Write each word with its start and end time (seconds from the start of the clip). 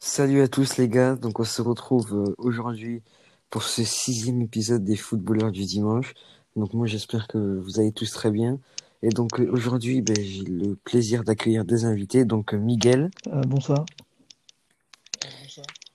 Salut 0.00 0.42
à 0.42 0.48
tous 0.48 0.76
les 0.78 0.88
gars, 0.88 1.14
donc 1.14 1.38
on 1.40 1.44
se 1.44 1.62
retrouve 1.62 2.12
euh, 2.14 2.34
aujourd'hui 2.38 3.02
pour 3.50 3.62
ce 3.62 3.84
sixième 3.84 4.40
épisode 4.42 4.84
des 4.84 4.96
footballeurs 4.96 5.52
du 5.52 5.64
dimanche. 5.64 6.14
Donc 6.56 6.74
moi 6.74 6.86
j'espère 6.86 7.28
que 7.28 7.38
vous 7.38 7.78
allez 7.80 7.92
tous 7.92 8.10
très 8.10 8.30
bien. 8.30 8.58
Et 9.02 9.08
donc 9.10 9.38
euh, 9.40 9.48
aujourd'hui 9.50 10.02
ben, 10.02 10.16
j'ai 10.20 10.42
le 10.44 10.74
plaisir 10.76 11.24
d'accueillir 11.24 11.64
des 11.64 11.84
invités, 11.84 12.24
donc 12.24 12.52
euh, 12.54 12.58
Miguel, 12.58 13.10
Euh, 13.28 13.40
bonsoir. 13.46 13.84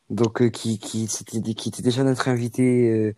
donc 0.10 0.42
euh, 0.42 0.50
qui 0.50 0.80
qui 0.80 1.08
c'était 1.08 1.42
qui 1.54 1.70
était 1.70 1.82
déjà 1.84 2.04
notre 2.04 2.28
invité, 2.30 2.90
euh, 2.92 3.14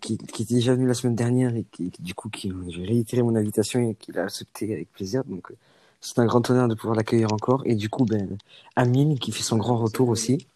qui, 0.00 0.18
qui 0.18 0.42
était 0.42 0.54
déjà 0.54 0.74
venu 0.74 0.86
la 0.86 0.94
semaine 0.94 1.16
dernière 1.16 1.54
et 1.56 1.64
qui 1.64 1.90
du 1.98 2.14
coup 2.14 2.28
qui 2.28 2.52
j'ai 2.68 2.84
réitéré 2.84 3.22
mon 3.22 3.34
invitation 3.36 3.80
et 3.80 3.94
qu'il 3.94 4.18
a 4.18 4.24
accepté 4.24 4.72
avec 4.72 4.92
plaisir. 4.92 5.24
Donc 5.24 5.52
c'est 6.00 6.18
un 6.18 6.26
grand 6.26 6.48
honneur 6.50 6.68
de 6.68 6.74
pouvoir 6.74 6.96
l'accueillir 6.96 7.32
encore. 7.32 7.62
Et 7.66 7.74
du 7.74 7.88
coup 7.88 8.04
ben 8.04 8.36
Amine 8.76 9.18
qui 9.18 9.32
fait 9.32 9.42
son 9.42 9.56
grand 9.56 9.76
retour 9.78 10.08
aussi. 10.08 10.46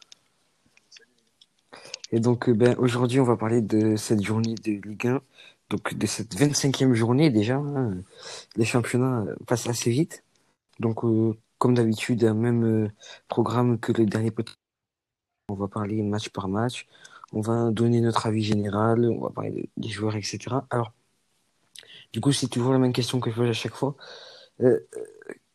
Et 2.12 2.20
donc, 2.20 2.48
euh, 2.48 2.54
ben, 2.54 2.74
aujourd'hui, 2.78 3.20
on 3.20 3.24
va 3.24 3.36
parler 3.36 3.60
de 3.62 3.96
cette 3.96 4.22
journée 4.22 4.54
de 4.56 4.72
Ligue 4.88 5.06
1, 5.06 5.20
donc 5.70 5.94
de 5.94 6.06
cette 6.06 6.34
25e 6.36 6.92
journée 6.94 7.30
déjà. 7.30 7.56
hein. 7.56 7.98
Les 8.56 8.64
championnats 8.64 9.20
euh, 9.28 9.36
passent 9.46 9.68
assez 9.68 9.90
vite. 9.90 10.24
Donc, 10.80 11.04
euh, 11.04 11.36
comme 11.58 11.74
d'habitude, 11.74 12.24
même 12.24 12.90
programme 13.28 13.78
que 13.78 13.92
le 13.92 14.06
dernier 14.06 14.30
podcast. 14.30 14.56
On 15.48 15.54
va 15.54 15.68
parler 15.68 16.02
match 16.02 16.30
par 16.30 16.48
match. 16.48 16.86
On 17.32 17.40
va 17.40 17.70
donner 17.70 18.00
notre 18.00 18.26
avis 18.26 18.42
général. 18.42 19.04
On 19.10 19.20
va 19.20 19.30
parler 19.30 19.50
de- 19.52 19.68
des 19.76 19.88
joueurs, 19.88 20.16
etc. 20.16 20.66
Alors, 20.70 20.92
du 22.12 22.20
coup, 22.20 22.32
c'est 22.32 22.48
toujours 22.48 22.72
la 22.72 22.78
même 22.78 22.92
question 22.92 23.20
que 23.20 23.30
je 23.30 23.36
pose 23.36 23.48
à 23.48 23.52
chaque 23.52 23.74
fois. 23.74 23.94
Euh, 24.60 24.80
euh, 24.96 25.04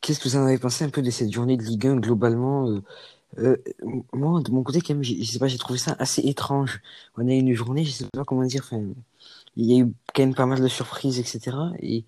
qu'est-ce 0.02 0.20
que 0.20 0.30
vous 0.30 0.36
en 0.38 0.46
avez 0.46 0.58
pensé 0.58 0.84
un 0.86 0.90
peu 0.90 1.02
de 1.02 1.10
cette 1.10 1.32
journée 1.32 1.58
de 1.58 1.64
Ligue 1.64 1.88
1 1.88 1.98
globalement? 1.98 2.68
euh, 3.38 3.58
moi, 4.14 4.42
de 4.42 4.52
mon 4.52 4.64
côté, 4.64 4.82
quand 4.82 4.94
même, 4.94 5.04
j'ai- 5.04 5.22
je 5.24 5.32
sais 5.32 5.40
pas, 5.40 5.48
j'ai 5.48 5.58
trouvé 5.58 5.80
ça 5.80 5.96
assez 6.00 6.22
étrange. 6.22 6.82
On 7.18 7.28
a 7.28 7.34
eu 7.34 7.38
une 7.40 7.54
journée, 7.54 7.84
je 7.86 7.92
sais 7.92 8.06
pas 8.14 8.24
comment 8.24 8.46
dire, 8.46 8.64
enfin, 8.66 8.82
il 9.58 9.66
y 9.66 9.76
a 9.76 9.84
eu 9.86 9.94
quand 10.14 10.24
même 10.24 10.36
pas 10.36 10.46
mal 10.46 10.62
de 10.62 10.68
surprises, 10.68 11.20
etc. 11.20 11.72
Et 11.80 12.06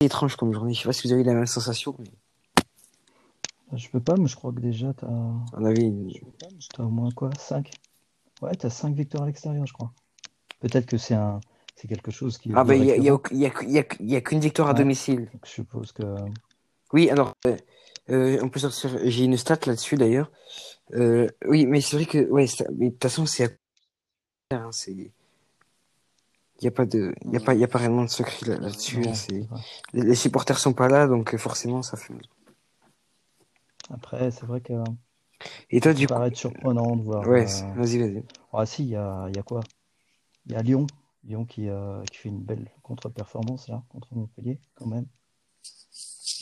c'est 0.00 0.06
étrange 0.06 0.36
comme 0.36 0.52
journée. 0.52 0.74
Je 0.74 0.80
sais 0.80 0.88
pas 0.88 0.92
si 0.92 1.06
vous 1.08 1.12
avez 1.14 1.24
la 1.24 1.34
même 1.34 1.46
sensation, 1.46 1.96
mais 1.98 3.78
Je 3.78 3.88
peux 3.88 4.00
pas, 4.00 4.16
mais 4.16 4.26
je 4.26 4.36
crois 4.36 4.52
que 4.52 4.60
déjà, 4.60 4.92
t'as 4.94 5.08
on 5.08 5.64
avait 5.64 5.82
une... 5.82 6.12
au 6.78 6.88
moins 6.88 7.10
quoi? 7.10 7.30
5? 7.38 7.70
Ouais, 8.42 8.54
t'as 8.54 8.70
5 8.70 8.94
victoires 8.96 9.24
à 9.24 9.26
l'extérieur, 9.26 9.66
je 9.66 9.72
crois. 9.72 9.92
Peut-être 10.60 10.86
que 10.86 10.98
c'est 10.98 11.14
un 11.14 11.40
c'est 11.80 11.88
quelque 11.88 12.10
chose 12.10 12.36
qui 12.36 12.52
Ah, 12.54 12.64
ben, 12.64 12.74
il 12.74 12.84
y 12.84 13.08
a, 13.08 13.12
a, 13.12 13.16
a, 13.16 14.16
a, 14.16 14.20
qu'une 14.20 14.40
victoire 14.40 14.68
à 14.68 14.72
Ouais. 14.72 14.78
domicile. 14.78 15.30
Donc, 15.32 15.46
je 15.46 15.50
suppose 15.50 15.92
que 15.92 16.02
Oui, 16.92 17.08
alors, 17.08 17.32
euh, 17.46 17.56
euh, 18.10 18.38
on 18.42 18.48
peut 18.50 18.60
sortir, 18.60 18.90
j'ai 19.04 19.24
une 19.24 19.36
stat 19.38 19.58
là-dessus 19.66 19.96
d'ailleurs. 19.96 20.30
Euh, 20.94 21.28
oui, 21.46 21.66
mais 21.66 21.80
c'est 21.80 21.96
vrai 21.96 22.04
que, 22.06 22.28
ouais, 22.30 22.46
ça- 22.46 22.66
mais 22.76 22.86
de 22.86 22.90
toute 22.90 23.02
façon, 23.02 23.24
c'est 23.24 23.44
à 23.44 24.56
hein, 24.56 24.68
c'est, 24.72 24.92
il 24.92 25.12
y 26.60 26.66
a 26.66 26.70
pas 26.70 26.84
de, 26.84 27.14
il 27.24 27.32
y 27.32 27.36
a 27.36 27.40
pas, 27.40 27.54
il 27.54 27.60
y 27.60 27.64
a 27.64 27.68
pas 27.68 27.78
réellement 27.78 28.04
de 28.04 28.10
secret 28.10 28.46
là- 28.46 28.58
là-dessus. 28.58 29.06
hein, 29.06 29.12
les 29.94 30.02
les 30.02 30.14
supporters 30.14 30.58
sont 30.58 30.74
pas 30.74 30.88
là, 30.88 31.06
donc 31.06 31.32
euh, 31.34 31.38
forcément, 31.38 31.82
ça 31.82 31.96
fait. 31.96 32.12
Après, 33.90 34.30
c'est 34.30 34.44
vrai 34.46 34.60
que 34.60 34.72
Et 35.70 35.80
toi, 35.80 35.92
ça 35.92 35.98
du 35.98 36.06
coup, 36.06 36.14
paraître 36.14 36.36
surprenant 36.36 36.96
de 36.96 37.02
voir. 37.02 37.26
ouais, 37.28 37.46
euh, 37.46 37.74
vas-y, 37.76 37.98
vas-y. 37.98 38.22
Ah 38.52 38.66
si, 38.66 38.82
il 38.84 38.90
y 38.90 38.96
a, 38.96 39.26
il 39.28 39.36
y 39.36 39.38
a 39.38 39.42
quoi? 39.42 39.60
Il 40.46 40.52
y 40.52 40.56
a 40.56 40.62
Lyon. 40.62 40.86
Lyon 41.24 41.44
qui, 41.44 41.68
euh, 41.68 42.02
qui 42.04 42.18
fait 42.18 42.28
une 42.30 42.42
belle 42.42 42.70
contre-performance 42.82 43.68
là, 43.68 43.82
contre 43.90 44.14
Montpellier, 44.14 44.58
quand 44.74 44.86
même. 44.86 45.06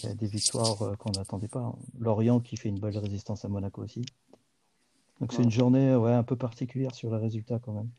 Il 0.00 0.06
y 0.06 0.08
a 0.08 0.14
des 0.14 0.26
victoires 0.28 0.80
euh, 0.82 0.94
qu'on 0.96 1.10
n'attendait 1.10 1.48
pas. 1.48 1.60
hein. 1.60 1.74
Lorient 1.98 2.38
qui 2.40 2.56
fait 2.56 2.68
une 2.68 2.78
belle 2.78 2.96
résistance 2.98 3.44
à 3.44 3.48
Monaco 3.48 3.82
aussi. 3.82 4.04
Donc 5.20 5.32
c'est 5.32 5.42
une 5.42 5.50
journée 5.50 5.96
ouais, 5.96 6.12
un 6.12 6.22
peu 6.22 6.36
particulière 6.36 6.94
sur 6.94 7.10
les 7.10 7.16
résultats 7.20 7.58
quand 7.58 7.72
même. 7.72 7.90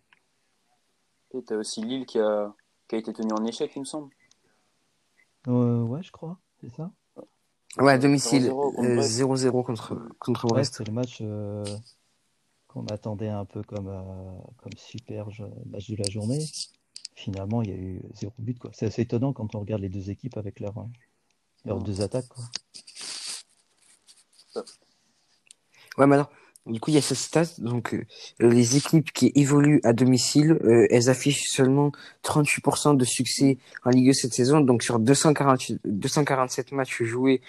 Et 1.33 1.43
t'as 1.43 1.57
aussi 1.57 1.81
Lille 1.83 2.05
qui 2.05 2.17
a, 2.17 2.53
qui 2.87 2.95
a 2.95 2.97
été 2.97 3.11
tenu 3.11 3.33
en 3.33 3.45
échec, 3.45 3.71
il 3.75 3.79
me 3.79 3.85
semble. 3.85 4.09
Euh, 5.47 5.81
ouais, 5.81 6.01
je 6.01 6.11
crois, 6.11 6.39
c'est 6.61 6.69
ça. 6.73 6.91
Ouais, 7.77 7.91
à 7.93 7.97
domicile, 7.99 8.45
0-0 8.49 8.73
contre 8.73 8.81
euh, 8.89 8.95
Brest. 8.95 9.19
0-0 9.19 9.63
contre, 9.63 10.09
contre 10.19 10.45
Ouais, 10.45 10.49
Brest. 10.51 10.75
c'est 10.77 10.87
le 10.87 10.93
match 10.93 11.17
euh, 11.21 11.63
qu'on 12.69 12.85
attendait 12.85 13.27
un 13.29 13.43
peu 13.45 13.61
comme, 13.63 13.87
euh, 13.89 14.01
comme 14.57 14.71
super 14.77 15.29
je- 15.31 15.43
match 15.69 15.89
de 15.89 15.95
la 15.97 16.09
journée. 16.09 16.39
Finalement, 17.15 17.61
il 17.63 17.69
y 17.69 17.73
a 17.73 17.75
eu 17.75 18.01
zéro 18.13 18.33
but, 18.39 18.57
quoi. 18.57 18.71
C'est 18.73 18.85
assez 18.85 19.01
étonnant 19.01 19.33
quand 19.33 19.53
on 19.55 19.59
regarde 19.59 19.81
les 19.81 19.89
deux 19.89 20.09
équipes 20.09 20.37
avec 20.37 20.59
leurs 20.61 20.85
leurs 21.65 21.77
Ouais. 21.79 21.83
deux 21.83 21.99
attaques, 22.01 22.27
quoi. 22.29 22.45
Ouais, 25.97 26.07
mais 26.07 26.15
alors, 26.15 26.29
du 26.65 26.79
coup, 26.79 26.91
il 26.91 26.93
y 26.93 26.97
a 26.97 27.01
cette 27.01 27.17
stat, 27.17 27.43
donc, 27.57 27.93
euh, 27.93 28.05
les 28.39 28.77
équipes 28.77 29.11
qui 29.11 29.31
évoluent 29.35 29.81
à 29.83 29.91
domicile, 29.93 30.51
euh, 30.63 30.87
elles 30.89 31.09
affichent 31.09 31.49
seulement 31.49 31.91
38% 32.23 32.93
de 32.93 33.03
succès 33.05 33.57
en 33.83 33.89
Ligue 33.89 34.09
1 34.09 34.13
cette 34.13 34.33
saison, 34.33 34.61
donc 34.61 34.83
sur 34.83 34.99
248 34.99 35.81
247 35.85 36.71
matchs 36.71 37.03
joués 37.03 37.41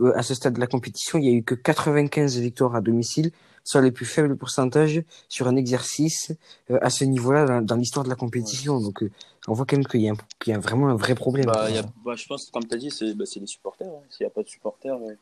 euh, 0.00 0.12
à 0.16 0.22
ce 0.22 0.34
stade 0.34 0.54
de 0.54 0.60
la 0.60 0.66
compétition, 0.68 1.18
il 1.18 1.24
y 1.26 1.28
a 1.28 1.32
eu 1.32 1.42
que 1.42 1.54
95 1.54 2.38
victoires 2.38 2.74
à 2.76 2.80
domicile, 2.80 3.32
soit 3.68 3.82
le 3.82 3.92
plus 3.92 4.06
faible 4.06 4.34
pourcentage 4.34 5.02
sur 5.28 5.46
un 5.46 5.54
exercice 5.54 6.32
euh, 6.70 6.78
à 6.80 6.88
ce 6.88 7.04
niveau-là 7.04 7.44
dans, 7.44 7.60
dans 7.60 7.76
l'histoire 7.76 8.02
de 8.02 8.08
la 8.08 8.16
compétition. 8.16 8.80
Donc, 8.80 9.02
euh, 9.02 9.10
on 9.46 9.52
voit 9.52 9.66
quand 9.66 9.76
même 9.76 9.86
qu'il 9.86 10.00
y 10.00 10.08
a, 10.08 10.14
y 10.46 10.52
vraiment 10.54 10.88
un 10.88 10.94
vrai 10.96 11.14
problème. 11.14 11.44
Bah, 11.44 11.70
y 11.70 11.76
a, 11.76 11.82
bah, 12.02 12.16
je 12.16 12.26
pense, 12.26 12.50
comme 12.50 12.66
tu 12.66 12.74
as 12.74 12.78
dit, 12.78 12.90
c'est 12.90 13.12
bah, 13.12 13.26
c'est 13.26 13.40
les 13.40 13.46
supporters. 13.46 13.86
hein. 13.86 14.00
S'il 14.08 14.24
n'y 14.24 14.28
a 14.28 14.30
pas 14.30 14.42
de 14.42 14.48
supporters, 14.48 14.94
euh, 14.96 15.14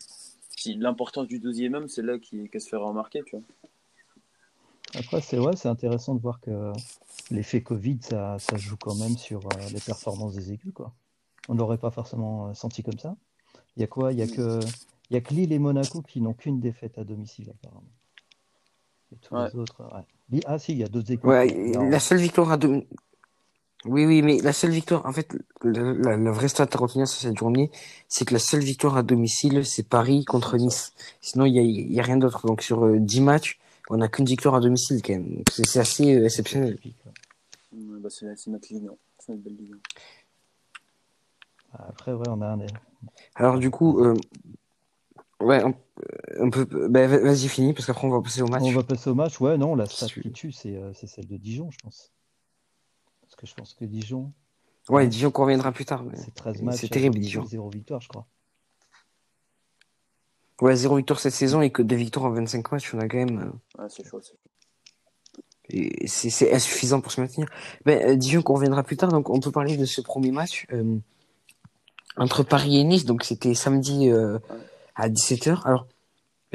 si, 0.57 0.75
l'importance 0.75 1.27
du 1.27 1.41
deuxième 1.41 1.75
homme, 1.75 1.89
c'est 1.89 2.03
là 2.03 2.21
qui- 2.21 2.49
qu'elle 2.49 2.61
se 2.61 2.69
fait 2.69 2.77
remarquer. 2.77 3.25
Tu 3.27 3.35
vois. 3.35 3.45
Après, 4.95 5.21
c'est 5.21 5.41
ouais, 5.41 5.57
c'est 5.57 5.69
intéressant 5.69 6.15
de 6.15 6.21
voir 6.21 6.39
que 6.41 6.71
l'effet 7.33 7.63
Covid, 7.65 7.99
ça, 8.01 8.37
ça 8.39 8.57
joue 8.57 8.77
quand 8.77 8.95
même 8.95 9.17
sur 9.17 9.41
euh, 9.41 9.69
les 9.73 9.81
performances 9.81 10.35
des 10.35 10.53
équipes, 10.53 10.73
quoi. 10.73 10.95
On 11.49 11.57
n'aurait 11.57 11.79
pas 11.79 11.91
forcément 11.91 12.51
euh, 12.51 12.55
senti 12.55 12.85
comme 12.85 13.01
ça. 13.01 13.17
Il 13.77 13.81
y 13.81 13.85
a 13.85 13.89
quoi? 13.89 14.13
Il 14.13 14.21
y 14.21 14.23
a 14.23 14.29
que, 14.29 14.61
il 15.11 15.15
y 15.15 15.17
a 15.17 15.21
que 15.21 15.35
Lille 15.35 15.53
et 15.53 15.59
Monaco 15.59 16.01
qui 16.03 16.21
n'ont 16.21 16.33
qu'une 16.35 16.61
défaite 16.61 16.97
à 16.97 17.03
domicile, 17.05 17.51
apparemment. 17.51 17.91
Et 19.17 19.27
tous 19.27 19.35
Ouais. 19.35 19.49
les 19.53 19.59
autres, 19.59 19.83
ouais. 19.83 20.03
Lille- 20.31 20.43
Ah 20.47 20.59
si, 20.59 20.73
il 20.73 20.79
y 20.79 20.85
a 20.85 20.89
d'autres 20.89 21.11
équipes. 21.13 21.25
Ouais, 21.25 21.47
la 21.91 22.01
seule 22.01 22.19
victoire 22.19 22.51
à 22.53 22.57
domicile. 22.57 22.89
Oui, 23.85 24.05
oui, 24.05 24.21
mais 24.23 24.39
la 24.41 24.53
seule 24.53 24.71
victoire, 24.73 25.07
en 25.07 25.13
fait, 25.13 25.37
la, 25.63 25.93
la, 25.93 26.17
la 26.17 26.31
vraie 26.33 26.49
stat 26.49 26.67
à 26.73 26.77
retenir 26.79 27.07
sur 27.07 27.21
cette 27.21 27.39
journée, 27.39 27.71
c'est 28.09 28.25
que 28.25 28.33
la 28.33 28.41
seule 28.41 28.63
victoire 28.63 28.97
à 28.97 29.03
domicile, 29.05 29.65
c'est 29.65 29.85
Paris 29.89 30.25
contre. 30.25 30.57
Nice. 30.57 30.93
Sinon, 31.21 31.45
il 31.45 31.55
y 31.55 31.59
a, 31.61 31.63
y 31.63 32.01
a 32.01 32.03
rien 32.03 32.17
d'autre. 32.17 32.47
Donc, 32.47 32.63
sur 32.63 32.85
euh, 32.85 32.99
10 32.99 33.21
matchs, 33.21 33.61
on 33.89 33.99
n'a 33.99 34.09
qu'une 34.09 34.25
victoire 34.25 34.57
à 34.57 34.61
domicile, 34.61 35.01
quand 35.03 35.13
même. 35.13 35.43
C'est 35.53 35.79
assez 35.79 36.17
euh, 36.17 36.25
exceptionnel. 36.25 36.79
bah, 37.73 38.09
c'est 38.11 38.49
notre 38.49 38.73
ligue. 38.73 38.89
C'est 39.21 39.33
notre 39.33 39.45
belle 39.45 39.57
ligue. 39.57 39.75
Après, 41.73 42.13
ouais, 42.13 42.29
on 42.29 42.41
a 42.41 42.47
un. 42.55 42.59
Alors, 43.37 43.59
du 43.59 43.71
coup, 43.71 44.01
euh, 44.05 44.15
ouais, 45.41 45.63
on, 45.65 45.75
on 46.41 46.51
peut, 46.51 46.65
ben, 46.89 47.09
va- 47.09 47.19
vas-y, 47.19 47.49
fini, 47.49 47.73
parce 47.73 47.87
qu'après, 47.87 48.07
on 48.07 48.11
va 48.11 48.21
passer 48.23 48.43
au 48.43 48.47
On 48.47 48.51
match. 48.51 48.73
va 48.73 48.83
passer 48.83 49.11
au 49.11 49.15
match. 49.15 49.41
Ouais, 49.41 49.57
non, 49.59 49.75
la 49.75 49.87
stat 49.87 50.07
qui 50.07 50.33
tue, 50.33 50.53
c'est 50.53 50.77
euh, 50.77 50.93
c'est 50.95 51.07
celle 51.07 51.27
de 51.27 51.37
Dijon, 51.37 51.71
je 51.71 51.79
pense. 51.83 52.13
Parce 53.23 53.37
que 53.37 53.47
je 53.47 53.55
pense 53.55 53.75
que 53.75 53.85
Dijon, 53.85 54.33
Ouais, 54.89 55.07
Dijon 55.09 55.31
qu'on 55.33 55.43
reviendra 55.43 55.73
plus 55.73 55.85
tard. 55.85 56.05
mais 56.05 56.17
c'est 56.17 56.33
13 56.33 56.57
C'est 56.59 56.63
matchs 56.63 56.85
à 56.85 56.89
terrible, 56.89 57.15
domicile, 57.15 57.41
Dijon. 57.41 57.47
zéro 57.47 57.71
victoire, 57.71 58.01
je 58.01 58.09
crois. 58.09 58.27
Ouais, 60.63 60.75
zéro 60.77 60.97
victoire 60.97 61.19
cette 61.21 61.35
saison 61.35 61.61
et 61.61 61.71
que 61.71 61.83
deux 61.83 61.97
victoires 61.97 62.27
en 62.27 62.31
25 62.31 62.71
matchs, 62.73 62.95
on 62.95 62.99
a 62.99 63.09
quand 63.09 63.19
même, 63.19 63.39
euh, 63.79 63.83
Ouais, 63.83 63.89
c'est 63.91 64.05
chaud. 64.07 64.21
c'est 64.23 64.31
chaud. 64.33 64.39
et 65.69 66.07
c'est 66.07 66.31
c'est 66.31 66.53
insuffisant 66.55 67.01
pour 67.01 67.11
se 67.13 67.21
maintenir. 67.21 67.49
Ben, 67.85 68.01
euh, 68.11 68.17
Dijon 68.17 68.41
qu'on 68.43 68.55
reviendra 68.55 68.83
plus 68.85 68.97
tard, 68.97 69.11
donc 69.11 69.29
on 69.29 69.41
peut 69.41 69.51
parler 69.51 69.77
de 69.77 69.85
ce 69.85 70.01
premier 70.01 70.31
match 70.31 70.67
euh, 70.73 70.97
entre 72.17 72.43
Paris 72.45 72.79
et 72.79 72.85
Nice. 72.85 73.05
Donc 73.05 73.25
c'était 73.25 73.55
samedi 73.55 74.09
euh. 74.09 74.39
À 74.97 75.09
17h. 75.09 75.63
Alors 75.67 75.87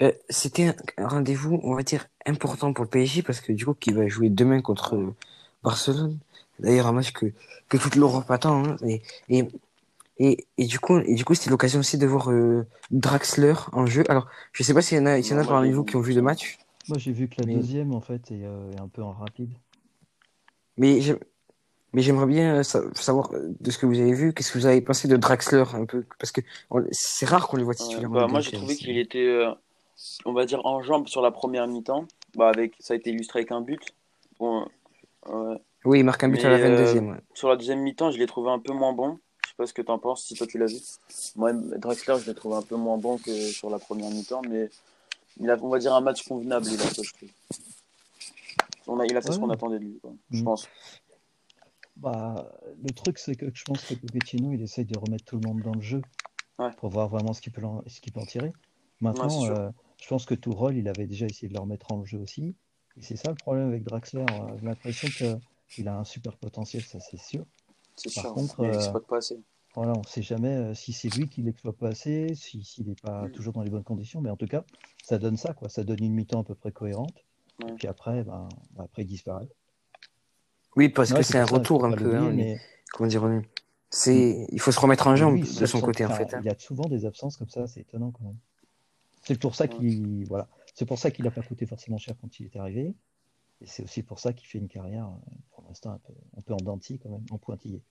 euh, 0.01 0.11
c'était 0.29 0.73
un, 0.97 1.07
rendez-vous, 1.07 1.59
on 1.63 1.75
va 1.75 1.83
dire 1.83 2.07
important 2.25 2.73
pour 2.73 2.85
le 2.85 2.89
PSG 2.89 3.23
parce 3.23 3.41
que 3.41 3.51
du 3.53 3.65
coup 3.65 3.73
qui 3.73 3.91
va 3.91 4.07
jouer 4.07 4.29
demain 4.29 4.61
contre 4.61 4.95
euh, 4.95 5.15
Barcelone. 5.63 6.17
D'ailleurs 6.59 6.88
un 6.88 6.93
match 6.93 7.11
que 7.13 7.27
que 7.69 7.77
toute 7.77 7.95
l'Europe 7.95 8.29
attend. 8.31 8.65
Hein, 8.65 8.77
et, 8.85 9.01
et 9.29 9.47
et 10.19 10.45
et 10.57 10.65
du 10.65 10.79
coup 10.79 10.99
et 10.99 11.15
du 11.15 11.25
coup 11.25 11.35
c'était 11.35 11.49
l'occasion 11.49 11.79
aussi 11.79 11.97
de 11.97 12.07
voir 12.07 12.31
euh, 12.31 12.65
Draxler 12.91 13.53
en 13.73 13.85
jeu. 13.85 14.03
Alors 14.09 14.27
je 14.53 14.63
sais 14.63 14.73
pas 14.73 14.81
s'il 14.81 14.97
y 14.97 15.01
en 15.01 15.05
a 15.07 15.21
s'il 15.21 15.33
y 15.35 15.39
en 15.39 15.41
a 15.41 15.45
parmi 15.45 15.71
vous 15.71 15.83
qui 15.83 15.95
ont 15.95 16.01
vu 16.01 16.13
le 16.13 16.21
match, 16.21 16.57
Moi, 16.89 16.97
j'ai 16.97 17.11
vu 17.11 17.27
que 17.27 17.35
la 17.41 17.45
mais 17.47 17.55
deuxième, 17.55 17.93
en 17.93 18.01
fait, 18.01 18.31
est, 18.31 18.43
euh, 18.45 18.71
est 18.71 18.79
un 18.79 18.88
peu 18.88 19.01
en 19.03 19.13
rapide. 19.13 19.51
mais 20.77 21.01
j'ai- 21.01 21.15
Mais 21.93 22.01
j'aimerais 22.01 22.25
bien 22.25 22.55
euh, 22.57 22.63
sa- 22.63 22.83
savoir 22.93 23.31
euh, 23.33 23.49
de 23.59 23.69
ce 23.71 23.77
que 23.77 23.85
vous 23.85 23.99
avez 23.99 24.13
vu, 24.13 24.33
qu'est-ce 24.33 24.51
que 24.53 24.57
vous 24.57 24.65
avez 24.65 24.79
pensé 24.81 25.07
de 25.07 25.17
Draxler 25.17 25.63
un 25.73 25.85
peu, 25.85 26.05
parce 26.19 26.31
que 26.31 26.41
c'est 26.91 27.25
rare 27.25 27.47
qu'on 27.47 27.57
les 27.57 27.63
voit 27.63 27.73
Ouais, 27.73 27.85
titulaires. 27.85 28.09
en 28.09 28.13
bah, 28.13 28.27
moi, 28.27 28.39
1, 28.39 28.41
j'ai 28.41 28.51
trouvé 28.51 28.75
qu'il 28.77 28.97
était, 28.97 29.19
euh, 29.27 29.51
on 30.25 30.31
va 30.33 30.45
dire, 30.45 30.65
en 30.65 30.81
jambes 30.81 31.07
sur 31.07 31.21
la 31.21 31.31
première 31.31 31.67
mi-temps. 31.67 32.05
Bah, 32.35 32.47
avec, 32.49 32.75
ça 32.79 32.93
a 32.93 32.97
été 32.97 33.09
illustré 33.09 33.39
avec 33.39 33.51
un 33.51 33.59
but. 33.61 33.81
Bon. 34.39 34.65
Oui, 35.83 35.99
il 35.99 36.03
marque 36.05 36.23
un 36.23 36.29
but 36.29 36.38
Mais 36.38 36.45
à 36.45 36.49
la 36.49 36.57
euh, 36.65 36.93
22e. 36.95 37.09
ouais. 37.11 37.17
sur 37.33 37.49
la 37.49 37.55
deuxième 37.57 37.79
mi-temps, 37.81 38.11
je 38.11 38.17
l'ai 38.19 38.27
trouvé 38.27 38.49
un 38.51 38.59
peu 38.59 38.71
moins 38.73 38.93
bon. 38.93 39.19
Je 39.43 39.49
sais 39.49 39.55
pas 39.57 39.67
ce 39.67 39.73
que 39.73 39.81
t'en 39.81 39.99
penses, 39.99 40.23
si 40.23 40.35
toi 40.35 40.47
tu 40.47 40.57
l'as 40.57 40.67
vu. 40.67 40.77
Moi, 41.35 41.51
Draxler, 41.53 42.15
je 42.23 42.27
l'ai 42.29 42.35
trouvé 42.35 42.55
un 42.55 42.61
peu 42.61 42.75
moins 42.75 42.97
bon 42.97 43.17
que 43.17 43.31
sur 43.47 43.69
la 43.69 43.79
première 43.79 44.09
mi-temps, 44.11 44.41
mais 44.49 44.69
il 45.41 45.49
a, 45.49 45.57
on 45.61 45.67
va 45.69 45.79
dire, 45.79 45.93
un 45.93 46.01
match 46.01 46.25
convenable, 46.25 46.67
il 46.71 46.81
a 46.81 46.85
fait, 46.85 47.03
je 47.03 47.13
trouve. 47.13 47.29
On 48.88 48.99
a, 48.99 49.05
il 49.05 49.15
a 49.17 49.21
fait 49.21 49.31
ce 49.31 49.39
qu'on 49.39 49.49
attendait 49.49 49.79
de 49.79 49.83
lui, 49.83 49.99
quoi, 50.01 50.11
je 50.31 50.41
Mm. 50.41 50.43
pense. 50.45 50.67
Bah, 52.01 52.51
le 52.83 52.92
truc, 52.94 53.19
c'est 53.19 53.36
que 53.36 53.45
je 53.53 53.63
pense 53.63 53.83
que 53.86 53.94
Pochettino, 53.94 54.51
il 54.53 54.62
essaye 54.62 54.86
de 54.86 54.98
remettre 54.98 55.25
tout 55.25 55.38
le 55.39 55.48
monde 55.48 55.62
dans 55.62 55.74
le 55.75 55.81
jeu 55.81 56.01
Ouais. 56.59 56.71
pour 56.77 56.89
voir 56.89 57.07
vraiment 57.09 57.33
ce 57.33 57.42
qu'il 57.42 57.51
peut, 57.51 57.63
en, 57.63 57.83
ce 57.88 58.01
peut 58.01 58.19
en 58.19 58.25
tirer. 58.25 58.51
Maintenant, 59.01 59.45
euh, 59.45 59.69
je 60.01 60.07
pense 60.07 60.25
que 60.25 60.33
Tourelle, 60.36 60.77
il 60.77 60.88
avait 60.88 61.07
déjà 61.07 61.25
essayé 61.27 61.48
de 61.48 61.53
le 61.53 61.59
remettre 61.59 61.92
en 61.92 62.03
jeu 62.03 62.18
aussi. 62.19 62.56
Et 62.98 63.01
c'est 63.01 63.15
ça 63.15 63.30
le 63.30 63.36
problème 63.36 63.68
avec 63.68 63.83
Draxler. 63.83 64.21
euh, 64.21 64.57
J'ai 64.59 64.65
l'impression 64.65 65.07
qu'il 65.09 65.88
a 65.88 65.95
un 65.98 66.03
super 66.03 66.38
potentiel, 66.38 66.83
ça 66.83 67.00
c'est 67.00 67.18
sûr. 67.18 67.45
C'est 67.95 68.13
Par 68.13 68.24
sûr. 68.24 68.33
contre, 68.33 68.63
il 68.63 68.65
euh, 68.65 69.00
pas 69.07 69.18
assez. 69.18 69.39
Voilà, 69.75 69.95
on 69.95 70.00
ne 70.01 70.06
sait 70.06 70.21
jamais 70.21 70.56
euh, 70.56 70.74
si 70.74 70.92
c'est 70.92 71.09
lui 71.09 71.30
qui 71.30 71.42
l'exploite 71.44 71.77
pas 71.77 71.89
assez, 71.89 72.36
si, 72.36 72.63
s'il 72.63 72.88
n'est 72.88 72.95
pas 72.95 73.27
Mm. 73.27 73.31
toujours 73.31 73.53
dans 73.53 73.62
les 73.63 73.69
bonnes 73.69 73.83
conditions, 73.83 74.21
mais 74.21 74.30
en 74.30 74.36
tout 74.38 74.48
cas, 74.48 74.65
ça 75.03 75.18
donne 75.18 75.38
ça, 75.38 75.53
quoi. 75.53 75.69
Ça 75.69 75.83
donne 75.83 76.03
une 76.03 76.13
mi-temps 76.13 76.42
à 76.42 76.44
peu 76.44 76.56
près 76.56 76.71
cohérente. 76.71 77.25
Ouais. 77.63 77.71
Et 77.71 77.75
puis 77.75 77.88
après, 77.88 78.24
ben, 78.24 78.50
après, 78.77 79.03
il 79.03 79.07
disparaît. 79.07 79.48
Oui, 80.75 80.89
parce 80.89 81.12
Ouais, 81.12 81.18
que 81.18 81.23
c'est 81.23 81.38
un 81.38 81.45
ça, 81.47 81.53
retour 81.53 81.85
un 81.85 81.91
peu. 81.91 82.15
hein, 82.15 82.31
mais... 82.33 82.59
Comment 82.94 83.07
dire 83.07 83.23
on 83.23 83.39
est- 83.39 83.50
C'est, 83.89 84.47
il 84.51 84.59
faut 84.59 84.71
se 84.71 84.79
remettre 84.79 85.07
en 85.07 85.15
jambe 85.15 85.39
de 85.39 85.65
son 85.65 85.81
côté 85.81 86.06
en 86.06 86.09
fait. 86.12 86.33
hein. 86.33 86.39
Il 86.44 86.45
y 86.45 86.50
a 86.50 86.57
souvent 86.57 86.85
des 86.88 87.06
absences 87.06 87.38
comme 87.38 87.50
ça, 87.50 87.68
c'est 87.68 87.81
étonnant 87.81 88.12
quand 88.12 88.23
même. 88.23 88.38
C'est 89.23 89.39
pour 89.39 89.53
ça 89.56 89.68
qu'il 89.68 90.25
voilà. 90.27 90.47
C'est 90.73 90.85
pour 90.85 90.97
ça 90.97 91.12
qu'il 91.12 91.25
n'a 91.25 91.31
pas 91.31 91.41
coûté 91.41 91.65
forcément 91.65 91.97
cher 91.97 92.15
quand 92.21 92.39
il 92.39 92.45
est 92.47 92.56
arrivé. 92.57 92.94
Et 93.62 93.68
c'est 93.68 93.83
aussi 93.83 94.01
pour 94.01 94.19
ça 94.19 94.33
qu'il 94.33 94.47
fait 94.47 94.57
une 94.57 94.68
carrière, 94.69 95.06
euh, 95.06 95.31
pour 95.53 95.63
l'instant, 95.68 95.91
un 95.91 96.00
peu, 96.00 96.13
un 96.38 96.41
peu 96.41 96.53
en 96.53 96.57
dents 96.57 96.77
de 96.77 96.83
scie, 96.83 96.97
quand 96.97 97.09
même, 97.09 97.24
en 97.29 97.38
pointillé. 97.38 97.81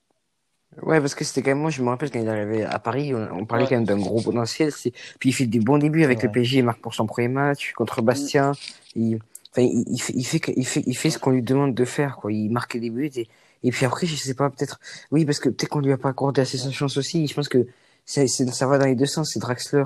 Ouais, 0.81 0.99
parce 0.99 1.15
que 1.15 1.23
c'était 1.23 1.41
quand 1.43 1.51
même, 1.51 1.59
moi 1.59 1.69
je 1.69 1.81
me 1.81 1.87
rappelle 1.89 2.11
quand 2.11 2.19
il 2.19 2.25
est 2.25 2.29
arrivé 2.29 2.63
à 2.63 2.79
Paris, 2.79 3.13
on, 3.13 3.29
on 3.41 3.45
parlait 3.45 3.63
Ouais. 3.65 3.69
quand 3.69 3.75
même 3.75 3.85
d'un 3.85 3.97
gros 3.99 4.21
potentiel. 4.21 4.71
c'est- 4.71 4.91
Puis 5.19 5.29
il 5.29 5.33
fait 5.33 5.45
des 5.45 5.59
bons 5.59 5.77
débuts 5.77 6.03
avec 6.03 6.23
le. 6.23 6.31
PSG, 6.31 6.57
il 6.59 6.65
marque 6.65 6.81
pour 6.81 6.93
son 6.93 7.05
premier 7.05 7.27
match 7.29 7.71
contre 7.73 8.01
Bastia. 8.01 8.51
Il, 8.95 9.19
enfin, 9.51 9.61
il, 9.61 9.83
il 9.89 9.99
fait, 9.99 10.13
il 10.15 10.23
fait, 10.25 10.53
il 10.55 10.65
fait, 10.65 10.83
il 10.85 10.97
fait 10.97 11.09
ce 11.09 11.19
qu'on 11.19 11.31
lui 11.31 11.41
demande 11.43 11.73
de 11.75 11.85
faire, 11.85 12.17
quoi. 12.17 12.31
Il 12.31 12.49
marque 12.51 12.77
des 12.77 12.89
buts 12.89 13.11
et, 13.15 13.27
et 13.63 13.71
puis 13.71 13.85
après, 13.85 14.07
je 14.07 14.15
sais 14.15 14.33
pas, 14.33 14.49
peut-être, 14.49 14.79
oui, 15.11 15.25
parce 15.25 15.39
que 15.39 15.49
peut-être 15.49 15.69
qu'on 15.69 15.79
lui 15.81 15.91
a 15.91 15.97
pas 15.97 16.09
accordé 16.09 16.41
assez 16.41 16.57
sa 16.57 16.71
chance 16.71 16.97
aussi. 16.97 17.27
Je 17.27 17.33
pense 17.33 17.47
que 17.49 17.67
c'est- 18.05 18.27
ça 18.27 18.67
va 18.67 18.77
dans 18.77 18.85
les 18.87 18.95
deux 18.95 19.05
sens. 19.05 19.31
C'est 19.33 19.39
Draxler, 19.39 19.83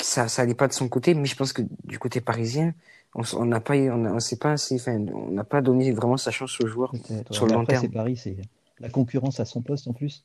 ça, 0.00 0.28
ça 0.28 0.42
allait 0.42 0.54
pas 0.54 0.68
de 0.68 0.72
son 0.72 0.88
côté, 0.88 1.14
mais 1.14 1.26
je 1.26 1.36
pense 1.36 1.52
que 1.52 1.62
du 1.84 1.98
côté 1.98 2.20
parisien, 2.20 2.74
on 3.14 3.44
n'a 3.44 3.60
pas, 3.60 3.74
on, 3.76 4.04
a- 4.06 4.12
on 4.12 4.20
sait 4.20 4.36
pas 4.36 4.52
assez, 4.52 4.74
enfin, 4.76 4.98
on 5.14 5.30
n'a 5.30 5.44
pas 5.44 5.60
donné 5.62 5.92
vraiment 5.92 6.16
sa 6.16 6.30
chance 6.30 6.60
au 6.60 6.66
joueur. 6.66 6.90
Peut-être, 6.90 7.30
ouais. 7.30 7.36
Sur 7.36 7.46
le 7.46 7.52
long 7.52 7.60
après, 7.60 7.74
terme. 7.74 7.82
c'est 7.86 7.92
Paris, 7.92 8.16
c'est 8.16 8.36
la 8.80 8.88
concurrence 8.88 9.38
à 9.38 9.44
son 9.44 9.62
poste 9.62 9.86
en 9.86 9.92
plus. 9.92 10.24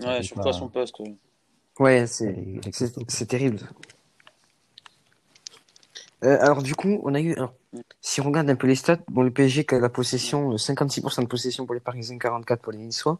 Ça 0.00 0.08
Ouais, 0.08 0.22
surtout 0.22 0.42
pas- 0.42 0.50
à 0.50 0.52
son 0.52 0.68
poste. 0.68 0.98
ouais. 1.00 1.16
Ouais, 1.78 2.06
c'est, 2.06 3.26
terrible. 3.26 3.60
Euh, 6.24 6.38
alors 6.40 6.62
du 6.62 6.74
coup, 6.74 7.00
on 7.04 7.14
a 7.14 7.20
eu. 7.20 7.34
Alors, 7.34 7.54
si 8.00 8.20
on 8.20 8.24
regarde 8.24 8.48
un 8.50 8.56
peu 8.56 8.66
les 8.66 8.74
stats, 8.74 8.98
bon, 9.08 9.22
le 9.22 9.30
PSG 9.30 9.66
a 9.70 9.78
la 9.78 9.88
possession, 9.88 10.52
euh, 10.52 10.56
56% 10.56 11.22
de 11.22 11.26
possession 11.26 11.66
pour 11.66 11.74
les 11.74 11.80
Parisiens, 11.80 12.18
44 12.18 12.62
pour 12.62 12.72
les 12.72 12.78
Niçois. 12.78 13.18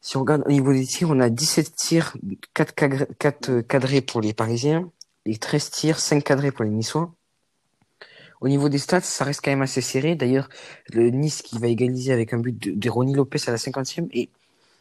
Si 0.00 0.16
on 0.16 0.20
regarde 0.20 0.42
au 0.46 0.50
niveau 0.50 0.72
des 0.72 0.86
tirs, 0.86 1.10
on 1.10 1.20
a 1.20 1.30
17 1.30 1.74
tirs, 1.74 2.16
4, 2.54 2.74
cadrés, 2.74 3.06
4 3.18 3.50
euh, 3.50 3.62
cadrés 3.62 4.00
pour 4.00 4.20
les 4.20 4.32
Parisiens 4.32 4.90
et 5.24 5.36
13 5.38 5.70
tirs, 5.70 5.98
5 5.98 6.22
cadrés 6.22 6.52
pour 6.52 6.64
les 6.64 6.70
Niçois. 6.70 7.12
Au 8.40 8.48
niveau 8.48 8.68
des 8.68 8.78
stats, 8.78 9.00
ça 9.00 9.24
reste 9.24 9.40
quand 9.42 9.50
même 9.50 9.62
assez 9.62 9.80
serré. 9.80 10.14
D'ailleurs, 10.14 10.48
le 10.92 11.10
Nice 11.10 11.42
qui 11.42 11.58
va 11.58 11.68
égaliser 11.68 12.12
avec 12.12 12.32
un 12.32 12.38
but 12.38 12.56
de, 12.56 12.72
de 12.72 12.90
Ronny 12.90 13.14
Lopez 13.14 13.40
à 13.46 13.50
la 13.50 13.56
50e. 13.56 14.08
Et 14.12 14.28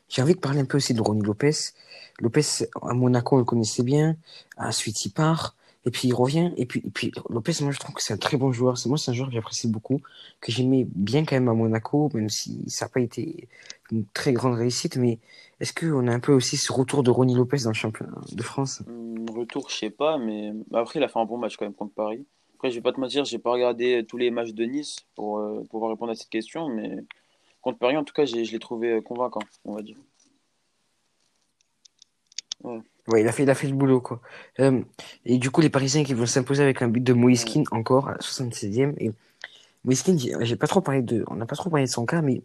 j'ai 0.10 0.22
envie 0.22 0.36
de 0.36 0.40
parler 0.40 0.60
un 0.60 0.66
peu 0.66 0.78
aussi 0.78 0.94
de 0.94 1.02
Ronny 1.02 1.22
Lopez. 1.22 1.54
Lopez, 2.20 2.44
à 2.82 2.94
Monaco, 2.94 3.36
on 3.36 3.40
le 3.40 3.46
connaissait 3.46 3.84
bien. 3.84 4.18
Ensuite, 4.58 5.06
il 5.06 5.12
part. 5.12 5.56
Et 5.86 5.92
puis, 5.92 6.08
il 6.08 6.14
revient. 6.14 6.52
Et 6.58 6.66
puis, 6.66 7.12
Lopez, 7.30 7.54
moi, 7.62 7.72
je 7.72 7.80
trouve 7.80 7.94
que 7.94 8.02
c'est 8.02 8.14
un 8.14 8.18
très 8.18 8.38
bon 8.38 8.52
joueur. 8.52 8.78
C'est 8.78 8.90
moi, 8.90 8.98
c'est 8.98 9.12
un 9.12 9.14
joueur 9.14 9.30
que 9.30 9.36
j'apprécie 9.36 9.68
beaucoup, 9.68 10.02
que 10.42 10.52
j'aimais 10.52 10.86
bien 10.90 11.26
quand 11.26 11.36
même 11.36 11.48
à 11.48 11.54
Monaco, 11.54 12.10
même 12.14 12.30
si 12.30 12.64
ça 12.68 12.86
n'a 12.86 12.90
pas 12.90 13.02
été 13.02 13.48
une 13.92 14.06
très 14.14 14.34
grande 14.34 14.56
réussite. 14.56 14.98
Mais 14.98 15.20
est-ce 15.60 15.74
qu'on 15.74 16.08
a 16.08 16.12
un 16.12 16.20
peu 16.20 16.34
aussi 16.34 16.58
ce 16.58 16.74
retour 16.74 17.04
de 17.04 17.12
Ronny 17.12 17.36
Lopez 17.36 17.60
dans 17.64 17.70
le 17.70 17.76
championnat 17.76 18.20
de 18.32 18.44
France? 18.44 18.82
Hum, 18.88 19.26
Retour, 19.30 19.70
je 19.70 19.76
sais 19.76 19.90
pas, 19.90 20.18
mais 20.18 20.54
après, 20.74 21.00
il 21.00 21.04
a 21.04 21.08
fait 21.08 21.20
un 21.20 21.26
bon 21.26 21.38
match 21.38 21.58
quand 21.58 21.66
même 21.66 21.74
contre 21.74 21.94
Paris. 21.94 22.26
Après, 22.56 22.72
je 22.72 22.76
vais 22.76 22.82
pas 22.82 22.94
te 22.94 23.00
mentir, 23.00 23.26
j'ai 23.26 23.38
pas 23.38 23.52
regardé 23.52 24.06
tous 24.08 24.18
les 24.18 24.32
matchs 24.32 24.54
de 24.54 24.66
Nice 24.66 25.06
pour 25.14 25.40
euh, 25.40 25.64
pouvoir 25.70 25.92
répondre 25.92 26.12
à 26.12 26.16
cette 26.16 26.30
question, 26.30 26.70
mais 26.70 27.04
contre 27.62 27.78
Paris, 27.78 27.98
en 27.98 28.04
tout 28.04 28.14
cas, 28.14 28.26
je 28.26 28.36
l'ai 28.36 28.60
trouvé 28.60 28.92
euh, 28.92 29.02
convaincant, 29.02 29.42
on 29.66 29.74
va 29.74 29.82
dire. 29.82 29.98
Ouais, 32.63 32.80
il 33.13 33.27
a 33.27 33.31
fait, 33.31 33.43
il 33.43 33.50
a 33.50 33.55
fait 33.55 33.67
le 33.67 33.75
boulot, 33.75 34.01
quoi. 34.01 34.21
Euh, 34.59 34.81
et 35.25 35.38
du 35.38 35.51
coup, 35.51 35.62
les 35.62 35.69
Parisiens 35.69 36.03
qui 36.03 36.13
vont 36.13 36.25
s'imposer 36.25 36.63
avec 36.63 36.81
un 36.81 36.88
but 36.88 37.03
de 37.03 37.13
Moïskine 37.13 37.63
encore 37.71 38.09
à 38.09 38.13
la 38.13 38.17
76e. 38.17 38.93
Et 38.97 39.12
Moïskine, 39.83 40.19
j'ai 40.41 40.55
pas 40.55 40.67
trop 40.67 40.81
parlé 40.81 41.01
de, 41.01 41.24
on 41.27 41.35
n'a 41.35 41.45
pas 41.45 41.55
trop 41.55 41.69
parlé 41.69 41.85
de 41.85 41.91
son 41.91 42.05
cas, 42.05 42.21
mais 42.21 42.41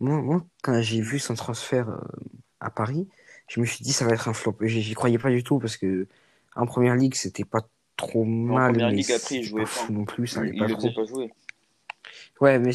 moi, 0.00 0.20
moi 0.20 0.44
quand 0.62 0.80
j'ai 0.82 1.00
vu 1.00 1.18
son 1.18 1.34
transfert 1.34 1.88
euh, 1.88 1.98
à 2.60 2.70
Paris, 2.70 3.08
je 3.48 3.60
me 3.60 3.66
suis 3.66 3.82
dit 3.82 3.92
ça 3.92 4.04
va 4.04 4.12
être 4.12 4.28
un 4.28 4.34
flop. 4.34 4.56
J'y 4.60 4.94
croyais 4.94 5.18
pas 5.18 5.30
du 5.30 5.42
tout 5.42 5.58
parce 5.58 5.76
que 5.76 6.06
en 6.54 6.66
première 6.66 6.94
ligue, 6.94 7.14
c'était 7.14 7.44
pas 7.44 7.66
trop 7.96 8.24
mal, 8.24 8.72
première 8.72 8.88
mais 8.88 8.96
ligue, 8.96 9.12
après, 9.12 9.36
il 9.36 9.44
jouait 9.44 9.64
pas 9.64 9.90
non 9.90 10.04
plus, 10.04 10.26
ça 10.26 10.44
Il, 10.44 10.54
il 10.54 10.58
pas 10.58 10.68
trop. 10.68 10.90
pas 10.90 11.04
jouer. 11.04 11.32
Ouais, 12.40 12.58
mais 12.58 12.72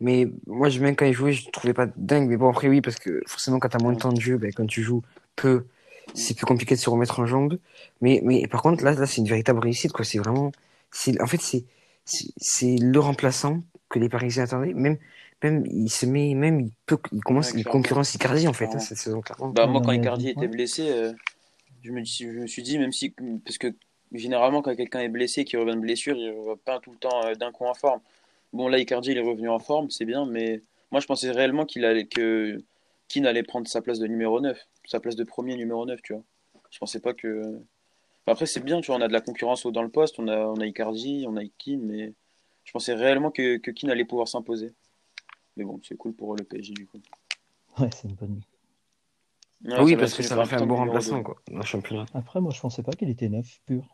mais 0.00 0.28
moi, 0.46 0.68
même 0.78 0.94
quand 0.94 1.06
il 1.06 1.12
jouait, 1.12 1.32
je 1.32 1.46
le 1.46 1.50
trouvais 1.50 1.74
pas 1.74 1.86
dingue. 1.96 2.28
Mais 2.28 2.36
bon, 2.36 2.48
après, 2.50 2.68
oui, 2.68 2.80
parce 2.80 2.98
que 2.98 3.22
forcément, 3.26 3.58
quand 3.58 3.68
t'as 3.68 3.82
moins 3.82 3.92
de 3.92 3.98
temps 3.98 4.12
de 4.12 4.20
jeu, 4.20 4.36
ben, 4.38 4.52
quand 4.52 4.66
tu 4.66 4.82
joues 4.82 5.02
peu, 5.34 5.66
c'est 6.14 6.34
plus 6.34 6.46
compliqué 6.46 6.74
de 6.74 6.80
se 6.80 6.90
remettre 6.90 7.20
en 7.20 7.26
jambe. 7.26 7.58
Mais, 8.00 8.20
mais 8.24 8.46
par 8.48 8.62
contre, 8.62 8.84
là, 8.84 8.92
là, 8.92 9.06
c'est 9.06 9.18
une 9.18 9.28
véritable 9.28 9.60
réussite, 9.60 9.92
quoi. 9.92 10.04
C'est 10.04 10.18
vraiment, 10.18 10.52
c'est, 10.90 11.20
en 11.20 11.26
fait, 11.26 11.40
c'est, 11.40 11.64
c'est 12.04 12.28
c'est 12.36 12.76
le 12.76 12.98
remplaçant 13.00 13.62
que 13.88 13.98
les 13.98 14.08
Parisiens 14.08 14.44
attendaient. 14.44 14.74
Même, 14.74 14.98
même, 15.42 15.64
il 15.66 15.88
se 15.88 16.06
met, 16.06 16.34
même, 16.34 16.60
il 16.60 16.72
peut, 16.86 16.98
il 17.12 17.20
commence, 17.20 17.52
Ouais, 17.52 17.62
clairement. 17.62 17.80
concurrence 17.80 18.14
Icardi, 18.14 18.48
en 18.48 18.52
fait, 18.52 18.66
hein, 18.66 18.78
cette 18.78 18.98
saison, 18.98 19.20
clairement. 19.20 19.50
Bah, 19.50 19.66
moi, 19.66 19.80
quand 19.84 19.92
Icardi 19.92 20.28
était 20.28 20.48
blessé, 20.48 20.90
euh, 20.90 21.12
je 21.82 21.92
me, 21.92 22.02
dis- 22.02 22.16
je 22.20 22.40
me 22.40 22.46
suis 22.46 22.62
dit, 22.62 22.78
même 22.78 22.92
si. 22.92 23.14
Parce 23.44 23.58
que 23.58 23.74
généralement, 24.12 24.62
quand 24.62 24.74
quelqu'un 24.74 25.00
est 25.00 25.08
blessé, 25.08 25.44
qui 25.44 25.56
revient 25.56 25.76
de 25.76 25.80
blessure, 25.80 26.16
il 26.16 26.30
ne 26.30 26.54
pas 26.54 26.80
tout 26.80 26.90
le 26.90 26.98
temps 26.98 27.24
euh, 27.24 27.34
d'un 27.34 27.52
coup 27.52 27.66
en 27.66 27.74
forme. 27.74 28.00
Bon, 28.52 28.68
là, 28.68 28.78
Icardi, 28.78 29.10
il 29.12 29.18
est 29.18 29.22
revenu 29.22 29.48
en 29.48 29.58
forme, 29.58 29.90
c'est 29.90 30.04
bien, 30.06 30.26
mais 30.26 30.62
moi, 30.90 31.00
je 31.00 31.06
pensais 31.06 31.30
réellement 31.30 31.66
qu'il 31.66 31.84
allait, 31.84 32.06
que 32.06 32.58
Keane 33.08 33.26
allait 33.26 33.42
prendre 33.42 33.68
sa 33.68 33.82
place 33.82 33.98
de 33.98 34.06
numéro 34.06 34.40
9, 34.40 34.58
sa 34.86 35.00
place 35.00 35.16
de 35.16 35.24
premier 35.24 35.56
numéro 35.56 35.86
9, 35.86 36.00
tu 36.02 36.14
vois. 36.14 36.22
Je 36.70 36.78
pensais 36.78 37.00
pas 37.00 37.14
que. 37.14 37.42
Enfin, 38.26 38.32
après, 38.34 38.46
c'est 38.46 38.60
bien, 38.64 38.80
tu 38.80 38.88
vois, 38.88 38.96
on 38.96 39.02
a 39.02 39.08
de 39.08 39.12
la 39.14 39.20
concurrence 39.22 39.66
dans 39.66 39.82
le 39.82 39.90
poste, 39.90 40.18
on 40.18 40.28
a, 40.28 40.38
on 40.38 40.60
a 40.60 40.66
Icardi, 40.66 41.24
on 41.28 41.36
a 41.36 41.44
Keane, 41.58 41.82
mais 41.82 42.14
je 42.64 42.72
pensais 42.72 42.94
réellement 42.94 43.30
que, 43.30 43.58
que 43.58 43.70
Keane 43.70 43.90
allait 43.90 44.04
pouvoir 44.06 44.28
s'imposer. 44.28 44.74
Mais 45.56 45.64
bon, 45.64 45.80
c'est 45.84 45.96
cool 45.96 46.14
pour 46.14 46.36
le 46.36 46.44
PSG, 46.44 46.74
du 46.74 46.86
coup. 46.86 47.00
Ouais, 47.78 47.90
c'est 47.92 48.08
une 48.08 48.14
bonne. 48.14 48.40
Ouais, 49.64 49.72
Ah 49.76 49.84
oui, 49.84 49.96
parce 49.96 50.14
que 50.14 50.22
ça 50.22 50.36
va 50.36 50.44
faire 50.46 50.62
un 50.62 50.66
bon 50.66 50.76
remplaçant, 50.76 51.22
quoi, 51.22 51.36
dans 51.50 51.58
le 51.58 51.64
championnat. 51.64 52.06
Après, 52.14 52.40
moi, 52.40 52.52
je 52.52 52.60
pensais 52.60 52.82
pas 52.82 52.92
qu'il 52.92 53.08
était 53.08 53.28
neuf 53.28 53.60
pur. 53.66 53.84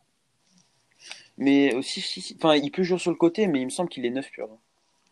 Mais 1.37 1.75
aussi, 1.75 2.01
si, 2.01 2.21
si- 2.21 2.35
enfin, 2.37 2.55
il 2.57 2.71
peut 2.71 2.83
jouer 2.83 2.99
sur 2.99 3.11
le 3.11 3.17
côté, 3.17 3.47
mais 3.47 3.61
il 3.61 3.65
me 3.67 3.71
semble 3.71 3.89
qu'il 3.89 4.05
est 4.07 4.11
neuf 4.11 4.31
pur. 4.31 4.49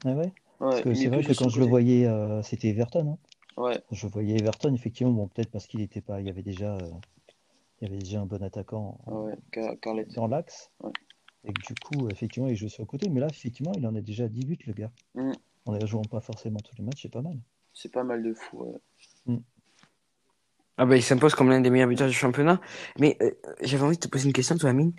Ah 0.04 0.12
ouais? 0.12 0.30
Ouais, 0.60 0.68
Parce 0.70 0.82
que 0.82 0.94
il 0.94 1.02
c'est 1.02 1.08
est 1.08 1.08
vrai 1.08 1.22
que 1.24 1.32
quand 1.32 1.48
je 1.48 1.58
le 1.60 1.66
voyais, 1.66 2.06
euh, 2.06 2.42
c'était 2.42 2.68
Everton. 2.68 3.12
hein. 3.12 3.18
Ouais, 3.56 3.82
Je 3.90 4.06
voyais 4.06 4.38
Everton, 4.38 4.74
effectivement, 4.74 5.12
bon, 5.12 5.28
peut-être 5.28 5.50
parce 5.50 5.66
qu'il 5.66 5.80
était 5.82 6.00
pas, 6.00 6.20
il 6.20 6.26
y 6.26 6.30
avait 6.30 6.42
déjà, 6.42 6.74
euh, 6.76 6.90
il 7.80 7.88
y 7.88 7.90
avait 7.90 7.98
déjà 8.02 8.20
un 8.20 8.26
bon 8.26 8.42
attaquant 8.42 8.98
en- 9.06 9.22
ouais, 9.24 9.34
Car- 9.50 9.74
dans 10.14 10.26
l'axe. 10.26 10.70
Ouais. 10.82 10.92
Et 11.44 11.52
que 11.52 11.60
du 11.66 11.74
coup, 11.74 12.08
effectivement, 12.08 12.48
il 12.48 12.56
joue 12.56 12.68
sur 12.68 12.82
le 12.82 12.86
côté. 12.86 13.08
Mais 13.08 13.20
là, 13.20 13.26
effectivement, 13.28 13.72
il 13.76 13.86
en 13.86 13.94
a 13.94 14.00
déjà 14.00 14.28
10 14.28 14.44
buts, 14.46 14.58
le 14.66 14.72
gars. 14.72 14.90
Mm. 15.14 15.32
En 15.66 15.72
ne 15.72 15.86
jouant 15.86 16.02
pas 16.02 16.20
forcément 16.20 16.60
tous 16.60 16.74
les 16.78 16.84
matchs, 16.84 17.02
c'est 17.02 17.12
pas 17.12 17.22
mal. 17.22 17.36
C'est 17.74 17.90
pas 17.92 18.04
mal 18.04 18.22
de 18.22 18.32
fou. 18.34 18.64
ouais. 19.26 19.38
Ah 20.78 20.86
bah 20.86 20.96
il 20.96 21.02
s'impose 21.02 21.34
comme 21.34 21.50
l'un 21.50 21.60
des 21.60 21.70
meilleurs 21.70 21.88
buteurs 21.88 22.08
du 22.08 22.14
championnat. 22.14 22.60
Mais 22.98 23.16
euh, 23.20 23.30
j'avais 23.60 23.84
envie 23.84 23.96
de 23.96 24.00
te 24.00 24.08
poser 24.08 24.26
une 24.26 24.32
question, 24.32 24.56
toi, 24.56 24.70
Amine. 24.70 24.92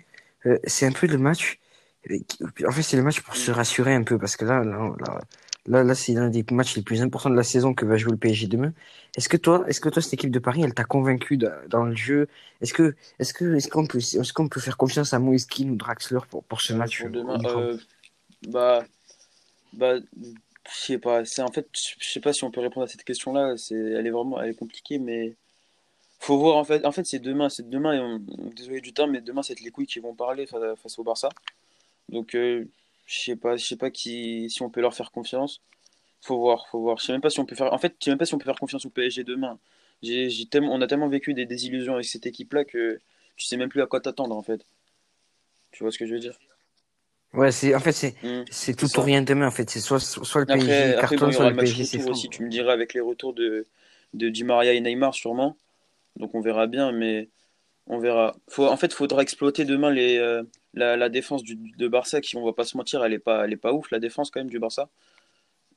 Euh, 0.46 0.58
c'est 0.64 0.86
un 0.86 0.92
peu 0.92 1.06
le 1.06 1.18
match. 1.18 1.58
En 2.66 2.70
fait, 2.70 2.82
c'est 2.82 2.96
le 2.96 3.02
match 3.02 3.20
pour 3.22 3.34
se 3.34 3.50
rassurer 3.50 3.94
un 3.94 4.02
peu 4.04 4.18
parce 4.18 4.36
que 4.36 4.44
là, 4.44 4.62
là, 4.62 4.94
là, 5.00 5.20
là, 5.66 5.82
là, 5.82 5.94
c'est 5.94 6.12
l'un 6.12 6.28
des 6.28 6.44
matchs 6.50 6.76
les 6.76 6.82
plus 6.82 7.02
importants 7.02 7.30
de 7.30 7.36
la 7.36 7.42
saison 7.42 7.74
que 7.74 7.84
va 7.84 7.96
jouer 7.96 8.12
le 8.12 8.18
PSG 8.18 8.46
demain. 8.46 8.72
Est-ce 9.16 9.28
que 9.28 9.36
toi, 9.36 9.64
est-ce 9.68 9.80
que 9.80 9.88
toi, 9.88 10.02
cette 10.02 10.14
équipe 10.14 10.30
de 10.30 10.38
Paris, 10.38 10.62
elle 10.62 10.74
t'a 10.74 10.84
convaincu 10.84 11.36
dans, 11.36 11.52
dans 11.68 11.84
le 11.84 11.94
jeu? 11.94 12.28
Est-ce 12.60 12.74
que, 12.74 12.94
est-ce 13.18 13.32
que, 13.32 13.54
est-ce 13.54 13.68
qu'on 13.68 13.86
peut, 13.86 13.98
est-ce 13.98 14.32
qu'on 14.32 14.48
peut 14.48 14.60
faire 14.60 14.76
confiance 14.76 15.14
à 15.14 15.18
Moïse 15.18 15.46
Kean 15.46 15.68
ou 15.68 15.76
Draxler 15.76 16.20
pour, 16.28 16.44
pour 16.44 16.60
ce 16.60 16.72
match 16.74 17.00
Pour 17.00 17.10
demain, 17.10 17.38
euh, 17.44 17.78
bah, 18.48 18.84
bah, 19.72 19.96
je 20.16 20.30
sais 20.70 20.98
pas. 20.98 21.24
C'est 21.24 21.42
en 21.42 21.50
fait, 21.50 21.68
je 21.72 22.08
sais 22.08 22.20
pas 22.20 22.32
si 22.32 22.44
on 22.44 22.50
peut 22.50 22.60
répondre 22.60 22.84
à 22.84 22.88
cette 22.88 23.04
question-là. 23.04 23.56
C'est, 23.56 23.74
elle 23.74 24.06
est 24.06 24.10
vraiment, 24.10 24.40
elle 24.40 24.50
est 24.50 24.58
compliquée, 24.58 24.98
mais 24.98 25.34
faut 26.20 26.38
voir 26.38 26.56
en 26.56 26.64
fait. 26.64 26.84
En 26.84 26.92
fait, 26.92 27.04
c'est 27.04 27.18
demain, 27.18 27.48
c'est 27.48 27.68
demain. 27.68 27.94
Et 27.94 28.00
on, 28.00 28.18
désolé 28.50 28.80
du 28.80 28.92
temps, 28.92 29.06
mais 29.06 29.20
demain, 29.20 29.42
c'est 29.42 29.58
les 29.60 29.70
couilles 29.70 29.86
qui 29.86 30.00
vont 30.00 30.14
parler 30.14 30.46
face, 30.46 30.62
face 30.82 30.98
au 30.98 31.04
Barça. 31.04 31.28
Donc, 32.08 32.34
euh, 32.34 32.66
je 33.06 33.20
sais 33.20 33.36
pas, 33.36 33.56
je 33.56 33.64
sais 33.64 33.76
pas 33.76 33.90
qui, 33.90 34.50
si 34.50 34.62
on 34.62 34.70
peut 34.70 34.80
leur 34.80 34.94
faire 34.94 35.12
confiance. 35.12 35.62
Faut 36.22 36.38
voir, 36.38 36.68
faut 36.68 36.80
voir. 36.80 36.98
Je 36.98 37.04
sais 37.06 37.12
même 37.12 37.20
pas 37.22 37.30
si 37.30 37.40
on 37.40 37.46
peut 37.46 37.56
faire. 37.56 37.72
En 37.72 37.78
fait, 37.78 37.94
je 38.00 38.06
sais 38.06 38.10
même 38.12 38.18
pas 38.18 38.26
si 38.26 38.34
on 38.34 38.38
peut 38.38 38.44
faire 38.46 38.58
confiance 38.60 38.86
au 38.86 38.90
PSG 38.90 39.24
demain. 39.24 39.58
J'ai, 40.02 40.30
j'ai 40.30 40.46
tellement, 40.46 40.72
on 40.74 40.80
a 40.82 40.86
tellement 40.88 41.08
vécu 41.08 41.34
des 41.34 41.46
désillusions 41.46 41.94
avec 41.94 42.06
cette 42.06 42.26
équipe-là 42.26 42.64
que 42.64 43.00
tu 43.36 43.46
sais 43.46 43.56
même 43.58 43.68
plus 43.70 43.82
à 43.82 43.86
quoi 43.86 44.00
t'attendre 44.00 44.36
en 44.36 44.42
fait. 44.42 44.66
Tu 45.72 45.82
vois 45.84 45.92
ce 45.92 45.98
que 45.98 46.06
je 46.06 46.14
veux 46.14 46.20
dire? 46.20 46.38
Ouais, 47.34 47.52
c'est 47.52 47.74
en 47.74 47.80
fait 47.80 47.92
c'est 47.92 48.14
Hmm, 48.22 48.44
c'est 48.48 48.74
c'est 48.74 48.74
tout 48.74 48.86
ça. 48.86 48.98
ou 48.98 49.02
rien 49.02 49.20
demain 49.22 49.46
en 49.48 49.50
fait. 49.50 49.68
C'est 49.68 49.80
soit 49.80 50.00
soit 50.00 50.40
le 50.40 50.46
PSG 50.46 50.86
Après, 50.86 50.96
après 50.96 51.16
bon, 51.18 51.30
soit 51.32 51.44
le 51.46 51.54
match 51.54 51.74
PSG 51.74 51.84
s'effondre. 51.84 52.00
aussi, 52.00 52.28
tu 52.30 52.42
me 52.42 52.48
diras, 52.48 52.72
avec 52.72 52.94
les 52.94 53.00
retours 53.00 53.32
de, 53.34 53.66
de 54.14 54.28
Di 54.28 54.44
Maria 54.44 54.72
et 54.74 54.80
Neymar, 54.80 55.14
sûrement. 55.14 55.56
Donc 56.16 56.34
on 56.34 56.40
verra 56.40 56.66
bien, 56.68 56.92
mais 56.92 57.30
on 57.86 57.98
verra. 57.98 58.36
Faut, 58.48 58.66
en 58.66 58.76
fait, 58.76 58.86
il 58.88 58.94
faudra 58.94 59.22
exploiter 59.22 59.64
demain 59.64 59.90
les, 59.90 60.18
euh, 60.18 60.42
la, 60.74 60.96
la 60.96 61.08
défense 61.08 61.42
du, 61.42 61.56
de 61.56 61.88
Barça, 61.88 62.20
qui, 62.20 62.36
on 62.36 62.44
va 62.44 62.52
pas 62.52 62.64
se 62.64 62.76
mentir, 62.76 63.04
elle 63.04 63.12
est 63.12 63.18
pas, 63.18 63.44
elle 63.44 63.52
est 63.52 63.56
pas 63.56 63.72
ouf, 63.72 63.90
la 63.90 64.00
défense 64.00 64.30
quand 64.30 64.40
même 64.40 64.50
du 64.50 64.58
Barça. 64.58 64.88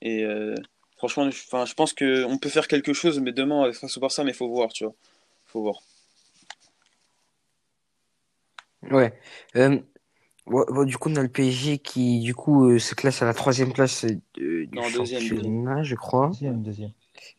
Et 0.02 0.24
euh, 0.24 0.56
franchement, 0.98 1.30
je, 1.30 1.42
enfin, 1.48 1.66
je 1.66 1.74
pense 1.76 1.94
qu'on 1.94 2.38
peut 2.42 2.50
faire 2.50 2.68
quelque 2.68 2.94
chose, 2.94 3.20
mais 3.20 3.34
demain, 3.34 3.68
euh, 3.68 3.74
face 3.74 3.98
au 3.98 4.02
Barça, 4.02 4.24
mais 4.24 4.32
il 4.32 4.36
faut 4.38 4.50
voir, 4.50 4.72
tu 4.74 4.86
vois. 4.86 4.96
faut 5.46 5.62
voir. 5.62 5.82
Ouais. 8.92 9.14
Euh, 9.56 9.80
ouais, 10.48 10.72
ouais, 10.72 10.86
du 10.86 10.98
coup, 10.98 11.10
on 11.10 11.16
a 11.16 11.24
le 11.24 11.30
PSG 11.30 11.80
qui, 11.80 12.20
du 12.22 12.36
coup, 12.36 12.70
euh, 12.70 12.80
se 12.80 12.96
classe 12.96 13.22
à 13.22 13.26
la 13.26 13.34
troisième 13.34 13.74
place 13.74 14.06
euh, 14.06 14.68
du 14.68 14.70
Non, 14.72 14.90
deuxième, 14.92 15.28
deuxième. 15.28 15.58
championnat, 15.62 15.84
je 15.84 15.96
crois. 15.96 16.28
Deuxième, 16.30 16.64
deuxième. 16.64 16.92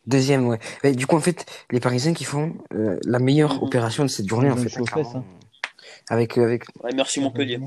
Deuxième, 0.07 0.47
ouais. 0.47 0.59
Et 0.83 0.93
du 0.93 1.05
coup, 1.07 1.15
en 1.15 1.19
fait, 1.21 1.45
les 1.71 1.79
Parisiens 1.79 2.13
qui 2.13 2.23
font 2.23 2.55
euh, 2.73 2.99
la 3.05 3.19
meilleure 3.19 3.55
Mhm. 3.55 3.63
opération 3.63 4.03
de 4.03 4.09
cette 4.09 4.27
journée, 4.27 4.49
en 4.49 4.55
fait. 4.57 4.69
Avec, 6.09 6.37
euh, 6.37 6.43
avec. 6.43 6.63
Ouais, 6.83 6.91
merci 6.95 7.19
Montpellier. 7.19 7.59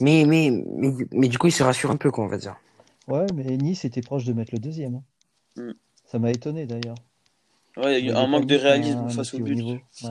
Mais, 0.00 0.24
mais, 0.26 0.50
mais, 0.50 0.92
mais 1.12 1.28
du 1.28 1.38
coup, 1.38 1.46
ils 1.48 1.52
se 1.52 1.62
rassurent 1.62 1.90
un 1.90 1.96
peu, 1.96 2.10
quoi, 2.10 2.24
on 2.24 2.28
va 2.28 2.38
dire. 2.38 2.56
Ouais, 3.08 3.26
mais 3.34 3.44
Nice 3.56 3.84
était 3.84 4.00
proche 4.02 4.24
de 4.24 4.32
mettre 4.32 4.52
le 4.52 4.58
deuxième. 4.58 4.96
hein. 5.56 5.62
Mm. 5.62 5.72
Ça 6.06 6.18
m'a 6.18 6.30
étonné 6.30 6.66
d'ailleurs. 6.66 6.96
Ouais, 7.76 8.00
il 8.00 8.06
y 8.06 8.08
a 8.08 8.10
eu 8.10 8.14
Mais 8.14 8.20
un 8.20 8.26
manque 8.28 8.46
de 8.46 8.56
réalisme 8.56 8.98
un 8.98 9.08
face 9.08 9.34
au 9.34 9.38
haut 9.38 9.42
but. 9.42 9.54
niveau. 9.56 9.72
Ouais. 10.02 10.10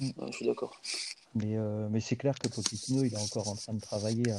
Ouais, 0.00 0.10
je 0.30 0.36
suis 0.36 0.46
d'accord. 0.46 0.80
Mais, 1.34 1.56
euh, 1.56 1.88
mais 1.90 2.00
c'est 2.00 2.16
clair 2.16 2.34
que 2.38 2.48
Pochettino, 2.48 3.02
il 3.04 3.12
est 3.12 3.16
encore 3.16 3.48
en 3.48 3.56
train 3.56 3.74
de 3.74 3.80
travailler 3.80 4.30
à, 4.30 4.38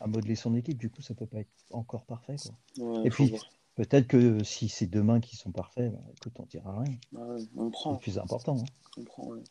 à 0.00 0.06
modeler 0.06 0.36
son 0.36 0.54
équipe. 0.54 0.78
Du 0.78 0.88
coup, 0.90 1.02
ça 1.02 1.14
peut 1.14 1.26
pas 1.26 1.38
être 1.40 1.48
encore 1.72 2.04
parfait. 2.04 2.36
Quoi. 2.76 2.84
Ouais, 3.00 3.06
Et 3.06 3.10
faut 3.10 3.24
puis, 3.24 3.30
voir. 3.30 3.42
Peut-être 3.76 4.06
que 4.08 4.42
si 4.44 4.68
c'est 4.68 4.86
demain 4.86 5.20
qui 5.20 5.36
sont 5.36 5.50
parfaits, 5.52 5.92
bah, 5.92 5.98
écoute, 6.16 6.32
on 6.38 6.46
dira 6.46 6.80
rien. 6.80 6.94
Ouais, 7.12 7.42
on 7.56 7.70
C'est 7.72 8.00
plus 8.00 8.18
important. 8.18 8.56
hein. 8.58 8.64
on 8.98 9.04
prend. 9.04 9.24
ouais. 9.28 9.42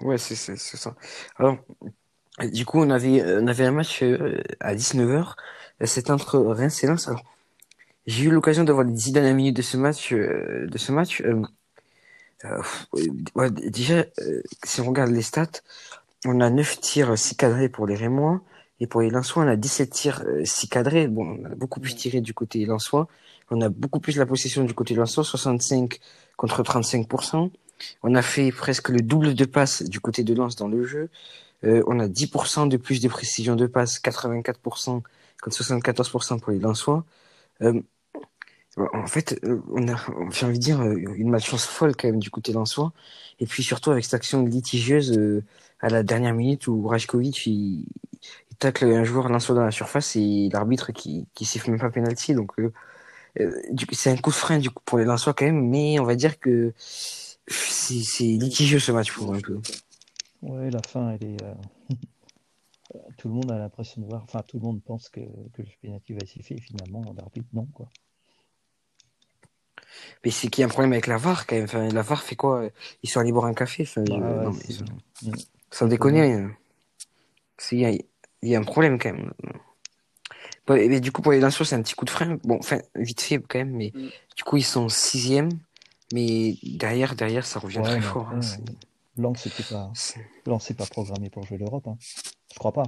Ouais, 0.00 0.18
c'est, 0.18 0.34
c'est, 0.34 0.56
c'est 0.56 0.76
ça. 0.76 0.96
Alors, 1.36 1.58
du 2.52 2.64
coup, 2.66 2.80
on 2.80 2.90
avait, 2.90 3.22
on 3.40 3.46
avait 3.46 3.66
un 3.66 3.70
match 3.72 4.02
euh, 4.02 4.40
à 4.60 4.74
19h. 4.74 5.34
C'était 5.84 6.10
entre 6.10 6.38
Reims 6.40 6.82
et 6.82 6.86
Lens. 6.86 7.08
Alors, 7.08 7.22
j'ai 8.06 8.24
eu 8.24 8.30
l'occasion 8.30 8.64
d'avoir 8.64 8.84
les 8.84 8.92
10 8.92 9.12
dernières 9.12 9.34
minutes 9.34 9.56
de 9.56 9.62
ce 9.62 9.76
match, 9.76 10.12
euh, 10.12 10.66
de 10.66 10.78
ce 10.78 10.90
match. 10.90 11.20
Euh, 11.22 11.42
ouais, 13.34 13.50
déjà, 13.50 14.04
si 14.64 14.80
on 14.80 14.86
regarde 14.88 15.10
les 15.12 15.22
stats, 15.22 15.60
on 16.24 16.40
a 16.40 16.50
9 16.50 16.80
tirs 16.80 17.16
6 17.16 17.36
cadrés 17.36 17.68
pour 17.68 17.86
les 17.86 17.94
Rémois. 17.94 18.40
Et 18.82 18.88
pour 18.88 19.00
les 19.00 19.10
Lensois, 19.10 19.44
on 19.44 19.46
a 19.46 19.54
17 19.54 19.90
tirs 19.90 20.24
6 20.42 20.68
cadrés. 20.68 21.06
Bon, 21.06 21.38
on 21.38 21.44
a 21.44 21.54
beaucoup 21.54 21.78
plus 21.78 21.94
tiré 21.94 22.20
du 22.20 22.34
côté 22.34 22.66
Lensois. 22.66 23.06
On 23.52 23.60
a 23.60 23.68
beaucoup 23.68 24.00
plus 24.00 24.16
la 24.16 24.26
possession 24.26 24.64
du 24.64 24.74
côté 24.74 24.94
Lensois, 24.94 25.22
65 25.22 26.00
contre 26.36 26.64
35%. 26.64 27.52
On 28.02 28.14
a 28.16 28.22
fait 28.22 28.50
presque 28.50 28.88
le 28.88 29.00
double 29.00 29.34
de 29.34 29.44
passes 29.44 29.84
du 29.84 30.00
côté 30.00 30.24
de 30.24 30.34
Lens 30.34 30.56
dans 30.56 30.66
le 30.66 30.84
jeu. 30.84 31.10
Euh, 31.62 31.84
on 31.86 32.00
a 32.00 32.08
10% 32.08 32.68
de 32.68 32.76
plus 32.76 33.00
de 33.00 33.06
précision 33.06 33.54
de 33.54 33.68
passe, 33.68 34.00
84% 34.00 35.02
contre 35.40 35.56
74% 35.56 36.40
pour 36.40 36.50
les 36.50 36.58
Lensois. 36.58 37.04
Euh, 37.62 37.80
en 38.76 39.06
fait, 39.06 39.38
euh, 39.44 39.60
on 39.70 39.86
a, 39.88 39.96
j'ai 40.30 40.46
envie 40.46 40.58
de 40.58 40.62
dire, 40.64 40.80
euh, 40.80 40.96
une 40.96 41.28
malchance 41.28 41.66
folle 41.66 41.94
quand 41.94 42.08
même 42.08 42.18
du 42.18 42.30
côté 42.30 42.52
lensois. 42.52 42.92
Et 43.38 43.46
puis 43.46 43.62
surtout 43.62 43.90
avec 43.90 44.04
cette 44.04 44.14
action 44.14 44.44
litigieuse 44.44 45.16
euh, 45.16 45.44
à 45.80 45.88
la 45.90 46.02
dernière 46.02 46.34
minute 46.34 46.66
où 46.68 46.86
Rajkovic 46.86 47.46
il 47.46 47.84
tacle 48.62 48.84
un 48.86 49.04
joueur 49.04 49.28
lensois 49.28 49.54
dans 49.54 49.64
la 49.64 49.70
surface 49.70 50.16
et 50.16 50.48
l'arbitre 50.52 50.92
qui 50.92 51.26
qui 51.34 51.44
siffle 51.44 51.70
même 51.70 51.80
pas 51.80 51.90
penalty. 51.90 52.34
Donc 52.34 52.58
euh, 52.58 52.72
euh, 53.40 53.50
c'est 53.92 54.10
un 54.10 54.16
coup 54.16 54.30
de 54.30 54.34
frein 54.36 54.58
du 54.58 54.70
coup 54.70 54.82
pour 54.84 54.98
les 54.98 55.04
lensois 55.04 55.34
quand 55.34 55.44
même, 55.44 55.68
mais 55.68 55.98
on 55.98 56.04
va 56.04 56.14
dire 56.14 56.38
que 56.38 56.72
c'est 56.76 58.24
litigieux 58.24 58.78
ce 58.78 58.92
match 58.92 59.12
pour 59.12 59.34
un 59.34 59.40
peu. 59.40 59.58
Ouais, 60.42 60.70
la 60.70 60.80
fin, 60.86 61.10
elle 61.10 61.24
est. 61.24 61.42
euh, 61.42 61.54
tout 63.18 63.28
le 63.28 63.34
monde 63.34 63.50
a 63.50 63.58
l'impression 63.58 64.02
de 64.02 64.06
voir. 64.06 64.22
Enfin, 64.24 64.42
tout 64.46 64.58
le 64.58 64.62
monde 64.64 64.82
pense 64.82 65.08
que, 65.08 65.20
que 65.54 65.62
le 65.62 65.68
penalty 65.80 66.12
va 66.12 66.18
être 66.22 66.28
sifflé. 66.28 66.56
Et 66.56 66.60
finalement, 66.60 67.02
l'arbitre, 67.16 67.46
non. 67.52 67.66
Quoi. 67.66 67.88
Mais 70.24 70.30
c'est 70.30 70.48
qu'il 70.48 70.62
y 70.62 70.64
a 70.64 70.66
un 70.66 70.70
problème 70.70 70.92
avec 70.92 71.06
la 71.06 71.16
VAR 71.16 71.46
quand 71.46 71.54
même. 71.56 71.64
Enfin, 71.64 71.88
la 71.88 72.02
VAR 72.02 72.22
fait 72.22 72.36
quoi? 72.36 72.68
Ils 73.02 73.08
sont 73.10 73.20
allés 73.20 73.32
boire 73.32 73.46
un 73.46 73.54
café. 73.54 73.82
Enfin, 73.84 74.04
je- 74.06 74.12
Bah, 74.12 74.18
ouais, 74.18 74.44
non, 74.44 74.52
mais 74.52 74.62
c'est- 74.66 74.72
ça- 74.74 74.84
sans 75.70 75.86
déconner. 75.86 76.46
c'est- 77.58 78.06
Il 78.42 78.48
y 78.48 78.56
a, 78.56 78.58
un 78.58 78.64
problème 78.64 78.98
quand 78.98 79.12
même. 79.12 79.32
Bon, 80.66 80.74
et 80.74 81.00
du 81.00 81.10
coup, 81.12 81.22
pour 81.22 81.32
les 81.32 81.40
Lensois, 81.40 81.66
c'est 81.66 81.74
un 81.74 81.82
petit 81.82 81.94
coup 81.94 82.04
de 82.04 82.10
frein. 82.10 82.38
Bon, 82.44 82.56
enfin, 82.58 82.78
vite 82.94 83.20
fait 83.20 83.38
quand 83.38 83.58
même, 83.58 83.70
mais 83.72 83.92
Mm. 83.94 84.08
du 84.36 84.44
coup, 84.44 84.56
ils 84.56 84.64
sont 84.64 84.88
sixième. 84.88 85.48
Mais 86.12 86.56
derrière, 86.62 87.14
derrière, 87.14 87.46
ça 87.46 87.58
revient 87.58 87.78
Ouais, 87.78 87.84
très 87.84 88.00
fort. 88.00 88.28
hein, 88.32 88.42
c'est- 88.42 88.60
Lens, 89.16 89.42
c'était 89.42 89.62
pas. 89.64 89.92
pas 90.78 90.86
programmé 90.86 91.30
pour 91.30 91.44
jouer 91.46 91.58
l'Europe. 91.58 91.86
Hein. 91.86 91.96
Je 92.52 92.58
crois 92.58 92.72
pas. 92.72 92.84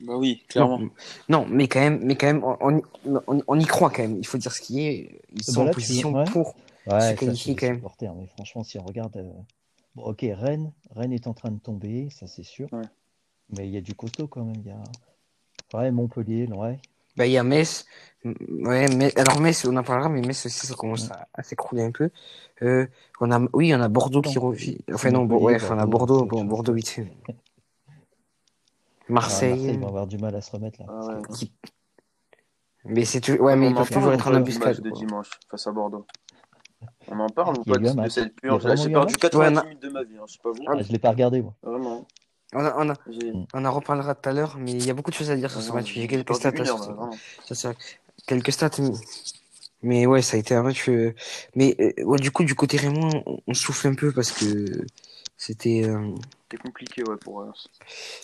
Bah 0.00 0.16
oui, 0.16 0.44
clairement. 0.48 0.78
Non, 0.78 0.90
non, 1.28 1.46
mais 1.48 1.66
quand 1.68 1.80
même, 1.80 2.00
mais 2.04 2.16
quand 2.16 2.26
même, 2.28 2.44
on, 2.44 2.80
on, 3.26 3.42
on- 3.46 3.58
y 3.58 3.64
croit 3.64 3.90
quand 3.90 4.02
même. 4.02 4.16
Il 4.18 4.26
faut 4.26 4.38
dire 4.38 4.52
ce 4.52 4.60
qui 4.60 4.86
est. 4.86 5.20
Ils 5.34 5.42
sont 5.42 5.66
en 5.66 5.70
position 5.70 6.12
ouais. 6.12 6.24
pour. 6.24 6.54
Ouais, 6.86 7.00
ça, 7.00 7.14
qualifier 7.14 7.54
quand 7.56 7.66
même. 7.66 7.76
supporters. 7.76 8.14
Mais 8.14 8.26
franchement, 8.28 8.62
si 8.64 8.78
on 8.78 8.84
regarde. 8.84 9.16
euh, 9.16 9.30
Bon, 9.94 10.04
ok, 10.04 10.24
Rennes, 10.32 10.72
Rennes 10.94 11.12
est 11.12 11.26
en 11.26 11.34
train 11.34 11.50
de 11.50 11.58
tomber, 11.58 12.08
ça 12.10 12.26
c'est 12.28 12.44
sûr. 12.44 12.68
Ouais. 12.72 12.82
Mais 13.56 13.66
il 13.66 13.74
y 13.74 13.76
a 13.76 13.80
du 13.80 13.94
costaud 13.94 14.26
quand 14.26 14.44
même. 14.44 14.56
Il 14.56 14.66
y 14.66 14.70
a. 14.70 14.82
Ouais, 15.78 15.90
Montpellier, 15.90 16.46
ouais. 16.48 16.78
Bah, 17.16 17.26
il 17.26 17.32
y 17.32 17.38
a 17.38 17.42
Metz. 17.44 17.84
Ouais, 18.24 18.86
mais 18.96 19.16
alors 19.18 19.40
Metz, 19.40 19.64
on 19.64 19.76
en 19.76 19.82
parlera, 19.82 20.08
mais 20.08 20.20
Metz 20.20 20.46
aussi, 20.46 20.66
ça 20.66 20.74
commence 20.74 21.10
à, 21.10 21.26
à 21.34 21.42
s'écrouler 21.42 21.82
un 21.82 21.90
peu. 21.90 22.10
Euh, 22.62 22.86
on 23.20 23.30
a, 23.30 23.40
oui, 23.52 23.74
on 23.74 23.80
a 23.80 23.88
Bordeaux 23.88 24.22
qui 24.22 24.36
Non. 24.36 24.42
revient. 24.48 24.78
Enfin, 24.92 25.10
non, 25.10 25.24
bon, 25.24 25.42
ouais, 25.42 25.56
on 25.70 25.78
a 25.78 25.86
Bordeaux, 25.86 26.24
bon. 26.26 26.44
Bordeaux 26.44 26.72
vite. 26.74 27.00
Ah, 27.28 27.32
Marseille. 29.08 29.50
Marseille 29.56 29.76
va 29.78 29.86
avoir 29.88 30.06
du 30.06 30.18
mal 30.18 30.34
à 30.36 30.40
se 30.40 30.50
remettre 30.52 30.80
là. 30.80 30.86
Ah 30.88 31.06
ouais. 31.06 31.22
Qui- 31.34 31.52
Mais 32.84 33.04
c'est 33.04 33.20
toujours, 33.20 33.40
ouais, 33.42 33.56
mais 33.56 33.66
on 33.66 33.70
ils 33.70 33.74
en 33.74 33.76
peuvent 33.78 33.88
toujours 33.88 34.08
ou 34.10 34.12
être 34.12 34.28
en 34.28 34.34
embuscade. 34.34 34.68
match 34.68 34.80
de 34.80 34.90
dimanche 34.90 35.30
face 35.50 35.66
à 35.66 35.72
Bordeaux. 35.72 36.06
On 37.08 37.18
en 37.18 37.28
parle 37.28 37.58
ou 37.58 37.62
Il 37.66 37.70
y 37.84 37.88
a 37.88 37.94
pas 37.94 38.04
de, 38.04 38.08
cette 38.10 38.34
purge 38.36 38.62
J'ai 38.62 38.68
perdu 38.92 39.12
match 39.12 39.16
90 39.16 39.36
Ouais, 39.38 39.48
on 39.52 39.56
a- 39.56 39.64
minutes 39.64 39.82
de 39.82 39.88
ma 39.88 40.04
vie, 40.04 40.16
hein, 40.18 40.24
je 40.26 40.32
sais 40.34 40.38
pas 40.42 40.50
vous. 40.50 40.62
Ah, 40.68 40.80
je 40.82 40.92
l'ai 40.92 40.98
pas 40.98 41.10
regardé 41.10 41.42
moi. 41.42 41.54
Vraiment. 41.62 42.06
On, 42.54 42.64
a, 42.64 42.74
on, 42.78 42.88
a, 42.90 42.94
on 43.52 43.64
en 43.64 43.72
reparlera 43.72 44.14
tout 44.14 44.28
à 44.28 44.32
l'heure, 44.32 44.56
mais 44.58 44.72
il 44.72 44.84
y 44.86 44.90
a 44.90 44.94
beaucoup 44.94 45.10
de 45.10 45.16
choses 45.16 45.30
à 45.30 45.36
dire 45.36 45.50
sur 45.50 45.60
ce 45.62 45.70
match. 45.72 45.92
J'ai 45.92 46.06
quelques 46.08 46.34
stats 46.34 46.50
à 46.56 46.60
heure. 46.62 46.78
Ça, 47.52 47.68
vrai. 47.68 47.76
Quelques 48.26 48.52
stats, 48.52 48.70
mais... 48.78 48.90
mais 49.82 50.06
ouais, 50.06 50.22
ça 50.22 50.36
a 50.36 50.40
été 50.40 50.54
un 50.54 50.62
match. 50.62 50.88
euh, 50.88 51.14
Mais 51.54 51.76
euh, 51.80 51.92
ouais, 52.04 52.18
du 52.18 52.30
coup, 52.30 52.44
du 52.44 52.54
côté 52.54 52.78
Raymond, 52.78 53.22
on, 53.46 53.54
souffle 53.54 53.88
un 53.88 53.94
peu 53.94 54.12
parce 54.12 54.32
que 54.32 54.64
c'était. 55.36 55.82
euh, 55.84 56.14
C'était 56.50 56.62
compliqué, 56.62 57.02
ouais, 57.04 57.16
pour 57.16 57.44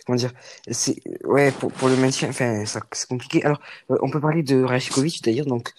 comment 0.06 0.16
dire 0.16 0.32
c'est 0.70 0.96
ouais 1.24 1.52
pour, 1.52 1.70
pour 1.72 1.88
le 1.88 1.96
maintien 1.96 2.28
enfin 2.30 2.64
ça 2.66 2.80
c'est 2.92 3.08
compliqué 3.08 3.44
alors 3.44 3.60
on 3.88 4.10
peut 4.10 4.20
parler 4.20 4.42
de 4.42 4.62
Rajkovic 4.62 5.22
d'ailleurs 5.22 5.46
donc 5.46 5.72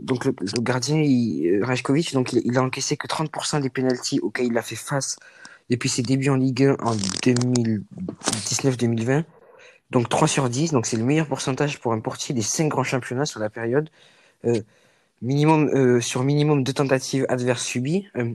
donc 0.00 0.24
le, 0.24 0.34
le 0.40 0.60
gardien 0.62 0.96
il, 1.00 1.62
Rajkovic 1.62 2.12
donc 2.12 2.32
il, 2.32 2.42
il 2.44 2.58
a 2.58 2.62
encaissé 2.62 2.96
que 2.96 3.06
30% 3.06 3.60
des 3.60 3.70
pénalties 3.70 4.20
auxquels 4.20 4.46
il 4.46 4.58
a 4.58 4.62
fait 4.62 4.76
face 4.76 5.16
depuis 5.70 5.88
ses 5.88 6.02
débuts 6.02 6.28
en 6.30 6.36
Ligue 6.36 6.64
1 6.64 6.76
en 6.84 6.94
2019-2020 6.94 9.24
donc 9.90 10.08
3 10.08 10.26
sur 10.28 10.48
10 10.48 10.70
donc 10.72 10.86
c'est 10.86 10.96
le 10.96 11.04
meilleur 11.04 11.26
pourcentage 11.26 11.80
pour 11.80 11.92
un 11.92 12.00
portier 12.00 12.34
des 12.34 12.42
5 12.42 12.68
grands 12.68 12.84
championnats 12.84 13.26
sur 13.26 13.40
la 13.40 13.50
période 13.50 13.90
euh, 14.44 14.60
minimum 15.22 15.68
euh, 15.74 16.00
sur 16.00 16.22
minimum 16.24 16.62
de 16.64 16.72
tentatives 16.72 17.24
adverses 17.28 17.64
subies 17.64 18.08
euh, 18.16 18.32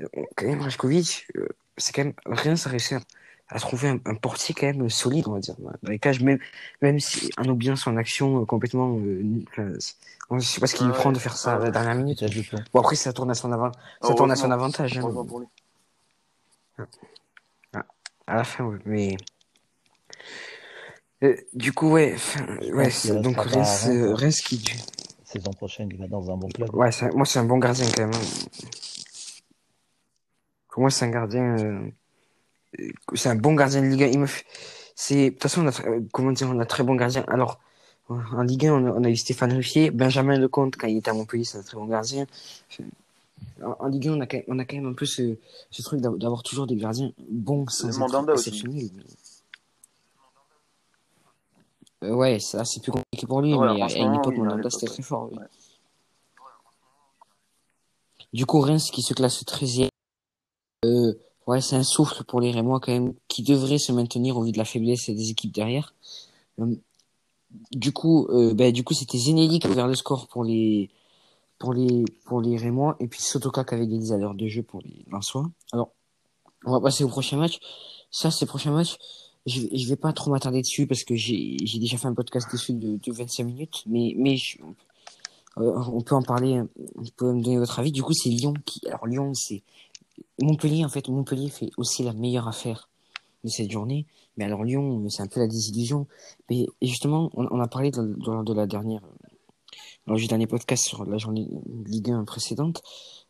euh, 0.00 0.06
quand 0.36 0.46
même 0.46 0.60
Rajkovic 0.60 1.26
euh, 1.36 1.48
c'est 1.76 1.92
quand 1.94 2.04
même 2.04 2.14
rien 2.26 2.56
ça 2.56 2.70
réussit 2.70 2.98
à 2.98 3.00
à 3.50 3.58
trouver 3.58 3.88
un, 3.88 3.98
un 4.04 4.14
portier 4.14 4.54
quand 4.54 4.66
même 4.66 4.90
solide, 4.90 5.26
on 5.26 5.32
va 5.32 5.38
dire. 5.40 5.54
Dans 5.82 5.90
les 5.90 5.98
cages, 5.98 6.20
même, 6.20 6.38
même 6.82 7.00
si, 7.00 7.30
en 7.38 7.48
oubliant 7.48 7.76
son 7.76 7.96
action 7.96 8.42
euh, 8.42 8.44
complètement, 8.44 8.98
euh, 8.98 9.22
c'est- 9.78 9.94
je 10.30 10.38
sais 10.40 10.60
pas 10.60 10.66
ce 10.66 10.74
qu'il 10.74 10.86
lui 10.86 10.92
prend 10.92 11.12
de 11.12 11.18
faire 11.18 11.34
ça 11.34 11.52
à 11.52 11.54
la 11.64 11.70
dernière 11.70 11.94
minute. 11.94 12.20
Bon, 12.74 12.80
après, 12.80 12.94
ça 12.94 13.14
tourne 13.14 13.30
à 13.30 13.34
son 13.34 13.50
avant, 13.50 13.72
ça 14.02 14.08
tourne 14.16 14.30
à 14.30 14.36
son 14.36 14.50
avantage, 14.50 14.98
hein, 14.98 15.00
Lui. 16.78 16.86
à 18.26 18.36
la 18.36 18.44
fin, 18.44 18.78
mais, 18.84 19.16
euh, 21.22 21.34
du 21.54 21.72
coup, 21.72 21.90
ouais, 21.90 22.14
ouais, 22.72 22.90
donc, 23.22 23.36
Reims, 23.38 23.86
euh. 23.88 24.14
Reims 24.14 24.40
qui, 24.42 24.62
Saison 25.24 25.50
prochaine, 25.52 25.88
il 25.92 25.98
va 25.98 26.06
dans 26.06 26.30
un 26.30 26.36
bon 26.36 26.48
club. 26.48 26.74
ouais, 26.74 26.90
un- 27.02 27.10
moi, 27.12 27.24
c'est 27.26 27.38
un 27.38 27.44
bon 27.44 27.58
gardien 27.58 27.86
quand 27.94 28.02
même. 28.06 28.14
hein. 28.14 28.68
Pour 30.70 30.80
moi, 30.82 30.90
c'est 30.90 31.04
un 31.06 31.10
gardien, 31.10 31.56
euh, 31.58 31.90
c'est 33.14 33.28
un 33.30 33.34
bon 33.34 33.54
gardien 33.54 33.82
de 33.82 33.86
Ligue 33.88 34.04
1. 34.04 34.06
Il 34.08 34.18
me 34.20 34.26
fait- 34.26 34.44
c'est, 34.94 35.24
de 35.26 35.30
toute 35.30 35.42
façon, 35.42 35.64
on 35.64 35.68
a, 35.68 36.00
comment 36.12 36.32
dire, 36.32 36.48
on 36.50 36.58
a 36.60 36.66
très 36.66 36.82
bon 36.84 36.94
gardien. 36.94 37.24
Alors, 37.28 37.60
en 38.08 38.42
Ligue 38.42 38.66
1, 38.66 38.74
on 38.74 38.86
a, 38.86 38.90
on 38.90 39.04
a 39.04 39.08
eu 39.10 39.16
Stéphane 39.16 39.52
Ruffier, 39.52 39.90
Benjamin 39.90 40.38
Lecomte, 40.38 40.76
quand 40.76 40.86
il 40.86 40.98
était 40.98 41.10
à 41.10 41.14
Montpellier, 41.14 41.44
c'est 41.44 41.58
un 41.58 41.62
très 41.62 41.76
bon 41.76 41.86
gardien. 41.86 42.26
En, 43.62 43.76
en 43.80 43.86
Ligue 43.88 44.08
1, 44.08 44.12
on 44.16 44.20
a, 44.20 44.26
quand 44.26 44.36
même, 44.36 44.44
on 44.48 44.58
a 44.58 44.64
quand 44.64 44.76
même 44.76 44.86
un 44.86 44.92
peu 44.94 45.06
ce, 45.06 45.36
ce 45.70 45.82
truc 45.82 46.00
d'av- 46.00 46.16
d'avoir 46.18 46.42
toujours 46.42 46.66
des 46.66 46.76
gardiens 46.76 47.12
bons 47.28 47.66
sans 47.68 47.88
être 47.88 48.32
exceptionnels. 48.34 48.90
Euh, 52.04 52.14
ouais, 52.14 52.38
ça 52.38 52.64
c'est 52.64 52.80
plus 52.80 52.92
compliqué 52.92 53.26
pour 53.26 53.40
lui, 53.40 53.54
Ouais, 53.54 53.74
mais 53.74 53.82
à 53.82 53.98
une 53.98 54.14
époque, 54.14 54.34
oui, 54.36 54.38
Mandanda 54.42 54.70
c'était 54.70 54.86
très 54.86 55.02
fort. 55.02 55.28
oui. 55.32 55.38
Ouais. 55.38 55.44
Du 58.32 58.46
coup, 58.46 58.60
Reims 58.60 58.90
qui 58.92 59.02
se 59.02 59.14
classe 59.14 59.42
13e. 59.44 59.88
Euh, 60.84 61.14
ouais, 61.46 61.60
c'est 61.60 61.76
un 61.76 61.82
souffle 61.82 62.22
pour 62.24 62.40
les 62.40 62.50
Rémois 62.52 62.78
quand 62.78 62.92
même, 62.92 63.14
qui 63.26 63.42
devrait 63.42 63.78
se 63.78 63.90
maintenir 63.90 64.36
au 64.36 64.42
vu 64.44 64.52
de 64.52 64.58
la 64.58 64.64
faiblesse 64.64 65.08
des 65.10 65.30
équipes 65.30 65.52
derrière. 65.52 65.94
Euh, 66.60 66.76
du 67.72 67.92
coup, 67.92 68.26
euh, 68.28 68.52
ben, 68.54 68.70
du 68.72 68.84
coup, 68.84 68.94
c'était 68.94 69.18
Zenelli 69.18 69.58
qui 69.58 69.66
a 69.66 69.70
ouvert 69.70 69.88
le 69.88 69.94
score 69.94 70.28
pour 70.28 70.44
les, 70.44 70.90
pour 71.58 71.72
les, 71.72 72.04
pour 72.24 72.40
les 72.40 72.56
Rémois, 72.56 72.96
et 73.00 73.08
puis 73.08 73.20
Sotoka 73.20 73.64
qui 73.64 73.74
avait 73.74 73.84
égalisé 73.84 74.14
à 74.14 74.18
l'heure 74.18 74.34
de 74.34 74.46
jeu 74.46 74.62
pour 74.62 74.80
les 74.82 75.04
Lensois. 75.10 75.50
Alors, 75.72 75.92
on 76.64 76.72
va 76.72 76.80
passer 76.80 77.04
au 77.04 77.08
prochain 77.08 77.36
match. 77.36 77.58
Ça, 78.10 78.30
c'est 78.30 78.44
le 78.44 78.48
prochain 78.48 78.72
match. 78.72 78.96
Je, 79.46 79.62
je 79.72 79.88
vais 79.88 79.96
pas 79.96 80.12
trop 80.12 80.30
m'attarder 80.30 80.60
dessus 80.60 80.86
parce 80.86 81.04
que 81.04 81.14
j'ai, 81.14 81.56
déjà 81.80 81.96
fait 81.96 82.06
un 82.06 82.14
podcast 82.14 82.50
dessus 82.52 82.74
de, 82.74 82.96
de 82.96 83.12
25 83.12 83.44
minutes, 83.44 83.82
mais, 83.86 84.14
mais 84.16 84.36
je- 84.36 84.58
euh, 85.58 85.82
on 85.92 86.00
peut 86.02 86.14
en 86.14 86.22
parler, 86.22 86.60
on 86.94 87.02
peut 87.16 87.32
me 87.32 87.42
donner 87.42 87.58
votre 87.58 87.78
avis. 87.78 87.90
Du 87.90 88.02
coup, 88.02 88.12
c'est 88.12 88.28
Lyon 88.28 88.54
qui, 88.64 88.86
alors 88.86 89.06
Lyon, 89.06 89.32
c'est, 89.34 89.62
Montpellier, 90.40 90.84
en 90.84 90.88
fait, 90.88 91.08
Montpellier 91.08 91.48
fait 91.48 91.70
aussi 91.76 92.04
la 92.04 92.12
meilleure 92.12 92.46
affaire 92.48 92.88
de 93.44 93.48
cette 93.48 93.70
journée. 93.70 94.06
Mais 94.36 94.44
alors 94.44 94.62
Lyon, 94.64 95.08
c'est 95.08 95.22
un 95.22 95.26
peu 95.26 95.40
la 95.40 95.48
désillusion. 95.48 96.06
Mais 96.48 96.66
justement, 96.82 97.30
on, 97.34 97.60
a 97.60 97.68
parlé 97.68 97.90
de, 97.90 98.02
de 98.44 98.52
la 98.52 98.66
dernière, 98.66 99.02
lors 100.08 100.16
du 100.16 100.26
dernier 100.26 100.46
podcast 100.46 100.84
sur 100.84 101.04
la 101.04 101.18
journée 101.18 101.46
de 101.50 101.88
Ligue 101.88 102.10
1 102.10 102.24
précédente. 102.24 102.82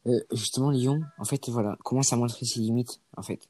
Euh, 0.07 0.21
justement, 0.33 0.71
Lyon, 0.71 1.03
en 1.19 1.25
fait, 1.25 1.49
voilà, 1.49 1.77
commence 1.85 2.13
à 2.13 2.17
montrer 2.17 2.47
ses 2.47 2.61
limites, 2.61 3.01
en 3.17 3.23
fait. 3.23 3.41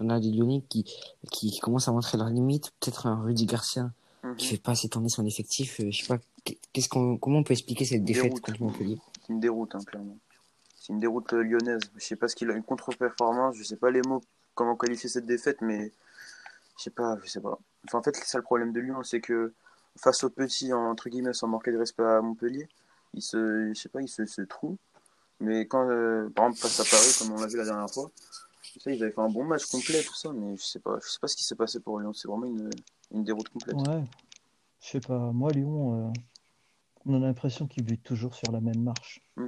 On 0.00 0.08
a 0.10 0.20
des 0.20 0.30
Lyonnais 0.30 0.62
qui, 0.68 0.84
qui, 1.30 1.50
qui 1.50 1.58
commencent 1.60 1.88
à 1.88 1.92
montrer 1.92 2.18
leurs 2.18 2.28
limites. 2.30 2.70
Peut-être 2.80 3.06
un 3.06 3.22
Rudy 3.22 3.46
Garcia 3.46 3.90
Mhm. 4.24 4.36
qui 4.36 4.46
fait 4.46 4.56
pas 4.62 4.72
assez 4.72 4.88
tourner 4.88 5.08
son 5.08 5.26
effectif. 5.26 5.80
Euh, 5.80 5.90
je 5.90 6.02
sais 6.02 6.06
pas, 6.06 6.18
qu'est-ce 6.72 6.88
qu'on, 6.88 7.16
comment 7.16 7.38
on 7.38 7.42
peut 7.42 7.54
expliquer 7.54 7.84
cette 7.84 8.04
défaite 8.04 8.24
Déroute. 8.30 8.40
contre 8.42 8.62
Montpellier? 8.62 8.98
C'est 9.20 9.32
une 9.32 9.40
déroute, 9.40 9.74
hein, 9.74 9.80
clairement. 9.84 10.16
C'est 10.76 10.92
une 10.92 11.00
déroute 11.00 11.32
euh, 11.32 11.42
lyonnaise. 11.42 11.80
Je 11.96 12.04
sais 12.04 12.14
pas 12.14 12.28
ce 12.28 12.36
qu'il 12.36 12.48
a 12.50 12.54
une 12.54 12.62
contre-performance. 12.62 13.56
Je 13.56 13.64
sais 13.64 13.74
pas 13.76 13.90
les 13.90 14.00
mots, 14.02 14.22
comment 14.54 14.76
qualifier 14.76 15.08
cette 15.08 15.26
défaite, 15.26 15.56
mais 15.60 15.90
je 16.78 16.84
sais 16.84 16.90
pas, 16.90 17.18
je 17.24 17.30
sais 17.30 17.40
pas. 17.40 17.58
Enfin, 17.88 17.98
en 17.98 18.02
fait, 18.04 18.14
c'est 18.14 18.24
ça 18.26 18.38
le 18.38 18.44
problème 18.44 18.72
de 18.72 18.78
Lyon, 18.78 19.02
c'est 19.02 19.20
que 19.20 19.52
face 19.98 20.24
aux 20.24 20.30
petits, 20.30 20.72
entre 20.72 21.08
guillemets, 21.08 21.32
sans 21.32 21.48
manquer 21.48 21.72
de 21.72 21.78
respect 21.78 22.02
à 22.02 22.20
Montpellier, 22.20 22.68
il 23.14 23.22
se, 23.22 23.72
je 23.74 23.78
sais 23.78 23.88
pas, 23.88 24.00
il 24.00 24.08
se, 24.08 24.24
se 24.26 24.42
trouve. 24.42 24.76
Mais 25.40 25.66
quand, 25.66 25.88
euh, 25.88 26.30
par 26.30 26.46
exemple, 26.46 26.60
face 26.60 26.80
à 26.80 26.84
Paris, 26.84 27.14
comme 27.18 27.32
on 27.36 27.40
l'a 27.40 27.48
vu 27.48 27.56
la 27.56 27.64
dernière 27.64 27.90
fois, 27.90 28.10
ça, 28.78 28.90
ils 28.90 29.02
avaient 29.02 29.12
fait 29.12 29.20
un 29.20 29.28
bon 29.28 29.44
match 29.44 29.66
complet, 29.66 30.02
tout 30.02 30.14
ça, 30.14 30.32
mais 30.32 30.56
je 30.56 30.62
sais 30.62 30.78
pas, 30.78 30.98
je 31.02 31.08
sais 31.10 31.18
pas 31.20 31.26
ce 31.26 31.36
qui 31.36 31.44
s'est 31.44 31.56
passé 31.56 31.80
pour 31.80 31.98
Lyon. 31.98 32.12
C'est 32.12 32.28
vraiment 32.28 32.46
une, 32.46 32.70
une 33.12 33.24
déroute 33.24 33.48
complète. 33.48 33.76
Ouais, 33.76 34.04
je 34.80 34.88
sais 34.88 35.00
pas. 35.00 35.18
Moi, 35.32 35.50
Lyon, 35.52 36.08
euh, 36.08 36.12
on 37.06 37.14
a 37.14 37.18
l'impression 37.18 37.66
qu'ils 37.66 37.84
butent 37.84 38.02
toujours 38.02 38.34
sur 38.34 38.50
la 38.52 38.60
même 38.60 38.80
marche. 38.80 39.20
Mm. 39.36 39.46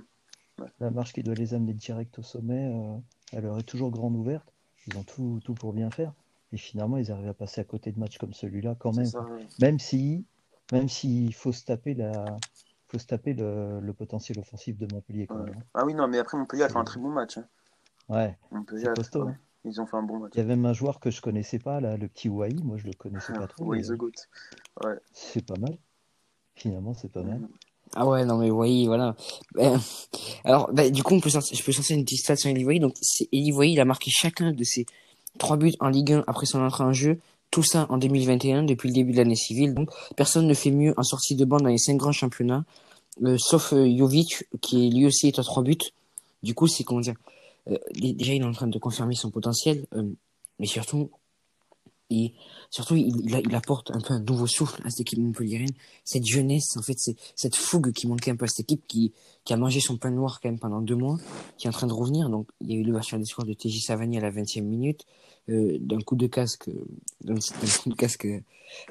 Ouais. 0.59 0.69
La 0.81 0.91
marche 0.91 1.13
qui 1.13 1.23
doit 1.23 1.35
les 1.35 1.55
amener 1.55 1.75
direct 1.75 2.19
au 2.19 2.23
sommet, 2.23 2.73
euh, 2.75 2.97
elle 3.33 3.45
leur 3.45 3.59
est 3.59 3.65
toujours 3.65 3.91
grande 3.91 4.17
ouverte. 4.17 4.53
Ils 4.87 4.97
ont 4.99 5.05
tout, 5.05 5.41
tout 5.45 5.55
pour 5.55 5.73
bien 5.73 5.91
faire. 5.91 6.13
Et 6.53 6.57
finalement, 6.57 6.99
ils 6.99 7.11
arrivent 7.11 7.29
à 7.29 7.35
passer 7.35 7.61
à 7.61 7.65
côté 7.65 7.91
de 7.91 7.99
matchs 7.99 8.19
comme 8.19 8.33
celui-là 8.35 8.77
quand 8.79 8.95
même. 8.95 9.07
ça, 9.07 9.21
quoi. 9.21 9.37
ouais. 9.37 9.47
Même 9.61 9.79
si, 9.79 10.25
même 10.73 10.89
s'il 10.89 11.35
faut 11.35 11.53
se 11.53 11.65
taper 11.65 11.95
la, 11.95 12.25
faut 12.89 12.99
se 12.99 13.07
taper 13.07 13.35
le, 13.35 13.81
le 13.81 13.93
potentiel 13.93 14.39
offensif 14.39 14.77
de 14.79 14.87
Montpellier 14.93 15.27
quand 15.27 15.37
Ouais. 15.37 15.45
même. 15.51 15.59
hein. 15.59 15.65
Ah 15.75 15.85
oui, 15.85 15.95
non, 15.95 16.09
mais 16.09 16.19
après, 16.19 16.37
Montpellier 16.39 16.65
a 16.65 16.69
fait 16.69 16.77
un 16.79 16.85
très 16.85 17.01
bon 17.01 17.11
match. 17.11 17.39
hein. 17.39 17.47
Ouais, 18.09 18.37
Montpellier 18.51 18.89
a- 18.89 18.95
costaud. 18.95 19.25
ouais, 19.25 19.33
hein. 19.33 19.39
Ils 19.67 19.81
ont 19.81 19.87
fait 19.87 19.97
un 19.97 20.03
bon 20.03 20.19
match. 20.19 20.33
Il 20.35 20.39
y 20.39 20.41
a 20.43 20.45
même 20.45 20.67
un 20.67 20.75
joueur 20.75 21.01
que 21.01 21.11
je 21.11 21.23
connaissais 21.23 21.59
pas, 21.59 21.81
là, 21.81 21.97
le 21.97 22.07
petit 22.07 22.29
Wai. 22.29 22.53
Moi, 22.63 22.77
je 22.77 22.85
le 22.87 22.93
connaissais 22.93 23.33
pas 23.33 23.47
trop. 23.49 23.65
Oui, 23.65 23.79
mais, 23.81 23.85
The 23.89 23.93
Goat. 23.99 24.11
Ouais. 24.85 24.97
c'est 25.13 25.45
pas 25.45 25.57
mal. 25.59 25.79
Finalement, 26.55 26.93
c'est 26.95 27.11
pas 27.11 27.23
mal. 27.23 27.39
Mhm. 27.41 27.49
Ah 27.97 28.07
ouais, 28.07 28.25
non 28.25 28.39
mais 28.39 28.51
oui, 28.51 28.87
voilà. 28.87 29.15
Ben, 29.55 29.79
alors, 30.45 30.73
ben, 30.73 30.91
du 30.93 31.03
coup, 31.03 31.15
on 31.15 31.21
peut 31.21 31.31
sortir, 31.31 31.57
je 31.57 31.63
peux 31.65 31.73
sortir 31.73 31.97
une 31.97 32.05
petite 32.05 32.21
stat 32.21 32.37
sur 32.37 32.51
Eli 32.51 32.65
Voyer. 32.65 32.81
Donc, 32.81 32.95
c'est 33.01 33.29
Eli 33.33 33.51
Voyer, 33.53 33.73
il 33.73 33.81
a 33.81 33.85
marqué 33.85 34.11
chacun 34.11 34.53
de 34.53 34.65
ses 34.65 34.85
trois 35.39 35.57
buts 35.57 35.73
en 35.81 35.89
Ligue 35.89 36.13
1 36.13 36.25
après 36.27 36.47
son 36.47 36.61
entrée 36.63 36.85
en 36.85 36.93
jeu. 36.93 37.21
Tout 37.55 37.63
ça 37.63 37.87
en 37.89 37.99
2021, 37.99 38.65
depuis 38.65 38.89
le 38.89 38.95
début 38.95 39.13
de 39.13 39.19
l'année 39.19 39.37
civile. 39.37 39.75
Donc, 39.75 39.89
personne 40.17 40.49
ne 40.49 40.55
fait 40.55 40.73
mieux 40.73 40.93
en 40.97 41.05
sortie 41.05 41.37
de 41.37 41.45
bande 41.45 41.63
dans 41.63 41.69
les 41.69 41.79
cinq 41.79 41.97
grands 41.99 42.11
championnats, 42.11 42.65
euh, 43.23 43.37
sauf 43.39 43.73
euh, 43.73 43.87
Jovic, 43.97 44.43
qui 44.61 44.91
lui 44.91 45.07
aussi 45.07 45.29
est 45.29 45.39
à 45.39 45.45
trois 45.45 45.63
buts. 45.63 45.79
Du 46.43 46.53
coup, 46.53 46.67
c'est 46.67 46.83
comment 46.83 46.99
dire, 46.99 47.15
euh, 47.71 47.79
il- 47.95 48.17
déjà, 48.17 48.35
il 48.35 48.43
est 48.43 48.45
en 48.45 48.51
train 48.51 48.67
de 48.67 48.77
confirmer 48.81 49.15
son 49.15 49.31
potentiel, 49.31 49.87
euh, 49.95 50.03
mais 50.59 50.67
surtout, 50.67 51.11
et 52.11 52.35
surtout, 52.71 52.97
il, 52.97 53.15
il, 53.25 53.43
il 53.47 53.55
apporte 53.55 53.93
un 53.93 54.01
peu 54.01 54.15
un 54.15 54.21
nouveau 54.21 54.49
souffle 54.49 54.83
à 54.85 54.91
cette 54.91 55.03
équipe 55.03 55.21
montpelliéraine 55.21 55.71
cette 56.05 56.27
jeunesse, 56.27 56.77
en 56.77 56.83
fait, 56.83 56.99
c'est 56.99 57.15
cette 57.37 57.55
fougue 57.55 57.93
qui 57.93 58.09
manquait 58.09 58.33
un 58.33 58.37
peu 58.37 58.47
à 58.47 58.49
cette 58.49 58.61
équipe 58.61 58.83
qui, 58.89 59.13
qui 59.45 59.53
a 59.53 59.57
mangé 59.57 59.79
son 59.81 59.97
pain 59.97 60.11
noir 60.11 60.41
quand 60.43 60.49
même 60.49 60.59
pendant 60.59 60.81
deux 60.81 60.97
mois, 60.97 61.19
qui 61.57 61.67
est 61.67 61.71
en 61.71 61.73
train 61.73 61.87
de 61.87 61.93
revenir. 61.93 62.29
Donc, 62.31 62.49
il 62.61 62.73
y 62.73 62.75
a 62.75 62.79
eu 62.79 62.83
l'ouverture 62.83 63.19
des 63.19 63.25
scores 63.25 63.47
de 63.47 63.55
TJ 63.55 63.81
Savani 63.81 64.19
à 64.19 64.21
la 64.21 64.31
20e 64.31 64.65
minute, 64.65 65.07
euh, 65.51 65.79
d'un 65.81 66.01
coup 66.01 66.17
de 66.17 66.27
casque, 66.27 66.71
d'un 67.23 67.35
coup 67.35 67.91
de 67.91 67.95
casque 67.95 68.27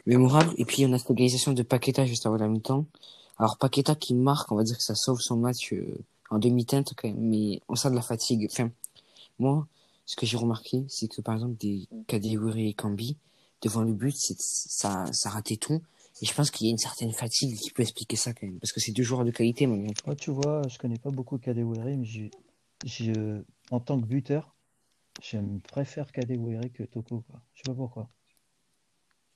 mémorable. 0.05 0.53
Et 0.57 0.65
puis, 0.65 0.85
on 0.85 0.93
a 0.93 0.99
cette 0.99 1.11
égalisation 1.11 1.53
de 1.53 1.63
Paqueta 1.63 2.05
juste 2.05 2.25
avant 2.25 2.37
la 2.37 2.47
mi-temps. 2.47 2.85
Alors, 3.37 3.57
Paqueta 3.57 3.95
qui 3.95 4.13
marque, 4.13 4.51
on 4.51 4.55
va 4.55 4.63
dire 4.63 4.77
que 4.77 4.83
ça 4.83 4.95
sauve 4.95 5.19
son 5.19 5.37
match 5.37 5.73
euh, 5.73 5.97
en 6.29 6.39
demi-teinte 6.39 6.93
quand 6.95 7.07
même, 7.07 7.19
mais 7.19 7.61
on 7.67 7.75
sent 7.75 7.89
de 7.89 7.95
la 7.95 8.01
fatigue. 8.01 8.47
Enfin, 8.51 8.69
moi, 9.39 9.67
ce 10.05 10.15
que 10.15 10.25
j'ai 10.25 10.37
remarqué, 10.37 10.83
c'est 10.87 11.07
que 11.07 11.21
par 11.21 11.35
exemple, 11.35 11.55
des 11.59 11.87
Kadewere 12.07 12.57
et 12.57 12.73
Kambi, 12.73 13.17
devant 13.61 13.81
le 13.81 13.93
but, 13.93 14.15
ça, 14.15 15.11
ça 15.11 15.29
ratait 15.29 15.57
tout. 15.57 15.81
Et 16.21 16.25
je 16.25 16.33
pense 16.33 16.51
qu'il 16.51 16.67
y 16.67 16.69
a 16.69 16.71
une 16.71 16.77
certaine 16.77 17.11
fatigue 17.11 17.57
qui 17.57 17.71
peut 17.71 17.81
expliquer 17.81 18.15
ça 18.15 18.33
quand 18.33 18.45
même. 18.45 18.59
Parce 18.59 18.71
que 18.71 18.79
c'est 18.79 18.91
deux 18.91 19.03
joueurs 19.03 19.25
de 19.25 19.31
qualité. 19.31 19.65
Moi, 19.65 20.15
tu 20.17 20.31
vois, 20.31 20.61
je 20.67 20.77
connais 20.77 20.99
pas 20.99 21.09
beaucoup 21.09 21.37
Kadewere, 21.37 21.97
mais 21.97 22.05
j'ai, 22.05 22.29
j'ai, 22.85 23.13
en 23.71 23.79
tant 23.79 23.99
que 23.99 24.05
buteur, 24.05 24.52
j'aime 25.21 25.59
préfère 25.61 26.11
Kadewere 26.11 26.71
que 26.73 26.83
Toko. 26.83 27.23
Quoi. 27.29 27.41
Je 27.53 27.59
sais 27.61 27.63
pas 27.71 27.75
pourquoi. 27.75 28.09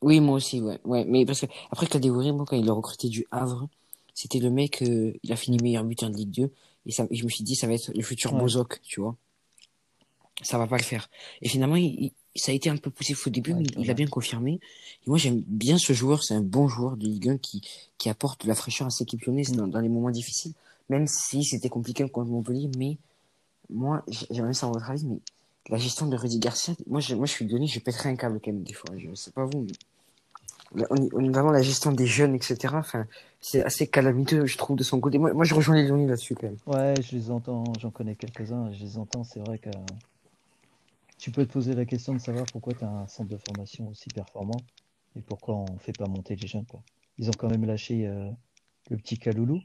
Oui, 0.02 0.20
moi 0.20 0.36
aussi, 0.36 0.62
ouais. 0.62 0.80
ouais. 0.86 1.06
Mais 1.06 1.26
parce 1.26 1.42
que 1.42 1.46
après 1.72 1.88
Kadewere, 1.88 2.34
moi, 2.34 2.46
quand 2.46 2.56
il 2.56 2.66
l'a 2.66 2.74
recruté 2.74 3.10
du 3.10 3.26
Havre, 3.32 3.68
c'était 4.14 4.40
le 4.40 4.50
mec, 4.52 4.82
euh, 4.84 5.14
il 5.24 5.32
a 5.32 5.36
fini 5.36 5.58
meilleur 5.62 5.84
buteur 5.84 6.10
de 6.10 6.16
Ligue 6.16 6.32
2. 6.32 6.52
Et 6.86 6.92
ça, 6.92 7.06
et 7.10 7.16
je 7.16 7.24
me 7.24 7.30
suis 7.30 7.44
dit, 7.44 7.56
ça 7.56 7.68
va 7.68 7.74
être 7.74 7.92
le 7.94 8.02
futur 8.04 8.34
Ouais. 8.34 8.40
Bozok, 8.40 8.80
tu 8.82 9.02
vois. 9.02 9.16
Ça 10.44 10.58
va 10.60 10.68
pas 10.68 10.78
le 10.78 10.84
faire. 10.84 11.10
Et 11.42 11.50
finalement, 11.50 11.76
il, 11.76 11.86
il- 12.06 12.14
ça 12.40 12.52
a 12.52 12.56
été 12.56 12.70
un 12.70 12.78
peu 12.78 12.92
poussif 12.92 13.26
au 13.26 13.32
début, 13.32 13.54
Ouais, 13.54 13.62
mais 13.62 13.82
il 13.84 13.90
a 13.90 13.96
bien 13.96 14.06
confirmé. 14.06 14.60
Et 15.06 15.10
moi, 15.10 15.18
j'aime 15.18 15.42
bien 15.48 15.80
ce 15.80 15.94
joueur. 15.94 16.24
C'est 16.24 16.36
un 16.36 16.42
bon 16.42 16.68
joueur 16.68 16.96
de 16.96 17.08
Ligue 17.08 17.30
1 17.30 17.38
qui, 17.40 17.62
qui 17.98 18.10
apporte 18.10 18.44
de 18.44 18.48
la 18.48 18.54
fraîcheur 18.54 18.86
à 18.86 18.90
cette 18.92 19.08
équipe 19.08 19.24
lyonnaise 19.24 19.52
dans, 19.54 19.68
dans 19.68 19.80
les 19.80 19.90
moments 19.90 20.12
difficiles. 20.12 20.54
Même 20.90 21.08
si 21.08 21.44
c'était 21.44 21.70
compliqué 21.70 22.08
contre 22.08 22.30
Montpellier. 22.30 22.70
Mais 22.78 23.00
moi, 23.72 24.04
j'aimerais 24.30 24.54
savoir 24.54 24.76
votre 24.78 24.92
avis, 24.92 25.08
mais 25.08 25.20
la 25.70 25.78
gestion 25.78 26.08
de 26.08 26.16
Rudy 26.16 26.40
Garcia, 26.40 26.74
moi, 26.88 27.00
je, 27.00 27.16
moi, 27.16 27.26
je 27.26 27.32
suis 27.32 27.46
donné, 27.46 27.68
je 27.68 27.80
pèterais 27.80 28.10
un 28.10 28.16
câble 28.16 28.40
quand 28.44 28.52
même 28.52 28.64
des 28.64 28.74
fois. 28.74 28.96
Je 28.98 29.14
sais 29.16 29.32
pas 29.32 29.46
vous, 29.46 29.62
mais 29.62 29.74
vraiment 30.74 31.52
la 31.52 31.62
gestion 31.62 31.92
des 31.92 32.08
jeunes, 32.08 32.36
etc. 32.36 32.74
Enfin, 32.74 33.08
c'est 33.40 33.64
assez 33.64 33.88
calamiteux, 33.88 34.46
je 34.46 34.58
trouve, 34.58 34.78
de 34.78 34.84
son 34.84 35.00
côté. 35.00 35.18
Moi, 35.18 35.44
je 35.44 35.54
rejoins 35.54 35.76
les 35.76 35.88
Lyonnais 35.88 36.08
là-dessus 36.08 36.36
quand 36.36 36.48
même. 36.48 36.58
Ouais, 36.66 36.94
je 37.02 37.16
les 37.16 37.32
entends, 37.32 37.64
j'en 37.80 37.92
connais 37.92 38.16
quelques-uns, 38.16 38.72
je 38.74 38.84
les 38.84 38.98
entends. 38.98 39.24
C'est 39.24 39.40
vrai 39.40 39.60
que 39.60 39.70
tu 41.18 41.32
peux 41.32 41.46
te 41.46 41.52
poser 41.52 41.74
la 41.74 41.86
question 41.86 42.14
de 42.14 42.20
savoir 42.20 42.46
pourquoi 42.52 42.74
tu 42.74 42.84
as 42.84 42.90
un 42.90 43.08
centre 43.08 43.30
de 43.30 43.38
formation 43.38 43.88
aussi 43.90 44.10
performant 44.10 44.60
et 45.16 45.22
pourquoi 45.22 45.56
on 45.56 45.78
fait 45.80 45.98
pas 45.98 46.08
monter 46.08 46.36
les 46.36 46.48
jeunes. 46.48 46.66
Quoi. 46.66 46.82
Ils 47.18 47.30
ont 47.30 47.34
quand 47.38 47.50
même 47.50 47.66
lâché 47.66 48.08
euh, 48.08 48.30
le 48.90 48.98
petit 48.98 49.18
Kaloulou. 49.18 49.62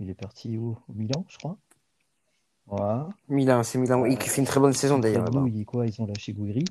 Il 0.00 0.08
est 0.08 0.14
parti 0.14 0.56
Au 0.56 0.76
Milan, 0.94 1.24
je 1.28 1.38
crois. 1.38 1.58
Voilà. 2.68 3.08
Milan, 3.28 3.62
c'est 3.62 3.78
Milan, 3.78 4.00
Ouais. 4.02 4.12
il 4.12 4.20
fait 4.20 4.40
une 4.40 4.46
très 4.46 4.60
bonne 4.60 4.72
saison 4.72 4.98
d'ailleurs 4.98 5.24
là-bas. 5.24 5.44
il 5.46 5.64
quoi? 5.64 5.86
Ils 5.86 6.00
ont 6.02 6.06
lâché 6.06 6.32
Guiri. 6.32 6.64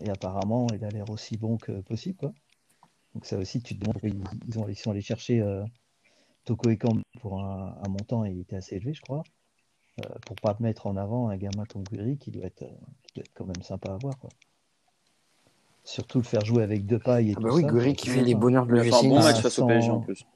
Et 0.00 0.10
apparemment, 0.10 0.66
il 0.74 0.84
a 0.84 0.88
l'air 0.90 1.08
aussi 1.10 1.36
bon 1.36 1.56
que 1.56 1.80
possible. 1.80 2.16
Quoi. 2.18 2.32
Donc 3.14 3.24
ça 3.26 3.36
aussi, 3.38 3.60
tu 3.62 3.74
te 3.74 3.80
demandes 3.80 3.94
pourquoi 3.94 4.10
ils, 4.10 4.22
ils 4.48 4.58
ont, 4.58 4.68
ils 4.68 4.76
sont 4.76 4.90
allés 4.90 5.00
chercher 5.00 5.40
euh, 5.40 5.64
Toko 6.44 6.70
Ekambi 6.70 7.02
pour 7.20 7.40
un, 7.42 7.76
un 7.84 7.88
montant, 7.88 8.24
et 8.24 8.30
il 8.30 8.40
était 8.40 8.56
assez 8.56 8.76
élevé, 8.76 8.94
je 8.94 9.00
crois. 9.00 9.22
euh, 10.04 10.08
pour 10.26 10.36
pas 10.36 10.56
mettre 10.60 10.86
en 10.86 10.96
avant 10.96 11.28
un 11.28 11.36
gamin 11.36 11.64
comme 11.66 11.82
Guiri 11.84 12.16
qui 12.18 12.30
doit 12.30 12.44
être, 12.46 12.62
euh, 12.62 12.68
qui 13.06 13.14
doit 13.16 13.24
être 13.24 13.32
quand 13.34 13.46
même 13.46 13.62
sympa 13.62 13.92
à 13.92 13.96
voir. 13.96 14.16
Quoi. 14.18 14.30
Surtout 15.84 16.18
le 16.18 16.24
faire 16.24 16.44
jouer 16.44 16.62
avec 16.62 16.84
deux 16.86 16.98
pailles 16.98 17.30
et 17.30 17.34
Ah 17.36 17.40
tout 17.40 17.46
bah 17.46 17.50
oui, 17.54 17.62
ça. 17.62 17.92
Qui 17.94 18.08
fait 18.10 18.22
les 18.22 18.34
bonheurs 18.34 18.66
de 18.66 18.74
Il 18.74 18.80
a 18.80 18.84
fait 18.84 18.88
un 18.90 18.92
l'OGC 18.92 19.08
bon 19.08 19.16
Nice. 19.16 19.24
match 19.24 19.40
face 19.40 19.58
au 19.58 19.66
PSG 19.66 19.90
en 19.90 20.00
plus. 20.00 20.26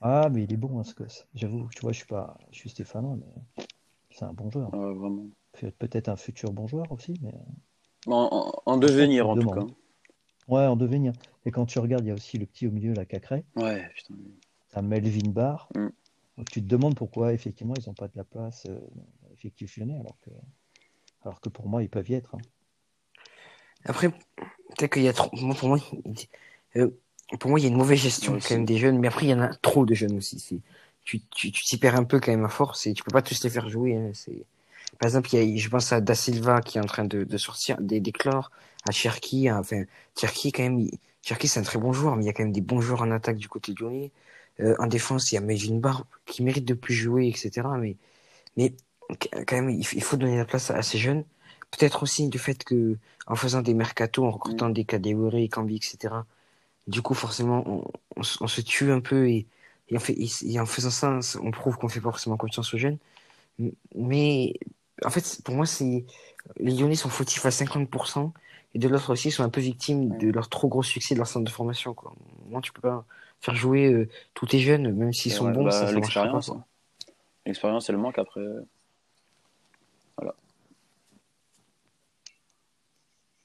Ah, 0.00 0.28
mais 0.32 0.44
il 0.44 0.52
est 0.52 0.56
bon, 0.56 0.78
hein, 0.80 0.84
ce 0.84 0.94
gosse. 0.94 1.26
J'avoue, 1.34 1.68
tu 1.74 1.80
vois, 1.82 1.92
je 1.92 1.98
suis 1.98 2.06
pas, 2.06 2.36
je 2.52 2.58
suis 2.58 2.70
stéphanois, 2.70 3.16
mais 3.16 3.64
c'est 4.18 4.24
un 4.24 4.32
bon 4.32 4.50
joueur. 4.50 4.72
Ouais, 4.74 4.94
vraiment. 4.94 5.26
Pe- 5.52 5.70
Peut-être 5.70 6.08
un 6.08 6.16
futur 6.16 6.52
bon 6.52 6.66
joueur 6.66 6.90
aussi, 6.92 7.14
mais 7.22 7.32
En, 8.06 8.28
en- 8.30 8.72
en 8.72 8.76
devenir 8.76 9.28
en 9.28 9.36
tout 9.36 9.50
cas. 9.50 9.66
ouais, 10.48 10.66
en 10.66 10.76
devenir. 10.76 11.12
Et 11.44 11.50
quand 11.50 11.66
tu 11.66 11.78
regardes, 11.78 12.04
il 12.04 12.08
y 12.08 12.10
a 12.10 12.14
aussi 12.14 12.38
le 12.38 12.46
petit 12.46 12.66
au 12.66 12.70
milieu, 12.70 12.92
la 12.94 13.04
Cacré, 13.06 13.44
Ouais, 13.56 13.88
putain. 13.94 14.14
un 14.74 14.82
Melvin 14.82 15.30
Barr. 15.30 15.68
Mm. 15.74 15.88
Donc 16.36 16.50
tu 16.50 16.62
te 16.62 16.66
demandes 16.68 16.94
pourquoi 16.96 17.32
effectivement 17.32 17.74
ils 17.76 17.88
n'ont 17.88 17.94
pas 17.94 18.06
de 18.08 18.16
la 18.16 18.24
place 18.24 18.66
euh, 18.68 18.78
lyonnais, 19.76 19.98
alors 19.98 20.16
que, 20.20 20.30
alors 21.22 21.40
que 21.40 21.48
pour 21.48 21.68
moi 21.68 21.82
ils 21.82 21.88
peuvent 21.88 22.08
y 22.10 22.14
être. 22.14 22.34
hein. 22.34 22.38
Après, 23.84 24.10
peut-être 24.10 24.92
qu'il 24.92 25.02
y 25.02 25.08
a 25.08 25.12
trop. 25.12 25.30
Moi, 25.36 25.54
pour 25.54 25.68
moi, 25.68 25.78
il- 26.04 26.80
euh, 26.80 26.90
pour 27.40 27.50
moi, 27.50 27.58
il 27.60 27.62
y 27.62 27.66
a 27.66 27.68
une 27.70 27.76
mauvaise 27.76 27.98
gestion 27.98 28.38
quand 28.38 28.54
même 28.54 28.64
des 28.64 28.78
jeunes, 28.78 28.98
mais 28.98 29.08
après, 29.08 29.26
il 29.26 29.30
y 29.30 29.34
en 29.34 29.40
a 29.40 29.54
trop 29.54 29.86
de 29.86 29.94
jeunes 29.94 30.16
aussi. 30.16 30.60
Tu, 31.08 31.22
tu, 31.34 31.50
tu 31.52 31.64
t'y 31.64 31.78
perds 31.78 31.96
un 31.96 32.04
peu 32.04 32.20
quand 32.20 32.30
même 32.32 32.44
à 32.44 32.50
force 32.50 32.86
et 32.86 32.92
tu 32.92 33.02
peux 33.02 33.10
pas 33.12 33.22
tous 33.22 33.42
les 33.42 33.48
faire 33.50 33.68
jouer. 33.70 33.96
hein, 33.96 34.10
c'est, 34.12 34.44
par 34.98 35.08
exemple, 35.08 35.34
y 35.34 35.38
a, 35.38 35.58
je 35.58 35.68
pense 35.70 35.92
à 35.92 36.00
Da 36.02 36.14
Silva 36.14 36.60
qui 36.62 36.78
est 36.78 36.82
en 36.82 36.86
train 36.86 37.04
de, 37.04 37.24
de 37.24 37.38
sortir, 37.38 37.78
des 37.80 38.00
d'éclore, 38.00 38.50
à 38.88 38.92
Cherki, 38.92 39.48
à- 39.48 39.58
enfin, 39.60 39.84
Cherki 40.18 40.52
quand 40.52 40.64
même, 40.64 40.80
il- 40.80 40.98
Cherki 41.22 41.48
c'est 41.48 41.60
un 41.60 41.64
très 41.64 41.78
bon 41.78 41.92
joueur, 41.94 42.16
mais 42.16 42.24
il 42.24 42.26
y 42.26 42.30
a 42.30 42.34
quand 42.34 42.44
même 42.44 42.52
des 42.52 42.60
bons 42.62 42.80
joueurs 42.82 43.02
en 43.02 43.10
attaque 43.10 43.38
du 43.38 43.48
côté 43.48 43.74
Lyonnais. 43.78 44.12
Euh, 44.60 44.74
en 44.80 44.86
défense, 44.88 45.32
il 45.32 45.36
y 45.36 45.38
a 45.38 45.40
Melvin 45.42 45.76
Barr 45.78 46.04
qui 46.26 46.42
mérite 46.42 46.64
de 46.66 46.74
plus 46.74 46.94
jouer, 46.94 47.28
etc. 47.28 47.78
Mais, 47.78 47.96
mais 48.56 48.74
quand 49.46 49.56
même, 49.56 49.70
il, 49.70 49.84
faut 50.02 50.16
donner 50.18 50.36
la 50.38 50.44
place 50.46 50.70
à, 50.70 50.76
à 50.78 50.82
ces 50.82 50.98
jeunes. 50.98 51.24
Peut-être 51.70 52.02
aussi 52.02 52.28
du 52.28 52.38
fait 52.38 52.64
que, 52.64 52.98
en 53.26 53.36
faisant 53.36 53.62
des 53.62 53.74
mercatos, 53.74 54.24
en 54.26 54.30
recrutant 54.32 54.70
des 54.70 54.84
Kadewere, 54.84 55.48
Kambi, 55.50 55.76
etc. 55.76 56.26
Du 56.88 57.02
coup, 57.02 57.14
forcément, 57.14 57.64
on, 57.68 57.84
on 58.40 58.48
se 58.48 58.60
tue 58.62 58.92
un 58.92 59.00
peu 59.00 59.28
et, 59.30 59.46
et, 59.90 59.96
en 59.96 60.00
fait, 60.00 60.12
et, 60.14 60.28
et 60.44 60.60
en 60.60 60.66
faisant 60.66 60.90
ça, 60.90 61.18
on 61.42 61.50
prouve 61.50 61.76
qu'on 61.76 61.88
fait 61.88 62.00
pas 62.00 62.10
forcément 62.10 62.36
confiance 62.36 62.72
aux 62.74 62.78
jeunes. 62.78 62.98
Mais 63.94 64.54
en 65.04 65.10
fait, 65.10 65.40
pour 65.44 65.54
moi, 65.54 65.66
c'est 65.66 66.04
les 66.58 66.72
Lyonnais 66.72 66.94
sont 66.94 67.08
fautifs 67.08 67.44
à 67.44 67.50
50% 67.50 68.32
et 68.74 68.78
de 68.78 68.88
l'autre 68.88 69.12
aussi, 69.12 69.28
ils 69.28 69.32
sont 69.32 69.42
un 69.42 69.48
peu 69.48 69.60
victimes 69.60 70.16
de 70.18 70.30
leur 70.30 70.48
trop 70.48 70.68
gros 70.68 70.82
succès 70.82 71.14
de 71.14 71.18
leur 71.18 71.26
centre 71.26 71.44
de 71.44 71.50
formation. 71.50 71.94
Quoi. 71.94 72.14
Moi, 72.48 72.60
tu 72.60 72.72
peux 72.72 72.80
pas 72.80 73.04
faire 73.40 73.54
jouer 73.54 73.92
euh, 73.92 74.08
tous 74.34 74.46
tes 74.46 74.58
jeunes, 74.58 74.92
même 74.92 75.12
s'ils 75.12 75.32
sont 75.32 75.46
ouais, 75.46 75.52
bons, 75.52 75.64
bah, 75.64 75.92
l'expérience. 75.92 76.50
hein. 76.50 76.64
L'expérience, 77.46 77.88
elle 77.88 77.96
manque 77.96 78.18
après. 78.18 78.42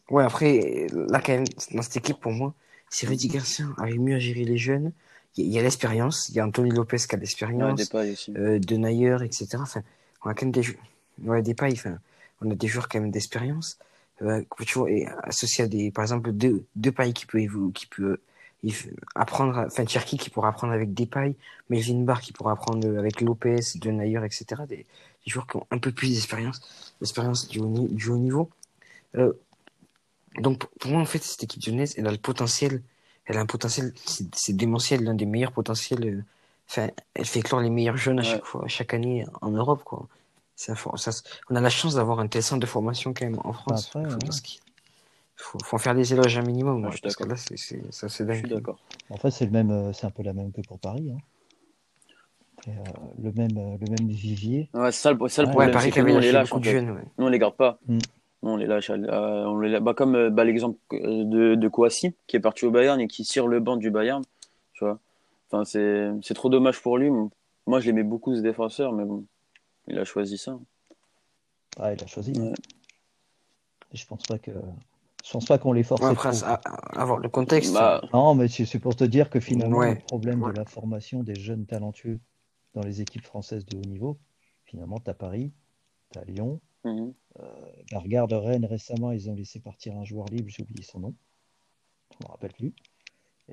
Ouais, 0.10 0.24
après, 0.24 0.88
là, 0.92 1.22
quand 1.22 1.32
même, 1.32 1.46
dans 1.72 1.82
cette 1.82 1.98
équipe, 1.98 2.18
pour 2.18 2.32
moi, 2.32 2.54
si 2.94 3.06
Rudy 3.06 3.28
Garcia 3.28 3.66
arrive 3.78 4.00
mieux 4.02 4.16
à 4.16 4.20
gérer 4.20 4.46
les 4.46 4.58
jeunes, 4.58 4.92
il 5.36 5.48
y, 5.52 5.58
a- 5.60 5.64
l'expérience, 5.64 6.30
il 6.30 6.36
y 6.36 6.40
a 6.40 6.46
Anthony 6.46 6.72
Lopez 6.72 6.98
qui 6.98 7.16
a 7.16 7.18
Ouais, 7.18 7.20
l'expérience, 7.20 7.92
aussi. 8.14 8.32
euh, 8.38 8.60
Denayer, 8.60 9.18
etc. 9.24 9.64
Enfin, 9.64 9.82
on 10.24 10.30
a 10.30 10.34
quand 10.36 10.46
même 10.46 10.52
des 10.52 10.64
joueurs, 10.64 10.84
ouais, 11.24 11.42
des 11.42 11.56
pailles, 11.56 11.74
enfin, 11.74 11.98
on 12.42 12.52
a 12.52 12.56
des 12.56 12.68
joueurs 12.68 12.88
quand 12.90 13.00
même 13.02 13.12
d'expérience, 13.12 13.78
euh, 14.22 14.44
tu 14.66 14.78
vois, 14.78 14.92
et 14.92 15.08
associé 15.24 15.64
à 15.66 15.68
des, 15.68 15.92
par 15.92 16.04
exemple, 16.04 16.32
deux, 16.32 16.66
deux 16.76 16.92
pailles 16.92 17.14
qui 17.14 17.26
peut 17.26 17.40
qui 17.74 17.88
peut 17.88 18.20
f- 18.66 18.90
apprendre, 19.16 19.58
enfin, 19.66 19.86
Cherki 19.88 20.18
qui 20.18 20.30
pourra 20.30 20.50
apprendre 20.50 20.74
avec 20.74 20.94
des 20.94 21.06
pailles, 21.08 21.36
Melvin 21.70 22.02
Barr 22.04 22.22
qui 22.22 22.32
pourra 22.34 22.54
apprendre 22.54 22.88
avec 22.98 23.22
Lopez, 23.22 23.60
Denayer, 23.76 24.20
etc. 24.24 24.66
Des, 24.68 24.78
des 24.78 24.86
joueurs 25.32 25.48
qui 25.48 25.58
ont 25.58 25.68
un 25.72 25.80
peu 25.80 25.92
plus 25.92 26.10
d'expérience, 26.10 26.62
d'expérience 27.02 27.48
du 27.48 27.60
du 27.90 28.10
haut 28.10 28.18
niveau. 28.18 28.50
Euh, 29.18 29.34
donc, 30.40 30.66
pour- 30.80 30.92
moi, 30.92 31.02
en 31.02 31.06
fait, 31.06 31.24
cette 31.24 31.44
équipe 31.44 31.64
lyonnaise, 31.66 31.94
elle 31.98 32.08
a 32.08 32.12
le 32.12 32.18
potentiel, 32.18 32.82
elle 33.26 33.38
a 33.38 33.42
un 33.42 33.46
potentiel, 33.46 33.94
c'est 34.34 34.54
démentiel, 34.56 35.04
l'un 35.04 35.14
des 35.16 35.26
meilleurs 35.26 35.52
potentiels. 35.54 36.06
euh, 36.06 36.24
Enfin, 36.70 36.88
elle 37.14 37.26
fait 37.26 37.40
éclore 37.40 37.60
les 37.60 37.70
meilleurs 37.70 37.98
jeunes 37.98 38.20
à 38.20 38.22
Ouais. 38.24 38.28
chaque 38.30 38.46
fois, 38.46 38.64
chaque 38.68 38.94
année 38.94 39.26
en 39.42 39.52
Europe, 39.52 39.84
quoi. 39.84 40.08
C'est 40.56 40.72
un 40.72 40.76
for- 40.76 40.98
ça, 40.98 41.12
se- 41.12 41.22
on 41.50 41.56
a 41.58 41.62
la 41.62 41.70
chance 41.70 41.96
d'avoir 41.96 42.20
un 42.20 42.28
tel 42.28 42.42
centre 42.42 42.62
de 42.62 42.66
formation 42.66 43.14
quand 43.14 43.26
même 43.26 43.38
en 43.44 43.52
France. 43.52 43.88
Après, 43.94 44.06
faut, 44.10 44.16
ouais. 44.18 44.26
parce 44.26 44.40
qu'il- 44.42 44.62
faut, 45.36 45.60
faut 45.64 45.76
en 45.76 45.80
faire 45.80 45.94
des 45.94 46.14
éloges 46.14 46.38
un 46.38 46.42
minimum, 46.42 46.76
Ouais, 46.76 46.82
moi, 46.84 46.92
je 46.92 47.02
parce 47.02 47.16
que 47.18 47.26
là, 47.26 47.36
c'est 47.36 47.58
ça, 47.58 48.08
Je 48.08 48.24
dingue. 48.24 48.38
suis 48.38 48.48
d'accord. 48.50 48.80
En 49.10 49.18
fait, 49.18 49.30
c'est 49.30 49.44
le 49.46 49.52
même, 49.52 49.72
euh, 49.72 49.92
c'est 49.94 50.06
un 50.06 50.10
peu 50.12 50.24
la 50.24 50.32
même 50.34 50.52
que 50.54 50.62
pour 50.62 50.80
Paris. 50.80 51.12
hein. 51.14 51.18
Et, 52.66 52.70
euh, 52.70 52.74
le 53.22 53.32
même, 53.34 53.78
le 53.82 53.88
même 53.90 54.08
vivier. 54.10 54.70
Ouais, 54.74 54.92
c'est 54.94 55.02
ça, 55.02 55.14
ça 55.28 55.42
le 55.44 55.50
problème. 55.50 55.72
Paris 55.72 55.86
c'est 55.86 55.92
qui 55.92 55.96
que 56.00 56.02
nous, 56.06 56.16
on 56.16 56.20
les 56.20 56.32
lâche. 56.32 56.50
Nous, 56.54 56.96
on 57.18 57.28
les 57.28 57.40
garde 57.40 57.56
pas. 57.58 57.78
Mm. 57.88 57.98
On 58.46 58.58
les 58.58 58.66
lâche. 58.68 58.90
euh, 58.90 59.46
on 59.46 59.58
les 59.60 59.70
lâche. 59.70 59.82
Bah, 59.82 59.94
comme 59.94 60.16
euh, 60.16 60.30
bah, 60.30 60.44
l'exemple 60.44 60.78
euh, 60.94 61.24
de, 61.24 61.56
de 61.56 61.68
Kouassi, 61.70 62.14
qui 62.28 62.36
est 62.36 62.40
parti 62.42 62.66
au 62.66 62.72
Bayern 62.72 63.00
et 63.00 63.08
qui 63.08 63.24
tire 63.24 63.48
le 63.48 63.60
banc 63.62 63.78
du 63.78 63.90
Bayern. 63.90 64.22
Tu 64.74 64.84
vois. 64.84 65.00
Enfin, 65.50 65.64
c'est 65.66 66.12
c'est 66.22 66.34
trop 66.34 66.50
dommage 66.50 66.82
pour 66.82 66.98
lui. 66.98 67.10
Moi, 67.68 67.80
je 67.80 67.86
l'aimais 67.88 68.04
beaucoup, 68.04 68.36
ce 68.36 68.42
défenseur, 68.42 68.92
mais 68.92 69.06
bon, 69.06 69.24
il 69.88 69.98
a 69.98 70.04
choisi 70.04 70.38
ça. 70.38 70.60
Ah, 71.80 71.94
il 71.94 72.04
a 72.04 72.08
choisi. 72.08 72.34
Ouais. 72.38 72.54
je 73.94 74.06
pense 74.06 74.24
pas 74.24 74.38
que, 74.40 74.52
je 75.24 75.32
pense 75.32 75.46
pas 75.46 75.58
qu'on 75.58 75.72
les 75.72 75.84
force 75.84 76.02
Ouais, 76.02 76.10
après, 76.10 76.32
avoir 76.98 77.20
le 77.20 77.30
contexte. 77.30 77.74
Bah, 77.74 78.02
Non, 78.14 78.36
mais 78.36 78.48
c'est 78.50 78.66
c'est 78.66 78.80
pour 78.80 78.96
te 78.96 79.04
dire 79.06 79.30
que 79.30 79.40
finalement, 79.40 79.78
Ouais. 79.78 79.94
le 79.96 80.00
problème 80.02 80.44
Ouais. 80.44 80.52
de 80.52 80.58
la 80.58 80.66
formation 80.66 81.24
des 81.24 81.36
jeunes 81.36 81.66
talentueux 81.66 82.20
dans 82.74 82.82
les 82.82 83.02
équipes 83.02 83.24
françaises 83.24 83.66
de 83.66 83.78
haut 83.78 83.82
niveau, 83.90 84.18
finalement, 84.66 85.00
tu 85.00 85.10
as 85.10 85.14
Paris, 85.14 85.54
tu 86.12 86.20
as 86.20 86.26
Lyon. 86.26 86.60
Mhm. 86.84 87.14
Bah, 87.92 88.00
regarde 88.00 88.34
Rennes 88.34 88.66
récemment, 88.66 89.12
ils 89.12 89.30
ont 89.30 89.36
laissé 89.36 89.60
partir 89.60 89.96
un 89.98 90.04
joueur 90.04 90.28
libre, 90.28 90.50
j'ai 90.50 90.64
oublié 90.64 90.84
son 90.84 91.00
nom. 91.00 91.14
Je 92.12 92.26
me 92.26 92.32
rappelle 92.32 92.54
plus. 92.54 92.74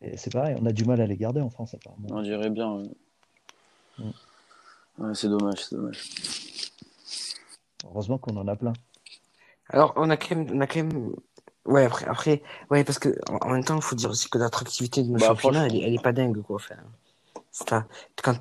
Et 0.02 0.16
c'est 0.16 0.30
pareil, 0.32 0.56
on 0.60 0.66
a 0.66 0.72
du 0.72 0.84
mal 0.84 1.00
à 1.00 1.06
les 1.06 1.16
garder 1.16 1.40
en 1.40 1.50
France 1.50 1.74
apparemment. 1.74 2.08
on 2.10 2.22
dirait 2.22 2.50
bien. 2.50 2.74
ouais. 2.76 2.90
Mm. 3.98 4.10
Ouais, 4.98 5.14
c'est 5.14 5.28
dommage, 5.28 5.64
c'est 5.64 5.76
dommage. 5.76 6.08
Heureusement 7.84 8.18
qu'on 8.18 8.36
en 8.36 8.46
a 8.46 8.56
plein. 8.56 8.72
Alors, 9.68 9.92
on 9.96 10.10
a 10.10 10.16
quand 10.16 10.36
même, 10.36 10.48
on 10.52 10.60
a 10.60 10.66
quand 10.66 10.82
même, 10.82 11.14
ouais, 11.64 11.84
après, 11.84 12.06
après, 12.06 12.42
ouais, 12.70 12.84
parce 12.84 12.98
que, 12.98 13.08
en 13.30 13.36
en 13.48 13.50
même 13.50 13.64
temps, 13.64 13.76
il 13.76 13.82
faut 13.82 13.96
dire 13.96 14.10
aussi 14.10 14.28
que 14.28 14.36
l'attractivité 14.38 15.02
de 15.02 15.08
nos 15.08 15.18
Bah, 15.18 15.28
championnats, 15.28 15.66
elle 15.66 15.76
elle 15.82 15.94
est 15.94 16.02
pas 16.02 16.12
dingue, 16.12 16.42
quoi. 16.42 16.56
Enfin, 16.56 17.86
quand, 18.22 18.36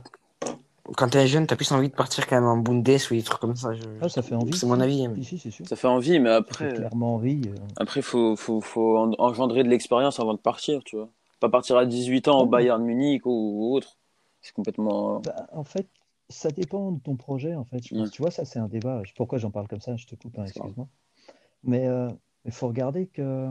quand 0.97 1.10
t'es 1.10 1.28
jeune, 1.28 1.47
t'as 1.47 1.56
plus 1.56 1.71
envie 1.71 1.89
de 1.89 1.93
partir 1.95 2.28
quand 2.28 2.36
même 2.36 2.45
en 2.45 2.58
Bundes 2.58 2.88
ou 2.88 3.13
des 3.13 3.23
trucs 3.23 3.39
comme 3.39 3.56
ça. 3.56 3.73
je- 3.73 3.84
Ah, 4.02 4.10
ça 4.10 4.21
fait 4.21 4.36
envie. 4.36 4.56
C'est 4.58 4.65
mon 4.67 4.80
avis. 4.80 5.06
hein. 5.06 5.13
Si, 5.17 5.23
si, 5.23 5.38
c'est 5.39 5.52
sûr. 5.52 5.67
Ça 5.67 5.75
fait 5.75 5.88
envie, 5.88 6.19
mais 6.19 6.30
Ça 6.30 6.36
après, 6.38 6.69
fait 6.69 6.75
clairement 6.78 7.15
envie. 7.15 7.41
euh. 7.47 7.56
après, 7.78 8.02
faut, 8.02 8.36
faut, 8.36 8.62
faut 8.62 8.97
en- 8.97 9.12
engendrer 9.19 9.63
de 9.63 9.69
l'expérience 9.69 10.19
avant 10.19 10.34
de 10.34 10.39
partir, 10.39 10.84
tu 10.84 10.95
vois. 10.97 11.10
Pas 11.39 11.49
partir 11.49 11.78
à 11.78 11.86
18 11.86 12.28
ans 12.28 12.39
au 12.39 12.43
Ouais. 12.43 12.49
Bayern 12.49 12.84
Munich 12.84 13.25
ou, 13.25 13.32
ou 13.32 13.75
autre. 13.75 13.97
C'est 14.41 14.54
complètement. 14.54 15.19
Bah, 15.21 15.47
en 15.54 15.63
fait, 15.63 15.88
ça 16.30 16.49
dépend 16.52 16.91
de 16.91 16.99
ton 16.99 17.15
projet. 17.15 17.56
En 17.56 17.65
fait, 17.65 17.86
je 17.86 17.95
pense. 17.95 18.04
Ouais. 18.06 18.10
Tu 18.12 18.21
vois, 18.21 18.32
ça, 18.32 18.45
c'est 18.45 18.60
un 18.60 18.67
débat. 18.67 19.02
Pourquoi 19.15 19.38
j'en 19.38 19.52
parle 19.52 19.67
comme 19.67 19.82
ça? 19.82 19.95
Je 19.95 20.06
te 20.06 20.15
coupe, 20.15 20.38
hein, 20.39 20.43
excuse-moi. 20.45 20.88
Mais 21.63 21.88
euh, 21.88 22.10
il 22.45 22.52
faut 22.52 22.67
regarder 22.67 23.08
que 23.08 23.47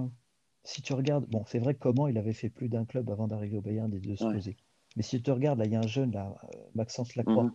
si 0.65 0.83
tu 0.83 0.93
regardes, 0.93 1.25
bon, 1.27 1.45
c'est 1.47 1.59
vrai 1.59 1.75
que 1.75 1.79
comment 1.79 2.09
il 2.09 2.19
avait 2.19 2.33
fait 2.33 2.49
plus 2.51 2.69
d'un 2.69 2.85
club 2.85 3.11
avant 3.11 3.27
d'arriver 3.29 3.57
au 3.59 3.61
Bayern 3.63 3.93
et 3.95 4.01
de 4.01 4.15
se 4.17 4.25
Ouais. 4.25 4.35
poser. 4.35 4.57
Mais 4.97 5.03
si 5.03 5.21
tu 5.23 5.31
regardes, 5.31 5.59
là, 5.59 5.67
il 5.67 5.73
y 5.73 5.77
a 5.77 5.81
un 5.81 5.87
jeune, 5.87 6.13
là, 6.13 6.35
euh, 6.55 6.59
Maxence 6.75 7.15
Lacroix. 7.17 7.45
Mhm. 7.45 7.53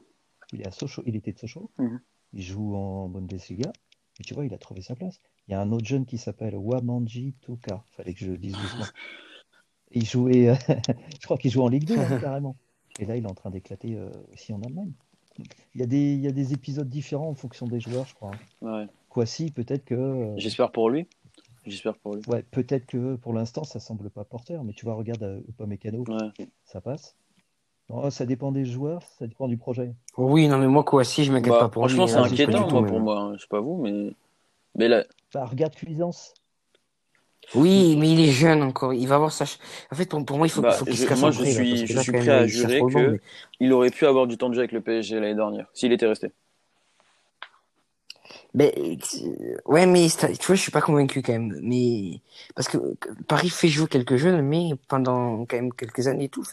Il 0.53 0.61
est 0.61 0.67
à 0.67 0.71
Sochaux, 0.71 1.03
il 1.05 1.15
était 1.15 1.31
de 1.33 1.39
Sochaux. 1.39 1.71
Mhm. 1.77 1.99
Il 2.33 2.41
joue 2.41 2.75
en 2.75 3.09
Bundesliga. 3.09 3.71
Et 4.19 4.23
tu 4.23 4.33
vois, 4.33 4.45
il 4.45 4.53
a 4.53 4.57
trouvé 4.57 4.81
sa 4.81 4.95
place. 4.95 5.19
Il 5.47 5.51
y 5.51 5.53
a 5.55 5.61
un 5.61 5.71
autre 5.71 5.85
jeune 5.85 6.05
qui 6.05 6.17
s'appelle 6.17 6.55
Wamanji 6.55 7.33
Toka. 7.41 7.83
Fallait 7.91 8.13
que 8.13 8.19
je 8.19 8.31
le 8.31 8.37
dise 8.37 8.53
doucement. 8.53 8.85
Il 9.91 10.05
jouait, 10.05 10.49
euh, 10.49 10.55
je 11.19 11.25
crois 11.25 11.37
qu'il 11.37 11.51
joue 11.51 11.61
en 11.63 11.67
Ligue 11.67 11.85
2, 11.85 11.97
hein, 11.97 12.19
carrément. 12.19 12.55
Et 12.99 13.05
là, 13.05 13.15
il 13.17 13.23
est 13.23 13.29
en 13.29 13.33
train 13.33 13.49
d'éclater 13.49 13.95
euh, 13.95 14.09
aussi 14.31 14.53
en 14.53 14.61
Allemagne. 14.61 14.91
Il 15.73 15.81
y, 15.81 15.83
a 15.83 15.87
des, 15.87 16.13
il 16.13 16.19
y 16.21 16.27
a 16.27 16.31
des 16.31 16.53
épisodes 16.53 16.87
différents 16.87 17.29
en 17.29 17.33
fonction 17.33 17.65
des 17.67 17.79
joueurs, 17.79 18.05
je 18.05 18.13
crois. 18.13 18.31
Ouais. 18.61 18.85
Kwasi, 19.09 19.49
peut-être 19.51 19.83
que, 19.83 19.95
euh, 19.95 20.33
J'espère 20.37 20.71
pour 20.71 20.91
lui. 20.91 21.07
J'espère 21.65 21.97
pour 21.97 22.13
lui. 22.15 22.21
ouais, 22.27 22.43
peut-être 22.43 22.85
que 22.85 23.15
pour 23.15 23.33
l'instant, 23.33 23.63
ça 23.63 23.79
semble 23.79 24.11
pas 24.11 24.23
porteur. 24.25 24.63
Mais 24.63 24.73
tu 24.73 24.85
vois, 24.85 24.93
regarde 24.93 25.23
euh, 25.23 25.41
Upamecano, 25.49 26.03
Ouais. 26.07 26.47
ça 26.65 26.81
passe. 26.81 27.15
Non, 27.89 28.09
ça 28.09 28.25
dépend 28.25 28.51
des 28.51 28.65
joueurs, 28.65 29.03
ça 29.19 29.27
dépend 29.27 29.47
du 29.47 29.57
projet. 29.57 29.93
Oui, 30.17 30.47
non, 30.47 30.57
mais 30.57 30.67
moi, 30.67 30.83
Kouassi, 30.83 31.25
je 31.25 31.31
m'inquiète 31.31 31.53
Bah, 31.53 31.59
pas 31.59 31.69
pour 31.69 31.87
lui. 31.87 31.95
franchement, 31.95 32.07
c'est 32.07 32.15
hein, 32.15 32.27
du 32.27 32.33
inquiétant, 32.33 32.67
tout, 32.67 32.75
moi, 32.75 32.81
même. 32.81 32.89
pour 32.89 32.99
moi. 32.99 33.19
hein. 33.19 33.33
Je 33.35 33.41
sais 33.41 33.47
pas 33.47 33.59
vous, 33.59 33.77
mais. 33.77 34.11
Mais 34.75 34.87
là, 34.87 35.03
Bah, 35.33 35.45
regarde 35.45 35.75
Cuisance. 35.75 36.33
Oui, 37.55 37.95
mais 37.97 38.09
il 38.11 38.19
est 38.21 38.31
jeune 38.31 38.63
encore. 38.63 38.93
Il 38.93 39.07
va 39.07 39.15
avoir 39.15 39.31
sa. 39.31 39.45
ch- 39.45 39.59
En 39.91 39.95
fait, 39.95 40.07
pour, 40.09 40.25
pour 40.25 40.37
moi, 40.37 40.47
il 40.47 40.49
faut, 40.49 40.61
Bah, 40.61 40.71
faut 40.71 40.85
qu'il 40.85 40.97
se 40.97 41.05
casse 41.05 41.19
moi, 41.21 41.31
je 41.31 41.39
prix, 41.41 41.53
suis- 41.53 41.87
je 41.87 41.93
là, 41.95 42.03
prêt 42.03 42.11
même, 42.25 42.29
à 42.29 42.47
jurer 42.47 42.81
mais- 42.83 43.19
il 43.59 43.73
aurait 43.73 43.89
pu 43.91 44.05
avoir 44.05 44.25
du 44.27 44.37
temps 44.37 44.49
de 44.49 44.53
jeu 44.55 44.61
avec 44.61 44.71
le 44.71 44.81
PSG 44.81 45.19
l'année 45.19 45.35
dernière, 45.35 45.67
s'il 45.73 45.91
était 45.91 46.07
resté. 46.07 46.31
Ben, 48.55 48.71
euh, 48.77 48.95
ouais, 49.65 49.85
mais 49.85 50.09
c'est- 50.09 50.37
tu 50.37 50.47
vois, 50.47 50.55
je 50.55 50.61
suis 50.61 50.71
pas 50.71 50.81
convaincu 50.81 51.21
quand 51.21 51.33
même. 51.33 51.59
Mais 51.61 52.21
parce 52.55 52.67
que 52.67 52.77
Paris 53.27 53.49
fait 53.49 53.67
jouer 53.67 53.87
quelques 53.87 54.15
jeunes, 54.15 54.41
mais 54.41 54.71
pendant 54.87 55.45
quand 55.45 55.55
même 55.57 55.73
quelques 55.73 56.07
années 56.07 56.25
et 56.25 56.29
tout. 56.29 56.43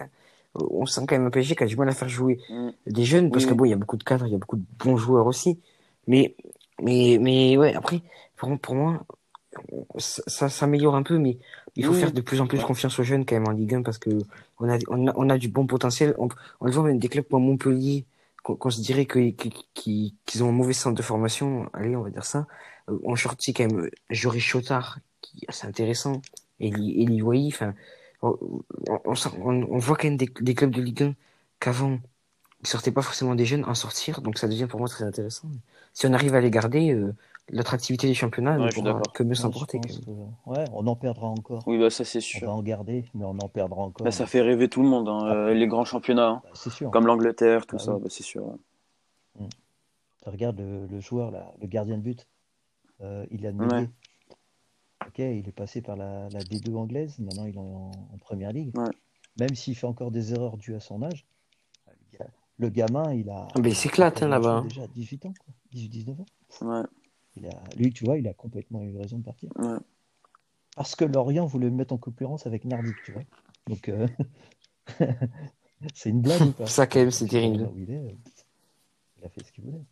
On 0.54 0.86
sent 0.86 1.02
quand 1.08 1.16
même 1.16 1.26
un 1.26 1.30
PSG 1.30 1.54
qui 1.56 1.62
a 1.64 1.66
du 1.66 1.76
mal 1.76 1.88
à 1.88 1.92
faire 1.92 2.08
jouer 2.08 2.38
Mm. 2.48 2.70
des 2.86 3.04
jeunes 3.04 3.30
parce 3.30 3.44
Oui, 3.44 3.50
que 3.50 3.54
bon, 3.54 3.64
il 3.66 3.70
y 3.70 3.72
a 3.72 3.76
beaucoup 3.76 3.96
de 3.96 4.04
cadres, 4.04 4.26
il 4.26 4.32
y 4.32 4.34
a 4.34 4.38
beaucoup 4.38 4.56
de 4.56 4.64
bons 4.78 4.96
joueurs 4.96 5.26
aussi. 5.26 5.60
Mais, 6.06 6.34
mais, 6.82 7.18
mais 7.20 7.56
ouais, 7.56 7.74
après, 7.74 8.02
pour, 8.36 8.58
pour 8.58 8.74
moi, 8.74 9.04
ça, 9.98 10.22
ça 10.26 10.48
s'améliore 10.48 10.94
un 10.94 11.02
peu, 11.02 11.18
mais 11.18 11.38
il 11.76 11.84
faut 11.84 11.92
faire 11.92 12.12
de 12.12 12.20
plus 12.20 12.40
en 12.40 12.46
plus 12.46 12.60
confiance 12.60 12.98
aux 12.98 13.02
jeunes 13.04 13.24
quand 13.24 13.34
même 13.36 13.48
en 13.48 13.52
Ligue 13.52 13.74
1 13.74 13.82
parce 13.82 13.98
que 13.98 14.10
on 14.58 14.68
a, 14.68 14.78
on 14.88 15.06
a, 15.08 15.12
on 15.16 15.30
a 15.30 15.38
du 15.38 15.48
bon 15.48 15.66
potentiel. 15.66 16.14
On, 16.18 16.28
on 16.60 16.66
le 16.66 16.72
voit 16.72 16.84
même 16.84 16.98
des 16.98 17.08
clubs 17.08 17.26
comme 17.28 17.44
Montpellier, 17.44 18.06
qu'on 18.42 18.70
se 18.70 18.80
dirait 18.80 19.06
qu'ils 19.06 19.34
qu'ils 19.74 20.44
ont 20.44 20.48
un 20.48 20.52
mauvais 20.52 20.72
centre 20.72 20.96
de 20.96 21.02
formation. 21.02 21.68
Allez, 21.72 21.94
on 21.96 22.02
va 22.02 22.10
dire 22.10 22.24
ça. 22.24 22.46
Euh, 22.88 22.98
on 23.04 23.16
sorti 23.16 23.52
quand 23.52 23.66
même 23.66 23.88
Joris 24.10 24.42
Chotard, 24.42 24.98
qui 25.20 25.46
c'est 25.48 25.66
intéressant, 25.66 26.22
et 26.58 26.72
Wahi, 27.22 27.48
enfin, 27.48 27.74
on, 28.22 28.36
on, 28.88 29.00
on 29.04 29.14
on- 29.44 29.66
on 29.70 29.78
voit 29.78 29.96
quand 29.96 30.08
même 30.08 30.16
des, 30.16 30.30
des 30.40 30.54
clubs 30.54 30.70
de 30.70 30.82
Ligue 30.82 31.02
1 31.02 31.14
qu'avant, 31.60 31.98
ils 32.62 32.66
sortaient 32.66 32.92
pas 32.92 33.02
forcément 33.02 33.34
des 33.34 33.46
jeunes 33.46 33.64
en 33.64 33.74
sortir, 33.74 34.20
donc 34.22 34.38
ça 34.38 34.48
devient 34.48 34.66
pour 34.68 34.80
moi 34.80 34.88
très 34.88 35.04
intéressant. 35.04 35.48
Si 35.94 36.06
on 36.06 36.12
arrive 36.12 36.34
à 36.34 36.40
les 36.40 36.50
garder, 36.50 36.92
euh, 36.92 37.14
l'attractivité 37.50 38.06
du 38.08 38.14
championnat 38.14 38.58
Ouais, 38.58 38.66
ne 38.66 38.72
pourra 38.72 39.00
que 39.14 39.22
mieux 39.22 39.34
s'emporter. 39.34 39.80
que- 39.80 40.50
ouais, 40.50 40.64
on 40.72 40.86
en 40.86 40.96
perdra 40.96 41.28
encore. 41.28 41.62
Oui, 41.66 41.78
bah 41.78 41.90
ça 41.90 42.04
c'est 42.04 42.18
On 42.18 42.22
sûr. 42.22 42.48
va 42.48 42.52
en 42.54 42.62
garder, 42.62 43.04
mais 43.14 43.24
on 43.24 43.38
en 43.38 43.48
perdra 43.48 43.82
encore. 43.82 44.04
Bah, 44.04 44.10
ça 44.10 44.26
fait 44.26 44.40
rêver 44.40 44.68
tout 44.68 44.82
le 44.82 44.88
monde, 44.88 45.08
hein, 45.08 45.26
euh, 45.26 45.54
les 45.54 45.66
grands 45.66 45.84
championnats, 45.84 46.28
hein, 46.28 46.42
Bah, 46.44 46.50
c'est 46.54 46.70
sûr. 46.70 46.90
comme 46.90 47.06
l'Angleterre, 47.06 47.66
tout 47.66 47.76
Bah 47.76 47.84
ça, 47.84 47.92
oui. 47.94 48.00
bah, 48.02 48.08
c'est 48.10 48.22
sûr. 48.22 48.44
ouais. 48.46 49.46
Regarde 50.26 50.58
le, 50.58 50.86
le 50.86 51.00
joueur, 51.00 51.30
là, 51.30 51.52
le 51.60 51.66
gardien 51.66 51.96
de 51.96 52.02
but, 52.02 52.26
euh, 53.00 53.24
Ilan 53.30 53.54
Ouais. 53.58 53.88
Ok, 55.06 55.18
il 55.18 55.48
est 55.48 55.52
passé 55.52 55.80
par 55.82 55.96
la, 55.96 56.28
la 56.28 56.40
D2 56.40 56.74
anglaise, 56.76 57.18
maintenant 57.18 57.46
il 57.46 57.54
est 57.54 57.58
en, 57.58 57.90
en 58.12 58.18
première 58.18 58.52
ligue. 58.52 58.76
Ouais. 58.76 58.90
Même 59.38 59.54
s'il 59.54 59.74
fait 59.76 59.86
encore 59.86 60.10
des 60.10 60.32
erreurs 60.32 60.56
dues 60.56 60.74
à 60.74 60.80
son 60.80 61.02
âge, 61.02 61.26
le 61.86 62.18
ga- 62.18 62.30
le 62.58 62.68
gamin, 62.68 63.12
il 63.14 63.30
a. 63.30 63.48
Mais 63.62 63.70
il 63.70 63.74
s'éclate, 63.76 64.22
hein, 64.22 64.28
là-bas, 64.28 64.62
Déjà 64.68 64.86
18 64.88 65.26
ans, 65.26 65.34
quoi. 65.38 65.54
18-19 65.72 66.20
ans. 66.20 66.26
Ouais, 66.62 66.82
Il 67.36 67.46
a, 67.46 67.50
lui, 67.76 67.92
tu 67.92 68.04
vois, 68.04 68.18
il 68.18 68.28
a 68.28 68.34
complètement 68.34 68.82
eu 68.82 68.96
raison 68.96 69.18
de 69.18 69.24
partir. 69.24 69.50
ouais. 69.56 69.78
Parce 70.76 70.94
que 70.94 71.04
Lorient 71.04 71.46
voulait 71.46 71.70
me 71.70 71.76
mettre 71.76 71.92
en 71.94 71.98
concurrence 71.98 72.46
avec 72.46 72.64
Nardic, 72.64 72.94
tu 73.04 73.12
vois. 73.12 73.22
Donc, 73.66 73.88
euh, 73.88 74.06
c'est 75.94 76.10
une 76.10 76.20
blague 76.20 76.40
ou 76.42 76.52
pas? 76.52 76.66
Ça, 76.66 76.86
quand 76.86 77.00
même, 77.00 77.10
c'est 77.10 77.26
terrible. 77.26 77.68
il 77.76 77.90
euh, 77.90 78.10
il 79.18 79.24
a 79.24 79.28
fait 79.28 79.44
ce 79.44 79.52
qu'il 79.52 79.64
voulait. 79.64 79.82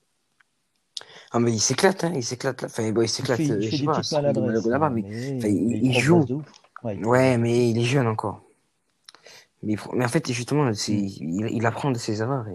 Ah, 1.30 1.38
mais 1.40 1.52
il 1.52 1.60
s'éclate, 1.60 2.04
hein, 2.04 2.12
il 2.14 2.24
s'éclate. 2.24 2.62
là. 2.62 2.68
Enfin, 2.70 2.90
bon, 2.92 3.02
il 3.02 3.04
Il 3.04 3.08
s'éclate, 3.08 3.36
fait, 3.38 3.44
il 3.44 3.52
euh, 3.52 3.60
je 3.60 3.64
fait 3.70 3.76
sais 3.76 3.78
des 3.82 3.86
pas, 3.86 4.00
petites 4.00 4.12
maladresses, 4.12 4.66
hein, 4.66 4.90
mais 4.90 5.02
mais, 5.02 5.36
enfin, 5.38 5.48
il- 5.48 5.84
il 5.86 5.98
joue. 5.98 6.24
Ouais, 6.84 6.96
il 6.96 7.06
Ouais, 7.06 7.38
mais 7.38 7.70
il 7.70 7.78
est 7.78 7.84
jeune 7.84 8.06
encore. 8.06 8.42
Mais, 9.62 9.72
il- 9.74 9.78
mais 9.94 10.04
en 10.04 10.08
fait, 10.08 10.30
justement, 10.32 10.72
c'est, 10.74 10.92
Mm. 10.92 10.96
il, 11.20 11.48
il 11.52 11.66
apprend 11.66 11.90
de 11.90 11.98
ses 11.98 12.20
erreurs. 12.22 12.46
Et... 12.48 12.54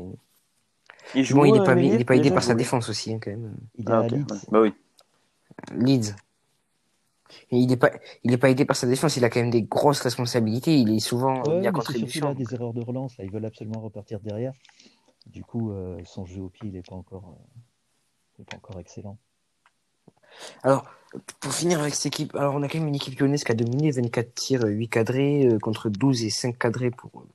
Il 1.15 1.23
joue 1.25 1.35
Bon, 1.35 1.45
il 1.45 1.53
n'est 1.53 1.59
euh, 1.59 1.63
pas, 1.65 1.75
Meunier 1.75 1.95
il 1.95 2.01
est 2.01 2.05
pas 2.05 2.15
aidé 2.15 2.23
déjà, 2.23 2.35
par 2.35 2.43
il 2.43 2.47
sa 2.47 2.55
défense 2.55 2.89
aussi, 2.89 3.13
hein, 3.13 3.19
quand 3.21 3.31
même. 3.31 3.55
Il 3.77 3.89
est 3.89 3.91
Ah, 3.91 3.99
à 3.99 4.07
Leeds. 4.07 4.25
Bah 4.49 4.61
oui. 4.61 4.73
Leeds. 5.75 6.15
Et 7.51 7.57
il 7.57 7.67
n'est 7.67 7.77
pas, 7.77 7.91
il 8.23 8.31
est 8.31 8.37
pas 8.37 8.49
aidé 8.49 8.63
par 8.63 8.75
sa 8.75 8.87
défense, 8.87 9.17
il 9.17 9.25
a 9.25 9.29
quand 9.29 9.39
même 9.39 9.49
des 9.49 9.63
grosses 9.63 10.01
responsabilités. 10.01 10.77
Il 10.77 10.93
est 10.93 10.99
souvent 10.99 11.41
Ouais, 11.43 11.59
mis 11.59 11.67
à 11.67 11.71
contribution. 11.71 12.27
là 12.27 12.33
des 12.35 12.53
erreurs 12.53 12.73
de 12.73 12.81
relance. 12.81 13.17
Là, 13.17 13.25
ils 13.25 13.31
veulent 13.31 13.45
absolument 13.45 13.81
repartir 13.81 14.19
derrière. 14.19 14.53
Du 15.25 15.43
coup, 15.43 15.71
euh, 15.71 15.99
son 16.05 16.25
jeu 16.25 16.41
au 16.41 16.49
pied, 16.49 16.67
il 16.69 16.73
n'est 16.73 16.81
pas 16.83 16.95
encore, 16.95 17.35
euh, 17.39 17.59
il 18.37 18.41
est 18.43 18.45
pas 18.45 18.57
encore 18.57 18.79
excellent. 18.79 19.17
Alors, 20.63 20.85
pour 21.39 21.53
finir 21.53 21.79
avec 21.79 21.93
cette 21.95 22.07
équipe, 22.07 22.35
alors 22.35 22.55
on 22.55 22.63
a 22.63 22.67
quand 22.67 22.79
même 22.79 22.87
une 22.87 22.95
équipe 22.95 23.19
lyonnaise 23.19 23.43
qui 23.43 23.51
a 23.51 23.55
dominé 23.55 23.91
24 23.91 24.33
tirs, 24.33 24.63
8 24.65 24.89
cadrés, 24.89 25.47
euh, 25.47 25.59
contre 25.59 25.89
12 25.89 26.23
et 26.23 26.29
5 26.29 26.57
cadrés 26.57 26.91
pour. 26.91 27.11
euh, 27.21 27.27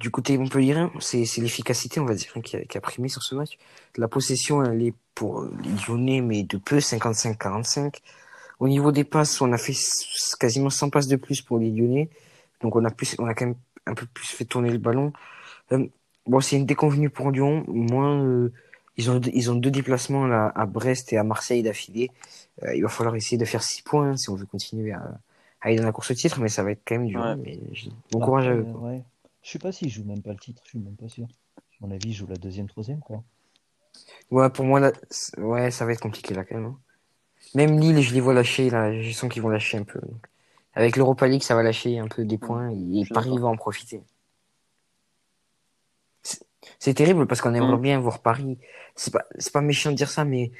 Du 0.00 0.10
côté 0.10 0.36
montpellierin, 0.38 0.90
c'est 1.00 1.24
c'est 1.24 1.40
l'efficacité, 1.40 2.00
on 2.00 2.04
va 2.04 2.14
dire, 2.14 2.32
hein, 2.36 2.40
qui 2.40 2.56
a, 2.56 2.64
qui 2.64 2.76
a 2.78 2.80
primé 2.80 3.08
sur 3.08 3.22
ce 3.22 3.34
match. 3.36 3.58
La 3.96 4.08
possession, 4.08 4.62
elle 4.64 4.82
est 4.82 4.94
pour 5.14 5.40
euh, 5.42 5.52
les 5.62 5.70
Lyonnais, 5.86 6.20
mais 6.20 6.42
de 6.42 6.56
peu, 6.58 6.80
55-45. 6.80 8.00
Au 8.60 8.68
niveau 8.68 8.92
des 8.92 9.04
passes, 9.04 9.40
on 9.40 9.52
a 9.52 9.58
fait 9.58 9.74
quasiment 10.40 10.70
100 10.70 10.90
passes 10.90 11.06
de 11.08 11.16
plus 11.16 11.42
pour 11.42 11.58
les 11.58 11.70
Lyonnais. 11.70 12.10
Donc 12.60 12.76
on 12.76 12.84
a 12.84 12.90
plus, 12.90 13.14
on 13.20 13.26
a 13.26 13.34
quand 13.34 13.46
même 13.46 13.56
un 13.86 13.94
peu 13.94 14.06
plus 14.06 14.26
fait 14.28 14.44
tourner 14.44 14.70
le 14.70 14.78
ballon. 14.78 15.12
Euh, 15.72 15.86
bon, 16.26 16.40
c'est 16.40 16.56
une 16.56 16.66
déconvenue 16.66 17.10
pour 17.10 17.30
Lyon. 17.30 17.64
Moins, 17.68 18.22
euh, 18.24 18.52
ils 18.96 19.10
ont, 19.10 19.20
ils 19.20 19.50
ont 19.50 19.54
deux 19.56 19.70
déplacements 19.70 20.26
là, 20.26 20.52
à 20.54 20.66
Brest 20.66 21.12
et 21.12 21.18
à 21.18 21.24
Marseille 21.24 21.62
d'affilée. 21.62 22.10
Euh, 22.62 22.74
il 22.76 22.82
va 22.82 22.88
falloir 22.88 23.16
essayer 23.16 23.36
de 23.38 23.44
faire 23.44 23.62
6 23.62 23.82
points 23.82 24.10
hein, 24.10 24.16
si 24.16 24.30
on 24.30 24.34
veut 24.34 24.46
continuer 24.46 24.92
à, 24.92 24.98
à 24.98 25.66
aller 25.68 25.76
dans 25.76 25.84
la 25.84 25.92
course 25.92 26.10
au 26.10 26.14
titre, 26.14 26.40
mais 26.40 26.48
ça 26.48 26.62
va 26.62 26.70
être 26.72 26.82
quand 26.86 26.96
même 26.96 27.06
dur. 27.06 27.20
Ouais. 27.20 27.36
Mais 27.36 27.58
je- 27.72 27.88
bon 28.12 28.20
courage 28.20 28.46
à 28.48 28.54
eux. 28.54 28.62
quoi. 28.64 28.88
euh, 28.90 28.92
ouais. 28.96 29.02
Je 29.42 29.50
sais 29.50 29.58
pas 29.58 29.72
s'ils 29.72 29.90
jouent 29.90 30.04
même 30.04 30.22
pas 30.22 30.30
le 30.32 30.38
titre, 30.38 30.62
je 30.64 30.70
suis 30.70 30.78
même 30.78 30.96
pas 30.96 31.08
sûr. 31.08 31.26
À 31.58 31.60
mon 31.86 31.90
avis, 31.90 32.08
ils 32.10 32.12
jouent 32.14 32.26
la 32.28 32.36
deuxième, 32.36 32.66
troisième, 32.68 33.00
quoi. 33.00 33.22
Ouais, 34.30 34.48
pour 34.50 34.64
moi, 34.64 34.80
là, 34.80 34.92
ouais, 35.38 35.70
ça 35.70 35.84
va 35.84 35.92
être 35.92 36.00
compliqué 36.00 36.34
là 36.34 36.44
quand 36.44 36.54
même. 36.56 36.66
hein. 36.66 36.78
Même 37.54 37.78
Lille, 37.78 38.00
je 38.00 38.14
les 38.14 38.20
vois 38.20 38.32
lâcher 38.34 38.70
là. 38.70 39.00
Je 39.00 39.10
sens 39.12 39.30
qu'ils 39.30 39.42
vont 39.42 39.48
lâcher 39.50 39.76
un 39.78 39.82
peu. 39.84 40.00
Donc, 40.00 40.26
Avec 40.74 40.96
l'Europa 40.96 41.26
League, 41.28 41.42
ça 41.42 41.54
va 41.54 41.62
lâcher 41.62 41.98
un 41.98 42.08
peu 42.08 42.24
des 42.24 42.38
points 42.38 42.70
et 42.70 43.04
Paris 43.12 43.36
va 43.38 43.48
en 43.48 43.56
profiter. 43.56 44.00
C'est 46.84 46.92
terrible 46.92 47.26
parce 47.26 47.40
qu'on 47.40 47.54
aimerait 47.54 47.78
Mm. 47.78 47.80
bien 47.80 47.98
voir 47.98 48.18
Paris. 48.18 48.58
C'est 48.94 49.10
pas, 49.10 49.22
c'est 49.38 49.50
pas 49.50 49.62
méchant 49.62 49.90
de 49.90 49.96
dire 49.96 50.10
ça, 50.10 50.26
mais 50.26 50.50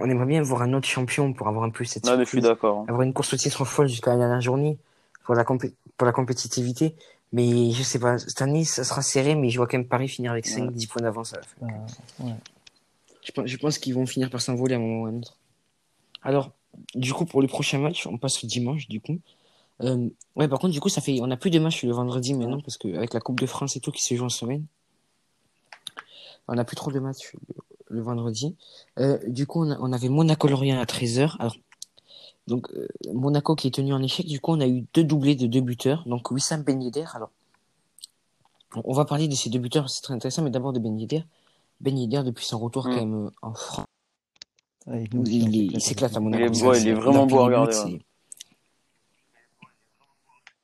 on 0.00 0.08
aimerait 0.08 0.26
bien 0.26 0.40
voir 0.40 0.62
un 0.62 0.72
autre 0.72 0.86
champion 0.86 1.32
pour 1.32 1.48
avoir 1.48 1.64
un 1.64 1.70
peu 1.70 1.84
cette 1.84 2.06
Non, 2.06 2.16
mais 2.16 2.24
je 2.24 2.28
suis 2.30 2.40
d'accord. 2.40 2.78
hein. 2.78 2.84
avoir 2.86 3.02
une 3.02 3.12
course 3.12 3.34
au 3.34 3.36
titre 3.36 3.64
folle 3.64 3.88
jusqu'à 3.88 4.12
la 4.12 4.18
dernière 4.18 4.40
journée 4.40 4.78
pour 5.24 5.34
la, 5.34 5.42
compé- 5.42 5.72
pour 5.96 6.06
la 6.06 6.12
compétitivité. 6.12 6.94
Mais 7.32 7.72
je 7.72 7.82
sais 7.82 7.98
pas, 7.98 8.18
cette 8.18 8.40
année, 8.40 8.64
ça 8.64 8.84
sera 8.84 9.02
serré, 9.02 9.34
mais 9.34 9.50
je 9.50 9.56
vois 9.56 9.66
quand 9.66 9.78
même 9.78 9.88
Paris 9.88 10.06
finir 10.06 10.30
avec 10.30 10.46
5-10 10.46 10.86
points 10.86 11.02
d'avance 11.02 11.34
à 11.34 11.38
la 11.38 11.42
fin. 11.42 11.56
Bah, 11.66 12.26
ouais. 12.26 12.34
Je 13.24 13.32
pense, 13.32 13.46
je 13.48 13.56
pense 13.56 13.78
qu'ils 13.78 13.94
vont 13.94 14.06
finir 14.06 14.30
par 14.30 14.40
s'envoler 14.40 14.74
à 14.74 14.78
un 14.78 14.80
moment 14.80 15.02
ou 15.02 15.06
à 15.06 15.08
un 15.08 15.16
autre. 15.16 15.36
Alors, 16.22 16.52
du 16.94 17.12
coup, 17.12 17.24
pour 17.24 17.42
le 17.42 17.48
prochain 17.48 17.78
match, 17.80 18.06
on 18.06 18.16
passe 18.16 18.44
au 18.44 18.46
dimanche, 18.46 18.86
du 18.86 19.00
coup. 19.00 19.18
Euh, 19.80 20.08
ouais, 20.36 20.46
par 20.46 20.60
contre, 20.60 20.72
du 20.72 20.78
coup, 20.78 20.88
ça 20.88 21.00
fait, 21.00 21.18
on 21.20 21.30
a 21.32 21.36
plus 21.36 21.50
de 21.50 21.58
matchs 21.58 21.82
le 21.82 21.92
vendredi 21.92 22.32
maintenant, 22.34 22.60
parce 22.60 22.78
que 22.78 22.94
avec 22.96 23.12
la 23.12 23.18
Coupe 23.20 23.40
de 23.40 23.46
France 23.46 23.74
et 23.74 23.80
tout 23.80 23.90
qui 23.90 24.04
se 24.04 24.14
joue 24.14 24.24
en 24.24 24.28
semaine, 24.28 24.64
on 26.48 26.58
a 26.58 26.64
plus 26.64 26.76
trop 26.76 26.90
de 26.92 26.98
matchs 26.98 27.34
le, 27.88 28.00
vendredi. 28.02 28.56
Euh, 28.98 29.18
du 29.28 29.46
coup, 29.46 29.64
on, 29.64 29.70
a- 29.70 29.78
on 29.80 29.92
avait 29.92 30.08
Monaco-Lorient 30.08 30.80
à 30.80 30.84
13h. 30.84 31.36
Alors, 31.38 31.56
donc, 32.48 32.68
euh, 32.74 32.88
Monaco 33.12 33.54
qui 33.54 33.68
est 33.68 33.70
tenu 33.70 33.92
en 33.92 34.02
échec, 34.02 34.26
du 34.26 34.40
coup, 34.40 34.52
on 34.52 34.60
a 34.60 34.66
eu 34.66 34.84
deux 34.94 35.04
doublés 35.04 35.34
de 35.36 35.46
deux 35.46 35.60
buteurs. 35.60 36.02
Donc, 36.06 36.30
Wissam 36.30 36.62
Ben 36.62 36.82
Yedder. 36.82 37.04
Alors, 37.14 37.30
on 38.84 38.92
va 38.94 39.04
parler 39.04 39.28
de 39.28 39.34
ces 39.34 39.50
deux 39.50 39.58
buteurs, 39.58 39.90
c'est 39.90 40.00
très 40.02 40.14
intéressant, 40.14 40.42
mais 40.42 40.50
d'abord 40.50 40.72
de 40.72 40.78
Ben 40.78 40.98
Yedder. 40.98 41.24
Ben 41.80 41.96
Yedder, 41.98 42.22
depuis 42.24 42.46
son 42.46 42.58
retour, 42.58 42.86
Mm. 42.86 42.90
quand 42.90 42.96
même, 42.96 43.26
euh, 43.26 43.30
en 43.42 43.54
France, 43.54 43.86
Ouais, 44.86 45.04
on 45.14 45.22
il, 45.24 45.80
s'éclate 45.80 46.16
à. 46.16 46.20
Monaco. 46.20 46.42
Il 46.42 46.46
est 46.58 46.60
beau, 46.62 46.74
il 46.74 46.88
est 46.88 46.92
vraiment 46.94 47.26
beau 47.26 47.38
à 47.38 47.44
regarder, 47.44 47.76
ouais. 47.76 48.00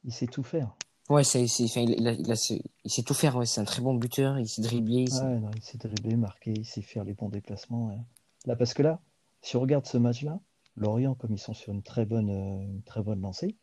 Il 0.05 0.12
sait 0.12 0.27
tout 0.27 0.43
faire. 0.43 0.71
Ouais, 1.09 1.25
c'est, 1.25 1.47
c'est, 1.47 1.64
enfin, 1.64 1.81
il, 1.81 1.90
il 1.99 2.07
a- 2.07 2.12
il 2.12 2.31
a- 2.31 2.37
c'est- 2.37 2.62
il 2.85 2.90
sait 2.90 3.03
tout 3.03 3.14
faire, 3.14 3.37
ouais. 3.37 3.47
C'est 3.47 3.61
un 3.61 3.64
très 3.64 3.81
bon 3.81 3.94
buteur, 3.94 4.38
il 4.38 4.47
sait 4.49 4.61
dribbler. 4.62 5.03
il 5.03 5.11
sait- 5.12 5.23
Ouais, 5.25 5.38
non, 5.40 5.51
il 5.57 5.62
sait 5.62 5.79
dribbler, 5.79 6.16
marquer, 6.16 6.53
il 6.53 6.64
sait 6.66 6.83
faire 6.83 7.05
les 7.05 7.14
bons 7.14 7.29
déplacements. 7.31 7.87
ouais. 7.88 7.99
Là, 8.44 8.57
parce 8.57 8.75
que 8.75 8.83
là, 8.83 9.01
si 9.40 9.57
on 9.57 9.61
regarde 9.61 9.87
ce 9.87 9.97
match-là, 9.97 10.38
Lorient, 10.77 11.14
comme 11.14 11.33
ils 11.33 11.38
sont 11.38 11.55
sur 11.55 11.73
une 11.73 11.83
très 11.83 12.05
bonne, 12.05 12.31
euh, 12.31 12.61
une 12.62 12.83
très 12.83 13.03
bonne 13.03 13.21
lancée, 13.21 13.57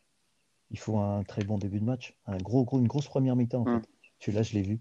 il 0.70 0.78
faut 0.78 0.98
un 0.98 1.22
très 1.22 1.44
bon 1.44 1.56
début 1.58 1.78
de 1.78 1.84
match, 1.84 2.16
un 2.26 2.36
gros, 2.38 2.64
gros, 2.64 2.78
une 2.80 2.88
grosse 2.88 3.06
première 3.06 3.36
mi-temps 3.36 3.62
en 3.62 3.76
Mm. 3.76 3.80
fait. 3.82 3.88
Celui-là, 4.18 4.42
je 4.42 4.52
l'ai 4.54 4.62
vu. 4.62 4.80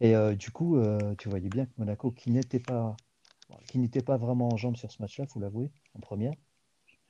Et 0.00 0.16
euh, 0.16 0.34
du 0.34 0.50
coup, 0.50 0.76
euh, 0.78 1.14
tu 1.16 1.28
voyais 1.28 1.48
bien 1.50 1.66
que 1.66 1.72
Monaco, 1.76 2.10
qui 2.10 2.30
n'était 2.30 2.58
pas, 2.58 2.96
qui 3.68 3.78
n'était 3.78 4.00
pas 4.02 4.16
vraiment 4.16 4.48
en 4.48 4.56
jambes 4.56 4.76
sur 4.76 4.90
ce 4.90 5.00
match-là, 5.02 5.26
faut 5.26 5.38
l'avouer, 5.40 5.70
en 5.94 6.00
première, 6.00 6.32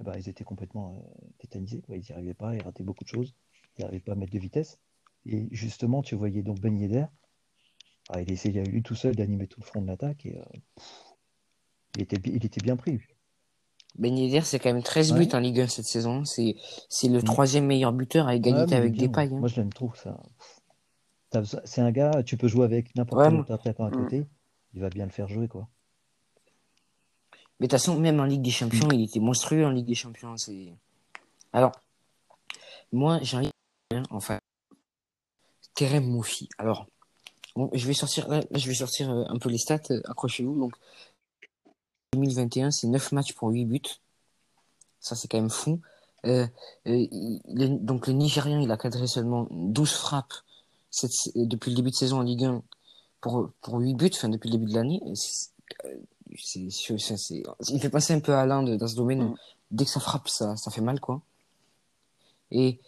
eh 0.01 0.05
ben, 0.05 0.13
ils 0.17 0.29
étaient 0.29 0.45
complètement 0.45 1.05
euh, 1.23 1.27
tétanisés, 1.39 1.81
quoi. 1.83 1.97
Ils 1.97 2.01
n'y 2.03 2.13
arrivaient 2.13 2.35
pas, 2.35 2.55
ils 2.57 2.63
rataient 2.63 2.83
beaucoup 2.83 3.05
de 3.05 3.09
choses, 3.09 3.33
ils 3.79 3.83
n'arrivaient 3.83 4.01
pas 4.01 4.13
à 4.13 4.15
mettre 4.15 4.33
de 4.33 4.39
vitesse. 4.39 4.79
Et 5.27 5.49
justement, 5.53 6.03
tu 6.03 6.15
voyais 6.15 6.43
donc 6.43 6.61
Ben 6.61 6.79
Yedder, 6.79 7.07
ah, 8.09 8.21
il 8.21 8.31
essayait 8.31 8.65
lui 8.65 8.83
tout 8.83 8.95
seul 8.95 9.15
d'animer 9.15 9.47
tout 9.47 9.61
le 9.61 9.67
front 9.67 9.81
de 9.81 9.87
l'attaque 9.87 10.27
et 10.27 10.37
euh, 10.39 10.43
pff, 10.77 10.93
il 11.97 12.03
était, 12.03 12.21
il 12.25 12.45
était 12.45 12.61
bien 12.61 12.77
pris. 12.77 12.99
Ben 13.97 14.17
Yedder, 14.17 14.41
c'est 14.43 14.59
quand 14.59 14.73
même 14.73 14.83
13 14.83 15.13
Ouais. 15.13 15.27
buts 15.27 15.35
en 15.35 15.39
Ligue 15.39 15.61
1 15.61 15.69
cette 15.69 15.85
saison. 15.85 16.25
C'est, 16.25 16.57
c'est 16.89 17.09
le 17.09 17.19
Mm. 17.21 17.25
troisième 17.25 17.67
meilleur 17.67 17.93
buteur 17.93 18.27
à 18.27 18.35
égalité 18.35 18.75
avec 18.75 18.93
bien, 18.95 19.07
Depay. 19.09 19.27
hein. 19.27 19.39
Moi, 19.39 19.49
je 19.49 19.57
l'aime 19.57 19.73
trop, 19.73 19.93
ça. 19.95 20.19
C'est 21.65 21.81
un 21.81 21.93
gars, 21.93 22.23
tu 22.23 22.37
peux 22.37 22.49
jouer 22.49 22.65
avec 22.65 22.95
n'importe 22.95 23.23
quel 23.25 23.35
autre 23.41 23.53
attaquant 23.53 23.85
à 23.85 23.91
Mm. 23.91 23.97
côté, 23.97 24.27
il 24.75 24.81
va 24.81 24.91
bien 24.91 25.05
le 25.07 25.11
faire 25.13 25.29
jouer, 25.29 25.49
quoi. 25.49 25.69
Mais 27.61 27.69
de 27.69 27.71
toute 27.71 27.79
façon, 27.81 27.99
même 27.99 28.19
en 28.19 28.25
Ligue 28.25 28.43
des 28.43 28.51
Champions, 28.51 28.91
il 28.91 29.05
était 29.05 29.21
monstrueux 29.21 29.65
en 29.65 29.71
Ligue 29.71 29.87
des 29.87 29.95
Champions. 29.95 30.37
C'est... 30.37 30.75
Alors, 31.53 31.73
moi, 32.93 33.19
j'ai 33.23 33.37
envie 33.37 33.51
enfin, 34.11 34.39
Terem 35.75 36.05
Moufi. 36.05 36.49
Alors, 36.59 36.87
bon, 37.57 37.71
je 37.73 37.87
vais 37.87 37.95
sortir, 37.95 38.29
là, 38.29 38.43
je 38.51 38.69
vais 38.69 38.75
sortir 38.75 39.11
euh, 39.11 39.25
un 39.29 39.39
peu 39.39 39.49
les 39.49 39.59
stats, 39.59 39.81
euh, 39.91 40.01
accrochez-vous. 40.05 40.59
Donc, 40.59 40.75
2021, 42.15 42.71
c'est 42.71 42.87
9 42.89 43.13
matchs 43.13 43.33
pour 43.35 43.49
8 43.49 43.65
buts. 43.65 43.81
Ça, 45.01 45.17
c'est 45.17 45.29
quand 45.29 45.39
même 45.39 45.51
fou. 45.51 45.81
Euh, 46.27 46.47
euh, 46.87 47.07
le- 47.49 47.79
donc, 47.79 48.07
le 48.07 48.13
Nigérian, 48.13 48.61
il 48.61 48.71
a 48.71 48.77
cadré 48.77 49.07
seulement 49.07 49.49
12 49.51 49.93
frappes 49.93 50.35
cette, 50.91 51.13
depuis 51.35 51.71
le 51.71 51.77
début 51.77 51.91
de 51.91 51.97
saison 51.97 52.19
en 52.19 52.23
Ligue 52.23 52.45
1 52.45 52.63
pour, 53.21 53.51
pour 53.63 53.79
8 53.79 53.95
buts, 53.95 54.11
enfin, 54.13 54.29
depuis 54.29 54.49
le 54.51 54.59
début 54.59 54.71
de 54.71 54.77
l'année. 54.77 55.01
Il 57.69 57.81
fait 57.81 57.91
passer 57.91 58.13
un 58.13 58.21
peu 58.21 58.35
à 58.35 58.47
l'Inde 58.47 58.77
dans 58.77 58.89
ce 58.89 58.95
domaine. 58.95 59.31
Mm. 59.31 59.35
Dès 59.71 59.85
que 59.87 59.91
ça 59.91 60.01
frappe, 60.01 60.29
ça, 60.29 60.55
ça 60.57 60.71
fait 60.71 60.83
mal, 60.83 61.01
quoi. 61.01 61.23
Et 62.51 62.79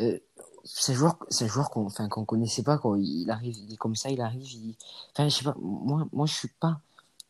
euh, 0.00 0.18
c'est 0.64 0.92
un 0.92 0.94
joueur, 0.96 1.18
c'est 1.28 1.44
un 1.44 1.48
joueur 1.48 1.70
qu'on, 1.70 1.86
enfin, 1.86 2.08
qu'on 2.08 2.24
connaissait 2.24 2.62
pas, 2.62 2.78
quoi. 2.78 2.96
Il 2.98 3.30
arrive, 3.30 3.54
il 3.58 3.72
est 3.72 3.76
comme 3.76 3.94
ça, 3.96 4.10
il 4.10 4.20
arrive. 4.20 4.42
Il... 4.52 4.74
Enfin, 5.12 5.28
je 5.28 5.34
sais 5.36 5.44
pas. 5.44 5.54
Moi, 5.60 6.06
moi, 6.12 6.26
je 6.26 6.34
suis 6.34 6.48
pas. 6.48 6.80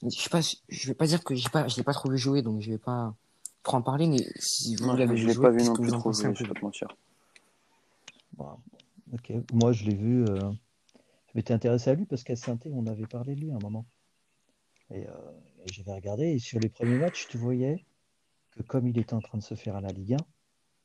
Je 0.02 0.08
sais 0.10 0.30
pas. 0.30 0.40
Je 0.68 0.86
vais 0.88 0.94
pas 0.94 1.06
dire 1.06 1.22
que 1.24 1.34
j'ai 1.34 1.48
pas, 1.48 1.66
je 1.68 1.76
l'ai 1.76 1.82
pas 1.82 1.92
trouvé 1.94 2.16
jouer, 2.16 2.42
donc 2.42 2.60
je 2.60 2.70
vais 2.70 2.78
pas 2.78 3.14
trop 3.62 3.76
en 3.78 3.82
parler. 3.82 4.06
Mais 4.06 4.24
si 4.38 4.76
vous 4.76 4.86
Non, 4.86 4.92
l'avez 4.94 5.16
je 5.16 5.22
vu 5.26 5.28
l'ai 5.34 5.40
pas 5.40 5.50
vu 5.50 5.62
non 5.64 5.74
plus 5.74 5.90
trop 5.90 6.12
jouer, 6.12 6.34
je 6.34 6.44
vais 6.44 6.48
pas 6.48 6.60
te 6.60 6.64
mentir. 6.64 6.88
Bon, 8.34 8.48
ok. 9.12 9.32
Moi, 9.52 9.72
je 9.72 9.84
l'ai 9.84 9.94
vu. 9.94 10.24
euh, 10.24 10.50
Je 11.28 11.32
m'étais 11.34 11.54
intéressé 11.54 11.90
à 11.90 11.94
lui 11.94 12.04
parce 12.06 12.22
qu'à 12.24 12.36
saint 12.36 12.58
on 12.66 12.86
avait 12.86 13.06
parlé 13.06 13.34
de 13.34 13.40
lui 13.40 13.50
à 13.50 13.56
un 13.56 13.58
moment. 13.60 13.84
Et, 14.90 15.06
euh, 15.08 15.12
j'avais 15.66 15.94
regardé 15.94 16.24
et 16.26 16.38
sur 16.38 16.60
les 16.60 16.68
premiers 16.68 16.98
matchs, 16.98 17.26
tu 17.28 17.38
voyais 17.38 17.84
que 18.52 18.62
comme 18.62 18.86
il 18.86 18.98
était 18.98 19.14
en 19.14 19.20
train 19.20 19.38
de 19.38 19.42
se 19.42 19.54
faire 19.54 19.76
à 19.76 19.80
la 19.80 19.88
Ligue 19.88 20.14
1, 20.14 20.16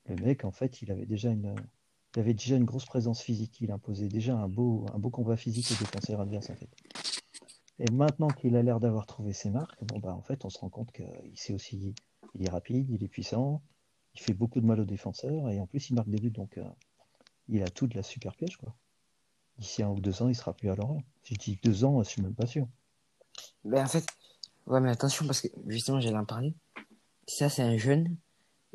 le 0.05 0.23
mec, 0.23 0.45
en 0.45 0.51
fait, 0.51 0.81
il 0.81 0.89
avait 0.91 1.05
déjà 1.05 1.29
une, 1.29 1.53
il 2.15 2.19
avait 2.19 2.33
déjà 2.33 2.55
une 2.55 2.65
grosse 2.65 2.85
présence 2.85 3.21
physique. 3.21 3.61
Il 3.61 3.71
imposait 3.71 4.07
déjà 4.07 4.35
un 4.35 4.47
beau, 4.47 4.85
combat 5.11 5.37
physique 5.37 5.67
aux 5.71 5.83
défenseurs 5.83 6.21
adverses, 6.21 6.49
en 6.49 6.55
fait. 6.55 6.69
Et 7.79 7.91
maintenant 7.91 8.27
qu'il 8.27 8.55
a 8.55 8.63
l'air 8.63 8.79
d'avoir 8.79 9.05
trouvé 9.05 9.31
ses 9.31 9.49
marques, 9.49 9.83
bon, 9.85 9.99
bah, 9.99 10.13
en 10.13 10.21
fait, 10.21 10.43
on 10.43 10.49
se 10.49 10.59
rend 10.59 10.69
compte 10.69 10.91
qu'il 10.91 11.37
sait 11.37 11.53
aussi, 11.53 11.93
il 12.35 12.45
est 12.45 12.49
rapide, 12.49 12.89
il 12.89 13.03
est 13.03 13.07
puissant, 13.07 13.61
il 14.15 14.21
fait 14.21 14.33
beaucoup 14.33 14.59
de 14.59 14.65
mal 14.65 14.79
aux 14.79 14.85
défenseurs 14.85 15.49
et 15.49 15.59
en 15.59 15.67
plus, 15.67 15.89
il 15.89 15.95
marque 15.95 16.09
des 16.09 16.19
buts. 16.19 16.31
Donc, 16.31 16.57
euh, 16.57 16.63
il 17.47 17.63
a 17.63 17.69
tout 17.69 17.87
de 17.87 17.95
la 17.95 18.03
super 18.03 18.35
piège, 18.35 18.57
quoi. 18.57 18.75
D'ici 19.57 19.83
un 19.83 19.89
ou 19.89 19.99
deux 19.99 20.21
ans, 20.21 20.29
il 20.29 20.35
sera 20.35 20.53
plus 20.53 20.69
à 20.69 20.75
Lorient. 20.75 21.03
Si 21.23 21.35
je 21.35 21.39
dis 21.39 21.59
deux 21.63 21.83
ans, 21.83 22.01
je 22.01 22.09
suis 22.09 22.21
même 22.21 22.33
pas 22.33 22.47
sûr. 22.47 22.67
Ben, 23.63 23.83
en 23.83 23.87
fait, 23.87 24.05
ouais, 24.67 24.79
mais 24.79 24.89
attention, 24.89 25.25
parce 25.25 25.41
que 25.41 25.47
justement, 25.67 25.99
j'allais 25.99 26.17
en 26.17 26.25
parler. 26.25 26.53
Ça, 27.27 27.49
c'est 27.49 27.61
un 27.61 27.77
jeune. 27.77 28.15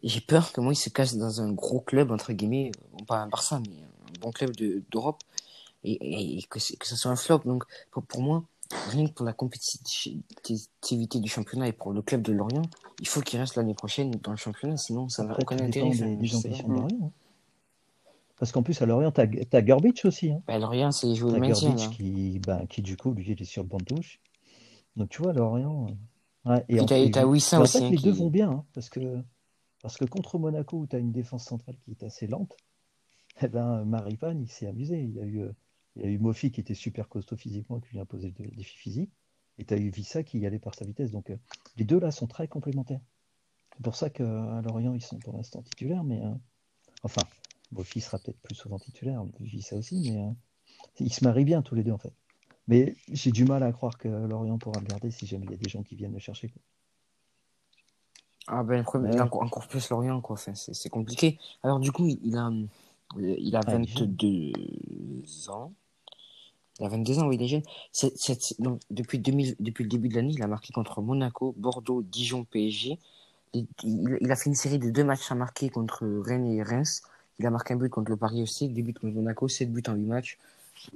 J'ai 0.05 0.21
peur 0.21 0.53
que 0.53 0.61
moi, 0.61 0.73
il 0.73 0.77
se 0.77 0.91
casse 0.91 1.17
dans 1.17 1.41
un 1.41 1.51
gros 1.53 1.81
club, 1.81 2.13
entre 2.13 2.33
guillemets, 2.33 2.71
pas 3.09 3.17
un 3.19 3.27
Barça, 3.27 3.61
mais 3.61 3.83
un 3.83 4.21
bon 4.21 4.31
club 4.31 4.55
de- 4.55 4.83
d'Europe. 4.91 5.23
Et, 5.83 6.39
et 6.39 6.43
que, 6.45 6.59
que 6.79 6.87
ça 6.87 6.97
soit 6.97 7.11
un 7.11 7.17
flop. 7.17 7.41
Donc, 7.45 7.65
pour, 7.91 8.03
pour 8.05 8.23
moi, 8.23 8.45
rien 8.91 9.07
que 9.07 9.13
pour 9.13 9.27
la 9.27 9.33
compétitivité 9.33 11.21
du 11.21 11.29
championnat 11.29 11.69
et 11.69 11.73
pour 11.73 11.93
le 11.93 12.03
club 12.03 12.23
de 12.23 12.33
Lorient, 12.33 12.63
il 13.01 13.09
faut 13.09 13.21
qu'il 13.21 13.39
reste 13.39 13.57
l'année 13.57 13.75
prochaine 13.75 14.11
dans 14.23 14.31
le 14.31 14.37
championnat. 14.37 14.77
Sinon, 14.77 15.09
ça 15.09 15.25
n'a 15.25 15.39
aucun 15.41 15.59
intérêt. 15.59 15.91
des, 15.91 16.17
des 16.17 16.35
ambitions 16.35 16.69
de 16.69 16.75
Lorient. 16.75 16.99
hein. 17.03 17.11
Parce 18.39 18.53
qu'en 18.53 18.63
plus, 18.63 18.81
à 18.83 18.87
Lorient, 18.87 19.11
t'as 19.13 19.27
as 19.53 19.63
Garbage 19.63 20.05
aussi. 20.05 20.31
Hein. 20.31 20.43
Ben, 20.47 20.59
Lorient, 20.59 20.91
c'est 20.91 21.07
T'as 21.15 21.27
le 21.27 21.41
maintien, 21.41 21.75
qui, 21.77 22.39
ben, 22.41 22.67
qui, 22.67 22.83
du 22.83 22.97
coup, 22.97 23.13
lui, 23.13 23.25
il 23.29 23.41
est 23.41 23.45
sur 23.45 23.63
le 23.63 23.69
banc 23.69 23.79
de 23.79 23.85
touche. 23.85 24.19
Donc, 24.97 25.09
tu 25.09 25.23
vois, 25.23 25.33
Lorient. 25.33 25.87
Ouais, 26.45 26.65
et 26.69 26.77
et- 26.77 27.11
t'as 27.11 27.25
Wissa 27.25 27.57
et 27.57 27.61
en 27.61 27.63
aussi, 27.63 27.85
hein, 27.85 27.91
les 27.91 27.97
deux 27.99 28.11
vont 28.11 28.29
bien. 28.29 28.51
hein, 28.51 28.65
parce, 28.75 28.91
que, 28.91 29.01
parce 29.85 29.99
que 29.99 30.07
contre 30.07 30.39
Monaco, 30.39 30.79
où 30.79 30.87
tu 30.87 30.97
as 30.97 30.99
une 30.99 31.13
défense 31.13 31.45
centrale 31.45 31.77
qui 31.85 31.91
est 31.91 32.03
assez 32.05 32.27
lente, 32.27 32.57
eh 33.43 33.49
ben, 33.49 33.85
Maripane, 33.85 34.41
il 34.41 34.49
s'est 34.49 34.67
amusé. 34.67 34.99
Il 34.99 35.13
y 35.13 35.21
a 35.21 35.25
eu, 35.25 35.41
euh, 35.43 35.53
eu 35.97 36.19
Mofi 36.19 36.51
qui 36.51 36.63
était 36.63 36.73
super 36.73 37.07
costaud 37.07 37.37
physiquement, 37.37 37.81
qui 37.81 37.91
lui 37.91 37.99
a 37.99 38.03
imposé 38.03 38.31
des 38.31 38.47
défis 38.47 38.79
physiques. 38.79 39.13
Et 39.59 39.67
tu 39.67 39.75
as 39.75 39.77
eu 39.77 39.91
Vissa 39.91 40.23
qui 40.23 40.39
y 40.39 40.47
allait 40.47 40.59
par 40.59 40.75
sa 40.75 40.87
vitesse. 40.87 41.11
Donc, 41.11 41.29
euh, 41.29 41.37
les 41.77 41.85
deux 41.85 42.01
là 42.01 42.11
sont 42.11 42.27
très 42.27 42.49
complémentaires. 42.49 43.03
C'est 43.77 43.83
pour 43.83 43.95
ça 43.95 44.09
qu'à 44.09 44.63
Lorient, 44.63 44.95
ils 44.95 45.03
sont 45.03 45.19
pour 45.19 45.37
l'instant 45.37 45.61
titulaires. 45.61 46.03
Mais 46.03 46.25
euh, 46.25 46.33
enfin, 47.03 47.23
Mofi 47.71 48.01
sera 48.01 48.19
peut-être 48.19 48.41
plus 48.41 48.55
souvent 48.55 48.79
titulaire, 48.79 49.23
Vissa 49.39 49.77
aussi. 49.77 50.11
Mais 50.11 50.19
euh, 50.19 50.31
ils 50.99 51.13
se 51.13 51.23
marient 51.25 51.45
bien 51.45 51.61
tous 51.61 51.75
les 51.75 51.83
deux, 51.83 51.93
en 51.93 51.99
fait. 51.99 52.15
Mais 52.69 52.97
j'ai 53.13 53.33
du 53.33 53.45
mal 53.45 53.63
à 53.63 53.71
croire 53.71 53.99
que 53.99 54.09
Lorient 54.09 54.57
pourra 54.57 54.81
le 54.81 54.87
garder 54.87 55.11
si 55.11 55.27
jamais 55.27 55.45
il 55.45 55.51
y 55.51 55.55
a 55.55 55.59
des 55.59 55.69
gens 55.69 55.83
qui 55.83 55.95
viennent 55.95 56.15
le 56.15 56.21
chercher. 56.21 56.55
Ah 58.47 58.63
ben, 58.63 58.79
le 58.79 58.83
problème, 58.83 59.15
Ouais. 59.15 59.21
encore, 59.21 59.43
encore 59.43 59.67
plus 59.69 59.89
Lorient, 59.91 60.21
quoi. 60.21 60.35
Enfin, 60.35 60.53
c'est 60.55 60.89
compliqué. 60.91 61.39
Alors, 61.63 61.81
du 61.81 61.93
coup, 61.93 62.07
il 62.07 62.37
a, 62.37 62.49
euh, 62.49 63.35
il 63.39 63.57
a 63.57 63.61
Ah, 63.67 63.75
il 63.77 63.83
est 63.83 63.87
jeune. 63.87 64.09
22 64.09 65.51
ans. 65.51 65.73
Il 66.81 66.87
a 66.87 66.89
22 66.89 67.19
ans, 67.21 67.27
oui, 67.29 67.37
il 67.37 67.43
est 67.43 67.49
jeune. 67.49 67.63
Depuis, 68.91 69.19
2000, 69.19 69.55
depuis 69.61 69.85
le 69.85 69.89
début 69.89 70.09
de 70.09 70.17
l'année, 70.17 70.33
il 70.35 70.43
a 70.43 70.47
marqué 70.47 70.73
contre 70.73 71.01
Monaco, 71.01 71.55
Bordeaux, 71.57 72.03
Dijon, 72.03 72.45
PSG. 72.45 72.99
Il, 73.55 73.67
il- 73.85 74.19
il 74.21 74.31
a 74.31 74.37
fait 74.37 74.51
une 74.51 74.57
série 74.57 74.79
de 74.81 74.91
deux 74.91 75.05
matchs 75.05 75.31
à 75.31 75.35
marquer 75.37 75.71
contre 75.71 76.05
Rennes 76.05 76.47
et 76.53 76.63
Reims. 76.63 77.03
Il 77.39 77.47
a 77.47 77.51
marqué 77.51 77.75
un 77.75 77.77
but 77.77 77.89
contre 77.89 78.11
le 78.11 78.17
Paris 78.17 78.43
aussi, 78.43 78.69
deux 78.69 78.83
buts 78.83 78.93
contre 78.93 79.15
Monaco, 79.15 79.49
7 79.49 79.73
buts 79.73 79.83
en 79.87 79.95
8 79.95 80.05
matchs. 80.07 80.39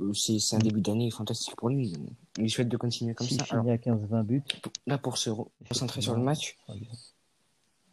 Euh, 0.00 0.12
C'est 0.12 0.56
un 0.56 0.58
début 0.58 0.80
d'année 0.80 1.10
fantastique 1.10 1.54
pour 1.56 1.68
lui. 1.70 1.96
Il 2.36 2.50
souhaite 2.50 2.68
de 2.68 2.76
continuer 2.76 3.14
comme 3.14 3.28
ça. 3.28 3.44
Alors, 3.50 3.64
finit 3.64 3.74
à 3.74 3.78
15-20 3.78 4.24
buts, 4.24 4.42
là, 4.86 4.98
pour 4.98 5.16
se 5.16 5.30
re- 5.30 5.46
concentrer 5.68 6.02
sur 6.02 6.14
le 6.14 6.20
match, 6.20 6.56
ce 6.66 6.66
sera 6.66 6.78
bien. 6.78 6.88
euh, 6.90 6.94
euh, 6.94 7.87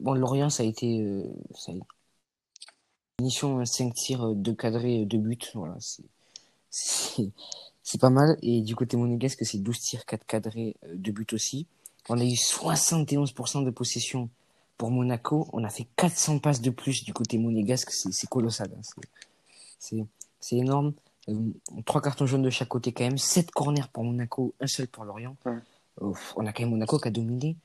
bon, 0.00 0.14
Lorient, 0.14 0.50
ça 0.50 0.62
a 0.62 0.66
été, 0.66 1.00
euh, 1.02 1.24
ça 1.54 1.72
a 1.72 1.74
été 1.74 1.84
finition 3.18 3.64
5 3.64 3.94
tirs, 3.94 4.34
2 4.34 4.54
cadrés, 4.54 5.04
2 5.04 5.18
buts. 5.18 5.38
Voilà, 5.54 5.76
c'est, 6.70 8.00
pas 8.00 8.10
mal. 8.10 8.36
Et 8.42 8.60
du 8.62 8.74
côté 8.76 8.96
monégasque, 8.96 9.44
c'est 9.44 9.58
12 9.58 9.78
tirs, 9.78 10.04
4 10.06 10.26
cadrés, 10.26 10.76
2 10.92 11.12
buts 11.12 11.26
aussi. 11.32 11.66
On 12.08 12.18
a 12.18 12.24
eu 12.24 12.34
71% 12.34 13.64
de 13.64 13.70
possession 13.70 14.28
pour 14.76 14.90
Monaco. 14.90 15.48
On 15.52 15.64
a 15.64 15.70
fait 15.70 15.86
400 15.96 16.40
passes 16.40 16.60
de 16.60 16.70
plus 16.70 17.04
du 17.04 17.14
côté 17.14 17.38
monégasque. 17.38 17.90
C'est, 17.92 18.28
colossal. 18.28 18.70
hein. 18.76 20.06
C'est, 20.40 20.56
énorme. 20.56 20.92
Euh, 21.30 21.34
trois 21.86 22.02
cartons 22.02 22.26
jaunes 22.26 22.42
de 22.42 22.50
chaque 22.50 22.68
côté 22.68 22.92
quand 22.92 23.04
même. 23.04 23.16
7 23.16 23.50
corners 23.52 23.88
pour 23.90 24.04
Monaco, 24.04 24.54
un 24.60 24.66
seul 24.66 24.88
pour 24.88 25.04
Lorient. 25.04 25.36
Ouais. 25.46 25.58
Euh, 26.02 26.12
on 26.36 26.46
a 26.46 26.52
quand 26.52 26.62
même 26.62 26.70
Monaco 26.70 26.98
qui 26.98 27.08
a 27.08 27.10
dominé. 27.10 27.56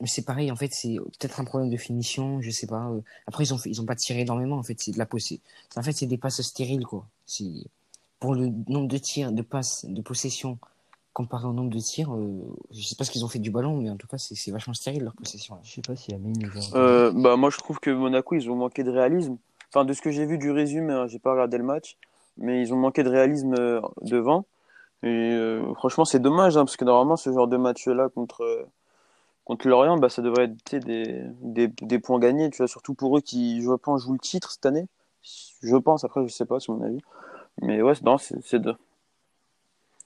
Mais 0.00 0.08
c'est 0.08 0.24
pareil, 0.24 0.50
en 0.50 0.56
fait, 0.56 0.72
c'est 0.74 0.96
peut-être 0.96 1.40
un 1.40 1.44
problème 1.44 1.70
de 1.70 1.76
finition, 1.76 2.40
je 2.40 2.50
sais 2.50 2.66
pas. 2.66 2.88
euh. 2.90 3.00
Après, 3.26 3.44
ils 3.44 3.54
ont 3.54 3.58
fait, 3.58 3.70
ils 3.70 3.80
ont 3.80 3.86
pas 3.86 3.94
tiré 3.94 4.20
énormément, 4.22 4.56
en 4.56 4.62
fait, 4.62 4.74
c'est 4.80 4.90
de 4.90 4.98
la 4.98 5.06
possession. 5.06 5.40
En 5.76 5.82
fait, 5.82 5.92
c'est 5.92 6.06
des 6.06 6.18
passes 6.18 6.42
stériles, 6.42 6.84
quoi. 6.84 7.06
C'est, 7.26 7.44
pour 8.18 8.34
le 8.34 8.48
nombre 8.68 8.88
de 8.88 8.98
tirs, 8.98 9.30
de 9.32 9.42
passes, 9.42 9.84
de 9.86 10.02
possession, 10.02 10.58
comparé 11.12 11.46
au 11.46 11.52
nombre 11.52 11.70
de 11.70 11.78
tirs, 11.78 12.12
euh, 12.12 12.42
je 12.72 12.82
sais 12.82 12.96
pas 12.96 13.04
ce 13.04 13.12
qu'ils 13.12 13.24
ont 13.24 13.28
fait 13.28 13.38
du 13.38 13.52
ballon, 13.52 13.76
mais 13.80 13.88
en 13.88 13.96
tout 13.96 14.08
cas, 14.08 14.18
c'est 14.18 14.34
c'est 14.34 14.50
vachement 14.50 14.74
stérile, 14.74 15.04
leur 15.04 15.14
possession. 15.14 15.54
là. 15.54 15.60
Je 15.62 15.70
sais 15.74 15.80
pas 15.80 15.94
si 15.94 16.12
Amine 16.12 16.44
entendu. 16.44 16.66
Euh, 16.74 17.12
bah, 17.14 17.36
moi, 17.36 17.50
je 17.50 17.58
trouve 17.58 17.78
que 17.78 17.90
Monaco, 17.90 18.34
ils 18.34 18.50
ont 18.50 18.56
manqué 18.56 18.82
de 18.82 18.90
réalisme. 18.90 19.36
Enfin, 19.70 19.84
de 19.84 19.92
ce 19.92 20.02
que 20.02 20.10
j'ai 20.10 20.26
vu 20.26 20.38
du 20.38 20.50
résumé, 20.50 20.92
hein, 20.92 21.06
j'ai 21.06 21.20
pas 21.20 21.30
regardé 21.32 21.56
le 21.56 21.64
match, 21.64 21.96
mais 22.36 22.60
ils 22.60 22.74
ont 22.74 22.76
manqué 22.76 23.04
de 23.04 23.08
réalisme 23.08 23.54
euh, 23.58 23.80
devant. 24.02 24.44
Et 25.04 25.32
euh, 25.34 25.74
franchement, 25.74 26.06
c'est 26.06 26.18
dommage, 26.18 26.56
hein, 26.56 26.64
parce 26.64 26.78
que 26.78 26.84
normalement, 26.84 27.16
ce 27.16 27.30
genre 27.30 27.46
de 27.46 27.58
match-là 27.58 28.08
contre, 28.08 28.40
euh, 28.42 28.64
contre 29.44 29.68
Lorient, 29.68 29.98
bah, 29.98 30.08
ça 30.08 30.22
devrait 30.22 30.44
être 30.44 30.76
des, 30.76 31.22
des, 31.42 31.68
des 31.68 31.98
points 31.98 32.18
gagnés, 32.18 32.48
tu 32.48 32.56
vois, 32.58 32.68
surtout 32.68 32.94
pour 32.94 33.18
eux 33.18 33.20
qui, 33.20 33.60
je 33.62 33.70
pense, 33.74 34.02
jouent 34.02 34.14
le 34.14 34.18
titre 34.18 34.50
cette 34.50 34.64
année. 34.64 34.86
Je 35.62 35.76
pense, 35.76 36.04
après, 36.04 36.26
je 36.26 36.32
sais 36.32 36.46
pas, 36.46 36.58
c'est 36.58 36.72
mon 36.72 36.82
avis. 36.82 37.00
Mais 37.60 37.82
ouais, 37.82 37.92
non, 38.02 38.16
c'est 38.18 38.40
c'est 38.42 38.58
de... 38.60 38.74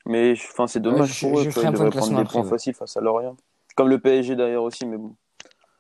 Mais 0.05 0.33
enfin, 0.33 0.67
c'est 0.67 0.81
dommage 0.81 1.15
je- 1.15 1.21
pour 1.21 1.39
eux, 1.39 1.45
je 1.45 1.51
vois, 1.51 1.65
ils 1.65 1.71
devraient 1.71 1.91
prendre 1.91 2.17
des 2.17 2.25
points 2.25 2.43
ouais. 2.43 2.49
faciles 2.49 2.75
face 2.75 2.97
à 2.97 3.01
Lorient. 3.01 3.37
Comme 3.77 3.89
le 3.89 4.01
PSG 4.01 4.35
d'ailleurs 4.35 4.65
aussi, 4.65 4.85
mais 4.85 4.97
bon. 4.97 5.15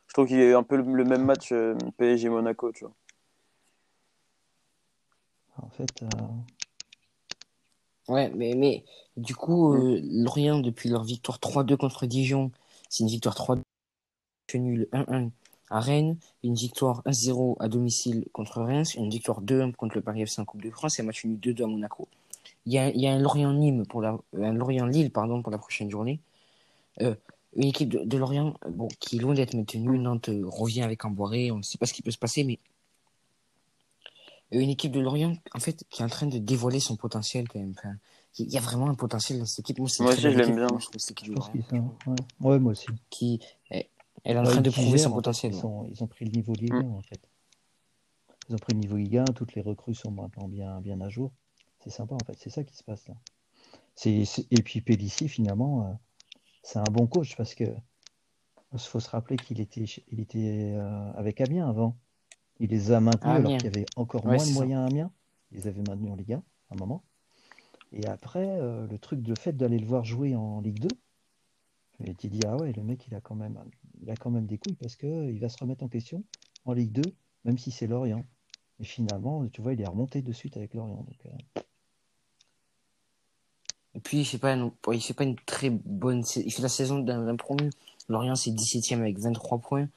Je 0.06 0.12
trouve 0.14 0.26
qu'il 0.28 0.38
y 0.38 0.42
a 0.42 0.46
eu 0.46 0.54
un 0.54 0.62
peu 0.62 0.76
le, 0.76 0.82
le 0.84 1.04
même 1.04 1.24
match 1.24 1.50
euh, 1.52 1.74
PSG-Monaco, 1.96 2.72
tu 2.72 2.84
vois. 2.84 2.94
En 5.60 5.68
fait, 5.70 6.02
euh, 6.02 6.06
Ouais, 8.08 8.30
mais, 8.34 8.54
mais, 8.54 8.84
du 9.16 9.34
coup, 9.34 9.74
euh, 9.74 10.00
Lorient, 10.02 10.60
depuis 10.60 10.88
leur 10.88 11.04
victoire 11.04 11.38
3-2 11.38 11.76
contre 11.76 12.06
Dijon, 12.06 12.50
c'est 12.88 13.04
une 13.04 13.10
victoire 13.10 13.34
3-2, 13.34 13.62
nul 14.54 14.88
1-1 14.92 15.30
à 15.70 15.80
Rennes, 15.80 16.16
une 16.42 16.54
victoire 16.54 17.02
1-0 17.06 17.56
à 17.60 17.68
domicile 17.68 18.26
contre 18.32 18.62
Reims, 18.62 18.94
une 18.94 19.10
victoire 19.10 19.42
2-1 19.42 19.72
contre 19.74 19.96
le 19.96 20.02
Paris 20.02 20.22
FC 20.22 20.40
en 20.40 20.46
Coupe 20.46 20.62
de 20.62 20.70
France 20.70 20.98
et 20.98 21.02
un 21.02 21.06
match 21.06 21.24
nul 21.26 21.38
2-2 21.38 21.64
à 21.64 21.66
Monaco. 21.66 22.08
Il 22.66 22.72
y 22.72 22.78
a, 22.78 22.90
il 22.90 23.00
y 23.00 23.06
a 23.06 23.12
un 23.12 23.18
Lorient-Nîmes 23.20 23.86
pour 23.86 24.02
la, 24.02 24.18
un 24.34 24.52
Lorient-Lille, 24.54 25.10
pardon, 25.12 25.42
pour 25.42 25.52
la 25.52 25.58
prochaine 25.58 25.90
journée. 25.90 26.20
Euh, 27.02 27.14
une 27.56 27.64
équipe 27.68 27.88
de, 27.88 28.04
de 28.04 28.18
Lorient, 28.18 28.54
euh, 28.66 28.70
bon, 28.70 28.88
qui 29.00 29.16
est 29.16 29.20
loin 29.20 29.34
d'être 29.34 29.54
maintenue. 29.54 29.98
Nantes 29.98 30.28
euh, 30.28 30.42
revient 30.46 30.82
avec 30.82 31.04
Emboiré. 31.04 31.50
On 31.50 31.58
ne 31.58 31.62
sait 31.62 31.78
pas 31.78 31.86
ce 31.86 31.94
qui 31.94 32.02
peut 32.02 32.10
se 32.10 32.18
passer, 32.18 32.44
mais 32.44 32.58
une 34.50 34.70
équipe 34.70 34.92
de 34.92 35.00
Lorient, 35.00 35.34
en 35.54 35.58
fait, 35.60 35.84
qui 35.90 36.02
est 36.02 36.04
en 36.04 36.08
train 36.08 36.26
de 36.26 36.38
dévoiler 36.38 36.80
son 36.80 36.96
potentiel 36.96 37.48
quand 37.48 37.58
même. 37.58 37.74
Enfin, 37.76 37.94
il 38.38 38.48
y 38.50 38.56
a 38.56 38.60
vraiment 38.60 38.88
un 38.88 38.94
potentiel 38.94 39.38
dans 39.38 39.44
cette 39.46 39.60
équipe. 39.60 39.78
Moi, 39.78 39.88
c'est 39.88 39.98
une 39.98 40.04
Moi 40.04 40.12
aussi, 40.14 40.22
je 40.22 40.28
l'aime 40.28 40.40
équipe. 40.40 40.54
bien. 40.56 40.66
Moi, 40.68 40.78
je 40.80 40.86
trouve 40.86 41.00
cette 41.00 41.10
équipe. 41.20 41.36
Ouais. 42.06 42.14
ouais, 42.40 42.58
moi 42.58 42.72
aussi. 42.72 42.86
qui, 43.10 43.40
elle 43.70 43.84
elle 44.24 44.36
est 44.36 44.38
en 44.40 44.44
Ouais, 44.44 44.50
train 44.50 44.60
de 44.60 44.70
prouver 44.70 44.98
son 44.98 45.12
potentiel. 45.12 45.52
Ils, 45.54 45.58
sont- 45.58 45.86
ils 45.90 46.02
ont 46.02 46.06
pris 46.06 46.24
le 46.24 46.30
niveau 46.32 46.52
Ligue 46.54 46.74
1, 46.74 46.80
en 46.80 47.02
fait. 47.02 47.20
Ils 48.48 48.54
ont 48.54 48.58
pris 48.58 48.72
le 48.72 48.78
niveau 48.80 48.96
Ligue 48.96 49.18
1, 49.18 49.24
toutes 49.26 49.54
les 49.54 49.62
recrues 49.62 49.94
sont 49.94 50.10
maintenant 50.10 50.48
bien, 50.48 50.80
bien 50.80 51.00
à 51.00 51.08
jour. 51.08 51.32
C'est 51.84 51.90
sympa, 51.90 52.14
en 52.14 52.24
fait. 52.26 52.36
C'est 52.38 52.50
ça 52.50 52.64
qui 52.64 52.76
se 52.76 52.82
passe 52.84 53.06
là. 53.08 53.14
Et 54.06 54.62
puis 54.62 54.80
Pellissier, 54.80 55.28
finalement, 55.28 55.86
euh, 55.86 55.92
c'est 56.62 56.78
un 56.78 56.84
bon 56.90 57.06
coach 57.06 57.36
parce 57.36 57.54
que 57.54 57.64
il 58.72 58.78
faut 58.78 59.00
se 59.00 59.08
rappeler 59.10 59.36
qu'il 59.36 59.60
était, 59.60 59.84
il 60.08 60.20
était 60.20 60.74
euh, 60.76 61.12
avec 61.14 61.40
Amiens 61.40 61.68
avant. 61.68 61.96
Il 62.60 62.70
les 62.70 62.90
a 62.92 63.00
maintenus 63.00 63.22
Ah, 63.24 63.34
alors 63.34 63.52
qu'il 63.56 63.64
y 63.64 63.68
avait 63.76 63.86
encore 63.96 64.24
Ouais, 64.26 64.36
moins 64.36 64.46
de 64.46 64.52
moyens 64.52 64.82
à 64.82 64.86
Amiens. 64.86 65.10
Ils 65.52 65.58
les 65.58 65.66
avaient 65.68 65.82
maintenus 65.82 66.10
en 66.12 66.16
Ligue 66.16 66.32
1 66.34 66.36
à 66.38 66.42
un 66.74 66.76
moment. 66.76 67.02
Et 67.92 68.06
après, 68.06 68.46
euh, 68.60 68.86
le 68.86 68.98
truc, 68.98 69.26
le 69.26 69.34
fait 69.34 69.56
d'aller 69.56 69.78
le 69.78 69.86
voir 69.86 70.04
jouer 70.04 70.34
en 70.36 70.60
Ligue 70.60 70.80
2, 70.80 70.88
je 72.00 72.04
m'étais 72.06 72.28
dit, 72.28 72.40
ah 72.46 72.56
ouais, 72.56 72.72
le 72.72 72.82
mec, 72.82 73.06
il 73.08 73.14
a 73.14 73.20
quand 73.20 73.34
même, 73.34 73.58
il 74.02 74.10
a 74.10 74.16
quand 74.16 74.30
même 74.30 74.46
des 74.46 74.58
couilles 74.58 74.74
parce 74.74 74.94
qu'il 74.96 75.38
va 75.40 75.48
se 75.48 75.56
remettre 75.58 75.82
en 75.84 75.88
question 75.88 76.22
en 76.64 76.72
Ligue 76.72 76.92
2, 76.92 77.02
même 77.44 77.58
si 77.58 77.70
c'est 77.70 77.86
Lorient. 77.86 78.24
Et 78.80 78.84
finalement, 78.84 79.46
tu 79.48 79.62
vois, 79.62 79.72
il 79.72 79.80
est 79.80 79.86
remonté 79.88 80.22
de 80.22 80.32
suite 80.32 80.56
avec 80.56 80.74
Lorient. 80.74 80.96
Donc, 81.02 81.26
euh, 81.26 81.60
Et 83.94 84.00
puis, 84.00 84.18
il 84.20 84.24
fait 84.24 84.38
pas, 84.38 84.54
non- 84.54 84.72
il 84.92 85.00
fait 85.00 85.14
pas 85.14 85.24
une 85.24 85.36
très 85.36 85.70
bonne, 85.70 86.22
il 86.36 86.52
fait 86.52 86.62
la 86.62 86.68
saison 86.68 86.98
d'un 87.00 87.24
d'un 87.24 87.36
promu. 87.36 87.70
Lorient, 88.08 88.36
c'est 88.36 88.50
17ème 88.52 89.00
avec 89.00 89.18
23 89.18 89.58
points. 89.58 89.88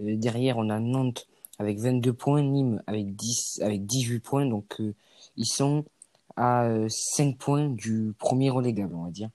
Euh, 0.00 0.16
derrière, 0.16 0.58
on 0.58 0.70
a 0.70 0.78
Nantes 0.78 1.26
avec 1.58 1.78
22 1.78 2.12
points, 2.12 2.42
Nîmes 2.42 2.82
avec 2.86 3.14
10, 3.16 3.60
avec 3.62 3.86
18 3.86 4.20
points. 4.20 4.46
Donc, 4.46 4.80
euh, 4.80 4.94
ils 5.36 5.46
sont 5.46 5.84
à 6.36 6.64
euh, 6.64 6.88
5 6.88 7.36
points 7.36 7.68
du 7.68 8.14
premier 8.18 8.50
relégable, 8.50 8.94
on 8.94 9.04
va 9.04 9.10
dire. 9.10 9.30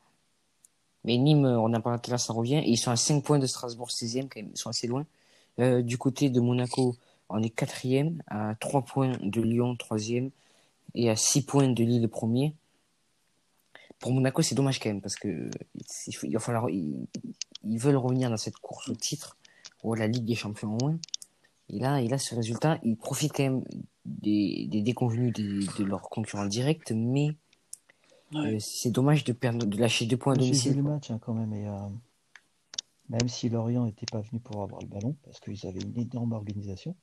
Mais 1.04 1.18
Nîmes, 1.18 1.46
on 1.46 1.70
n'a 1.70 1.82
pas 1.82 2.00
là, 2.08 2.18
ça 2.18 2.34
revient. 2.34 2.58
Et 2.58 2.70
ils 2.70 2.78
sont 2.78 2.92
à 2.92 2.96
5 2.96 3.24
points 3.24 3.40
de 3.40 3.48
Strasbourg 3.48 3.90
16e, 3.90 4.30
quand 4.30 4.38
même. 4.38 4.52
Ils 4.54 4.58
sont 4.58 4.70
assez 4.70 4.88
loin. 4.88 5.06
Euh, 5.60 5.82
du 5.82 5.98
côté 5.98 6.30
de 6.30 6.40
Monaco, 6.40 6.96
on 7.30 7.42
est 7.44 7.50
quatrième, 7.50 8.22
à 8.28 8.56
3 8.60 8.84
points 8.84 9.18
de 9.22 9.42
Lyon, 9.42 9.76
troisième, 9.76 10.32
et 10.96 11.10
à 11.10 11.16
6 11.16 11.46
points 11.46 11.68
de 11.68 11.84
Lille, 11.84 12.08
premier. 12.08 12.56
Pour 14.00 14.12
Monaco, 14.12 14.42
c'est 14.42 14.56
dommage 14.56 14.80
quand 14.80 14.90
même, 14.90 15.02
parce 15.02 15.16
que 15.16 15.50
il 16.24 16.34
va 16.34 16.40
falloir, 16.40 16.70
ils, 16.70 17.08
veulent 17.64 17.98
revenir 17.98 18.30
dans 18.30 18.38
cette 18.38 18.58
course 18.58 18.90
au 18.90 18.96
titre, 18.96 19.38
ou 19.84 19.94
la 19.96 20.08
Ligue 20.08 20.26
des 20.26 20.36
Champions 20.36 20.76
au 20.76 20.78
moins. 20.78 20.98
Et 21.74 21.80
là, 21.80 22.02
et 22.02 22.08
là, 22.08 22.20
ce 22.20 22.36
résultat, 22.36 22.80
ils 22.84 22.96
profitent 22.96 23.34
quand 23.34 23.44
même 23.44 23.64
des, 24.06 24.68
des 24.70 24.82
déconvenus 24.82 25.34
de, 25.34 25.84
leurs 25.84 26.04
concurrents 26.04 26.46
directs, 26.46 26.92
mais 26.92 27.30
euh, 28.36 28.58
c'est 28.60 28.92
dommage 28.92 29.24
de 29.24 29.34
perdre, 29.34 29.66
de 29.66 29.78
lâcher 29.78 30.06
deux 30.06 30.18
points 30.18 30.34
à 30.34 30.38
domicile. 30.38 30.74
J'ai 30.74 30.78
vu 30.78 30.84
le 30.84 30.90
match 30.90 31.10
hein, 31.10 31.20
quand 31.20 31.34
même, 31.34 31.52
et 31.54 31.68
euh, 31.68 31.90
même 33.10 33.28
si 33.28 33.50
Lorient 33.50 33.86
n'était 33.86 34.06
pas 34.06 34.22
venu 34.22 34.40
pour 34.40 34.62
avoir 34.62 34.82
le 34.82 34.88
ballon, 34.88 35.16
parce 35.24 35.40
qu'ils 35.40 35.66
avaient 35.66 35.82
une 35.82 36.00
énorme 36.00 36.34
organisation, 36.34 36.96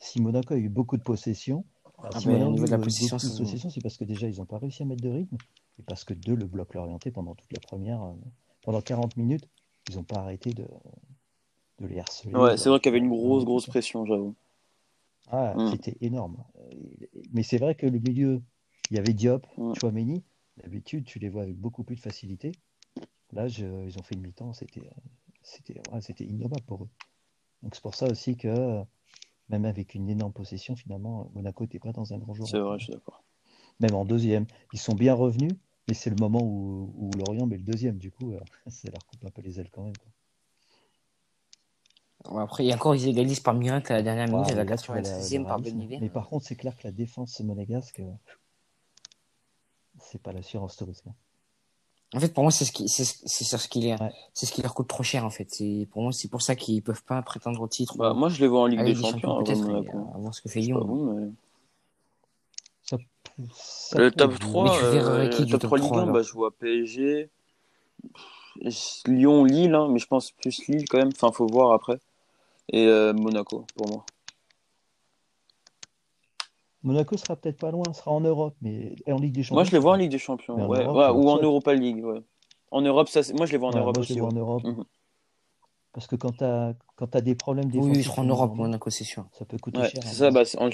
si 0.00 0.22
Monaco 0.22 0.54
a 0.54 0.56
eu 0.56 0.70
beaucoup 0.70 0.96
de 0.96 1.02
possession, 1.02 1.66
ah 1.98 2.08
si 2.18 2.26
ben, 2.26 2.42
au 2.44 2.52
niveau 2.52 2.64
de 2.64 2.70
la 2.70 2.78
possession, 2.78 3.18
c'est 3.18 3.82
parce 3.82 3.98
que 3.98 4.04
déjà 4.04 4.26
ils 4.26 4.38
n'ont 4.38 4.46
pas 4.46 4.58
réussi 4.58 4.82
à 4.82 4.86
mettre 4.86 5.02
de 5.02 5.10
rythme, 5.10 5.36
et 5.78 5.82
parce 5.82 6.04
que 6.04 6.14
deux, 6.14 6.34
le 6.34 6.46
bloc 6.46 6.72
l'orienté 6.72 7.10
pendant 7.10 7.34
toute 7.34 7.52
la 7.52 7.60
première, 7.60 8.02
euh, 8.02 8.14
pendant 8.62 8.80
40 8.80 9.18
minutes, 9.18 9.46
ils 9.90 9.96
n'ont 9.96 10.02
pas 10.02 10.20
arrêté 10.20 10.54
de, 10.54 10.66
de 11.80 11.86
les 11.86 11.98
harceler. 11.98 12.34
Ouais, 12.34 12.56
c'est 12.56 12.68
vrai 12.68 12.80
qu'il 12.80 12.92
y 12.92 12.94
avait 12.94 13.04
une 13.04 13.10
grosse, 13.10 13.44
grosse 13.44 13.66
pression, 13.66 14.04
j'avoue. 14.06 14.34
Ah, 15.28 15.54
mm. 15.56 15.70
c'était 15.72 15.96
énorme. 16.00 16.36
Mais 17.32 17.42
c'est 17.42 17.58
vrai 17.58 17.74
que 17.74 17.86
le 17.86 17.98
milieu, 17.98 18.42
il 18.90 18.96
y 18.96 19.00
avait 19.00 19.12
Diop, 19.12 19.46
mm. 19.56 19.74
Chouameni. 19.74 20.22
D'habitude, 20.58 21.04
tu 21.04 21.18
les 21.18 21.28
vois 21.28 21.42
avec 21.42 21.56
beaucoup 21.56 21.82
plus 21.82 21.96
de 21.96 22.00
facilité. 22.00 22.52
Là, 23.32 23.48
ils 23.48 23.98
ont 23.98 24.02
fait 24.04 24.14
une 24.14 24.20
mi-temps, 24.20 24.52
c'était 24.52 24.88
c'était 25.42 25.80
c'était 26.00 26.24
ignoble 26.24 26.60
pour 26.66 26.84
eux. 26.84 26.88
Donc 27.62 27.74
c'est 27.74 27.82
pour 27.82 27.96
ça 27.96 28.06
aussi 28.06 28.36
que 28.36 28.84
même 29.48 29.64
avec 29.64 29.94
une 29.94 30.08
énorme 30.08 30.32
possession, 30.32 30.76
finalement, 30.76 31.30
Monaco 31.34 31.64
n'était 31.64 31.78
pas 31.78 31.92
dans 31.92 32.12
un 32.12 32.18
grand 32.18 32.34
jour. 32.34 32.48
C'est 32.48 32.60
vrai, 32.60 32.78
je 32.78 32.84
suis 32.84 32.92
d'accord. 32.92 33.24
Même 33.80 33.94
en 33.94 34.04
deuxième, 34.04 34.46
ils 34.72 34.78
sont 34.78 34.94
bien 34.94 35.14
revenus, 35.14 35.50
mais 35.88 35.94
c'est 35.94 36.10
le 36.10 36.16
moment 36.16 36.40
où, 36.42 36.92
où, 36.96 37.10
Lorient 37.18 37.46
met 37.46 37.56
le 37.56 37.64
deuxième. 37.64 37.98
Du 37.98 38.10
coup, 38.10 38.32
euh, 38.32 38.40
ça 38.68 38.88
leur 38.90 39.04
coupe 39.06 39.24
un 39.24 39.30
peu 39.30 39.42
les 39.42 39.60
ailes 39.60 39.70
quand 39.70 39.82
même. 39.82 39.94
Après, 42.38 42.64
il 42.64 42.68
y 42.68 42.72
a 42.72 42.74
encore, 42.74 42.94
ils 42.94 43.08
égalisent 43.08 43.40
par 43.40 43.54
miracle 43.54 43.92
à 43.92 43.96
la 43.96 44.02
dernière 44.02 44.28
minute, 44.28 44.50
à 44.50 44.54
la 44.54 44.64
96e 44.64 45.44
par 45.44 45.60
Mais 45.60 46.08
par 46.08 46.28
contre, 46.28 46.46
c'est 46.46 46.56
clair 46.56 46.76
que 46.76 46.84
la 46.84 46.92
défense 46.92 47.38
monégasque, 47.40 48.00
euh, 48.00 48.10
c'est 49.98 50.20
pas 50.20 50.32
l'assurance 50.32 50.76
tourisme. 50.76 51.12
En 52.14 52.20
fait, 52.20 52.32
pour 52.32 52.44
moi, 52.44 52.52
c'est 52.52 52.64
ce 52.64 52.72
qui, 52.72 52.88
c'est, 52.88 53.04
c'est 53.04 53.44
ce 53.44 53.68
qui 53.68 53.80
les, 53.80 53.96
c'est 54.32 54.46
ce 54.46 54.52
qui 54.52 54.62
leur 54.62 54.72
coûte 54.72 54.86
trop 54.86 55.02
cher, 55.02 55.24
en 55.24 55.30
fait. 55.30 55.48
C'est, 55.50 55.88
pour 55.90 56.02
moi, 56.02 56.12
c'est 56.12 56.28
pour 56.28 56.42
ça 56.42 56.54
qu'ils 56.54 56.82
peuvent 56.82 57.02
pas 57.02 57.20
prétendre 57.22 57.60
au 57.60 57.66
titre. 57.66 57.96
Bah, 57.96 58.14
moi, 58.14 58.28
je 58.28 58.40
les 58.40 58.46
vois 58.46 58.60
en 58.60 58.66
Ligue 58.66 58.84
des, 58.84 58.94
Champions. 58.94 59.42
peut-être, 59.42 59.68
à, 59.68 60.18
voir 60.18 60.32
ce 60.32 60.40
que 60.40 60.48
fait 60.48 60.60
Lyon. 60.60 61.34
le 63.96 64.10
top 64.12 64.38
3, 64.38 64.82
euh, 64.84 65.28
top 65.28 65.62
3 65.62 65.78
Ligue 65.78 65.92
1, 65.92 66.06
bah, 66.06 66.22
je 66.22 66.32
vois 66.32 66.52
PSG, 66.52 67.30
Lyon, 69.06 69.44
Lille, 69.44 69.74
hein, 69.74 69.88
mais 69.90 69.98
je 69.98 70.06
pense 70.06 70.30
plus 70.30 70.68
Lille 70.68 70.88
quand 70.88 70.98
même. 70.98 71.10
Enfin, 71.12 71.32
faut 71.32 71.48
voir 71.48 71.72
après. 71.72 71.98
Et 72.70 72.86
euh, 72.86 73.12
Monaco, 73.12 73.66
pour 73.76 73.88
moi. 73.88 74.06
Monaco 76.82 77.16
sera 77.16 77.34
peut-être 77.36 77.58
pas 77.58 77.70
loin, 77.70 77.92
sera 77.94 78.10
en 78.10 78.20
Europe, 78.20 78.54
mais 78.60 78.94
en 79.08 79.16
Ligue 79.16 79.32
des 79.32 79.42
Champions. 79.42 79.56
Moi, 79.56 79.64
je 79.64 79.72
les 79.72 79.78
vois 79.78 79.92
en 79.92 79.96
Ligue 79.96 80.10
des 80.10 80.18
Champions, 80.18 80.68
ouais, 80.68 80.86
ou 80.86 81.28
en 81.28 81.38
Europa 81.38 81.74
League. 81.74 82.04
Ouais. 82.04 82.20
En 82.70 82.82
Europe, 82.82 83.08
ça, 83.08 83.20
moi, 83.34 83.46
je 83.46 83.52
les 83.52 83.58
vois 83.58 83.68
en 83.68 83.78
Europe 83.78 83.96
moi, 83.96 84.04
Je 84.04 84.14
les 84.14 84.20
vois 84.20 84.28
en 84.28 84.34
Europe. 84.34 84.64
Mhm. 84.64 84.84
Parce 85.92 86.06
que 86.08 86.16
quand 86.16 86.36
tu 86.36 86.44
as, 86.44 86.74
as, 87.00 87.20
des 87.20 87.34
problèmes 87.36 87.70
défensifs. 87.70 87.92
Oui, 87.92 87.98
ils 87.98 88.04
seront 88.04 88.22
en 88.22 88.26
Europe, 88.26 88.54
Monaco, 88.54 88.90
c'est 88.90 89.04
sûr. 89.04 89.26
Ça 89.32 89.44
peut 89.44 89.58
coûter 89.58 89.80
cher. 89.82 90.02
C'est 90.02 90.08
hein. 90.08 90.12
ça, 90.12 90.30
bah, 90.30 90.42
en... 90.58 90.68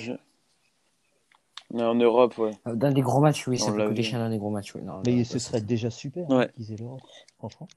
en 1.79 1.95
Europe, 1.95 2.39
ouais. 2.39 2.53
Euh, 2.67 2.75
dans 2.75 2.91
des 2.91 3.03
gros 3.03 3.21
matchs, 3.21 3.47
oui, 3.47 3.59
ça 3.59 3.71
peut 3.71 3.87
coûter 3.87 4.03
cher 4.03 4.19
dans 4.19 4.31
des 4.31 4.39
gros 4.39 4.51
matchs. 4.51 4.75
Oui. 4.75 4.83
Non, 4.83 5.03
mais 5.07 5.23
ce 5.25 5.39
serait 5.39 5.61
déjà 5.61 5.91
super 5.91 6.25
hein, 6.31 6.47
qu'ils 6.57 6.73
aient 6.73 6.77
l'Europe, 6.77 7.03
franchement. 7.39 7.69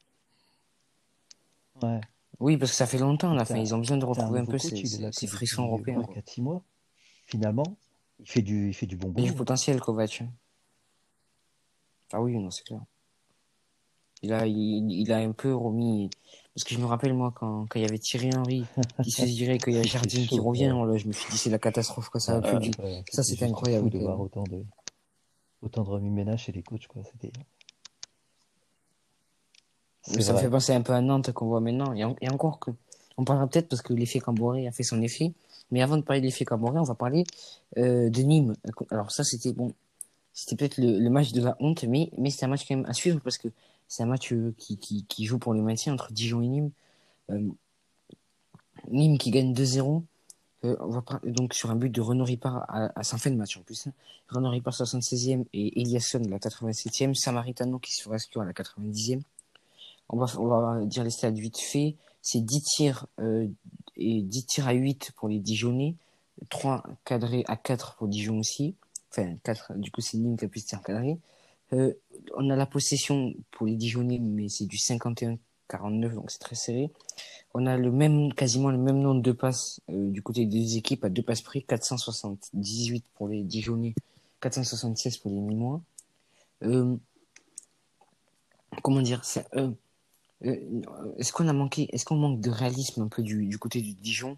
Ouais. 1.84 2.00
Oui, 2.40 2.58
parce 2.58 2.72
que 2.72 2.78
ça 2.78 2.88
fait 2.88 2.98
longtemps, 2.98 3.34
là. 3.34 3.46
ils 3.56 3.74
ont 3.74 3.78
besoin 3.78 3.98
de 3.98 4.06
retrouver 4.06 4.40
un, 4.40 4.46
peu 4.46 4.58
ces, 4.58 4.86
ces 5.12 5.28
frissons 5.28 5.64
européens. 5.64 6.02
4-6 6.02 6.42
mois, 6.42 6.64
finalement, 7.26 7.78
il 8.20 8.30
fait 8.30 8.42
du, 8.42 8.70
il 8.70 8.74
fait 8.74 8.86
du 8.86 8.98
bon 8.98 9.10
boulot. 9.10 9.26
Il 9.26 9.30
a 9.30 9.32
du 9.32 9.38
potentiel, 9.38 9.80
Kovac. 9.80 10.24
Ah 12.12 12.22
oui, 12.22 12.38
non, 12.38 12.50
c'est 12.50 12.64
clair. 12.64 12.82
Il 14.22 14.32
a, 14.32 14.48
il, 14.48 14.90
il, 14.92 15.12
a 15.12 15.18
un 15.18 15.34
peu 15.34 15.54
remis. 15.54 16.10
Parce 16.56 16.64
que 16.64 16.74
je 16.74 16.80
me 16.80 16.86
rappelle, 16.86 17.14
moi, 17.14 17.34
quand, 17.36 17.66
quand 17.68 17.80
il 17.80 17.82
y 17.82 17.86
avait 17.86 17.98
Thierry 17.98 18.30
Henry 18.34 18.66
qui 19.04 19.12
se 19.12 19.24
dirait 19.26 19.58
qu'il 19.58 19.74
y 19.74 19.80
a 19.80 19.84
Jardine 19.84 20.26
qui 20.26 20.40
revient, 20.40 20.74
je 20.96 21.08
me 21.08 21.12
suis 21.12 21.30
dit, 21.30 21.38
c'est 21.38 21.50
la 21.50 21.60
catastrophe, 21.60 22.10
quoi. 22.10 22.22
Ça, 22.22 22.38
a 22.38 22.62
ça 23.12 23.24
c'était 23.24 23.46
incroyable. 23.46 23.90
De 23.90 24.00
voir 24.00 24.20
autant 24.20 24.44
de, 24.44 24.64
autant 25.62 25.84
de 25.84 25.90
remis-ménage 25.90 26.44
chez 26.44 26.52
les 26.52 26.64
coachs, 26.64 26.88
quoi. 26.88 27.04
C'était. 27.04 27.34
Ça 30.04 30.34
me 30.34 30.38
fait 30.38 30.50
penser 30.50 30.74
un 30.74 30.82
peu 30.82 30.94
à 30.94 31.02
Nantes 31.02 31.32
qu'on 31.32 31.48
voit 31.48 31.62
maintenant. 31.62 31.94
Et, 31.94 32.06
et 32.22 32.30
encore 32.30 32.60
que. 32.60 32.72
On 33.18 33.26
parlera 33.26 33.48
peut-être 33.48 33.70
parce 33.70 33.82
que 33.82 33.94
l'effet 33.94 34.20
Camboré 34.20 34.68
a 34.68 34.72
fait 34.72 34.84
son 34.84 35.02
effet. 35.02 35.34
Mais 35.72 35.82
avant 35.82 35.98
de 35.98 36.02
parler 36.02 36.22
de 36.22 36.26
l'effet 36.26 36.46
Camboré, 36.46 36.80
on 36.80 36.84
va 36.84 36.96
parler 36.96 37.24
euh, 37.78 38.10
de 38.10 38.22
Nîmes. 38.22 38.56
Alors 38.92 39.12
ça, 39.12 39.24
c'était 39.24 39.54
bon, 39.54 39.74
c'était 40.34 40.56
peut-être 40.56 40.78
le, 40.78 41.10
match 41.10 41.32
de 41.32 41.42
la 41.42 41.56
honte, 41.60 41.84
mais, 41.84 42.12
mais 42.18 42.30
c'est 42.30 42.46
un 42.46 42.50
match 42.50 42.68
quand 42.68 42.76
même 42.76 42.86
à 42.86 42.94
suivre 42.94 43.20
parce 43.20 43.38
que 43.38 43.48
c'est 43.88 44.04
un 44.04 44.08
match 44.08 44.32
euh, 44.34 44.54
qui, 44.58 44.78
qui, 44.78 45.06
qui, 45.06 45.26
joue 45.26 45.40
pour 45.40 45.54
le 45.54 45.62
maintien 45.62 45.94
entre 45.94 46.12
Dijon 46.12 46.42
et 46.42 46.48
Nîmes. 46.48 46.72
Euh, 47.32 47.50
Nîmes 48.92 49.18
qui 49.18 49.32
gagne 49.32 49.54
2-0. 49.54 50.04
on 50.64 50.88
va 50.90 51.04
donc 51.24 51.54
sur 51.54 51.72
un 51.72 51.76
but 51.76 51.90
de 51.90 52.02
Renaud 52.02 52.26
Ripard 52.26 52.66
à, 52.68 53.00
à 53.00 53.04
fin 53.04 53.32
de 53.32 53.36
match 53.36 53.58
en 53.58 53.62
plus. 53.62 53.88
Hein. 53.88 53.94
Renaud 54.30 54.50
Ripard 54.50 54.74
76e 54.74 55.46
et 55.54 55.82
Eliasson 55.82 56.22
la 56.30 56.38
87e. 56.38 57.14
Samaritano 57.14 57.80
qui 57.80 57.94
se 57.94 58.08
rescue 58.10 58.40
à 58.40 58.46
la 58.46 58.54
90e. 58.54 59.22
On 60.14 60.18
va, 60.18 60.28
on 60.40 60.46
va 60.46 60.86
dire 60.86 61.04
les 61.04 61.10
stades 61.10 61.40
vite 61.40 61.58
fait. 61.58 61.96
C'est 62.22 62.40
10 62.40 62.62
tirs 62.62 63.08
euh, 63.20 63.48
et 63.98 64.22
10 64.22 64.46
tirs 64.46 64.68
à 64.68 64.74
8 64.74 65.12
pour 65.16 65.28
les 65.28 65.40
Dijonais, 65.40 65.96
3 66.52 66.84
cadrés 67.04 67.44
à 67.48 67.58
4 67.58 67.96
pour 67.96 68.08
Dijon 68.08 68.38
aussi. 68.38 68.76
Enfin, 69.10 69.36
4, 69.42 69.74
du 69.78 69.90
coup, 69.90 70.02
c'est 70.02 70.18
Nîmes 70.18 70.38
qui 70.38 70.46
a 70.46 70.48
plus 70.48 70.62
de 70.62 70.68
tirs 70.68 70.84
cadrés. 70.84 71.18
Euh, 71.74 71.94
on 72.36 72.48
a 72.52 72.56
la 72.56 72.68
possession 72.68 73.34
pour 73.50 73.66
les 73.66 73.76
Dijonais, 73.76 74.20
mais 74.20 74.50
c'est 74.50 74.68
du 74.68 74.78
51-49, 74.78 76.14
donc 76.14 76.30
c'est 76.30 76.38
très 76.38 76.56
serré. 76.56 76.92
On 77.56 77.66
a 77.66 77.76
le 77.76 77.92
même, 77.92 78.34
quasiment 78.34 78.70
le 78.70 78.78
même 78.78 79.00
nombre 79.00 79.24
de 79.24 79.32
passes 79.32 79.82
euh, 79.90 80.12
du 80.12 80.22
côté 80.22 80.46
des 80.46 80.60
deux 80.60 80.78
équipes 80.78 81.06
à 81.06 81.10
deux 81.10 81.24
passes 81.24 81.42
près, 81.42 81.62
478 81.62 83.04
pour 83.16 83.30
les 83.30 83.42
Dijonais, 83.42 83.96
476 84.42 85.18
pour 85.18 85.32
les 85.32 85.38
Nîmois. 85.38 85.82
Euh, 86.62 86.96
comment 88.84 89.02
dire, 89.02 89.26
ça, 89.26 89.44
est-ce 90.44 91.32
qu'on 91.32 91.48
a 91.48 91.54
manqué, 91.54 91.88
est-ce 91.94 92.06
qu'on 92.06 92.16
manque 92.16 92.42
de 92.42 92.50
réalisme 92.50 93.02
un 93.02 93.08
peu 93.08 93.24
du, 93.24 93.46
du 93.46 93.58
côté 93.58 93.82
du 93.82 93.94
Dijon? 93.94 94.38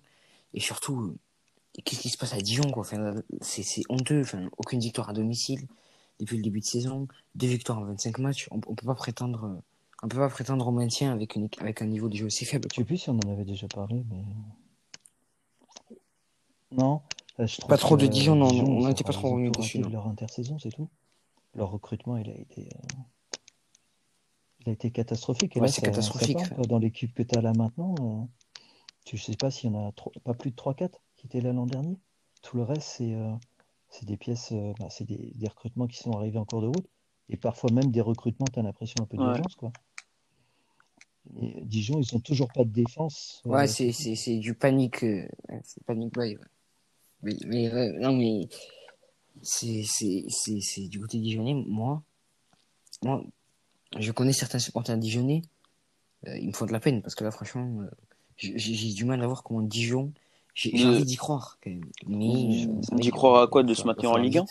Et 0.53 0.59
surtout 0.59 1.01
euh, 1.01 1.17
qu'est-ce 1.83 2.01
qui 2.01 2.09
se 2.09 2.17
passe 2.17 2.33
à 2.33 2.37
Dijon 2.37 2.69
quoi? 2.71 2.81
Enfin, 2.81 3.15
c'est, 3.41 3.83
honteux, 3.89 4.21
enfin, 4.21 4.49
aucune 4.57 4.79
victoire 4.79 5.09
à 5.09 5.13
domicile 5.13 5.67
depuis 6.19 6.37
le 6.37 6.43
début 6.43 6.61
de 6.61 6.65
saison, 6.65 7.07
deux 7.33 7.47
victoires 7.47 7.79
en 7.79 7.85
25 7.85 8.19
matchs, 8.19 8.47
on, 8.51 8.61
on 8.67 8.75
peut 8.75 8.85
pas 8.85 8.95
prétendre 8.95 9.45
euh, 9.45 9.61
on 10.03 10.07
peut 10.07 10.17
pas 10.17 10.29
prétendre 10.29 10.67
au 10.67 10.71
maintien 10.71 11.11
avec 11.11 11.35
une, 11.35 11.49
avec 11.59 11.81
un 11.81 11.87
niveau 11.87 12.07
de 12.09 12.15
jeu 12.15 12.25
aussi 12.25 12.45
faible. 12.45 12.67
Je 12.71 12.77
sais 12.77 12.83
plus 12.83 12.97
si 12.97 13.09
on 13.09 13.17
en 13.17 13.31
avait 13.31 13.45
déjà 13.45 13.67
parlé 13.67 14.03
mais 14.09 14.23
non, 16.71 17.01
je 17.39 17.61
pas 17.67 17.77
trop 17.77 17.95
de 17.97 18.07
Dijon, 18.07 18.35
non, 18.35 18.47
on 18.47 18.87
n'était 18.87 19.03
pas 19.03 19.13
trop 19.13 19.31
remis 19.31 19.51
dessus. 19.51 19.79
Leur 19.79 20.07
intersaison, 20.07 20.57
c'est 20.59 20.71
tout. 20.71 20.89
Leur 21.53 21.71
recrutement, 21.71 22.17
il 22.17 22.29
a 22.29 22.33
été 22.33 22.67
il 24.65 24.69
a 24.69 24.73
été 24.73 24.91
catastrophique. 24.91 25.55
Et 25.55 25.59
là, 25.59 25.67
c'est 25.67 25.81
catastrophique. 25.81 26.37
dans 26.67 26.79
l'équipe 26.79 27.13
que 27.13 27.23
tu 27.23 27.37
as 27.37 27.41
là 27.41 27.53
maintenant, 27.53 27.95
euh, 28.01 28.25
tu 29.05 29.17
sais 29.17 29.35
pas 29.35 29.51
s'il 29.51 29.71
y 29.71 29.75
en 29.75 29.87
a 29.89 29.91
pas 30.23 30.33
plus 30.33 30.51
de 30.51 30.55
3-4 30.55 30.89
qui 31.15 31.27
étaient 31.27 31.41
là 31.41 31.53
l'an 31.53 31.65
dernier. 31.65 31.97
Tout 32.41 32.57
le 32.57 32.63
reste, 32.63 32.87
c'est 32.97 33.13
euh, 33.13 33.31
des 34.03 34.17
pièces, 34.17 34.51
euh, 34.51 34.73
bah, 34.79 34.87
c'est 34.89 35.05
des, 35.05 35.33
des, 35.35 35.47
recrutements 35.47 35.87
qui 35.87 35.97
sont 35.97 36.11
arrivés 36.11 36.39
en 36.39 36.45
cours 36.45 36.61
de 36.61 36.67
route. 36.67 36.87
Et 37.29 37.37
parfois 37.37 37.71
même 37.71 37.91
des 37.91 38.01
recrutements, 38.01 38.47
tu 38.51 38.59
as 38.59 38.63
l'impression 38.63 38.97
un 39.01 39.05
peu 39.05 39.17
d'urgence. 39.17 39.55
quoi. 39.55 39.71
Et 41.41 41.61
Dijon, 41.63 41.99
ils 41.99 42.15
ont 42.15 42.19
toujours 42.19 42.51
pas 42.53 42.63
de 42.63 42.69
défense. 42.69 43.41
Ouais, 43.45 43.67
c'est 43.67 44.37
du 44.37 44.53
panique. 44.53 45.05
c'est 45.63 45.83
panique 45.85 46.13
buy. 46.13 46.37
Mais, 47.23 47.35
mais 47.47 47.91
non, 47.99 48.13
mais 48.13 48.47
c'est 49.41 50.87
du 50.87 50.99
côté 50.99 51.19
dijonnais. 51.19 51.55
Moi, 51.55 52.03
moi, 53.03 53.23
je 53.99 54.11
connais 54.11 54.33
certains 54.33 54.59
supporters 54.59 54.97
dijonnais, 54.97 55.41
euh, 56.27 56.37
ils 56.37 56.47
me 56.47 56.53
font 56.53 56.65
de 56.65 56.71
la 56.71 56.79
peine 56.79 57.01
parce 57.01 57.15
que 57.15 57.23
là, 57.23 57.31
franchement, 57.31 57.81
euh, 57.81 57.89
j'ai 58.37 58.93
du 58.93 59.05
mal 59.05 59.21
à 59.21 59.27
voir 59.27 59.43
comment 59.43 59.61
Dijon. 59.61 60.11
J'ai 60.53 60.85
envie 60.85 61.03
d'y 61.03 61.17
croire 61.17 61.57
quand 61.61 61.69
même. 61.69 61.83
Mais 62.07 62.67
d'y 62.93 63.09
croire 63.09 63.41
à 63.41 63.47
quoi 63.47 63.63
De 63.63 63.73
se 63.73 63.83
maintenir 63.83 64.11
en 64.11 64.17
Ligue 64.17 64.37
1 64.37 64.45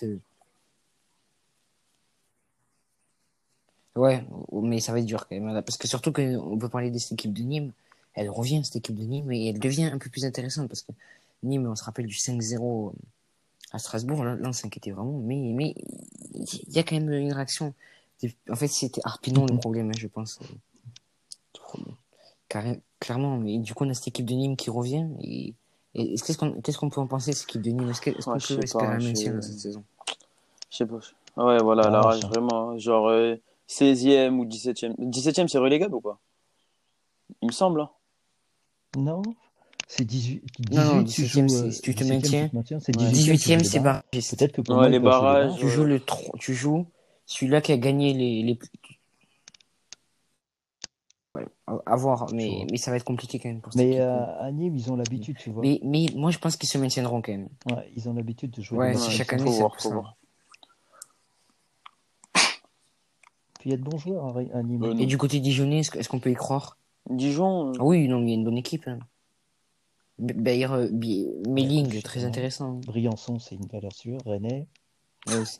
Ouais, 3.96 4.24
mais 4.52 4.80
ça 4.80 4.92
va 4.92 4.98
être 4.98 5.06
dur 5.06 5.26
quand 5.28 5.38
même. 5.38 5.62
Parce 5.62 5.78
que 5.78 5.86
surtout 5.86 6.12
qu'on 6.12 6.58
peut 6.58 6.68
parler 6.68 6.90
de 6.90 6.98
cette 6.98 7.12
équipe 7.12 7.32
de 7.32 7.42
Nîmes. 7.42 7.72
Elle 8.14 8.28
revient, 8.28 8.64
cette 8.64 8.76
équipe 8.76 8.96
de 8.96 9.04
Nîmes, 9.04 9.32
et 9.32 9.48
elle 9.48 9.58
devient 9.58 9.84
un 9.84 9.98
peu 9.98 10.08
plus 10.08 10.24
intéressante 10.24 10.68
parce 10.68 10.82
que 10.82 10.92
Nîmes, 11.42 11.66
on 11.66 11.74
se 11.74 11.82
rappelle 11.84 12.06
du 12.06 12.14
5-0 12.14 12.92
à 13.72 13.78
Strasbourg. 13.78 14.24
Là, 14.24 14.36
on 14.42 14.52
s'inquiétait 14.52 14.90
vraiment. 14.90 15.18
Mais, 15.18 15.52
mais 15.54 15.74
il 16.34 16.72
y 16.72 16.78
a 16.78 16.82
quand 16.82 16.96
même 16.96 17.12
une 17.12 17.32
réaction. 17.32 17.74
En 18.50 18.56
fait, 18.56 18.68
c'était 18.68 19.00
Arpinon 19.04 19.46
le 19.46 19.58
problème, 19.58 19.90
hein, 19.90 19.98
je 19.98 20.06
pense. 20.06 20.38
Clairement, 23.00 23.36
mais 23.36 23.58
du 23.58 23.74
coup, 23.74 23.84
on 23.84 23.90
a 23.90 23.94
cette 23.94 24.08
équipe 24.08 24.26
de 24.26 24.34
Nîmes 24.34 24.56
qui 24.56 24.70
revient. 24.70 25.06
Et, 25.20 25.54
qu'est-ce 25.94 26.78
qu'on 26.78 26.90
peut 26.90 27.00
en 27.00 27.06
penser 27.06 27.32
de 27.32 27.36
cette 27.36 27.48
équipe 27.48 27.62
de 27.62 27.70
Nîmes? 27.70 27.90
Est-ce 27.90 28.00
qu'on 28.00 28.32
peut 28.32 28.64
espérer 28.64 28.86
un 28.86 28.98
maintien 28.98 29.40
cette 29.40 29.58
saison? 29.58 29.84
Je 30.70 30.76
sais 30.78 30.86
pas. 30.86 31.00
Ouais, 31.36 31.58
voilà, 31.58 31.90
la 31.90 32.00
rage, 32.00 32.24
vraiment. 32.24 32.78
Genre 32.78 33.10
16e 33.68 34.08
euh, 34.08 34.30
ou 34.30 34.44
17e. 34.44 34.94
17e, 34.98 35.48
c'est 35.48 35.58
relégable 35.58 35.94
ou 35.94 36.00
quoi? 36.00 36.18
Il 37.42 37.48
me 37.48 37.52
semble. 37.52 37.80
Hein. 37.80 37.90
Non, 38.96 39.22
c'est 39.88 40.04
18. 40.04 40.44
18 40.58 40.76
non, 40.76 41.02
17e, 41.02 41.70
si 41.70 41.80
tu 41.80 41.94
te 41.94 42.04
maintiens. 42.04 42.48
18e, 42.48 43.64
c'est 43.64 43.80
barrage. 43.80 44.02
Peut-être 44.12 44.52
que 44.52 44.60
pour 44.60 44.76
ouais, 44.76 44.88
les 44.88 45.00
barrages. 45.00 45.56
Tu 45.58 45.68
joues 45.68 45.84
le 45.84 46.00
3, 46.00 46.38
tu 46.38 46.54
joues 46.54 46.86
celui-là 47.26 47.60
qui 47.60 47.72
a 47.72 47.76
gagné 47.76 48.12
les, 48.12 48.42
les... 48.42 48.58
Ouais, 51.34 51.46
à 51.86 51.96
voir, 51.96 52.26
mais, 52.32 52.66
mais 52.70 52.76
ça 52.76 52.90
va 52.90 52.96
être 52.96 53.04
compliqué 53.04 53.38
quand 53.38 53.48
même 53.48 53.60
pour 53.60 53.72
Mais 53.74 53.98
euh, 53.98 54.40
à 54.40 54.52
Nîmes, 54.52 54.76
ils 54.76 54.92
ont 54.92 54.96
l'habitude, 54.96 55.36
tu 55.36 55.50
vois. 55.50 55.62
Mais, 55.62 55.80
mais 55.82 56.06
moi, 56.14 56.30
je 56.30 56.38
pense 56.38 56.56
qu'ils 56.56 56.68
se 56.68 56.78
maintiendront 56.78 57.22
quand 57.22 57.32
même. 57.32 57.48
Ouais, 57.70 57.90
ils 57.96 58.08
ont 58.08 58.14
l'habitude 58.14 58.52
de 58.52 58.62
jouer. 58.62 58.78
Ouais, 58.78 58.96
chaque 58.96 59.32
année, 59.32 59.50
c'est 59.50 59.60
pour 59.60 59.80
ça. 59.80 59.90
Puis 63.58 63.70
il 63.70 63.70
y 63.70 63.74
a 63.74 63.76
de 63.78 63.82
bons 63.82 63.98
joueurs 63.98 64.36
à 64.36 64.62
Nîmes. 64.62 65.00
Et 65.00 65.06
du 65.06 65.18
côté 65.18 65.40
dijonnais, 65.40 65.80
est-ce 65.80 66.08
qu'on 66.08 66.20
peut 66.20 66.30
y 66.30 66.34
croire? 66.34 66.78
Dijon 67.10 67.70
euh... 67.70 67.78
Oui, 67.80 68.08
non, 68.08 68.22
il 68.22 68.28
y 68.28 68.32
a 68.32 68.34
une 68.34 68.44
bonne 68.44 68.58
équipe. 68.58 68.86
Hein. 68.86 68.98
Bayer, 70.18 70.70
euh, 70.70 70.88
Melling, 71.48 72.00
très 72.02 72.24
intéressant. 72.24 72.74
Briançon, 72.86 73.38
c'est 73.38 73.56
une 73.56 73.66
valeur 73.66 73.92
sûre. 73.92 74.20
René. 74.24 74.68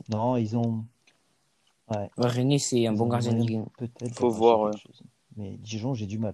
Non, 0.09 0.37
ils 0.37 0.55
ont. 0.55 0.85
Ouais. 1.89 2.09
René, 2.17 2.57
c'est 2.57 2.87
un 2.87 2.93
bon 2.93 3.07
gardien 3.07 3.33
de 3.33 3.39
Ligue 3.39 3.63
Peut-être. 3.77 4.15
Faut 4.15 4.29
voir. 4.29 4.71
Mais 5.37 5.57
Dijon, 5.57 5.93
j'ai 5.93 6.07
du 6.07 6.17
mal. 6.17 6.33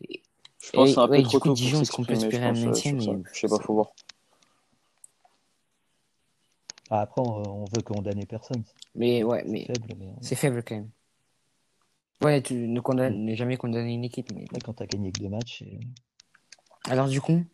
Je 0.00 0.70
pense 0.72 0.88
que 0.88 0.94
c'est 0.94 1.00
un 1.00 1.08
peu 1.08 1.22
trop 1.22 1.38
tôt 1.38 1.54
Dijon, 1.54 1.80
est-ce 1.80 1.92
qu'on 1.92 2.04
peut 2.04 2.14
espérer 2.14 2.44
un 2.44 2.52
maintien 2.52 2.92
mais... 2.94 3.22
Je 3.32 3.40
sais 3.40 3.48
pas, 3.48 3.58
faut 3.60 3.74
voir. 3.74 3.92
Ah, 6.90 7.00
après, 7.02 7.20
on, 7.20 7.64
veut 7.64 7.82
condamner 7.82 8.26
personne. 8.26 8.62
Mais 8.94 9.22
ouais, 9.22 9.44
mais 9.46 9.66
c'est 10.20 10.36
faible, 10.36 10.62
quand 10.62 10.76
même. 10.76 10.90
Ouais, 12.22 12.42
tu 12.42 12.54
ne 12.54 12.80
condamnes 12.80 13.34
jamais 13.34 13.56
condamner 13.56 13.92
une 13.92 14.04
équipe. 14.04 14.32
Mais... 14.32 14.46
quand 14.64 14.74
tu 14.74 14.82
as 14.82 14.86
gagné 14.86 15.12
que 15.12 15.20
deux 15.20 15.28
matchs. 15.28 15.64
Alors, 16.88 17.08
du 17.08 17.20
coup, 17.20 17.44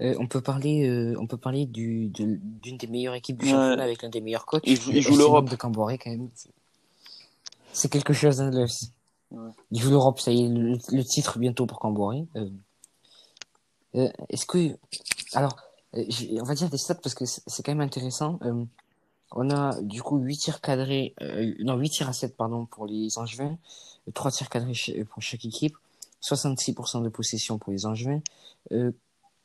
euh, 0.00 0.14
on 0.18 0.26
peut 0.26 0.40
parler, 0.40 0.88
euh, 0.88 1.14
on 1.18 1.26
peut 1.26 1.36
parler 1.36 1.66
du, 1.66 2.08
d'une 2.08 2.78
des 2.78 2.86
meilleures 2.86 3.14
équipes 3.14 3.38
du 3.38 3.48
championnat 3.48 3.82
avec 3.82 4.02
l'un 4.02 4.08
des 4.08 4.22
meilleurs 4.22 4.46
coachs. 4.46 4.62
Il 4.64 4.80
joue, 4.80 4.98
joue 4.98 5.16
l'Europe. 5.16 5.50
de 5.50 5.56
Camboré 5.56 5.98
quand 5.98 6.10
même. 6.10 6.28
C'est 7.72 7.90
quelque 7.90 8.14
chose. 8.14 8.40
Hein, 8.40 8.50
le... 8.50 8.66
ouais. 9.32 9.50
Il 9.70 9.80
joue 9.80 9.90
l'Europe, 9.90 10.18
ça 10.18 10.32
y 10.32 10.44
est, 10.44 10.48
le, 10.48 11.04
titre 11.04 11.38
bientôt 11.38 11.66
pour 11.66 11.78
Camboré. 11.78 12.26
Euh, 13.94 14.08
est-ce 14.30 14.46
que, 14.46 14.78
alors, 15.34 15.56
on 15.92 16.44
va 16.44 16.54
dire 16.54 16.70
des 16.70 16.78
stats 16.78 16.94
parce 16.94 17.14
que 17.14 17.26
c'est 17.26 17.62
quand 17.62 17.72
même 17.72 17.80
intéressant. 17.80 18.38
on 19.32 19.50
a 19.50 19.80
du 19.82 20.02
coup 20.02 20.16
8 20.18 20.36
tirs 20.38 20.60
cadrés, 20.62 21.14
non 21.58 21.76
8 21.76 21.90
tirs 21.90 22.08
à 22.08 22.12
7 22.12 22.36
pardon 22.36 22.64
pour 22.66 22.86
les 22.86 23.18
Angevins, 23.18 23.58
3 24.14 24.30
tirs 24.30 24.48
cadrés 24.48 24.72
pour 25.10 25.22
chaque 25.22 25.44
équipe, 25.44 25.76
66% 26.22 27.02
de 27.02 27.08
possession 27.08 27.58
pour 27.58 27.72
les 27.72 27.84
Angevins, 27.84 28.20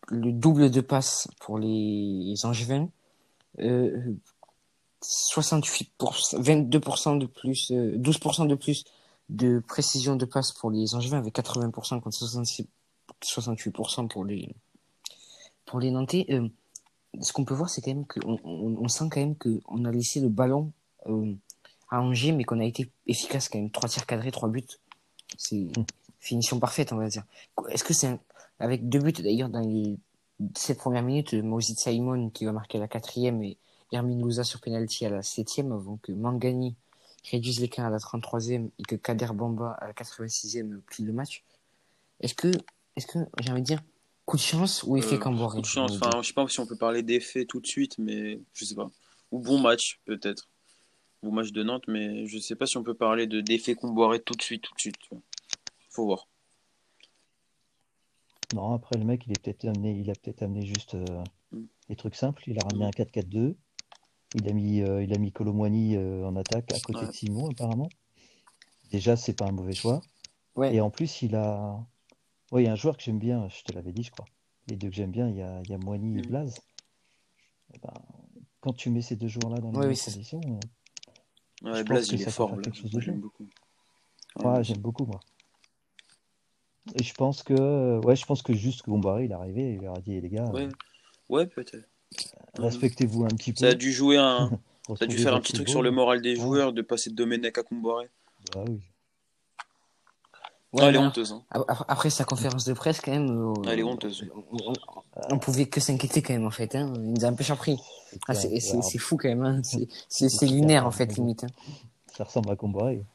le 0.08 0.32
double 0.32 0.70
de 0.70 0.82
passe 0.82 1.28
pour 1.40 1.58
les 1.58 2.36
Angevins, 2.44 2.90
euh, 3.60 4.16
68%, 5.02 5.90
22% 6.42 7.18
de 7.18 7.26
plus, 7.26 7.72
12% 7.72 8.44
euh, 8.44 8.48
de 8.48 8.56
plus 8.56 8.84
de 9.30 9.60
précision 9.60 10.16
de 10.16 10.26
passe 10.26 10.52
pour 10.52 10.72
les 10.72 10.96
Angevins 10.96 11.18
avec 11.18 11.36
80% 11.36 12.02
contre 12.02 12.16
66, 12.16 12.68
68% 13.24 14.08
pour 14.08 14.26
les 14.26 14.56
pour 15.66 15.80
les 15.80 15.92
Nantais. 15.92 16.26
Euh, 16.30 16.48
ce 17.22 17.34
qu'on 17.34 17.46
peut 17.46 17.54
voir, 17.54 17.70
c'est 17.70 17.82
quand 17.82 17.94
même 17.94 18.06
qu'on 18.06 18.40
on, 18.44 18.78
on, 18.78 18.88
sent 18.88 19.06
quand 19.10 19.20
même 19.20 19.36
qu'on 19.36 19.86
a 19.86 19.92
laissé 19.92 20.20
le 20.20 20.30
ballon 20.30 20.72
euh, 21.08 21.34
à 21.90 22.02
Angers, 22.02 22.34
mais 22.34 22.44
qu'on 22.44 22.60
a 22.60 22.66
été 22.66 22.92
efficace 23.08 23.50
quand 23.50 23.58
même. 23.58 23.72
Trois 23.72 23.90
tirs 23.90 24.06
cadrés, 24.06 24.32
trois 24.32 24.50
buts. 24.50 24.66
C'est 25.38 25.56
mmh. 25.56 25.86
finition 26.20 26.60
parfaite, 26.60 26.92
on 26.94 26.98
va 26.98 27.08
dire. 27.08 27.24
Est-ce 27.70 27.84
que 27.84 27.94
c'est 27.94 28.08
un, 28.08 28.20
avec 28.60 28.88
deux 28.90 29.00
buts 29.00 29.12
d'ailleurs 29.12 29.50
dans 29.50 29.60
les 29.60 29.98
sept 30.56 30.78
premières 30.78 31.04
minutes, 31.04 31.34
Moïse 31.34 31.76
Simon 31.78 32.30
qui 32.30 32.46
va 32.46 32.52
marquer 32.52 32.78
la 32.78 32.88
quatrième 32.88 33.42
et 33.44 33.58
Hermine 33.92 34.22
Louza 34.22 34.44
sur 34.44 34.60
penalty 34.60 35.06
à 35.06 35.10
la 35.10 35.22
septième 35.22 35.72
avant 35.72 35.98
que 35.98 36.12
Mangani 36.12 36.76
réduise 37.32 37.60
l'écart 37.60 37.86
à 37.86 37.90
la 37.90 37.98
33e 37.98 38.70
et 38.78 38.84
que 38.84 38.96
Kader 38.96 39.30
Bamba 39.34 39.72
à 39.80 39.88
la 39.88 39.94
86e 39.94 40.82
plie 40.82 41.04
le 41.04 41.14
match. 41.14 41.44
Est-ce 42.20 42.34
que, 42.34 42.52
est-ce 42.96 43.08
que, 43.08 43.20
j'ai 43.42 43.52
envie 43.52 43.62
de 43.62 43.66
dire, 43.66 43.82
coup 44.26 44.38
de 44.38 44.42
chance 44.42 44.84
ou 44.84 44.98
effet 44.98 45.16
euh, 45.16 45.20
Camboré 45.20 45.56
Coup 45.56 45.62
de 45.62 45.66
chance, 45.66 45.92
enfin, 45.94 46.22
je 46.22 46.28
sais 46.28 46.34
pas 46.34 46.48
si 46.48 46.60
on 46.60 46.66
peut 46.66 46.76
parler 46.76 47.04
d'effet 47.04 47.46
tout 47.46 47.60
de 47.60 47.68
suite, 47.68 47.98
mais 47.98 48.40
je 48.54 48.66
sais 48.66 48.76
pas. 48.76 48.90
Ou 49.32 49.40
bon 49.40 49.60
match, 49.60 50.00
peut-être. 50.06 50.50
Bon 51.24 51.32
match 51.32 51.52
de 51.52 51.64
Nantes, 51.64 51.86
mais 51.88 52.28
je 52.28 52.38
sais 52.38 52.56
pas 52.56 52.68
si 52.68 52.78
on 52.78 52.84
peut 52.84 52.94
parler 52.94 53.28
de 53.28 53.42
d'effet 53.42 53.76
Camboré 53.76 54.20
tout 54.20 54.36
de 54.36 54.42
suite, 54.42 54.64
tout 54.64 54.74
de 54.76 54.80
suite. 54.80 54.96
Faut 55.90 56.06
voir. 56.06 56.28
Non, 58.54 58.74
après, 58.74 58.98
le 58.98 59.06
mec, 59.06 59.26
il 59.26 59.32
est 59.32 59.42
peut-être 59.42 59.66
amené, 59.66 59.98
il 59.98 60.10
a 60.10 60.14
peut-être 60.14 60.44
amené 60.44 60.66
juste 60.66 60.96
euh, 60.96 61.24
mm. 61.52 61.64
des 61.90 61.96
trucs 61.96 62.16
simples. 62.16 62.44
Il 62.48 62.60
a 62.60 62.64
ramené 62.64 62.86
un 62.86 62.90
4-4-2. 62.90 63.56
Il 64.36 64.50
a 64.50 64.54
mis, 64.54 64.82
euh, 64.82 65.04
il 65.04 65.14
a 65.14 65.18
mis 65.18 65.32
Colomwani 65.32 65.96
euh, 65.96 66.26
en 66.26 66.36
attaque 66.36 66.74
à 66.74 66.80
côté 66.80 67.06
de 67.08 67.12
Simon, 67.12 67.50
apparemment. 67.50 67.90
Déjà, 68.92 69.16
c'est 69.16 69.34
pas 69.34 69.46
un 69.46 69.52
mauvais 69.52 69.74
choix. 69.74 70.02
Ouais. 70.56 70.76
Et 70.76 70.82
en 70.82 70.90
plus, 70.90 71.22
il 71.22 71.36
a. 71.36 71.80
Oui, 72.52 72.64
il 72.64 72.66
y 72.66 72.68
a 72.70 72.74
un 72.74 72.76
joueur 72.76 72.98
que 72.98 73.04
j'aime 73.04 73.20
bien, 73.20 73.48
je 73.50 73.64
te 73.64 73.74
l'avais 73.74 73.92
dit, 73.92 74.04
je 74.04 74.12
crois. 74.12 74.26
Les 74.68 74.76
deux 74.76 74.90
que 74.90 74.96
j'aime 74.96 75.12
bien, 75.12 75.28
il 75.30 75.38
y 75.38 75.42
a, 75.42 75.62
il 75.64 75.70
y 75.70 75.74
a 75.74 75.78
Moigny 75.78 76.18
et 76.18 76.22
mm. 76.22 76.28
Blaze. 76.28 76.60
Eh 77.74 77.80
ben, 77.80 77.94
quand 78.62 78.74
tu 78.74 78.90
mets 78.90 79.02
ces 79.02 79.16
deux 79.16 79.28
joueurs-là 79.28 79.60
dans 79.60 79.72
les 79.72 79.96
conditions. 79.96 80.42
Ouais, 81.64 81.84
Blaze, 81.84 82.10
il 82.10 82.22
est 82.22 82.30
fort. 82.30 82.56
J'aime 83.00 83.20
beaucoup. 83.20 83.48
Ouais, 84.44 84.64
j'aime 84.64 84.80
beaucoup, 84.80 85.06
moi. 85.06 85.20
Et 86.94 87.04
je 87.04 87.14
pense 87.14 87.42
que, 87.42 88.00
ouais, 88.06 88.16
je 88.16 88.26
pense 88.26 88.44
que 88.44 88.54
juste 88.54 88.84
que 88.84 88.92
Gombaré, 88.92 89.26
il 89.26 89.32
est 89.32 89.36
arrivé, 89.36 89.74
il 89.74 89.82
leur 89.82 89.98
a 89.98 90.02
dit, 90.02 90.22
les 90.22 90.30
gars, 90.30 90.46
ouais, 90.52 90.70
ouais 91.30 91.48
peut-être. 91.48 91.76
Euh, 92.60 92.64
respectez-vous 92.64 93.26
un 93.26 93.30
petit 93.30 93.54
peu. 93.54 93.60
Ça 93.60 93.68
a 93.70 93.74
dû 93.74 93.92
jouer 93.92 94.18
un, 94.18 94.52
ça 94.88 95.06
a 95.06 95.08
dû 95.08 95.18
faire 95.18 95.34
un 95.34 95.42
petit 95.42 95.54
truc 95.54 95.70
sur 95.70 95.82
le 95.82 95.92
moral 95.92 96.22
des 96.22 96.36
joueurs 96.36 96.74
de 96.74 96.82
passer 96.82 97.10
de 97.10 97.16
Domenech 97.16 97.58
à 97.58 97.64
Comboiré. 97.64 98.10
Bah 98.54 98.64
oui. 98.68 98.80
Ouais, 100.74 100.84
elle 100.84 100.96
est 100.96 101.00
honteuse. 101.00 101.32
Hein. 101.32 101.66
Après 101.88 102.10
sa 102.10 102.26
conférence 102.26 102.66
de 102.66 102.74
presse, 102.74 103.00
quand 103.00 103.12
même. 103.12 103.30
Euh, 103.30 103.54
elle 103.72 103.80
est 103.80 103.84
honteuse. 103.84 104.26
On, 105.32 105.40
pouvait 105.40 105.68
que 105.68 105.80
s'inquiéter 105.80 106.22
quand 106.22 106.34
même, 106.34 106.46
en 106.46 106.52
fait. 106.52 106.76
Hein. 106.76 106.92
Il 106.98 107.14
nous 107.14 107.24
a 107.24 107.30
un 107.30 107.34
peu 107.34 107.46
surpris. 107.46 107.80
Ah, 108.28 108.34
c'est 108.34 108.98
fou 108.98 109.16
quand 109.16 109.30
même. 109.30 109.44
Hein. 109.44 109.62
C'est 110.10 110.46
lunaire, 110.50 110.86
en 110.86 110.92
fait, 110.92 111.16
limite. 111.16 111.46
Hein. 111.46 111.72
Ça 112.14 112.26
ressemble 112.26 112.52
à 112.52 112.58
Comboiré. 112.58 113.06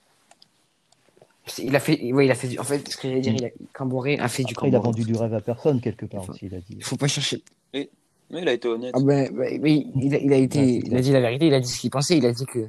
Il 1.58 1.74
a 1.74 1.80
fait, 1.80 2.12
ouais, 2.12 2.26
il 2.26 2.30
a 2.30 2.34
fait, 2.34 2.58
en 2.58 2.64
fait, 2.64 2.88
ce 2.88 2.96
que 2.96 3.08
j'allais 3.08 3.20
dire, 3.20 3.34
il 3.34 3.44
a, 3.44 3.50
Camboré 3.72 4.18
a 4.18 4.28
fait 4.28 4.44
du 4.44 4.54
Camboré. 4.54 4.70
Il 4.70 4.76
a 4.76 4.80
vendu 4.80 5.04
du 5.04 5.14
rêve 5.14 5.34
à 5.34 5.40
personne 5.40 5.80
quelque 5.80 6.06
part 6.06 6.28
aussi, 6.28 6.46
il 6.46 6.54
a 6.54 6.58
dit. 6.58 6.76
Il 6.76 6.84
faut 6.84 6.96
pas 6.96 7.08
chercher. 7.08 7.42
Mais, 7.72 7.90
mais 8.30 8.42
il 8.42 8.48
a 8.48 8.52
été 8.52 8.68
honnête. 8.68 8.92
Ah 8.94 9.00
ben, 9.00 9.30
ben 9.32 9.60
oui, 9.62 9.90
il 9.96 10.14
a, 10.14 10.18
il 10.18 10.32
a 10.32 10.36
été, 10.36 10.82
il 10.84 10.96
a 10.96 11.00
dit 11.00 11.12
la 11.12 11.20
vérité, 11.20 11.46
il 11.46 11.54
a 11.54 11.60
dit 11.60 11.68
ce 11.68 11.80
qu'il 11.80 11.90
pensait, 11.90 12.16
il 12.16 12.26
a 12.26 12.32
dit 12.32 12.46
que. 12.46 12.68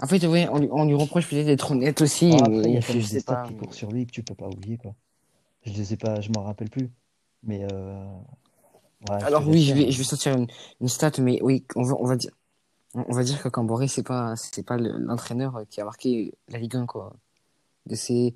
En 0.00 0.06
fait, 0.06 0.24
ouais, 0.26 0.46
on, 0.50 0.58
lui, 0.58 0.68
on 0.70 0.84
lui 0.84 0.94
reproche 0.94 1.28
peut-être 1.28 1.46
d'être 1.46 1.70
honnête 1.72 2.00
aussi. 2.02 2.30
Ah, 2.34 2.44
après, 2.44 2.62
il 2.62 2.74
y 2.74 2.76
a 2.76 2.80
des 2.80 3.02
stats 3.02 3.34
pas, 3.34 3.48
qui 3.48 3.54
courent 3.54 3.74
sur 3.74 3.90
lui 3.90 4.06
que 4.06 4.12
tu 4.12 4.22
peux 4.22 4.34
pas 4.34 4.46
oublier, 4.46 4.76
quoi. 4.76 4.94
Je 5.64 5.72
les 5.72 5.92
ai 5.92 5.96
pas, 5.96 6.20
je 6.20 6.30
m'en 6.30 6.44
rappelle 6.44 6.70
plus. 6.70 6.88
Mais 7.42 7.66
euh... 7.72 8.04
ouais, 9.10 9.22
Alors 9.22 9.46
oui, 9.46 9.62
je 9.62 9.74
vais, 9.74 9.90
je 9.90 9.98
vais 9.98 10.04
sortir 10.04 10.36
une, 10.36 10.46
une 10.80 10.88
stat, 10.88 11.12
mais 11.18 11.40
oui, 11.42 11.64
on 11.74 11.82
va, 11.82 11.94
on 11.98 12.06
va 12.06 12.16
dire, 12.16 12.30
on 12.94 13.12
va 13.12 13.22
dire 13.22 13.42
que 13.42 13.48
Camboré, 13.48 13.88
c'est 13.88 14.02
pas, 14.02 14.34
c'est 14.36 14.64
pas 14.64 14.76
l'entraîneur 14.78 15.62
qui 15.68 15.80
a 15.80 15.84
marqué 15.84 16.32
la 16.48 16.58
Ligue 16.58 16.76
1, 16.76 16.86
quoi. 16.86 17.14
C'est 17.94 18.34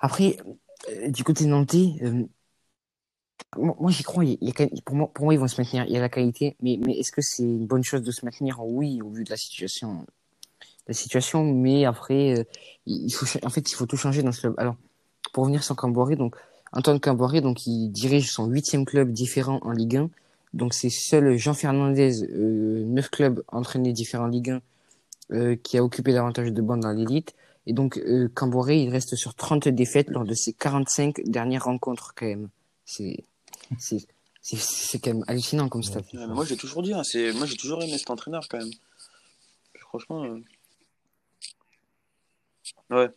après 0.00 0.36
euh, 0.90 1.10
du 1.10 1.24
côté 1.24 1.46
nantais, 1.46 1.94
euh, 2.02 2.24
moi 3.56 3.90
j'y 3.90 4.02
crois. 4.02 4.24
Pour 4.84 4.96
moi, 4.96 5.10
pour 5.12 5.24
moi, 5.24 5.34
ils 5.34 5.40
vont 5.40 5.48
se 5.48 5.60
maintenir. 5.60 5.84
Il 5.86 5.92
y 5.92 5.96
a 5.96 6.00
la 6.00 6.08
qualité, 6.08 6.56
mais 6.62 6.78
mais 6.84 6.98
est-ce 6.98 7.12
que 7.12 7.22
c'est 7.22 7.42
une 7.42 7.66
bonne 7.66 7.84
chose 7.84 8.02
de 8.02 8.10
se 8.10 8.24
maintenir? 8.24 8.60
Oui, 8.60 9.00
au 9.02 9.10
vu 9.10 9.24
de 9.24 9.30
la 9.30 9.36
situation, 9.36 10.06
la 10.88 10.94
situation. 10.94 11.44
Mais 11.44 11.84
après, 11.84 12.38
euh, 12.40 12.44
il 12.86 13.10
faut, 13.12 13.26
en 13.44 13.50
fait, 13.50 13.70
il 13.70 13.74
faut 13.74 13.86
tout 13.86 13.96
changer 13.96 14.22
dans 14.22 14.32
ce 14.32 14.40
club. 14.40 14.54
Alors, 14.58 14.76
pour 15.32 15.44
revenir 15.44 15.64
sur 15.64 15.76
Camboré, 15.76 16.16
donc 16.16 16.36
Antoine 16.72 17.00
Camboré, 17.00 17.40
donc 17.40 17.66
il 17.66 17.90
dirige 17.90 18.30
son 18.30 18.46
huitième 18.46 18.84
club 18.84 19.12
différent 19.12 19.58
en 19.62 19.72
Ligue 19.72 19.96
1. 19.96 20.10
Donc 20.54 20.74
c'est 20.74 20.90
seul 20.90 21.36
Jean 21.36 21.54
Fernandez, 21.54 22.22
neuf 22.30 23.10
clubs 23.10 23.42
entraînés 23.48 23.92
différents 23.92 24.24
en 24.24 24.28
Ligue 24.28 24.50
1 24.50 24.62
euh, 25.32 25.56
qui 25.56 25.76
a 25.76 25.82
occupé 25.82 26.12
davantage 26.12 26.52
de 26.52 26.62
bancs 26.62 26.80
dans 26.80 26.92
l'élite. 26.92 27.34
Et 27.66 27.72
donc, 27.72 27.98
euh, 27.98 28.28
Camboré, 28.34 28.80
il 28.82 28.90
reste 28.90 29.16
sur 29.16 29.34
30 29.34 29.68
défaites 29.68 30.10
lors 30.10 30.24
de 30.24 30.34
ses 30.34 30.52
45 30.52 31.22
dernières 31.24 31.64
rencontres, 31.64 32.14
quand 32.14 32.26
même. 32.26 32.48
C'est, 32.84 33.24
c'est, 33.78 34.06
c'est, 34.40 34.56
c'est 34.58 34.98
quand 35.00 35.14
même 35.14 35.24
hallucinant 35.26 35.68
comme 35.68 35.82
stat. 35.82 36.02
Ouais, 36.14 36.26
moi, 36.28 36.44
j'ai 36.44 36.56
toujours 36.56 36.82
dit, 36.82 36.94
hein, 36.94 37.02
c'est... 37.02 37.32
moi, 37.32 37.46
j'ai 37.46 37.56
toujours 37.56 37.82
aimé 37.82 37.98
cet 37.98 38.10
entraîneur 38.10 38.46
quand 38.48 38.58
même. 38.58 38.70
Franchement. 39.78 40.24
euh, 40.24 40.40
Ouais. 42.90 43.08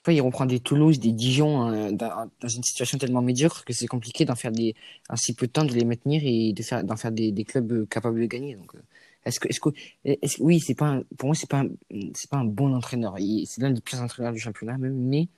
Après, 0.00 0.14
il 0.14 0.20
reprend 0.20 0.46
des 0.46 0.60
Toulouse, 0.60 0.98
des 1.00 1.12
Dijon 1.12 1.60
hein, 1.62 1.92
dans, 1.92 2.30
dans 2.40 2.48
une 2.48 2.62
situation 2.62 2.98
tellement 2.98 3.22
médiocre 3.22 3.64
que 3.64 3.72
c'est 3.72 3.86
compliqué 3.86 4.24
d'en 4.24 4.36
faire 4.36 4.52
des, 4.52 4.74
en 5.08 5.16
si 5.16 5.34
peu 5.34 5.46
de 5.46 5.52
temps 5.52 5.64
de 5.64 5.72
les 5.72 5.84
maintenir 5.84 6.22
et 6.24 6.52
de 6.52 6.62
faire, 6.62 6.84
d'en 6.84 6.96
faire 6.96 7.12
des, 7.12 7.32
des 7.32 7.44
clubs 7.44 7.72
euh, 7.72 7.86
capables 7.86 8.20
de 8.20 8.26
gagner. 8.26 8.56
Donc, 8.56 8.74
euh, 8.74 8.82
est-ce 9.26 9.40
que, 9.40 9.48
est-ce 9.48 9.60
que, 9.60 9.68
est-ce 10.04 10.36
que- 10.38 10.42
oui, 10.42 10.60
c'est 10.60 10.74
pas, 10.74 10.86
un- 10.86 11.02
pour 11.18 11.26
moi, 11.28 11.34
c'est 11.34 11.48
pas, 11.50 11.60
un- 11.60 11.68
c'est 12.14 12.30
pas 12.30 12.38
un 12.38 12.44
bon 12.44 12.74
entraîneur. 12.74 13.18
Il- 13.18 13.46
C'est 13.46 13.60
l'un 13.60 13.70
des 13.72 13.80
pires 13.80 14.00
entraîneurs 14.00 14.32
du 14.32 14.38
championnat 14.40 14.78
même, 14.78 14.94
mais 14.96 15.28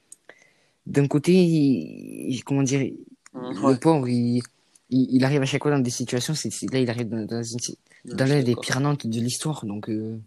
d'un 0.86 1.06
côté, 1.08 1.32
il- 1.34 2.30
il- 2.34 2.44
comment 2.44 2.62
dire, 2.62 2.92
Mmh, 3.34 3.40
le 3.52 3.60
ouais. 3.62 3.78
pauvre, 3.78 4.08
il, 4.08 4.42
il, 4.90 5.24
arrive 5.24 5.42
à 5.42 5.44
chaque 5.46 5.62
fois 5.62 5.70
dans 5.70 5.78
des 5.80 5.90
situations, 5.90 6.34
c'est, 6.34 6.50
c'est- 6.50 6.70
là, 6.72 6.78
il 6.80 6.88
arrive 6.88 7.08
dans, 7.08 7.24
dans 7.24 7.42
une, 7.42 7.58
dans 8.04 8.24
l'un 8.26 8.42
des 8.42 8.54
pires 8.56 8.80
Nantes 8.80 9.06
de 9.06 9.20
l'histoire. 9.20 9.64
Donc, 9.66 9.88
euh, 9.90 10.18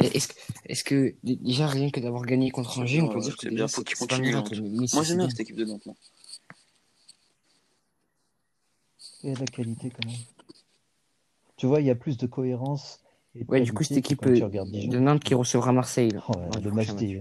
est-ce, 0.00 0.28
que- 0.28 0.34
est-ce 0.66 0.84
que 0.84 1.14
déjà 1.22 1.66
rien 1.68 1.90
que 1.90 2.00
d'avoir 2.00 2.24
gagné 2.24 2.50
contre 2.50 2.78
Angers, 2.80 3.00
on 3.02 3.08
peut 3.08 3.20
dire 3.20 3.36
que 3.36 3.42
c'est 3.42 3.50
déjà 3.50 3.64
bien, 3.66 3.68
faut 3.68 3.82
qu'il 3.82 3.96
continue, 3.96 4.34
hein. 4.34 4.44
mais, 4.50 4.60
mais 4.60 4.86
Moi, 4.92 5.02
j'aime 5.04 5.18
bien 5.18 5.28
cette 5.30 5.40
équipe 5.40 5.56
de 5.56 5.64
Nantes. 5.64 5.88
Il 9.22 9.30
y 9.30 9.32
a 9.32 9.34
de 9.34 9.40
la 9.40 9.46
qualité 9.46 9.90
quand 9.90 10.06
même. 10.06 10.16
Tu 11.58 11.66
vois, 11.66 11.80
il 11.80 11.86
y 11.86 11.90
a 11.90 11.94
plus 11.94 12.16
de 12.16 12.26
cohérence 12.26 13.00
et 13.34 13.44
de 13.44 13.50
Ouais, 13.50 13.60
du 13.60 13.72
coup, 13.72 13.82
cette 13.84 13.96
équipe 13.98 14.24
euh, 14.26 14.48
de 14.48 14.98
Nantes 14.98 15.22
qui 15.22 15.34
recevra 15.34 15.72
Marseille 15.72 16.10
là, 16.10 16.22
Oh, 16.28 16.32
ouais, 16.38 16.60
le, 16.62 16.70
match 16.70 16.88
match. 16.88 16.96
des, 16.98 17.14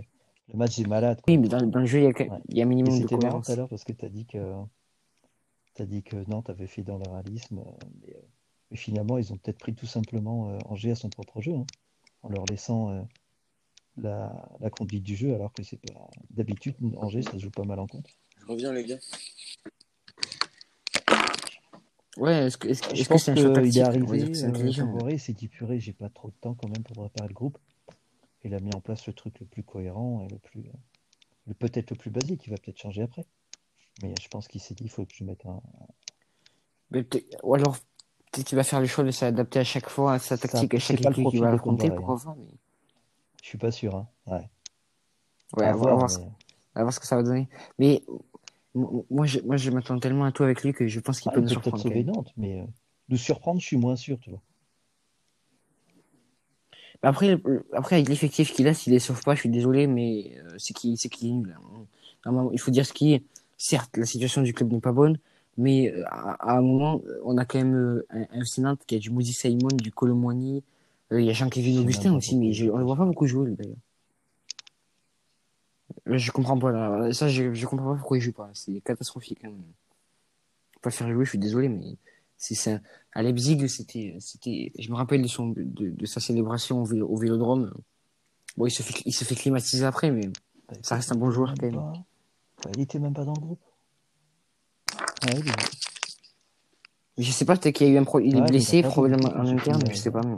le 0.47 0.57
match 0.57 0.77
des 0.77 0.85
malades. 0.85 1.19
Quoi. 1.21 1.33
Oui, 1.33 1.37
mais 1.39 1.47
dans, 1.49 1.61
dans 1.65 1.79
le 1.79 1.85
jeu, 1.87 1.99
il 1.99 2.03
y 2.03 2.07
a, 2.07 2.13
quand- 2.13 2.29
Ouais. 2.29 2.39
il 2.49 2.57
y 2.57 2.61
a 2.61 2.63
un 2.65 2.67
Et 2.67 2.69
minimum 2.69 3.01
de 3.01 3.07
cohérence. 3.07 3.45
tout 3.47 3.51
à 3.51 3.55
l'heure 3.55 3.67
parce 3.67 3.83
que 3.83 3.91
tu 3.93 4.05
as 4.05 4.09
dit 4.09 4.25
que 4.25 4.37
t'as 5.73 5.85
dit 5.85 6.03
que 6.03 6.15
Nantes 6.29 6.49
avait 6.49 6.67
fait 6.67 6.83
dans 6.83 6.97
le 6.97 7.09
réalisme, 7.09 7.59
euh, 7.59 7.71
mais, 8.01 8.13
euh, 8.15 8.19
mais 8.71 8.77
finalement 8.77 9.17
ils 9.17 9.31
ont 9.33 9.37
peut-être 9.37 9.59
pris 9.59 9.75
tout 9.75 9.85
simplement 9.85 10.49
euh, 10.49 10.57
Angers 10.65 10.91
à 10.91 10.95
son 10.95 11.09
propre 11.09 11.41
jeu, 11.41 11.53
hein, 11.53 11.65
en 12.23 12.29
leur 12.29 12.45
laissant 12.45 12.89
euh, 12.91 13.01
la, 13.97 14.49
la 14.59 14.69
conduite 14.71 15.03
du 15.03 15.15
jeu, 15.15 15.33
alors 15.35 15.51
que 15.53 15.61
c'est 15.63 15.77
pas 15.77 15.93
d'habitude 16.31 16.75
Angers 16.97 17.21
ça 17.23 17.31
se 17.33 17.39
joue 17.39 17.51
pas 17.51 17.63
mal 17.63 17.79
en 17.79 17.87
contre. 17.87 18.09
Je 18.39 18.45
reviens, 18.45 18.71
les 18.73 18.85
gars. 18.85 18.97
Ouais, 22.17 22.47
est-ce 22.47 22.57
que 22.57 22.73
c'est 22.73 22.85
un 22.87 22.95
choix 23.05 23.17
qu'il 23.17 23.53
tactique 23.53 23.77
est 23.77 23.81
arrivé, 23.81 24.33
c'est 24.33 24.47
euh. 24.47 24.71
Camboré, 24.73 25.13
il 25.13 25.19
s'est 25.19 25.33
dit 25.33 25.47
purée, 25.47 25.79
j'ai 25.79 25.93
pas 25.93 26.09
trop 26.09 26.29
de 26.29 26.35
temps 26.41 26.55
quand 26.55 26.67
même 26.67 26.83
pour 26.83 26.95
préparer 26.95 27.27
le 27.27 27.33
groupe. 27.33 27.57
Il 28.43 28.53
a 28.55 28.59
mis 28.59 28.73
en 28.73 28.79
place 28.81 29.05
le 29.07 29.13
truc 29.13 29.39
le 29.39 29.45
plus 29.45 29.63
cohérent 29.63 30.25
et 30.25 30.31
le 30.31 30.37
plus, 30.39 30.63
le 31.45 31.53
peut-être 31.53 31.91
le 31.91 31.95
plus 31.95 32.09
basique, 32.09 32.45
il 32.47 32.49
va 32.49 32.57
peut-être 32.57 32.79
changer 32.79 33.03
après. 33.03 33.25
Mais 34.01 34.13
je 34.21 34.27
pense 34.29 34.47
qu'il 34.47 34.61
s'est 34.61 34.73
dit, 34.73 34.83
il 34.85 34.89
faut 34.89 35.05
que 35.05 35.13
je 35.13 35.23
mette 35.23 35.45
un, 35.45 35.61
Mais 36.91 37.05
ou 37.43 37.53
alors, 37.55 37.77
peut-être 38.31 38.45
qu'il 38.47 38.55
va 38.55 38.63
faire 38.63 38.79
le 38.79 38.87
choix 38.87 39.03
de 39.03 39.11
s'adapter 39.11 39.59
à 39.59 39.63
chaque 39.63 39.89
fois 39.89 40.13
à 40.13 40.19
sa 40.19 40.37
tactique, 40.37 40.73
à 40.73 40.79
chaque 40.79 41.01
équipe 41.01 41.29
qu'il 41.29 41.39
va 41.41 41.51
affronter, 41.51 41.89
Camboré, 41.89 41.95
pourquoi 42.05 42.33
pas. 42.33 42.35
Mais... 42.39 42.47
Je 43.43 43.47
suis 43.47 43.57
pas 43.57 43.71
sûr, 43.71 43.95
hein. 43.95 44.07
Ouais. 44.27 44.49
Ouais, 45.55 45.65
À 45.65 45.69
à 45.69 45.73
voir, 45.73 45.93
à 45.93 45.95
voir, 45.95 46.09
ce- 46.09 46.19
mais- 46.19 46.27
à 46.75 46.81
voir 46.81 46.93
ce 46.93 46.99
que 46.99 47.05
ça 47.07 47.15
va 47.15 47.23
donner. 47.23 47.47
Mais 47.79 48.03
moi, 49.09 49.25
je, 49.25 49.39
moi, 49.41 49.57
je 49.57 49.69
m'attends 49.71 49.99
tellement 49.99 50.25
à 50.25 50.31
tout 50.31 50.43
avec 50.43 50.63
lui 50.63 50.73
que 50.73 50.87
je 50.87 50.99
pense 50.99 51.19
qu'il 51.19 51.31
Ah, 51.31 51.35
peut 51.35 51.41
nous 51.41 51.47
peut 51.47 51.55
peut-être 51.61 51.77
surprendre. 51.77 51.83
sauver. 51.83 52.03
Nantes, 52.03 52.33
mais 52.37 52.59
euh, 52.61 52.65
nous 53.09 53.17
surprendre, 53.17 53.59
je 53.59 53.65
suis 53.65 53.77
moins 53.77 53.95
sûr, 53.95 54.19
tu 54.19 54.29
vois. 54.29 54.41
Mais 57.03 57.09
Après, 57.09 57.37
après, 57.73 57.95
avec 57.97 58.09
l'effectif 58.09 58.51
qu'il 58.53 58.67
a, 58.67 58.73
s'il 58.73 58.93
les 58.93 58.99
sauve 58.99 59.21
pas, 59.23 59.35
je 59.35 59.41
suis 59.41 59.49
désolé, 59.49 59.87
mais 59.87 60.31
euh, 60.37 60.55
c'est 60.57 60.73
qu'il 60.73 60.97
c'est 60.97 61.09
qu'il 61.09 61.27
est 61.29 61.31
nul. 61.31 61.55
hein. 62.25 62.49
Il 62.51 62.59
faut 62.59 62.71
dire 62.71 62.85
ce 62.85 62.93
qui 62.93 63.13
est. 63.13 63.23
Certes, 63.59 63.97
la 63.97 64.05
situation 64.05 64.41
du 64.43 64.53
club 64.53 64.71
n'est 64.71 64.79
pas 64.81 64.91
bonne, 64.91 65.17
mais 65.57 65.91
euh, 65.91 66.03
à, 66.07 66.51
à 66.53 66.57
un 66.57 66.61
moment, 66.61 67.01
euh, 67.07 67.19
on 67.23 67.37
a 67.37 67.45
quand 67.45 67.57
même 67.57 67.75
euh, 67.75 68.05
un, 68.11 68.21
un 68.31 68.41
FC 68.41 68.61
Nantes 68.61 68.81
qui 68.85 68.95
a 68.95 68.99
du 68.99 69.09
Moses 69.09 69.31
Simon, 69.31 69.69
du 69.73 69.91
Colomwani, 69.91 70.63
il 71.11 71.21
y 71.21 71.29
a 71.29 71.33
Je 71.33 71.39
Jean-Kévin 71.39 71.73
sais 71.73 71.79
Augustin 71.79 72.13
aussi, 72.15 72.35
mais 72.37 72.53
je, 72.53 72.65
on 72.69 72.73
pas 72.73 72.79
le 72.79 72.85
voit 72.85 72.95
pas 72.97 73.05
beaucoup 73.05 73.25
jouer, 73.25 73.51
d'ailleurs. 73.57 73.77
Je 76.09 76.31
comprends 76.31 76.57
pas, 76.57 76.71
là. 76.71 77.11
Ça, 77.13 77.27
je, 77.27 77.53
je 77.53 77.65
comprends 77.65 77.91
pas 77.93 77.97
pourquoi 77.99 78.17
il 78.17 78.21
joue 78.21 78.31
pas. 78.33 78.49
C'est 78.53 78.79
catastrophique. 78.81 79.43
Hein. 79.43 79.53
Faut 80.73 80.79
Pas 80.81 80.91
faire 80.91 81.11
jouer, 81.11 81.25
je 81.25 81.29
suis 81.31 81.39
désolé, 81.39 81.69
mais 81.69 81.97
c'est 82.37 82.55
ça. 82.55 82.79
À 83.13 83.23
Leipzig, 83.23 83.67
c'était, 83.67 84.15
c'était, 84.19 84.71
je 84.77 84.89
me 84.91 84.95
rappelle 84.95 85.21
de 85.21 85.27
son, 85.27 85.47
de, 85.49 85.63
de 85.89 86.05
sa 86.05 86.19
célébration 86.19 86.81
au, 86.81 86.85
vélo- 86.85 87.07
au 87.07 87.17
Vélodrome. 87.17 87.73
Bon, 88.57 88.65
il 88.67 88.71
se 88.71 88.83
fait, 88.83 89.01
il 89.05 89.11
se 89.13 89.23
fait 89.23 89.35
climatiser 89.35 89.85
après, 89.85 90.11
mais 90.11 90.27
Bah, 90.67 90.75
ça 90.81 90.95
reste 90.95 91.11
un 91.11 91.15
bon 91.15 91.31
joueur 91.31 91.53
quand 91.59 91.65
même. 91.65 91.75
pas- 91.75 91.93
bah, 92.63 92.71
il 92.75 92.81
était 92.81 92.99
même 92.99 93.13
pas 93.13 93.25
dans 93.25 93.33
le 93.33 93.39
groupe. 93.41 93.61
Ouais, 95.25 95.41
Mais 97.17 97.23
je 97.23 97.31
sais 97.31 97.45
pas, 97.45 97.57
peut-être 97.57 97.75
qu'il 97.75 97.87
y 97.87 97.89
a 97.89 97.93
eu 97.93 97.97
un 97.97 98.03
pro, 98.03 98.19
il 98.19 98.35
est 98.37 98.41
Ouais, 98.41 98.47
blessé, 98.47 98.81
débuté, 98.83 98.91
en 98.91 99.47
interne, 99.47 99.83
je 99.89 99.95
sais 99.95 100.11
pas, 100.11 100.21
mais. 100.21 100.35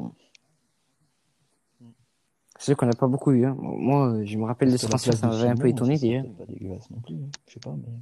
C'est 2.62 2.76
qu'on 2.76 2.86
n'a 2.88 2.94
pas 2.94 3.08
beaucoup 3.08 3.32
eu, 3.32 3.46
hein. 3.46 3.56
Moi, 3.58 4.24
je 4.26 4.38
me 4.38 4.44
rappelle 4.44 4.70
de 4.70 4.76
ce 4.78 4.86
place 4.86 5.10
ça 5.10 5.28
m'avait 5.28 5.48
un 5.48 5.56
peu 5.56 5.70
étonné, 5.70 5.98
déjà. 5.98 6.22
sentait 6.24 6.34
pas 6.34 6.46
dégueulasse 6.46 6.90
non 6.92 7.00
plus. 7.00 7.16
hein. 7.16 7.30
Je 7.48 7.54
sais 7.54 7.60
pas, 7.62 7.74
mais. 7.76 7.94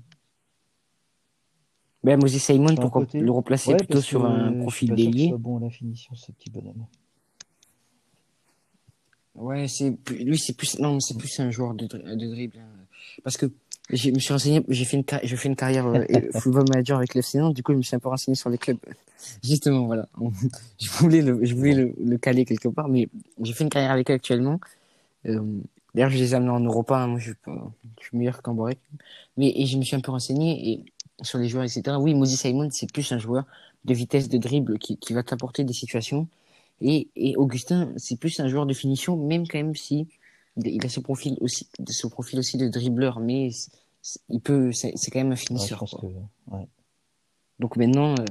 Ben, 2.04 2.20
Moses 2.20 2.38
Simon, 2.38 2.76
pourquoi 2.76 3.02
côté- 3.06 3.20
le 3.20 3.32
replacer 3.32 3.72
Ouais, 3.72 3.78
plutôt 3.78 4.02
sur 4.02 4.26
un 4.26 4.52
je 4.54 4.60
profil 4.62 4.90
soit 5.30 5.38
bon 5.38 5.58
à 5.58 5.62
la 5.62 5.70
finition, 5.70 6.16
ce 6.16 6.32
petit 6.32 6.50
bonhomme. 6.50 6.86
Ouais, 9.36 9.68
c'est 9.68 9.92
plus- 9.92 10.24
lui, 10.24 10.40
c'est 10.40 10.54
plus 10.58 10.80
non, 10.80 11.00
c'est 11.00 11.18
plus 11.18 11.40
un 11.40 11.52
joueur 11.52 11.76
de, 11.76 11.86
dri- 11.86 12.04
de 12.18 12.28
dribble. 12.28 12.58
hein. 12.58 12.86
Parce 13.24 13.38
que 13.38 13.46
je 13.90 14.12
me 14.12 14.20
suis 14.20 14.34
renseigné, 14.34 14.64
j'ai 14.68 14.86
fait 14.86 14.98
une 14.98 15.04
j'ai 15.24 15.36
fait 15.38 15.48
une 15.50 15.56
carrière 15.56 15.88
euh, 15.88 16.04
football 16.34 16.66
manager 16.70 16.98
avec 16.98 17.16
l'FC 17.16 17.36
Nantes, 17.40 17.56
du 17.56 17.64
coup, 17.64 17.72
je 17.74 17.78
me 17.78 17.82
suis 17.84 17.96
un 17.96 18.00
peu 18.00 18.10
renseigné 18.10 18.36
sur 18.36 18.50
les 18.50 18.58
clubs. 18.58 18.78
Justement, 19.44 19.86
voilà. 19.86 20.08
Je 20.80 20.90
voulais 20.92 21.22
le, 21.22 21.44
je 21.44 21.56
voulais 21.56 21.74
le, 21.74 21.94
le 22.04 22.18
caler 22.18 22.46
quelque 22.46 22.68
part, 22.68 22.88
mais 22.88 23.10
j'ai 23.42 23.54
fait 23.54 23.64
une 23.64 23.70
carrière 23.70 23.92
avec 23.92 24.10
eux 24.12 24.14
actuellement. 24.14 24.60
Euh, 25.26 25.42
D'ailleurs, 25.96 26.12
je 26.12 26.18
les 26.18 26.34
ai 26.34 26.36
amenés 26.36 26.52
en 26.52 26.60
Europa. 26.60 26.96
hein. 27.02 27.08
Moi, 27.08 27.20
je 27.20 27.26
suis 27.32 27.34
pas, 27.44 27.72
je 28.00 28.06
suis 28.06 28.18
meilleur 28.18 28.44
qu'Amborek. 28.44 28.78
Mais 29.36 29.52
et 29.56 29.66
je 29.66 29.78
me 29.80 29.84
suis 29.84 29.96
un 29.96 30.00
peu 30.00 30.12
renseigné 30.12 30.70
et 30.72 30.86
sur 31.24 31.40
les 31.40 31.50
joueurs, 31.50 31.64
etc. 31.64 31.98
Oui, 32.00 32.14
Moses 32.14 32.36
Simon, 32.36 32.70
c'est 32.72 32.92
plus 32.92 33.12
un 33.12 33.18
joueur 33.18 33.46
de 33.86 33.94
vitesse 33.96 34.30
de 34.30 34.38
dribble 34.38 34.78
qui, 34.78 34.98
qui 34.98 35.14
va 35.14 35.24
t'apporter 35.24 35.64
des 35.64 35.74
situations. 35.74 36.28
Et, 36.82 37.08
et 37.16 37.36
Augustin, 37.36 37.90
c'est 37.98 38.20
plus 38.20 38.40
un 38.40 38.48
joueur 38.48 38.68
de 38.68 38.74
finition, 38.76 39.18
même 39.18 39.48
quand 39.48 39.58
même 39.58 39.76
si 39.76 40.08
il 40.64 40.86
a 40.86 40.90
ce 40.90 41.00
profil 41.00 41.38
aussi, 41.42 41.68
de 41.80 41.92
ce 41.92 42.08
profil 42.08 42.40
aussi 42.40 42.58
de 42.58 42.68
dribbleur, 42.68 43.20
mais 43.20 43.50
il 44.30 44.40
peut, 44.42 44.72
c'est 44.72 44.94
quand 45.12 45.20
même 45.20 45.32
un 45.32 45.36
finisseur. 45.38 45.80
pense 45.80 45.92
quoi. 45.92 46.02
que. 46.10 46.56
Ouais. 46.56 46.68
Donc 47.60 47.76
maintenant, 47.76 48.14
euh, 48.14 48.26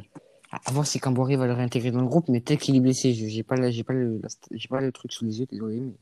à 0.51 0.71
voir 0.73 0.87
si 0.87 0.99
Camboré 1.01 1.37
va 1.37 1.47
le 1.47 1.53
réintégrer 1.53 1.91
dans 1.91 2.01
le 2.01 2.07
groupe, 2.07 2.29
mais 2.29 2.41
peut-être 2.41 2.61
qu'il 2.61 2.77
est 2.77 2.81
blessé. 2.81 3.13
Je- 3.15 3.27
J'ai 3.27 3.43
pas, 3.43 3.71
j'ai 3.71 3.83
pas 3.85 3.93
le, 3.93 4.21
j'ai 4.53 4.69
pas 4.69 4.81
le 4.81 4.93
truc 4.93 5.13
sous 5.13 5.25
les 5.25 5.41
yeux, 5.41 5.47
désolé, 5.51 5.81
mais 5.81 5.93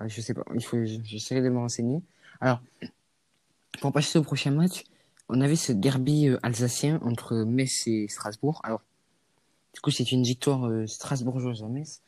euh, 0.00 0.08
je 0.08 0.20
sais 0.20 0.34
pas. 0.34 0.44
Il 0.54 0.62
faut, 0.64 0.78
j'essaierai 0.84 1.42
de 1.42 1.48
me 1.48 1.58
renseigner. 1.58 2.00
Alors, 2.40 2.60
pour 3.80 3.92
passer 3.92 4.18
au 4.18 4.22
prochain 4.22 4.50
match, 4.52 4.84
on 5.28 5.40
avait 5.40 5.56
ce 5.56 5.72
derby 5.72 6.28
euh, 6.28 6.38
alsacien 6.42 7.00
entre 7.02 7.36
Metz 7.44 7.86
et 7.86 8.08
Strasbourg. 8.08 8.60
Alors, 8.64 8.80
du 9.74 9.80
coup, 9.80 9.90
c'est 9.90 10.10
une 10.12 10.22
victoire 10.22 10.66
euh, 10.66 10.86
strasbourgeoise 10.86 11.62
à 11.62 11.68
Metz. 11.68 12.00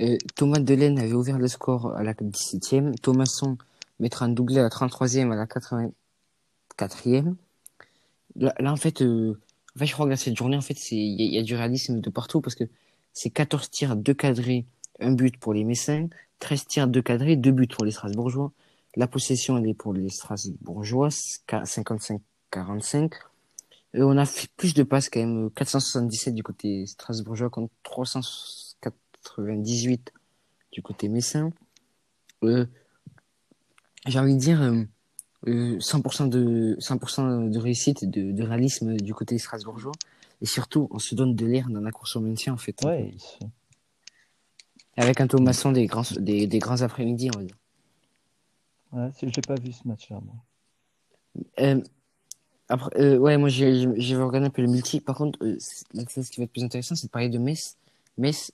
Euh, 0.00 0.16
Thomas 0.36 0.60
Delaine 0.60 0.98
avait 0.98 1.12
ouvert 1.12 1.38
le 1.38 1.48
score 1.48 1.94
à 1.96 2.02
la 2.02 2.14
17e. 2.14 2.94
Thomasson 3.00 3.58
mettra 4.00 4.26
un 4.26 4.28
doublé 4.28 4.58
à 4.58 4.62
la 4.62 4.70
33e, 4.70 5.32
à 5.32 5.36
la 5.36 5.46
84e. 5.46 7.34
Là, 8.36 8.54
là, 8.58 8.72
en 8.72 8.76
fait, 8.76 9.02
euh, 9.02 9.38
en 9.74 9.78
fait, 9.78 9.86
je 9.86 9.92
crois 9.92 10.06
que 10.06 10.10
dans 10.10 10.16
cette 10.16 10.36
journée, 10.36 10.56
en 10.56 10.60
fait, 10.60 10.90
il 10.92 11.20
y, 11.20 11.38
a- 11.38 11.42
du 11.42 11.54
réalisme 11.56 12.00
de 12.00 12.10
partout 12.10 12.40
parce 12.40 12.54
que 12.54 12.64
c'est 13.12 13.30
14 13.30 13.70
tirs, 13.70 13.96
2 13.96 14.14
cadrés, 14.14 14.66
un 15.00 15.12
but 15.12 15.36
pour 15.38 15.54
les 15.54 15.64
Messins, 15.64 16.08
13 16.38 16.66
tirs, 16.66 16.88
2 16.88 17.02
cadrés, 17.02 17.36
2 17.36 17.50
buts 17.52 17.66
pour 17.66 17.84
les 17.84 17.90
Strasbourgeois. 17.90 18.52
La 18.96 19.06
possession, 19.08 19.58
elle 19.58 19.68
est 19.68 19.74
pour 19.74 19.92
les 19.92 20.08
Strasbourgeois, 20.08 21.08
55-45. 21.10 23.12
Euh, 23.94 24.02
on 24.02 24.16
a 24.18 24.26
fait 24.26 24.48
plus 24.56 24.74
de 24.74 24.82
passes 24.82 25.08
quand 25.08 25.20
même, 25.20 25.46
euh, 25.46 25.50
477 25.50 26.34
du 26.34 26.42
côté 26.42 26.84
strasbourgeois 26.86 27.48
contre 27.50 27.72
398 29.22 30.12
du 30.72 30.82
côté 30.82 31.08
messin. 31.08 31.52
Euh, 32.44 32.66
j'ai 34.06 34.18
envie 34.18 34.34
de 34.34 34.40
dire 34.40 34.62
euh, 34.62 34.82
euh, 35.46 35.78
100% 35.78 36.28
de 36.28 36.76
100% 36.78 37.50
de 37.50 37.58
réussite, 37.58 38.04
de, 38.04 38.32
de 38.32 38.42
réalisme 38.42 38.96
du 38.96 39.14
côté 39.14 39.38
strasbourgeois. 39.38 39.92
Et 40.40 40.46
surtout, 40.46 40.88
on 40.92 40.98
se 40.98 41.14
donne 41.14 41.34
de 41.34 41.46
l'air 41.46 41.68
dans 41.68 41.80
la 41.80 41.90
course 41.90 42.16
au 42.16 42.20
maintien 42.20 42.52
en 42.52 42.56
fait. 42.58 42.80
Ouais, 42.84 43.12
Avec 44.96 45.20
un 45.20 45.26
Thomasson 45.26 45.72
des 45.72 45.86
grands 45.86 46.02
des, 46.18 46.46
des 46.46 46.58
grands 46.58 46.80
après-midi, 46.82 47.30
on 47.34 47.38
va 47.38 47.44
dire. 47.44 47.56
ouais, 48.92 49.10
c'est- 49.14 49.34
j'ai 49.34 49.40
pas 49.42 49.56
vu 49.56 49.72
ce 49.72 49.86
match-là, 49.86 50.20
moi. 50.24 50.34
Euh, 51.60 51.80
après, 52.68 52.90
euh, 53.00 53.16
ouais, 53.18 53.36
moi 53.38 53.48
j'ai 53.48 53.86
regardé 54.16 54.46
un 54.46 54.50
peu 54.50 54.62
le 54.62 54.68
multi. 54.68 55.00
Par 55.00 55.16
contre, 55.16 55.38
euh, 55.42 55.56
qui 56.02 56.40
va 56.40 56.44
être 56.44 56.52
plus 56.52 56.64
intéressant, 56.64 56.94
c'est 56.94 57.06
de 57.06 57.10
parler 57.10 57.28
de 57.28 57.38
Metz. 57.38 57.76
Metz, 58.16 58.52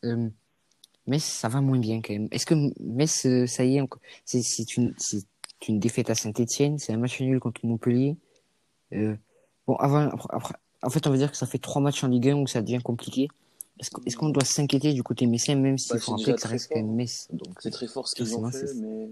Metz, 1.07 1.23
ça 1.23 1.49
va 1.49 1.61
moins 1.61 1.79
bien 1.79 2.01
quand 2.01 2.13
même. 2.13 2.29
Est-ce 2.31 2.47
que 2.47 2.55
Metz, 2.81 3.27
euh, 3.27 3.47
ça 3.47 3.65
y 3.65 3.77
est, 3.77 3.83
c'est 4.25 4.77
une, 4.77 4.95
une 5.69 5.79
défaite 5.79 6.11
à 6.11 6.15
Saint-Etienne, 6.15 6.79
c'est 6.79 6.93
un 6.93 6.97
match 6.97 7.21
nul 7.21 7.41
contre 7.41 7.65
Montpellier. 7.65 8.17
Euh, 8.93 9.17
bon, 9.67 9.77
avant, 9.77 10.09
après, 10.31 10.55
en 10.83 10.91
fait, 10.91 11.07
on 11.07 11.11
va 11.11 11.17
dire 11.17 11.31
que 11.31 11.37
ça 11.37 11.47
fait 11.47 11.59
trois 11.59 11.83
matchs 11.83 12.05
en 12.05 12.09
Ligue 12.09 12.31
1 12.31 12.37
où 12.37 12.47
ça 12.47 12.63
devient 12.63 12.81
compliqué. 12.83 13.29
Est-ce 13.81 14.17
qu'on 14.17 14.29
doit 14.29 14.45
s'inquiéter 14.45 14.93
du 14.93 15.03
côté 15.03 15.27
messin, 15.27 15.57
même 15.57 15.79
s'il 15.79 15.95
bah, 15.95 16.01
faut 16.01 16.13
rappeler 16.13 16.35
que 16.35 16.41
ça 16.41 16.49
reste 16.49 16.71
quand 16.71 16.77
même 16.77 16.95
Metz? 16.95 17.29
C'est 17.59 17.71
très 17.71 17.89
fort 17.89 18.07
ce 18.09 18.15
qu'ils 18.15 18.37
ont 18.37 18.51
fait, 18.51 18.73
mais. 18.77 19.11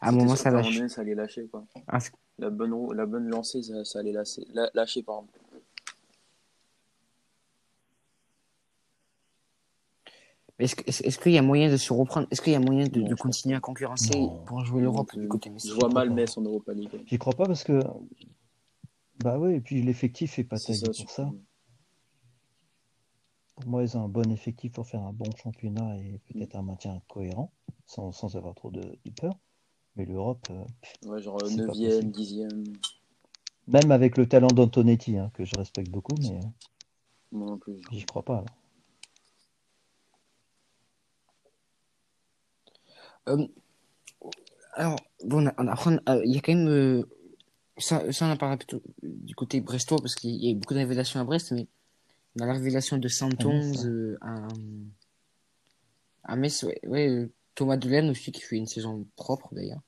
À 0.00 0.08
un 0.08 0.12
moment, 0.12 0.34
ça 0.34 0.50
lâche. 0.50 0.86
ça 0.88 1.02
allait 1.02 1.14
lâcher, 1.14 1.46
quoi. 1.46 1.64
Ah, 1.86 1.98
la, 2.38 2.50
bonne, 2.50 2.92
la 2.92 3.06
bonne 3.06 3.28
lancée, 3.28 3.62
ça, 3.62 3.84
ça 3.84 4.00
allait 4.00 4.10
lâcher, 4.10 4.42
lâcher 4.74 5.02
pardon. 5.02 5.28
Est-ce 10.58 11.18
qu'il 11.18 11.32
y 11.32 11.38
a 11.38 11.42
moyen 11.42 11.70
de 11.70 11.76
se 11.76 11.92
reprendre? 11.92 12.26
Est-ce 12.30 12.40
qu'il 12.40 12.52
y 12.52 12.56
a 12.56 12.60
moyen 12.60 12.86
de, 12.86 13.14
continuer 13.14 13.56
à 13.56 13.60
concurrencer 13.60 14.28
pour 14.46 14.64
jouer 14.64 14.82
l'Europe 14.82 15.10
du 15.16 15.26
côté 15.26 15.50
Je 15.56 15.72
vois 15.72 15.88
mal 15.88 16.10
Metz 16.10 16.36
en 16.36 16.42
Europa 16.42 16.72
League. 16.72 16.90
J'y 17.06 17.18
crois 17.18 17.34
pas 17.34 17.46
parce 17.46 17.64
que. 17.64 17.80
Bah 19.22 19.38
oui, 19.38 19.54
et 19.54 19.60
puis 19.60 19.82
l'effectif 19.82 20.38
est 20.38 20.44
pas 20.44 20.58
terrible 20.58 20.94
pour 20.96 21.10
ça. 21.10 21.30
Pour 23.54 23.70
moi, 23.70 23.82
ils 23.82 23.96
ont 23.96 24.04
un 24.04 24.08
bon 24.08 24.30
effectif 24.30 24.72
pour 24.72 24.86
faire 24.86 25.02
un 25.02 25.12
bon 25.12 25.30
championnat 25.36 25.96
et 25.98 26.20
peut-être 26.32 26.56
un 26.56 26.62
maintien 26.62 27.00
cohérent, 27.08 27.52
sans, 27.86 28.10
sans 28.12 28.34
avoir 28.36 28.54
trop 28.54 28.70
de, 28.70 28.80
peur. 29.20 29.38
Mais 29.96 30.06
l'Europe. 30.06 30.46
Euh, 30.50 31.08
ouais, 31.08 31.20
genre 31.20 31.38
9e, 31.38 32.10
10e. 32.10 32.74
Même 33.68 33.90
avec 33.90 34.16
le 34.16 34.26
talent 34.26 34.48
d'Antonetti, 34.48 35.18
hein, 35.18 35.30
que 35.34 35.44
je 35.44 35.54
respecte 35.56 35.90
beaucoup, 35.90 36.16
mais. 36.20 36.40
Moi 37.30 37.46
non 37.46 37.58
plus. 37.58 37.80
J'y 37.92 38.04
crois 38.04 38.24
pas. 38.24 38.38
Euh, 38.38 38.61
alors, 44.74 44.96
bon, 45.24 45.46
euh, 45.46 46.22
il 46.24 46.34
y 46.34 46.38
a 46.38 46.40
quand 46.40 46.54
même. 46.54 46.68
Euh, 46.68 47.02
ça, 47.78 48.10
ça, 48.12 48.26
on 48.26 48.30
a 48.30 48.36
parlé 48.36 48.56
plutôt 48.56 48.82
du 49.02 49.34
côté 49.34 49.60
brestois 49.60 49.98
parce 49.98 50.14
qu'il 50.14 50.30
y 50.30 50.48
a 50.48 50.50
eu 50.50 50.54
beaucoup 50.54 50.74
de 50.74 50.78
révélations 50.78 51.20
à 51.20 51.24
Brest, 51.24 51.52
mais 51.52 51.66
dans 52.36 52.46
la 52.46 52.54
révélation 52.54 52.98
de 52.98 53.08
111 53.08 54.18
à, 54.20 54.48
à 56.24 56.36
Metz, 56.36 56.64
ouais, 56.84 57.28
Thomas 57.54 57.76
Delaine 57.76 58.10
aussi 58.10 58.32
qui 58.32 58.40
fait 58.40 58.56
une 58.56 58.66
saison 58.66 59.06
propre 59.16 59.54
d'ailleurs. 59.54 59.80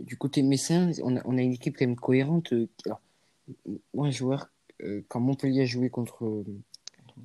du 0.00 0.16
côté 0.16 0.42
messin, 0.42 0.90
on 1.02 1.16
a, 1.16 1.22
on 1.24 1.38
a, 1.38 1.42
une 1.42 1.52
équipe 1.52 1.76
quand 1.76 1.86
même 1.86 1.96
cohérente. 1.96 2.52
Alors, 2.84 3.00
moi, 3.94 4.08
un 4.08 4.10
joueur, 4.10 4.50
quand 5.08 5.20
Montpellier 5.20 5.62
a 5.62 5.66
joué 5.66 5.88
contre 5.88 6.44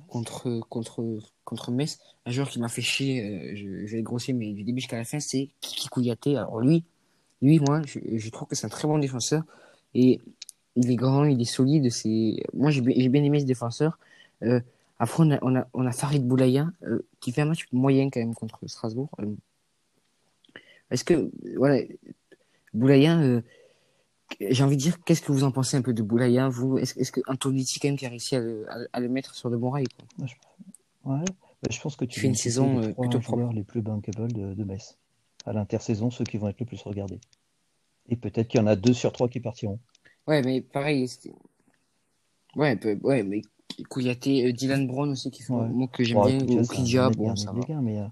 contre, 0.08 0.60
contre, 0.68 1.04
contre 1.44 1.70
Metz, 1.70 1.98
un 2.26 2.30
joueur 2.30 2.48
qui 2.48 2.60
m'a 2.60 2.68
fait 2.68 2.82
chier, 2.82 3.22
euh, 3.22 3.56
je, 3.56 3.90
vais 3.90 3.98
le 3.98 4.02
grossir, 4.02 4.34
mais 4.34 4.52
du 4.52 4.64
début 4.64 4.80
jusqu'à 4.80 4.96
la 4.96 5.04
fin, 5.04 5.20
c'est 5.20 5.48
Kiki. 5.60 5.88
Alors 6.36 6.60
lui, 6.60 6.84
lui, 7.42 7.60
moi, 7.60 7.82
je, 7.86 7.98
je 8.16 8.30
trouve 8.30 8.48
que 8.48 8.54
c'est 8.54 8.66
un 8.66 8.70
très 8.70 8.88
bon 8.88 8.98
défenseur. 8.98 9.42
Et 9.94 10.20
il 10.76 10.90
est 10.90 10.96
grand, 10.96 11.24
il 11.24 11.40
est 11.40 11.44
solide. 11.44 11.90
C'est... 11.90 12.36
Moi, 12.52 12.70
j'ai, 12.70 12.80
bien 12.80 13.22
aimé 13.22 13.40
ce 13.40 13.44
défenseur. 13.44 13.98
Euh, 14.42 14.60
après, 14.98 15.22
on 15.24 15.30
a, 15.30 15.38
on 15.42 15.56
a, 15.56 15.66
on 15.74 15.86
a 15.86 15.92
Farid 15.92 16.26
Boulaya, 16.26 16.70
euh, 16.84 17.06
qui 17.20 17.32
fait 17.32 17.42
un 17.42 17.46
match 17.46 17.66
moyen 17.72 18.10
quand 18.10 18.20
même 18.20 18.34
contre 18.34 18.60
Strasbourg. 18.66 19.10
Est-ce 20.90 21.04
que, 21.04 21.30
voilà, 21.56 21.82
Boulaya, 22.72 23.18
j'ai 24.40 24.64
envie 24.64 24.76
de 24.76 24.82
dire, 24.82 25.02
qu'est-ce 25.04 25.22
que 25.22 25.32
vous 25.32 25.44
en 25.44 25.52
pensez 25.52 25.76
un 25.76 25.82
peu 25.82 25.92
de 25.92 26.02
Boulaya 26.02 26.48
vous? 26.48 26.78
Est-ce 26.78 26.98
est 26.98 27.10
que 27.10 27.20
Antonetti 27.26 27.78
quand 27.80 27.88
même 27.88 27.96
qui 27.96 28.06
a 28.06 28.08
réussi 28.08 28.36
à 28.36 28.40
le, 28.40 28.66
à, 28.92 29.00
le 29.00 29.08
mettre 29.08 29.34
sur 29.34 29.48
le 29.48 29.58
bon 29.58 29.70
rail 29.70 29.86
quoi? 29.86 30.26
Ouais, 31.04 31.24
bah, 31.62 31.68
je 31.70 31.80
pense 31.80 31.96
que 31.96 32.04
tu 32.04 32.20
fais 32.20 32.26
une 32.26 32.34
saison 32.34 32.80
les 32.80 32.88
euh, 32.88 32.92
plutôt 32.94 33.20
propre. 33.20 33.52
les 33.52 33.62
plus 33.62 33.82
bankable 33.82 34.32
de, 34.32 34.54
de 34.54 34.64
Metz. 34.64 34.98
À 35.44 35.52
l'intersaison, 35.52 36.10
ceux 36.10 36.24
qui 36.24 36.38
vont 36.38 36.48
être 36.48 36.60
le 36.60 36.66
plus 36.66 36.80
regardés. 36.82 37.20
Et 38.08 38.16
peut-être 38.16 38.48
qu'il 38.48 38.60
y 38.60 38.62
en 38.62 38.66
a 38.66 38.76
deux 38.76 38.94
sur 38.94 39.12
trois 39.12 39.28
qui 39.28 39.40
partiront. 39.40 39.78
Ouais, 40.26 40.42
mais 40.42 40.62
pareil. 40.62 41.06
Ouais, 42.56 42.78
ouais, 43.02 43.22
mais 43.22 43.42
Kouyaté, 43.90 44.46
euh, 44.46 44.52
Dylan 44.52 44.86
Brown 44.86 45.10
aussi 45.10 45.30
qui 45.30 45.42
font 45.42 45.62
moi 45.68 45.88
que 45.88 46.04
j'aime 46.04 46.24
bien, 46.24 46.38
ou 46.42 46.66
Kidja, 46.66 47.10
bon, 47.10 47.36
ça 47.36 47.52
va. 47.52 47.80
mais 47.80 47.98
euh, 47.98 48.06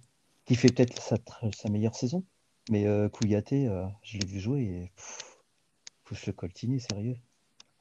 qui 0.44 0.54
fait 0.54 0.68
peut-être 0.68 1.00
sa, 1.00 1.16
sa 1.54 1.68
meilleure 1.70 1.94
saison. 1.94 2.24
Mais 2.70 2.86
euh, 2.86 3.08
Kouyaté, 3.08 3.68
je 4.02 4.18
l'ai 4.18 4.26
vu 4.26 4.38
jouer 4.38 4.62
et 4.62 4.92
le 6.26 6.32
Coltini, 6.32 6.80
sérieux. 6.80 7.16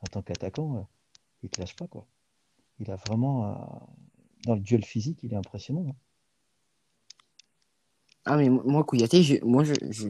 En 0.02 0.08
tant 0.08 0.22
qu'attaquant, 0.22 0.78
euh, 0.78 0.82
il 1.44 1.50
te 1.50 1.60
lâche 1.60 1.76
pas, 1.76 1.88
quoi. 1.88 2.06
Il 2.80 2.90
a 2.92 2.96
vraiment. 2.96 3.48
Euh, 3.48 3.54
dans 4.46 4.56
le 4.56 4.62
duel 4.62 4.84
physique, 4.84 5.20
il 5.24 5.34
est 5.34 5.38
impressionnant. 5.38 5.86
Hein. 5.88 5.96
Ah, 8.26 8.38
mais 8.38 8.50
moi, 8.50 8.84
Kouyaté, 8.84 9.40
moi, 9.44 9.64
je, 9.64 9.74
je, 9.90 10.08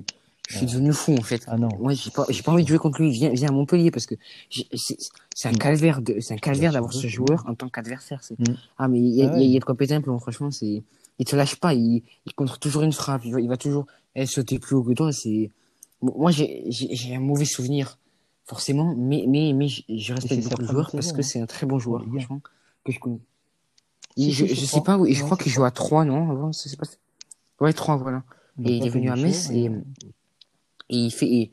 suis 0.50 0.66
devenu 0.66 0.94
fou, 0.94 1.14
en 1.16 1.22
fait. 1.22 1.44
Ah 1.48 1.58
non. 1.58 1.70
Moi, 1.80 1.94
j'ai 1.94 2.12
pas, 2.12 2.26
j'ai 2.30 2.42
pas 2.42 2.52
envie 2.52 2.64
de 2.64 2.68
jouer 2.68 2.78
contre 2.78 3.02
lui. 3.02 3.12
Viens, 3.12 3.30
viens 3.30 3.50
à 3.50 3.52
Montpellier 3.52 3.92
parce 3.92 4.06
que 4.06 4.16
c'est 4.50 5.48
un 5.48 5.52
mm. 5.52 5.58
calvaire 5.58 6.02
de, 6.02 6.20
c'est 6.20 6.34
un 6.34 6.38
calvaire 6.38 6.72
d'avoir 6.74 6.94
ce 6.94 7.08
joueur 7.08 7.46
en 7.48 7.56
tant 7.56 7.70
qu'adversaire. 7.70 8.22
Mm. 8.38 8.44
Ah, 8.78 8.88
mais 8.88 9.00
il 9.00 9.16
y, 9.16 9.24
a, 9.24 9.32
ah 9.34 9.40
il 9.40 9.50
y 9.50 9.56
a 9.56 9.60
de 9.60 9.66
quoi 9.66 9.76
péter 9.76 9.94
un 9.94 10.02
peu, 10.02 10.18
franchement, 10.20 10.52
c'est, 10.52 10.84
il 11.20 11.26
te 11.26 11.36
lâche 11.36 11.56
pas, 11.56 11.74
il, 11.74 12.04
il 12.26 12.34
contre 12.34 12.60
toujours 12.60 12.84
une 12.84 12.94
frappe, 12.94 13.24
il 13.24 13.34
va, 13.34 13.40
il 13.40 13.48
va 13.48 13.58
toujours 13.58 13.86
eh, 14.16 14.26
sauter 14.26 14.60
plus 14.60 14.76
haut 14.76 14.84
que 14.84 14.94
toi, 14.94 15.12
c'est, 15.12 15.52
moi, 16.02 16.32
j'ai, 16.32 16.66
j'ai 16.70 17.16
un 17.16 17.20
mauvais 17.20 17.46
souvenir 17.46 17.98
forcément, 18.46 18.96
mais, 18.98 19.26
mais, 19.28 19.54
mais 19.54 19.68
je 19.68 20.14
respecte 20.14 20.44
beaucoup 20.50 20.62
le 20.62 20.68
joueur 20.68 20.92
parce 20.92 21.12
que 21.12 21.20
hein. 21.20 21.24
c'est 21.24 21.40
un 21.40 21.46
très 21.46 21.66
bon 21.66 21.80
joueur, 21.80 22.06
franchement, 22.06 22.42
que 22.84 22.92
je 22.92 23.00
connais. 23.00 23.20
je, 24.18 24.46
je 24.46 24.66
sais 24.66 24.82
pas, 24.82 24.98
oui, 24.98 25.14
je 25.14 25.24
crois 25.24 25.38
qu'il 25.38 25.52
joue 25.52 25.64
à 25.64 25.72
3, 25.72 26.06
non 26.06 26.30
avant, 26.30 26.52
c'est 26.52 26.76
pas... 26.78 26.86
Ouais, 27.60 27.74
3, 27.74 27.98
voilà. 27.98 28.24
et 28.64 28.78
il 28.78 28.86
est 28.86 28.90
venu 28.90 29.10
à 29.10 29.16
Metz 29.16 29.50
et, 29.52 29.66
et 29.66 29.70
il 30.90 31.12
fait. 31.12 31.28
Et, 31.28 31.52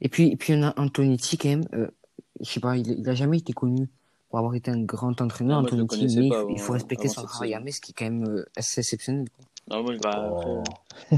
et 0.00 0.08
puis, 0.08 0.28
et 0.28 0.36
puis 0.36 0.54
on 0.54 0.62
a 0.62 0.78
Antonetti 0.80 1.36
quand 1.38 1.48
même, 1.48 1.66
euh, 1.74 1.88
je 2.40 2.50
sais 2.50 2.60
pas, 2.60 2.76
il, 2.76 2.88
il 2.98 3.08
a 3.08 3.14
jamais 3.14 3.38
été 3.38 3.52
connu 3.52 3.88
pour 4.28 4.38
avoir 4.38 4.54
été 4.54 4.70
un 4.70 4.82
grand 4.82 5.20
entraîneur, 5.20 5.60
Antonetti, 5.60 6.06
mais 6.18 6.30
il 6.50 6.60
faut 6.60 6.72
respecter 6.72 7.08
son 7.08 7.22
travail 7.22 7.54
à 7.54 7.60
Metz 7.60 7.80
qui 7.80 7.92
est 7.92 7.94
quand 7.94 8.04
même 8.04 8.24
euh, 8.28 8.44
assez 8.56 8.80
exceptionnel. 8.80 9.28
Quoi. 9.30 9.44
Non, 9.70 9.82
moi, 9.82 9.94
bah, 10.02 10.30
oh. 10.30 10.62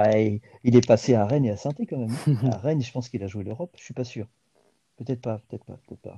ouais, 0.00 0.40
il 0.64 0.76
est 0.76 0.86
passé 0.86 1.14
à 1.14 1.26
Rennes 1.26 1.44
et 1.44 1.50
à 1.50 1.56
saint 1.56 1.70
quand 1.72 1.96
même. 1.96 2.16
à 2.52 2.58
Rennes, 2.58 2.82
je 2.82 2.90
pense 2.90 3.08
qu'il 3.08 3.22
a 3.22 3.26
joué 3.26 3.44
l'Europe. 3.44 3.72
Je 3.76 3.84
suis 3.84 3.94
pas 3.94 4.04
sûr. 4.04 4.26
Peut-être 4.96 5.20
pas, 5.20 5.38
peut-être 5.48 5.64
pas, 5.64 5.78
peut-être 5.86 6.00
pas. 6.00 6.16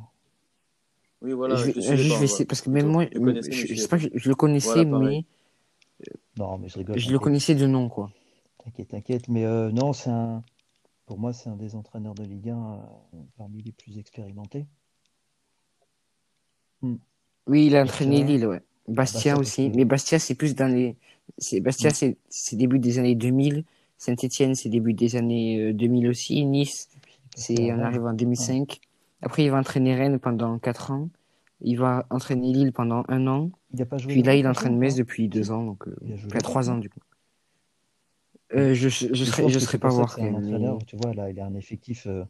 Oui, 1.23 1.33
voilà. 1.33 1.57
Je, 1.57 1.73
je, 1.73 1.97
je 1.97 2.15
vais 2.19 2.25
essayer, 2.25 2.45
parce 2.45 2.61
que 2.61 2.71
même 2.71 2.87
moi, 2.87 3.07
je, 3.13 3.75
sais 3.75 3.89
pas, 3.89 3.99
je, 3.99 4.29
le 4.29 4.35
connaissais, 4.35 4.85
mais. 4.85 5.25
Non, 6.39 6.59
mais 6.59 6.69
je 6.69 6.79
rigole. 6.79 6.99
Je 6.99 7.11
le 7.11 7.19
connaissais 7.19 7.55
de 7.55 7.67
nom, 7.67 7.89
quoi. 7.89 8.11
T'inquiète, 8.63 8.89
t'inquiète. 8.89 9.29
Mais 9.29 9.45
euh, 9.45 9.71
non, 9.71 9.93
c'est 9.93 10.11
un. 10.11 10.43
Pour 11.07 11.19
moi, 11.19 11.33
c'est 11.33 11.51
un 11.51 11.57
des 11.57 11.75
entraîneurs 11.75 12.15
de 12.15 12.25
Ligue 12.25 12.51
1 12.51 12.57
euh, 12.57 13.19
parmi 13.37 13.63
les 13.63 13.73
plus 13.73 13.99
expérimentés. 13.99 14.67
Hmm. 16.81 16.97
Oui, 17.47 17.67
il 17.67 17.77
a 17.77 17.83
entraîné 17.83 18.25
Lille, 18.25 18.47
ouais. 18.47 18.63
Bastia, 18.89 19.39
aussi. 19.39 19.71
Mais 19.75 19.85
Bastia, 19.85 20.19
c'est 20.19 20.35
plus 20.35 20.55
dans 20.55 20.67
les. 20.67 20.97
C'est 21.39 21.61
Bastia, 21.61 21.91
mm. 21.91 22.14
c'est 22.29 22.57
début 22.57 22.79
des 22.79 22.99
années 22.99 23.14
2000. 23.14 23.64
Saint-Etienne, 23.99 24.55
c'est 24.55 24.68
début 24.68 24.93
des 24.93 25.16
années 25.16 25.72
2000 25.72 26.07
euh, 26.07 26.11
aussi. 26.11 26.45
Nice, 26.45 26.89
c'est 27.37 27.72
on 27.72 27.81
arrive 27.81 28.05
en 28.05 28.12
2005. 28.12 28.81
Après, 29.22 29.45
il 29.45 29.51
va 29.51 29.59
entraîner 29.59 29.95
Rennes 29.95 30.18
pendant 30.18 30.59
4 30.59 30.91
ans. 30.91 31.09
Il 31.61 31.79
va 31.79 32.07
entraîner 32.11 32.53
Lille 32.53 32.72
pendant 32.72 33.05
un 33.09 33.27
an. 33.27 33.51
Il 33.72 33.81
a 33.81 33.87
pas 33.87 33.97
joué 33.97 34.12
Puis 34.12 34.22
là, 34.22 34.35
il 34.35 34.47
entraîne 34.47 34.77
Metz 34.77 34.97
depuis 34.97 35.29
2 35.29 35.51
ans, 35.51 35.64
donc 35.64 35.89
euh, 35.89 35.97
il 36.03 36.37
a, 36.37 36.41
3 36.41 36.70
ans 36.70 36.79
du 36.79 36.91
coup. 36.91 37.01
Euh, 38.55 38.75
je 38.75 38.89
je, 38.89 39.14
je 39.14 39.25
serais 39.25 39.49
je 39.49 39.59
serais 39.59 39.79
pas 39.79 39.89
voir. 39.89 40.18
Un 40.20 40.79
Tu 40.87 40.97
vois, 40.97 41.14
là, 41.14 41.31
il 41.31 41.41
a 41.41 41.47
un 41.47 41.55
effectif 41.55 42.07
euh, 42.07 42.25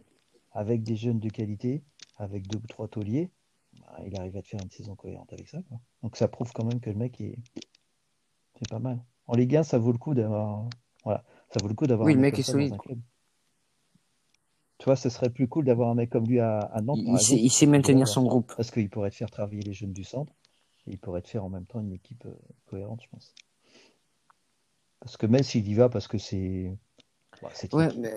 avec 0.52 0.84
des 0.84 0.96
jeunes 0.96 1.18
de 1.18 1.28
qualité, 1.28 1.82
avec 2.16 2.46
deux 2.46 2.58
ou 2.58 2.66
trois 2.68 2.86
tauliers. 2.86 3.30
Bah, 3.80 3.98
il 4.06 4.16
arrive 4.18 4.36
à 4.36 4.42
te 4.42 4.48
faire 4.48 4.60
une 4.62 4.70
saison 4.70 4.94
cohérente 4.94 5.32
avec 5.32 5.48
ça. 5.48 5.58
Quoi. 5.68 5.80
Donc 6.02 6.16
ça 6.16 6.28
prouve 6.28 6.52
quand 6.52 6.64
même 6.64 6.80
que 6.80 6.90
le 6.90 6.96
mec 6.96 7.20
est 7.20 7.36
c'est 8.58 8.68
pas 8.68 8.78
mal. 8.78 9.02
En 9.26 9.34
Ligue 9.34 9.56
1, 9.56 9.62
ça 9.62 9.78
vaut 9.78 9.92
le 9.92 9.98
coup 9.98 10.14
d'avoir 10.14 10.68
voilà, 11.04 11.22
ça 11.50 11.60
vaut 11.62 11.68
le 11.68 11.74
coup 11.74 11.86
d'avoir 11.86 12.06
oui, 12.06 12.14
un 12.14 12.18
mec, 12.18 12.38
est 12.38 12.42
solide. 12.42 12.76
Tu 14.78 14.86
vois, 14.86 14.96
ce 14.96 15.08
serait 15.08 15.30
plus 15.30 15.48
cool 15.48 15.64
d'avoir 15.64 15.90
un 15.90 15.94
mec 15.94 16.10
comme 16.10 16.26
lui 16.26 16.40
à, 16.40 16.68
Nantes. 16.82 16.98
Il, 17.00 17.18
sait, 17.18 17.36
il 17.36 17.50
sait, 17.50 17.66
maintenir 17.66 18.08
son 18.08 18.24
groupe. 18.24 18.52
Parce 18.56 18.70
qu'il 18.70 18.90
pourrait 18.90 19.10
te 19.10 19.16
faire 19.16 19.30
travailler 19.30 19.62
les 19.62 19.72
jeunes 19.72 19.92
du 19.92 20.04
centre 20.04 20.32
et 20.86 20.92
il 20.92 20.98
pourrait 20.98 21.22
te 21.22 21.28
faire 21.28 21.44
en 21.44 21.48
même 21.48 21.64
temps 21.64 21.80
une 21.80 21.92
équipe 21.92 22.24
euh, 22.26 22.34
cohérente, 22.66 23.00
je 23.02 23.08
pense. 23.08 23.34
Parce 25.00 25.16
que 25.16 25.26
Metz, 25.26 25.54
il 25.54 25.68
y 25.68 25.74
va 25.74 25.88
parce 25.88 26.08
que 26.08 26.18
c'est. 26.18 26.76
ouais, 27.72 27.88
mais... 27.98 28.14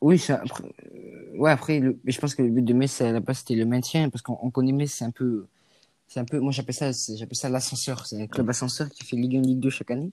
Oui, 0.00 0.18
ça, 0.18 0.40
après, 0.42 0.64
euh, 0.64 1.36
ouais, 1.36 1.50
après 1.50 1.78
le... 1.78 2.00
je 2.04 2.18
pense 2.18 2.34
que 2.34 2.42
le 2.42 2.48
but 2.48 2.62
de 2.62 2.72
Metz, 2.72 3.00
à 3.02 3.12
la 3.12 3.20
base, 3.20 3.38
c'était 3.38 3.56
le 3.56 3.66
maintien, 3.66 4.08
parce 4.08 4.22
qu'on 4.22 4.50
connaît 4.50 4.72
Metz, 4.72 4.92
c'est 4.92 5.04
un 5.04 5.10
peu 5.10 5.46
c'est 6.10 6.18
un 6.18 6.24
peu, 6.24 6.40
moi 6.40 6.50
j'appelle 6.50 6.74
ça, 6.74 6.90
j'appelle 6.90 7.36
ça 7.36 7.48
l'ascenseur. 7.48 8.04
C'est 8.04 8.20
un 8.20 8.26
club 8.26 8.50
ascenseur 8.50 8.90
qui 8.90 9.04
fait 9.04 9.16
Ligue 9.16 9.36
1, 9.36 9.42
Ligue 9.42 9.60
2 9.60 9.70
chaque 9.70 9.92
année. 9.92 10.10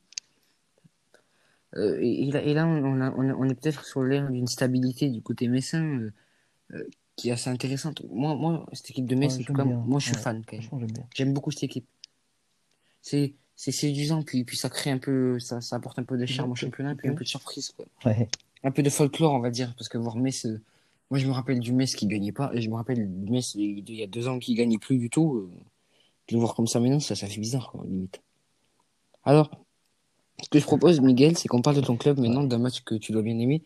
Euh, 1.75 1.97
et, 1.99 2.29
et, 2.29 2.53
là, 2.53 2.67
on, 2.67 3.01
a, 3.01 3.11
on, 3.11 3.49
est 3.49 3.55
peut-être 3.55 3.83
sur 3.83 4.03
l'air 4.03 4.29
d'une 4.29 4.45
stabilité 4.45 5.09
du 5.09 5.23
côté 5.23 5.47
messin 5.47 5.83
euh, 5.83 6.13
euh, 6.73 6.83
qui 7.15 7.29
est 7.29 7.31
assez 7.31 7.49
intéressante. 7.49 8.03
Moi, 8.11 8.35
moi, 8.35 8.67
cette 8.73 8.91
équipe 8.91 9.07
de 9.07 9.15
Metz, 9.15 9.39
en 9.39 9.43
tout 9.43 9.53
cas, 9.53 9.65
moi 9.65 9.99
je 9.99 10.05
suis 10.05 10.15
fan 10.15 10.43
quand 10.47 10.57
même. 10.77 10.87
J'aime 11.15 11.33
beaucoup 11.33 11.49
cette 11.49 11.63
équipe. 11.63 11.87
c'est 13.01 13.33
c'est 13.59 13.71
séduisant, 13.71 14.21
puis, 14.21 14.43
puis 14.43 14.55
ça 14.55 14.69
crée 14.69 14.91
un 14.91 14.99
peu, 14.99 15.39
ça, 15.39 15.61
ça 15.61 15.77
apporte 15.77 15.97
un 15.97 16.03
peu 16.03 16.15
de 16.15 16.27
charme 16.27 16.51
au 16.51 16.55
championnat, 16.55 16.93
puis 16.93 17.09
un 17.09 17.15
peu 17.15 17.23
de 17.23 17.29
surprise, 17.29 17.71
quoi. 17.71 17.87
Ouais. 18.05 18.29
Un 18.63 18.69
peu 18.69 18.83
de 18.83 18.89
folklore, 18.91 19.33
on 19.33 19.39
va 19.39 19.49
dire, 19.49 19.73
parce 19.75 19.89
que 19.89 19.97
voir 19.97 20.15
Metz, 20.15 20.45
euh, 20.45 20.61
moi 21.09 21.17
je 21.17 21.25
me 21.25 21.31
rappelle 21.31 21.59
du 21.59 21.73
Metz 21.73 21.95
qui 21.95 22.05
gagnait 22.05 22.31
pas, 22.31 22.51
et 22.53 22.61
je 22.61 22.69
me 22.69 22.75
rappelle 22.75 23.11
du 23.11 23.31
Metz 23.31 23.55
il 23.55 23.79
il 23.79 23.95
y 23.95 24.03
a 24.03 24.07
deux 24.07 24.27
ans 24.27 24.37
qui 24.37 24.53
gagnait 24.53 24.77
plus 24.77 24.99
du 24.99 25.09
tout. 25.09 25.49
De 26.27 26.33
le 26.33 26.39
voir 26.39 26.55
comme 26.55 26.67
ça 26.67 26.79
maintenant, 26.79 26.99
ça, 26.99 27.15
ça 27.15 27.27
fait 27.27 27.39
bizarre, 27.39 27.73
limite. 27.85 28.21
Alors, 29.23 29.51
ce 30.43 30.49
que 30.49 30.59
je 30.59 30.65
propose, 30.65 30.99
Miguel, 30.99 31.37
c'est 31.37 31.47
qu'on 31.47 31.61
parle 31.61 31.77
de 31.77 31.81
ton 31.81 31.97
club 31.97 32.19
maintenant, 32.19 32.43
d'un 32.43 32.59
match 32.59 32.81
que 32.81 32.95
tu 32.95 33.11
dois 33.11 33.21
bien 33.21 33.37
aimer. 33.39 33.63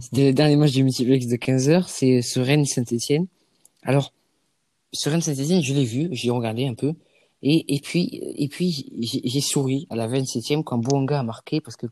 C'était 0.00 0.28
le 0.28 0.32
dernier 0.32 0.56
match 0.56 0.72
du 0.72 0.82
multiplex 0.84 1.26
de 1.26 1.36
15h, 1.36 1.84
c'est 1.86 2.22
ce 2.22 2.40
Rennes-Saint-Etienne. 2.40 3.26
Alors, 3.82 4.12
ce 4.92 5.08
Rennes-Saint-Etienne, 5.08 5.62
je 5.62 5.74
l'ai 5.74 5.84
vu, 5.84 6.08
j'ai 6.12 6.30
regardé 6.30 6.66
un 6.66 6.74
peu. 6.74 6.94
Et, 7.42 7.74
et 7.74 7.80
puis, 7.80 8.20
et 8.36 8.48
puis 8.48 8.92
j'ai 9.00 9.40
souri 9.40 9.86
à 9.90 9.96
la 9.96 10.08
27e 10.08 10.62
quand 10.62 10.78
Bouanga 10.78 11.20
a 11.20 11.22
marqué 11.22 11.60
parce 11.60 11.76
que 11.76 11.86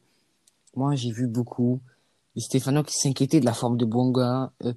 moi, 0.76 0.94
j'ai 0.94 1.10
vu 1.10 1.26
beaucoup 1.26 1.80
Stéphano 2.36 2.82
qui 2.82 2.94
s'inquiétait 2.94 3.40
de 3.40 3.44
la 3.44 3.52
forme 3.52 3.76
de 3.76 3.84
Bouanga. 3.84 4.52
Euh, 4.64 4.72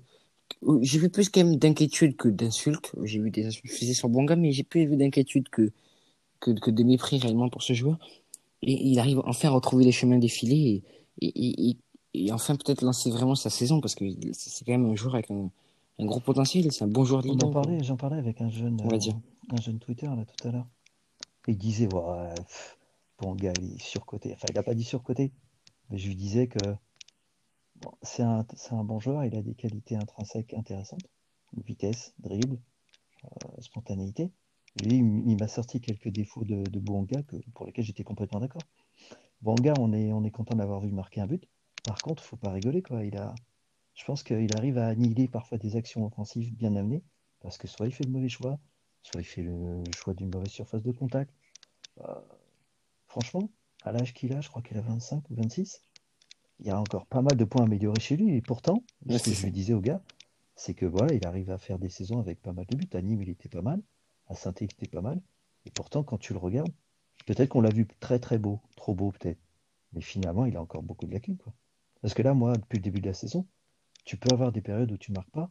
j'ai 0.82 1.00
vu 1.00 1.10
plus 1.10 1.30
quand 1.30 1.44
même 1.44 1.58
d'inquiétude 1.58 2.16
que 2.16 2.30
d'insultes. 2.30 2.92
J'ai 3.04 3.20
vu 3.20 3.32
des 3.32 3.46
insultes 3.46 3.72
fusées 3.72 3.94
sur 3.94 4.10
Bouanga, 4.10 4.36
mais 4.36 4.52
j'ai 4.52 4.64
plus 4.64 4.86
vu 4.86 4.96
d'inquiétude 4.98 5.50
que, 5.50 5.72
que, 6.40 6.52
que 6.52 6.72
de 6.72 6.84
mépris 6.84 7.18
réellement 7.18 7.50
pour 7.50 7.64
ce 7.64 7.74
joueur. 7.74 7.98
Et 8.62 8.74
il 8.88 9.00
arrive 9.00 9.22
enfin 9.26 9.50
à 9.50 9.52
retrouver 9.52 9.84
les 9.84 9.92
chemins 9.92 10.18
défilés 10.20 10.84
et, 11.22 11.28
et, 11.28 11.70
et, 11.70 11.78
et 12.14 12.32
enfin 12.32 12.56
peut-être 12.56 12.82
lancer 12.82 13.10
vraiment 13.12 13.36
sa 13.36 13.50
saison 13.50 13.82
parce 13.82 13.96
que 13.96 14.06
c'est 14.32 14.64
quand 14.66 14.72
même 14.72 14.86
un 14.86 14.96
joueur 14.96 15.16
avec 15.16 15.30
un, 15.32 15.50
un 16.00 16.06
gros 16.06 16.20
potentiel. 16.22 16.72
C'est 16.72 16.84
un 16.84 16.88
bon 16.88 17.04
joueur 17.04 17.24
de 17.24 17.30
On 17.30 17.32
Ligue 17.32 17.44
en 17.44 17.50
1, 17.50 17.52
quoi. 17.52 17.62
parlait, 17.62 17.84
j'en 17.84 17.98
parlais 17.98 18.18
avec 18.18 18.40
un 18.42 18.50
jeune, 18.50 18.80
On 18.84 18.88
va 18.88 18.96
euh, 18.96 19.00
dire. 19.00 19.20
un 19.50 19.62
jeune 19.62 19.80
Twitter 19.80 20.08
là 20.08 20.24
tout 20.26 20.48
à 20.48 20.52
l'heure. 20.52 20.68
Il 21.48 21.58
disait, 21.58 21.94
ouais, 21.94 22.34
pff, 22.36 22.78
bon 23.20 23.36
gars, 23.36 23.54
il 23.62 23.74
est 23.74 23.82
surcoté. 23.82 24.32
Enfin, 24.34 24.48
il 24.50 24.56
n'a 24.56 24.64
pas 24.64 24.74
dit 24.76 24.84
surcoté, 24.86 25.32
mais 25.90 25.98
je 25.98 26.08
lui 26.08 26.16
disais 26.16 26.48
que 26.48 26.58
c'est 28.02 28.24
un, 28.24 28.84
bon 28.84 29.00
joueur, 29.00 29.24
il 29.26 29.36
a 29.36 29.42
des 29.42 29.56
qualités 29.56 29.96
intrinsèques 29.96 30.54
intéressantes, 30.54 31.06
vitesse, 31.66 32.14
dribble, 32.20 32.60
euh, 33.26 33.62
spontanéité. 33.62 34.32
Il 34.84 35.38
m'a 35.40 35.48
sorti 35.48 35.82
quelques 35.82 36.10
défauts 36.10 36.44
de, 36.44 36.64
de 36.64 36.80
pour 37.54 37.66
lesquels 37.66 37.86
j'étais 37.86 38.04
complètement 38.04 38.40
d'accord. 38.40 38.64
Est, 39.46 40.12
on 40.14 40.24
est 40.24 40.32
content 40.32 40.56
d'avoir 40.56 40.80
vu 40.80 40.92
marquer 40.92 41.22
un 41.22 41.28
but. 41.28 41.48
Par 41.84 41.98
contre, 42.02 42.24
faut 42.24 42.38
pas 42.38 42.52
rigoler, 42.52 42.82
quoi. 42.82 43.04
Il 43.04 43.18
a, 43.18 43.36
je 43.94 44.06
pense 44.06 44.24
qu'il 44.24 44.56
arrive 44.58 44.78
à 44.78 44.88
annihiler 44.88 45.28
parfois 45.28 45.58
des 45.58 45.76
actions 45.76 46.06
offensives 46.06 46.56
bien 46.56 46.76
amenées, 46.76 47.04
parce 47.42 47.58
que 47.58 47.68
soit 47.68 47.88
il 47.88 47.94
fait 47.94 48.06
le 48.06 48.12
mauvais 48.12 48.30
choix, 48.30 48.60
soit 49.02 49.22
il 49.22 49.26
fait 49.26 49.44
le 49.44 49.84
choix 49.96 50.14
d'une 50.14 50.34
mauvaise 50.34 50.50
surface 50.50 50.82
de 50.82 50.92
contact. 50.92 51.34
Euh, 52.00 52.22
franchement, 53.08 53.50
à 53.84 53.92
l'âge 53.92 54.14
qu'il 54.14 54.34
a, 54.34 54.42
je 54.42 54.50
crois 54.50 54.62
qu'il 54.62 54.78
a 54.78 54.82
25 54.82 55.30
ou 55.30 55.36
26, 55.36 55.82
il 56.60 56.68
y 56.68 56.70
a 56.70 56.80
encore 56.80 57.06
pas 57.08 57.22
mal 57.22 57.36
de 57.38 57.46
points 57.46 57.64
améliorés 57.64 58.00
chez 58.00 58.18
lui. 58.18 58.36
Et 58.36 58.42
pourtant, 58.42 58.84
Ouais, 59.06 59.18
ce 59.18 59.26
que 59.26 59.32
je 59.32 59.44
lui 59.46 59.52
disais 59.52 59.74
au 59.74 59.82
gars, 59.82 60.02
c'est 60.56 60.74
que 60.74 60.86
voilà, 60.86 61.14
il 61.14 61.26
arrive 61.28 61.52
à 61.52 61.58
faire 61.58 61.80
des 61.80 61.90
saisons 61.90 62.20
avec 62.20 62.42
pas 62.42 62.54
mal 62.54 62.66
de 62.68 62.76
buts. 62.76 62.90
À 62.94 63.02
Nîmes, 63.02 63.22
il 63.22 63.30
était 63.30 63.50
pas 63.50 63.62
mal. 63.62 63.82
À 64.28 64.36
saint 64.36 64.54
il 64.62 64.66
était 64.66 64.88
pas 64.88 65.02
mal. 65.02 65.22
Et 65.66 65.72
pourtant, 65.72 66.04
quand 66.04 66.18
tu 66.18 66.34
le 66.34 66.40
regardes, 66.40 66.72
peut-être 67.26 67.50
qu'on 67.50 67.62
l'a 67.62 67.70
vu 67.70 67.88
très 68.00 68.20
très 68.20 68.38
beau, 68.38 68.62
trop 68.76 68.94
beau 68.96 69.12
peut-être. 69.12 69.40
Mais 69.94 70.02
finalement, 70.02 70.46
il 70.46 70.56
a 70.58 70.62
encore 70.62 70.84
beaucoup 70.84 71.06
de 71.06 71.12
lacunes, 71.14 71.38
quoi. 71.38 71.54
Parce 72.02 72.14
que 72.14 72.22
là, 72.22 72.34
moi, 72.34 72.54
depuis 72.58 72.78
le 72.78 72.84
début 72.84 73.02
de 73.02 73.08
la 73.08 73.14
saison, 73.14 73.48
tu 74.06 74.18
peux 74.18 74.30
avoir 74.34 74.52
des 74.52 74.62
périodes 74.62 74.92
où 74.92 74.98
tu 74.98 75.12
marques 75.12 75.30
pas. 75.32 75.50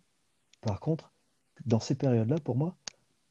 Par 0.61 0.80
contre, 0.80 1.12
dans 1.64 1.80
ces 1.80 1.94
périodes-là, 1.94 2.36
pour 2.40 2.57
moi, 2.57 2.76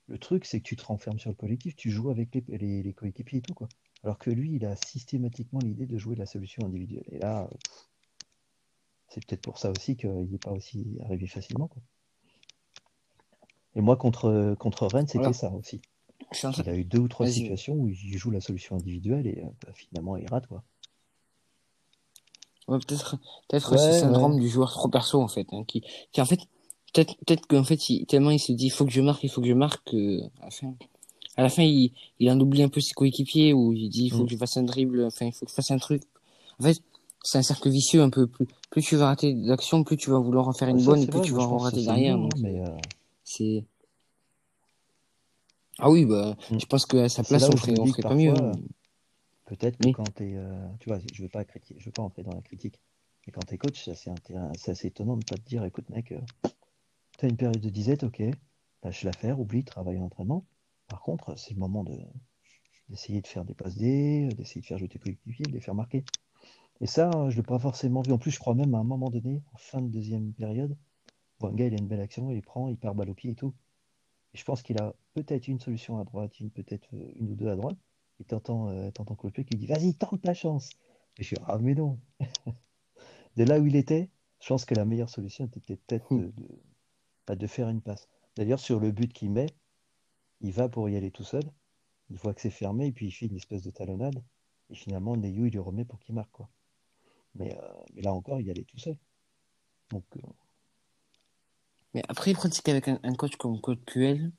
le 0.07 0.17
truc, 0.17 0.45
c'est 0.45 0.59
que 0.59 0.65
tu 0.65 0.75
te 0.75 0.83
renfermes 0.83 1.19
sur 1.19 1.29
le 1.29 1.35
collectif, 1.35 1.75
tu 1.75 1.89
joues 1.91 2.09
avec 2.09 2.33
les, 2.35 2.43
les, 2.57 2.83
les 2.83 2.93
coéquipiers 2.93 3.39
et 3.39 3.41
tout, 3.41 3.53
quoi. 3.53 3.69
Alors 4.03 4.17
que 4.17 4.29
lui, 4.31 4.55
il 4.55 4.65
a 4.65 4.75
systématiquement 4.75 5.59
l'idée 5.59 5.85
de 5.85 5.97
jouer 5.97 6.15
la 6.15 6.25
solution 6.25 6.65
individuelle. 6.65 7.05
Et 7.11 7.19
là, 7.19 7.49
c'est 9.09 9.25
peut-être 9.25 9.41
pour 9.41 9.57
ça 9.57 9.71
aussi 9.71 9.95
qu'il 9.95 10.09
n'est 10.09 10.37
pas 10.37 10.51
aussi 10.51 10.97
arrivé 11.03 11.27
facilement, 11.27 11.67
quoi. 11.67 11.81
Et 13.75 13.81
moi, 13.81 13.95
contre, 13.95 14.55
contre 14.59 14.87
Rennes, 14.87 15.07
c'était 15.07 15.19
Voilà. 15.19 15.33
ça 15.33 15.51
aussi. 15.51 15.81
Il 16.57 16.69
a 16.69 16.75
eu 16.75 16.83
deux 16.83 16.99
ou 16.99 17.07
trois 17.07 17.27
situations 17.27 17.73
où 17.75 17.89
il 17.89 18.17
joue 18.17 18.31
la 18.31 18.41
solution 18.41 18.75
individuelle 18.75 19.27
et 19.27 19.43
euh, 19.43 19.49
bah, 19.65 19.73
finalement, 19.73 20.17
il 20.17 20.27
rate, 20.27 20.47
quoi. 20.47 20.63
Ouais, 22.67 22.79
peut-être, 22.79 23.17
peut-être 23.47 23.71
Ouais, 23.71 23.77
ce 23.77 23.99
syndrome 23.99 24.35
ouais. 24.35 24.41
du 24.41 24.49
joueur 24.49 24.71
trop 24.71 24.87
perso, 24.87 25.21
en 25.21 25.27
fait, 25.27 25.47
hein, 25.51 25.63
qui, 25.65 25.83
qui, 26.11 26.21
en 26.21 26.25
fait, 26.25 26.39
peut-être, 26.93 27.15
peut-être 27.25 27.47
qu'en 27.47 27.63
fait, 27.63 27.89
il, 27.89 28.05
tellement 28.05 28.31
il 28.31 28.39
se 28.39 28.51
dit, 28.51 28.67
il 28.67 28.71
faut 28.71 28.85
que 28.85 28.91
je 28.91 29.01
marque, 29.01 29.23
il 29.23 29.29
faut 29.29 29.41
que 29.41 29.47
je 29.47 29.53
marque, 29.53 29.83
que, 29.89 30.21
à 30.41 30.45
la 30.45 30.51
fin, 30.51 30.75
à 31.37 31.43
la 31.43 31.49
fin, 31.49 31.63
il, 31.63 31.93
il 32.19 32.29
en 32.29 32.39
oublie 32.39 32.63
un 32.63 32.69
peu 32.69 32.81
ses 32.81 32.93
coéquipiers, 32.93 33.53
ou 33.53 33.73
il 33.73 33.89
dit, 33.89 34.05
il 34.05 34.09
faut 34.11 34.23
Mm. 34.23 34.25
que 34.25 34.31
je 34.31 34.37
fasse 34.37 34.57
un 34.57 34.63
dribble, 34.63 35.05
enfin, 35.05 35.25
il 35.27 35.31
faut 35.33 35.45
que 35.45 35.51
je 35.51 35.55
fasse 35.55 35.71
un 35.71 35.77
truc. 35.77 36.03
En 36.59 36.63
fait, 36.63 36.77
c'est 37.23 37.37
un 37.37 37.43
cercle 37.43 37.69
vicieux 37.69 38.01
un 38.01 38.09
peu. 38.09 38.27
Plus, 38.27 38.47
plus 38.69 38.81
tu 38.81 38.95
vas 38.95 39.07
rater 39.07 39.33
d'actions, 39.33 39.83
plus 39.83 39.97
tu 39.97 40.09
vas 40.09 40.19
vouloir 40.19 40.47
en 40.47 40.53
faire 40.53 40.67
une 40.67 40.79
ça, 40.79 40.85
bonne, 40.91 41.03
et 41.03 41.07
plus 41.07 41.17
vrai, 41.19 41.27
tu 41.27 41.33
vas 41.33 41.43
en 41.43 41.57
que 41.57 41.63
rater 41.63 41.83
derrière. 41.83 42.17
euh. 42.19 43.61
Ah 45.79 45.89
oui, 45.89 46.05
bah, 46.05 46.35
Mm. 46.51 46.59
je 46.59 46.65
pense 46.65 46.85
qu'à 46.85 47.09
sa 47.09 47.23
place, 47.23 47.49
on 47.49 47.53
où 47.53 47.57
ferait, 47.57 47.79
on 47.79 47.85
ferait 47.85 48.01
que 48.03 48.07
pas 48.07 48.15
mieux. 48.15 48.33
Peut-être 49.45 49.77
que 49.77 49.85
Oui. 49.85 49.91
quand 49.93 50.03
tu 50.15 50.23
es. 50.23 50.37
tu 50.79 50.89
vois, 50.89 50.99
je 51.13 51.21
veux 51.23 51.29
pas 51.29 51.43
critiquer, 51.43 51.75
je 51.79 51.85
veux 51.85 51.91
pas 51.91 52.03
entrer 52.03 52.23
dans 52.23 52.33
la 52.33 52.41
critique. 52.41 52.79
Mais 53.25 53.33
quand 53.33 53.41
tu 53.45 53.53
es 53.53 53.57
coach, 53.57 53.83
c'est 53.83 53.91
assez, 53.91 54.11
assez 54.71 54.87
étonnant 54.87 55.17
de 55.17 55.23
pas 55.23 55.35
te 55.35 55.41
dire 55.47 55.63
écoute, 55.65 55.89
mec, 55.89 56.13
tu 57.19 57.25
as 57.25 57.29
une 57.29 57.37
période 57.37 57.59
de 57.61 57.69
disette, 57.69 58.03
ok, 58.03 58.21
lâche 58.83 59.03
l'affaire, 59.03 59.39
oublie, 59.39 59.63
travaille 59.63 59.97
en 59.99 60.05
entraînement. 60.05 60.45
Par 60.91 61.01
contre, 61.01 61.39
c'est 61.39 61.53
le 61.53 61.59
moment 61.59 61.85
de 61.85 61.97
d'essayer 62.89 63.21
de 63.21 63.27
faire 63.27 63.45
des 63.45 63.53
passes 63.53 63.77
D, 63.77 64.27
d'essayer 64.35 64.59
de 64.59 64.65
faire 64.65 64.77
jouer 64.77 64.89
tes 64.89 64.99
coéquipiers, 64.99 65.45
de 65.45 65.53
les 65.53 65.61
faire 65.61 65.73
marquer. 65.73 66.03
Et 66.81 66.85
ça, 66.85 67.09
je 67.29 67.37
l'ai 67.37 67.43
pas 67.43 67.57
forcément 67.57 68.01
vu. 68.01 68.11
En 68.11 68.17
plus, 68.17 68.31
je 68.31 68.39
crois 68.39 68.55
même 68.55 68.75
à 68.75 68.79
un 68.79 68.83
moment 68.83 69.09
donné, 69.09 69.41
en 69.53 69.57
fin 69.57 69.81
de 69.81 69.87
deuxième 69.87 70.33
période, 70.33 70.75
gars, 71.49 71.67
il 71.67 71.73
a 71.73 71.77
une 71.77 71.87
belle 71.87 72.01
action, 72.01 72.29
il 72.29 72.41
prend, 72.41 72.67
il 72.67 72.77
part 72.77 72.93
balle 72.93 73.09
au 73.09 73.13
pied 73.13 73.31
et 73.31 73.35
tout. 73.35 73.53
Et 74.33 74.37
je 74.37 74.43
pense 74.43 74.61
qu'il 74.61 74.77
a 74.81 74.93
peut-être 75.13 75.47
une 75.47 75.59
solution 75.59 75.99
à 75.99 76.03
droite, 76.03 76.39
une 76.39 76.51
peut-être 76.51 76.89
euh, 76.93 77.11
une 77.15 77.31
ou 77.31 77.35
deux 77.35 77.47
à 77.47 77.55
droite. 77.55 77.77
Et 78.19 78.23
t'entends 78.25 78.69
euh, 78.69 78.91
Coldplay 78.91 79.45
qui 79.45 79.57
dit 79.57 79.67
Vas-y, 79.67 79.95
tente 79.95 80.21
ta 80.21 80.33
chance. 80.33 80.69
Et 81.17 81.23
je 81.23 81.27
suis 81.27 81.37
Ah, 81.47 81.57
mais 81.57 81.73
non. 81.73 81.99
De 83.37 83.43
là 83.43 83.59
où 83.59 83.65
il 83.65 83.75
était, 83.75 84.09
je 84.41 84.47
pense 84.47 84.65
que 84.65 84.75
la 84.75 84.85
meilleure 84.85 85.09
solution 85.09 85.45
était 85.45 85.77
peut-être 85.77 86.13
de, 86.15 86.27
de, 86.27 86.49
bah, 87.25 87.35
de 87.35 87.47
faire 87.47 87.69
une 87.69 87.81
passe. 87.81 88.09
D'ailleurs, 88.35 88.59
sur 88.59 88.79
le 88.79 88.91
but 88.91 89.11
qu'il 89.11 89.31
met, 89.31 89.47
il 90.41 90.51
va 90.51 90.69
pour 90.69 90.89
y 90.89 90.95
aller 90.95 91.11
tout 91.11 91.23
seul. 91.23 91.43
Il 92.09 92.17
voit 92.17 92.33
que 92.33 92.41
c'est 92.41 92.49
fermé 92.49 92.87
et 92.87 92.91
puis 92.91 93.07
il 93.07 93.11
fait 93.11 93.27
une 93.27 93.37
espèce 93.37 93.63
de 93.63 93.71
talonnade. 93.71 94.21
Et 94.69 94.75
finalement, 94.75 95.15
Neyou, 95.15 95.45
il 95.45 95.51
lui 95.51 95.59
remet 95.59 95.85
pour 95.85 95.99
qu'il 95.99 96.15
marque. 96.15 96.31
Quoi. 96.31 96.49
Mais, 97.35 97.57
euh, 97.57 97.73
mais 97.93 98.01
là 98.01 98.13
encore, 98.13 98.39
il 98.39 98.47
y 98.47 98.51
allait 98.51 98.63
tout 98.63 98.79
seul. 98.79 98.97
Donc, 99.91 100.03
euh, 100.17 100.21
Mais 101.93 102.03
après, 102.07 102.33
pratiquer 102.33 102.71
avec 102.71 102.87
un, 102.87 102.99
un 103.03 103.13
coach 103.15 103.35
comme 103.35 103.61
Claude 103.61 103.79
Puel, 103.85 104.31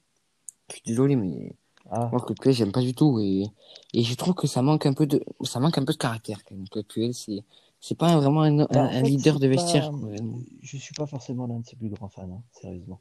je 0.68 0.74
suis 0.74 0.82
désolé, 0.84 1.16
mais 1.16 1.55
ah, 1.90 2.09
moi, 2.12 2.20
Claude 2.20 2.40
Puel, 2.40 2.55
j'aime 2.55 2.72
pas 2.72 2.80
du 2.80 2.94
tout. 2.94 3.20
Et, 3.20 3.44
et 3.92 4.03
je 4.03 4.14
trouve 4.14 4.34
que 4.34 4.46
ça 4.46 4.62
manque 4.62 4.86
un 4.86 4.94
peu 4.94 5.07
de, 5.07 5.22
ça 5.42 5.61
manque 5.61 5.78
un 5.78 5.84
peu 5.84 5.92
de 5.92 5.98
caractère, 5.98 6.44
quand 6.44 6.55
même. 6.55 6.68
Claude 6.68 6.86
Puel, 6.86 7.14
c'est, 7.14 7.44
c'est 7.80 7.96
pas 7.96 8.16
vraiment 8.16 8.42
un, 8.42 8.61
un, 8.61 8.66
en 8.66 8.68
un 8.74 8.90
fait, 8.90 9.03
leader 9.03 9.38
de 9.38 9.48
vestiaire. 9.48 9.90
pas-. 9.90 9.98
Je 10.62 10.76
suis 10.76 10.94
pas 10.94 11.07
forcément 11.07 11.46
l'un 11.46 11.61
de 11.61 11.66
ses 11.66 11.76
plus 11.76 11.88
grands 11.88 12.09
fans, 12.09 12.30
hein, 12.30 12.42
sérieusement. 12.53 13.00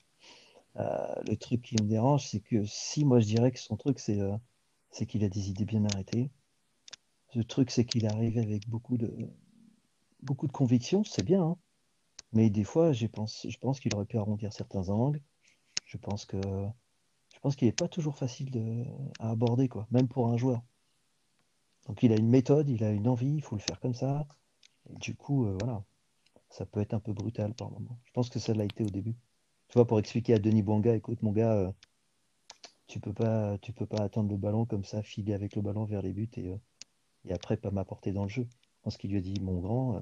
Euh, 0.78 1.15
le 1.28 1.36
truc 1.36 1.61
qui 1.61 1.76
me 1.82 1.88
dérange, 1.88 2.28
c'est 2.28 2.39
que 2.39 2.65
si 2.65 3.05
moi 3.05 3.19
je 3.19 3.26
dirais 3.26 3.51
que 3.51 3.59
son 3.59 3.78
truc, 3.78 3.99
c'est 3.99 4.19
euh, 4.19 4.38
qu'il 5.07 5.24
a 5.24 5.30
des 5.30 5.49
idées 5.49 5.65
bien 5.65 5.84
arrêtées. 5.86 6.32
Le 7.36 7.43
truc, 7.43 7.72
c'est 7.72 7.86
qu'il 7.86 8.05
arrive 8.07 8.38
avec 8.38 8.67
beaucoup 8.69 8.97
de, 8.97 9.30
conviction, 10.53 11.03
c'est 11.03 11.24
bien, 11.24 11.43
hein. 11.43 11.57
Mais 12.34 12.49
des 12.49 12.63
fois, 12.63 12.93
je 12.93 13.07
pense, 13.07 13.45
qu'il 13.82 13.95
aurait 13.95 14.05
pu 14.05 14.17
arrondir 14.17 14.53
certains 14.53 14.89
angles. 14.89 15.22
Je 15.86 15.97
pense 15.97 16.26
que, 16.26 16.39
je 17.34 17.39
pense 17.41 17.55
qu'il 17.57 17.67
n'est 17.67 17.74
pas 17.74 17.89
toujours 17.89 18.17
facile 18.17 18.86
à 19.19 19.32
aborder, 19.32 19.67
quoi, 19.67 19.88
même 19.91 20.07
pour 20.07 20.28
un 20.28 20.38
joueur. 20.38 20.61
Donc 21.88 22.03
il 22.03 22.11
a 22.13 22.15
une 22.15 22.30
méthode, 22.30 22.69
il 22.69 22.84
a 22.84 22.91
une 22.91 23.07
envie, 23.07 23.36
il 23.36 23.41
faut 23.41 23.55
le 23.55 23.61
faire 23.61 23.80
comme 23.80 23.93
ça. 23.93 24.28
Et 24.89 24.95
du 24.95 25.15
coup, 25.15 25.45
euh, 25.45 25.57
voilà, 25.59 25.84
ça 26.49 26.65
peut 26.65 26.80
être 26.80 26.93
un 26.93 26.99
peu 26.99 27.13
brutal 27.13 27.53
par 27.53 27.72
moment. 27.72 27.99
Je 28.05 28.11
pense 28.13 28.30
que 28.30 28.39
ça 28.39 28.53
l'a 28.53 28.65
été 28.65 28.84
au 28.84 28.89
début. 28.89 29.15
Tu 29.72 29.78
vois, 29.78 29.88
pour 29.88 29.99
expliquer 29.99 30.34
à 30.34 30.39
Denis 30.39 30.63
Bouanga, 30.63 30.93
écoute 30.93 31.22
mon 31.24 31.32
gars, 31.32 31.53
euh, 31.53 31.72
tu 32.88 32.99
peux 32.99 33.13
pas, 33.13 33.57
tu 33.59 33.72
peux 33.72 33.86
pas 33.86 34.01
attendre 34.03 34.30
le 34.30 34.36
ballon 34.36 34.65
comme 34.65 34.84
ça, 34.84 35.01
filer 35.01 35.34
avec 35.34 35.55
le 35.55 35.61
ballon 35.61 35.86
vers 35.86 36.01
les 36.01 36.11
buts 36.11 36.30
et, 36.36 36.49
euh, 36.49 36.57
et 37.24 37.32
après 37.32 37.55
pas 37.55 37.72
m'apporter 37.72 38.11
dans 38.11 38.24
le 38.24 38.30
jeu. 38.30 38.43
Je 38.51 38.82
pense 38.84 38.97
qu'il 38.97 39.11
lui 39.11 39.17
a 39.17 39.22
dit, 39.22 39.39
mon 39.41 39.61
grand, 39.61 39.95
euh, 39.95 39.99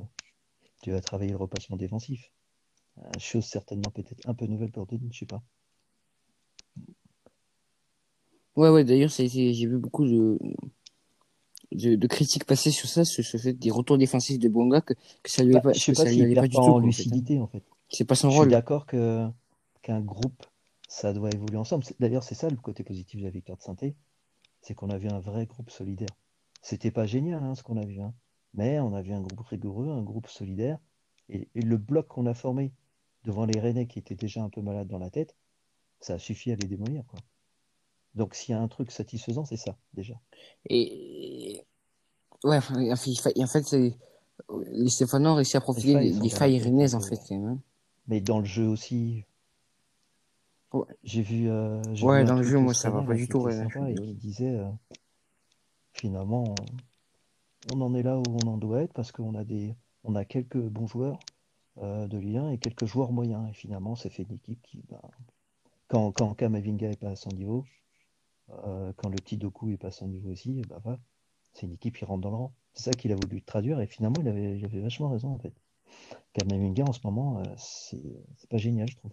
tu 0.81 0.89
vas 0.89 1.01
travailler 1.01 1.29
le 1.29 1.37
repassement 1.37 1.77
défensif. 1.77 2.31
Chose 3.19 3.45
certainement 3.45 3.91
peut-être 3.91 4.27
un 4.27 4.33
peu 4.33 4.47
nouvelle 4.47 4.71
pour 4.71 4.87
Denis, 4.87 5.09
je 5.13 5.19
sais 5.19 5.25
pas. 5.27 5.43
Ouais, 8.55 8.69
ouais, 8.69 8.83
d'ailleurs, 8.83 9.11
j'ai 9.11 9.27
vu 9.67 9.77
beaucoup 9.77 10.05
de, 10.05 10.39
de, 11.71 11.95
de 11.95 12.07
critiques 12.07 12.45
passer 12.45 12.71
sur 12.71 12.89
ça, 12.89 13.05
sur 13.05 13.23
ce 13.23 13.37
fait 13.37 13.53
des 13.53 13.69
retours 13.71 13.97
défensifs 13.99 14.39
de 14.39 14.49
Bonga, 14.49 14.81
que, 14.81 14.95
que 14.95 15.29
ça 15.29 15.43
lui, 15.43 15.53
Bah, 15.53 15.59
est 15.59 15.61
pas, 15.61 15.73
je 15.73 15.79
sais 15.79 15.93
pas 15.93 16.05
ça 16.05 16.11
lui 16.11 16.35
pas 16.35 16.47
du 16.47 16.55
tout, 16.55 16.61
en 16.61 16.63
quoi, 16.63 16.73
en 16.73 16.81
fait, 16.81 16.87
hein. 16.87 16.87
lucidité 16.87 17.39
en 17.39 17.47
fait. 17.47 17.63
C'est 17.89 18.05
pas 18.05 18.15
son 18.15 18.29
Je 18.29 18.33
suis 18.33 18.39
rôle. 18.39 18.49
d'accord 18.49 18.85
que 18.85 19.27
qu'un 19.89 20.01
groupe, 20.01 20.45
ça 20.87 21.13
doit 21.13 21.31
évoluer 21.31 21.57
ensemble. 21.57 21.83
D'ailleurs, 21.99 22.23
c'est 22.23 22.35
ça 22.35 22.47
le 22.47 22.55
côté 22.57 22.83
positif 22.83 23.19
de 23.19 23.25
la 23.25 23.31
victoire 23.31 23.57
de 23.57 23.63
Saint-Étienne. 23.63 23.95
c'est 24.61 24.75
qu'on 24.75 24.91
a 24.91 24.97
vu 24.99 25.09
un 25.09 25.19
vrai 25.19 25.47
groupe 25.47 25.71
solidaire. 25.71 26.15
C'était 26.61 26.91
pas 26.91 27.07
génial 27.07 27.43
hein, 27.43 27.55
ce 27.55 27.63
qu'on 27.63 27.77
a 27.77 27.85
vu, 27.85 27.99
hein. 27.99 28.13
mais 28.53 28.79
on 28.79 28.93
a 28.93 29.01
vu 29.01 29.13
un 29.13 29.21
groupe 29.21 29.47
rigoureux, 29.47 29.89
un 29.89 30.03
groupe 30.03 30.27
solidaire. 30.27 30.77
Et, 31.29 31.47
le 31.55 31.77
bloc 31.77 32.07
qu'on 32.07 32.27
a 32.27 32.35
formé 32.35 32.71
devant 33.23 33.45
les 33.45 33.59
Rennais 33.59 33.87
qui 33.87 33.97
étaient 33.97 34.15
déjà 34.15 34.43
un 34.43 34.49
peu 34.49 34.61
malades 34.61 34.87
dans 34.87 34.99
la 34.99 35.09
tête, 35.09 35.35
ça 36.01 36.13
a 36.13 36.19
suffi 36.19 36.51
à 36.51 36.55
les 36.55 36.67
démolir. 36.67 37.03
Quoi. 37.07 37.19
Donc 38.13 38.35
s'il 38.35 38.53
y 38.53 38.57
a 38.57 38.61
un 38.61 38.67
truc 38.67 38.91
satisfaisant, 38.91 39.45
c'est 39.45 39.57
ça, 39.57 39.75
déjà. 39.93 40.19
Et 40.69 41.63
ouais, 42.43 42.57
en 42.57 42.95
fait, 43.47 43.75
les 44.71 44.89
Stéphanois 44.89 45.31
ont 45.31 45.35
réussi 45.35 45.57
à 45.57 45.61
profiter 45.61 46.11
des, 46.11 46.29
failles 46.29 46.61
rennaises, 46.61 46.93
en 46.93 47.01
fait. 47.01 47.21
Mais 48.07 48.21
dans 48.21 48.39
le 48.39 48.45
jeu 48.45 48.67
aussi. 48.67 49.25
J'ai 51.03 51.21
vu. 51.21 51.49
Euh, 51.49 51.81
ouais, 52.01 52.23
dans 52.23 52.35
le 52.35 52.43
jeu, 52.43 52.59
moi, 52.59 52.73
ça 52.73 52.89
va 52.89 53.01
pas 53.01 53.15
du 53.15 53.27
tout. 53.27 53.47
et 53.49 53.93
il 53.97 54.17
disait 54.17 54.57
euh, 54.57 54.69
finalement, 55.93 56.55
on 57.73 57.81
en 57.81 57.95
est 57.95 58.03
là 58.03 58.17
où 58.17 58.23
on 58.27 58.47
en 58.47 58.57
doit 58.57 58.83
être 58.83 58.93
parce 58.93 59.11
qu'on 59.11 59.35
a 59.35 59.43
des, 59.43 59.75
on 60.03 60.15
a 60.15 60.25
quelques 60.25 60.61
bons 60.61 60.87
joueurs 60.87 61.19
euh, 61.79 62.07
de 62.07 62.17
lien 62.19 62.49
et 62.51 62.57
quelques 62.57 62.85
joueurs 62.85 63.11
moyens. 63.11 63.49
Et 63.49 63.53
finalement, 63.53 63.95
c'est 63.95 64.09
fait 64.09 64.23
une 64.23 64.35
équipe 64.35 64.61
qui, 64.61 64.83
bah, 64.89 65.01
quand, 65.87 66.11
quand 66.11 66.35
Kamavinga 66.35 66.91
est 66.91 66.99
pas 66.99 67.09
à 67.09 67.15
son 67.15 67.29
niveau, 67.31 67.65
quand 68.97 69.09
le 69.09 69.15
petit 69.15 69.37
Doku 69.37 69.69
est 69.71 69.77
pas 69.77 69.89
à 69.89 69.91
son 69.91 70.07
niveau 70.07 70.31
aussi, 70.31 70.61
bah, 70.69 70.81
c'est 71.53 71.67
une 71.67 71.73
équipe 71.73 71.97
qui 71.97 72.05
rentre 72.05 72.21
dans 72.21 72.31
le 72.31 72.35
rang. 72.35 72.53
C'est 72.73 72.83
ça 72.85 72.91
qu'il 72.91 73.11
a 73.11 73.15
voulu 73.15 73.41
traduire 73.41 73.79
et 73.79 73.87
finalement, 73.87 74.21
il 74.21 74.27
avait, 74.27 74.57
il 74.57 74.65
avait 74.65 74.81
vachement 74.81 75.09
raison 75.09 75.29
en 75.29 75.39
fait. 75.39 75.53
Kamavinga 76.33 76.83
en 76.83 76.93
ce 76.93 76.99
moment, 77.03 77.43
c'est 77.57 78.49
pas 78.49 78.57
génial, 78.57 78.87
je 78.87 78.95
trouve. 78.97 79.11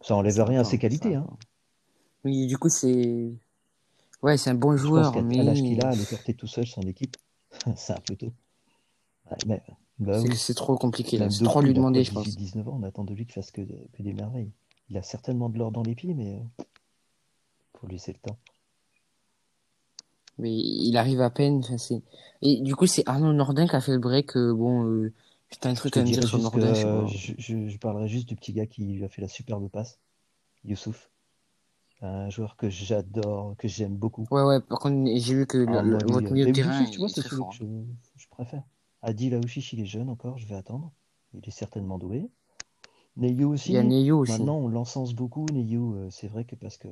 Ça 0.00 0.16
enlève 0.16 0.40
rien 0.42 0.60
à 0.60 0.64
ses 0.64 0.78
qualités. 0.78 1.14
Hein. 1.14 1.26
Oui, 2.24 2.46
du 2.46 2.58
coup, 2.58 2.68
c'est 2.68 3.32
Ouais, 4.22 4.36
c'est 4.36 4.50
un 4.50 4.54
bon 4.54 4.76
joueur, 4.76 5.22
mais. 5.22 5.40
À 5.40 5.42
l'âge 5.42 5.62
qu'il 5.62 5.84
a, 5.84 5.94
le 5.94 6.04
porter 6.04 6.34
tout 6.34 6.46
seul 6.46 6.66
sans 6.66 6.82
équipe, 6.82 7.16
c'est 7.76 7.92
un 7.92 8.00
peu 8.00 8.16
tôt. 8.16 8.32
Bah 9.98 10.18
c'est 10.34 10.54
trop 10.54 10.76
compliqué, 10.76 11.18
là. 11.18 11.30
C'est 11.30 11.44
trop 11.44 11.60
lui 11.60 11.74
demander, 11.74 12.04
je 12.04 12.12
pense. 12.12 12.28
19 12.28 12.68
ans, 12.68 12.78
on 12.80 12.82
attend 12.82 13.04
de 13.04 13.14
lui 13.14 13.26
qu'il 13.26 13.34
fasse 13.34 13.50
que, 13.50 13.60
des 13.98 14.12
merveilles. 14.12 14.50
Il 14.88 14.96
a 14.96 15.02
certainement 15.02 15.48
de 15.48 15.58
l'or 15.58 15.70
dans 15.70 15.82
les 15.82 15.94
pieds, 15.94 16.14
mais 16.14 16.42
faut 17.78 17.86
lui 17.86 17.94
laisser 17.94 18.12
le 18.12 18.18
temps. 18.18 18.38
Mais 20.38 20.52
il 20.52 20.96
arrive 20.96 21.20
à 21.20 21.30
peine. 21.30 21.62
Et 22.42 22.60
du 22.62 22.74
coup, 22.74 22.86
c'est 22.86 23.06
Arnaud 23.06 23.32
Nordin 23.32 23.68
qui 23.68 23.76
a 23.76 23.80
fait 23.80 23.92
le 23.92 23.98
break. 23.98 24.36
Euh, 24.36 24.54
bon, 24.54 24.86
euh, 24.86 25.12
un 25.62 25.74
truc 25.74 25.96
à 25.96 26.00
me 26.02 26.06
dire 26.06 26.26
sur 26.26 26.38
Nordin. 26.38 27.06
je, 27.06 27.34
je, 27.38 27.78
parlerai 27.78 28.08
juste 28.08 28.28
du 28.28 28.36
petit 28.36 28.52
gars 28.52 28.66
qui 28.66 28.84
lui 28.84 29.04
a 29.04 29.08
fait 29.08 29.22
la 29.22 29.28
superbe 29.28 29.68
passe, 29.68 29.98
Youssouf 30.64 31.10
un 32.02 32.30
joueur 32.30 32.56
que 32.56 32.70
j'adore, 32.70 33.54
que 33.58 33.68
j'aime 33.68 33.96
beaucoup. 33.96 34.26
Ouais, 34.30 34.42
ouais, 34.42 34.60
par 34.60 34.78
contre, 34.78 35.10
j'ai 35.16 35.34
vu 35.34 35.46
que 35.46 35.58
le, 35.58 35.76
ah, 35.76 36.04
votre 36.06 36.32
milieu 36.32 36.46
de 36.46 36.52
terrain. 36.52 36.84
Tu 36.84 36.98
vois, 36.98 37.08
c'est 37.08 37.22
celui 37.22 37.42
que 37.58 37.66
je, 38.16 38.28
préfère. 38.28 38.62
Adi 39.02 39.30
Laouchiche, 39.30 39.72
il 39.72 39.80
est 39.80 39.86
jeune 39.86 40.08
encore, 40.08 40.38
je 40.38 40.46
vais 40.46 40.54
attendre. 40.54 40.92
Il 41.34 41.46
est 41.46 41.52
certainement 41.52 41.98
doué. 41.98 42.30
Neyu 43.16 43.44
aussi. 43.44 43.70
Il 43.70 43.74
y 43.74 43.78
a 43.78 43.82
Neyu 43.82 44.12
aussi. 44.12 44.32
Maintenant, 44.32 44.56
on 44.56 44.68
l'encense 44.68 45.14
beaucoup. 45.14 45.46
Neyu, 45.52 45.78
euh, 45.78 46.10
c'est 46.10 46.28
vrai 46.28 46.44
que 46.44 46.56
parce 46.56 46.76
que 46.76 46.88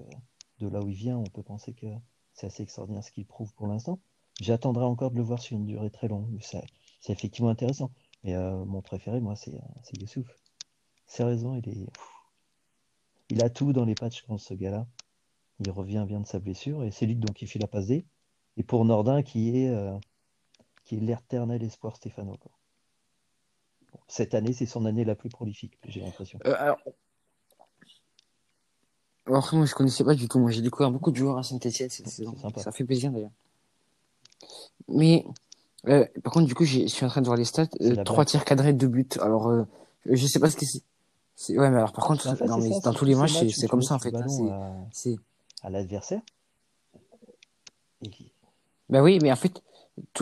de 0.60 0.68
là 0.68 0.80
où 0.82 0.88
il 0.88 0.94
vient, 0.94 1.16
on 1.16 1.24
peut 1.24 1.42
penser 1.42 1.72
que 1.72 1.86
c'est 2.34 2.46
assez 2.46 2.62
extraordinaire 2.62 3.02
ce 3.02 3.10
qu'il 3.10 3.26
prouve 3.26 3.52
pour 3.54 3.66
l'instant. 3.66 3.98
J'attendrai 4.40 4.84
encore 4.84 5.10
de 5.10 5.16
le 5.16 5.22
voir 5.22 5.40
sur 5.40 5.56
une 5.56 5.64
durée 5.64 5.90
très 5.90 6.08
longue. 6.08 6.38
C'est 6.40 7.12
effectivement 7.12 7.50
intéressant. 7.50 7.90
Mais 8.24 8.34
euh, 8.34 8.64
mon 8.64 8.82
préféré, 8.82 9.20
moi, 9.20 9.36
c'est 9.36 9.52
Youssouf. 9.98 10.26
C'est 11.06 11.24
raison, 11.24 11.54
il 11.54 11.68
est. 11.68 11.86
Il 13.30 13.42
a 13.42 13.50
tout 13.50 13.72
dans 13.72 13.84
les 13.84 13.94
patchs, 13.94 14.24
quand 14.26 14.38
ce 14.38 14.54
gars-là. 14.54 14.86
Il 15.60 15.70
revient 15.70 16.04
bien 16.06 16.20
de 16.20 16.26
sa 16.26 16.38
blessure 16.38 16.84
et 16.84 16.90
c'est 16.90 17.04
lui 17.04 17.16
donc 17.16 17.34
qui 17.34 17.46
fait 17.46 17.58
la 17.58 17.66
passe 17.66 17.86
D. 17.86 18.06
Et 18.56 18.62
pour 18.62 18.84
Nordin 18.84 19.22
qui 19.22 19.56
est, 19.56 19.68
euh, 19.68 19.96
qui 20.84 20.96
est 20.96 21.00
l'éternel 21.00 21.62
espoir 21.62 21.96
Stéphano. 21.96 22.36
cette 24.06 24.34
année, 24.34 24.52
c'est 24.52 24.66
son 24.66 24.84
année 24.84 25.04
la 25.04 25.16
plus 25.16 25.28
prolifique, 25.28 25.78
j'ai 25.84 26.00
l'impression. 26.00 26.38
Euh, 26.46 26.54
alors... 26.58 26.78
alors, 29.26 29.54
moi, 29.54 29.66
je 29.66 29.74
connaissais 29.74 30.04
pas 30.04 30.14
du 30.14 30.28
tout. 30.28 30.38
Moi, 30.38 30.50
j'ai 30.50 30.62
découvert 30.62 30.90
beaucoup 30.90 31.10
de 31.10 31.16
joueurs 31.16 31.38
à 31.38 31.42
Saint-Etienne 31.42 31.90
cette 31.90 32.08
saison. 32.08 32.36
Ça 32.56 32.72
fait 32.72 32.84
plaisir 32.84 33.10
d'ailleurs. 33.10 33.32
Mais 34.86 35.24
euh, 35.86 36.04
par 36.24 36.32
contre, 36.32 36.46
du 36.46 36.54
coup, 36.54 36.64
je 36.64 36.86
suis 36.86 37.06
en 37.06 37.08
train 37.08 37.20
de 37.20 37.26
voir 37.26 37.36
les 37.36 37.44
stats. 37.44 37.68
trois 38.04 38.24
tirs 38.24 38.44
cadrés, 38.44 38.72
deux 38.72 38.88
buts. 38.88 39.08
Alors, 39.20 39.64
je 40.06 40.26
sais 40.26 40.40
pas 40.40 40.50
ce 40.50 40.56
que 40.56 40.64
c'est. 40.66 41.56
Ouais, 41.56 41.70
mais 41.70 41.76
alors 41.76 41.92
par 41.92 42.04
contre, 42.04 42.36
dans 42.82 42.92
tous 42.92 43.04
les 43.04 43.14
matchs, 43.14 43.46
c'est 43.50 43.68
comme 43.68 43.82
ça 43.82 43.94
en 43.94 43.98
fait. 44.00 44.14
Hein, 44.14 44.26
c'est 44.92 45.16
à 45.62 45.70
l'adversaire? 45.70 46.20
Ben 48.88 49.02
oui, 49.02 49.18
mais 49.22 49.30
en 49.30 49.36
fait, 49.36 49.62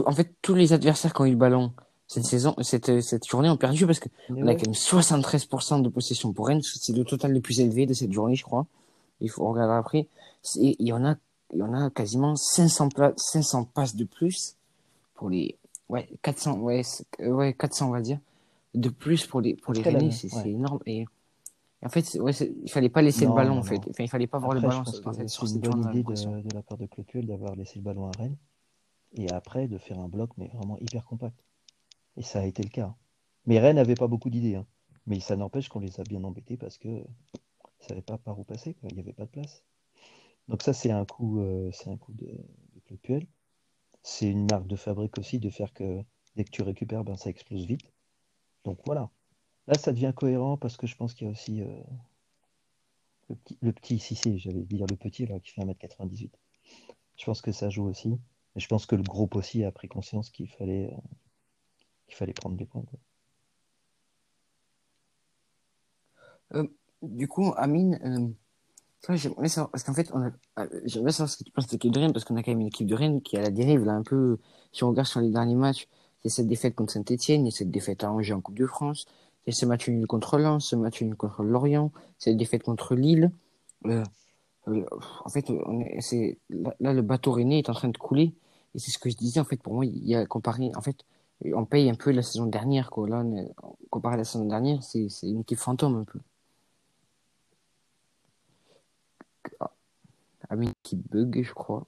en 0.04 0.12
fait, 0.12 0.34
tous 0.42 0.54
les 0.54 0.72
adversaires 0.72 1.12
qui 1.12 1.20
ont 1.20 1.26
eu 1.26 1.30
le 1.30 1.36
ballon 1.36 1.72
cette 2.08 2.24
saison, 2.24 2.54
cette, 2.62 3.00
cette 3.00 3.26
journée 3.26 3.48
ont 3.48 3.56
perdu 3.56 3.84
parce 3.84 3.98
que 3.98 4.08
on 4.30 4.46
a 4.46 4.54
quand 4.54 4.66
même 4.66 4.74
73% 4.74 5.82
de 5.82 5.88
possession 5.88 6.32
pour 6.32 6.46
Rennes. 6.46 6.62
C'est 6.62 6.92
le 6.92 7.04
total 7.04 7.32
le 7.32 7.40
plus 7.40 7.60
élevé 7.60 7.84
de 7.86 7.94
cette 7.94 8.12
journée, 8.12 8.36
je 8.36 8.44
crois. 8.44 8.66
Il 9.20 9.30
faut 9.30 9.46
regarder 9.48 9.74
après. 9.74 10.08
il 10.54 10.76
y 10.78 10.92
en 10.92 11.04
a, 11.04 11.16
il 11.52 11.58
y 11.58 11.62
en 11.62 11.74
a 11.74 11.90
quasiment 11.90 12.36
500 12.36 12.90
500 13.16 13.64
passes 13.64 13.96
de 13.96 14.04
plus 14.04 14.54
pour 15.16 15.30
les, 15.30 15.58
ouais, 15.88 16.08
400, 16.22 16.58
ouais, 16.60 16.82
ouais, 17.20 17.54
400, 17.54 17.88
on 17.88 17.92
va 17.92 18.00
dire, 18.00 18.18
de 18.74 18.88
plus 18.88 19.26
pour 19.26 19.40
les, 19.40 19.54
pour 19.54 19.72
les 19.72 19.82
Rennais. 19.82 20.10
C'est 20.10 20.48
énorme. 20.48 20.80
Et, 20.86 21.06
en 21.84 21.88
fait, 21.88 22.18
ouais, 22.20 22.32
il 22.32 22.70
fallait 22.70 22.88
pas 22.88 23.02
laisser 23.02 23.26
le 23.26 23.32
ballon, 23.32 23.58
en 23.58 23.62
fait. 23.62 23.80
Enfin, 23.88 24.04
il 24.04 24.08
fallait 24.08 24.26
pas 24.26 24.38
voir 24.38 24.54
le 24.54 24.60
ballon. 24.60 24.84
C'est 24.84 25.46
une 25.46 25.60
bonne 25.60 25.90
idée 25.90 26.02
de, 26.02 26.54
la 26.54 26.62
part 26.62 26.78
de 26.78 26.86
Clotuel 26.86 27.26
d'avoir 27.26 27.54
laissé 27.54 27.78
le 27.78 27.82
ballon 27.82 28.06
à 28.06 28.12
Rennes 28.16 28.36
et 29.14 29.30
après 29.30 29.68
de 29.68 29.78
faire 29.78 29.98
un 29.98 30.08
bloc, 30.08 30.30
mais 30.36 30.48
vraiment 30.48 30.78
hyper 30.78 31.04
compact. 31.04 31.36
Et 32.16 32.22
ça 32.22 32.40
a 32.40 32.44
été 32.44 32.62
le 32.62 32.70
cas. 32.70 32.94
Mais 33.46 33.58
Rennes 33.58 33.76
n'avait 33.76 33.94
pas 33.94 34.08
beaucoup 34.08 34.30
d'idées. 34.30 34.56
Hein. 34.56 34.66
Mais 35.06 35.20
ça 35.20 35.36
n'empêche 35.36 35.68
qu'on 35.68 35.80
les 35.80 36.00
a 36.00 36.02
bien 36.02 36.24
embêtés 36.24 36.56
parce 36.56 36.78
que 36.78 36.88
ne 36.88 37.04
savait 37.86 38.02
pas 38.02 38.18
par 38.18 38.38
où 38.38 38.44
passer. 38.44 38.74
Quoi. 38.74 38.88
Il 38.90 38.94
n'y 38.94 39.00
avait 39.00 39.12
pas 39.12 39.24
de 39.24 39.30
place. 39.30 39.62
Donc 40.48 40.62
ça, 40.62 40.72
c'est 40.72 40.90
un 40.90 41.04
coup, 41.04 41.40
euh, 41.40 41.70
c'est 41.72 41.90
un 41.90 41.96
coup 41.96 42.12
de, 42.12 42.26
de 42.26 42.80
C'est 44.08 44.30
une 44.30 44.46
marque 44.48 44.68
de 44.68 44.76
fabrique 44.76 45.18
aussi 45.18 45.40
de 45.40 45.50
faire 45.50 45.72
que 45.72 46.00
dès 46.36 46.44
que 46.44 46.50
tu 46.50 46.62
récupères, 46.62 47.02
ben, 47.02 47.16
ça 47.16 47.28
explose 47.28 47.66
vite. 47.66 47.92
Donc 48.64 48.78
voilà. 48.86 49.10
Là, 49.66 49.74
ça 49.74 49.92
devient 49.92 50.12
cohérent 50.14 50.56
parce 50.56 50.76
que 50.76 50.86
je 50.86 50.94
pense 50.94 51.12
qu'il 51.12 51.26
y 51.26 51.28
a 51.28 51.32
aussi 51.32 51.60
euh, 51.60 51.82
le, 53.28 53.72
petit, 53.72 53.94
le 53.94 53.98
si, 53.98 54.14
si, 54.14 54.38
j'allais 54.38 54.62
dire 54.62 54.86
le 54.88 54.94
petit, 54.94 55.26
là, 55.26 55.40
qui 55.40 55.50
fait 55.50 55.60
1m98. 55.60 56.30
Je 57.16 57.24
pense 57.24 57.42
que 57.42 57.50
ça 57.50 57.68
joue 57.68 57.88
aussi. 57.88 58.16
Et 58.54 58.60
je 58.60 58.68
pense 58.68 58.86
que 58.86 58.94
le 58.94 59.02
groupe 59.02 59.34
aussi 59.34 59.64
a 59.64 59.72
pris 59.72 59.88
conscience 59.88 60.30
qu'il 60.30 60.48
fallait, 60.50 60.86
euh, 60.86 60.96
qu'il 62.06 62.14
fallait 62.14 62.32
prendre 62.32 62.56
des 62.56 62.66
points. 62.66 62.84
Euh, 66.54 66.68
du 67.02 67.26
coup, 67.26 67.52
Amine, 67.56 68.36
j'aimerais 69.08 69.48
savoir, 69.48 69.70
parce 69.70 69.84
qu'en 69.84 69.94
fait, 69.94 70.10
on 70.14 70.30
j'aimerais 70.84 71.12
savoir 71.12 71.30
ce 71.30 71.36
que 71.36 71.44
tu 71.44 71.52
penses 71.52 71.66
de 71.66 71.72
l'équipe 71.72 71.92
de 71.92 71.98
Rennes, 71.98 72.12
parce 72.12 72.24
qu'on 72.24 72.36
a 72.36 72.42
quand 72.42 72.50
même 72.50 72.60
une 72.60 72.68
équipe 72.68 72.86
de 72.86 72.94
Rennes 72.94 73.22
qui 73.22 73.36
est 73.36 73.38
à 73.38 73.42
la 73.42 73.50
dérive, 73.50 73.84
là, 73.84 73.92
un 73.92 74.02
peu, 74.02 74.38
si 74.72 74.84
on 74.84 74.90
regarde 74.90 75.08
sur 75.08 75.20
les 75.20 75.30
derniers 75.30 75.54
matchs, 75.54 75.88
il 76.24 76.28
y 76.28 76.28
a 76.28 76.30
cette 76.30 76.48
défaite 76.48 76.74
contre 76.74 76.92
Saint-Etienne, 76.92 77.42
il 77.42 77.50
y 77.50 77.54
a 77.54 77.56
cette 77.56 77.70
défaite 77.70 78.04
à 78.04 78.10
Angers 78.10 78.34
en 78.34 78.40
Coupe 78.40 78.58
de 78.58 78.66
France, 78.66 79.06
et 79.46 79.52
ce 79.52 79.64
match 79.66 79.88
nul 79.88 80.06
contre 80.06 80.38
Lens, 80.38 80.66
ce 80.66 80.76
match 80.76 81.02
nul 81.02 81.14
contre 81.14 81.42
Lorient, 81.44 81.92
cette 82.18 82.36
défaite 82.36 82.62
contre 82.64 82.94
Lille. 82.96 83.30
Euh, 83.86 84.02
euh, 84.68 84.84
en 85.24 85.28
fait, 85.28 85.46
c'est 86.00 86.38
là, 86.50 86.92
le 86.92 87.02
bateau 87.02 87.32
René 87.32 87.58
est 87.58 87.70
en 87.70 87.74
train 87.74 87.88
de 87.88 87.96
couler. 87.96 88.34
Et 88.74 88.78
c'est 88.78 88.90
ce 88.90 88.98
que 88.98 89.08
je 89.10 89.16
disais, 89.16 89.40
en 89.40 89.44
fait, 89.44 89.56
pour 89.62 89.74
moi, 89.74 89.86
il 89.86 90.06
y 90.06 90.14
a 90.14 90.26
comparé, 90.26 90.70
en 90.76 90.80
fait, 90.82 91.04
on 91.44 91.64
paye 91.64 91.88
un 91.90 91.94
peu 91.94 92.10
la 92.10 92.22
saison 92.22 92.46
dernière, 92.46 92.90
quoi. 92.90 93.08
Là, 93.08 93.24
comparé 93.90 94.14
à 94.14 94.18
la 94.18 94.24
saison 94.24 94.44
dernière, 94.46 94.82
c'est 94.82 95.08
une 95.22 95.40
équipe 95.40 95.58
fantôme, 95.58 95.96
un 95.96 96.04
peu. 96.04 96.18
Ah, 99.35 99.35
Amine 100.48 100.72
qui 100.82 100.96
bug, 100.96 101.42
je 101.42 101.52
crois. 101.52 101.86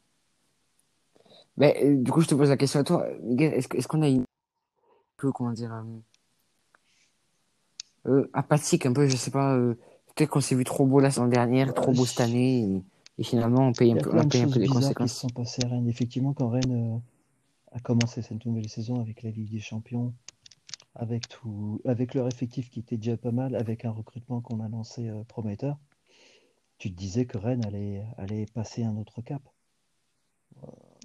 Ben, 1.56 1.74
euh, 1.82 2.02
du 2.02 2.10
coup, 2.10 2.20
je 2.20 2.28
te 2.28 2.34
pose 2.34 2.48
la 2.48 2.56
question 2.56 2.80
à 2.80 2.84
toi, 2.84 3.06
Miguel. 3.22 3.54
Est-ce 3.54 3.88
qu'on 3.88 4.02
a 4.02 4.08
une 4.08 4.24
peu, 5.18 5.32
comment 5.32 5.52
dire, 5.52 5.84
euh, 8.06 8.30
apathique 8.32 8.86
un 8.86 8.92
peu, 8.92 9.06
je 9.06 9.16
sais 9.16 9.30
pas. 9.30 9.54
Euh, 9.54 9.74
peut-être 10.14 10.30
qu'on 10.30 10.40
s'est 10.40 10.54
vu 10.54 10.64
trop 10.64 10.86
beau 10.86 11.00
la 11.00 11.10
saison 11.10 11.26
dernière, 11.26 11.74
trop 11.74 11.92
beau 11.92 12.06
cette 12.06 12.20
année, 12.20 12.82
et, 13.18 13.22
finalement 13.22 13.66
on 13.68 13.72
paye 13.72 13.92
un 13.92 13.96
peu, 13.96 14.16
on 14.16 14.28
paye 14.28 14.42
un 14.42 14.48
peu 14.48 14.60
les 14.60 14.68
conséquences. 14.68 15.12
Qui 15.12 15.18
sont 15.18 15.28
passées 15.28 15.64
à 15.64 15.68
Rennes. 15.68 15.88
Effectivement, 15.88 16.32
quand 16.32 16.48
Rennes 16.48 17.02
euh, 17.72 17.76
a 17.76 17.80
commencé 17.80 18.22
cette 18.22 18.46
nouvelle 18.46 18.68
saison 18.68 19.00
avec 19.00 19.22
la 19.22 19.30
Ligue 19.30 19.50
des 19.50 19.60
Champions, 19.60 20.14
avec 20.94 21.28
tout, 21.28 21.82
avec 21.84 22.14
leur 22.14 22.28
effectif 22.28 22.70
qui 22.70 22.80
était 22.80 22.96
déjà 22.96 23.16
pas 23.16 23.32
mal, 23.32 23.54
avec 23.56 23.84
un 23.84 23.90
recrutement 23.90 24.40
qu'on 24.40 24.60
a 24.60 24.68
lancé 24.68 25.10
prometteur, 25.26 25.76
tu 26.78 26.90
te 26.92 26.96
disais 26.96 27.26
que 27.26 27.38
Rennes 27.38 27.64
allait, 27.64 28.04
allait 28.16 28.46
passer 28.46 28.84
un 28.84 28.96
autre 28.96 29.20
cap. 29.22 29.42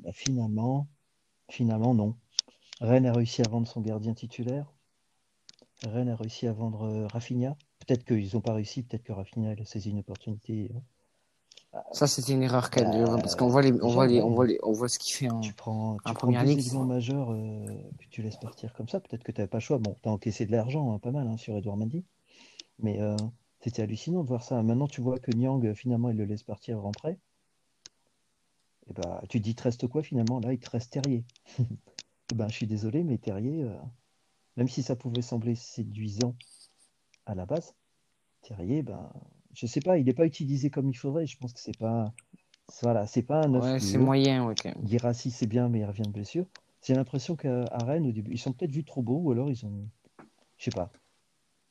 Bah, 0.04 0.12
finalement, 0.14 0.88
finalement 1.50 1.94
non. 1.94 2.16
Rennes 2.82 3.06
a 3.06 3.14
réussi 3.14 3.42
à 3.42 3.50
vendre 3.50 3.68
son 3.68 3.82
gardien 3.82 4.14
titulaire. 4.14 4.72
Rennes 5.84 6.10
a 6.10 6.16
réussi 6.16 6.48
à 6.48 6.54
vendre 6.54 6.84
euh, 6.84 7.08
Rafinha. 7.08 7.56
Peut-être 7.80 8.06
qu'ils 8.06 8.30
n'ont 8.34 8.42
pas 8.42 8.54
réussi, 8.54 8.84
peut-être 8.84 9.04
que 9.04 9.12
Rafinha 9.12 9.52
a 9.52 9.66
saisi 9.66 9.90
une 9.92 10.00
opportunité. 10.00 10.72
Ça, 11.92 12.06
c'était 12.08 12.34
une 12.34 12.44
erreur 12.44 12.70
même, 12.76 13.06
Bah, 13.06 13.18
parce 13.22 13.36
qu'on 13.36 13.48
voit 13.48 13.64
les, 13.64 13.72
on 13.82 13.90
voit 13.90 14.08
les, 14.08 14.22
on 14.22 14.30
voit 14.30 14.46
les, 14.46 14.60
on 14.62 14.72
voit 14.74 14.88
ce 14.88 15.00
qu'il 15.00 15.14
fait 15.16 15.30
en, 15.30 15.40
Tu 15.40 15.54
prends, 15.54 15.98
tu 15.98 16.12
en 16.12 16.14
prends 16.14 16.28
première 16.28 16.44
ligue. 16.44 16.60
euh, 17.32 17.66
que 17.98 18.06
tu 18.12 18.22
laisses 18.22 18.38
partir 18.38 18.74
comme 18.74 18.88
ça. 18.88 19.00
Peut-être 19.00 19.24
que 19.24 19.32
tu 19.32 19.42
n'avais 19.42 19.50
pas 19.50 19.58
le 19.58 19.64
choix. 19.64 19.80
Bon, 19.80 19.96
tu 20.02 20.08
as 20.08 20.12
encaissé 20.12 20.46
de 20.46 20.52
l'argent, 20.52 20.94
hein, 20.94 21.00
pas 21.00 21.12
mal, 21.12 21.28
hein, 21.28 21.38
sur 21.38 21.58
Edouard 21.58 21.78
Mendy. 21.78 22.06
Mais 22.80 23.02
euh, 23.02 23.16
c'était 23.64 23.82
hallucinant 23.82 24.24
de 24.24 24.28
voir 24.28 24.44
ça. 24.44 24.62
Maintenant, 24.62 24.88
tu 24.88 25.00
vois 25.00 25.20
que 25.20 25.32
Nyang, 25.32 25.66
euh, 25.66 25.74
finalement, 25.74 26.10
il 26.10 26.18
le 26.18 26.26
laisse 26.26 26.44
partir 26.44 26.80
rentrer. 26.82 27.18
Et 28.88 28.94
bah, 28.94 29.22
tu 29.30 29.40
te 29.40 29.44
dis, 29.44 29.56
te 29.56 29.64
reste 29.64 29.88
quoi 29.88 30.04
finalement? 30.04 30.42
Là, 30.42 30.52
il 30.52 30.60
te 30.60 30.70
reste 30.70 30.92
Terrier. 30.92 31.24
Eh 32.32 32.36
ben, 32.36 32.48
je 32.48 32.56
suis 32.56 32.68
désolé, 32.68 33.04
mais 33.04 33.18
Terrier, 33.18 33.64
euh, 33.64 33.76
même 34.56 34.70
si 34.70 34.82
ça 34.82 34.96
pouvait 34.96 35.22
sembler 35.22 35.56
séduisant 35.56 36.36
à 37.26 37.36
la 37.36 37.46
base, 37.46 37.76
Terrier, 38.42 38.82
ben, 38.82 39.12
je 39.54 39.68
sais 39.68 39.82
pas, 39.82 39.98
il 39.98 40.06
n'est 40.06 40.14
pas 40.14 40.26
utilisé 40.26 40.70
comme 40.70 40.90
il 40.90 40.96
faudrait. 40.96 41.28
Je 41.28 41.38
pense 41.38 41.54
que 41.54 41.60
c'est 41.60 41.78
pas, 41.78 42.14
voilà, 42.82 43.06
c'est 43.08 43.24
pas 43.24 43.44
un 43.44 43.54
Ouais, 43.54 43.80
c'est 43.80 43.98
moyen, 43.98 44.48
même. 44.48 44.74
Guirassi, 44.84 45.32
c'est 45.32 45.48
bien, 45.48 45.68
mais 45.68 45.80
il 45.80 45.86
revient 45.86 46.04
de 46.04 46.12
blessure. 46.12 46.46
J'ai 46.82 46.96
l'impression 46.96 47.36
qu'à 47.36 47.66
Rennes, 47.84 48.08
au 48.08 48.12
début, 48.14 48.32
ils 48.32 48.40
sont 48.40 48.54
peut-être 48.54 48.72
vus 48.72 48.86
trop 48.86 49.02
beaux, 49.02 49.20
ou 49.20 49.32
alors 49.32 49.50
ils 49.50 49.66
ont. 49.66 49.88
Je 50.58 50.64
sais 50.64 50.72
pas. 50.72 50.92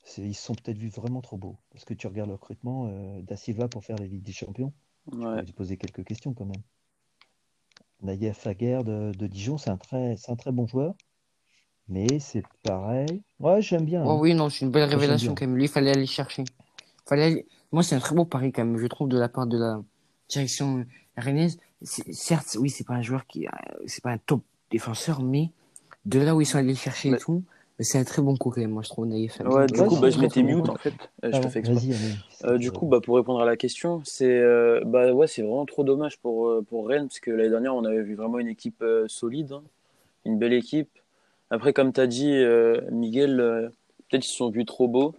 C'est- 0.05 0.23
Ils 0.23 0.35
se 0.35 0.43
sont 0.45 0.55
peut-être 0.55 0.79
vus 0.79 0.89
vraiment 0.89 1.21
trop 1.21 1.37
beaux. 1.37 1.57
Parce 1.71 1.85
que 1.85 1.95
tu 1.95 2.07
regardes 2.07 2.29
le 2.29 2.35
recrutement 2.35 2.89
euh, 2.89 3.23
Da 3.23 3.37
Silva 3.37 3.69
pour 3.69 3.85
faire 3.85 3.97
la 3.99 4.07
Ligue 4.07 4.23
des 4.23 4.33
Champions. 4.33 4.73
Je 5.11 5.17
Ouais. 5.17 5.23
pourrais 5.25 5.45
te 5.45 5.53
poser 5.53 5.77
quelques 5.77 6.05
questions 6.05 6.33
quand 6.35 6.45
même. 6.45 6.63
Naïef 8.03 8.45
Laguerre 8.45 8.83
de, 8.85 9.13
de 9.17 9.27
Dijon, 9.27 9.59
c'est 9.59 9.71
un 9.71 9.77
très, 9.77 10.17
c'est 10.17 10.33
un 10.33 10.37
très 10.37 10.51
bon 10.53 10.67
joueur. 10.67 10.95
Mais 11.89 12.19
c'est 12.19 12.45
pareil. 12.63 13.23
Ouais, 13.39 13.61
j'aime 13.63 13.85
bien. 13.85 14.03
Oh 14.05 14.11
hein. 14.13 14.19
oui, 14.21 14.35
non, 14.35 14.49
c'est 14.51 14.65
une 14.65 14.71
belle 14.71 14.89
révélation 14.89 15.35
quand 15.35 15.47
même. 15.47 15.57
Lui, 15.57 15.65
il 15.65 15.69
fallait 15.69 15.91
aller 15.91 16.07
chercher. 16.07 16.45
Fallait 17.07 17.25
aller- 17.25 17.47
Moi, 17.71 17.83
c'est 17.83 17.95
un 17.95 18.01
très 18.01 18.15
beau 18.15 18.25
pari 18.25 18.53
quand 18.53 18.65
même, 18.65 18.77
je 18.79 18.87
trouve, 18.87 19.09
de 19.09 19.19
la 19.19 19.29
part 19.29 19.47
de 19.47 19.59
la 19.59 19.83
direction 20.29 20.85
rennaise. 21.17 21.59
C'est- 21.83 22.13
Certes, 22.13 22.57
oui, 22.61 22.71
c'est 22.71 22.85
pas 22.87 22.95
un 22.95 23.03
joueur 23.03 23.27
qui, 23.27 23.47
euh, 23.47 23.51
c'est 23.87 24.03
pas 24.03 24.11
un 24.11 24.19
top 24.19 24.43
défenseur, 24.71 25.23
mais 25.23 25.51
de 26.05 26.21
là 26.21 26.35
où 26.35 26.41
ils 26.41 26.47
sont 26.47 26.59
allés 26.59 26.75
chercher 26.75 27.11
et 27.11 27.17
tout, 27.19 27.43
c'est 27.83 27.99
un 27.99 28.05
très 28.05 28.23
bon 28.23 28.37
coup 28.37 28.51
quand 28.51 28.61
même, 28.61 28.71
moi, 28.71 28.83
je 28.83 28.89
trouve, 28.89 29.07
Naïf. 29.07 29.41
Ouais, 29.41 29.67
du 29.67 29.75
coup, 29.83 29.97
bah, 29.97 30.07
un 30.07 30.11
je 30.11 30.21
m'étais 30.21 30.43
mute 30.43 30.69
en 30.69 30.75
fait. 30.77 30.95
Euh, 31.25 31.31
je 31.33 31.41
te 31.41 31.49
fais 31.49 31.59
exprès. 31.61 31.81
Euh, 32.45 32.59
du 32.59 32.71
coup, 32.73 32.87
bah, 32.87 33.01
pour 33.01 33.17
répondre 33.17 33.41
à 33.41 33.45
la 33.45 33.57
question, 33.57 34.03
c'est 34.05 34.39
euh, 34.39 34.81
bah, 34.85 35.13
ouais, 35.13 35.27
c'est 35.27 35.43
vraiment 35.43 35.67
trop 35.67 35.85
dommage 35.85 36.19
pour, 36.19 36.63
pour 36.69 36.89
Rennes, 36.89 37.09
parce 37.09 37.21
que 37.21 37.31
l'année 37.31 37.51
dernière, 37.51 37.75
on 37.75 37.85
avait 37.85 38.03
vu 38.03 38.15
vraiment 38.15 38.39
une 38.39 38.49
équipe 38.49 38.83
euh, 38.83 39.07
solide, 39.09 39.53
hein, 39.53 39.63
une 40.25 40.39
belle 40.39 40.53
équipe. 40.53 40.91
Après, 41.51 41.73
comme 41.73 41.93
tu 41.93 42.01
as 42.01 42.07
dit, 42.07 42.33
euh, 42.33 42.81
Miguel, 42.91 43.39
euh, 43.41 43.69
peut-être 44.09 44.25
ils 44.25 44.29
se 44.29 44.37
sont 44.37 44.51
vus 44.51 44.65
trop 44.65 44.89
beaux. 44.89 45.15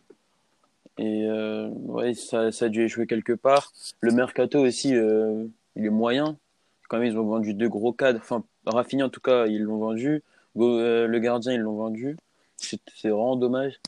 Et 0.98 1.26
euh, 1.28 1.70
ouais, 1.70 2.14
ça, 2.14 2.52
ça 2.52 2.66
a 2.66 2.70
dû 2.70 2.84
échouer 2.84 3.08
quelque 3.08 3.34
part. 3.34 3.72
Le 4.02 4.12
mercato 4.12 4.60
aussi, 4.60 4.96
euh, 4.96 5.46
il 5.76 5.86
est 5.86 5.90
moyen. 5.90 6.38
Quand 6.90 7.00
même, 7.00 7.08
ils 7.08 7.18
ont 7.18 7.24
vendu 7.26 7.54
deux 7.54 7.70
gros 7.70 7.94
cadres. 7.94 8.20
Enfin, 8.22 8.44
Rafinha, 8.66 9.06
en 9.06 9.10
tout 9.10 9.22
cas, 9.22 9.48
ils 9.48 9.64
l'ont 9.64 9.78
vendu. 9.78 10.22
Go- 10.56 10.78
euh, 10.78 11.08
le 11.08 11.20
gardien, 11.20 11.54
ils 11.54 11.60
l'ont 11.62 11.76
vendu. 11.78 12.18
C'est 12.64 13.10
vraiment 13.10 13.36
dommage. 13.36 13.80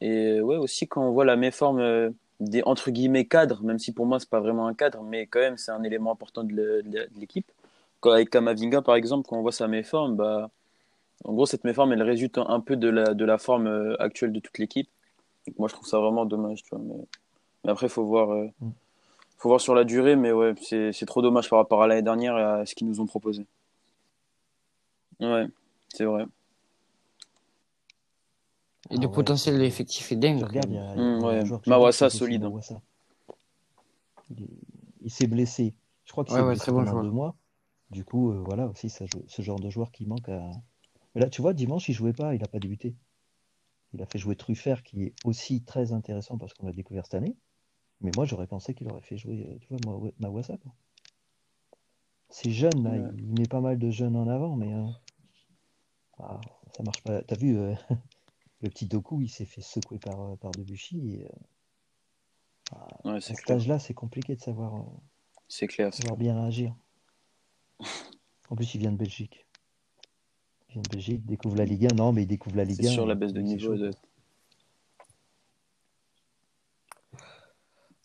Et 0.00 0.40
ouais, 0.40 0.56
aussi, 0.56 0.88
quand 0.88 1.02
on 1.02 1.12
voit 1.12 1.24
la 1.24 1.36
méforme 1.36 1.80
euh, 1.80 2.10
des 2.40 2.62
entre 2.64 2.90
guillemets 2.90 3.26
cadres, 3.26 3.62
même 3.62 3.78
si 3.78 3.92
pour 3.92 4.06
moi, 4.06 4.18
c'est 4.18 4.30
pas 4.30 4.40
vraiment 4.40 4.66
un 4.66 4.74
cadre, 4.74 5.02
mais 5.02 5.26
quand 5.26 5.40
même, 5.40 5.58
c'est 5.58 5.72
un 5.72 5.82
élément 5.82 6.12
important 6.12 6.44
de 6.44 6.82
l'équipe. 7.18 7.50
Avec 8.04 8.30
Kamavinga, 8.30 8.82
par 8.82 8.94
exemple, 8.94 9.28
quand 9.28 9.36
on 9.36 9.42
voit 9.42 9.52
sa 9.52 9.68
méforme, 9.68 10.16
bah, 10.16 10.50
en 11.24 11.32
gros, 11.34 11.46
cette 11.46 11.64
méforme, 11.64 11.92
elle 11.92 12.02
résulte 12.02 12.38
un, 12.38 12.60
peu 12.60 12.76
de 12.76 12.88
la, 12.88 13.14
de 13.14 13.24
la 13.24 13.38
forme 13.38 13.66
euh, 13.66 14.02
actuelle 14.02 14.32
de 14.32 14.40
toute 14.40 14.58
l'équipe. 14.58 14.88
Moi, 15.58 15.68
je 15.68 15.74
trouve 15.74 15.86
ça 15.86 15.98
vraiment 15.98 16.24
dommage, 16.24 16.62
tu 16.62 16.74
vois. 16.74 16.84
Mais, 16.84 17.04
mais 17.64 17.70
après, 17.72 17.88
faut 17.88 18.04
voir, 18.04 18.32
euh, 18.32 18.48
Mm. 18.60 18.70
faut 19.38 19.48
voir 19.48 19.60
sur 19.60 19.74
la 19.74 19.84
durée, 19.84 20.16
mais 20.16 20.32
ouais, 20.32 20.54
c'est 20.62 20.92
c'est 20.92 21.06
trop 21.06 21.22
dommage 21.22 21.48
par 21.48 21.58
rapport 21.58 21.82
à 21.82 21.86
l'année 21.86 22.02
dernière 22.02 22.38
et 22.38 22.42
à 22.42 22.66
ce 22.66 22.74
qu'ils 22.74 22.86
nous 22.88 23.00
ont 23.00 23.06
proposé. 23.06 23.46
Ouais, 25.20 25.46
c'est 25.88 26.04
vrai. 26.04 26.24
Et 28.90 28.96
Ah 28.96 29.00
le 29.00 29.06
ouais, 29.06 29.12
potentiel 29.14 29.56
c'est- 29.58 29.66
effectif 29.66 30.10
est 30.12 30.16
dingue. 30.16 30.42
Regarde, 30.42 30.70
il 30.70 30.74
y 30.74 30.78
a, 30.78 30.94
il 30.94 30.98
y 30.98 31.00
a 31.00 31.04
Mm, 31.04 31.24
un 31.24 31.44
ouais. 31.50 31.58
Mawassa, 31.66 32.10
c'est 32.10 32.18
solide, 32.18 32.42
hein. 32.44 32.48
Mawassa. 32.50 32.80
Il, 34.30 34.42
est- 34.44 34.48
il 35.02 35.10
s'est 35.10 35.26
blessé. 35.26 35.74
Je 36.04 36.12
crois 36.12 36.24
qu'il 36.24 36.34
s'est 36.34 36.40
ouais, 36.40 36.46
blessé 36.48 36.60
très 36.60 36.72
bon 36.72 36.78
pendant 36.78 36.90
joueur. 36.92 37.04
deux 37.04 37.10
mois. 37.10 37.36
Du 37.90 38.04
coup, 38.04 38.30
euh, 38.32 38.42
voilà 38.44 38.66
aussi 38.68 38.88
ça 38.88 39.04
ce 39.26 39.42
genre 39.42 39.58
de 39.60 39.68
joueur 39.70 39.90
qui 39.90 40.06
manque 40.06 40.28
à. 40.28 40.50
Mais 41.14 41.20
là, 41.20 41.28
tu 41.30 41.42
vois, 41.42 41.54
dimanche, 41.54 41.88
il 41.88 41.92
jouait 41.92 42.12
pas, 42.12 42.34
il 42.34 42.40
n'a 42.40 42.46
pas 42.48 42.58
débuté. 42.60 42.94
Il 43.92 44.02
a 44.02 44.06
fait 44.06 44.18
jouer 44.18 44.36
Truffert, 44.36 44.82
qui 44.84 45.04
est 45.04 45.14
aussi 45.24 45.62
très 45.62 45.92
intéressant 45.92 46.38
parce 46.38 46.54
qu'on 46.54 46.66
l'a 46.66 46.72
découvert 46.72 47.04
cette 47.04 47.14
année. 47.14 47.36
Mais 48.00 48.12
moi, 48.16 48.24
j'aurais 48.24 48.46
pensé 48.46 48.74
qu'il 48.74 48.88
aurait 48.90 49.00
fait 49.02 49.16
jouer, 49.18 49.46
euh, 49.50 49.58
tu 49.60 49.68
vois, 49.68 49.78
Mawa- 49.84 50.12
Mawassa. 50.20 50.56
quoi. 50.58 50.72
C'est 52.28 52.50
jeune, 52.52 52.84
là, 52.84 52.90
Ouais. 52.92 53.10
il 53.18 53.26
met 53.38 53.46
pas 53.48 53.60
mal 53.60 53.78
de 53.78 53.90
jeunes 53.90 54.14
en 54.16 54.28
avant, 54.28 54.54
mais 54.54 54.72
euh, 54.72 54.86
ah, 56.20 56.40
ça 56.76 56.84
marche 56.84 57.02
pas. 57.02 57.22
T'as 57.22 57.34
vu, 57.36 57.58
euh, 57.58 57.74
le 58.62 58.68
petit 58.68 58.86
Doku, 58.86 59.22
il 59.22 59.28
s'est 59.28 59.44
fait 59.46 59.62
secouer 59.62 59.98
par, 59.98 60.20
euh, 60.20 60.36
par 60.36 60.50
Debuchy. 60.52 61.14
Et, 61.20 61.24
euh, 61.24 61.28
Ouais, 63.04 63.16
à 63.16 63.20
c'est 63.20 63.34
cet 63.34 63.44
clair. 63.46 63.56
âge-là, 63.56 63.78
c'est 63.78 63.94
compliqué 63.94 64.36
de 64.36 64.40
savoir, 64.40 64.76
euh, 64.76 64.82
C'est 65.48 65.66
clair. 65.66 65.92
c'est 65.92 66.02
savoir 66.02 66.16
bien 66.18 66.34
réagir. 66.40 66.74
En 68.50 68.56
plus, 68.56 68.74
il 68.74 68.78
vient 68.78 68.90
de 68.90 68.96
Belgique. 68.96 69.46
Il 70.68 70.72
vient 70.74 70.82
de 70.82 70.88
Belgique, 70.88 71.24
découvre 71.24 71.56
la 71.56 71.64
Ligue 71.64 71.86
1. 71.86 71.94
Non, 71.94 72.12
mais 72.12 72.22
il 72.22 72.26
découvre 72.26 72.56
la 72.56 72.64
Ligue 72.64 72.82
C'est 72.82 72.88
1. 72.88 72.92
sûr, 72.94 73.06
la 73.06 73.14
et 73.14 73.16
baisse 73.16 73.32
de 73.32 73.38
c'est 73.38 73.44
niveau. 73.46 73.76
de-. 73.76 73.92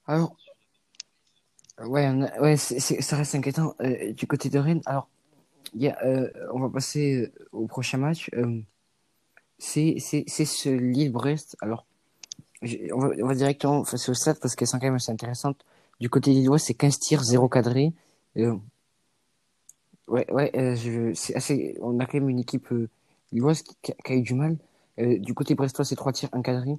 Alors, 0.05 0.35
ouais, 1.79 2.07
on 2.09 2.21
a- 2.21 2.39
ouais, 2.41 2.57
c'est, 2.57 2.79
c'est- 2.79 3.01
ça 3.01 3.15
reste 3.17 3.33
inquiétant. 3.35 3.73
Euh, 3.81 4.13
du 4.13 4.27
côté 4.27 4.49
de 4.49 4.59
Rennes, 4.59 4.81
alors, 4.85 5.09
il 5.73 5.81
y 5.81 5.87
a, 5.87 5.99
euh, 6.05 6.29
on 6.53 6.59
va 6.59 6.69
passer 6.69 7.31
au 7.51 7.65
prochain 7.67 7.97
match. 7.97 8.29
C'est, 9.65 9.95
c'est, 9.97 10.23
c'est 10.27 10.45
ce 10.45 10.69
Lille-Brest. 10.69 11.57
Alors, 11.59 11.87
on 12.61 13.25
va, 13.25 13.33
directement 13.33 13.83
passer 13.83 14.11
au 14.11 14.13
stade 14.13 14.39
parce 14.39 14.55
qu'elles 14.55 14.67
sont 14.67 14.77
quand 14.77 14.85
même 14.85 14.95
assez 14.95 15.11
intéressantes. 15.11 15.65
Du 15.99 16.07
côté 16.07 16.31
lillois, 16.31 16.59
c'est 16.59 16.75
15 16.75 16.99
tirs, 16.99 17.23
0 17.23 17.49
cadré. 17.49 17.91
Euh, 18.37 18.55
ouais, 20.07 20.31
ouais, 20.31 20.51
euh, 20.55 20.75
je, 20.75 21.13
c'est 21.15 21.35
assez, 21.35 21.75
on 21.81 21.99
a 21.99 22.05
quand 22.05 22.19
même 22.19 22.29
une 22.29 22.39
équipe 22.39 22.71
euh, 22.71 22.87
lilloise 23.31 23.63
qui, 23.63 23.91
a, 23.91 24.13
eu 24.13 24.21
du 24.21 24.35
mal. 24.35 24.55
Euh, 24.99 25.17
du 25.17 25.33
côté 25.33 25.55
brestois, 25.55 25.83
c'est 25.83 25.95
3 25.95 26.13
tirs, 26.13 26.29
1 26.31 26.43
cadré. 26.43 26.77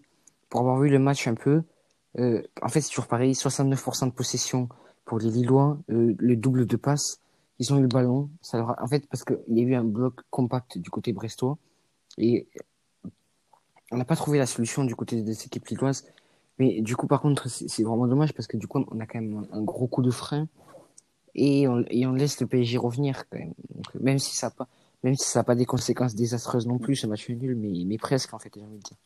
Pour 0.49 0.61
avoir 0.61 0.79
vu 0.79 0.89
le 0.89 1.01
match 1.01 1.27
un 1.27 1.35
peu, 1.35 1.63
euh, 2.21 2.41
en 2.63 2.69
fait, 2.69 2.81
c'est 2.83 2.91
toujours 2.91 3.09
pareil, 3.09 3.33
69% 3.33 4.07
de 4.07 4.13
possession 4.13 4.69
pour 5.05 5.19
les 5.19 5.31
Lillois, 5.31 5.77
le 5.89 6.37
double 6.37 6.67
de 6.67 6.77
passes. 6.77 7.21
Ils 7.59 7.73
ont 7.75 7.79
eu 7.79 7.83
le 7.83 7.89
ballon. 7.89 8.31
Ça 8.43 8.59
leur 8.59 8.81
En 8.81 8.87
fait, 8.87 9.09
parce 9.09 9.25
qu'il 9.25 9.39
y 9.49 9.61
a 9.61 9.63
eu 9.65 9.75
un 9.75 9.85
bloc 9.85 10.21
compact 10.31 10.79
du 10.79 10.89
côté 10.89 11.13
brestois. 11.13 11.59
Et 12.19 12.47
on 13.91 13.97
n'a 13.97 14.05
pas 14.05 14.17
trouvé 14.17 14.39
la 14.39 14.47
solution 14.47 14.85
du 14.85 14.95
côté 14.95 15.23
de 15.23 15.33
cette 15.33 15.47
équipe 15.47 15.67
lilloise. 15.67 16.05
Mais 16.59 16.81
du 16.81 16.97
coup, 16.97 17.07
par 17.07 17.21
contre, 17.21 17.49
c'est 17.49 17.83
vraiment 17.83 18.07
dommage 18.07 18.33
parce 18.33 18.47
que 18.47 18.57
du 18.57 18.67
coup, 18.67 18.85
on 18.91 19.01
a 19.01 19.07
quand 19.07 19.21
même 19.21 19.47
un, 19.53 19.63
gros 19.63 19.87
coup 19.87 20.03
de 20.03 20.11
frein. 20.11 20.49
Et 21.35 21.69
on, 21.69 21.85
on 21.91 22.13
laisse 22.13 22.41
le 22.41 22.47
PSG 22.47 22.79
revenir 22.79 23.29
quand 23.29 23.39
même. 23.39 23.53
Même 24.01 24.19
si 24.19 24.35
ça 24.35 24.47
n'a 24.47 24.51
pas, 24.53 24.69
si 25.15 25.39
pas 25.45 25.55
des 25.55 25.67
conséquences 25.67 26.15
désastreuses 26.15 26.67
non 26.67 26.79
plus, 26.79 26.97
ce 26.97 27.07
match 27.07 27.29
nul, 27.29 27.57
mais, 27.57 27.99
presque, 27.99 28.33
en 28.33 28.39
fait, 28.39 28.53
j'ai 28.55 28.63
envie 28.63 28.79
de 28.79 28.83
dire. 28.83 28.97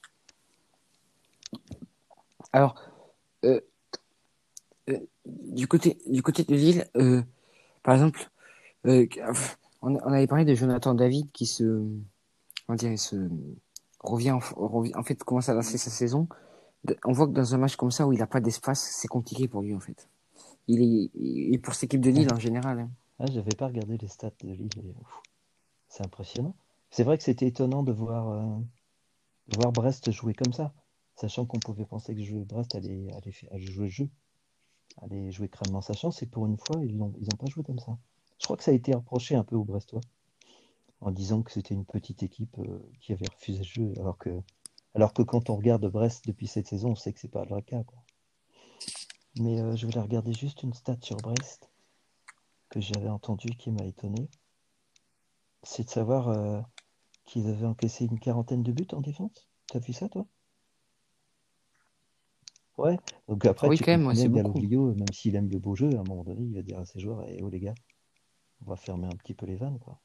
Alors, 2.52 2.80
euh, 3.44 3.60
euh, 4.88 4.98
du 5.26 5.66
côté 5.66 5.98
du 6.06 6.22
côté 6.22 6.44
de 6.44 6.54
Lille, 6.54 6.88
euh, 6.96 7.22
par 7.82 7.94
exemple, 7.94 8.30
euh, 8.86 9.06
on, 9.82 9.94
on 9.94 10.12
avait 10.12 10.26
parlé 10.26 10.44
de 10.44 10.54
Jonathan 10.54 10.94
David 10.94 11.30
qui 11.32 11.46
se, 11.46 11.64
dire, 12.70 12.92
il 12.92 12.98
se 12.98 13.16
revient, 14.00 14.32
en, 14.32 14.38
revient- 14.56 14.94
en 14.96 15.02
fait, 15.02 15.22
commence 15.24 15.48
à 15.48 15.54
lancer 15.54 15.78
sa 15.78 15.90
saison. 15.90 16.28
On 17.04 17.12
voit 17.12 17.26
que 17.26 17.32
dans 17.32 17.54
un 17.54 17.58
match 17.58 17.76
comme 17.76 17.90
ça 17.90 18.06
où 18.06 18.12
il 18.12 18.18
n'a 18.18 18.26
pas 18.26 18.40
d'espace, 18.40 18.80
c'est 18.80 19.08
compliqué 19.08 19.48
pour 19.48 19.62
lui 19.62 19.74
en 19.74 19.80
fait. 19.80 20.08
Il 20.68 20.80
est, 20.82 21.10
il- 21.14 21.60
pour 21.60 21.74
cette 21.74 21.84
équipe 21.84 22.00
de 22.00 22.10
Lille 22.10 22.32
en 22.32 22.38
général. 22.38 22.80
hein. 22.80 22.90
Ah, 23.18 23.26
j'avais 23.30 23.54
pas 23.54 23.66
regardé 23.66 23.98
les 23.98 24.08
stats 24.08 24.30
de 24.42 24.48
Lille. 24.52 24.94
C'est 25.88 26.04
impressionnant. 26.04 26.54
C'est 26.90 27.02
vrai 27.04 27.18
que 27.18 27.24
c'était 27.24 27.46
étonnant 27.46 27.82
de 27.82 27.92
voir, 27.92 28.30
euh, 28.30 28.56
de 29.48 29.56
voir 29.58 29.72
Brest 29.72 30.10
jouer 30.10 30.32
comme 30.34 30.52
ça, 30.52 30.72
sachant 31.16 31.44
qu'on 31.44 31.58
pouvait 31.58 31.84
penser 31.84 32.14
que 32.14 32.22
jouer 32.22 32.44
Brest 32.44 32.74
allait, 32.74 33.08
allait, 33.12 33.60
jouer 33.60 33.84
le 33.84 33.90
jeu, 33.90 34.08
allait 35.02 35.30
jouer 35.30 35.48
crânement 35.48 35.82
sa 35.82 35.92
chance, 35.94 36.22
et 36.22 36.26
pour 36.26 36.46
une 36.46 36.56
fois, 36.56 36.80
ils 36.82 36.96
n'ont 36.96 37.12
ils 37.20 37.26
ont 37.26 37.36
pas 37.36 37.46
joué 37.46 37.62
comme 37.62 37.78
ça. 37.78 37.98
Je 38.38 38.44
crois 38.46 38.56
que 38.56 38.64
ça 38.64 38.70
a 38.70 38.74
été 38.74 38.94
reproché 38.94 39.34
un 39.34 39.44
peu 39.44 39.56
aux 39.56 39.64
Brestois, 39.64 40.00
en 41.00 41.10
disant 41.10 41.42
que 41.42 41.50
c'était 41.50 41.74
une 41.74 41.84
petite 41.84 42.22
équipe 42.22 42.58
euh, 42.58 42.78
qui 43.00 43.12
avait 43.12 43.28
refusé 43.32 43.58
le 43.58 43.64
jeu, 43.64 43.92
alors 43.98 44.18
que, 44.18 44.30
alors 44.94 45.14
que 45.14 45.22
quand 45.22 45.50
on 45.50 45.56
regarde 45.56 45.86
Brest 45.86 46.26
depuis 46.26 46.46
cette 46.46 46.66
saison, 46.66 46.90
on 46.90 46.94
sait 46.94 47.12
que 47.12 47.20
c'est 47.20 47.28
pas 47.28 47.44
le 47.44 47.60
cas, 47.62 47.82
quoi. 47.84 48.02
Mais 49.38 49.60
euh, 49.60 49.76
je 49.76 49.86
voulais 49.86 50.00
regarder 50.00 50.32
juste 50.32 50.62
une 50.62 50.74
stat 50.74 50.98
sur 51.00 51.16
Brest 51.18 51.70
que 52.68 52.80
j'avais 52.80 53.08
entendu 53.08 53.50
qui 53.50 53.70
m'a 53.70 53.84
étonné. 53.84 54.28
C'est 55.62 55.84
de 55.84 55.90
savoir 55.90 56.28
euh, 56.28 56.60
qu'ils 57.24 57.48
avaient 57.48 57.66
encaissé 57.66 58.06
une 58.06 58.18
quarantaine 58.18 58.62
de 58.62 58.72
buts 58.72 58.86
en 58.92 59.00
défense. 59.00 59.48
T'as 59.68 59.78
vu 59.78 59.92
ça, 59.92 60.08
toi? 60.08 60.26
Ouais, 62.76 62.98
donc 63.28 63.44
après, 63.44 63.68
Oui, 63.68 63.76
tu 63.76 63.84
quand 63.84 63.90
même, 63.90 64.06
même 64.06 64.14
s'il 65.12 65.36
aime 65.36 65.50
le 65.50 65.58
beau 65.58 65.74
jeu, 65.76 65.90
à 65.96 66.00
un 66.00 66.04
moment 66.04 66.24
donné, 66.24 66.42
il 66.42 66.54
va 66.54 66.62
dire 66.62 66.78
à 66.78 66.86
ses 66.86 66.98
joueurs, 66.98 67.22
eh, 67.28 67.42
oh 67.42 67.50
les 67.50 67.60
gars, 67.60 67.74
on 68.62 68.70
va 68.70 68.76
fermer 68.76 69.06
un 69.06 69.16
petit 69.16 69.34
peu 69.34 69.44
les 69.44 69.56
vannes, 69.56 69.78
quoi. 69.78 70.00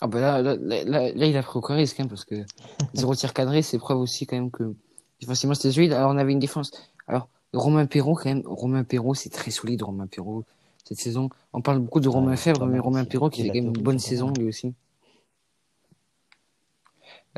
Ah 0.00 0.06
bah 0.06 0.20
là, 0.20 0.42
là, 0.42 0.56
là, 0.56 0.84
là, 0.84 1.26
il 1.26 1.36
a 1.36 1.42
pris 1.42 1.58
aucun 1.58 1.74
risque, 1.74 1.98
hein, 2.00 2.06
parce 2.08 2.24
que 2.24 2.36
zéro 2.94 3.14
tir 3.14 3.34
cadré, 3.34 3.62
c'est 3.62 3.78
preuve 3.78 3.98
aussi 3.98 4.26
quand 4.26 4.36
même 4.36 4.50
que 4.50 4.74
défensivement 5.20 5.54
c'était 5.54 5.72
solide. 5.72 5.92
Alors 5.92 6.10
on 6.12 6.18
avait 6.18 6.32
une 6.32 6.38
défense. 6.38 6.70
Alors 7.08 7.28
Romain 7.52 7.86
Perrault, 7.86 8.14
quand 8.14 8.26
même, 8.26 8.42
Romain 8.46 8.84
Perrault, 8.84 9.14
c'est 9.14 9.30
très 9.30 9.50
solide, 9.50 9.82
Romain 9.82 10.06
Perrault, 10.06 10.44
cette 10.84 10.98
saison. 10.98 11.30
On 11.52 11.62
parle 11.62 11.80
beaucoup 11.80 12.00
de 12.00 12.08
Romain 12.08 12.36
Fèvre, 12.36 12.66
mais 12.66 12.78
Romain. 12.78 13.04
Perrault 13.04 13.30
qui 13.30 13.42
fait 13.42 13.48
quand 13.48 13.54
même 13.54 13.66
une 13.66 13.82
bonne 13.82 13.98
saison 13.98 14.32
lui 14.36 14.48
aussi. 14.48 14.74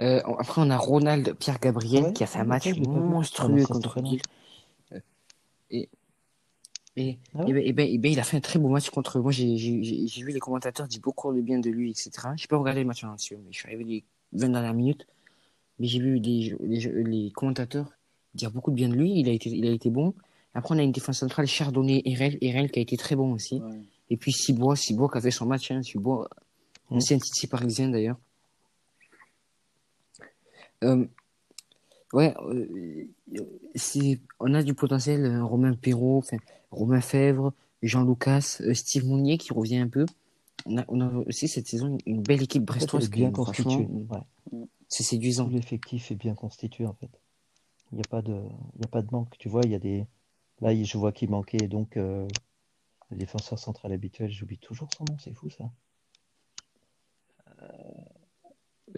Euh, 0.01 0.21
après, 0.39 0.63
on 0.63 0.71
a 0.71 0.77
Ronald 0.77 1.35
Pierre 1.35 1.59
Gabriel 1.61 2.05
Ouais, 2.05 2.13
qui 2.13 2.25
a 2.25 2.27
fait 2.27 2.39
un 2.39 2.45
match 2.45 2.69
monstrueux 2.79 3.67
contre 3.67 4.01
Lille. 4.01 4.23
Euh, 4.93 5.01
Et, 5.71 5.89
et, 6.97 7.19
Ah 7.35 7.45
et 7.47 7.53
ben, 7.53 7.63
et 7.65 7.73
ben, 7.73 7.89
et 7.89 7.99
ben, 7.99 8.13
il 8.13 8.21
a 8.21 8.25
fait 8.25 8.37
un 8.37 8.41
très 8.41 8.59
beau 8.59 8.69
match 8.69 8.91
contre. 8.91 9.21
Moi, 9.21 9.33
j'ai 9.33 9.57
vu 9.57 10.33
les 10.33 10.41
commentateurs 10.41 10.89
dire 10.89 11.01
beaucoup 11.01 11.33
de 11.33 11.41
bien 11.41 11.59
de 11.59 11.71
lui, 11.71 11.91
etc. 11.91 12.11
Je 12.37 12.47
pas 12.47 12.57
regardé 12.57 12.81
le 12.81 12.87
match 12.87 13.05
en 13.05 13.13
entier, 13.13 13.37
mais 13.37 13.53
je 13.53 13.59
suis 13.59 13.67
arrivé 13.69 13.85
les 13.85 14.05
20 14.33 14.49
dernières 14.51 14.75
minutes. 14.75 15.07
Mais 15.79 15.87
j'ai 15.87 15.99
vu 16.01 16.19
les, 16.19 16.57
les, 16.61 17.03
les 17.05 17.31
commentateurs 17.31 17.91
dire 18.35 18.51
beaucoup 18.51 18.71
de 18.71 18.77
bien 18.77 18.89
de 18.89 18.95
lui. 18.95 19.19
Il 19.19 19.29
a 19.29 19.33
été, 19.33 19.51
il 19.51 19.67
a 19.67 19.71
été 19.71 19.89
bon. 19.91 20.15
Après, 20.55 20.75
on 20.75 20.79
a 20.79 20.83
une 20.83 20.93
défense 20.93 21.19
centrale, 21.19 21.47
Chardonnay, 21.47 22.03
Erel, 22.05 22.37
Erel 22.41 22.71
qui 22.71 22.81
a 22.81 22.83
été 22.83 22.97
très 22.97 23.17
bon 23.17 23.33
aussi. 23.33 23.61
Ouais. 23.61 23.79
Et 24.11 24.17
puis 24.17 24.33
Cibois, 24.33 24.75
Cibois 24.77 25.09
qui 25.11 25.19
a 25.19 25.21
fait 25.21 25.31
son 25.31 25.47
match. 25.47 25.71
Hein, 25.71 25.83
Cibois, 25.83 26.29
Mm. 26.91 26.97
ancien 26.97 27.19
Titi 27.19 27.47
parisien 27.47 27.89
d'ailleurs. 27.89 28.17
Euh, 30.83 31.07
ouais, 32.13 32.35
euh, 32.43 33.05
on 34.41 34.55
a 34.55 34.63
du 34.63 34.75
potentiel. 34.75 35.25
euh, 35.25 35.45
Romain 35.45 35.75
Perrault, 35.75 36.25
Romain 36.71 37.01
Fèvre, 37.01 37.53
Jean 37.83 38.05
Lucas, 38.05 38.59
euh, 38.61 38.75
Steve 38.75 39.07
Mounier 39.07 39.39
qui 39.39 39.53
revient 39.53 39.79
un 39.79 39.89
peu. 39.89 40.07
On 40.67 40.79
a, 40.79 40.85
on 40.89 41.01
a 41.01 41.11
aussi 41.27 41.49
cette 41.49 41.67
saison 41.67 41.97
une, 42.07 42.23
belle 42.23 42.43
équipe 42.43 42.65
brestoise 42.65 43.05
est 43.05 43.11
qui 43.11 43.21
bien 43.21 43.31
est 43.31 43.35
franchement, 43.35 43.77
constituée. 43.77 43.89
Ouais. 44.53 44.67
c'est 44.89 45.03
séduisant. 45.03 45.49
l'effectif 45.49 46.11
est 46.11 46.17
bien 46.17 46.35
constitué, 46.35 46.87
en 46.87 46.95
fait. 46.95 47.11
Il 47.93 47.97
n'y 47.97 48.03
a 48.03 48.09
pas 48.09 48.23
de, 48.23 48.43
il 48.77 48.83
y 48.83 48.85
a 48.85 48.89
pas 48.89 49.03
de 49.03 49.09
manque. 49.11 49.37
Tu 49.39 49.49
vois, 49.49 49.63
il 49.65 49.71
y 49.71 49.75
a 49.75 49.79
des, 49.79 50.07
là, 50.61 50.75
je 50.75 50.99
vois 50.99 51.13
qu'il 51.13 51.31
manquait 51.31 51.67
donc 51.67 51.97
euh, 51.97 52.27
le 53.11 53.17
défenseur 53.17 53.59
central 53.59 53.93
habituel. 53.93 54.31
J'oublie 54.31 54.59
toujours 54.59 54.89
son 54.97 55.05
nom, 55.09 55.17
c'est 55.19 55.33
fou 55.33 55.51
ça. 55.51 55.71
Euh, 57.63 58.05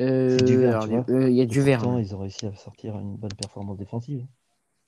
euh, 0.01 0.39
il 0.41 0.61
y 0.61 0.67
a 0.67 1.47
pourtant, 1.47 1.97
là. 1.97 2.01
ils 2.01 2.15
ont 2.15 2.19
réussi 2.19 2.47
à 2.47 2.55
sortir 2.55 2.99
une 2.99 3.17
bonne 3.17 3.35
performance 3.35 3.77
défensive. 3.77 4.27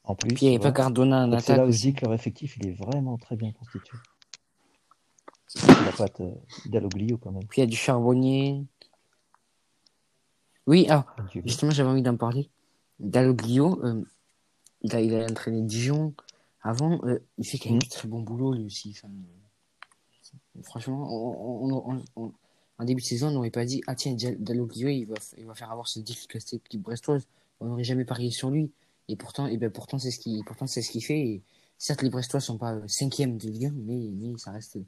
En 0.05 0.15
plus, 0.15 0.29
Puis 0.35 0.47
il 0.47 0.49
n'y 0.51 0.55
avait 0.57 0.63
pas. 0.63 0.73
Cardona 0.73 1.27
en 1.27 1.41
c'est 1.41 1.57
là 1.57 1.65
aussi. 1.65 1.95
que 1.95 2.05
leur 2.05 2.13
effectif, 2.15 2.57
il 2.59 2.69
est 2.69 2.73
vraiment 2.73 3.17
très 3.17 3.37
bien 3.37 3.53
constitué. 3.53 3.97
Il 5.57 5.67
n'a 5.85 5.93
pas 5.93 6.09
de 6.19 6.33
Dalloglio 6.67 7.17
quand 7.17 7.31
même. 7.33 7.47
Puis 7.47 7.61
il 7.61 7.65
y 7.65 7.67
a 7.67 7.71
du 7.71 7.77
Charbonnier. 7.77 8.65
Oui, 10.67 10.87
alors, 10.89 11.05
Dieu. 11.31 11.43
justement, 11.45 11.71
j'avais 11.73 11.89
envie 11.89 12.03
d'en 12.03 12.17
parler. 12.17 12.51
Dalloglio, 12.99 13.81
euh, 13.85 14.03
il 14.83 14.95
a, 14.95 15.01
il 15.01 15.15
a 15.15 15.25
entraîné 15.25 15.63
Dijon 15.63 16.15
avant. 16.63 17.01
euh, 17.05 17.19
il 17.39 17.47
fait 17.47 17.59
quand 17.59 17.71
même 17.71 17.79
du 17.81 17.89
très 17.89 18.09
bon 18.09 18.21
boulot, 18.21 18.53
lui 18.55 18.65
aussi. 18.65 18.95
Enfin, 18.97 19.13
euh, 19.13 20.63
franchement, 20.63 21.07
on- 21.11 21.65
on- 21.71 21.93
on- 21.95 22.03
on- 22.17 22.33
en 22.79 22.85
début 22.85 23.03
de 23.03 23.07
saison, 23.07 23.29
on 23.29 23.33
n'aurait 23.33 23.51
pas 23.51 23.65
dit 23.65 23.83
Ah, 23.87 23.95
tiens, 23.95 24.15
Dalloglio, 24.39 24.89
il 24.89 25.05
va, 25.05 25.15
f- 25.15 25.35
il 25.39 25.45
va 25.47 25.55
faire 25.55 25.71
avoir 25.71 25.87
cette 25.89 26.09
équipe 26.11 26.83
brestoise. 26.83 27.27
On 27.61 27.67
n'aurait 27.67 27.85
jamais 27.85 28.05
parié 28.05 28.31
sur 28.31 28.51
lui. 28.51 28.71
Et 29.09 29.17
pourtant, 29.17 29.47
et 29.47 29.57
ben, 29.57 29.71
pourtant 29.71 29.99
c'est 29.99 30.11
ce 30.11 30.19
qu'il 30.19 30.43
pourtant, 30.45 30.67
c'est 30.67 30.83
ce 30.83 30.91
qu'il 30.91 31.05
fait. 31.05 31.19
Et 31.21 31.43
certes, 31.79 32.03
les 32.03 32.11
Brestois 32.11 32.41
sont 32.41 32.57
pas 32.59 32.75
euh, 32.75 32.89
cinquième 32.89 33.37
de 33.39 33.49
Ligue 33.49 33.67
1, 33.67 33.71
mais, 33.73 34.11
mais 34.13 34.39
ça 34.39 34.51
reste 34.51 34.79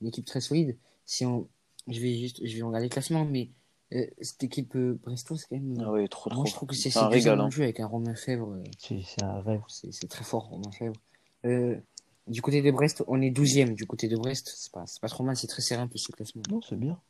une 0.00 0.06
équipe 0.08 0.26
très 0.26 0.40
solide. 0.40 0.76
Si 1.06 1.24
on, 1.24 1.48
je 1.88 2.00
vais 2.00 2.18
juste, 2.18 2.44
je 2.46 2.56
vais 2.56 2.62
regarder 2.62 2.86
le 2.86 2.92
classement, 2.92 3.24
mais 3.24 3.48
euh, 3.92 4.06
cette 4.20 4.42
équipe 4.44 4.76
euh, 4.76 4.98
brestoise, 5.02 5.46
quand 5.46 5.56
même, 5.56 5.82
Ah 5.84 5.90
ouais, 5.92 6.06
trop, 6.08 6.28
trop. 6.30 6.40
moi 6.40 6.48
je 6.48 6.54
trouve 6.54 6.68
que 6.68 6.74
c'est 6.74 6.90
C'est 6.90 6.98
un 6.98 7.08
régal. 7.08 7.40
Hein. 7.40 7.50
jeu 7.50 7.62
avec 7.62 7.80
un 7.80 7.86
Romain 7.86 8.14
Fèvre. 8.14 8.52
euh, 8.52 8.62
C'est 8.78 9.00
c'est 9.02 9.22
un 9.22 9.40
rêve. 9.40 9.60
c'est 9.68 9.92
c'est 9.92 10.06
très 10.08 10.24
fort, 10.24 10.48
Romain 10.48 10.70
Fèvre. 10.72 10.94
Du 12.28 12.40
côté 12.40 12.62
de 12.62 12.70
Brest, 12.70 13.02
on 13.08 13.20
est 13.20 13.30
12e. 13.30 13.74
Du 13.74 13.84
côté 13.84 14.06
de 14.06 14.16
Brest, 14.16 14.52
c'est 14.56 14.70
pas, 14.70 14.86
c'est 14.86 15.00
pas 15.00 15.08
trop 15.08 15.24
mal, 15.24 15.36
c'est 15.36 15.48
très 15.48 15.60
serein 15.60 15.88
pour 15.88 15.98
ce 15.98 16.12
classement. 16.12 16.42
Non, 16.50 16.60
c'est 16.62 16.76
bien. 16.78 17.00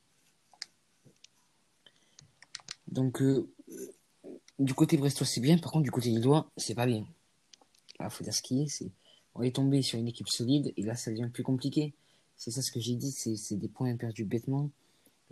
Donc, 2.89 3.23
du 4.65 4.75
côté 4.75 4.97
brestois, 4.97 5.27
c'est 5.27 5.41
bien. 5.41 5.59
Par 5.59 5.73
contre, 5.73 5.85
du 5.85 5.91
côté 5.91 6.09
lillois, 6.11 6.51
c'est 6.57 6.75
pas 6.75 6.87
bien. 6.87 7.07
Il 8.01 8.11
faut 8.11 8.25
dire 8.25 8.35
ce 8.35 8.43
qui 8.43 8.63
est. 8.63 8.67
c'est- 8.69 8.91
On 9.35 9.43
est 9.43 9.55
tombé 9.55 9.81
sur 9.83 9.99
une 9.99 10.09
équipe 10.09 10.29
solide 10.29 10.73
et 10.77 10.83
là, 10.83 10.95
ça 10.95 11.11
devient 11.11 11.31
plus 11.33 11.43
compliqué. 11.43 11.95
C'est 12.37 12.51
ça 12.51 12.61
ce 12.63 12.71
que 12.73 12.81
j'ai 12.81 12.97
dit, 12.97 13.11
c'est 13.13 13.37
c'est 13.37 13.57
des 13.57 13.69
points 13.69 13.97
perdus 13.97 14.25
bêtement. 14.25 14.71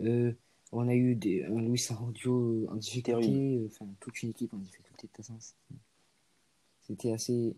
Euh, 0.01 0.33
on 0.71 0.87
a 0.87 0.95
eu 0.95 1.13
des, 1.15 1.43
un 1.43 1.61
Luis 1.61 1.85
Araudio 1.89 2.65
en 2.69 2.75
difficulté, 2.75 3.57
euh, 3.57 3.67
enfin 3.67 3.85
toute 3.99 4.23
une 4.23 4.29
équipe 4.31 4.53
en 4.53 4.57
difficulté 4.57 5.07
de 5.07 5.07
toute 5.13 5.17
façon. 5.17 5.37
C'était 6.87 7.11
assez, 7.13 7.53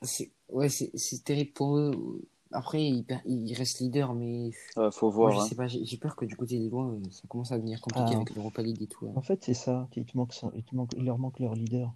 assez- 0.00 0.30
ouais, 0.48 0.68
c'est 0.68 0.90
c'est 0.96 1.24
terrible 1.24 1.52
pour 1.52 1.78
eux. 1.78 2.22
Après, 2.54 2.82
ils, 2.84 3.04
per- 3.04 3.20
ils 3.26 3.52
restent 3.54 3.80
leaders, 3.80 4.14
mais 4.14 4.50
Ouais, 4.76 4.90
faut 4.92 5.08
moi, 5.08 5.30
voir. 5.30 5.32
je 5.32 5.38
hein. 5.40 5.46
sais 5.48 5.54
pas, 5.56 5.66
j'ai 5.66 5.96
peur 5.98 6.16
que 6.16 6.24
du 6.24 6.36
côté 6.36 6.58
des 6.58 6.68
lois, 6.70 6.86
euh, 6.86 7.00
ça 7.10 7.22
commence 7.28 7.52
à 7.52 7.56
devenir 7.58 7.80
compliqué 7.80 8.10
Ah. 8.12 8.16
avec 8.16 8.34
l'Europa 8.34 8.62
League 8.62 8.80
et 8.82 8.86
tout. 8.86 9.06
hein. 9.08 9.12
En 9.16 9.22
fait, 9.22 9.42
c'est 9.44 9.54
ça. 9.54 9.88
Il, 9.96 10.04
te 10.04 10.16
manque 10.16 10.32
son- 10.32 10.52
il, 10.54 10.62
te 10.62 10.74
manque- 10.74 10.94
il 10.96 11.04
leur 11.04 11.18
manque 11.18 11.38
leur 11.40 11.54
leader. 11.54 11.92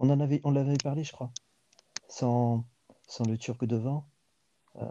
On 0.00 0.10
en 0.10 0.20
avait, 0.20 0.40
on 0.44 0.50
l'avait 0.50 0.76
parlé, 0.76 1.04
je 1.04 1.12
crois. 1.12 1.30
Sans, 2.08 2.64
sans 3.06 3.24
le 3.24 3.38
Turc 3.38 3.64
devant, 3.64 4.04
euh, 4.76 4.84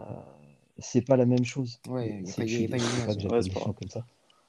c'est 0.78 1.02
pas 1.02 1.16
la 1.16 1.26
même 1.26 1.44
chose. 1.44 1.80
Ouais, 1.88 2.08
il 2.20 2.26
y 2.26 2.30
a 2.30 2.32
C'est 2.32 2.36
pas- 2.36 2.44
que 2.46 2.50
il 2.50 2.60
y 2.62 2.64
a 2.64 2.68
pas 2.68 2.76
pas 2.78 2.84
ouais. 3.28 3.48
pas 3.50 3.60
gens 3.60 3.72
comme 3.72 3.90
ça. 3.90 4.04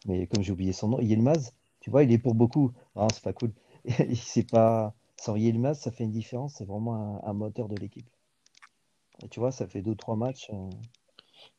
Mais 0.08 0.28
comme 0.28 0.44
j'ai 0.44 0.52
oublié 0.52 0.72
son 0.74 0.88
nom, 0.90 1.00
Yilmaz, 1.00 1.52
tu 1.82 1.90
vois, 1.90 2.04
il 2.04 2.12
est 2.12 2.18
pour 2.18 2.36
beaucoup. 2.36 2.72
Ah, 2.96 3.08
c'est 3.14 3.24
pas 3.24 3.34
cool. 3.34 3.52
C'est 4.16 4.50
pas 4.50 4.94
sans 5.18 5.36
Yilmaz, 5.36 5.80
ça 5.80 5.92
fait 5.92 6.04
une 6.06 6.12
différence. 6.12 6.56
C'est 6.56 6.66
vraiment 6.66 6.96
un, 6.96 7.30
un 7.30 7.34
moteur 7.34 7.68
de 7.68 7.76
l'équipe. 7.76 8.08
Et 9.24 9.30
tu 9.30 9.40
vois, 9.40 9.52
ça 9.52 9.68
fait 9.68 9.82
deux 9.82 9.96
trois 9.96 10.16
matchs. 10.16 10.50
euh, 10.54 10.70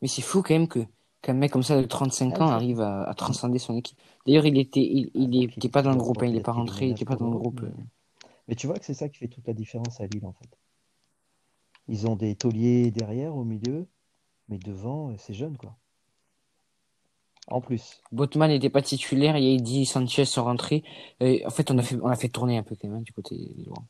Mais 0.02 0.08
c'est 0.08 0.22
fou 0.22 0.42
quand 0.42 0.54
même 0.54 0.68
que 0.68 0.80
qu'un 1.22 1.32
mec 1.34 1.50
comme 1.50 1.62
ça 1.62 1.80
de 1.80 1.86
35 1.86 2.34
Ah, 2.36 2.44
ans 2.44 2.48
arrive 2.50 2.80
à, 2.80 3.02
à 3.04 3.14
transcender 3.14 3.58
son 3.58 3.76
équipe. 3.76 3.98
D'ailleurs, 4.26 4.46
il 4.46 4.58
était, 4.58 4.80
il, 4.82 5.10
il 5.14 5.44
était 5.44 5.68
pas 5.68 5.82
dans 5.82 5.90
le 5.92 5.96
groupe, 5.96 6.22
hein, 6.22 6.26
il 6.26 6.30
est 6.30 6.34
peut-être 6.34 6.44
pas 6.46 6.52
rentré, 6.52 6.86
il 6.86 6.94
déménage 6.94 7.00
était 7.02 7.04
pas 7.04 7.16
dans 7.16 7.30
le 7.30 7.38
groupe. 7.38 7.62
mais- 7.62 7.84
Mais 8.48 8.54
tu 8.54 8.66
vois 8.66 8.78
que 8.78 8.84
c'est 8.84 8.94
ça 8.94 9.08
qui 9.08 9.18
fait 9.18 9.28
toute 9.28 9.46
la 9.46 9.54
différence 9.54 10.00
à 10.00 10.06
Lille, 10.06 10.24
en 10.26 10.32
fait. 10.32 10.48
Ils 11.88 12.06
ont 12.06 12.16
des 12.16 12.36
tauliers 12.36 12.90
derrière, 12.90 13.34
au 13.34 13.44
milieu, 13.44 13.88
mais 14.48 14.58
devant, 14.58 15.10
euh, 15.10 15.14
c'est 15.18 15.34
jeune, 15.34 15.56
quoi. 15.56 15.76
En 17.48 17.60
plus. 17.60 18.02
Botman 18.12 18.50
n'était 18.50 18.70
pas 18.70 18.82
titulaire, 18.82 19.36
il 19.36 19.44
y 19.44 19.48
a 19.52 19.54
Eddie 19.54 19.86
Sanchez 19.86 20.24
sont 20.24 20.44
rentrés. 20.44 20.82
Euh, 21.22 21.38
en 21.46 21.50
fait, 21.50 21.70
on 21.70 21.78
a 21.78 21.82
fait, 21.82 21.96
on 22.02 22.08
a 22.08 22.16
fait 22.16 22.28
tourner 22.28 22.58
un 22.58 22.62
peu 22.64 22.74
quand 22.74 22.88
même 22.88 22.98
hein, 22.98 23.02
du 23.02 23.12
côté 23.12 23.36
des 23.36 23.64
Lois. 23.64 23.84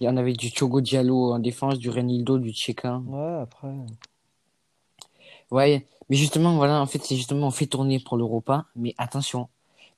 Il 0.00 0.04
y 0.04 0.08
en 0.08 0.16
avait 0.16 0.34
du 0.34 0.50
Thiogo 0.50 0.80
Diallo 0.80 1.32
en 1.32 1.38
défense, 1.38 1.78
du 1.78 1.88
Renildo, 1.88 2.38
du 2.38 2.52
Tcheca. 2.52 2.98
Ouais, 3.06 3.40
après. 3.42 3.74
Ouais, 5.50 5.86
mais 6.08 6.16
justement, 6.16 6.56
voilà, 6.56 6.80
en 6.80 6.86
fait, 6.86 7.02
c'est 7.02 7.16
justement, 7.16 7.46
on 7.46 7.50
fait 7.50 7.66
tourner 7.66 8.00
pour 8.00 8.16
l'Europa, 8.16 8.66
mais 8.76 8.94
attention. 8.98 9.48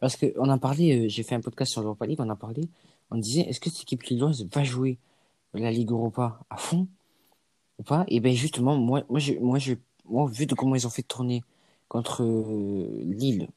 Parce 0.01 0.17
que 0.17 0.33
on 0.39 0.49
a 0.51 0.59
parlé, 0.59 1.07
euh, 1.07 1.09
j'ai 1.09 1.23
fait 1.23 1.35
un 1.35 1.41
podcast 1.41 1.73
sur 1.73 1.83
l'Europa 1.83 2.07
League, 2.07 2.21
on 2.21 2.29
a 2.31 2.37
parlé, 2.37 2.69
on 3.11 3.17
disait, 3.17 3.41
est-ce 3.43 3.61
que 3.61 3.71
cette 3.71 3.83
équipe 3.83 4.03
lilloise 4.05 4.47
va 4.53 4.63
jouer 4.63 4.99
la 5.55 5.71
Ligue 5.71 5.91
Europa 5.91 6.39
à 6.51 6.57
fond 6.57 6.87
ou 7.79 7.83
pas? 7.83 8.05
Et 8.09 8.21
ben 8.21 8.35
justement, 8.35 8.77
moi, 8.77 9.03
moi, 9.09 9.19
je, 9.19 9.35
moi, 9.35 9.59
je, 9.59 9.75
moi, 10.05 10.29
vu 10.31 10.47
de 10.47 10.55
comment 10.55 10.77
ils 10.77 10.87
ont 10.87 10.91
fait 10.91 11.03
tourner 11.03 11.43
contre 11.89 12.23
euh, 12.23 13.03
Lille, 13.05 13.49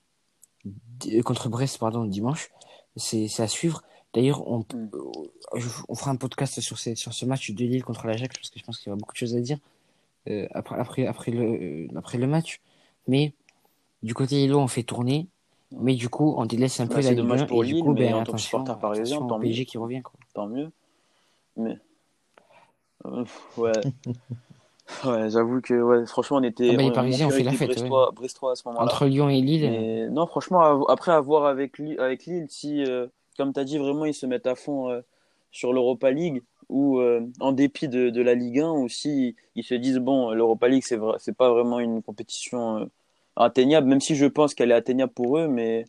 contre 1.24 1.50
Brest, 1.50 1.78
pardon, 1.78 2.06
dimanche, 2.06 2.52
c'est 2.96 3.28
à 3.40 3.48
suivre. 3.48 3.84
D'ailleurs, 4.14 4.46
on, 4.48 4.60
Mm. 4.60 4.90
euh, 4.94 5.60
on 5.88 5.96
fera 5.96 6.12
un 6.12 6.16
podcast 6.18 6.60
sur, 6.60 6.78
ces, 6.78 6.96
sur 6.96 7.14
ce 7.14 7.26
match 7.26 7.50
de 7.52 7.64
Lille 7.64 7.84
contre 7.84 8.06
l'Ajax 8.08 8.36
parce 8.38 8.50
que 8.50 8.60
je 8.60 8.66
pense 8.66 8.78
qu'il 8.78 8.88
y 8.88 8.92
aura 8.92 8.98
beaucoup 9.00 9.14
de 9.14 9.18
choses 9.18 9.36
à 9.36 9.40
dire 9.40 9.58
euh, 10.30 10.48
après, 10.52 10.76
après, 10.78 11.08
après, 11.08 11.32
le, 11.32 11.44
euh, 11.44 11.88
après 11.96 12.18
le 12.18 12.28
match. 12.28 12.60
Mais 13.08 13.34
du 14.04 14.14
côté 14.14 14.36
Lillo, 14.36 14.60
on 14.60 14.68
fait 14.68 14.84
tourner. 14.84 15.28
Mais 15.72 15.96
du 15.96 16.10
coup, 16.10 16.34
on 16.38 16.46
délaisse 16.46 16.80
un 16.82 16.88
peu 16.88 16.96
Bah, 16.96 16.98
la 16.98 17.04
c'est 17.04 17.10
Ligue 17.12 17.20
dommage 17.20 17.42
1 17.44 17.46
pour 17.46 17.64
et 17.64 17.68
du 17.68 17.74
Lille, 17.76 17.84
coup, 17.84 17.94
mais 17.94 18.00
ben, 18.10 18.14
en 18.16 18.18
tant 18.18 18.24
que 18.24 18.30
attention, 18.32 18.60
supporter 18.60 18.80
parisien, 18.80 19.18
tant 19.20 19.38
mieux. 19.40 19.44
PSG 19.46 19.66
qui 19.66 19.78
revient. 19.78 20.02
Quoi. 20.02 20.14
Tant 20.34 20.48
mieux. 20.48 20.70
Mais. 21.58 21.78
Euh, 23.06 23.26
ouais. 23.58 23.72
Ouais, 25.06 25.30
j'avoue 25.30 25.62
que 25.62 25.74
ouais, 25.82 26.06
franchement, 26.06 26.38
on 26.38 26.44
était. 26.44 26.70
Ah 26.72 26.76
bah, 26.76 26.82
les 26.84 26.90
on- 26.90 26.92
Parisiens 26.92 27.28
ont 27.28 27.30
fait 27.30 27.44
la 27.44 27.54
fête, 27.54 27.70
Brestois, 27.70 28.12
Brestois 28.14 28.52
à 28.52 28.56
ce 28.56 28.68
moment-là. 28.68 28.84
Entre 28.86 29.06
Lyon 29.06 29.30
et 29.30 29.40
Lille, 29.40 29.62
Mais 29.72 30.10
non, 30.10 30.28
franchement, 30.28 30.86
après 30.88 31.14
avoir 31.14 31.46
avec, 31.46 31.78
Li- 31.78 31.98
avec 31.98 32.26
Lille, 32.26 32.48
si, 32.50 32.84
euh, 32.84 33.08
comme 33.38 33.54
tu 33.54 33.60
as 33.60 33.64
dit, 33.64 33.78
vraiment, 33.78 34.06
ils 34.06 34.14
se 34.14 34.26
mettent 34.26 34.48
à 34.48 34.56
fond 34.56 34.90
euh, 34.90 35.02
sur 35.52 35.74
l'Europa 35.74 36.12
League, 36.12 36.44
ou 36.70 37.00
euh, 37.00 37.22
en 37.40 37.52
dépit 37.52 37.88
de, 37.88 38.10
de 38.10 38.22
la 38.22 38.34
Ligue 38.34 38.60
1, 38.60 38.72
ou 38.72 38.88
si 38.90 39.36
ils 39.56 39.64
se 39.64 39.76
disent, 39.76 39.98
bon, 39.98 40.32
l'Europa 40.32 40.68
League, 40.68 40.84
c'est 40.86 40.96
vrai, 40.96 41.18
c'est 41.20 41.36
pas 41.36 41.50
vraiment 41.50 41.80
une 41.80 42.02
compétition 42.02 42.78
euh, 42.80 42.86
atteignable, 43.36 43.88
même 43.88 44.02
si 44.02 44.16
je 44.16 44.26
pense 44.26 44.54
qu'elle 44.54 44.72
est 44.72 44.76
atteignable 44.76 45.14
pour 45.14 45.38
eux, 45.38 45.48
mais 45.48 45.86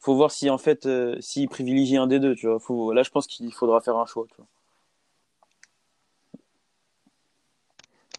faut 0.00 0.16
voir 0.16 0.30
si 0.30 0.50
en 0.50 0.58
fait, 0.58 0.86
euh, 0.86 1.16
s'il 1.20 1.48
privilégie 1.48 1.96
un 1.96 2.06
des 2.06 2.18
deux, 2.18 2.34
tu 2.34 2.46
vois. 2.46 2.58
Faut, 2.58 2.92
là, 2.92 3.02
je 3.02 3.10
pense 3.10 3.26
qu'il 3.26 3.52
faudra 3.52 3.80
faire 3.80 3.96
un 3.96 4.06
choix, 4.06 4.26
tu 4.28 4.36
vois. 4.38 4.46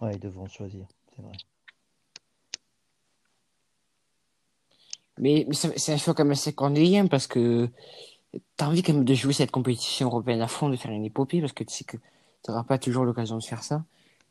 Ouais, 0.02 0.14
ils 0.16 0.20
devront 0.20 0.48
choisir, 0.48 0.86
c'est 1.16 1.22
vrai. 1.22 1.34
Mais, 5.18 5.46
mais 5.48 5.54
c'est 5.54 5.94
un 5.94 5.98
choix 5.98 6.14
quand 6.14 6.24
même 6.24 6.32
assez 6.32 6.54
cornélien 6.54 7.06
parce 7.08 7.28
que 7.28 7.70
t'as 8.58 8.68
envie 8.68 8.82
quand 8.84 8.94
même 8.94 9.04
de 9.06 9.14
jouer 9.14 9.34
cette 9.34 9.52
compétition 9.52 10.08
européenne 10.08 10.42
à 10.42 10.48
fond, 10.48 10.70
de 10.70 10.76
faire 10.76 10.92
une 10.92 11.06
épopée 11.06 11.42
parce 11.42 11.54
que 11.54 11.64
tu 11.64 11.74
sais 11.74 11.84
que 11.84 11.98
t'auras 12.44 12.64
pas 12.64 12.78
toujours 12.78 13.06
l'occasion 13.06 13.38
de 13.38 13.44
faire 13.44 13.64
ça. 13.64 13.84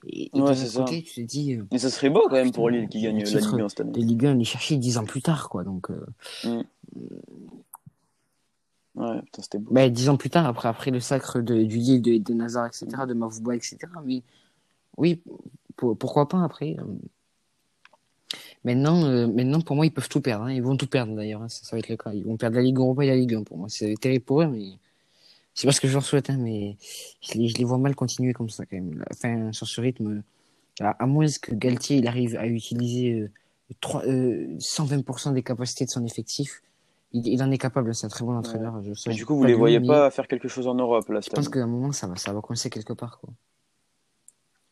Et, 0.07 0.31
et 0.37 0.41
Ouais, 0.41 0.55
c'est 0.55 0.67
ça. 0.67 0.81
côté, 0.81 1.03
tu 1.03 1.15
te 1.15 1.21
dis, 1.21 1.55
euh, 1.57 1.67
Mais 1.71 1.79
ça 1.79 1.91
serait 1.91 2.09
beau 2.11 2.23
quand 2.29 2.37
même 2.37 2.53
pour 2.53 2.71
Lille 2.71 2.89
qui 2.89 3.03
gagne 3.03 3.23
la 3.23 3.29
Ligue 3.41 3.61
1 3.61 3.69
cette 3.69 3.81
année. 3.81 3.93
Ligue 4.01 4.27
1, 4.27 4.35
il 4.37 4.41
est 4.41 4.45
cherché 4.45 4.77
dix 4.77 4.97
ans 4.97 5.05
plus 5.05 5.21
tard, 5.23 5.49
quoi. 5.51 5.63
Donc, 5.65 5.91
euh, 5.91 6.07
Mm. 6.45 6.63
Ouais, 8.97 9.23
putain, 9.23 9.43
c'était 9.43 9.59
beau. 9.59 9.73
ben, 9.73 9.91
dix 9.93 10.09
ans 10.09 10.17
plus 10.17 10.31
tard, 10.31 10.47
après, 10.47 10.69
après 10.69 10.91
le 10.91 11.01
sacre 11.01 11.41
de, 11.41 11.63
du 11.63 11.77
Lille, 11.77 12.03
de, 12.03 12.19
de 12.19 12.35
Nazar, 12.35 12.67
etc., 12.67 12.87
de 13.07 13.15
Mavouba, 13.15 13.55
etc. 13.55 13.79
Mais 14.05 14.23
oui, 14.97 15.23
pour- 15.77 15.97
pourquoi 15.97 16.29
pas 16.29 16.43
après. 16.43 16.77
Euh. 18.65 18.69
Maintenant, 18.75 19.05
euh, 19.05 19.27
maintenant, 19.27 19.61
pour 19.61 19.77
moi, 19.77 19.87
ils 19.87 19.91
peuvent 19.93 20.09
tout 20.09 20.21
perdre. 20.21 20.45
hein. 20.45 20.53
Ils 20.53 20.63
vont 20.63 20.77
tout 20.77 20.87
perdre 20.87 21.15
d'ailleurs. 21.15 21.43
hein. 21.43 21.49
Ça, 21.49 21.65
ça 21.65 21.77
va 21.77 21.79
être 21.81 21.89
le 21.89 21.97
cas. 21.97 22.13
Ils 22.13 22.25
vont 22.25 22.37
perdre 22.37 22.57
la 22.57 22.63
Ligue 22.63 22.79
Europa 22.79 23.05
et 23.05 23.09
la 23.09 23.17
Ligue 23.17 23.35
1 23.35 23.43
pour 23.45 23.59
moi. 23.59 23.69
C'est 23.69 23.95
terrible 24.01 24.25
pour 24.25 24.43
eux, 24.43 24.47
mais 24.47 24.73
c'est 25.55 25.67
pas 25.67 25.73
ce 25.73 25.81
que 25.81 25.89
je 25.89 25.95
leur 25.95 26.05
souhaite. 26.05 26.31
hein, 26.31 26.37
mais 26.39 26.77
je 27.23 27.39
les, 27.39 27.49
je 27.49 27.57
les 27.57 27.65
vois 27.65 27.79
mal 27.79 27.95
continuer 27.95 28.33
comme 28.33 28.51
ça 28.51 28.65
quand 28.67 28.77
même. 28.77 29.05
Enfin, 29.13 29.53
sur 29.53 29.67
ce 29.67 29.81
rythme, 29.81 30.23
à, 30.81 30.91
à 31.03 31.07
moins 31.07 31.27
que 31.41 31.55
Galtier 31.55 31.99
il 31.99 32.07
arrive 32.07 32.37
à 32.37 32.47
utiliser 32.47 33.13
euh, 33.21 33.31
trois- 33.81 34.05
euh, 34.07 34.57
120% 34.59 35.33
des 35.33 35.43
capacités 35.43 35.85
de 35.85 35.91
son 35.91 36.05
effectif, 36.05 36.63
il, 37.13 37.27
il 37.27 37.43
en 37.43 37.51
est 37.51 37.59
capable. 37.59 37.95
C'est 37.95 38.07
un 38.07 38.11
très 38.11 38.25
bon 38.25 38.37
entraîneur. 38.37 38.81
Je 38.83 39.11
du 39.11 39.27
coup, 39.27 39.35
vous 39.35 39.41
pas 39.43 39.47
les 39.49 39.55
lui, 39.55 39.59
voyez 39.59 39.81
mais 39.81 39.87
pas 39.87 40.11
faire 40.11 40.29
quelque 40.29 40.49
chose 40.49 40.67
en 40.69 40.75
Europe 40.75 41.09
là 41.09 41.21
Je 41.21 41.29
pense 41.31 41.49
qu'à 41.49 41.61
un 41.63 41.67
moment, 41.67 41.93
ça 41.93 42.07
va, 42.07 42.17
ça 42.17 42.33
va 42.33 42.41
coincer 42.41 42.71
quelque 42.71 42.93
part. 42.93 43.19
Quoi. 43.21 43.31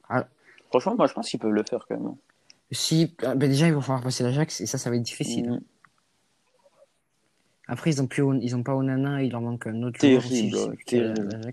Ah, 0.09 0.27
Franchement, 0.70 0.94
moi, 0.97 1.06
je 1.06 1.15
pense 1.15 1.28
qu'ils 1.28 1.40
peuvent 1.40 1.51
le 1.52 1.62
faire 1.69 1.85
quand 1.89 1.98
même. 1.98 2.15
Si, 2.70 3.15
ah, 3.24 3.35
ben 3.35 3.49
déjà, 3.49 3.66
ils 3.66 3.74
vont 3.74 3.81
falloir 3.81 4.03
passer 4.03 4.23
l'Ajax 4.24 4.61
et 4.61 4.66
ça, 4.66 4.78
ça 4.78 4.90
va 4.90 4.97
être 4.97 5.03
difficile. 5.03 5.51
Mm. 5.51 5.61
Après, 7.70 7.90
ils 7.90 8.01
ont 8.01 8.07
plus, 8.07 8.23
ils 8.40 8.57
ont 8.57 8.62
pas 8.62 8.74
Onana, 8.74 9.23
il 9.23 9.31
leur 9.32 9.40
manque 9.43 9.66
un 9.66 9.82
autre 9.82 10.01
joueur 10.01 10.19
aussi, 10.19 10.51
Terrible, 10.51 10.77
terrible. 10.86 11.53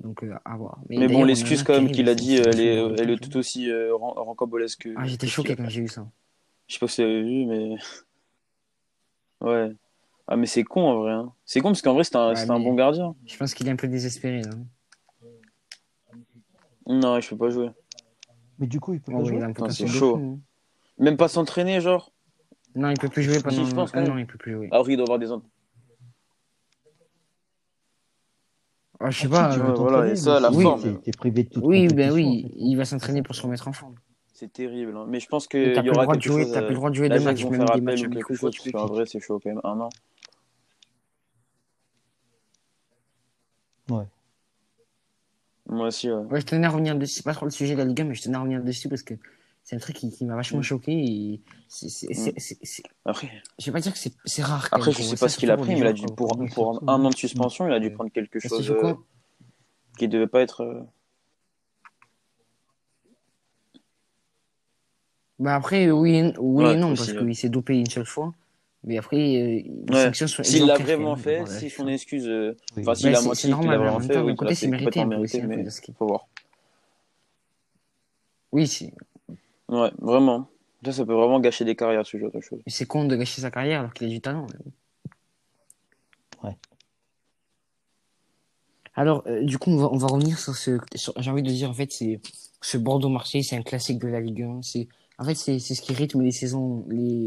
Donc, 0.00 0.22
euh, 0.22 0.34
à 0.44 0.56
voir. 0.56 0.78
Mais 0.88 0.96
bon, 0.96 1.06
d'ailleurs, 1.06 1.24
l'excuse 1.26 1.62
quand 1.62 1.72
même 1.72 1.90
terrible, 1.90 1.96
qu'il 1.96 2.08
a 2.08 2.12
c'est- 2.12 2.16
dit, 2.16 2.36
c'est 2.36 2.42
elle 2.50 2.60
est, 2.60 3.00
elle 3.00 3.10
est 3.10 3.16
tout 3.22 3.36
aussi 3.36 3.70
euh, 3.70 3.96
que. 4.78 4.88
hein. 4.90 4.94
Ah, 4.96 5.06
j'étais 5.06 5.26
choqué 5.26 5.56
quand 5.56 5.68
j'ai 5.68 5.80
vu 5.80 5.88
ça. 5.88 6.06
Je 6.68 6.74
sais 6.74 6.78
pas 6.78 6.86
si 6.88 7.02
vous 7.02 7.08
avez 7.08 7.22
vu, 7.22 7.46
mais. 7.46 7.76
Ouais. 9.40 9.70
Ah, 10.26 10.36
mais 10.36 10.46
c'est 10.46 10.64
con 10.64 10.82
en 10.82 10.98
vrai. 11.00 11.12
hein. 11.12 11.32
C'est 11.44 11.60
con 11.60 11.68
parce 11.68 11.80
qu'en 11.80 11.94
vrai, 11.94 12.02
c'était 12.04 12.16
un, 12.16 12.34
Ouais, 12.34 12.50
un 12.50 12.58
mais- 12.58 12.64
bon 12.64 12.74
gardien. 12.74 13.14
Je 13.24 13.36
pense 13.36 13.54
qu'il 13.54 13.66
est 13.68 13.70
un 13.70 13.76
peu 13.76 13.86
désespéré, 13.88 14.42
là. 14.42 14.50
Non, 16.86 17.20
je 17.20 17.28
peux 17.30 17.36
pas 17.36 17.50
jouer. 17.50 17.70
Mais 18.58 18.66
du 18.66 18.80
coup, 18.80 18.94
il 18.94 19.00
peut 19.00 19.12
Oh, 19.14 19.18
pas 19.18 19.22
oui, 19.22 19.38
jouer. 19.40 19.70
c'est 19.70 19.86
chaud. 19.86 20.38
Même 20.98 21.16
pas 21.16 21.28
s'entraîner, 21.28 21.80
genre. 21.80 22.12
Non, 22.74 22.90
il 22.90 22.98
peut 22.98 23.08
plus 23.08 23.22
jouer 23.22 23.34
Si, 23.36 23.42
pendant 23.42 23.64
je 23.64 23.74
pense 23.74 23.94
même. 23.94 24.10
an, 24.10 24.18
il 24.18 24.26
peut 24.26 24.38
plus 24.38 24.52
jouer. 24.52 24.68
Après, 24.72 24.92
il 24.92 24.96
doit 24.96 25.04
avoir 25.04 25.18
des. 25.18 25.30
en- 25.32 25.42
Ah, 29.00 29.10
je 29.10 29.20
sais 29.20 29.28
Ah, 29.28 29.30
pas. 29.30 29.52
si, 29.52 29.58
tu 29.58 29.64
euh, 29.64 29.72
voilà, 29.74 30.08
et 30.10 30.16
ça, 30.16 30.40
la 30.40 30.50
forme. 30.50 31.00
privé 31.16 31.44
de 31.44 31.48
toute 31.48 31.64
Oui, 31.64 31.86
ben 31.86 32.10
oui, 32.10 32.26
en 32.44 32.48
fait. 32.48 32.54
il 32.56 32.74
va 32.76 32.84
s'entraîner 32.84 33.22
pour 33.22 33.34
se 33.36 33.42
remettre 33.42 33.68
en 33.68 33.72
forme. 33.72 33.94
C'est 34.34 34.52
terrible. 34.52 34.96
hein. 34.96 35.04
Mais 35.08 35.20
je 35.20 35.28
pense 35.28 35.46
qu'il 35.46 35.72
T'as 35.72 35.80
y 35.80 35.82
plus 35.82 35.90
le 35.90 35.90
aura 35.92 36.02
droit 36.04 36.16
de 36.16 36.20
quelque 36.20 36.32
jouer, 36.32 36.42
chose. 36.42 36.52
t'as 36.52 36.62
plus 36.62 36.68
le 36.70 36.74
droit 36.74 36.90
de 36.90 36.94
jouer 36.96 37.08
des 37.08 37.18
matchs, 37.20 37.44
même 37.44 37.54
faire 37.66 37.74
des 37.76 37.80
matchs 37.80 38.02
quelque 38.02 38.34
chose, 38.34 38.52
l'équipe. 38.54 38.74
vrai, 38.76 39.06
c'est 39.06 39.20
chaud 39.20 39.40
quand 39.42 39.50
même. 39.50 39.60
Un 39.64 39.80
an. 39.80 39.88
Ouais. 43.90 44.04
Moi 45.68 45.88
aussi, 45.88 46.10
ouais. 46.10 46.24
Ouais, 46.24 46.40
je 46.40 46.46
tenais 46.46 46.66
à 46.66 46.70
revenir 46.70 46.96
dessus. 46.96 47.16
C'est 47.16 47.24
pas 47.24 47.34
trop 47.34 47.44
le 47.46 47.50
sujet 47.50 47.74
de 47.74 47.78
la 47.78 47.84
Ligue 47.84 48.00
1, 48.00 48.04
mais 48.04 48.14
je 48.14 48.22
tenais 48.22 48.36
à 48.36 48.40
revenir 48.40 48.62
dessus 48.62 48.88
parce 48.88 49.02
que 49.02 49.14
c'est 49.62 49.76
un 49.76 49.78
truc 49.78 49.96
qui, 49.96 50.10
qui 50.10 50.24
m'a 50.24 50.34
vachement 50.34 50.60
Mm. 50.60 50.62
choqué. 50.62 50.92
Et 50.92 51.40
c'est, 51.68 51.88
c'est, 51.90 52.14
c'est, 52.14 52.32
c'est- 52.38 52.58
c'est- 52.62 52.82
Après, 53.04 53.28
je 53.58 53.66
vais 53.66 53.72
pas 53.72 53.80
dire 53.80 53.92
que 53.92 53.98
c'est, 53.98 54.12
c'est 54.24 54.42
rare. 54.42 54.68
Après 54.72 54.92
je 54.92 55.02
sais 55.02 55.16
pas 55.16 55.28
ce 55.28 55.36
qu'il 55.36 55.50
a 55.50 55.56
pris, 55.58 55.72
mais 55.74 55.80
il 55.80 55.86
a 55.86 55.92
dû, 55.92 56.06
pour, 56.16 56.38
pour 56.54 56.82
un 56.88 57.04
an 57.04 57.10
de 57.10 57.14
suspension, 57.16 57.66
il 57.66 57.72
a 57.72 57.80
dû 57.80 57.90
prendre 57.92 58.10
quelque 58.10 58.38
chose 58.40 58.70
euh, 58.70 58.94
qui 59.98 60.08
devait 60.08 60.26
pas 60.26 60.40
être. 60.40 60.62
euh, 60.62 60.80
Bah 65.38 65.54
après, 65.54 65.90
oui, 65.90 66.16
et- 66.16 66.34
oui 66.38 66.64
Ouais, 66.64 66.74
et 66.74 66.76
non, 66.76 66.94
parce 66.94 67.12
qu'il 67.12 67.36
s'est 67.36 67.48
dopé 67.48 67.78
une 67.78 67.90
seule 67.90 68.06
fois. 68.06 68.32
Mais 68.84 68.96
après, 68.98 69.16
euh, 69.16 69.62
Ouais. 69.92 70.12
S'il 70.44 70.66
l'a 70.66 70.76
vraiment 70.78 71.16
même, 71.16 71.18
fait, 71.24 71.46
si 71.46 71.68
FIFA. 71.68 71.82
son 71.82 71.88
excuse, 71.88 72.28
euh, 72.28 72.56
enfin 72.78 72.94
s'il 72.94 73.14
a 73.14 73.20
menti 73.20 73.42
qu'il 73.42 73.50
l'a 73.50 73.78
vraiment 73.78 74.00
fait, 74.00 74.14
d'un 74.14 74.34
côté, 74.36 74.54
c'est 74.54 74.68
mérité 74.68 75.04
mais 75.04 75.24
qui- 75.82 75.92
faut 75.92 76.06
voir. 76.06 76.26
Oui, 78.52 78.66
c'est, 78.66 78.92
Ouais, 79.68 79.90
vraiment. 79.98 80.48
Ça, 80.84 80.92
ça 80.92 81.04
peut 81.04 81.12
vraiment 81.12 81.40
gâcher 81.40 81.64
des 81.64 81.74
carrières, 81.76 82.06
ce 82.06 82.16
genre 82.16 82.30
de 82.30 82.40
choses. 82.40 82.60
c'est 82.66 82.86
con 82.86 83.04
de 83.04 83.16
gâcher 83.16 83.40
sa 83.42 83.50
carrière 83.50 83.80
alors 83.80 83.92
qu'il 83.92 84.06
a 84.06 84.10
du 84.10 84.20
talent. 84.20 84.46
Ouais. 86.44 86.56
Alors, 88.94 89.22
euh, 89.26 89.42
du 89.44 89.58
coup, 89.58 89.70
on 89.70 89.76
va, 89.76 89.88
on 89.92 89.96
va 89.98 90.06
revenir 90.06 90.38
sur 90.38 90.54
ce. 90.54 90.78
J'ai 90.94 91.30
envie 91.30 91.42
de 91.42 91.50
dire, 91.50 91.70
en 91.70 91.74
fait, 91.74 91.92
c'est 91.92 92.20
ce 92.62 92.78
Bordeaux-Marseille, 92.78 93.44
c'est 93.44 93.56
un 93.56 93.62
classique 93.62 93.98
de 93.98 94.08
la 94.08 94.20
Ligue 94.20 94.42
1. 94.42 94.62
C'est, 94.62 94.88
en 95.18 95.24
fait, 95.24 95.34
c'est 95.34 95.58
c'est 95.58 95.74
ce 95.74 95.82
qui 95.82 95.92
rythme 95.92 96.22
les 96.22 96.32
saisons, 96.32 96.84
les 96.88 97.24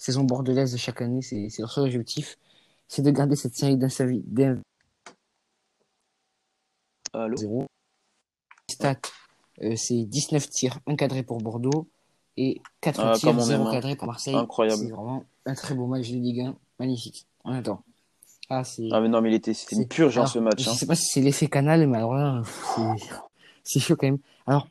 saisons 0.00 0.24
bordelaises 0.24 0.72
de 0.72 0.76
chaque 0.78 1.02
année. 1.02 1.22
C'est 1.22 1.48
c'est 1.50 1.62
leur 1.62 1.70
seul 1.70 1.84
objectif. 1.84 2.36
C'est 2.88 3.02
de 3.02 3.10
garder 3.10 3.36
cette 3.36 3.54
série 3.54 3.76
d'un 3.76 3.88
seul- 3.88 4.22
d'un 4.24 4.60
Allô 7.12 7.36
0. 7.36 7.66
Stat, 8.70 8.96
euh, 9.62 9.74
c'est 9.76 10.04
19 10.04 10.48
tirs 10.48 10.78
encadrés 10.86 11.22
pour 11.24 11.38
Bordeaux 11.38 11.88
et 12.36 12.60
4 12.80 13.00
Ah, 13.00 13.12
tirs, 13.16 13.28
comme 13.30 13.38
on 13.38 13.42
0 13.42 13.60
aime, 13.62 13.66
hein. 13.66 13.72
cadrés 13.72 13.96
pour 13.96 14.06
Marseille. 14.06 14.34
Incroyable. 14.34 14.82
C'est 14.82 14.90
vraiment 14.90 15.24
un 15.46 15.54
très 15.54 15.74
beau 15.74 15.86
match 15.86 16.08
de 16.10 16.16
Ligue 16.16 16.40
1. 16.40 16.56
Magnifique. 16.78 17.26
On 17.44 17.52
attend. 17.52 17.82
Ah, 18.48 18.64
c'est. 18.64 18.88
Ah, 18.92 19.00
mais 19.00 19.08
non, 19.08 19.20
mais 19.20 19.30
il 19.30 19.34
était, 19.34 19.54
c'était 19.54 19.76
une 19.76 19.86
purge, 19.88 20.16
hein, 20.18 20.22
alors, 20.22 20.32
ce 20.32 20.38
match. 20.38 20.62
Je 20.62 20.70
hein. 20.70 20.74
sais 20.74 20.86
pas 20.86 20.94
si 20.94 21.06
c'est 21.06 21.20
l'effet 21.20 21.46
canal, 21.48 21.86
mais 21.88 21.98
alors 21.98 22.14
là, 22.14 22.42
c'est- 23.64 23.80
chaud 23.80 23.96
quand 23.96 24.06
même. 24.06 24.18
Alors, 24.46 24.68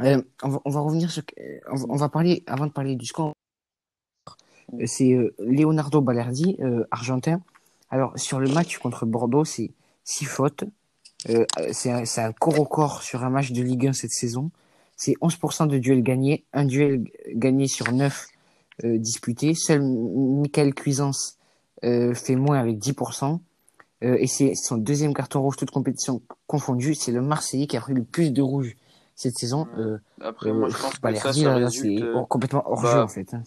euh, 0.00 0.22
on, 0.42 0.48
va, 0.48 0.60
on 0.64 0.70
va 0.70 0.80
revenir 0.80 1.10
sur. 1.10 1.22
euh, 1.38 1.58
On 1.70 1.76
va, 1.76 1.86
on 1.90 1.96
va 1.96 2.08
parler, 2.08 2.42
avant 2.46 2.66
de 2.66 2.72
parler 2.72 2.96
du 2.96 3.06
score, 3.06 3.32
c'est 4.86 5.12
euh, 5.12 5.34
Leonardo 5.38 6.00
Balerdi, 6.00 6.56
euh, 6.60 6.84
argentin. 6.90 7.40
Alors, 7.90 8.12
sur 8.18 8.40
le 8.40 8.48
match 8.50 8.78
contre 8.78 9.06
Bordeaux, 9.06 9.44
c'est 9.44 9.70
6 10.04 10.24
fautes. 10.24 10.64
Euh, 11.30 11.44
c'est 11.72 11.90
un, 11.90 12.02
un 12.24 12.32
corps 12.32 12.58
au 12.60 12.64
corps 12.66 13.02
sur 13.02 13.24
un 13.24 13.30
match 13.30 13.52
de 13.52 13.62
Ligue 13.62 13.86
1 13.88 13.92
cette 13.92 14.10
saison. 14.12 14.50
C'est 14.96 15.14
11% 15.22 15.66
de 15.68 15.78
duels 15.78 16.02
gagnés, 16.02 16.44
un 16.52 16.64
duel 16.64 17.04
gagné 17.34 17.66
sur 17.66 17.90
9 17.92 18.26
euh, 18.84 18.98
disputés. 18.98 19.54
Seul 19.54 19.82
Michael 19.82 20.74
Cuisance 20.74 21.38
euh, 21.84 22.14
fait 22.14 22.36
moins 22.36 22.58
avec 22.58 22.78
10%. 22.78 23.38
Euh, 24.02 24.16
et 24.18 24.26
c'est 24.26 24.54
son 24.54 24.76
deuxième 24.76 25.14
carton 25.14 25.40
rouge, 25.40 25.56
toute 25.56 25.70
compétition 25.70 26.20
confondue. 26.46 26.94
C'est 26.94 27.12
le 27.12 27.22
Marseillais 27.22 27.66
qui 27.66 27.76
a 27.76 27.80
pris 27.80 27.94
le 27.94 28.04
plus 28.04 28.30
de 28.32 28.42
rouge 28.42 28.76
cette 29.16 29.38
saison. 29.38 29.66
Euh, 29.78 29.98
Après, 30.20 30.50
euh, 30.50 30.54
moi, 30.54 30.68
je 30.68 30.76
pense 30.76 30.98
que 30.98 31.14
ça, 31.14 31.54
résulte. 31.54 32.02
euh, 32.02 32.22
complètement 32.28 32.62
hors 32.70 32.82
bah, 32.82 32.92
jeu, 32.92 33.02
en 33.02 33.08
fait. 33.08 33.32
hein. 33.32 33.42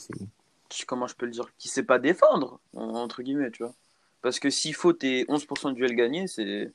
Comment 0.87 1.07
je 1.07 1.15
peux 1.15 1.25
le 1.25 1.31
dire, 1.31 1.51
qui 1.57 1.67
sait 1.67 1.83
pas 1.83 1.99
défendre, 1.99 2.59
en- 2.73 2.95
entre 2.95 3.21
guillemets, 3.23 3.51
tu 3.51 3.63
vois. 3.63 3.73
Parce 4.21 4.39
que 4.39 4.49
si 4.49 4.73
faute 4.73 5.03
et 5.03 5.25
11% 5.29 5.69
de 5.71 5.75
duel 5.75 5.95
gagné, 5.95 6.27
c'est 6.27 6.73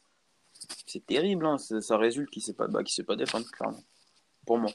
terrible, 1.06 1.46
hein. 1.46 1.58
Ça 1.58 1.96
résulte 1.96 2.30
qui 2.30 2.40
sait 2.40 2.54
pas, 2.54 2.68
bah, 2.68 2.82
qui 2.84 2.94
sait 2.94 3.02
pas 3.04 3.16
défendre, 3.16 3.46
clairement. 3.50 3.82
Pour 4.46 4.58
moi. 4.58 4.70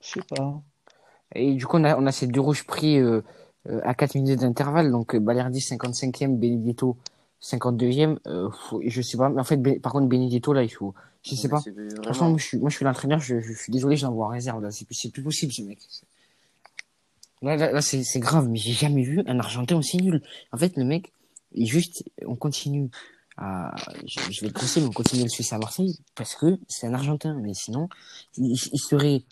Je 0.00 0.08
sais 0.08 0.20
pas. 0.28 0.62
Et 1.34 1.54
du 1.54 1.66
coup, 1.66 1.76
on 1.78 1.84
a, 1.84 1.96
on 1.96 2.06
a 2.06 2.12
ces 2.12 2.26
deux 2.26 2.40
rouges 2.40 2.64
pris 2.64 2.98
euh, 2.98 3.20
euh, 3.68 3.80
à 3.84 3.94
4 3.94 4.14
minutes 4.14 4.40
d'intervalle. 4.40 4.90
Donc, 4.90 5.14
euh, 5.14 5.20
Balerdi 5.20 5.60
55e, 5.60 6.38
Benedetto 6.38 6.96
52e. 7.40 8.18
Euh, 8.26 8.50
faut- 8.68 8.80
je 8.86 9.02
sais 9.02 9.16
pas. 9.16 9.28
Mais 9.28 9.40
en 9.40 9.44
fait, 9.44 9.56
par 9.80 9.92
contre, 9.92 10.06
Benedetto, 10.08 10.52
là, 10.52 10.62
il 10.62 10.68
faut. 10.68 10.94
Je 11.22 11.34
sais 11.34 11.48
Mais 11.48 11.50
pas. 11.50 11.60
vraiment- 11.60 12.02
Franchement, 12.04 12.28
moi, 12.30 12.38
je 12.38 12.44
suis, 12.44 12.58
moi, 12.58 12.70
je 12.70 12.76
suis 12.76 12.84
l'entraîneur. 12.84 13.18
Je, 13.18 13.40
je 13.40 13.52
suis 13.52 13.72
désolé, 13.72 13.96
je 13.96 14.06
l'envoie 14.06 14.26
en 14.26 14.30
réserve. 14.30 14.62
Là, 14.62 14.70
c'est 14.70 15.10
plus, 15.10 15.22
possible, 15.22 15.52
ce 15.52 15.62
mec. 15.62 15.78
Là, 17.42 17.56
là, 17.56 17.72
là, 17.72 17.82
c'est, 17.82 18.02
grave. 18.20 18.48
Mais 18.48 18.58
j'ai 18.58 18.72
jamais 18.72 19.02
vu 19.02 19.20
un 19.26 19.38
Argentin 19.38 19.76
aussi 19.76 19.98
nul. 19.98 20.22
En 20.52 20.56
fait, 20.56 20.76
le 20.76 20.84
mec, 20.84 21.12
il 21.52 21.66
juste, 21.66 22.04
on 22.26 22.36
continue 22.36 22.88
à, 23.36 23.74
je, 24.06 24.20
je 24.30 24.40
vais 24.40 24.46
le 24.48 24.52
pousser, 24.52 24.80
mais 24.80 24.86
on 24.86 24.92
continue 24.92 25.22
à 25.22 25.24
le 25.24 25.30
suivre 25.30 25.52
à 25.52 25.58
Marseille 25.58 25.98
parce 26.14 26.34
que 26.34 26.58
c'est 26.68 26.86
un 26.86 26.94
Argentin. 26.94 27.34
Mais 27.42 27.52
sinon, 27.54 27.88
il, 28.38 28.52
il 28.52 28.78
serait, 28.80 29.22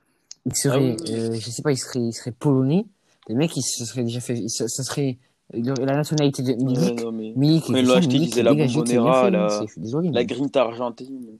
il 0.47 0.55
serait, 0.55 0.97
Ah 0.99 1.03
oui, 1.05 1.13
euh, 1.15 1.35
je 1.35 1.51
sais 1.51 1.63
pas, 1.63 1.73
il 1.73 1.79
serait, 1.79 2.01
il 2.01 2.13
serait 2.13 2.33
polonais. 2.33 2.85
Le 3.29 3.37
mec, 3.37 3.57
il 3.57 3.63
se 3.63 3.85
serait 3.87 4.03
déjà 4.05 4.21
fait, 4.21 4.47
ça 4.49 4.69
serait 4.69 5.17
la 5.53 5.97
nationalité 5.97 6.43
de 6.43 6.55
Milik. 6.55 7.01
non, 7.03 7.13
mais... 7.13 7.33
Milik, 7.37 7.69
l'ont 7.69 7.87
ça, 7.87 7.97
acheté, 7.99 8.43
la 8.43 8.55
Bombonera, 8.55 9.31
la-. 9.31 9.61
La 9.77 10.11
mais- 10.11 10.27
Grinta 10.27 10.63
argentine. 10.63 11.39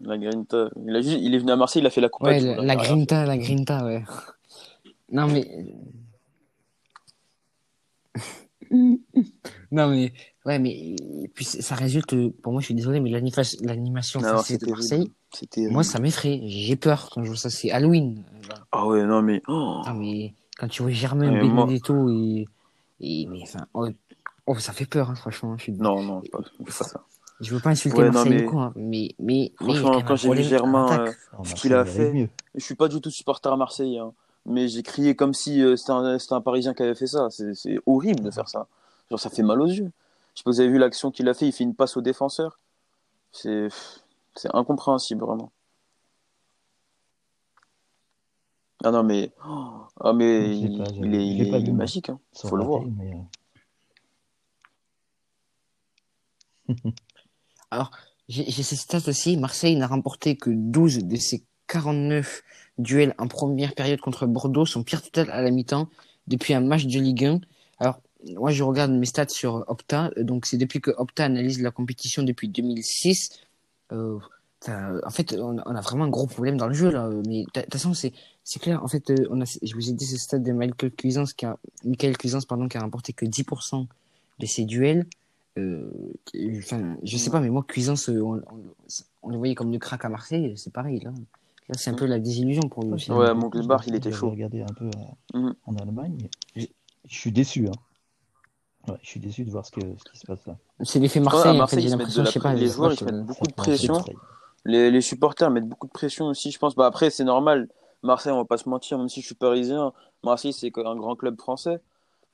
La 0.00 0.16
Grinta. 0.16 0.70
Il, 0.86 0.94
a 0.96 1.00
juste- 1.00 1.18
il 1.20 1.34
est 1.34 1.38
venu 1.38 1.50
à 1.52 1.56
Marseille, 1.56 1.82
il 1.82 1.86
a 1.86 1.90
fait 1.90 2.00
la 2.00 2.08
coupe 2.08 2.26
Ouais, 2.26 2.40
la, 2.40 2.62
la 2.62 2.76
Grinta, 2.76 3.24
la 3.26 3.36
Grinta, 3.36 3.84
ouais. 3.84 4.04
Non, 5.10 5.26
mais, 5.26 5.48
Non, 9.70 9.88
mais, 9.88 10.12
ouais, 10.46 10.58
mais, 10.58 10.94
puis 11.34 11.44
ça 11.44 11.74
résulte, 11.74 12.14
pour 12.42 12.52
moi, 12.52 12.60
je 12.60 12.66
suis 12.66 12.74
désolé, 12.74 13.00
mais 13.00 13.10
l'animation 13.10 14.20
Non, 14.20 14.38
c'est 14.42 14.60
de 14.60 14.70
Marseille, 14.70 15.10
moi, 15.70 15.82
ça 15.82 15.98
m'effraie. 15.98 16.40
J'ai 16.44 16.76
peur 16.76 17.10
quand 17.12 17.22
je 17.22 17.28
vois 17.28 17.36
ça. 17.36 17.50
C'est 17.50 17.70
Halloween. 17.70 18.24
Genre. 18.42 18.66
Ah 18.72 18.86
ouais, 18.86 19.04
non, 19.04 19.22
mais. 19.22 19.42
oh. 19.48 19.82
Ah, 19.84 19.92
mais 19.94 20.32
quand 20.58 20.68
tu 20.68 20.82
vois 20.82 20.90
Germain, 20.90 21.30
moi- 21.44 21.66
Benedetto 21.66 22.08
et, 22.10 22.46
et, 23.00 23.26
mais, 23.26 23.40
enfin, 23.42 23.66
oh, 23.74 23.88
oh, 24.46 24.58
ça 24.58 24.72
fait 24.72 24.86
peur, 24.86 25.10
hein, 25.10 25.14
franchement. 25.14 25.56
Je 25.56 25.64
suis, 25.64 25.72
Non, 25.72 26.02
non, 26.02 26.20
c'est 26.24 26.30
pas, 26.30 26.38
pas 26.64 26.70
ça. 26.72 27.04
je 27.40 27.54
veux 27.54 27.60
pas 27.60 27.70
insulter 27.70 27.98
Ouais, 27.98 28.06
non, 28.06 28.12
Marseille 28.12 28.32
mais- 28.34 28.44
ou 28.46 28.50
quoi, 28.50 28.72
mais, 28.76 29.14
mais, 29.18 29.52
Franchement, 29.56 30.02
quand 30.02 30.16
j'ai 30.16 30.32
vu 30.32 30.42
Germain. 30.42 30.86
Alors, 31.32 31.46
Ce 31.46 31.54
qu'il 31.54 31.74
a 31.74 31.84
fait. 31.84 32.30
Je 32.54 32.64
suis 32.64 32.74
pas 32.74 32.88
du 32.88 33.00
tout 33.00 33.10
supporter 33.10 33.52
à 33.52 33.56
Marseille, 33.56 33.98
hein, 33.98 34.12
mais 34.46 34.68
j'ai 34.68 34.82
crié 34.82 35.14
comme 35.14 35.34
si 35.34 35.62
euh, 35.62 35.76
c'était 35.76 35.92
un, 35.92 36.18
c'était 36.18 36.34
un 36.34 36.40
Parisien 36.40 36.74
qui 36.74 36.82
avait 36.82 36.94
fait 36.94 37.06
ça. 37.06 37.28
C'est 37.30 37.54
c'est 37.54 37.78
horrible 37.86 38.22
de 38.24 38.30
faire 38.30 38.48
ça. 38.48 38.66
Genre, 39.10 39.20
ça 39.20 39.30
fait 39.30 39.42
mal 39.42 39.60
aux 39.60 39.66
yeux. 39.66 39.90
Je 40.34 40.40
sais 40.40 40.44
pas 40.44 40.50
vous 40.50 40.60
avez 40.60 40.68
vu 40.68 40.78
l'action 40.78 41.10
qu'il 41.10 41.28
a 41.28 41.34
fait, 41.34 41.46
il 41.46 41.52
fait 41.52 41.64
une 41.64 41.74
passe 41.74 41.96
au 41.96 42.00
défenseur. 42.00 42.58
C'est 43.32 43.68
c'est 44.34 44.48
incompréhensible, 44.54 45.24
vraiment. 45.24 45.50
Ah 48.84 48.90
non, 48.92 49.02
mais, 49.02 49.32
oh, 49.44 49.82
ah, 50.00 50.12
mais 50.12 50.56
il, 50.56 50.78
pas, 50.78 50.84
il 50.94 51.14
est, 51.14 51.26
il 51.26 51.42
est, 51.42 51.50
pas 51.50 51.58
il 51.58 51.64
est 51.64 51.64
vu, 51.64 51.72
moi. 51.72 51.78
magique, 51.78 52.10
hein. 52.10 52.20
Faut 52.34 52.56
le 52.56 52.64
voir. 52.64 52.84
mais, 52.86 53.12
euh, 56.70 56.74
J'ai 58.28 58.44
j'ai 58.50 58.62
ces 58.62 58.76
stats 58.76 59.08
aussi. 59.08 59.36
Marseille 59.36 59.74
n'a 59.76 59.86
remporté 59.86 60.36
que 60.36 60.50
12 60.50 61.04
de 61.04 61.16
ses 61.16 61.44
49 61.66 62.42
duels 62.78 63.14
en 63.18 63.26
première 63.26 63.74
période 63.74 64.00
contre 64.00 64.26
Bordeaux, 64.26 64.66
son 64.66 64.84
pire 64.84 65.02
total 65.02 65.30
à 65.30 65.42
la 65.42 65.50
mi-temps 65.50 65.88
depuis 66.26 66.54
un 66.54 66.60
match 66.60 66.84
de 66.86 66.98
Ligue 67.00 67.24
1. 67.24 67.40
Alors, 67.78 68.00
moi, 68.34 68.50
je 68.50 68.62
regarde 68.62 68.92
mes 68.92 69.06
stats 69.06 69.28
sur 69.28 69.64
Opta. 69.68 70.10
Donc, 70.18 70.46
c'est 70.46 70.58
depuis 70.58 70.80
que 70.80 70.90
Opta 70.90 71.24
analyse 71.24 71.60
la 71.62 71.70
compétition 71.70 72.22
depuis 72.22 72.48
2006. 72.48 73.30
Euh, 73.92 74.18
en 74.66 75.10
fait, 75.10 75.32
on, 75.34 75.56
on 75.64 75.74
a 75.74 75.80
vraiment 75.80 76.04
un 76.04 76.08
gros 76.10 76.26
problème 76.26 76.58
dans 76.58 76.68
le 76.68 76.74
jeu, 76.74 76.90
là. 76.90 77.08
Mais 77.26 77.44
de 77.54 77.60
toute 77.60 77.72
façon, 77.72 77.94
c'est 77.94 78.12
c'est 78.50 78.60
clair. 78.60 78.82
En 78.82 78.88
fait, 78.88 79.10
euh, 79.10 79.26
on 79.30 79.42
a, 79.42 79.44
je 79.44 79.74
vous 79.74 79.90
ai 79.90 79.92
dit 79.92 80.06
ce 80.06 80.16
stade 80.16 80.42
de 80.42 80.52
Michael 80.52 80.90
Cuisance 80.92 81.34
qui 81.34 81.44
a, 81.44 81.58
Michael 81.84 82.16
Cuisance, 82.16 82.46
pardon, 82.46 82.66
qui 82.66 82.78
a 82.78 82.80
remporté 82.80 83.12
que 83.12 83.26
10% 83.26 83.86
de 84.38 84.46
ses 84.46 84.64
duels. 84.64 85.04
Euh, 85.58 85.90
enfin, 86.58 86.96
je 87.02 87.18
sais 87.18 87.30
pas, 87.30 87.40
mais 87.40 87.50
moi, 87.50 87.62
Cuisance, 87.68 88.08
euh, 88.08 88.22
on, 88.22 88.36
on, 88.36 88.62
on 89.24 89.28
le 89.28 89.36
voyait 89.36 89.54
comme 89.54 89.70
du 89.70 89.78
crack 89.78 90.02
à 90.04 90.08
Marseille, 90.08 90.54
c'est 90.56 90.72
pareil, 90.72 91.00
là. 91.00 91.10
Là, 91.10 91.74
c'est 91.76 91.90
un 91.90 91.94
peu 91.94 92.06
la 92.06 92.18
désillusion 92.18 92.62
pour 92.70 92.84
lui 92.84 92.92
aussi. 92.94 93.12
Ouais, 93.12 93.26
je- 93.26 93.88
il 93.88 93.94
était 93.96 94.10
chaud. 94.12 94.30
regardé 94.30 94.62
un 94.62 94.72
peu 94.74 94.86
euh, 95.34 95.38
Mhm. 95.38 95.54
en 95.66 95.76
Allemagne. 95.76 96.16
Je, 96.56 96.64
je 97.06 97.14
suis 97.14 97.32
déçu. 97.32 97.68
Hein. 97.68 97.72
Ouais, 98.90 98.98
je 99.02 99.08
suis 99.08 99.20
déçu 99.20 99.44
de 99.44 99.50
voir 99.50 99.66
ce, 99.66 99.72
que, 99.72 99.80
ce 99.82 100.10
qui 100.10 100.18
se 100.18 100.26
passe 100.26 100.46
là. 100.46 100.56
C'est 100.84 100.98
l'effet 100.98 101.18
à 101.18 101.22
Marseille, 101.24 101.50
en 101.50 101.52
fait, 101.52 101.58
Marseille, 101.58 101.84
ils 101.84 101.90
je 102.24 102.30
sais 102.30 102.40
pas. 102.40 102.54
les 102.54 102.68
joueurs, 102.68 102.94
ils 102.98 103.04
mettent 103.04 103.26
beaucoup 103.26 103.46
de 103.46 103.52
pression. 103.52 104.02
les 104.64 105.00
supporters 105.02 105.50
mettent 105.50 105.68
beaucoup 105.68 105.86
de 105.88 105.92
pression 105.92 106.26
aussi, 106.28 106.50
je 106.50 106.58
pense. 106.58 106.74
Bah 106.74 106.86
après, 106.86 107.10
c'est 107.10 107.24
normal. 107.24 107.68
Marseille, 108.02 108.32
on 108.32 108.36
va 108.38 108.44
pas 108.44 108.58
se 108.58 108.68
mentir, 108.68 108.98
même 108.98 109.08
si 109.08 109.20
je 109.20 109.26
suis 109.26 109.34
parisien, 109.34 109.92
Marseille, 110.24 110.52
c'est 110.52 110.70
un 110.78 110.96
grand 110.96 111.16
club 111.16 111.38
français. 111.38 111.80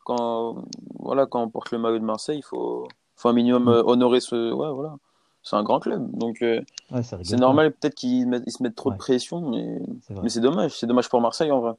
Quand, 0.05 0.65
voilà, 0.99 1.24
quand 1.27 1.43
on 1.43 1.49
porte 1.49 1.70
le 1.70 1.78
maillot 1.78 1.99
de 1.99 2.05
Marseille, 2.05 2.39
il 2.39 2.43
faut, 2.45 2.86
faut 3.16 3.28
un 3.28 3.32
minimum 3.32 3.69
euh, 3.69 3.82
honorer 3.85 4.20
ce. 4.20 4.53
Ouais, 4.53 4.70
voilà. 4.70 4.97
C'est 5.43 5.57
un 5.57 5.62
grand 5.62 5.81
club. 5.81 6.11
Donc, 6.16 6.43
euh, 6.43 6.61
Ouais, 6.91 7.03
c'est 7.03 7.36
normal, 7.36 7.73
peut-être 7.73 7.95
qu'ils 7.95 8.23
se 8.49 8.62
mettent 8.62 8.74
trop 8.77 8.91
de 8.91 8.97
pression, 8.97 9.51
mais, 9.51 9.78
c'est 10.28 10.41
dommage. 10.41 10.73
C'est 10.78 10.86
dommage 10.86 11.09
pour 11.09 11.20
Marseille, 11.20 11.51
en 11.51 11.61
vrai. 11.61 11.73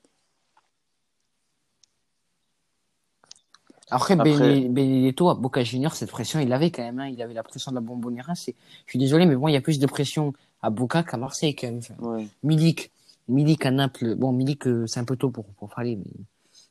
Après, 3.91 4.15
Après- 4.19 4.61
Benedetto 4.67 5.29
à 5.29 5.35
Boca 5.35 5.63
Junior, 5.63 5.93
cette 5.93 6.09
pression, 6.09 6.39
il 6.39 6.49
l'avait 6.49 6.71
quand 6.71 6.81
même. 6.81 6.99
hein. 6.99 7.07
Il 7.07 7.21
avait 7.21 7.35
la 7.35 7.43
pression 7.43 7.71
de 7.71 7.75
la 7.75 7.81
Bombonera. 7.81 8.33
C'est, 8.33 8.55
je 8.87 8.91
suis 8.91 8.99
désolé, 8.99 9.27
mais 9.27 9.35
bon, 9.35 9.47
il 9.47 9.53
y 9.53 9.57
a 9.57 9.61
plus 9.61 9.77
de 9.79 9.85
pression 9.85 10.33
à 10.63 10.71
Boca 10.71 11.03
qu'à 11.03 11.17
Marseille 11.17 11.55
quand 11.55 11.67
même. 11.67 11.77
Enfin, 11.77 11.93
Ouais. 11.99 12.27
Milik, 12.41 12.91
Milik 13.27 13.65
à 13.65 13.71
Naples. 13.71 14.15
Bon, 14.15 14.31
Milik, 14.31 14.67
euh, 14.67 14.85
c'est 14.87 14.99
un 14.99 15.05
peu 15.05 15.15
tôt 15.15 15.31
pour, 15.31 15.45
pour 15.45 15.69
parler, 15.69 15.95
mais 15.95 16.11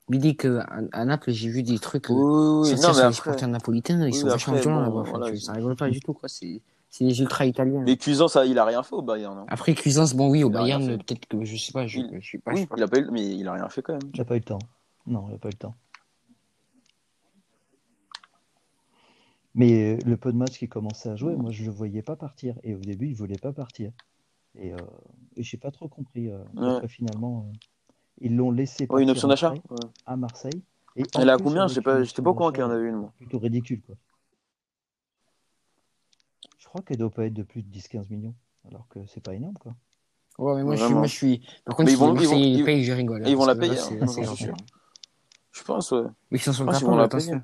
Milik 0.09 0.45
euh, 0.45 0.61
à, 0.61 0.81
à 0.93 1.05
Naples, 1.05 1.33
j'ai 1.33 1.49
vu 1.49 1.63
des 1.63 1.79
trucs. 1.79 2.11
euh, 2.11 2.15
Oui, 2.15 2.23
oui, 2.25 2.61
oui. 2.61 2.69
sortir 2.69 2.89
Non, 2.89 2.95
sur 2.95 3.03
les 3.03 3.07
après. 3.09 3.15
supporters 3.17 3.49
napolitains, 3.49 4.07
ils 4.07 4.13
oui, 4.13 4.19
sont 4.21 4.29
vachement 4.29 4.55
violents 4.55 4.77
bon, 4.77 4.83
là-bas. 4.83 5.01
Enfin, 5.01 5.19
voilà, 5.19 5.37
ça 5.37 5.53
rigole 5.53 5.77
pas 5.77 5.91
du 5.91 6.01
tout, 6.01 6.13
quoi. 6.15 6.29
C'est, 6.29 6.63
c'est 6.91 7.05
les 7.05 7.21
ultra 7.21 7.45
italiens. 7.47 7.83
Mais 7.85 7.97
Cuisance, 7.97 8.35
ça, 8.35 8.45
il 8.47 8.59
a 8.59 8.65
rien 8.65 8.83
fait 8.83 8.95
au 8.95 9.03
Bayern. 9.03 9.37
hein. 9.39 9.47
Après, 9.49 9.75
Cuisance, 9.75 10.15
bon, 10.15 10.31
oui, 10.31 10.45
au 10.45 10.51
Il 10.51 10.57
a 10.57 10.61
Bayern, 10.61 10.91
euh, 10.91 10.97
peut-être 10.99 11.27
que, 11.27 11.45
je 11.45 11.57
sais 11.57 11.73
pas, 11.73 11.87
je, 11.87 12.01
Il- 12.01 12.11
je 12.21 12.25
suis 12.25 12.39
pas, 12.39 12.53
Oui, 12.53 12.67
pas 12.67 12.77
il 12.77 12.83
a 12.83 12.89
pas 12.89 12.99
eu- 12.99 13.09
mais 13.11 13.37
il 13.37 13.49
a 13.49 13.53
rien 13.55 13.69
fait 13.69 13.83
quand 13.83 13.95
même. 13.95 14.11
Il 14.13 14.19
n'a 14.19 14.25
pas 14.25 14.37
eu 14.37 14.39
le 14.41 14.45
temps. 14.45 14.59
Non, 15.07 15.25
il 15.29 15.33
n'a 15.33 15.39
pas 15.39 15.49
eu 15.49 15.53
le 15.53 15.59
temps. 15.59 15.75
Mais 19.57 19.95
euh, 19.95 19.99
le 20.05 20.17
peu 20.17 20.33
de 20.33 20.37
matchs 20.37 20.59
qu'il 20.59 20.69
commençait 20.69 21.09
à 21.11 21.17
jouer, 21.17 21.37
moi 21.37 21.53
je 21.53 21.63
ne 21.63 21.69
le 21.69 21.73
voyais 21.73 22.03
pas 22.03 22.17
partir. 22.17 22.57
Et 22.65 22.75
au 22.75 22.81
début, 22.81 23.07
il 23.07 23.13
ne 23.13 23.17
voulait 23.17 23.39
pas 23.39 23.53
partir. 23.53 23.93
Et, 24.57 24.73
euh, 24.73 24.77
et 25.37 25.43
je 25.43 25.57
n'ai 25.57 25.61
pas 25.61 25.71
trop 25.71 25.89
compris 25.89 26.31
euh, 26.31 26.39
Ouais. 26.55 26.87
finalement 26.89 27.47
euh, 27.49 27.53
ils 28.21 28.37
l'ont 28.37 28.51
laissé 28.53 28.85
Ouais, 28.85 28.87
partir 28.89 29.03
une 29.03 29.11
option 29.11 29.29
d'achat 29.29 29.53
Ouais. 29.53 29.61
à 30.07 30.17
Marseille. 30.17 30.63
Et 30.97 31.03
Elle 31.19 31.29
a 31.31 31.37
combien 31.39 31.67
J'étais 31.67 31.81
pas, 31.83 32.01
pas 32.05 32.31
au 32.31 32.35
courant 32.35 32.53
qu'il 32.53 32.61
y 32.61 32.65
en 32.65 32.71
avait 32.71 32.89
une, 32.89 32.95
moi. 32.97 33.13
Plutôt 33.17 33.39
ridicule, 33.41 33.83
quoi. 33.83 33.97
Je 36.59 36.67
crois 36.69 36.83
qu'elle 36.83 36.99
doit 36.99 37.11
pas 37.11 37.27
être 37.27 37.35
de 37.35 37.43
plus 37.43 37.63
de 37.63 37.69
10-15 37.69 38.09
millions. 38.11 38.35
Alors 38.69 38.87
que 38.89 39.05
c'est 39.07 39.21
pas 39.23 39.35
énorme, 39.35 39.55
quoi. 39.59 39.75
Ouais, 40.39 40.57
mais 40.57 40.63
moi, 40.65 40.75
je 40.75 40.79
suis, 40.79 40.85
Vraiment. 40.87 40.99
moi, 41.01 41.07
je 41.09 41.15
suis. 41.15 41.39
Par 41.65 41.77
contre, 41.77 41.87
Mais 41.87 41.93
ils 41.93 41.99
vont- 41.99 42.15
ils 42.17 42.27
vont- 42.27 42.37
ils 42.37 42.85
je 42.85 42.93
rigole. 42.93 43.23
hein, 43.23 43.29
ils 43.29 43.37
vont 43.37 43.45
parce 43.47 43.49
la 43.49 43.55
que 43.55 43.61
payer, 43.61 43.75
là, 43.75 43.83
hein, 44.03 44.35
sûr. 44.37 44.55
Je 45.53 45.63
pense, 45.63 45.91
ouais. 45.93 46.01
Oui, 46.03 46.09
ils 46.33 46.39
s'en 46.41 46.53
sont 46.53 46.71
Je 46.73 46.85
vont 46.85 46.97
la 46.97 47.05
attention. 47.05 47.31
payer. 47.33 47.43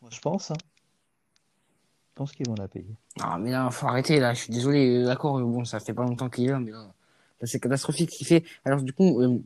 Moi, 0.00 0.10
je 0.12 0.20
pense, 0.20 0.50
hein. 0.50 0.56
Je 2.16 2.22
pense 2.22 2.32
qu'ils 2.32 2.48
vont 2.48 2.54
la 2.54 2.66
payer. 2.66 2.96
Ah, 3.20 3.36
mais 3.38 3.50
là, 3.50 3.70
faut 3.70 3.86
arrêter, 3.88 4.18
là. 4.20 4.32
Je 4.32 4.40
suis 4.44 4.50
désolé. 4.50 5.04
D'accord, 5.04 5.38
bon, 5.38 5.66
ça 5.66 5.80
fait 5.80 5.92
pas 5.92 6.02
longtemps 6.04 6.30
qu'il 6.30 6.44
est 6.44 6.50
là, 6.50 6.58
mais 6.58 6.70
là, 6.70 6.78
là, 7.42 7.46
c'est 7.46 7.60
catastrophique 7.60 8.10
ce 8.10 8.16
qu'il 8.16 8.26
fait. 8.26 8.42
Alors, 8.64 8.80
du 8.80 8.94
coup, 8.94 9.20
euh, 9.20 9.38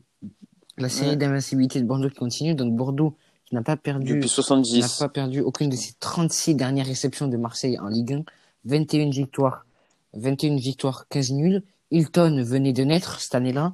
la 0.77 0.87
série 0.87 1.09
Ouais. 1.09 1.15
d'invincibilité 1.17 1.81
de 1.81 1.85
Bordeaux 1.85 2.07
qui 2.07 2.15
continue. 2.15 2.55
Donc, 2.55 2.73
Bordeaux, 2.73 3.13
qui 3.45 3.55
n'a 3.55 3.61
pas 3.61 3.75
perdu, 3.75 4.13
Depuis 4.13 4.21
n'a 4.21 4.27
70. 4.27 4.99
pas 4.99 5.09
perdu 5.09 5.41
aucune 5.41 5.69
de 5.69 5.75
ses 5.75 5.95
36 5.99 6.55
dernières 6.55 6.85
réceptions 6.85 7.27
de 7.27 7.35
Marseille 7.35 7.77
en 7.77 7.89
Ligue 7.89 8.13
1. 8.13 8.23
21 8.63 9.09
victoires, 9.09 9.65
21 10.13 10.55
victoires, 10.55 11.07
15 11.09 11.31
nuls. 11.33 11.63
Hilton 11.91 12.41
venait 12.41 12.71
de 12.71 12.83
naître 12.85 13.19
cette 13.19 13.35
année-là. 13.35 13.73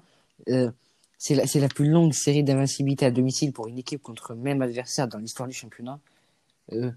Euh, 0.50 0.72
c'est 1.20 1.36
la, 1.36 1.46
c'est 1.46 1.60
la 1.60 1.68
plus 1.68 1.88
longue 1.88 2.14
série 2.14 2.44
d'invincibilité 2.44 3.06
à 3.06 3.12
domicile 3.12 3.54
pour 3.54 3.68
une 3.68 3.78
équipe 3.78 4.02
contre 4.02 4.34
le 4.34 4.40
même 4.40 4.64
adversaire 4.64 5.08
dans 5.08 5.20
l'histoire 5.20 5.48
du 5.48 5.54
championnat. 5.54 6.00
Euh, 6.74 6.90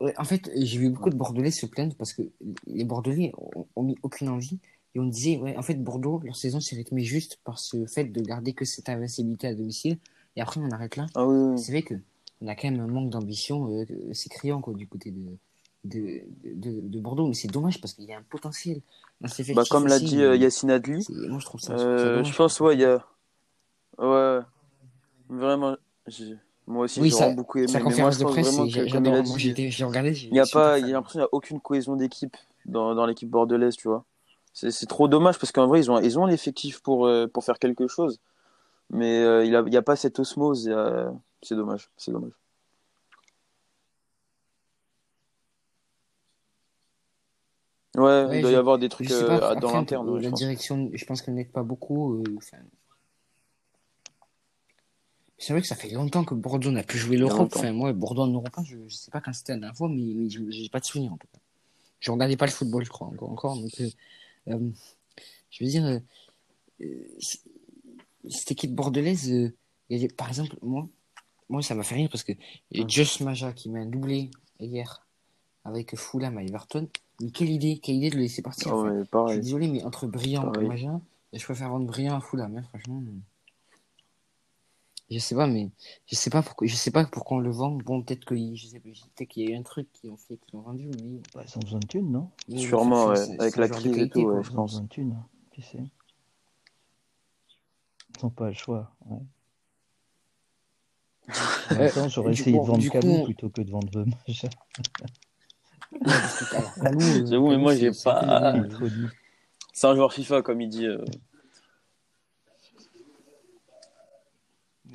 ouais, 0.00 0.14
en 0.18 0.24
fait, 0.24 0.50
j'ai 0.56 0.78
vu 0.78 0.90
beaucoup 0.90 1.10
de 1.10 1.16
Bordelais 1.16 1.50
se 1.50 1.66
plaindre 1.66 1.94
parce 1.96 2.12
que 2.12 2.22
les 2.66 2.84
Bordelais 2.84 3.32
ont, 3.36 3.66
ont 3.76 3.82
mis 3.82 3.96
aucune 4.02 4.28
envie 4.28 4.58
et 4.94 5.00
on 5.00 5.06
disait, 5.06 5.36
ouais, 5.38 5.56
en 5.56 5.62
fait, 5.62 5.74
Bordeaux, 5.74 6.20
leur 6.24 6.36
saison 6.36 6.60
s'est 6.60 6.76
rythmée 6.76 7.04
juste 7.04 7.38
par 7.44 7.58
ce 7.58 7.86
fait 7.86 8.04
de 8.04 8.20
garder 8.20 8.52
que 8.54 8.64
cette 8.64 8.88
invincibilité 8.88 9.48
à 9.48 9.54
domicile 9.54 9.98
et 10.36 10.40
après 10.40 10.60
on 10.60 10.70
arrête 10.70 10.96
là. 10.96 11.06
Ah 11.14 11.26
oui, 11.26 11.36
oui. 11.36 11.60
C'est 11.60 11.72
vrai 11.72 11.82
que 11.82 11.94
on 12.40 12.46
a 12.46 12.54
quand 12.54 12.70
même 12.70 12.80
un 12.80 12.86
manque 12.86 13.10
d'ambition, 13.10 13.68
euh, 13.72 13.84
c'est 14.12 14.28
criant 14.28 14.60
quoi 14.60 14.74
du 14.74 14.86
côté 14.86 15.10
de 15.10 15.20
de, 15.84 16.22
de, 16.44 16.80
de 16.80 17.00
Bordeaux, 17.00 17.26
mais 17.28 17.34
c'est 17.34 17.48
dommage 17.48 17.80
parce 17.80 17.94
qu'il 17.94 18.04
y 18.04 18.12
a 18.12 18.18
un 18.18 18.22
potentiel 18.22 18.80
dans 19.20 19.28
Bah, 19.54 19.64
comme 19.70 19.86
l'a 19.86 19.98
dit 19.98 20.22
euh, 20.22 20.36
Yacine 20.36 20.70
Adli, 20.70 21.06
moi 21.28 21.38
je 21.38 21.44
trouve 21.44 21.60
ça, 21.60 21.72
euh, 21.72 22.22
je 22.24 22.34
pense, 22.36 22.60
ouais, 22.60 22.74
il 22.74 22.80
y 22.80 22.84
a. 22.84 23.04
Ouais, 23.98 24.40
vraiment. 25.28 25.76
j'ai- 26.06 26.36
Moi 26.68 26.84
aussi, 26.84 27.00
Oui, 27.00 27.08
j'ai 27.08 27.16
ça, 27.16 27.30
beaucoup 27.30 27.58
aimé. 27.58 27.66
sa 27.68 27.78
Mais 27.78 27.84
moi, 27.84 27.90
conférence 27.90 28.14
je 28.14 28.18
de 28.20 28.24
pense 28.24 28.34
presse, 28.34 28.74
que, 28.74 28.86
j'adore. 28.88 29.14
a 29.14 29.22
Moi, 29.22 29.38
j'ai 29.38 29.84
regardé, 29.84 30.12
j'ai- 30.14 30.28
il 30.28 30.34
n'y 30.34 30.38
a 30.40 30.44
je 30.44 30.52
pas, 30.52 30.78
il 30.78 30.86
y 30.86 30.90
a 30.90 30.92
l'impression 30.92 31.18
qu'il 31.18 31.20
n'y 31.20 31.24
a 31.24 31.28
aucune 31.32 31.60
cohésion 31.60 31.96
d'équipe 31.96 32.36
dans, 32.66 32.94
dans 32.94 33.06
l'équipe 33.06 33.30
bordelaise, 33.30 33.74
tu 33.74 33.88
vois. 33.88 34.04
C'est 34.52 34.70
c'est 34.70 34.86
trop 34.86 35.08
dommage 35.08 35.38
parce 35.38 35.50
qu'en 35.50 35.66
vrai, 35.66 35.80
ils 35.80 35.90
ont, 35.90 35.98
ils 35.98 36.18
ont 36.18 36.26
l'effectif 36.26 36.80
pour, 36.80 37.06
euh, 37.06 37.26
pour 37.26 37.42
faire 37.44 37.58
quelque 37.58 37.86
chose. 37.88 38.20
Mais 38.90 39.18
euh, 39.22 39.44
il 39.44 39.50
n'y 39.70 39.76
a, 39.76 39.82
pas 39.82 39.96
cette 39.96 40.18
osmose. 40.18 40.70
c'est 41.42 41.54
dommage. 41.54 41.90
C'est 41.96 42.12
dommage. 42.12 42.32
Ouais, 47.96 48.26
Ouais, 48.26 48.38
il 48.38 48.42
doit 48.42 48.50
y 48.50 48.54
je- 48.54 48.58
avoir 48.58 48.78
des 48.78 48.88
trucs 48.90 49.08
Je 49.08 49.14
euh, 49.14 49.40
après, 49.40 49.56
dans 49.56 49.72
l'interne, 49.72 50.08
ouais, 50.10 50.18
je 50.18 50.24
la 50.24 50.30
pense. 50.30 50.38
direction, 50.40 50.90
je 50.92 51.04
pense 51.06 51.22
qu'elle 51.22 51.34
n'aide 51.34 51.50
pas 51.50 51.62
beaucoup. 51.62 52.22
enfin. 52.36 52.58
C'est 55.38 55.52
vrai 55.52 55.62
que 55.62 55.68
ça 55.68 55.76
fait 55.76 55.88
longtemps 55.90 56.24
que 56.24 56.34
Bordeaux 56.34 56.70
n'a 56.72 56.82
plus 56.82 56.98
joué 56.98 57.16
l'Europe. 57.16 57.50
Enfin, 57.60 57.72
moi, 57.72 57.92
Bordeaux 57.92 58.22
en 58.22 58.26
Europe, 58.28 58.48
je, 58.64 58.76
je 58.88 58.94
sais 58.94 59.10
pas 59.10 59.20
quand 59.20 59.32
c'était 59.32 59.52
la 59.52 59.58
dernière 59.60 59.76
fois, 59.76 59.88
mais, 59.88 60.02
mais 60.14 60.28
je- 60.28 60.50
j'ai 60.50 60.68
pas 60.68 60.80
de 60.80 60.84
souvenir 60.84 61.12
en 61.12 61.16
tout 61.16 61.28
cas. 61.32 61.38
Je 62.00 62.10
regardais 62.10 62.36
pas 62.36 62.46
le 62.46 62.50
football, 62.52 62.84
je 62.84 62.90
crois, 62.90 63.06
encore. 63.08 63.30
encore 63.30 63.56
donc, 63.56 63.70
euh, 63.80 63.88
euh, 64.48 64.70
je 65.50 65.64
veux 65.64 65.70
dire, 65.70 65.84
euh, 65.84 66.00
cette 68.28 68.50
équipe 68.50 68.74
bordelaise, 68.74 69.30
euh, 69.30 69.52
des- 69.90 70.08
par 70.08 70.28
exemple, 70.28 70.56
moi, 70.62 70.88
moi, 71.48 71.62
ça 71.62 71.74
m'a 71.74 71.82
fait 71.82 71.94
rire 71.94 72.08
parce 72.10 72.24
que. 72.24 72.32
Josh 72.88 73.20
Maja 73.20 73.52
qui 73.52 73.70
un 73.74 73.86
doublé 73.86 74.30
hier 74.60 75.06
avec 75.64 75.96
Fulham 75.96 76.36
à 76.38 76.42
Everton. 76.42 76.88
Mais 77.20 77.30
quelle 77.30 77.50
idée, 77.50 77.78
quelle 77.78 77.96
idée 77.96 78.10
de 78.10 78.16
le 78.16 78.22
laisser 78.22 78.42
partir. 78.42 78.72
Je 79.28 79.32
suis 79.32 79.40
désolé, 79.42 79.68
mais 79.68 79.82
entre 79.82 80.06
Brillant 80.06 80.52
et. 80.62 80.66
Maja, 80.68 81.00
je 81.32 81.42
préfère 81.44 81.70
vendre 81.70 81.86
Brillant 81.86 82.16
à 82.16 82.20
Fulham, 82.20 82.56
hein, 82.56 82.62
franchement. 82.68 83.02
Je 85.10 85.18
sais 85.18 85.34
pas, 85.34 85.46
mais 85.46 85.70
je 86.06 86.14
sais 86.14 86.28
pas 86.28 86.42
pourquoi, 86.42 86.66
je 86.66 86.74
sais 86.76 86.90
pas 86.90 87.06
pourquoi 87.06 87.38
on 87.38 87.40
le 87.40 87.50
vend. 87.50 87.70
Bon, 87.72 88.02
peut-être 88.02 88.26
que 88.26 88.36
je 88.36 88.66
sais 88.66 88.78
pas, 88.78 88.90
peut-être 89.14 89.28
qu'il 89.28 89.44
y 89.44 89.46
a 89.48 89.54
eu 89.54 89.58
un 89.58 89.62
truc 89.62 89.90
qui 89.92 90.08
ont 90.10 90.18
fait 90.18 90.36
qu'ils 90.36 90.54
l'ont 90.54 90.60
vendu, 90.62 90.90
mais 91.02 91.20
Bah, 91.34 91.42
ils 91.46 91.56
ont 91.56 91.60
besoin 91.62 91.80
de 91.80 91.86
thunes, 91.86 92.10
non? 92.12 92.30
Mais 92.48 92.58
Sûrement, 92.58 93.06
ouais, 93.06 93.40
avec 93.40 93.56
la 93.56 93.68
crise 93.68 93.86
et 93.86 93.94
qualité, 93.94 94.20
tout, 94.20 94.24
quoi. 94.26 94.34
ouais, 94.34 94.42
Ils 94.50 94.58
ont 94.58 94.64
besoin 94.64 94.82
de 94.82 94.88
thunes, 94.88 95.16
qui 95.52 95.62
sait. 95.62 95.78
Ils 98.18 98.24
n'ont 98.24 98.30
pas 98.30 98.48
le 98.48 98.54
choix. 98.54 98.90
ouais. 99.06 99.18
Euh, 101.72 102.08
j'aurais 102.08 102.32
essayé 102.32 102.56
coup- 102.56 102.62
de 102.64 102.66
vendre 102.68 102.78
du 102.80 102.90
Kalou 102.90 103.18
coup- 103.18 103.24
plutôt 103.24 103.48
que 103.50 103.60
de 103.62 103.70
vendre 103.70 104.04
alors, 106.52 106.74
Kalou, 106.82 107.00
euh, 107.00 107.26
J'avoue, 107.26 107.48
mais 107.50 107.58
moi, 107.58 107.74
c'est- 107.74 107.92
j'ai 107.92 108.02
pas-. 108.04 108.52
C'est 109.72 109.86
un 109.86 109.94
joueur 109.94 110.12
FIFA, 110.12 110.42
comme 110.42 110.60
il 110.60 110.68
dit. 110.68 110.86
euh. 110.86 111.02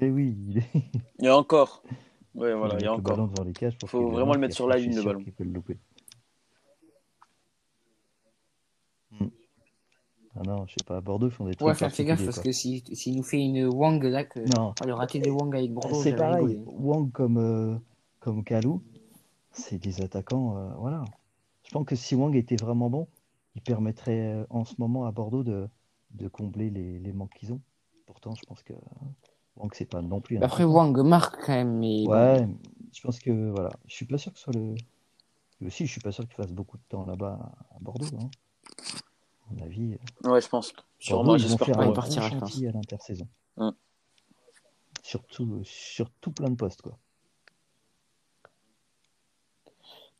Mais 0.02 0.10
oui, 0.10 0.36
il 0.50 0.58
est. 0.60 0.70
Il 1.20 1.26
y 1.26 1.28
a 1.28 1.38
encore. 1.38 1.84
Ouais, 2.36 2.54
voilà, 2.56 2.76
il 2.80 2.82
y 2.82 2.88
a 2.88 2.88
le 2.88 2.96
encore. 2.98 3.28
devant 3.28 3.44
les 3.44 3.54
cages 3.54 3.78
pour 3.78 3.90
Faut 3.90 4.02
le 4.02 4.08
vraiment 4.08 4.34
le 4.34 4.40
mettre 4.40 4.54
et 4.54 4.56
sur 4.56 4.68
la 4.68 4.78
ligne, 4.78 4.96
le 4.96 5.04
ballon. 5.04 5.24
peut 5.24 5.44
le 5.44 5.52
louper. 5.52 5.78
Hmm. 9.12 9.28
Ah 10.36 10.42
non, 10.44 10.66
je 10.66 10.74
sais 10.74 10.84
pas, 10.86 10.98
à 10.98 11.02
Bordeaux, 11.02 11.28
ils 11.28 11.32
font 11.32 11.46
des 11.46 11.54
trucs 11.54 11.68
Ouais, 11.68 11.76
faire 11.76 11.92
fais 11.92 12.06
gaffe 12.06 12.26
parce 12.26 12.38
quoi. 12.38 12.44
que 12.46 12.52
si 12.52 12.84
s'il 12.94 13.16
nous 13.16 13.24
fait 13.24 13.38
une 13.38 13.68
Wang 13.68 14.04
là, 14.04 14.24
que 14.24 14.40
Non, 14.58 14.74
le 14.84 14.94
raté 14.94 15.20
de 15.20 15.30
Wang 15.30 15.56
avec 15.56 15.72
Bordeaux, 15.72 16.02
c'est 16.02 16.16
pareil. 16.16 16.46
rigolé. 16.48 16.64
Wang 16.66 17.12
comme, 17.12 17.38
euh, 17.38 17.76
comme 18.20 18.44
Kalou, 18.44 18.82
c'est 19.52 19.78
des 19.78 20.02
attaquants, 20.02 20.58
euh, 20.58 20.70
voilà. 20.80 21.04
Je 21.64 21.70
pense 21.72 21.86
que 21.86 21.96
si 21.96 22.16
Wang 22.16 22.36
était 22.36 22.56
vraiment 22.56 22.90
bon, 22.90 23.08
il 23.56 23.62
permettrait 23.62 24.34
euh, 24.34 24.46
en 24.50 24.66
ce 24.66 24.74
moment 24.80 25.06
à 25.06 25.12
Bordeaux 25.12 25.44
de, 25.44 25.70
de 26.12 26.28
combler 26.28 26.72
les, 26.72 26.98
les 26.98 27.14
manques 27.14 27.34
qu'ils 27.36 27.54
ont. 27.54 27.62
Pourtant, 28.08 28.34
je 28.34 28.42
pense 28.48 28.64
que 28.64 28.74
Wang, 29.58 29.72
c'est 29.74 29.86
pas 29.86 30.02
non 30.02 30.20
plus 30.22 30.38
un 30.38 30.42
Après. 30.42 30.64
Wang 30.64 30.98
marque 31.02 31.46
quand 31.46 31.54
même, 31.54 31.78
mais. 31.78 32.08
Ouais, 32.08 32.48
je 32.92 33.02
pense 33.02 33.20
que 33.20 33.52
voilà, 33.52 33.70
je 33.88 33.94
suis 33.96 34.06
pas 34.06 34.18
sûr 34.18 34.32
que 34.34 34.38
ce 34.40 34.44
soit 34.46 34.54
le. 34.54 34.76
Et 35.62 35.66
aussi, 35.68 35.86
je 35.86 35.92
suis 35.92 36.02
pas 36.02 36.12
sûr 36.12 36.26
qu'il 36.26 36.34
fasse 36.36 36.52
beaucoup 36.52 36.78
de 36.78 36.84
temps 36.90 37.06
là-bas 37.06 37.40
à 37.76 37.80
Bordeaux. 37.80 38.06
Hein. 38.20 38.30
À 39.50 39.54
mon 39.54 39.64
avis, 39.64 39.94
euh, 40.26 40.30
Ouais, 40.32 40.42
je 40.42 40.50
pense. 40.50 40.74
Sûrement, 41.00 41.24
Bordeaux, 41.24 41.38
ils 41.38 41.44
vont 41.44 41.48
j'espère 41.50 41.68
faire 41.68 41.76
pas, 41.78 41.84
un 41.84 41.88
il 41.88 41.94
pas. 41.94 42.02
bon 42.02 42.68
à 42.68 42.72
l'intersaison. 42.72 43.28
Mm. 43.58 43.70
Surtout 45.04 45.62
sur 45.64 46.10
tout 46.22 46.32
plein 46.32 46.50
de 46.50 46.56
postes, 46.56 46.82
quoi. 46.82 46.98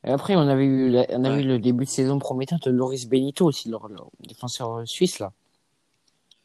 Et 0.06 0.10
après, 0.12 0.36
on 0.36 0.42
avait 0.42 0.66
eu, 0.66 0.90
la- 0.90 1.06
on 1.12 1.24
a 1.24 1.30
Ouais. 1.32 1.42
eu 1.42 1.48
le 1.48 1.60
début 1.60 1.86
de 1.86 1.90
saison 1.90 2.20
prometteur 2.20 2.60
de 2.60 2.70
Loris 2.70 3.08
Benito 3.08 3.46
aussi, 3.46 3.70
leur, 3.70 3.88
leur 3.88 4.10
défenseur 4.20 4.86
suisse 4.86 5.20
là. 5.20 5.32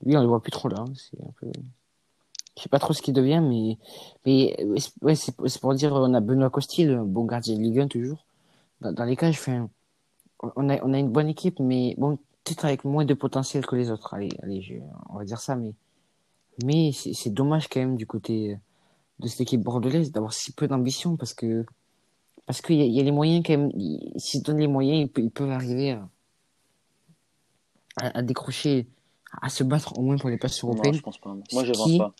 Lui, 0.04 0.16
on 0.16 0.20
le 0.20 0.28
voit 0.28 0.40
plus 0.40 0.52
trop 0.52 0.68
là. 0.68 0.78
hein, 0.80 0.92
C'est 0.94 1.20
un 1.20 1.30
peu. 1.40 1.50
Je 2.58 2.62
sais 2.64 2.68
pas 2.68 2.80
trop 2.80 2.92
ce 2.92 3.00
qu'il 3.02 3.14
devient, 3.14 3.40
mais 3.40 3.78
mais 4.26 4.56
ouais, 5.00 5.14
c'est 5.14 5.60
pour 5.60 5.74
dire, 5.74 5.92
on 5.94 6.12
a 6.12 6.20
Benoît 6.20 6.50
Costil, 6.50 6.90
un 6.90 7.04
bon 7.04 7.24
gardien 7.24 7.56
de 7.56 7.60
Ligue 7.62 7.78
1 7.78 7.86
toujours. 7.88 8.26
Dans, 8.80 8.92
dans 8.92 9.04
les 9.04 9.14
cas, 9.16 9.30
je 9.30 9.38
fais, 9.38 9.52
un- 9.52 9.70
on 10.56 10.68
a 10.68 10.82
on 10.84 10.92
a 10.92 10.98
une 10.98 11.08
bonne 11.10 11.28
équipe, 11.28 11.60
mais 11.60 11.94
bon, 11.98 12.16
peut-être 12.44 12.64
avec 12.64 12.84
moins 12.84 13.04
de 13.04 13.14
potentiel 13.14 13.64
que 13.64 13.76
les 13.76 13.92
autres. 13.92 14.12
Allez, 14.12 14.30
allez, 14.42 14.60
je- 14.60 14.74
on 15.08 15.18
va 15.18 15.24
dire 15.24 15.38
ça, 15.40 15.54
mais 15.54 15.72
mais 16.64 16.90
c'est 16.92 17.30
dommage 17.30 17.68
quand 17.68 17.78
même 17.78 17.96
du 17.96 18.06
côté 18.08 18.58
de 19.20 19.28
cette 19.28 19.42
équipe 19.42 19.62
bordelaise 19.62 20.10
d'avoir 20.10 20.32
si 20.32 20.50
peu 20.52 20.66
d'ambition 20.66 21.16
parce 21.16 21.34
que 21.34 21.64
parce 22.46 22.60
qu'il 22.60 22.80
y, 22.80 22.88
y 22.88 22.98
a 22.98 23.04
les 23.04 23.12
moyens 23.12 23.44
quand 23.46 23.56
même. 23.56 23.70
ils- 23.76 24.12
S'ils 24.16 24.42
donnent 24.42 24.58
les 24.58 24.66
moyens, 24.66 25.02
ils, 25.06 25.08
pe- 25.12 25.20
ils 25.22 25.30
peuvent 25.30 25.50
arriver 25.50 25.92
à, 25.92 26.08
à, 27.96 28.18
à 28.18 28.22
décrocher, 28.22 28.88
à 29.42 29.48
se 29.48 29.62
battre 29.62 29.96
au 29.98 30.02
moins 30.02 30.16
pour 30.16 30.30
les 30.30 30.38
places 30.38 30.62
Non, 30.64 30.70
européennes. 30.70 30.94
je 30.94 31.02
pense 31.02 31.18
pas. 31.18 31.36
Moi, 31.52 31.64
je 31.64 31.72
pense 31.72 31.84
Qui- 31.84 31.98
pas. 31.98 32.12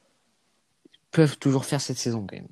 Peuvent 1.11 1.39
toujours 1.39 1.65
faire 1.65 1.81
cette 1.81 1.97
saison 1.99 2.27
quand 2.27 2.37
même. 2.37 2.49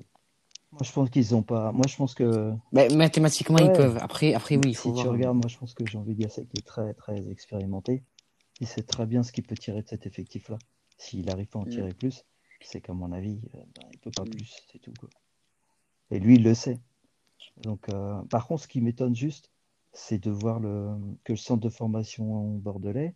Moi, 0.71 0.81
je 0.83 0.91
pense 0.91 1.09
qu'ils 1.09 1.33
ont 1.35 1.43
pas. 1.43 1.71
Moi, 1.71 1.87
je 1.87 1.95
pense 1.95 2.13
que 2.13 2.53
Ben, 2.71 2.95
mathématiquement, 2.95 3.59
ils 3.59 3.71
peuvent. 3.71 3.97
Après, 4.01 4.33
après 4.33 4.57
oui, 4.57 4.69
il 4.71 4.75
si 4.75 4.81
faut 4.81 4.89
tu 4.91 5.01
voir. 5.01 5.13
regardes, 5.13 5.37
moi, 5.37 5.47
je 5.47 5.57
pense 5.57 5.73
que 5.73 5.85
Jean-Louis 5.85 6.15
Gasset 6.15 6.45
qui 6.45 6.57
est 6.57 6.65
très 6.65 6.93
très 6.93 7.29
expérimenté. 7.29 8.03
Il 8.59 8.67
sait 8.67 8.83
très 8.83 9.05
bien 9.05 9.23
ce 9.23 9.31
qu'il 9.31 9.45
peut 9.45 9.55
tirer 9.55 9.81
de 9.83 9.87
cet 9.87 10.05
effectif-là. 10.05 10.57
S'il 10.97 11.29
arrive 11.29 11.47
pas 11.47 11.59
à 11.59 11.61
en 11.61 11.65
Mm. 11.65 11.69
tirer 11.69 11.93
plus, 11.93 12.25
c'est 12.61 12.81
qu'à 12.81 12.93
mon 12.93 13.11
avis, 13.11 13.39
euh, 13.55 13.59
ben, 13.75 13.83
il 13.93 13.99
peut 13.99 14.11
pas 14.11 14.23
Mm. 14.23 14.29
plus, 14.31 14.63
c'est 14.71 14.79
tout 14.79 14.93
quoi. 14.99 15.09
Et 16.11 16.19
lui, 16.19 16.35
il 16.35 16.43
le 16.43 16.53
sait. 16.55 16.79
Donc, 17.63 17.87
euh, 17.89 18.19
par 18.29 18.47
contre, 18.47 18.63
ce 18.63 18.67
qui 18.67 18.81
m'étonne 18.81 19.15
juste, 19.15 19.51
c'est 19.93 20.17
de 20.17 20.31
voir 20.31 20.59
le, 20.59 20.89
que 21.23 21.33
le 21.33 21.37
centre 21.37 21.61
de 21.61 21.69
formation 21.69 22.55
bordelais, 22.55 23.15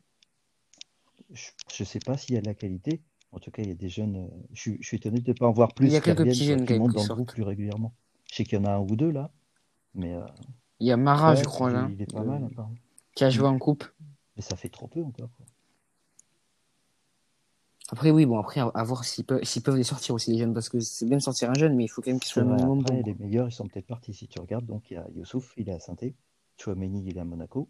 je 1.34 1.50
ne 1.84 1.86
sais 1.86 2.00
pas 2.00 2.18
s'il 2.18 2.36
y 2.36 2.38
a 2.38 2.42
de 2.42 2.46
la 2.46 2.54
qualité. 2.54 3.02
En 3.34 3.40
tout 3.40 3.50
cas, 3.52 3.62
il 3.62 3.70
y 3.70 3.72
a 3.72 3.76
des 3.76 3.90
jeunes. 3.90 4.18
euh, 4.18 4.28
je, 4.54 4.62
suis- 4.62 4.78
je 4.82 4.88
suis 4.88 4.98
étonné 4.98 5.20
de 5.22 5.30
ne 5.32 5.36
pas 5.38 5.48
en 5.48 5.52
voir 5.52 5.74
plus 5.74 5.88
Il 5.88 5.94
y 5.94 5.96
a 5.96 6.02
quelques 6.02 6.24
petits 6.26 6.46
jeunes, 6.46 6.66
qui 6.66 6.78
montent 6.78 6.94
dans 6.94 7.02
le 7.02 7.06
sortent. 7.08 7.18
groupe 7.20 7.32
plus 7.32 7.44
régulièrement. 7.44 7.94
Je 8.30 8.36
sais 8.36 8.44
qu'il 8.44 8.58
y 8.58 8.62
en 8.62 8.66
a 8.66 8.72
un 8.72 8.80
ou 8.80 8.96
deux 8.96 9.12
là, 9.12 9.32
mais 9.94 10.14
euh, 10.14 10.22
Il 10.80 10.88
y 10.88 10.92
a 10.92 10.98
Mara, 10.98 11.32
ouais, 11.32 11.38
je 11.38 11.44
crois, 11.46 11.70
il, 11.70 11.74
là, 11.74 11.90
il 11.92 12.02
est 12.02 12.12
pas 12.12 12.22
euh, 12.22 12.26
mal. 12.26 12.44
apparemment. 12.44 12.76
qui 13.16 13.24
a 13.24 13.30
joué 13.30 13.48
en 13.48 13.58
coupe. 13.58 13.86
Mais 14.36 14.42
ça 14.42 14.56
fait 14.56 14.70
trop 14.70 14.88
peu 14.88 15.02
encore. 15.04 15.30
quoi. 15.38 15.46
Après, 17.90 18.10
oui, 18.12 18.26
bon, 18.26 18.40
après, 18.40 18.62
à, 18.62 18.84
voir 18.84 19.04
s'ils 19.04 19.26
peuvent, 19.26 19.42
peuvent 19.64 19.76
les 19.76 19.84
sortir 19.84 20.16
aussi, 20.16 20.32
les 20.32 20.38
jeunes, 20.38 20.54
parce 20.54 20.70
que 20.70 20.80
c'est 20.80 21.06
bien 21.06 21.18
de 21.18 21.22
sortir 21.22 21.50
un 21.50 21.54
jeune, 21.56 21.76
mais 21.76 21.84
il 21.84 21.88
faut 21.90 22.02
quand 22.02 22.12
même 22.12 22.20
qu'il 22.22 22.28
C'est 22.30 22.34
soit 22.36 22.44
vrai, 22.44 22.56
minimum 22.56 22.80
après, 22.82 23.02
bon. 23.02 23.04
les 23.06 23.14
meilleurs, 23.16 23.50
ils 23.50 23.52
sont 23.52 23.68
peut-être 23.68 23.88
partis. 23.88 24.14
Si 24.14 24.28
tu 24.30 24.40
regardes, 24.40 24.66
donc 24.66 24.90
il 24.92 24.94
y 24.94 24.98
a 24.98 25.06
Youssouf, 25.16 25.54
il 25.58 25.68
est 25.68 25.74
à 25.74 25.80
saint 25.80 25.96
Chouameni, 26.58 27.04
il 27.06 27.18
est 27.18 27.20
à 27.20 27.26
Monaco. 27.26 27.68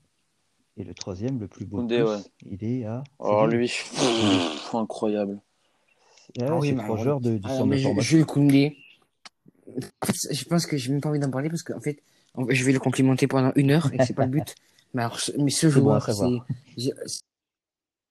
Et 0.78 0.84
le 0.84 0.94
troisième, 0.94 1.40
le 1.40 1.48
plus 1.48 1.66
beau 1.66 1.78
Koundé, 1.78 2.04
ouais. 2.04 2.18
il 2.46 2.64
est 2.64 2.86
à. 2.86 3.04
Oh, 3.20 3.42
Séville. 3.46 3.58
lui, 3.58 3.68
pff, 3.68 4.76
incroyable. 4.76 5.42
Ouais, 6.38 6.45
Ah 6.49 6.58
oui, 6.58 6.72
mais 6.74 6.84
alors, 6.84 6.98
joueurs 6.98 7.22
de, 7.22 7.38
du 7.38 7.48
Alors, 7.49 7.66
mais 7.68 7.78
je- 7.78 7.84
formation. 7.88 8.18
Jules 8.18 8.26
Koundé, 8.26 8.78
en 10.02 10.06
fait, 10.06 10.34
je 10.34 10.45
pense 10.45 10.66
que 10.66 10.78
j'ai 10.78 10.91
même 10.91 11.02
pas 11.02 11.10
envie 11.10 11.20
d'en 11.20 11.30
parler 11.32 11.49
parce 11.49 11.64
qu'en 11.64 11.80
fait, 11.82 12.02
en 12.36 12.45
fait, 12.45 12.56
je 12.56 12.64
vais 12.64 12.72
le 12.72 12.80
complimenter 12.80 13.28
pendant 13.28 13.52
une 13.56 13.72
heure 13.72 13.90
et 13.94 14.03
c'est 14.06 14.14
pas 14.14 14.26
le 14.26 14.32
but. 14.32 14.56
Mais 14.94 15.03
alors, 15.03 15.20
ce- 15.20 15.32
mais 15.38 15.52
ce 15.52 15.68
bon 15.68 15.72
joueur, 15.72 16.02
savoir. 16.03 16.45
c'est, 16.78 16.91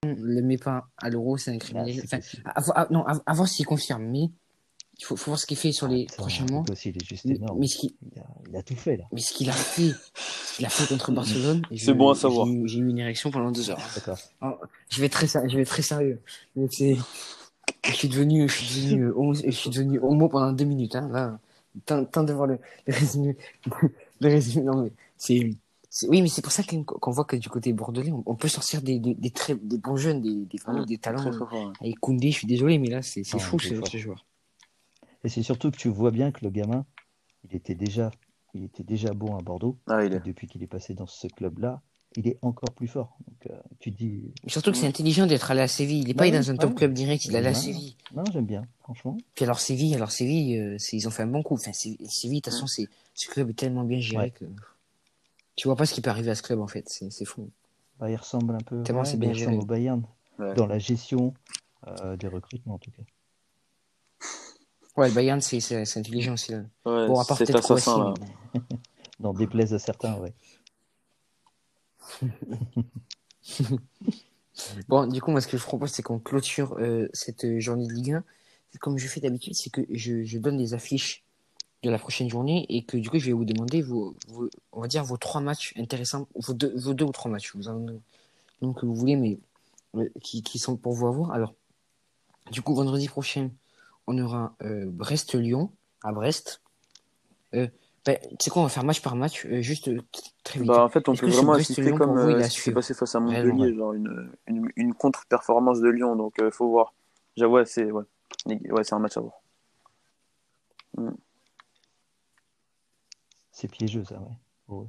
on 0.02 0.14
le 0.18 0.40
met 0.42 0.56
pas 0.56 0.88
à 0.96 1.10
l'euro, 1.10 1.36
c'est 1.36 1.50
un 1.50 1.56
Ah, 1.56 1.58
criminel. 1.58 1.94
c'est 1.94 2.04
Enfin, 2.04 2.20
à, 2.46 2.80
à- 2.82 2.88
non, 2.90 3.04
à, 3.06 3.20
à 3.26 3.34
voir 3.34 3.46
s'il 3.48 3.66
confirme, 3.66 4.04
mais 4.04 4.30
il 4.98 5.04
faut, 5.04 5.14
faut 5.16 5.30
voir 5.32 5.38
ce 5.38 5.44
qu'il 5.46 5.58
fait 5.58 5.72
sur 5.72 5.88
les 5.88 6.04
Attends, 6.04 6.22
prochains 6.22 6.46
mois. 6.46 6.64
Aussi, 6.70 6.88
il 6.88 6.96
est 6.96 7.04
juste 7.06 7.26
Mais, 7.26 7.34
énorme. 7.36 7.58
mais 7.60 7.66
ce 7.66 7.86
Il 7.86 8.18
a, 8.18 8.26
il 8.48 8.56
a 8.56 8.62
tout 8.62 8.76
fait 8.76 8.96
là. 8.96 9.04
mais 9.12 9.20
ce 9.20 9.34
qu'il 9.34 9.50
a 9.50 9.52
fait, 9.52 9.92
ce 10.14 10.56
qu'il 10.56 10.64
a 10.64 10.70
fait 10.70 10.86
contre 10.86 11.12
Barcelone, 11.12 11.60
C'est 11.76 11.92
bon 11.92 12.08
à 12.10 12.14
savoir. 12.14 12.46
J'ai 12.64 12.78
eu, 12.78 12.88
une 12.88 12.98
érection 12.98 13.30
pendant 13.30 13.52
deux 13.52 13.68
heures. 13.68 13.78
D'accord. 13.94 14.18
Oh, 14.40 14.56
je 14.88 15.00
vais 15.00 15.06
être 15.06 15.12
très, 15.12 15.26
je 15.26 15.54
vais 15.54 15.62
être 15.62 15.68
très 15.68 15.82
sérieux. 15.82 16.22
Mais 16.56 16.66
c'est, 16.70 16.96
je 17.84 17.92
suis 17.92 18.08
devenu, 18.08 18.48
je 18.48 18.54
suis 18.54 18.84
devenu, 18.86 19.02
euh, 19.04 19.12
homo, 19.16 19.34
je 19.34 19.50
suis 19.50 19.70
devenu 19.70 19.98
homo 20.00 20.28
pendant 20.28 20.52
deux 20.52 20.64
minutes, 20.64 20.96
hein, 20.96 21.08
là. 21.10 21.38
Tant, 21.86 22.04
tant 22.04 22.24
de 22.24 22.32
voir 22.32 22.48
le, 22.48 22.58
le 22.86 22.92
résumé, 22.92 23.36
le 24.20 24.28
résumé, 24.28 24.64
non, 24.64 24.82
mais 24.82 24.92
c'est, 25.16 25.56
oui, 26.08 26.22
mais 26.22 26.28
c'est 26.28 26.42
pour 26.42 26.52
ça 26.52 26.62
qu'on 26.64 27.10
voit 27.10 27.24
que 27.24 27.36
du 27.36 27.48
côté 27.48 27.72
bordelais, 27.72 28.12
on, 28.12 28.34
peut 28.36 28.48
sortir 28.48 28.80
des, 28.80 28.98
des, 29.00 29.14
des 29.14 29.30
très, 29.30 29.54
des 29.56 29.78
bons 29.78 29.96
jeunes, 29.96 30.20
des, 30.20 30.44
des, 30.46 30.58
vraiment 30.58 30.84
des 30.84 30.98
talents. 30.98 31.32
Fort. 31.32 31.52
ouais. 31.52 31.72
Avec 31.80 31.98
Koundé, 31.98 32.30
je 32.30 32.38
suis 32.38 32.46
désolé, 32.46 32.78
mais 32.78 32.88
là, 32.88 33.02
c'est, 33.02 33.22
Non, 33.32 33.38
fou, 33.40 33.58
ce, 33.58 33.74
joueur. 33.98 34.24
Et 35.24 35.28
c'est 35.28 35.42
surtout 35.42 35.70
que 35.70 35.76
tu 35.76 35.88
vois 35.88 36.12
bien 36.12 36.30
que 36.30 36.44
le 36.44 36.50
gamin, 36.50 36.86
il 37.44 37.56
était 37.56 37.74
déjà, 37.74 38.10
il 38.54 38.64
était 38.64 38.84
déjà 38.84 39.12
bon 39.14 39.36
à 39.36 39.42
Bordeaux. 39.42 39.78
Ah, 39.88 40.04
il 40.04 40.12
Et 40.12 40.16
est. 40.16 40.20
depuis 40.20 40.46
qu'il 40.46 40.62
est 40.62 40.68
passé 40.68 40.94
dans 40.94 41.06
ce 41.06 41.26
club-là, 41.26 41.82
il 42.16 42.26
est 42.28 42.38
encore 42.42 42.70
plus 42.74 42.88
fort. 42.88 43.16
Donc 43.28 43.50
euh, 43.52 43.60
tu 43.78 43.90
dis, 43.90 44.32
surtout 44.46 44.72
que 44.72 44.76
c'est 44.78 44.86
intelligent 44.86 45.26
d'être 45.26 45.50
allé 45.50 45.60
à 45.60 45.68
Séville. 45.68 46.00
Il 46.02 46.10
est 46.10 46.14
Bah 46.14 46.18
pas 46.18 46.24
allé 46.24 46.38
oui, 46.38 46.44
dans 46.44 46.50
un 46.50 46.56
top 46.56 46.70
ouais. 46.70 46.76
club 46.76 46.92
direct, 46.92 47.24
il 47.24 47.34
est 47.34 47.38
allé 47.38 47.48
à. 47.48 47.54
Séville. 47.54 47.96
non, 48.14 48.24
j'aime 48.32 48.46
bien, 48.46 48.64
franchement. 48.80 49.16
Puis 49.34 49.44
alors 49.44 49.60
Séville, 49.60 49.94
alors 49.94 50.10
Séville, 50.10 50.58
euh, 50.58 50.76
c'est- 50.78 50.96
ils 50.96 51.06
ont 51.06 51.10
fait 51.12 51.22
un 51.22 51.28
bon 51.28 51.42
coup. 51.42 51.54
Enfin, 51.54 51.72
Séville, 51.72 52.08
Séville, 52.10 52.40
de 52.40 52.44
toute 52.44 52.52
façon, 52.54 52.66
c'est, 52.66 52.88
ce 53.14 53.28
club 53.28 53.50
est 53.50 53.54
tellement 53.54 53.84
bien 53.84 54.00
géré 54.00 54.24
Ouais. 54.24 54.30
que 54.30 54.44
tu 55.56 55.68
vois 55.68 55.76
pas 55.76 55.86
ce 55.86 55.94
qui 55.94 56.00
peut 56.00 56.10
arriver 56.10 56.30
à 56.30 56.34
ce 56.34 56.42
club, 56.42 56.60
en 56.60 56.66
fait. 56.66 56.88
C'est, 56.88 57.10
c'est 57.12 57.24
fou. 57.24 57.48
Bah, 57.98 58.10
il 58.10 58.16
ressemble 58.16 58.54
un 58.54 58.58
peu, 58.58 58.82
Tellement 58.82 59.02
ouais, 59.02 59.06
c'est 59.06 59.16
bah, 59.16 59.26
bien 59.26 59.30
il 59.30 59.34
ressemble 59.34 59.52
géré. 59.52 59.62
au 59.62 59.66
Bayern 59.66 60.02
Ouais. 60.38 60.54
dans 60.54 60.66
la 60.66 60.78
gestion 60.78 61.34
euh, 61.86 62.16
des 62.16 62.26
recrutements 62.28 62.74
en 62.74 62.78
tout 62.78 62.90
cas. 62.90 63.02
Ouais, 64.96 65.08
le 65.08 65.14
Bayern, 65.14 65.40
c'est, 65.40 65.60
c'est, 65.60 65.84
c'est 65.84 66.00
intelligent 66.00 66.32
aussi. 66.34 66.52
Là. 66.52 66.58
Ouais, 66.84 67.06
Bon, 67.06 67.18
à 67.20 67.24
part 67.24 67.38
cet 67.38 67.48
peut-être 67.48 67.72
assassin 67.72 67.98
là. 67.98 68.14
Croatie, 68.14 68.32
mais- 68.54 68.60
N'en 69.20 69.34
déplaise 69.34 69.72
à 69.74 69.78
certains, 69.78 70.16
ouais. 70.18 70.32
Bon, 74.88 75.06
du 75.06 75.20
coup, 75.20 75.30
moi, 75.30 75.40
ce 75.40 75.48
que 75.48 75.56
je 75.56 75.62
propose, 75.62 75.90
c'est 75.90 76.02
qu'on 76.02 76.18
clôture 76.18 76.76
euh, 76.78 77.08
cette 77.12 77.60
journée 77.60 77.86
de 77.86 77.92
Ligue 77.92 78.12
1. 78.12 78.24
Comme 78.80 78.98
je 78.98 79.08
fais 79.08 79.20
d'habitude, 79.20 79.54
c'est 79.54 79.70
que 79.70 79.82
je, 79.90 80.38
donne 80.38 80.56
des 80.56 80.74
affiches 80.74 81.24
de 81.82 81.90
la 81.90 81.98
prochaine 81.98 82.28
journée 82.28 82.66
et 82.68 82.84
que 82.84 82.96
du 82.96 83.08
coup, 83.08 83.18
je 83.18 83.26
vais 83.26 83.32
vous 83.32 83.44
demander, 83.44 83.82
vos, 83.82 84.14
on 84.72 84.80
va 84.80 84.86
dire, 84.86 85.04
vos 85.04 85.16
trois 85.16 85.40
matchs 85.40 85.72
intéressants, 85.76 86.28
vos 86.34 86.52
deux, 86.52 86.72
vos 86.76 86.94
deux 86.94 87.04
ou 87.04 87.12
trois 87.12 87.30
matchs, 87.30 87.54
vous 87.54 87.68
en 87.68 87.86
nom 88.60 88.72
que 88.74 88.86
vous 88.86 88.94
voulez, 88.94 89.16
mais 89.16 89.38
euh, 89.96 90.08
qui, 90.22 90.58
sont 90.58 90.76
pour 90.76 90.92
vous 90.92 91.06
avoir. 91.06 91.32
Alors, 91.32 91.54
du 92.52 92.62
coup, 92.62 92.74
vendredi 92.74 93.08
prochain, 93.08 93.50
on 94.06 94.18
aura 94.18 94.54
euh, 94.62 94.86
Brest-Lyon 94.86 95.72
à 96.02 96.12
Brest. 96.12 96.60
Ben, 98.06 98.18
tu 98.30 98.36
sais 98.40 98.50
quoi, 98.50 98.62
on 98.62 98.64
va 98.64 98.70
faire 98.70 98.84
match 98.84 99.02
par 99.02 99.14
match, 99.14 99.46
euh, 99.46 99.60
juste 99.60 99.88
euh, 99.88 100.00
très 100.42 100.58
vite. 100.58 100.68
Bah, 100.68 100.84
en 100.84 100.88
fait, 100.88 101.08
on 101.08 101.14
peut 101.14 101.26
vraiment 101.26 101.52
assister 101.52 101.92
comme 101.92 102.18
vous, 102.18 102.30
il 102.30 102.36
euh, 102.36 102.40
a 102.40 102.48
ce 102.48 102.56
qui 102.56 102.62
s'est 102.62 102.72
passé 102.72 102.94
face 102.94 103.14
à 103.14 103.20
Montpellier, 103.20 103.74
genre 103.74 103.92
une, 103.92 104.32
une, 104.46 104.70
une 104.76 104.94
contre-performance 104.94 105.80
de 105.80 105.88
Lyon. 105.88 106.16
Donc, 106.16 106.38
euh, 106.40 106.50
faut 106.50 106.68
voir. 106.68 106.94
Déjà, 107.36 107.48
ouais, 107.48 107.66
c'est 107.66 107.90
ouais. 107.90 108.04
Ouais, 108.46 108.84
c'est 108.84 108.94
un 108.94 108.98
match 109.00 109.16
à 109.16 109.20
voir. 109.20 109.40
C'est 113.52 113.68
piégeux, 113.68 114.04
ça, 114.04 114.18
ouais. 114.18 114.76
Ouais. 114.76 114.86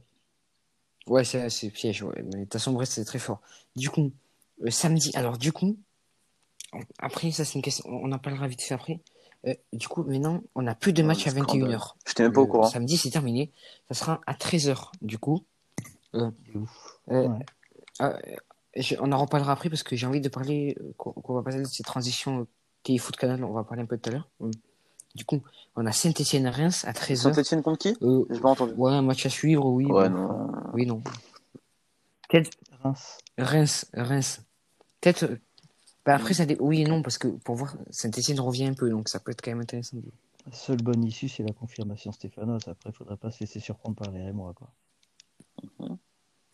Ouais, 1.08 1.24
c'est 1.24 1.50
c'est 1.50 1.70
piège, 1.70 2.04
ouais. 2.04 2.24
Mais 2.24 2.40
de 2.40 2.44
toute 2.44 2.54
façon, 2.54 2.72
Brest, 2.74 2.94
c'est 2.94 3.06
très 3.06 3.20
fort. 3.20 3.42
Du 3.76 3.90
coup, 3.90 4.12
euh, 4.64 4.70
samedi, 4.70 5.12
alors 5.16 5.38
du 5.38 5.52
coup, 5.52 5.78
après, 7.00 7.32
ça 7.32 7.44
c'est 7.44 7.56
une 7.56 7.62
question, 7.62 7.90
on 7.90 8.12
en 8.12 8.20
parlera 8.20 8.48
vite 8.48 8.62
fait 8.62 8.74
après. 8.74 9.02
Euh, 9.48 9.54
du 9.74 9.88
coup, 9.88 10.04
maintenant, 10.04 10.42
on 10.56 10.68
a 10.68 10.76
plus 10.76 10.94
de 10.94 11.02
matchs 11.04 11.28
à 11.28 11.32
le 11.32 11.38
scandale. 11.42 11.72
21h. 11.76 11.94
J'étais 12.08 12.24
même 12.24 12.34
pas 12.34 12.42
au 12.42 12.48
courant. 12.48 12.68
Samedi, 12.70 12.98
c'est 12.98 13.10
terminé. 13.10 13.52
Ça 13.90 13.96
sera 13.96 14.22
à 14.28 14.34
13h, 14.34 14.92
du 15.02 15.18
coup. 15.18 15.44
Ouf. 16.14 17.00
Euh, 17.10 17.28
Ouais. 17.28 17.46
euh, 18.02 18.14
je- 18.76 18.96
on 19.00 19.12
en 19.12 19.18
reparlera 19.18 19.54
après 19.54 19.70
parce 19.70 19.84
que 19.84 19.96
j'ai 19.96 20.06
envie 20.06 20.22
de 20.22 20.30
parler, 20.30 20.76
euh, 20.80 20.92
qu'on 20.98 21.34
va 21.34 21.42
passer 21.42 21.60
de 21.60 21.64
ces 21.66 21.84
transitions 21.84 22.42
euh, 22.42 22.48
téléfoot 22.84 23.16
canal, 23.16 23.44
on 23.44 23.54
va 23.54 23.64
parler 23.64 23.82
un 23.84 23.86
peu 23.86 23.98
tout 23.98 24.10
à 24.10 24.14
l'heure. 24.14 24.30
Du 25.16 25.26
coup, 25.26 25.42
on 25.76 25.86
a 25.86 25.92
Saint-Etienne-Reims 25.92 26.86
à 26.86 26.94
13h. 26.94 27.34
Saint-Etienne 27.34 27.64
contre 27.64 27.80
qui? 27.80 27.98
Euh, 28.02 28.24
J'ai 28.30 28.40
pas 28.40 28.50
entendu. 28.52 28.74
ouais, 28.78 28.92
un 28.94 29.02
match 29.02 29.26
à 29.26 29.30
suivre, 29.30 29.66
oui. 29.66 29.86
Ouais, 29.86 30.10
bon. 30.10 30.16
non. 30.28 30.52
Oui, 30.74 30.86
non. 30.86 31.02
Peut-être 32.30 32.52
Reims? 32.84 33.18
Reims, 33.38 33.86
Reims. 33.94 34.42
Peut-être. 35.02 35.38
Bah 36.06 36.16
après, 36.16 36.34
ça 36.34 36.46
dé- 36.46 36.58
oui 36.60 36.82
et 36.82 36.86
non, 36.86 37.02
parce 37.04 37.18
que 37.20 37.28
pour 37.28 37.56
voir, 37.56 37.76
Saint-Etienne 37.92 38.40
revient 38.40 38.66
un 38.66 38.74
peu, 38.74 38.90
donc 38.90 39.08
ça 39.08 39.20
peut 39.20 39.32
être 39.32 39.42
quand 39.42 39.52
même 39.52 39.62
intéressant. 39.62 39.98
La 40.48 40.52
seule 40.54 40.82
bonne 40.82 41.04
issue, 41.04 41.30
c'est 41.30 41.44
la 41.44 41.54
confirmation 41.54 42.12
stéphanoise. 42.12 42.68
Après, 42.68 42.90
il 42.90 42.96
faudrait 42.96 43.18
pas 43.18 43.30
se 43.30 43.42
laisser 43.42 43.60
surprendre 43.60 43.96
par 43.96 44.10
les 44.12 44.24
Rémois, 44.24 44.54
quoi. 44.56 44.70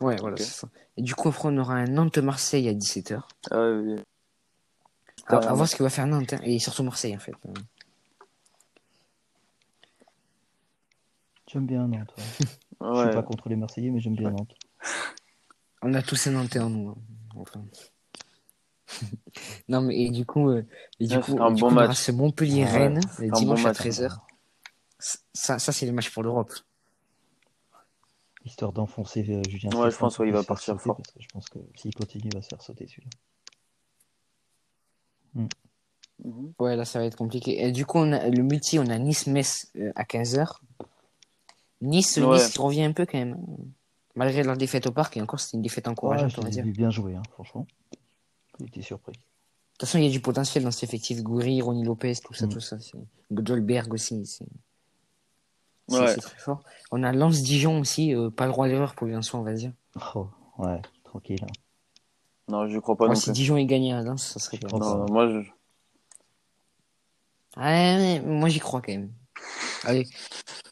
Ouais, 0.01 0.17
voilà, 0.17 0.35
c'est 0.37 0.43
ça. 0.43 0.69
Et 0.97 1.01
du 1.01 1.15
coup, 1.15 1.29
après, 1.29 1.47
on 1.49 1.57
aura 1.57 1.75
un 1.75 1.85
Nantes-Marseille 1.85 2.67
à 2.67 2.73
17h. 2.73 3.21
Ah, 3.51 3.69
oui. 3.71 3.95
À, 5.27 5.53
voir 5.53 5.67
ce 5.67 5.75
que 5.77 5.83
va 5.83 5.89
faire 5.89 6.07
Nantes, 6.07 6.33
hein, 6.33 6.39
et 6.43 6.59
surtout 6.59 6.83
Marseille, 6.83 7.15
en 7.15 7.19
fait. 7.19 7.33
J'aime 11.47 11.65
bien 11.65 11.87
Nantes. 11.87 12.13
ouais. 12.17 12.23
Je 12.81 12.85
Ouais. 12.85 13.05
suis 13.07 13.13
pas 13.15 13.23
contre 13.23 13.49
les 13.49 13.55
Marseillais, 13.55 13.89
mais 13.89 13.99
j'aime 13.99 14.15
bien 14.15 14.29
Nantes. 14.29 14.53
On 15.81 15.93
a 15.95 16.01
tous 16.03 16.27
un 16.27 16.31
Nantais 16.31 16.59
en 16.59 16.69
nous. 16.69 16.89
hein. 16.89 16.95
Enfin. 17.35 17.65
non, 19.69 19.81
mais 19.81 19.97
et 19.99 20.09
du 20.11 20.25
coup, 20.25 20.49
euh, 20.49 20.65
et 20.99 21.07
du 21.07 21.15
Ouais, 21.17 21.21
coup, 21.21 21.31
c'est 21.33 21.39
un 21.39 21.51
du 21.51 21.61
bon 21.61 21.69
coup, 21.69 21.75
on 21.75 21.77
aura 21.77 21.87
match. 21.87 21.97
ce 21.97 22.11
Montpellier-Rennes, 22.11 23.01
le 23.19 23.29
bon 23.29 23.37
dimanche 23.37 23.65
à 23.65 23.71
13h. 23.73 24.17
Ça, 25.33 25.59
ça 25.59 25.71
c'est 25.71 25.85
le 25.85 25.91
match 25.91 26.09
pour 26.11 26.23
l'Europe. 26.23 26.53
Histoire 28.45 28.71
d'enfoncer 28.71 29.25
euh, 29.29 29.41
Julien 29.49 29.69
Ouais, 29.71 29.91
je 29.91 29.97
pense, 29.97 30.15
pour 30.15 30.23
ouais, 30.23 30.29
il 30.29 30.33
va 30.33 30.43
partir 30.43 30.75
sauter, 30.79 30.83
fort. 30.85 30.95
Parce 30.97 31.11
que 31.11 31.21
je 31.21 31.27
pense 31.27 31.49
que 31.49 31.59
s'il 31.75 31.93
continue, 31.93 32.23
il 32.31 32.33
va 32.35 32.41
se 32.41 32.47
faire 32.47 32.61
sauter 32.61 32.87
celui-là. 32.87 33.09
Mhm. 36.23 36.53
Ouais, 36.59 36.75
là, 36.75 36.85
ça 36.85 36.99
va 36.99 37.05
être 37.05 37.17
compliqué. 37.17 37.63
Et 37.63 37.71
du 37.71 37.85
coup, 37.85 37.99
on 37.99 38.11
a 38.11 38.27
le 38.29 38.41
multi, 38.41 38.79
on 38.79 38.87
a 38.87 38.97
Nice-Metz 38.97 39.71
euh, 39.75 39.91
à 39.95 40.03
15h. 40.03 40.59
Nice, 41.81 42.17
Ouais. 42.17 42.25
Nice 42.37 42.57
revient 42.57 42.83
un 42.83 42.93
peu 42.93 43.05
quand 43.05 43.17
même. 43.19 43.37
Malgré 44.15 44.41
leur 44.43 44.57
défaite 44.57 44.87
au 44.87 44.91
parc, 44.91 45.15
et 45.17 45.21
encore, 45.21 45.39
c'était 45.39 45.57
une 45.57 45.61
défaite 45.61 45.85
Ouais, 45.87 45.91
encourageante, 45.91 46.31
je 46.31 46.39
on 46.39 46.43
va 46.43 46.49
dire. 46.49 46.63
bien 46.65 46.89
joué, 46.89 47.15
hein, 47.15 47.21
franchement. 47.33 47.67
J'ai 48.59 48.65
été 48.65 48.81
surpris. 48.81 49.13
De 49.13 49.17
toute 49.79 49.87
façon, 49.89 49.97
il 49.99 50.05
y 50.05 50.07
a 50.07 50.11
du 50.11 50.19
potentiel 50.21 50.63
dans 50.63 50.71
cet 50.71 50.83
effectif. 50.83 51.21
Goury, 51.21 51.61
Ronnie 51.61 51.83
Lopez, 51.83 52.15
tout 52.23 52.33
ça, 52.33 52.45
Mm. 52.47 52.49
tout 52.49 52.59
ça. 52.59 52.77
Goldberg 53.31 53.93
aussi. 53.93 54.25
C'est 54.25 54.45
c'est- 55.89 55.99
Ouais. 55.99 56.07
c'est 56.07 56.19
très 56.21 56.37
fort. 56.39 56.63
On 56.91 57.01
a 57.03 57.11
Lance 57.13 57.41
Dijon 57.43 57.79
aussi, 57.79 58.13
euh, 58.13 58.29
pas 58.29 58.45
le 58.45 58.51
droit 58.51 58.65
à 58.65 58.69
l'erreur 58.69 58.93
pour 58.95 59.07
Vincent, 59.07 59.39
on 59.39 59.43
va 59.43 59.53
dire. 59.53 59.71
Oh, 60.15 60.27
ouais, 60.57 60.81
tranquille. 61.05 61.39
hein. 61.43 61.47
Non, 62.49 62.67
je 62.67 62.77
crois 62.79 62.95
pas 62.97 63.05
Moi, 63.05 63.13
non 63.13 63.19
si 63.19 63.25
plus. 63.27 63.33
Dijon 63.33 63.55
est 63.57 63.65
gagné 63.65 63.93
à 63.93 64.01
Lens, 64.01 64.23
ça 64.33 64.39
serait 64.39 64.57
bien. 64.57 64.67
Non, 64.77 65.05
moi, 65.09 65.29
je... 65.29 65.37
Ouais, 67.57 67.97
mais 67.97 68.21
moi, 68.21 68.49
j'y 68.49 68.59
crois 68.59 68.81
quand 68.81 68.91
même. 68.91 69.11
Allez. 69.83 70.07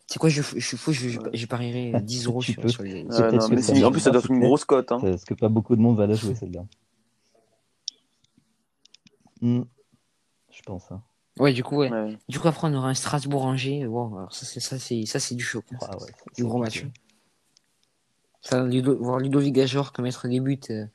C'est 0.07 0.19
quoi, 0.19 0.29
je, 0.29 0.41
je 0.41 0.59
suis 0.65 0.77
fou, 0.77 0.91
je, 0.93 1.09
je, 1.09 1.19
je 1.33 1.45
parierais 1.45 1.99
10 2.01 2.25
euros 2.27 2.41
sur, 2.41 2.61
les. 2.83 3.03
Ouais, 3.03 3.31
non, 3.31 3.47
mais 3.49 3.83
en 3.83 3.91
plus, 3.91 3.99
ça 4.01 4.11
doit 4.11 4.19
être 4.21 4.31
une 4.31 4.39
grosse 4.39 4.65
cote. 4.65 4.91
Hein. 4.91 4.99
Parce 5.01 5.25
que 5.25 5.33
pas 5.33 5.49
beaucoup 5.49 5.75
de 5.75 5.81
monde 5.81 5.97
va 5.97 6.07
la 6.07 6.13
jouer, 6.15 6.35
celle-là. 6.35 6.65
Hmm. 9.41 9.63
Je 10.51 10.61
pense. 10.63 10.91
Hein. 10.91 11.01
Ouais, 11.39 11.51
du 11.53 11.63
coup, 11.63 11.77
ouais. 11.77 11.91
Ouais. 11.91 12.17
Du 12.29 12.39
coup, 12.39 12.47
après, 12.47 12.67
on 12.67 12.73
aura 12.73 12.89
un 12.89 12.93
Strasbourg-Angers. 12.93 13.85
Wow, 13.85 14.17
alors 14.17 14.33
ça, 14.33 14.45
c'est, 14.45 14.59
ça, 14.59 14.79
c'est, 14.79 15.05
ça, 15.05 15.19
c'est 15.19 15.35
du 15.35 15.43
choc. 15.43 15.65
hein. 15.73 15.77
Ah 15.81 15.97
ouais, 15.97 16.11
du 16.37 16.43
gros 16.45 16.59
match. 16.59 16.85
Ça, 18.41 18.63
Ludo, 18.63 18.97
voir 18.97 19.19
Ludovic 19.19 19.53
Gajor 19.53 19.91
comme 19.91 20.05
mettre 20.05 20.27
des 20.27 20.39
buts 20.39 20.59
euh, 20.69 20.85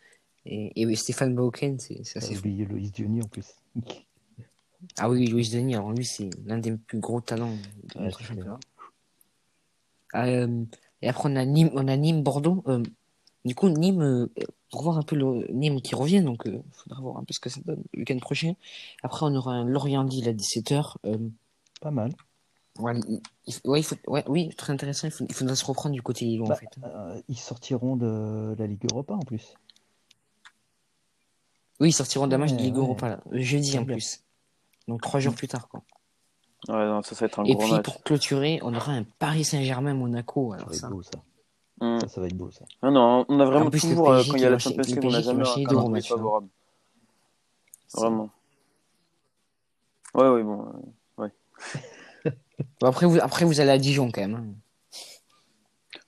et, 0.47 0.81
et 0.81 0.97
Stéphane 0.97 1.35
Bauken, 1.35 1.79
c'est, 1.79 2.01
c'est 2.05 2.19
assez 2.19 2.39
oublié 2.39 2.65
Loïs 2.65 2.93
Diony 2.93 3.23
en 3.23 3.27
plus. 3.27 3.45
Ah 4.99 5.11
oui, 5.11 5.27
Louis 5.27 5.49
Denis, 5.51 5.75
alors 5.75 5.93
lui, 5.93 6.05
c'est 6.07 6.31
l'un 6.47 6.59
des 6.59 6.73
plus 6.73 7.01
gros 7.01 7.21
talents 7.21 7.55
de 7.95 8.01
notre 8.01 8.23
championnat. 8.23 8.59
Euh, 10.15 10.65
et 11.03 11.09
après, 11.09 11.29
on 11.31 11.37
a 11.37 11.45
Nîmes, 11.45 11.71
on 11.75 11.87
a 11.87 11.97
Nîmes 11.97 12.23
Bordeaux. 12.23 12.63
Euh, 12.67 12.83
du 13.45 13.55
coup, 13.55 13.69
Nîmes, 13.69 14.03
euh, 14.03 14.27
pour 14.71 14.83
voir 14.83 14.99
un 14.99 15.03
peu 15.03 15.17
le 15.17 15.47
Nîmes 15.53 15.81
qui 15.81 15.95
revient, 15.95 16.23
donc 16.23 16.43
il 16.47 16.61
faudra 16.73 17.01
voir 17.01 17.17
un 17.19 17.25
peu 17.25 17.33
ce 17.33 17.41
que 17.41 17.49
ça 17.49 17.61
donne 17.65 17.83
le 17.95 18.01
week-end 18.01 18.19
prochain. 18.19 18.53
Après, 19.03 19.25
on 19.27 19.35
aura 19.35 19.53
un 19.55 19.65
Lorient-Lille 19.65 20.29
à 20.29 20.33
17h. 20.33 20.97
Euh, 21.07 21.17
Pas 21.81 21.91
mal. 21.91 22.13
ouais, 22.79 22.95
il, 23.09 23.21
ouais, 23.65 23.81
il 23.81 23.83
faut, 23.83 23.97
ouais, 24.07 24.25
oui, 24.29 24.51
très 24.57 24.73
intéressant. 24.73 25.07
Il, 25.09 25.11
faut, 25.11 25.25
il 25.29 25.35
faudra 25.35 25.55
se 25.57 25.65
reprendre 25.65 25.95
du 25.95 26.03
côté 26.03 26.25
Lillois, 26.27 26.49
Bah, 26.49 26.55
en 26.55 26.59
fait. 26.59 26.79
euh, 26.85 27.21
ils 27.29 27.39
sortiront 27.39 27.97
de 27.97 28.55
la 28.59 28.67
Ligue 28.67 28.85
Europa 28.91 29.15
en 29.15 29.21
plus. 29.21 29.55
Oui, 31.81 31.89
ils 31.89 31.93
sortiront 31.93 32.27
d'un 32.27 32.39
match 32.39 32.53
de 32.53 32.59
Ligue 32.59 32.75
ouais. 32.77 32.81
Europa, 32.83 33.09
là, 33.09 33.21
euh, 33.33 33.41
jeudi 33.41 33.79
en 33.79 33.85
plus. 33.85 34.23
Donc 34.87 35.01
trois 35.03 35.19
jours 35.21 35.35
plus 35.35 35.49
tard, 35.49 35.69
quoi. 35.69 35.83
Ouais, 36.69 36.75
non, 36.87 37.03
ça, 37.03 37.15
ça 37.15 37.21
va 37.21 37.27
être 37.27 37.41
un 37.41 37.45
Et 37.45 37.55
gros 37.55 37.63
puis, 37.65 37.73
match. 37.73 37.85
pour 37.85 38.03
clôturer, 38.03 38.61
on 38.63 38.75
aura 38.75 38.93
un 38.93 39.05
Paris 39.19 39.45
Saint-Germain-Monaco. 39.45 40.51
Ça 40.53 40.57
Alors 40.59 40.75
ça, 40.75 40.89
beau 40.91 41.03
ça. 41.03 41.11
Hmm. 41.81 42.01
Ça, 42.01 42.09
ça 42.09 42.21
va 42.21 42.27
être 42.27 42.37
beau 42.37 42.51
ça. 42.51 42.65
Non, 42.83 42.91
non, 42.91 43.25
on 43.29 43.41
a 43.41 43.45
vraiment 43.47 43.67
En 43.67 43.71
plus, 43.71 43.81
toujours, 43.81 44.11
euh, 44.11 44.23
quand 44.25 44.37
il 44.37 44.43
y 44.43 44.45
a 44.45 44.51
la 44.51 44.59
Champions 44.59 44.83
League, 44.83 44.99
le 45.03 45.09
on 45.09 45.15
qui 45.15 45.23
jamais 45.23 45.49
un 45.49 45.65
calendrier 45.65 46.03
favorable. 46.03 46.49
Vraiment. 47.95 48.31
Ouais, 50.15 50.29
ouais, 50.29 50.43
bon. 50.43 50.67
euh, 50.67 51.29
Bon, 52.81 52.87
après, 52.87 53.07
vous, 53.07 53.19
après, 53.21 53.45
vous 53.45 53.61
allez 53.61 53.71
à 53.71 53.79
Dijon 53.79 54.11
quand 54.11 54.21
même. 54.23 54.35
hein. 54.35 54.55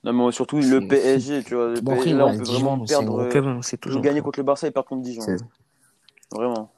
Non, 0.03 0.13
mais 0.27 0.31
surtout 0.31 0.59
le 0.59 0.87
PSG, 0.87 1.43
tu 1.43 1.55
vois. 1.55 1.69
Le 1.69 1.81
Bon, 1.81 1.91
après, 1.93 2.05
PSG, 2.05 2.17
là, 2.17 2.25
ouais, 2.25 2.31
on 2.31 2.37
peut 2.37 2.43
Dijon, 2.45 2.59
vraiment 2.59 2.85
perdre. 2.85 3.19
euh, 3.19 3.29
club, 3.29 3.45
hein, 3.47 3.59
Toujours 3.79 4.01
gagner 4.01 4.21
contre 4.21 4.39
le 4.39 4.43
Barça 4.43 4.67
et 4.67 4.71
perdre 4.71 4.89
contre 4.89 5.01
Dijon. 5.03 5.23
Vraiment. 6.31 6.71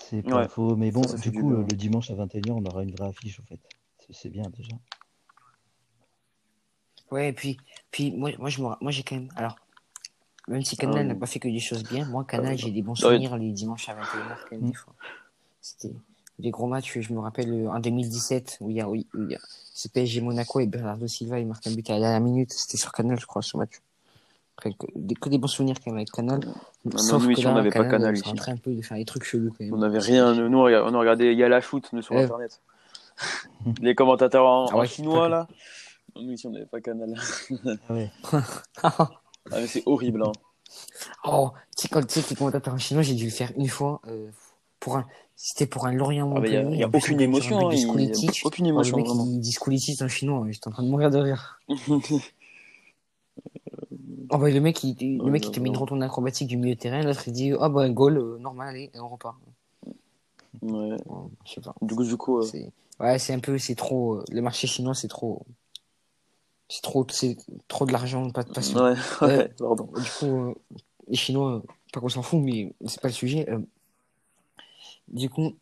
C'est 0.00 0.22
pas 0.22 0.42
Ouais. 0.42 0.48
faux. 0.48 0.76
Mais 0.76 0.90
bon, 0.90 1.02
Ça, 1.02 1.08
ça 1.10 1.18
fait 1.18 1.30
du 1.30 1.40
coup, 1.40 1.50
bien. 1.50 1.58
le 1.60 1.64
dimanche 1.64 2.10
à 2.10 2.14
21h, 2.14 2.56
on 2.56 2.64
aura 2.64 2.82
une 2.82 2.92
vraie 2.92 3.08
affiche 3.08 3.40
en 3.40 3.44
fait. 3.44 3.60
C'est- 4.06 4.12
C'est 4.12 4.28
bien 4.28 4.44
déjà. 4.56 4.76
Ouais, 7.10 7.28
et 7.28 7.32
puis, 7.32 7.58
puis 7.90 8.10
moi, 8.12 8.30
moi, 8.38 8.48
je 8.50 8.60
moi, 8.60 8.76
j'ai 8.88 9.02
quand 9.02 9.14
même. 9.16 9.28
Alors, 9.36 9.56
même 10.48 10.62
si 10.64 10.76
Canal 10.76 10.98
Ah, 10.98 11.04
n'a 11.04 11.14
oui. 11.14 11.20
pas 11.20 11.26
fait 11.26 11.38
que 11.38 11.48
des 11.48 11.60
choses 11.60 11.84
bien, 11.84 12.04
moi, 12.06 12.24
Canal, 12.24 12.52
Ah, 12.52 12.56
j'ai 12.56 12.70
des 12.70 12.82
bons 12.82 12.92
oui. 12.94 13.00
souvenirs 13.00 13.36
les 13.36 13.52
dimanches 13.52 13.88
à 13.88 13.94
21h 13.94 14.38
quand 14.48 14.52
même, 14.56 14.62
Mm. 14.66 14.70
des 14.70 14.74
fois. 14.76 14.94
C'était 15.60 15.94
des 16.38 16.50
gros 16.50 16.66
matchs. 16.66 16.98
Je 16.98 17.12
me 17.12 17.20
rappelle 17.20 17.50
euh, 17.52 17.70
en 17.70 17.78
2017 17.80 18.58
où 18.60 18.70
il 18.70 18.76
y 18.76 18.80
a, 18.80 18.88
où 18.88 18.94
il 18.96 19.06
y 19.14 19.34
a 19.34 19.38
ce 19.72 19.88
PSG 19.88 20.20
Monaco 20.20 20.60
et 20.60 20.66
Bernardo 20.66 21.06
Silva, 21.06 21.38
il 21.38 21.46
marque 21.46 21.66
un 21.66 21.72
but 21.72 21.88
à 21.90 21.94
la 21.94 22.00
dernière 22.00 22.20
minute. 22.20 22.52
C'était 22.52 22.76
sur 22.76 22.92
Canal, 22.92 23.18
je 23.20 23.26
crois, 23.26 23.42
ce 23.42 23.56
match. 23.56 23.80
Après, 24.56 24.72
que, 24.72 24.86
des, 24.94 25.14
que 25.14 25.28
des 25.28 25.38
bons 25.38 25.48
souvenirs 25.48 25.76
quand 25.82 25.90
même 25.90 25.96
avec 25.98 26.10
Canal. 26.10 26.40
Sauf 26.96 27.26
nous, 27.26 27.34
que 27.34 27.40
là, 27.40 27.50
on 27.50 27.54
n'avait 27.54 27.70
pas 27.70 27.84
Canal, 27.84 27.90
Canal, 27.90 28.16
c'est 28.16 28.34
train 28.34 28.52
un 28.52 28.56
peu 28.56 28.72
de 28.74 28.82
faire 28.82 28.96
des 28.96 29.04
trucs 29.04 29.24
chelous 29.24 29.50
quand 29.56 29.64
même. 29.64 29.74
On 29.74 29.78
n'avait 29.78 29.98
rien. 29.98 30.34
Nous, 30.34 30.58
on 30.58 30.62
regardait, 30.62 30.94
on 30.94 30.98
regardait 31.00 31.32
Il 31.32 31.38
y 31.38 31.42
a 31.44 31.48
la 31.48 31.60
foot 31.60 31.88
nous, 31.92 32.02
sur 32.02 32.14
Ouais. 32.14 32.24
Internet. 32.24 32.60
Les 33.80 33.94
commentateurs 33.94 34.46
en, 34.46 34.66
Ah 34.66 34.76
en 34.76 34.84
chinois, 34.84 35.28
là. 35.28 35.48
Nous, 36.16 36.32
ici, 36.32 36.46
on 36.46 36.50
n'avait 36.50 36.66
pas 36.66 36.80
Canal. 36.80 37.14
Ah. 37.88 38.42
Ah, 39.52 39.60
mais 39.60 39.66
c'est 39.66 39.82
horrible, 39.86 40.22
hein. 40.22 40.32
Oh, 41.24 41.50
tu 41.76 41.82
sais, 41.82 41.88
quand 41.88 42.00
tu 42.06 42.14
sais 42.14 42.22
que 42.22 42.30
les 42.30 42.36
commentateurs 42.36 42.72
en 42.74 42.78
chinois, 42.78 43.02
j'ai 43.02 43.14
dû 43.14 43.26
le 43.26 43.30
faire 43.30 43.52
une 43.56 43.68
fois. 43.68 44.00
euh, 44.08 44.30
pour 44.80 44.96
un, 44.96 45.06
c'était 45.36 45.66
pour 45.66 45.86
un 45.86 45.92
Lorient 45.92 46.32
Ah, 46.36 46.40
mais 46.40 46.48
il 46.50 46.78
y 46.78 46.82
a- 46.82 46.86
aucune 46.86 47.00
sur 47.02 47.20
émotion, 47.20 47.68
hein, 47.68 47.72
il 47.74 47.80
y 47.80 47.84
a 47.84 47.88
aucune 48.44 48.66
Oh, 48.66 48.68
émotion, 48.70 48.96
le 48.96 49.02
mec, 49.02 49.12
il 49.14 49.40
dit 49.40 49.52
Skulicic 49.52 50.00
en 50.02 50.08
chinois. 50.08 50.46
J'étais 50.50 50.68
en 50.68 50.70
train 50.70 50.82
de 50.82 50.88
mourir 50.88 51.10
de 51.10 51.18
rire. 51.18 51.60
Oh, 54.30 54.38
bah, 54.38 54.50
le 54.50 54.60
mec, 54.60 54.82
il, 54.82 55.18
le 55.18 55.30
mec, 55.30 55.44
il 55.46 55.50
te 55.52 55.60
met 55.60 55.68
une 55.68 55.76
retourne 55.76 56.02
acrobatique 56.02 56.48
du 56.48 56.56
milieu 56.56 56.74
de 56.74 56.80
terrain. 56.80 57.02
L'autre, 57.02 57.24
il 57.28 57.32
dit, 57.32 57.52
ah, 57.60 57.68
bah, 57.68 57.88
goal, 57.90 58.16
euh, 58.16 58.38
normal, 58.38 58.68
allez, 58.70 58.90
et 58.94 58.98
on 58.98 59.08
repart. 59.08 59.36
Ouais. 60.62 60.96
Bon, 61.06 61.30
je 61.44 61.52
sais 61.52 61.60
pas. 61.60 61.74
Du 61.82 61.94
coup, 61.94 62.04
du 62.04 62.16
coup, 62.16 62.38
euh, 62.38 62.42
C'est, 62.42 62.72
ouais, 63.00 63.18
c'est 63.18 63.32
un 63.34 63.38
peu, 63.40 63.58
c'est 63.58 63.74
trop, 63.74 64.22
le 64.30 64.40
marché 64.42 64.66
chinois, 64.66 64.94
c'est 64.94 65.08
trop, 65.08 65.44
c'est 66.68 66.82
trop, 66.82 67.06
c'est 67.10 67.36
trop 67.68 67.86
de 67.86 67.92
l'argent, 67.92 68.30
pas 68.30 68.42
de 68.44 68.50
passion. 68.52 68.80
ouais, 68.80 68.94
Euh, 69.22 69.28
ouais, 69.38 69.48
pardon. 69.58 69.88
Du 69.96 70.10
coup, 70.10 70.26
euh, 70.26 70.54
les 71.08 71.16
Chinois, 71.16 71.62
pas 71.92 72.00
qu'on 72.00 72.08
s'en 72.08 72.22
fout, 72.22 72.40
mais 72.42 72.74
c'est 72.86 73.00
pas 73.00 73.08
le 73.08 73.14
sujet. 73.14 73.48
euh. 73.50 73.60
du 75.08 75.28
coup, 75.30 75.56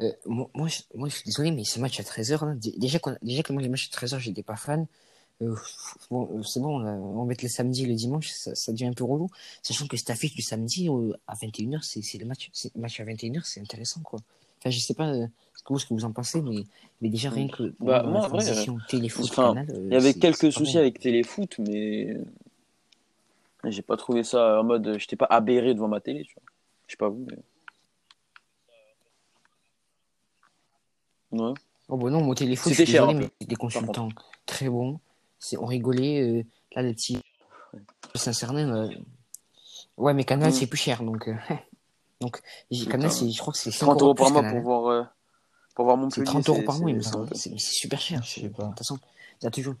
euh, 0.00 0.12
moi, 0.26 0.50
moi, 0.54 0.68
je, 0.68 0.80
moi, 0.94 1.08
je 1.10 1.16
suis 1.16 1.24
désolé, 1.24 1.50
mais 1.52 1.64
ce 1.64 1.80
match 1.80 2.00
à 2.00 2.04
13h, 2.04 2.46
là, 2.46 2.54
dé- 2.54 2.74
déjà, 2.78 3.00
déjà 3.22 3.42
que 3.44 3.52
moi, 3.52 3.62
les 3.62 3.68
matchs 3.70 3.88
à 3.92 3.96
13h, 3.96 4.20
j'étais 4.20 4.42
pas 4.44 4.56
fan. 4.56 4.86
bon, 6.10 6.42
c'est 6.42 6.60
bon, 6.60 6.80
on 6.84 7.18
va 7.20 7.24
mettre 7.26 7.44
le 7.44 7.48
samedi 7.48 7.84
et 7.84 7.86
le 7.86 7.94
dimanche, 7.94 8.28
ça, 8.30 8.54
ça 8.54 8.72
devient 8.72 8.86
un 8.86 8.92
peu 8.92 9.04
relou. 9.04 9.28
Sachant 9.62 9.86
que 9.86 9.96
cette 9.96 10.10
affiche 10.10 10.34
du 10.34 10.42
samedi 10.42 10.88
à 11.26 11.34
21h, 11.34 11.84
c'est 11.84 12.02
c'est 12.02 12.18
le 12.18 12.26
match, 12.26 12.50
c'est 12.52 12.74
match 12.76 13.00
à 13.00 13.04
21h, 13.04 13.46
c'est 13.46 13.60
intéressant, 13.60 14.00
quoi. 14.00 14.20
Enfin, 14.58 14.70
je 14.70 14.78
sais 14.78 14.94
pas 14.94 15.12
vous, 15.68 15.78
ce 15.78 15.86
que 15.86 15.94
vous 15.94 16.04
en 16.04 16.12
pensez, 16.12 16.42
mais, 16.42 16.64
mais 17.00 17.08
déjà 17.08 17.30
rien 17.30 17.48
que 17.48 17.74
Bah, 17.80 18.02
la 18.02 18.08
moi, 18.08 18.20
vrai, 18.20 18.28
transition 18.44 18.78
téléfoot 18.88 19.24
enfin, 19.30 19.48
canal, 19.54 19.70
euh, 19.70 19.86
Il 19.88 19.92
y 19.92 19.96
avait 19.96 20.14
quelques 20.14 20.52
soucis 20.52 20.78
avec 20.78 20.98
Téléfoot, 21.00 21.58
mais 21.58 22.16
j'ai 23.64 23.82
pas 23.82 23.96
trouvé 23.96 24.24
ça 24.24 24.60
en 24.60 24.64
mode. 24.64 24.96
J'étais 24.98 25.16
pas 25.16 25.26
aberré 25.30 25.74
devant 25.74 25.88
ma 25.88 26.00
télé, 26.00 26.24
tu 26.24 26.34
vois. 26.34 26.42
Je 26.88 26.92
sais 26.92 26.96
pas 26.96 27.08
vous, 27.08 27.26
mais. 27.30 27.38
Ouais. 31.38 31.54
Oh 31.88 31.96
bah 31.96 32.10
non, 32.10 32.22
mon 32.22 32.34
téléphone, 32.34 32.72
je 32.72 32.78
C'était 32.78 32.90
cher, 32.90 33.06
désolé, 33.06 33.28
mais 33.40 33.46
des 33.46 33.56
consultants 33.56 34.08
très 34.46 34.68
bons. 34.68 35.00
C'est, 35.38 35.56
on 35.58 35.66
rigolait. 35.66 36.20
euh, 36.22 36.42
là, 36.74 36.82
le 36.82 36.92
petit 36.92 37.18
Saint-Cernin, 38.14 38.74
euh, 38.74 38.88
ouais, 39.96 40.14
mais 40.14 40.24
Canal, 40.24 40.50
Mm. 40.50 40.52
c'est 40.52 40.66
plus 40.66 40.78
cher. 40.78 41.02
Donc, 41.02 41.28
euh, 41.28 41.34
donc 42.20 42.40
Putain. 42.70 42.90
Canal, 42.90 43.10
c'est, 43.10 43.30
je 43.30 43.38
crois 43.40 43.52
que 43.52 43.58
c'est 43.58 43.70
5 43.70 43.86
30 43.86 44.02
euros 44.02 44.14
par 44.14 44.30
mois 44.30 44.42
pour 44.42 44.60
voir, 44.60 44.86
euh, 44.88 45.02
pour 45.74 45.84
voir 45.86 45.96
C'est 45.96 46.02
Montpellier. 46.02 46.24
30 46.26 46.48
euros 46.48 46.62
par 46.62 46.78
mois, 46.78 46.90
il 46.90 46.96
me 46.96 47.02
semble. 47.02 47.28
c'est- 47.34 47.58
super 47.58 48.00
cher. 48.00 48.22
Je 48.22 48.40
sais 48.40 48.48
pas. 48.48 48.64
De 48.64 48.68
toute 48.68 48.78
façon, 48.78 48.98
il 49.40 49.44
y 49.44 49.46
a 49.46 49.50
toujours. 49.50 49.74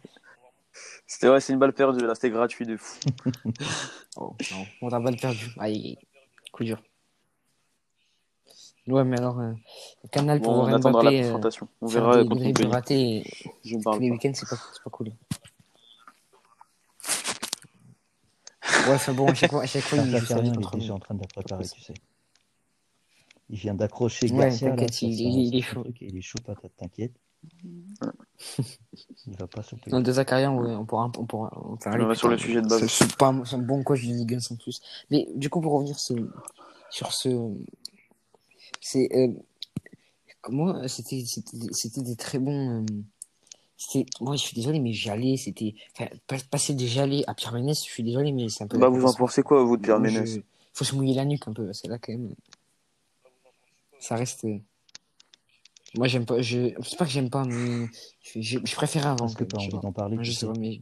C'était 1.06 1.28
ouais, 1.28 1.40
c'est 1.40 1.52
une 1.52 1.58
balle 1.58 1.72
perdue 1.74 2.06
là, 2.06 2.14
c'était 2.14 2.30
gratuit 2.30 2.66
de 2.66 2.76
fou. 2.76 2.98
Oh, 4.16 4.36
non, 4.52 4.66
on 4.82 4.88
a 4.90 5.00
balle 5.00 5.16
perdu. 5.16 5.46
Aïe, 5.58 5.96
coup 6.52 6.64
dur. 6.64 6.82
Ouais, 8.86 9.04
mais 9.04 9.16
alors, 9.18 9.38
euh, 9.40 9.52
Canal 10.10 10.40
pour 10.40 10.52
Bon, 10.52 10.58
on 10.60 10.64
voir 10.66 10.74
attendra 10.74 11.02
la 11.04 11.10
Mbappé 11.10 11.20
euh, 11.20 11.22
confrontation. 11.24 11.68
On 11.80 11.86
verra 11.86 12.16
des 12.22 12.28
contre 12.28 12.34
dribbles 12.42 12.46
Montpellier. 12.64 12.72
ratés 12.72 13.32
Je 13.64 13.76
tous 13.76 13.82
parle 13.82 14.00
les 14.00 14.10
week-ends, 14.10 14.32
c'est 14.34 14.48
pas, 14.48 14.56
c'est 14.56 14.82
pas 14.82 14.90
cool. 14.90 15.12
Ouais, 18.88 18.94
enfin 18.94 19.12
bon, 19.14 19.28
à 19.28 19.34
chaque 19.34 19.50
fois, 19.50 19.62
à 19.62 19.66
chaque 19.66 19.82
fois 19.84 19.98
il 19.98 20.08
il 20.08 20.14
est 20.16 20.18
contre 20.20 20.76
déjà 20.76 20.88
nous. 20.88 20.94
en 20.94 20.98
train 20.98 21.14
de 21.14 21.20
la 21.20 21.26
préparer, 21.28 21.64
tu 21.68 21.80
sais. 21.80 21.94
Il 23.52 23.58
vient 23.58 23.74
d'accrocher 23.74 24.30
Ouais, 24.32 24.48
Garcia, 24.48 24.74
là, 24.74 24.88
sur 24.88 25.08
il- 25.08 25.54
est 25.56 25.60
chaud. 25.60 25.82
truc, 25.82 25.96
il 26.00 26.16
est 26.16 26.22
chaud 26.22 26.38
patate, 26.44 26.72
t'inquiète. 26.76 27.12
Il 29.26 29.36
va 29.38 29.46
pas 29.46 29.62
se 29.62 29.74
Dans 29.90 30.00
deux 30.00 30.12
Zakaria, 30.12 30.50
ouais, 30.50 30.74
on 30.74 30.86
pourra, 30.86 31.10
on 31.18 31.26
pourra. 31.26 31.50
On 31.54 31.76
va 32.06 32.14
sur 32.14 32.28
le 32.28 32.38
sujet 32.38 32.62
de 32.62 32.66
base. 32.68 32.80
C'est- 32.86 33.04
C'est 33.04 33.16
pas 33.16 33.28
un- 33.28 33.44
c'est 33.44 33.56
un 33.56 33.58
bon 33.58 33.82
coach 33.84 34.00
de 34.02 34.06
Ligue 34.14 34.34
1 34.34 34.40
sans 34.40 34.56
plus. 34.56 34.80
Mais 35.10 35.28
du 35.34 35.50
coup, 35.50 35.60
pour 35.60 35.72
revenir 35.74 35.98
sur, 35.98 36.16
sur 36.88 37.12
ce. 37.12 37.28
C'est. 38.80 39.08
Euh, 39.14 39.28
moi, 40.48 40.88
c'était 40.88 41.22
des 42.02 42.16
très 42.16 42.38
bons. 42.38 42.80
euh, 42.82 42.86
c'était 43.76 44.06
moi, 44.20 44.34
je 44.36 44.40
suis 44.40 44.54
désolé, 44.54 44.80
mais 44.80 44.94
Jalais, 44.94 45.36
c'était. 45.36 45.74
Enfin, 45.94 46.08
passer 46.50 46.72
des 46.74 46.86
Jalais 46.86 47.22
à 47.26 47.34
Pierre 47.34 47.52
Ménès, 47.52 47.78
je 47.84 47.90
suis 47.90 48.02
désolé, 48.02 48.32
mais 48.32 48.48
c'est 48.48 48.64
un 48.64 48.66
peu. 48.66 48.78
Bah, 48.78 48.88
vous 48.88 49.04
en 49.04 49.12
pensez 49.12 49.42
quoi, 49.42 49.62
vous, 49.62 49.76
de 49.76 49.82
Pierre 49.82 49.98
Moi, 49.98 50.08
je- 50.08 50.20
Ménès? 50.20 50.40
faut 50.72 50.84
se 50.84 50.94
mouiller 50.94 51.14
la 51.14 51.26
nuque 51.26 51.46
un 51.48 51.52
peu, 51.52 51.66
parce 51.66 51.82
que 51.82 51.88
là, 51.88 51.98
quand 51.98 52.12
même. 52.12 52.34
Ça 54.02 54.16
reste. 54.16 54.44
euh, 54.44 54.58
Moi, 55.94 56.08
j'aime 56.08 56.26
pas. 56.26 56.40
Je... 56.42 56.74
C'est 56.82 56.98
pas 56.98 57.04
que 57.04 57.10
j'aime 57.10 57.30
pas, 57.30 57.44
mais 57.44 57.88
je, 58.22 58.40
je, 58.40 58.58
je 58.64 58.74
préfère 58.74 59.06
avant. 59.06 59.18
Parce 59.26 59.34
que 59.34 59.44
t'as 59.44 59.56
même, 59.56 59.62
envie 59.62 59.68
tu 59.70 59.78
d'en 59.78 59.92
parler, 59.92 60.16
tu 60.18 60.24
je 60.24 60.32
sais 60.32 60.46
pas, 60.46 60.54
mais. 60.54 60.80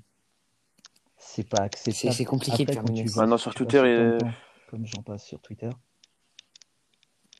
C'est 1.19 1.45
pas 1.45 1.59
C'est 1.63 1.93
acceptable. 1.93 2.17
c'est 2.17 2.25
compliqué 2.25 2.65
de 2.65 2.71
Après, 2.71 2.75
faire 2.75 2.95
tu 2.95 3.09
vois, 3.09 3.23
Maintenant, 3.23 3.39
sur 3.39 3.55
Twitter, 3.55 3.77
de 3.79 3.85
est- 3.85 4.19
temps, 4.19 4.33
comme 4.67 4.87
j'en 4.87 5.03
passe 5.03 5.25
sur 5.25 5.41
Twitter, 5.41 5.71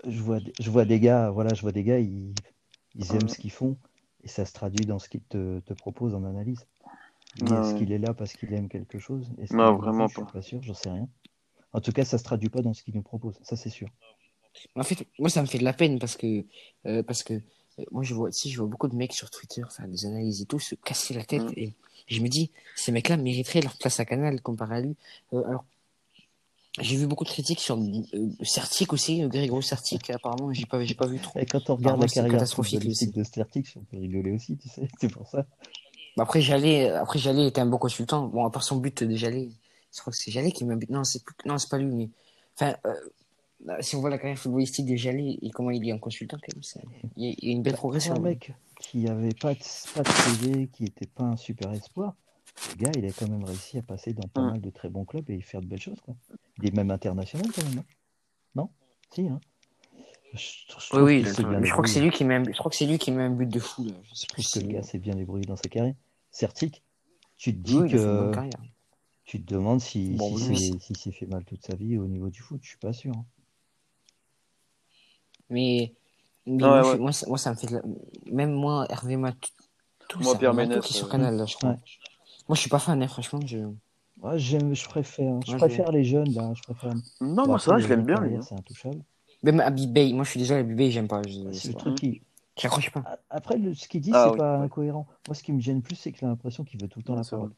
je 0.07 0.21
vois, 0.21 0.41
des- 0.41 0.53
je 0.59 0.71
vois 0.71 0.85
des 0.85 1.01
gars, 1.01 1.31
voilà, 1.31 1.55
je 1.55 1.63
vois 1.63 1.73
des 1.73 1.85
gars, 1.85 1.99
ils, 1.99 2.35
ils 2.95 3.15
aiment 3.15 3.29
ce 3.29 3.39
qu'ils 3.39 3.51
font 3.53 3.77
et 4.23 4.29
ça 4.29 4.45
se 4.45 4.53
traduit 4.53 4.87
dans 4.87 4.99
ce 4.99 5.09
qu'ils 5.09 5.23
te, 5.23 5.61
te 5.61 5.73
proposent 5.75 6.15
en 6.15 6.25
analyse. 6.25 6.67
Ah 7.41 7.45
est-ce 7.61 7.75
ouais. 7.75 7.79
qu'il 7.79 7.93
est 7.93 7.99
là 7.99 8.15
parce 8.15 8.35
qu'il 8.35 8.53
aime 8.55 8.69
quelque 8.69 8.99
chose? 8.99 9.31
Non, 9.51 9.77
vraiment 9.77 10.07
jeu 10.07 10.09
Je 10.09 10.15
pas. 10.15 10.23
suis 10.23 10.33
pas 10.33 10.43
sûr, 10.43 10.63
j'en 10.63 10.75
sais 10.75 10.91
rien. 10.91 11.09
En 11.73 11.81
tout 11.81 11.93
cas, 11.93 12.05
ça 12.05 12.19
se 12.19 12.25
traduit 12.25 12.51
pas 12.51 12.63
dans 12.63 12.75
ce 12.75 12.83
qu'il 12.83 12.95
nous 12.95 13.03
propose, 13.03 13.39
ça 13.43 13.57
c'est 13.57 13.71
sûr. 13.71 13.89
En 14.77 14.83
fait, 14.83 15.07
moi, 15.19 15.31
ça 15.31 15.43
me 15.43 15.47
fait 15.47 15.59
de 15.59 15.65
la 15.65 15.73
peine 15.73 15.99
parce 15.99 16.17
que, 16.17 16.45
euh, 16.87 17.03
parce 17.03 17.23
que 17.23 17.35
euh, 17.35 17.85
moi, 17.91 18.03
je 18.03 18.15
vois, 18.15 18.33
si 18.33 18.51
je 18.51 18.59
vois 18.59 18.67
beaucoup 18.67 18.89
de 18.89 18.97
mecs 18.97 19.13
sur 19.13 19.31
Twitter 19.31 19.63
faire 19.71 19.89
des 19.89 20.07
analyses 20.07 20.43
et 20.43 20.47
tout, 20.47 20.59
se 20.59 20.75
casser 20.75 21.15
la 21.15 21.25
tête. 21.25 21.43
Mm. 21.43 21.55
Et 21.57 21.75
je 22.09 22.21
me 22.21 22.29
dis, 22.29 22.51
ces 22.77 22.93
mecs-là 22.93 23.17
mériteraient 23.17 23.61
leur 23.61 23.77
place 23.77 24.01
à 24.01 24.05
Canal 24.05 24.41
comparé 24.41 24.77
à 24.77 24.81
lui. 24.81 24.97
Euh, 25.33 25.43
alors, 25.47 25.65
j'ai 26.79 26.97
vu 26.97 27.07
beaucoup 27.07 27.25
de 27.25 27.29
critiques 27.29 27.61
sur 27.61 27.77
euh, 27.77 28.29
Certic 28.43 28.93
aussi, 28.93 29.21
Grégory 29.23 29.63
Certic. 29.63 30.11
Apparemment, 30.11 30.53
j'ai 30.53 30.67
pas, 30.67 30.83
j'ai 30.85 30.95
pas 30.95 31.07
vu 31.07 31.19
trop. 31.19 31.39
Et 31.39 31.47
quand 31.47 31.69
on 31.71 31.77
regarde 31.77 32.01
la 32.01 32.07
carrière 32.07 32.33
catastrophique, 32.33 33.13
de 33.13 33.25
Stertic, 33.25 33.75
on 33.77 33.81
peut 33.81 33.99
rigoler 33.99 34.33
aussi, 34.33 34.57
tu 34.57 34.69
sais, 34.69 34.89
c'est 35.01 35.11
pour 35.11 35.27
ça. 35.29 35.47
Bah, 36.17 36.25
après, 36.25 36.41
Jallet, 36.41 36.91
après, 36.91 37.19
Jallet 37.19 37.49
était 37.49 37.61
un 37.61 37.67
bon 37.67 37.79
consultant. 37.79 38.27
Bon, 38.29 38.45
à 38.45 38.51
part 38.51 38.63
son 38.63 38.77
but 38.77 39.03
de 39.03 39.15
Jallet, 39.17 39.51
je 39.95 40.01
crois 40.01 40.13
que 40.13 40.19
c'est 40.19 40.31
Jallet 40.31 40.53
qui 40.53 40.65
m'a 40.65 40.77
but. 40.77 40.91
Non, 40.91 41.05
c'est 41.05 41.23
non, 41.45 41.59
c'est 41.59 41.69
pas 41.69 41.79
lui, 41.79 41.93
mais, 41.93 42.09
enfin, 42.55 42.77
euh, 42.87 42.95
si 43.81 43.97
on 43.97 44.01
voit 44.01 44.11
la 44.11 44.19
carrière 44.19 44.39
footballistique 44.39 44.87
de 44.87 44.97
Jallet 44.97 45.39
et 45.43 45.51
comment 45.51 45.71
il 45.71 45.87
est 45.89 45.93
en 45.93 45.99
consultant, 45.99 46.37
quand 46.39 46.55
même, 46.55 46.63
ça- 46.63 46.81
il 47.17 47.37
y 47.43 47.49
a, 47.51 47.53
une 47.53 47.63
belle 47.63 47.73
Pour 47.75 47.81
progression. 47.81 48.15
un 48.15 48.21
mec 48.21 48.53
qui 48.81 49.07
avait 49.09 49.35
pas 49.35 49.55
de, 49.55 49.61
pas 49.95 50.03
de 50.03 50.09
CV, 50.09 50.69
qui 50.69 50.85
était 50.85 51.07
pas 51.07 51.25
un 51.25 51.37
super 51.37 51.71
espoir, 51.73 52.15
le 52.71 52.75
gars, 52.85 52.91
il 52.97 53.05
a 53.05 53.13
quand 53.13 53.29
même 53.29 53.45
réussi 53.45 53.79
à 53.79 53.83
passer 53.83 54.13
dans 54.15 54.27
pas 54.29 54.43
Mm. 54.43 54.49
mal 54.51 54.61
de 54.61 54.71
très 54.71 54.89
bons 54.89 55.05
clubs 55.05 55.29
et 55.31 55.41
faire 55.43 55.61
de 55.61 55.67
belles 55.67 55.81
choses, 55.81 56.01
quoi. 56.01 56.15
Il 56.59 56.67
est 56.69 56.75
même 56.75 56.91
international, 56.91 57.47
quand 57.55 57.65
même, 57.65 57.79
hein. 57.79 57.85
non? 58.55 58.71
Si, 59.15 59.29
hein 59.29 59.41
je, 60.33 60.39
je 60.39 60.97
Oui, 61.03 61.25
je 61.25 61.71
crois 61.73 61.83
que 61.85 61.91
c'est 61.91 62.01
lui 62.01 62.11
qui 62.11 62.25
met, 62.25 62.37
un- 62.37 62.45
je 62.45 62.57
crois 62.59 62.71
que 62.71 62.77
c'est 62.77 62.87
lui 62.87 62.99
qui 62.99 63.11
met 63.13 63.23
un 63.25 63.31
but 63.31 63.49
de 63.49 63.59
fou, 63.61 63.85
là. 63.85 63.93
Je 64.05 64.15
sais 64.15 64.27
Je 64.29 64.33
plus 64.35 64.43
trouve 64.43 64.45
que 64.55 64.61
si- 64.61 64.67
le 64.67 64.73
gars 64.73 64.83
s'est 64.83 64.99
bien 64.99 65.15
débrouillé 65.17 65.45
dans 65.45 65.57
sa 65.57 65.69
carrière. 65.69 65.95
Certic, 66.31 66.83
tu 67.37 67.53
te 67.53 67.59
dis 67.59 67.77
Oui, 67.77 67.91
que 67.91 68.31
tu 69.25 69.43
te 69.45 69.53
demandes 69.55 69.81
si, 69.81 70.15
Bon, 70.17 70.37
si 70.37 70.57
c'est- 70.57 70.81
s'il 70.81 70.97
s'est 70.97 71.13
fait 71.13 71.27
mal 71.27 71.45
toute 71.45 71.65
sa 71.67 71.75
vie 71.75 71.99
au 71.99 72.07
niveau 72.07 72.31
du 72.31 72.41
foot, 72.41 72.61
je 72.63 72.69
suis 72.71 72.79
pas 72.79 72.93
sûr. 72.93 73.13
hein. 73.17 73.25
Mais, 75.51 75.93
mais 76.47 76.63
Ouais, 76.63 76.69
moi, 76.69 76.93
ouais. 76.93 76.99
moi, 76.99 77.13
ça, 77.13 77.27
moi, 77.29 77.39
ça 77.39 77.51
me 77.51 77.57
fait 77.57 77.67
de 77.67 77.75
la... 77.75 77.83
Même 78.31 78.53
moi, 78.53 78.87
Hervé 78.91 79.17
Mat, 79.17 79.37
tout 80.09 80.23
Moi, 80.23 80.33
ça, 80.33 80.39
Pierre 80.39 80.55
Ménès, 80.55 80.81
qui 80.85 80.93
est 80.95 80.97
sur 80.97 81.09
euh, 81.09 81.11
Canal, 81.11 81.37
là, 81.37 81.47
je 81.47 81.57
crois. 81.57 81.71
Ouais. 81.71 81.77
Moi, 82.49 82.57
je 82.57 82.61
suis 82.61 82.71
pas 82.71 82.79
fan, 82.79 83.03
hein, 83.03 83.09
franchement. 83.09 83.41
Je... 83.47 83.59
Ouais, 84.23 84.39
j'aime, 84.39 84.75
je 84.75 84.85
préfère, 84.89 85.41
je 85.43 85.53
Ouais, 85.53 85.59
préfère 85.59 85.91
les 85.93 86.05
jeunes, 86.05 86.33
là, 86.35 86.53
je 86.55 86.63
préfère. 86.63 86.95
Non, 87.21 87.35
Bon, 87.37 87.47
moi, 87.47 87.59
ça 87.59 87.73
va, 87.73 87.79
je 87.79 87.89
l'aime 87.89 88.05
bien, 88.05 88.21
lui. 88.21 88.37
hein. 88.37 88.41
C'est 88.43 88.55
intouchable. 88.55 89.03
Même 89.43 89.61
Abibay, 89.61 90.13
moi, 90.13 90.25
je 90.25 90.31
suis 90.31 90.41
désolé, 90.41 90.61
Abibay, 90.61 90.91
j'aime 90.91 91.09
pas. 91.09 91.23
C'est 91.53 91.69
le 91.69 91.75
truc 91.75 91.95
qui, 91.97 92.23
J'accroche 92.59 92.91
pas. 92.91 93.03
Après, 93.31 93.57
le- 93.57 93.75
ce 93.75 93.89
qu'il 93.89 94.01
dit, 94.03 94.13
Ah 94.13 94.25
c'est 94.25 94.33
oui, 94.33 94.39
pas 94.39 94.59
ouais. 94.59 94.65
incohérent. 94.67 95.07
Moi, 95.27 95.35
ce 95.35 95.43
qui 95.43 95.53
me 95.53 95.61
gêne 95.61 95.81
plus, 95.83 95.97
c'est 95.97 96.13
que 96.13 96.19
j'ai 96.19 96.27
l'impression 96.27 96.65
qu'il 96.65 96.81
veut 96.81 96.89
tout 96.89 96.99
le 96.99 97.05
temps 97.05 97.15
la 97.15 97.25
parole. 97.25 97.53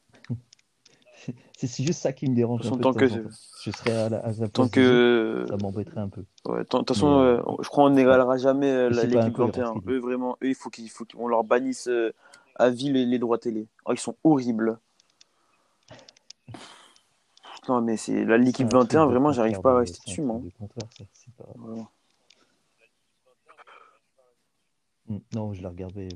C'est 1.57 1.85
juste 1.85 2.01
ça 2.01 2.13
qui 2.13 2.29
me 2.29 2.35
dérange 2.35 2.67
un 2.67 2.71
peu 2.77 2.81
tant 2.83 2.93
que- 2.93 3.05
temps. 3.07 3.29
Je 3.63 3.71
serais 3.71 3.93
à, 3.93 4.09
la, 4.09 4.19
à 4.27 4.33
Tant 4.49 4.69
que. 4.69 5.45
ça 5.49 5.57
m'embêterait 5.57 6.01
un 6.01 6.09
peu. 6.09 6.25
Ouais, 6.47 6.59
de 6.61 6.65
toute 6.65 6.89
façon, 6.89 7.19
euh, 7.21 7.37
euh, 7.39 7.43
je 7.63 7.69
crois 7.69 7.85
qu'on 7.85 7.91
n'égalera 7.95 8.37
jamais 8.39 8.71
euh, 8.71 8.89
l'équipe 8.91 9.17
incohérent, 9.19 9.53
ce 9.53 9.59
21. 9.61 9.73
qu'il 9.75 9.81
dit. 9.83 9.89
Eux, 9.91 9.99
vraiment, 10.01 10.37
eux, 10.43 10.49
il 10.49 10.55
faut 10.55 10.71
qu'on 10.71 11.29
leur 11.29 11.45
bannisse 11.45 11.87
euh, 11.89 12.13
à 12.57 12.71
vie 12.71 12.91
les, 12.93 13.05
les 13.07 13.19
droits 13.21 13.39
télé. 13.39 13.67
Oh, 13.85 13.93
ils 13.93 13.99
sont 14.01 14.17
horribles. 14.25 14.79
Non, 17.69 17.81
mais 17.81 17.97
c'est 17.97 18.25
la- 18.25 18.39
l'équipe 18.39 18.67
un 18.67 18.71
truc 18.71 18.83
21, 18.83 19.07
de 19.07 19.11
vraiment, 19.13 19.31
j'arrive 19.33 19.61
pas 19.61 19.73
à 19.75 19.79
rester 19.79 20.01
dessus, 20.05 20.23
moi. 20.23 20.41
pas- 20.59 21.45
Voilà. 21.57 21.83
Hmm, 25.09 25.19
Non, 25.35 25.53
je 25.55 25.61
l'ai 25.61 25.69
regardé 25.69 26.09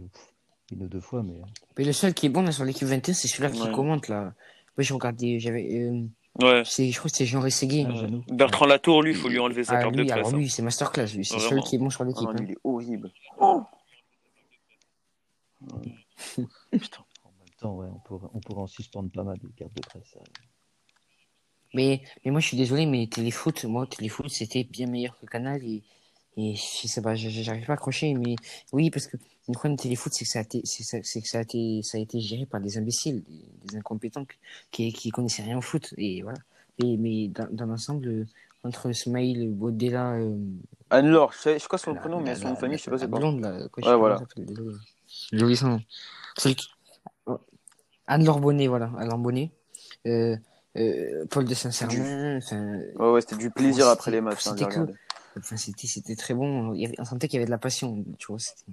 une 0.72 0.82
ou 0.82 0.88
deux 0.88 1.00
fois, 1.00 1.22
mais 1.22 1.40
Mais 1.78 1.84
le 1.84 1.92
seul 1.92 2.14
qui 2.14 2.26
est 2.26 2.28
bon 2.30 2.42
là 2.42 2.50
sur 2.52 2.64
l'équipe 2.64 2.88
21, 2.88 3.14
c'est 3.14 3.28
celui-là 3.28 3.50
qui 3.50 3.70
commente 3.72 4.08
là. 4.08 4.34
Moi, 4.76 4.82
j'ai 4.84 4.94
regardé, 4.94 5.38
j'avais. 5.40 5.66
euh, 5.80 6.02
Ouais. 6.42 6.62
c'est- 6.66 6.90
je 6.90 6.98
crois 6.98 7.10
que 7.10 7.16
c'est 7.16 7.24
Jean 7.26 7.40
Rességuier. 7.40 7.86
Ah. 7.88 8.06
Bertrand 8.30 8.66
Latour, 8.66 9.02
lui, 9.02 9.12
il 9.12 9.16
faut 9.16 9.28
lui 9.28 9.38
enlever 9.38 9.64
sa 9.64 9.78
Ah, 9.78 9.80
carte 9.82 9.94
de 9.94 10.00
lui, 10.00 10.06
presse. 10.06 10.18
alors 10.18 10.34
hein. 10.34 10.36
lui, 10.38 10.50
c'est 10.50 10.62
masterclass, 10.62 11.06
lui. 11.16 11.24
C'est 11.24 11.38
celui 11.38 11.62
qui 11.62 11.76
est 11.76 11.78
bon 11.78 11.88
sur 11.90 12.02
Ah 12.02 12.04
l'équipe. 12.04 12.28
lui, 12.28 12.38
hein. 12.40 12.44
il 12.48 12.52
est 12.52 12.58
horrible. 12.64 13.10
Oh 13.38 13.62
Putain. 16.72 17.04
en 17.24 17.30
même 17.30 17.54
temps, 17.58 17.74
ouais, 17.76 17.88
on 17.94 17.98
pourrait, 18.00 18.28
on 18.34 18.40
pourrait 18.40 18.62
en 18.62 18.66
suspendre 18.66 19.10
pas 19.10 19.22
mal 19.24 19.38
des 19.38 19.48
cartes 19.56 19.72
de 19.74 19.80
presse. 19.80 20.10
ça. 20.12 20.20
Mais, 21.74 22.02
mais 22.24 22.30
moi, 22.30 22.40
je 22.40 22.46
suis 22.48 22.56
désolé, 22.56 22.86
mais 22.86 23.06
Téléfoot, 23.06 23.64
moi, 23.64 23.86
Téléfoot, 23.86 24.28
c'était 24.28 24.64
bien 24.64 24.86
meilleur 24.86 25.18
que 25.18 25.26
Canal. 25.26 25.62
Et, 25.64 25.82
et 26.36 26.54
je 26.54 26.86
sais 26.88 27.00
pas, 27.02 27.14
j'arrive 27.14 27.66
pas 27.66 27.72
à 27.72 27.76
accrocher. 27.76 28.12
Mais 28.14 28.36
oui, 28.72 28.90
parce 28.90 29.06
que 29.06 29.16
le 29.48 29.52
problème 29.54 29.76
de 29.76 29.82
Téléfoot, 29.82 30.12
c'est 30.12 30.24
que 30.24 30.30
ça 30.30 30.40
a 30.40 30.42
été, 30.42 30.60
ça- 30.64 30.98
c'est 31.02 31.20
que 31.22 31.28
ça 31.28 31.38
a 31.38 31.42
été, 31.42 31.80
ça 31.82 31.98
a 31.98 32.00
été 32.00 32.20
géré 32.20 32.46
par 32.46 32.60
des 32.60 32.76
imbéciles, 32.78 33.22
des, 33.22 33.68
des 33.70 33.76
incompétents 33.76 34.26
qui, 34.70 34.92
qui 34.92 35.10
connaissaient 35.10 35.42
rien 35.42 35.58
au 35.58 35.62
foot. 35.62 35.94
Et 35.96 36.22
voilà. 36.22 36.38
Et, 36.78 36.96
mais 36.98 37.28
dans, 37.28 37.48
dans 37.50 37.66
l'ensemble, 37.66 38.26
entre 38.64 38.92
Smaïl, 38.92 39.48
Bodella, 39.50 40.12
euh, 40.14 40.36
Anne-Laure, 40.90 41.32
je 41.32 41.38
sais 41.38 41.58
je 41.58 41.66
pas 41.68 41.78
son 41.78 41.94
la- 41.94 42.00
prénom, 42.00 42.20
mais 42.20 42.34
son 42.34 42.42
nom 42.42 42.50
de 42.50 42.54
la- 42.54 42.60
famille, 42.60 42.78
je 42.78 42.82
sais 42.84 42.90
pas 42.90 42.98
c'est 42.98 43.08
quoi. 43.08 43.18
blonde, 43.18 43.40
là, 43.40 43.68
quoi, 43.72 43.82
Ouais, 43.88 43.96
voilà. 43.96 44.20
Joli 45.32 45.56
son. 45.56 45.80
Qui- 46.36 46.56
oh. 47.26 47.38
Anne-Laure 48.06 48.40
Bonnet, 48.40 48.66
voilà, 48.66 48.90
Anne-Laure 48.98 49.18
Bonnet. 49.18 49.52
Euh, 50.06 50.36
euh, 50.76 51.24
Paul 51.30 51.46
de 51.46 51.54
Saint-Cernin, 51.54 52.36
enfin, 52.36 52.78
Ouais, 52.96 53.10
ouais, 53.12 53.20
c'était 53.22 53.36
du 53.36 53.50
plaisir 53.50 53.86
Oh, 53.88 53.90
après 53.90 54.10
les 54.10 54.20
matchs, 54.20 54.46
hein, 54.46 54.54
Enfin, 55.36 55.56
c'était, 55.56 55.86
c'était 55.86 56.16
très 56.16 56.34
bon. 56.34 56.72
Il 56.74 56.80
y 56.80 56.86
avait, 56.86 56.94
on 56.98 57.04
sentait 57.04 57.28
qu'il 57.28 57.36
y 57.36 57.38
avait 57.38 57.46
de 57.46 57.50
la 57.50 57.58
passion, 57.58 58.04
tu 58.18 58.26
vois. 58.28 58.38
C'était... 58.38 58.72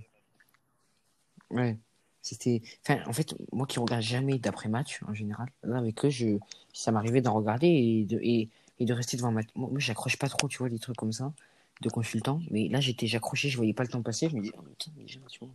Ouais. 1.50 1.78
C'était, 2.22 2.62
enfin, 2.88 3.02
en 3.06 3.12
fait, 3.14 3.36
moi 3.52 3.68
qui 3.68 3.80
regarde 3.80 4.02
jamais 4.02 4.40
d'après-match 4.40 5.02
en 5.08 5.14
général, 5.14 5.50
là 5.64 5.78
avec 5.78 6.06
eux, 6.06 6.10
je, 6.10 6.38
ça 6.72 6.92
m'arrivait 6.94 7.20
d'en 7.22 7.34
regarder 7.34 7.68
et 7.68 8.06
de, 8.06 8.18
et, 8.24 8.48
et 8.80 8.86
de 8.86 8.94
rester 8.94 9.18
devant 9.18 9.32
ma. 9.32 9.42
Moi, 9.56 9.70
moi, 9.70 9.80
j'accroche 9.80 10.18
pas 10.18 10.30
trop, 10.30 10.48
tu 10.48 10.60
vois, 10.60 10.70
des 10.70 10.80
trucs 10.80 10.96
comme 10.96 11.12
ça, 11.12 11.34
de 11.82 11.90
consultant. 11.90 12.42
Mais 12.50 12.70
là, 12.70 12.80
j'étais, 12.80 13.08
j'accrochais, 13.08 13.50
je 13.50 13.58
voyais 13.58 13.74
pas 13.74 13.84
le 13.84 13.90
temps 13.90 14.02
passer. 14.02 14.30
Je 14.30 14.38
me 14.38 14.42
dis, 14.42 14.52
oh, 14.58 14.62
putain, 14.62 14.92
déjà, 14.96 15.20
tu 15.30 15.40
vois. 15.40 15.50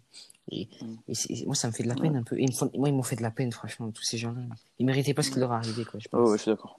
Et, 0.50 0.68
et 1.08 1.14
c'est- 1.14 1.46
moi, 1.46 1.54
ça 1.54 1.68
me 1.68 1.72
fait 1.72 1.84
de 1.84 1.88
la 1.88 1.94
peine 1.94 2.16
un 2.16 2.22
peu. 2.22 2.38
Et 2.38 2.44
moi, 2.74 2.88
ils 2.90 2.94
m'ont 2.94 3.02
fait 3.02 3.16
de 3.16 3.22
la 3.22 3.30
peine, 3.30 3.50
franchement, 3.50 3.90
tous 3.90 4.02
ces 4.02 4.18
gens-là. 4.18 4.42
Ils 4.78 4.84
méritaient 4.84 5.14
pas 5.14 5.22
ce 5.22 5.30
qui 5.30 5.38
leur 5.38 5.52
est 5.52 5.56
arrivé, 5.56 5.86
quoi. 5.86 5.98
Je 6.00 6.08
pense. 6.08 6.28
ouais, 6.28 6.36
je 6.36 6.42
suis 6.42 6.50
d'accord. 6.50 6.78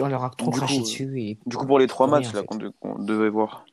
On 0.00 0.06
leur 0.08 0.24
a 0.24 0.30
trop 0.30 0.50
Du 0.50 0.56
craché 0.58 0.76
coup, 0.76 0.82
dessus 0.82 1.20
et 1.20 1.38
Du 1.46 1.56
coup, 1.56 1.66
pour 1.66 1.78
les 1.78 1.86
trois 1.86 2.06
rien, 2.06 2.16
matchs 2.20 2.32
là 2.32 2.42
qu'on 2.42 2.56
de- 2.56 2.68
qu'on 2.80 2.98
devait 3.02 3.28
voir, 3.30 3.64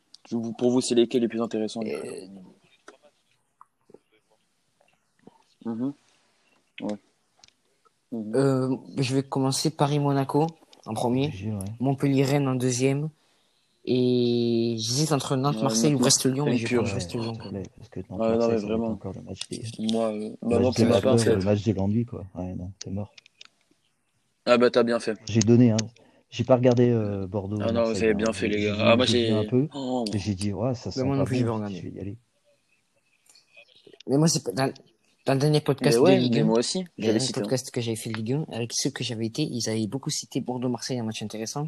pour 0.57 0.72
vous, 0.72 0.81
c'est 0.81 0.95
lesquels 0.95 1.22
les 1.22 1.27
plus 1.27 1.41
intéressants 1.41 1.81
Euh, 1.85 2.27
Mhm. 5.65 5.94
Ouais. 6.81 6.95
Mhm. 8.11 8.35
euh, 8.35 8.76
je 8.98 9.15
vais 9.15 9.23
commencer 9.23 9.69
Paris-Monaco 9.69 10.48
en 10.85 10.94
premier, 10.94 11.27
ouais. 11.27 11.57
Montpellier-Rennes 11.80 12.48
en 12.48 12.56
deuxième. 12.56 13.10
Et 13.89 14.76
j'hésite 14.80 15.14
entre 15.14 15.35
Ouais, 15.35 15.41
Nantes-Marseille 15.41 15.91
ou 15.91 15.94
Nantes- 15.94 16.02
Brest-Lyon, 16.02 16.45
mais 16.45 16.57
je. 16.57 16.77
Brest-Lyon. 16.77 17.38
parce 17.77 17.89
que 17.89 17.99
non, 18.10 18.18
Marseille, 18.18 18.49
mais 18.52 18.57
vraiment. 18.57 18.88
encore 18.89 19.14
le 19.14 19.22
match 19.22 19.39
des. 19.49 19.64
Moi, 19.91 20.07
euh, 20.11 20.35
bah, 20.41 20.60
non, 20.60 20.72
c'est 20.73 20.84
le 20.84 21.41
match 21.45 21.64
de 21.64 21.72
l'ennui, 21.73 22.06
quoi. 22.06 22.26
Ouais, 22.35 22.53
non, 22.53 22.72
t'es 22.80 22.89
mort. 22.91 23.14
Ah 24.45 24.57
bah 24.57 24.69
t'as 24.72 24.84
bien 24.84 24.99
fait. 24.99 25.18
J'ai 25.30 25.39
donné, 25.41 25.72
hein. 25.72 25.77
J'ai 26.30 26.44
pas 26.44 26.56
regardé 26.58 26.90
euh, 26.90 27.26
Bordeaux. 27.26 27.58
Ah 27.62 27.72
non, 27.72 27.84
vous 27.86 28.04
avez 28.04 28.14
bien 28.14 28.34
fait 28.34 28.48
les 28.49 28.64
gars. 28.64 28.76
j'ai- 28.76 28.82
Ah 28.82 28.95
moi 28.98 29.06
j'ai 29.06 29.32
un 29.32 29.45
peu. 29.45 29.68
Oh. 29.74 30.04
J'ai 30.14 30.36
dit, 30.36 30.52
ouais, 30.54 30.74
ça 30.76 30.91
sent 30.91 31.04
moi 31.04 31.16
non 31.16 31.24
plus, 31.26 31.38
je 31.38 31.44
vais 31.45 31.49
regarder. 31.49 31.76
je 31.78 31.82
vais 31.84 31.90
y 31.91 31.99
aller. 31.99 32.18
Mais 34.08 34.18
moi, 34.18 34.28
c'est 34.28 34.44
pas 34.44 34.52
dans, 34.52 34.72
dans 35.26 35.34
le 35.34 35.40
dernier 35.40 35.58
Mais 35.58 35.62
podcast 35.62 35.98
ouais, 35.99 36.16
de 36.18 36.22
Ligue 36.22 36.36
mais 36.36 36.41
1, 36.41 36.45
moi 36.45 36.60
aussi, 36.60 36.86
le 36.98 37.04
dernier 37.06 37.22
hein. 37.24 37.28
podcast 37.34 37.72
que 37.72 37.82
j'avais 37.82 37.95
fait 37.98 38.10
de 38.10 38.16
Ligue 38.18 38.34
1, 38.34 38.45
avec 38.54 38.72
ceux 38.74 38.90
que 38.90 39.04
j'avais 39.04 39.26
été, 39.26 39.41
ils 39.44 39.70
avaient 39.70 39.88
beaucoup 39.88 40.10
cité 40.10 40.40
Bordeaux-Marseille, 40.41 40.99
un 40.99 41.04
match 41.04 41.22
intéressant. 41.22 41.68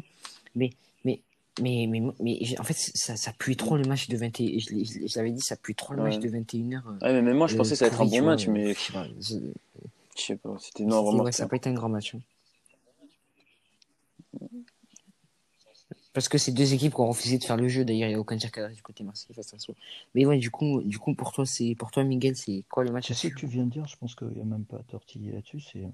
Mais, 0.54 0.70
mais, 1.04 1.20
mais, 1.60 1.86
mais, 1.88 2.00
mais, 2.20 2.38
en 2.58 2.64
fait, 2.64 2.76
ça, 2.76 3.16
ça 3.16 3.32
pue 3.38 3.56
trop 3.56 3.76
le 3.76 3.84
match 3.84 4.08
de 4.08 4.16
21 4.16 4.58
je 4.58 5.06
je 5.06 5.16
l'avais 5.18 5.32
dit, 5.32 5.40
ça 5.42 5.56
pue 5.56 5.74
trop 5.74 5.92
le 5.94 6.02
Ouais. 6.02 6.10
match 6.10 6.18
de 6.18 6.28
21h. 6.28 6.82
Ouais, 7.02 7.12
mais 7.12 7.22
même 7.22 7.36
moi 7.36 7.46
je 7.46 7.56
pensais 7.56 7.70
que 7.72 7.76
ça 7.76 7.84
allait 7.86 7.94
être 7.94 8.00
un 8.02 8.06
bon 8.06 8.22
match, 8.26 8.46
mais 8.46 8.72
Je 8.74 8.78
sais 8.78 8.92
pas, 8.92 9.06
je- 9.20 9.36
je 10.16 10.22
sais 10.22 10.36
pas, 10.36 10.56
c'était 10.60 10.84
non 10.84 11.02
vraiment. 11.02 11.24
ouais, 11.24 11.32
ça 11.32 11.44
n'a 11.44 11.48
pas 11.48 11.56
été 11.56 11.68
un 11.68 11.74
grand 11.74 11.88
match. 11.90 12.14
hein. 12.14 12.20
Parce 16.12 16.28
que 16.28 16.38
c'est 16.38 16.52
deux 16.52 16.74
équipes 16.74 16.92
qui 16.94 17.00
ont 17.00 17.08
refusé 17.08 17.38
de 17.38 17.44
faire 17.44 17.56
le 17.56 17.68
jeu. 17.68 17.84
D'ailleurs, 17.84 18.08
il 18.08 18.12
n'y 18.12 18.16
a 18.16 18.20
aucun 18.20 18.36
tir 18.36 18.50
cadré 18.50 18.74
du 18.74 18.82
côté 18.82 19.04
Marseille 19.04 19.34
face 19.34 19.54
à 19.54 19.58
Sceaux. 19.58 19.76
Mais 20.14 20.26
ouais, 20.26 20.38
du 20.38 20.50
coup, 20.50 20.82
du 20.82 20.98
coup, 20.98 21.14
pour 21.14 21.32
toi, 21.32 21.46
c'est 21.46 21.74
pour 21.76 21.90
toi, 21.92 22.02
Miguel, 22.02 22.36
c'est 22.36 22.64
quoi 22.68 22.82
le 22.82 22.90
match 22.90 23.06
C'est 23.06 23.12
à 23.12 23.16
ce 23.16 23.28
que 23.28 23.34
tu 23.38 23.46
viens 23.46 23.64
de 23.64 23.70
dire, 23.70 23.86
je 23.86 23.96
pense 23.96 24.16
qu'il 24.16 24.28
n'y 24.28 24.40
a 24.40 24.44
même 24.44 24.64
pas 24.64 24.78
à 24.78 24.82
tortiller 24.82 25.32
là-dessus. 25.32 25.60
C'est 25.60 25.88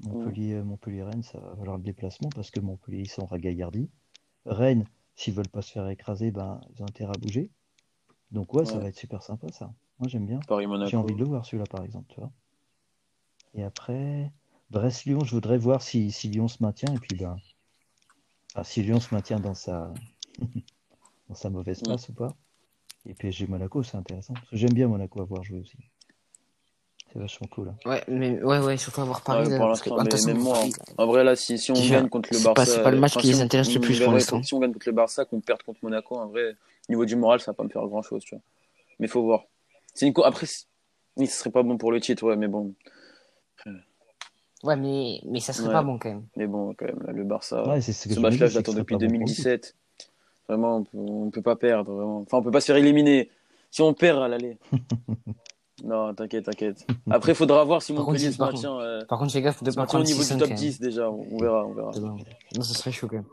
Montpellier, 0.00 0.62
Montpellier-Rennes, 0.62 1.22
ça 1.22 1.38
va 1.38 1.54
valoir 1.54 1.76
le 1.76 1.82
déplacement 1.82 2.30
parce 2.30 2.50
que 2.50 2.60
Montpellier, 2.60 3.02
ils 3.02 3.10
sont 3.10 3.26
ragaillardis. 3.26 3.88
Rennes, 4.46 4.86
s'ils 5.14 5.34
veulent 5.34 5.48
pas 5.48 5.62
se 5.62 5.72
faire 5.72 5.88
écraser, 5.88 6.30
ben, 6.30 6.60
ils 6.74 6.82
ont 6.82 6.86
intérêt 6.86 7.12
à 7.14 7.18
bouger. 7.18 7.50
Donc 8.30 8.54
ouais, 8.54 8.64
ça 8.64 8.76
Ouais. 8.76 8.82
va 8.84 8.88
être 8.88 8.96
super 8.96 9.22
sympa 9.22 9.48
ça. 9.52 9.72
Moi 9.98 10.08
j'aime 10.08 10.26
bien. 10.26 10.40
Paris 10.48 10.66
J'ai 10.86 10.96
envie 10.96 11.14
de 11.14 11.20
le 11.20 11.26
voir 11.26 11.44
celui-là 11.44 11.66
par 11.70 11.84
exemple, 11.84 12.06
tu 12.08 12.18
vois. 12.18 12.32
Et 13.54 13.62
après, 13.62 14.32
Brest-Lyon, 14.72 15.20
je 15.24 15.34
voudrais 15.34 15.58
voir 15.58 15.82
si, 15.82 16.10
si 16.10 16.28
Lyon 16.28 16.48
se 16.48 16.62
maintient 16.62 16.92
et 16.94 16.98
puis 16.98 17.14
ben, 17.16 17.36
enfin, 18.54 18.64
si 18.64 18.82
Lyon 18.82 19.00
se 19.00 19.14
maintient 19.14 19.38
dans 19.38 19.54
sa 19.54 19.92
dans 21.28 21.34
sa 21.34 21.50
mauvaise 21.50 21.82
Mm. 21.82 21.86
place 21.86 22.08
ou 22.08 22.14
pas. 22.14 22.34
Et 23.04 23.14
PSG 23.14 23.46
Monaco, 23.48 23.82
c'est 23.82 23.96
intéressant. 23.96 24.34
J'aime 24.52 24.72
bien 24.72 24.88
Monaco 24.88 25.20
à 25.20 25.24
voir 25.24 25.42
jouer 25.44 25.60
aussi. 25.60 25.76
C'est 27.12 27.18
vachement 27.18 27.46
cool. 27.48 27.68
hein. 27.68 27.76
Ouais, 27.84 28.02
mais 28.08 28.42
ouais, 28.42 28.60
ouais, 28.60 28.76
surtout 28.78 29.02
avoir 29.02 29.20
Paris. 29.20 29.48
Ouais, 29.48 29.58
parce 29.58 29.82
que, 29.82 29.90
toute 29.90 30.02
mais 30.04 30.10
façon, 30.10 30.28
même 30.28 30.38
moi, 30.38 30.54
Paris, 30.54 30.72
En 30.96 31.06
vrai 31.06 31.24
là, 31.24 31.36
si, 31.36 31.58
si 31.58 31.70
on 31.70 31.74
gagne 31.74 32.08
contre 32.08 32.30
le 32.32 32.38
Barça, 32.38 32.64
c'est 32.64 32.82
pas 32.82 32.90
le 32.90 32.98
match 32.98 33.12
enfin, 33.12 33.20
qui 33.20 33.26
les 33.32 33.40
on- 33.40 33.44
intéresse 33.44 33.74
le 33.74 33.80
plus 33.80 34.00
pour 34.00 34.12
l'instant. 34.12 34.42
Si 34.42 34.54
on 34.54 34.60
gagne 34.60 34.72
contre 34.72 34.88
le 34.88 34.94
Barça, 34.94 35.24
qu'on 35.26 35.40
perde 35.40 35.62
contre 35.62 35.80
Monaco, 35.82 36.16
en 36.16 36.28
vrai, 36.28 36.56
niveau 36.88 37.04
du 37.04 37.16
moral, 37.16 37.40
ça 37.40 37.50
va 37.50 37.54
pas 37.56 37.64
me 37.64 37.68
faire 37.68 37.86
grand 37.86 38.00
chose, 38.02 38.24
tu 38.24 38.34
vois. 38.34 38.42
Mais 38.98 39.08
faut 39.08 39.22
voir. 39.22 39.44
C'est 39.92 40.06
une 40.06 40.14
co- 40.14 40.24
après, 40.24 40.46
oui, 41.16 41.26
ce 41.26 41.36
serait 41.40 41.50
pas 41.50 41.62
bon 41.62 41.76
pour 41.76 41.92
le 41.92 42.00
titre, 42.00 42.24
ouais, 42.26 42.36
mais 42.36 42.48
bon, 42.48 42.72
Ouais, 44.62 44.76
mais, 44.76 45.20
mais 45.26 45.40
ça 45.40 45.52
serait 45.52 45.68
Ouais. 45.68 45.72
pas 45.72 45.82
bon 45.82 45.98
quand 45.98 46.08
même. 46.08 46.24
mais 46.36 46.46
bon, 46.46 46.72
quand 46.78 46.86
même, 46.86 47.02
là, 47.04 47.12
le 47.12 47.24
Barça. 47.24 47.66
Ouais, 47.68 47.80
c'est 47.80 47.92
ce 47.92 48.08
que 48.08 48.14
Ce 48.14 48.20
match-là, 48.20 48.46
je 48.46 48.54
l'attends 48.56 48.72
ce 48.72 48.76
depuis 48.78 48.94
pas 48.94 48.98
bon 48.98 49.06
pour 49.08 49.18
le 49.18 49.24
titre. 49.26 49.42
2017. 49.42 49.76
Vraiment, 50.48 50.76
on 50.78 50.84
peut, 50.84 50.98
on 50.98 51.30
peut 51.30 51.42
pas 51.42 51.56
perdre. 51.56 51.92
Vraiment. 51.92 52.18
Enfin, 52.20 52.38
on 52.38 52.42
peut 52.42 52.50
pas 52.50 52.60
se 52.60 52.66
faire 52.66 52.76
éliminer. 52.76 53.30
Si 53.70 53.80
on 53.82 53.92
perd 53.94 54.22
à 54.22 54.28
l'aller. 54.28 54.58
non, 55.84 56.14
t'inquiète, 56.14 56.44
t'inquiète. 56.44 56.86
Après, 57.10 57.32
il 57.32 57.34
faudra 57.34 57.64
voir 57.64 57.82
si 57.82 57.92
contre, 57.92 58.06
Montpellier 58.06 58.30
se 58.32 58.38
maintient, 58.40 58.78
euh, 58.78 59.04
Par 59.06 59.18
contre, 59.18 59.32
fais 59.32 59.42
gaffe 59.42 59.62
de 59.62 59.70
se 59.70 59.74
pas 59.76 59.82
maintient 59.82 60.00
au 60.00 60.04
niveau 60.04 60.22
6 60.22 60.34
du 60.34 60.38
top 60.40 60.50
10 60.52 60.80
déjà. 60.80 61.10
On 61.10 61.26
on 61.32 61.38
verra, 61.38 61.66
on 61.66 61.72
verra. 61.72 61.90
Non, 62.00 62.62
ça 62.62 62.74
serait 62.74 62.92
chaud 62.92 63.08
quand 63.08 63.16
même. 63.16 63.24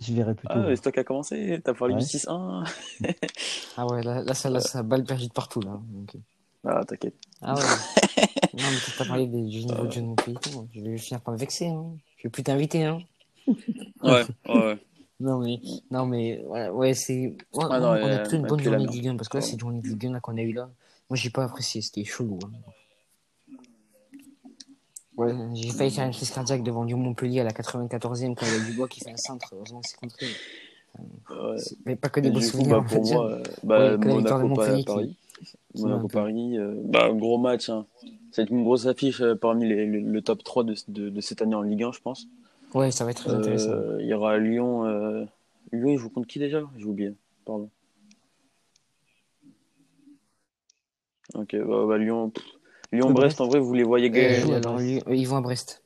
Je 0.00 0.12
verrais 0.14 0.34
plutôt. 0.34 0.54
Ah, 0.56 0.60
mais 0.66 0.76
c'est 0.76 0.82
toi 0.82 0.92
qui 0.92 1.00
as 1.00 1.04
commencé. 1.04 1.60
T'as 1.62 1.74
parlé 1.74 1.94
Ouais. 1.94 2.00
du 2.00 2.06
6-1. 2.06 2.64
Ah 3.76 3.86
ouais, 3.86 4.02
là, 4.02 4.22
là, 4.22 4.34
ça, 4.34 4.48
là, 4.48 4.60
ça 4.60 4.82
balle 4.84 5.04
perdue 5.04 5.26
de 5.28 5.32
partout 5.32 5.60
là. 5.60 5.80
Donc, 5.92 6.14
euh, 6.14 6.18
Ah, 6.64 6.84
t'inquiète. 6.84 7.14
Ah 7.42 7.54
ouais. 7.56 7.62
non, 8.54 8.62
mais 8.70 8.78
t'as 8.96 9.04
parlé 9.04 9.26
du 9.26 9.38
niveau 9.64 9.86
de 9.86 9.90
jeu 9.92 10.00
de 10.00 10.06
mon 10.06 10.14
pays. 10.14 10.34
et 10.34 10.38
tout. 10.50 10.68
Je 10.74 10.80
vais 10.80 10.96
finir 10.98 11.20
par 11.20 11.34
me 11.34 11.38
vexer. 11.38 11.66
Hein. 11.68 11.86
Je 12.16 12.24
vais 12.24 12.30
plus 12.30 12.42
t'inviter. 12.42 12.84
Hein. 12.84 13.00
Ouais, 14.02 14.24
ouais. 14.48 14.78
Non 15.20 15.40
mais, 15.40 15.58
non 15.90 16.06
mais, 16.06 16.40
ouais, 16.44 16.68
ouais 16.68 16.94
c'est. 16.94 17.26
ouais, 17.26 17.36
Ah 17.68 17.80
non, 17.80 17.88
on 17.88 17.90
a 17.90 17.96
euh, 17.96 18.18
plutôt 18.22 18.36
une 18.36 18.46
bonne 18.46 18.60
journée. 18.62 18.86
Ligue 18.86 19.08
1 19.08 19.16
parce 19.16 19.28
que 19.28 19.38
là, 19.38 19.40
cette 19.42 19.58
journée 19.58 19.80
de 19.80 19.88
Ligue 19.88 20.06
1 20.06 20.12
là, 20.12 20.20
qu'on 20.20 20.36
a 20.36 20.42
eu 20.42 20.52
là, 20.52 20.70
moi 21.10 21.16
j'ai 21.16 21.30
pas 21.30 21.42
apprécié, 21.42 21.82
c'était 21.82 22.04
chelou. 22.04 22.38
hein. 22.44 22.50
Ouais, 25.16 25.34
j'ai 25.54 25.70
failli 25.70 25.90
faire 25.90 26.06
une 26.06 26.12
crise 26.12 26.30
cardiaque 26.30 26.62
devant 26.62 26.84
Lyon-Montpellier 26.84 27.40
à 27.40 27.44
la 27.44 27.50
94e 27.50 28.36
quand 28.36 28.46
il 28.46 28.52
y 28.52 28.60
a 28.62 28.64
Dubois 28.70 28.86
qui 28.86 29.00
fait 29.00 29.10
un 29.10 29.16
centre. 29.16 29.52
Heureusement, 29.52 29.80
c'est 29.84 29.96
contré. 29.98 30.26
Ouais. 30.96 31.58
C'est- 31.58 31.76
Mais 31.84 31.96
pas 31.96 32.08
que 32.08 32.20
des 32.20 32.30
bons 32.30 32.38
du 32.38 32.44
coup, 32.46 32.50
souvenirs, 32.58 32.82
bah, 32.82 32.86
pour 32.88 33.04
moi, 33.12 33.26
euh, 33.32 33.42
bah, 33.64 33.78
Ouais, 33.80 33.96
Monaco, 33.96 34.46
Montpellier 34.46 34.84
Paris. 34.84 35.16
qui 35.74 35.80
Monaco. 35.82 36.06
Paris. 36.08 36.56
euh, 36.58 36.74
bah, 36.84 37.10
gros 37.12 37.38
match. 37.38 37.68
Hein. 37.68 37.84
C'est 38.38 38.50
une 38.50 38.62
grosse 38.62 38.86
affiche 38.86 39.20
euh, 39.20 39.34
parmi 39.34 39.66
les, 39.68 39.84
le, 39.84 39.98
le 39.98 40.22
top 40.22 40.44
3 40.44 40.62
de, 40.62 40.72
de, 40.86 41.08
de 41.10 41.20
cette 41.20 41.42
année 41.42 41.56
en 41.56 41.62
Ligue 41.62 41.82
1, 41.82 41.90
je 41.90 41.98
pense. 41.98 42.28
Ouais, 42.72 42.92
ça 42.92 43.04
va 43.04 43.10
être 43.10 43.16
très 43.24 43.34
intéressant. 43.34 43.72
Euh, 43.72 43.96
il 44.00 44.06
y 44.06 44.14
aura 44.14 44.38
Lyon. 44.38 44.86
euh, 44.86 45.24
Lyon, 45.72 45.88
il 45.88 45.98
joue 45.98 46.08
contre 46.08 46.28
qui 46.28 46.38
déjà? 46.38 46.62
J'ai 46.76 46.84
oublié. 46.84 47.14
Pardon. 47.44 47.68
Ok, 51.34 51.56
bah, 51.56 51.86
bah, 51.88 51.98
Lyon. 51.98 52.30
pff, 52.30 52.44
Lyon-Brest, 52.92 53.40
en 53.40 53.48
vrai, 53.48 53.58
vous 53.58 53.74
les 53.74 53.82
voyez 53.82 54.06
Euh, 54.06 54.10
gagner. 54.12 54.54
alors, 54.54 54.78
Lyon- 54.78 55.02
euh, 55.08 55.16
ils 55.16 55.26
vont 55.26 55.36
à 55.38 55.40
Brest. 55.40 55.82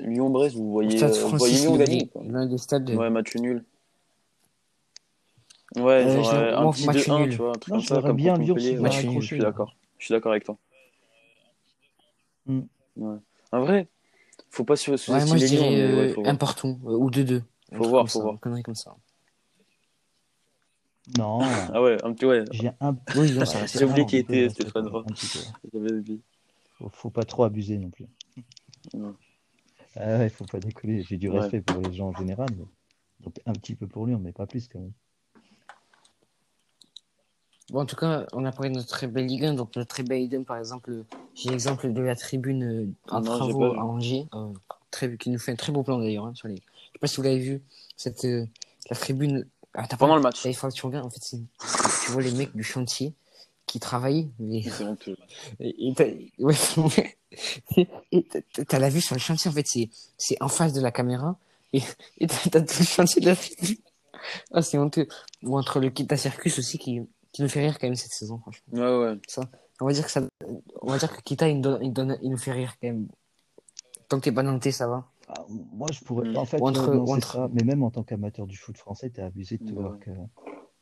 Lyon-Brest, 0.00 0.56
vous 0.56 0.64
Au 0.64 0.70
voyez, 0.72 0.98
stade 0.98 1.14
vous 1.14 1.36
voyez 1.38 1.56
Lyon 1.56 1.76
gagner 1.76 2.10
l'un 2.22 2.44
des 2.46 2.58
stades. 2.58 2.84
de- 2.84 2.94
Ouais, 2.94 3.08
match 3.08 3.34
nul. 3.36 3.64
Ouais, 5.76 5.82
Euh, 6.06 6.14
genre 6.16 6.24
je- 6.24 6.54
un 6.54 6.70
petit 6.70 6.86
match 6.86 7.08
2-1, 7.08 7.20
nul. 7.20 7.30
tu 7.30 7.36
vois, 7.38 7.48
un 7.48 7.52
truc 7.52 7.68
Non, 7.68 7.74
comme 7.76 7.82
je 7.82 7.88
ça, 7.88 8.02
comme 8.02 8.16
bien 8.16 8.36
Lyon 8.36 8.54
ouais. 8.76 8.80
Match 8.82 9.00
faire 9.00 9.10
nul, 9.10 9.22
Je 9.22 9.26
suis 9.26 9.38
d'accord. 9.38 9.74
Je 9.96 10.04
suis 10.04 10.12
d'accord 10.12 10.32
avec 10.32 10.44
toi. 10.44 10.58
Mm. 12.48 12.60
Ouais. 12.96 13.18
En 13.52 13.60
vrai, 13.60 13.88
faut 14.50 14.64
pas 14.64 14.76
sur- 14.76 14.92
Ouais, 14.94 14.98
moi 15.08 15.18
je 15.20 15.26
sous-estimer 15.26 15.60
Lyon, 15.60 15.70
dirais 15.70 15.94
ouais, 15.94 16.10
euh, 16.10 16.20
un 16.20 16.22
voir. 16.22 16.38
partout 16.38 16.78
euh, 16.84 16.96
ou 16.96 17.10
2-2. 17.10 17.42
Un 17.72 17.76
Faut 17.76 17.84
voir, 17.88 18.02
comme 18.02 18.08
faut 18.08 18.18
ça, 18.18 18.22
voir. 18.22 18.34
Une 18.34 18.40
connerie 18.40 18.62
comme 18.62 18.74
ça. 18.74 18.96
Non, 21.16 21.38
Ah 21.72 21.82
ouais, 21.82 21.96
un 22.04 22.12
petit 22.12 22.26
ouais. 22.26 22.44
j'ai 22.50 22.70
un 22.80 22.96
Oui. 23.16 23.28
J'ai 23.72 23.84
oublié 23.84 24.06
qui 24.06 24.16
était 24.18 24.48
Stéphane 24.50 24.88
oublié. 25.72 26.20
Faut, 26.78 26.88
faut 26.90 27.10
pas 27.10 27.22
trop 27.24 27.44
abuser 27.44 27.78
non 27.78 27.90
plus. 27.90 28.06
Non. 28.94 29.14
Ah 29.96 30.18
ouais, 30.18 30.28
faut 30.28 30.44
pas 30.44 30.60
décoller. 30.60 31.02
J'ai 31.02 31.16
du 31.16 31.28
Ouais. 31.28 31.40
respect 31.40 31.60
pour 31.62 31.80
les 31.80 31.92
gens 31.94 32.08
en 32.08 32.14
général, 32.14 32.48
mais... 32.56 32.64
donc 33.20 33.40
un 33.46 33.52
petit 33.52 33.74
peu 33.74 33.86
pour 33.86 34.06
Lyon, 34.06 34.20
mais 34.22 34.32
pas 34.32 34.46
plus 34.46 34.68
quand 34.68 34.78
même. 34.80 34.92
Bon, 37.70 37.80
en 37.80 37.86
tout 37.86 37.96
cas, 37.96 38.26
on 38.32 38.44
a 38.46 38.52
parlé 38.52 38.70
de 38.70 38.76
notre 38.76 38.88
très 38.88 39.06
belle 39.06 39.26
Ligue 39.26 39.44
1. 39.44 39.54
Donc, 39.54 39.76
notre 39.76 39.88
très 39.88 40.02
belle 40.02 40.20
Ligue 40.20 40.36
1, 40.36 40.42
par 40.44 40.56
exemple, 40.56 41.04
j'ai 41.34 41.50
l'exemple 41.50 41.92
de 41.92 42.00
la 42.00 42.16
tribune 42.16 42.62
euh, 42.64 42.86
en 43.14 43.20
Non, 43.20 43.32
j'ai 43.32 43.38
travaux 43.38 43.64
à 43.64 43.84
Angers, 43.84 44.26
euh, 44.34 44.52
très, 44.90 45.16
qui 45.18 45.28
nous 45.30 45.38
fait 45.38 45.52
un 45.52 45.56
très 45.56 45.70
beau 45.72 45.82
plan 45.82 45.98
d'ailleurs. 45.98 46.24
hein, 46.26 46.32
sur 46.34 46.48
les... 46.48 46.56
Je 46.56 46.60
sais 46.60 46.98
pas 47.00 47.06
si 47.06 47.16
vous 47.16 47.22
l'avez 47.22 47.38
vu, 47.38 47.62
cette, 47.96 48.24
euh, 48.24 48.46
la 48.88 48.96
tribune. 48.96 49.46
Ah, 49.74 49.86
Pendant 49.98 50.12
pas... 50.14 50.16
le 50.16 50.22
match. 50.22 50.44
Il 50.46 50.54
faut 50.56 50.68
que 50.68 50.72
tu 50.72 50.86
regardes. 50.86 51.06
En 51.06 51.10
fait, 51.10 51.20
tu 51.20 52.10
vois 52.12 52.22
les 52.22 52.32
mecs 52.32 52.56
du 52.56 52.62
chantier 52.62 53.12
qui 53.66 53.78
travaillent. 53.80 54.30
Mais... 54.38 54.62
C'est 54.62 54.84
honteux. 54.84 55.16
Et, 55.60 55.92
t'as- 55.94 56.04
ouais, 56.38 56.54
la 58.78 58.88
vue 58.88 59.00
sur 59.02 59.14
le 59.14 59.20
chantier, 59.20 59.50
en 59.50 59.52
fait, 59.54 59.66
c'est, 59.66 59.90
c'est 60.16 60.36
en 60.40 60.48
face 60.48 60.72
de 60.72 60.80
la 60.80 60.90
caméra. 60.90 61.36
Et, 61.74 61.82
t'as, 62.26 62.34
t'as 62.50 62.60
tout 62.62 62.76
le 62.78 62.84
chantier 62.86 63.20
de 63.20 63.26
la 63.26 63.36
tribune. 63.36 63.76
Ah, 64.52 64.62
c'est 64.62 64.78
honteux. 64.78 65.06
Ou 65.42 65.58
entre 65.58 65.80
le 65.80 65.90
Kita 65.90 66.16
Circus 66.16 66.58
aussi 66.58 66.78
qui, 66.78 67.02
qui 67.38 67.42
nous 67.44 67.48
fait 67.48 67.60
rire 67.60 67.78
quand 67.78 67.86
même 67.86 67.94
cette 67.94 68.10
saison, 68.10 68.38
franchement. 68.40 68.66
Ouais, 68.72 68.80
ouais. 69.14 69.20
On 69.80 69.86
va 69.86 69.92
dire 69.92 70.04
que 70.04 70.10
ça, 70.10 70.22
on 70.82 70.90
va 70.90 70.98
dire 70.98 71.16
que 71.16 71.22
Kita, 71.22 71.48
il 71.48 71.54
nous 71.56 71.62
donne, 71.62 71.84
il 71.84 71.92
donne- 71.92 72.18
il 72.20 72.30
nous 72.30 72.36
fait 72.36 72.50
rire 72.50 72.74
quand 72.82 72.88
même. 72.88 73.06
Tant 74.08 74.18
que 74.18 74.24
t'es 74.24 74.32
pas 74.32 74.42
nantais, 74.42 74.72
ça 74.72 74.88
va. 74.88 75.06
Ah, 75.28 75.44
moi, 75.48 75.86
je 75.92 76.00
pourrais 76.00 76.28
Mm. 76.30 76.34
pas. 76.34 76.40
En 76.40 76.44
fait, 76.46 76.60
entre- 76.60 76.92
non, 76.94 77.08
entre- 77.12 77.32
ça. 77.34 77.48
Mais 77.52 77.62
même 77.62 77.84
en 77.84 77.90
tant 77.92 78.02
qu'amateur 78.02 78.48
du 78.48 78.56
foot 78.56 78.76
français, 78.76 79.10
t'es 79.10 79.22
abusé 79.22 79.56
de 79.58 79.66
te 79.66 79.72
Ouais. 79.72 79.80
voir 79.82 80.00
que, 80.00 80.10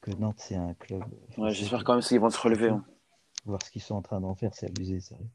que 0.00 0.12
Nantes, 0.12 0.38
c'est 0.38 0.54
un 0.54 0.72
club. 0.72 1.02
Ouais, 1.36 1.50
j'espère 1.52 1.84
quand 1.84 1.92
même 1.92 2.02
qu'ils 2.02 2.20
vont 2.20 2.30
se 2.30 2.40
relever. 2.40 2.70
hein. 2.70 2.82
Voir 3.44 3.60
ce 3.62 3.70
qu'ils 3.70 3.82
sont 3.82 3.96
en 3.96 4.02
train 4.02 4.18
d'en 4.22 4.34
faire, 4.34 4.54
c'est 4.54 4.66
abusé, 4.68 4.98
sérieux. 5.00 5.26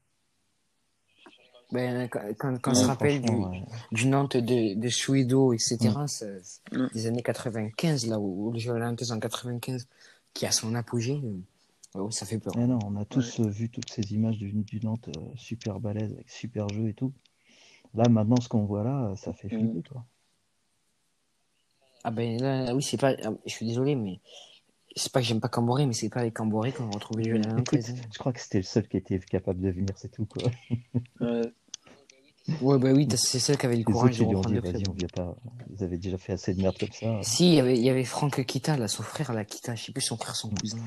Ben, 1.71 2.09
quand, 2.09 2.19
quand, 2.37 2.57
quand 2.61 2.71
on 2.71 2.73
Ouais, 2.75 2.81
se 2.81 2.85
rappelle 2.87 3.21
du, 3.21 3.27
franchement, 3.27 3.51
ouais. 3.51 3.63
du 3.93 4.07
Nantes 4.07 4.35
de, 4.37 4.73
de 4.77 4.89
Suido, 4.89 5.53
etc., 5.53 5.77
c'est- 6.07 6.41
c'est 6.43 6.77
Mm. 6.77 6.89
des 6.93 7.07
années 7.07 7.21
95, 7.23 8.07
là 8.07 8.19
où, 8.19 8.47
où 8.47 8.51
le 8.51 8.59
jeu 8.59 8.77
Nantes 8.77 9.03
en 9.09 9.19
95, 9.19 9.87
qui 10.33 10.45
a 10.45 10.51
son 10.51 10.75
apogée, 10.75 11.21
euh, 11.95 12.01
ouais, 12.01 12.11
ça 12.11 12.25
fait 12.25 12.39
peur. 12.39 12.53
Mais 12.57 12.67
non, 12.67 12.79
on 12.85 12.95
a 12.95 13.05
tous 13.05 13.39
euh, 13.39 13.49
vu 13.49 13.69
toutes 13.69 13.89
ces 13.89 14.13
images 14.13 14.37
du, 14.37 14.51
du 14.51 14.79
Nantes 14.79 15.09
euh, 15.09 15.21
super 15.35 15.79
balèze, 15.79 16.13
avec 16.13 16.29
super 16.29 16.69
jeu 16.69 16.87
et 16.87 16.93
tout. 16.93 17.13
Là, 17.93 18.07
maintenant, 18.09 18.39
ce 18.39 18.47
qu'on 18.47 18.63
voit 18.65 18.83
là, 18.83 19.09
euh, 19.09 19.15
ça 19.15 19.33
fait 19.33 19.49
flipper, 19.49 19.83
quoi. 19.89 20.05
Ah 22.03 22.11
ben 22.11 22.41
là, 22.41 22.73
oui, 22.73 22.81
c'est 22.81 22.97
pas. 22.97 23.15
ah, 23.23 23.31
Je 23.45 23.51
suis 23.51 23.65
désolé, 23.65 23.95
mais 23.95 24.21
c'est 24.95 25.11
pas 25.11 25.19
que 25.19 25.25
j'aime 25.25 25.39
pas 25.39 25.49
Camboré, 25.49 25.85
mais 25.85 25.93
c'est 25.93 26.09
pas 26.09 26.23
les 26.23 26.31
Camboré 26.31 26.71
qu'on 26.71 26.89
retrouve 26.89 27.19
les 27.19 27.29
jeux 27.29 27.37
de 27.37 27.43
la 27.45 27.53
Nantes. 27.53 27.73
Écoute, 27.73 27.85
je 28.11 28.17
crois 28.17 28.33
que 28.33 28.39
c'était 28.39 28.57
le 28.59 28.63
seul 28.63 28.87
qui 28.87 28.97
était 28.97 29.19
capable 29.19 29.61
de 29.61 29.69
venir, 29.69 29.95
c'est 29.97 30.11
tout, 30.11 30.25
quoi. 30.25 30.49
Ouais. 31.19 31.41
Ouais, 32.61 32.77
bah 32.79 32.89
oui, 32.93 33.07
c'est 33.15 33.39
celle 33.39 33.57
qui 33.57 33.65
avait 33.65 33.77
le 33.77 33.83
courage 33.83 34.17
de 34.17 34.23
reprendre 34.23 34.55
le 34.55 34.61
club. 34.61 35.11
pas. 35.11 35.35
Ils 35.75 35.83
avaient 35.83 35.97
déjà 35.97 36.17
fait 36.17 36.33
assez 36.33 36.53
de 36.53 36.61
merde 36.61 36.77
comme 36.77 36.91
ça. 36.91 37.19
Si, 37.21 37.47
il 37.49 37.55
y 37.55 37.59
avait, 37.59 37.77
il 37.77 37.83
y 37.83 37.89
avait 37.89 38.03
Franck 38.03 38.43
Kita, 38.45 38.77
là, 38.77 38.87
son 38.87 39.03
frère, 39.03 39.33
là, 39.33 39.45
Kita, 39.45 39.75
je 39.75 39.85
sais 39.85 39.91
plus 39.91 40.01
son 40.01 40.17
frère, 40.17 40.35
son 40.35 40.49
cousin. 40.49 40.77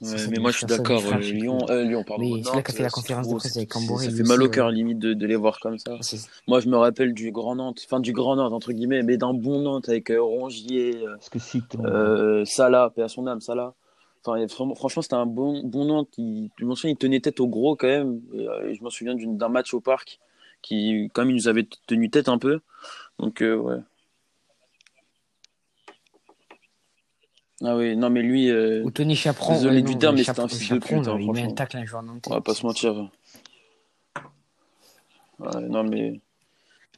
Ouais, 0.00 0.08
Ça, 0.08 0.18
ça 0.18 0.30
mais 0.30 0.38
moi 0.40 0.50
je 0.50 0.56
suis 0.56 0.66
ça, 0.66 0.76
d'accord. 0.78 1.00
euh, 1.12 1.18
Lyon, 1.18 1.58
euh, 1.70 1.84
Lyon, 1.84 2.02
pardon. 2.02 2.24
Mais 2.24 2.30
Nantes, 2.30 2.44
celui-là 2.46 2.62
qui 2.64 2.70
a 2.72 2.74
fait 2.74 2.82
la 2.82 2.88
c'est 2.88 2.94
conférence 2.94 3.28
de 3.28 3.34
presse 3.36 3.52
c'est- 3.52 3.58
avec 3.60 3.68
Camboré, 3.70 4.06
Ça 4.06 4.10
fait 4.16 4.22
mal 4.24 4.42
au 4.42 4.46
ouais. 4.46 4.50
cœur 4.50 4.70
limite 4.70 4.98
de, 4.98 5.14
de 5.14 5.26
les 5.26 5.36
voir 5.36 5.60
comme 5.60 5.78
ça. 5.78 5.96
C'est- 6.00 6.28
Moi 6.48 6.58
je 6.58 6.68
me 6.68 6.76
rappelle 6.76 7.14
du 7.14 7.30
Grand 7.30 7.54
Nantes, 7.54 7.80
enfin 7.84 8.00
du 8.00 8.12
Grand 8.12 8.34
Nantes 8.34 8.52
entre 8.52 8.72
guillemets, 8.72 9.04
mais 9.04 9.16
d'un 9.16 9.32
bon 9.32 9.60
Nantes 9.60 9.88
avec 9.88 10.10
euh, 10.10 10.20
Rongier, 10.20 11.04
euh, 11.06 11.16
euh, 11.84 12.44
Salah, 12.44 12.90
paix 12.96 13.02
à 13.02 13.08
son 13.08 13.28
âme, 13.28 13.40
Salah. 13.40 13.74
Enfin, 14.24 14.44
franchement, 14.74 15.02
c'était 15.02 15.14
un 15.14 15.26
bon, 15.26 15.62
bon 15.64 15.84
Nantes. 15.84 16.08
Qui, 16.10 16.50
je 16.58 16.64
m'en 16.64 16.74
souviens, 16.74 16.90
il 16.94 16.96
tenait 16.96 17.20
tête 17.20 17.38
au 17.38 17.46
gros 17.46 17.76
quand 17.76 17.86
même. 17.86 18.20
Et, 18.34 18.48
euh, 18.48 18.74
je 18.74 18.82
m'en 18.82 18.90
souviens 18.90 19.14
d'un 19.14 19.48
match 19.48 19.72
au 19.72 19.80
parc 19.80 20.18
qui, 20.62 21.10
quand 21.12 21.22
même, 21.22 21.30
il 21.30 21.36
nous 21.36 21.48
avait 21.48 21.66
tenu 21.86 22.08
tête 22.10 22.28
un 22.28 22.38
peu. 22.38 22.60
Donc, 23.18 23.42
euh, 23.42 23.56
ouais. 23.56 23.78
Ah 27.64 27.76
oui, 27.76 27.96
non, 27.96 28.10
mais 28.10 28.22
lui, 28.22 28.50
euh, 28.50 28.82
Ou 28.82 28.90
Tony 28.90 29.14
Chaperon. 29.14 29.52
Désolé 29.52 29.76
ouais, 29.76 29.82
du 29.82 29.92
non, 29.92 29.98
terme, 29.98 30.16
mais 30.16 30.24
c'était 30.24 30.40
un 30.40 30.48
fils 30.48 30.68
de 30.68 30.78
pute, 30.78 31.06
hein, 31.06 31.18
il 31.20 31.30
met 31.30 31.42
un 31.42 31.54
tacle 31.54 31.76
un 31.76 31.84
joueur 31.84 32.02
nantais. 32.02 32.30
on 32.30 32.34
va 32.34 32.40
pas 32.40 32.54
se 32.54 32.66
mentir. 32.66 33.10
Ouais, 35.38 35.60
non, 35.68 35.84
mais, 35.84 36.20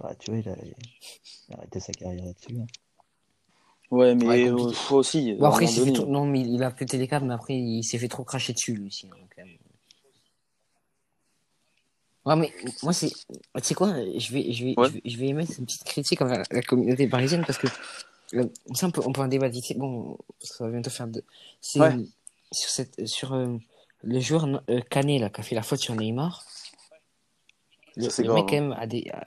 Ah, 0.02 0.14
tu 0.14 0.30
vois, 0.30 0.40
il 0.40 0.48
a, 0.48 0.56
il 0.64 1.54
a 1.54 1.58
arrêté 1.58 1.80
sa 1.80 1.92
carrière 1.92 2.24
là-dessus. 2.24 2.56
hein. 2.58 2.66
ouais, 3.90 4.14
mais 4.14 4.24
Ouais, 4.26 4.48
euh, 4.48 4.72
faut 4.72 4.96
aussi. 4.96 5.34
Bon, 5.34 5.46
après, 5.46 5.66
il 5.66 5.80
fait 5.84 5.92
trop- 5.92 6.06
non, 6.06 6.24
mais 6.26 6.40
il 6.40 6.62
a 6.62 6.70
pété 6.70 6.96
les 6.96 7.08
câbles, 7.08 7.26
mais 7.26 7.34
après, 7.34 7.54
il 7.54 7.82
s'est 7.82 7.98
fait 7.98 8.08
trop 8.08 8.24
cracher 8.24 8.54
dessus, 8.54 8.74
lui 8.74 8.86
aussi. 8.86 9.06
hein, 9.12 9.16
quand 9.36 9.44
même. 9.44 9.54
Ouais, 12.26 12.36
mais 12.36 12.52
moi, 12.82 12.92
c'est. 12.92 13.10
Tu 13.10 13.62
sais 13.62 13.74
quoi, 13.74 13.94
je 14.16 14.32
vais, 14.32 14.50
je, 14.52 14.64
vais, 14.64 14.74
Ouais. 14.78 14.88
je, 14.88 14.92
vais, 14.94 15.02
je 15.04 15.18
vais 15.18 15.26
émettre 15.28 15.52
une 15.58 15.66
petite 15.66 15.84
critique 15.84 16.22
envers 16.22 16.42
la 16.50 16.62
communauté 16.62 17.06
parisienne 17.06 17.44
parce 17.46 17.58
que. 17.58 17.66
euh, 18.34 18.46
ça, 18.74 18.86
on 18.86 18.90
peut, 18.90 19.02
on 19.04 19.12
peut 19.12 19.20
en 19.20 19.28
débattre 19.28 19.54
ici. 19.56 19.74
Bon, 19.74 20.16
parce 20.40 20.52
que 20.52 20.56
ça 20.58 20.64
va 20.64 20.70
bientôt 20.70 20.90
faire 20.90 21.06
deux. 21.06 21.22
C'est 21.60 21.80
Ouais. 21.80 21.94
sur, 22.52 22.70
cette, 22.70 23.06
sur 23.06 23.34
euh, 23.34 23.56
le 24.02 24.20
joueur 24.20 24.46
euh, 24.70 24.80
Canet, 24.90 25.20
là, 25.20 25.28
qui 25.28 25.40
a 25.40 25.44
fait 25.44 25.54
la 25.54 25.62
faute 25.62 25.80
sur 25.80 25.94
Neymar. 25.94 26.44
Le, 27.96 28.08
Ça, 28.10 28.22
le 28.22 28.28
grave, 28.28 28.38
mec, 28.40 28.46
quand 28.48 28.54
même, 28.60 28.72
a 28.72 28.86
des, 28.86 29.08
a- 29.12 29.22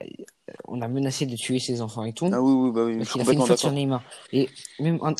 on 0.66 0.82
a 0.82 0.88
menacé 0.88 1.24
de 1.24 1.36
tuer 1.36 1.58
ses 1.58 1.80
enfants 1.80 2.04
et 2.04 2.12
tout. 2.12 2.28
Ah 2.32 2.42
oui, 2.42 2.52
oui, 2.52 2.70
bah 2.72 2.84
oui, 2.84 3.02
je 3.04 3.10
qu'il 3.12 3.20
a 3.20 3.24
fait 3.24 3.32
une 3.32 3.46
faute 3.46 3.58
sur. 3.58 3.72
Neymar. 3.72 4.02
Et 4.32 4.48
même 4.80 4.98
en- 5.02 5.14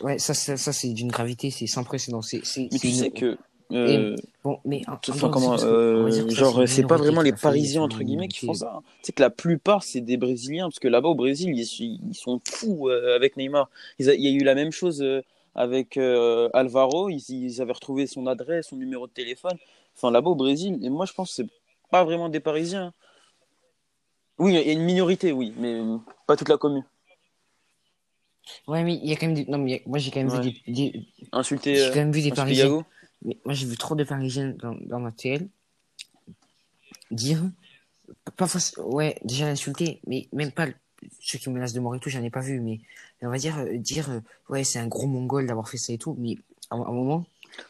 ouais, 0.00 0.18
ça, 0.18 0.34
ça, 0.34 0.56
ça 0.56 0.72
c'est 0.72 0.88
d'une 0.92 1.08
gravité, 1.08 1.50
c'est 1.50 1.66
sans 1.68 1.84
précédent. 1.84 2.20
C'est, 2.22 2.40
c'est, 2.44 2.68
Mais 2.72 2.78
tu 2.78 2.88
une- 2.88 2.94
sais 2.94 3.10
que. 3.10 3.38
Euh, 3.74 4.16
Bon, 4.42 4.60
mais 4.64 4.82
en, 4.88 4.96
comment, 5.30 5.56
euh, 5.58 6.28
genre, 6.30 6.68
c'est 6.68 6.86
pas 6.86 6.96
vraiment 6.96 7.22
les 7.22 7.32
Parisiens, 7.32 7.80
c'est 7.80 7.84
entre 7.84 8.02
guillemets, 8.02 8.28
qui 8.28 8.44
font 8.46 8.54
ça. 8.54 8.80
Sais 9.02 9.12
que 9.12 9.22
la 9.22 9.30
plupart, 9.30 9.82
c'est 9.82 10.00
des 10.00 10.16
Brésiliens, 10.16 10.66
parce 10.66 10.78
que 10.78 10.88
là-bas, 10.88 11.08
au 11.08 11.14
Brésil, 11.14 11.50
ils, 11.56 12.00
ils 12.08 12.14
sont 12.14 12.40
fous 12.46 12.88
euh, 12.88 13.16
avec 13.16 13.36
Neymar. 13.36 13.70
Il 13.98 14.06
y 14.06 14.28
a 14.28 14.30
eu 14.30 14.44
la 14.44 14.54
même 14.54 14.70
chose 14.70 15.02
euh, 15.02 15.22
avec 15.54 15.96
Alvaro. 15.96 17.08
Ils, 17.08 17.24
ils 17.28 17.62
avaient 17.62 17.72
retrouvé 17.72 18.06
son 18.06 18.26
adresse, 18.26 18.68
son 18.68 18.76
numéro 18.76 19.06
de 19.06 19.12
téléphone. 19.12 19.56
Enfin, 19.96 20.10
là-bas, 20.10 20.30
au 20.30 20.34
Brésil, 20.34 20.78
et 20.82 20.90
moi, 20.90 21.06
je 21.06 21.12
pense 21.12 21.30
que 21.30 21.34
c'est 21.36 21.48
pas 21.90 22.04
vraiment 22.04 22.28
des 22.28 22.40
Parisiens. 22.40 22.92
Oui, 24.38 24.52
il 24.54 24.66
y 24.66 24.68
a 24.68 24.72
une 24.72 24.82
minorité, 24.82 25.30
oui, 25.32 25.54
mais 25.56 25.80
pas 26.26 26.36
toute 26.36 26.48
la 26.48 26.56
commune. 26.56 26.84
Ouais, 28.66 28.82
mais 28.82 28.94
il 28.96 29.08
y 29.08 29.12
a 29.12 29.16
quand 29.16 29.26
même 29.26 29.36
des... 29.36 29.44
Non, 29.46 29.58
mais 29.58 29.76
a- 29.76 29.88
moi, 29.88 29.98
j'ai 29.98 30.10
quand 30.10 30.20
même 30.20 30.28
Ouais. 30.28 30.40
vu 30.40 30.52
des... 30.66 30.90
des- 30.90 31.06
Insulter, 31.32 31.76
J'ai 31.76 31.88
quand 31.88 31.94
même 31.96 32.12
vu 32.12 32.20
des 32.20 32.30
Parisiens. 32.32 32.84
Mais 33.24 33.38
moi, 33.44 33.54
j'ai 33.54 33.66
vu 33.66 33.76
trop 33.76 33.94
de 33.94 34.04
Parisiens 34.04 34.54
dans, 34.58 34.74
dans 34.86 35.00
ma 35.00 35.12
TL 35.12 35.48
dire... 37.10 37.42
Pas. 38.36 38.46
Ouais, 38.78 39.16
déjà 39.24 39.46
l'insulter, 39.46 40.00
mais 40.06 40.28
même 40.32 40.52
pas 40.52 40.66
ceux 41.20 41.38
qui 41.38 41.48
menacent 41.48 41.72
de 41.72 41.80
mort 41.80 41.94
et 41.94 42.00
tout, 42.00 42.10
j'en 42.10 42.22
ai 42.22 42.28
pas 42.30 42.40
vu, 42.40 42.60
mais 42.60 42.80
on 43.22 43.30
va 43.30 43.38
dire, 43.38 43.58
euh, 43.58 43.78
dire 43.78 44.10
euh, 44.10 44.20
ouais, 44.50 44.62
c'est 44.62 44.78
un 44.78 44.86
gros 44.86 45.06
mongol 45.06 45.46
d'avoir 45.46 45.68
fait 45.70 45.78
ça 45.78 45.92
et 45.94 45.98
tout, 45.98 46.14
mais 46.18 46.36
à 46.70 46.76
un 46.76 46.82
à 46.82 46.88
un 46.88 46.92
moment, 46.92 47.24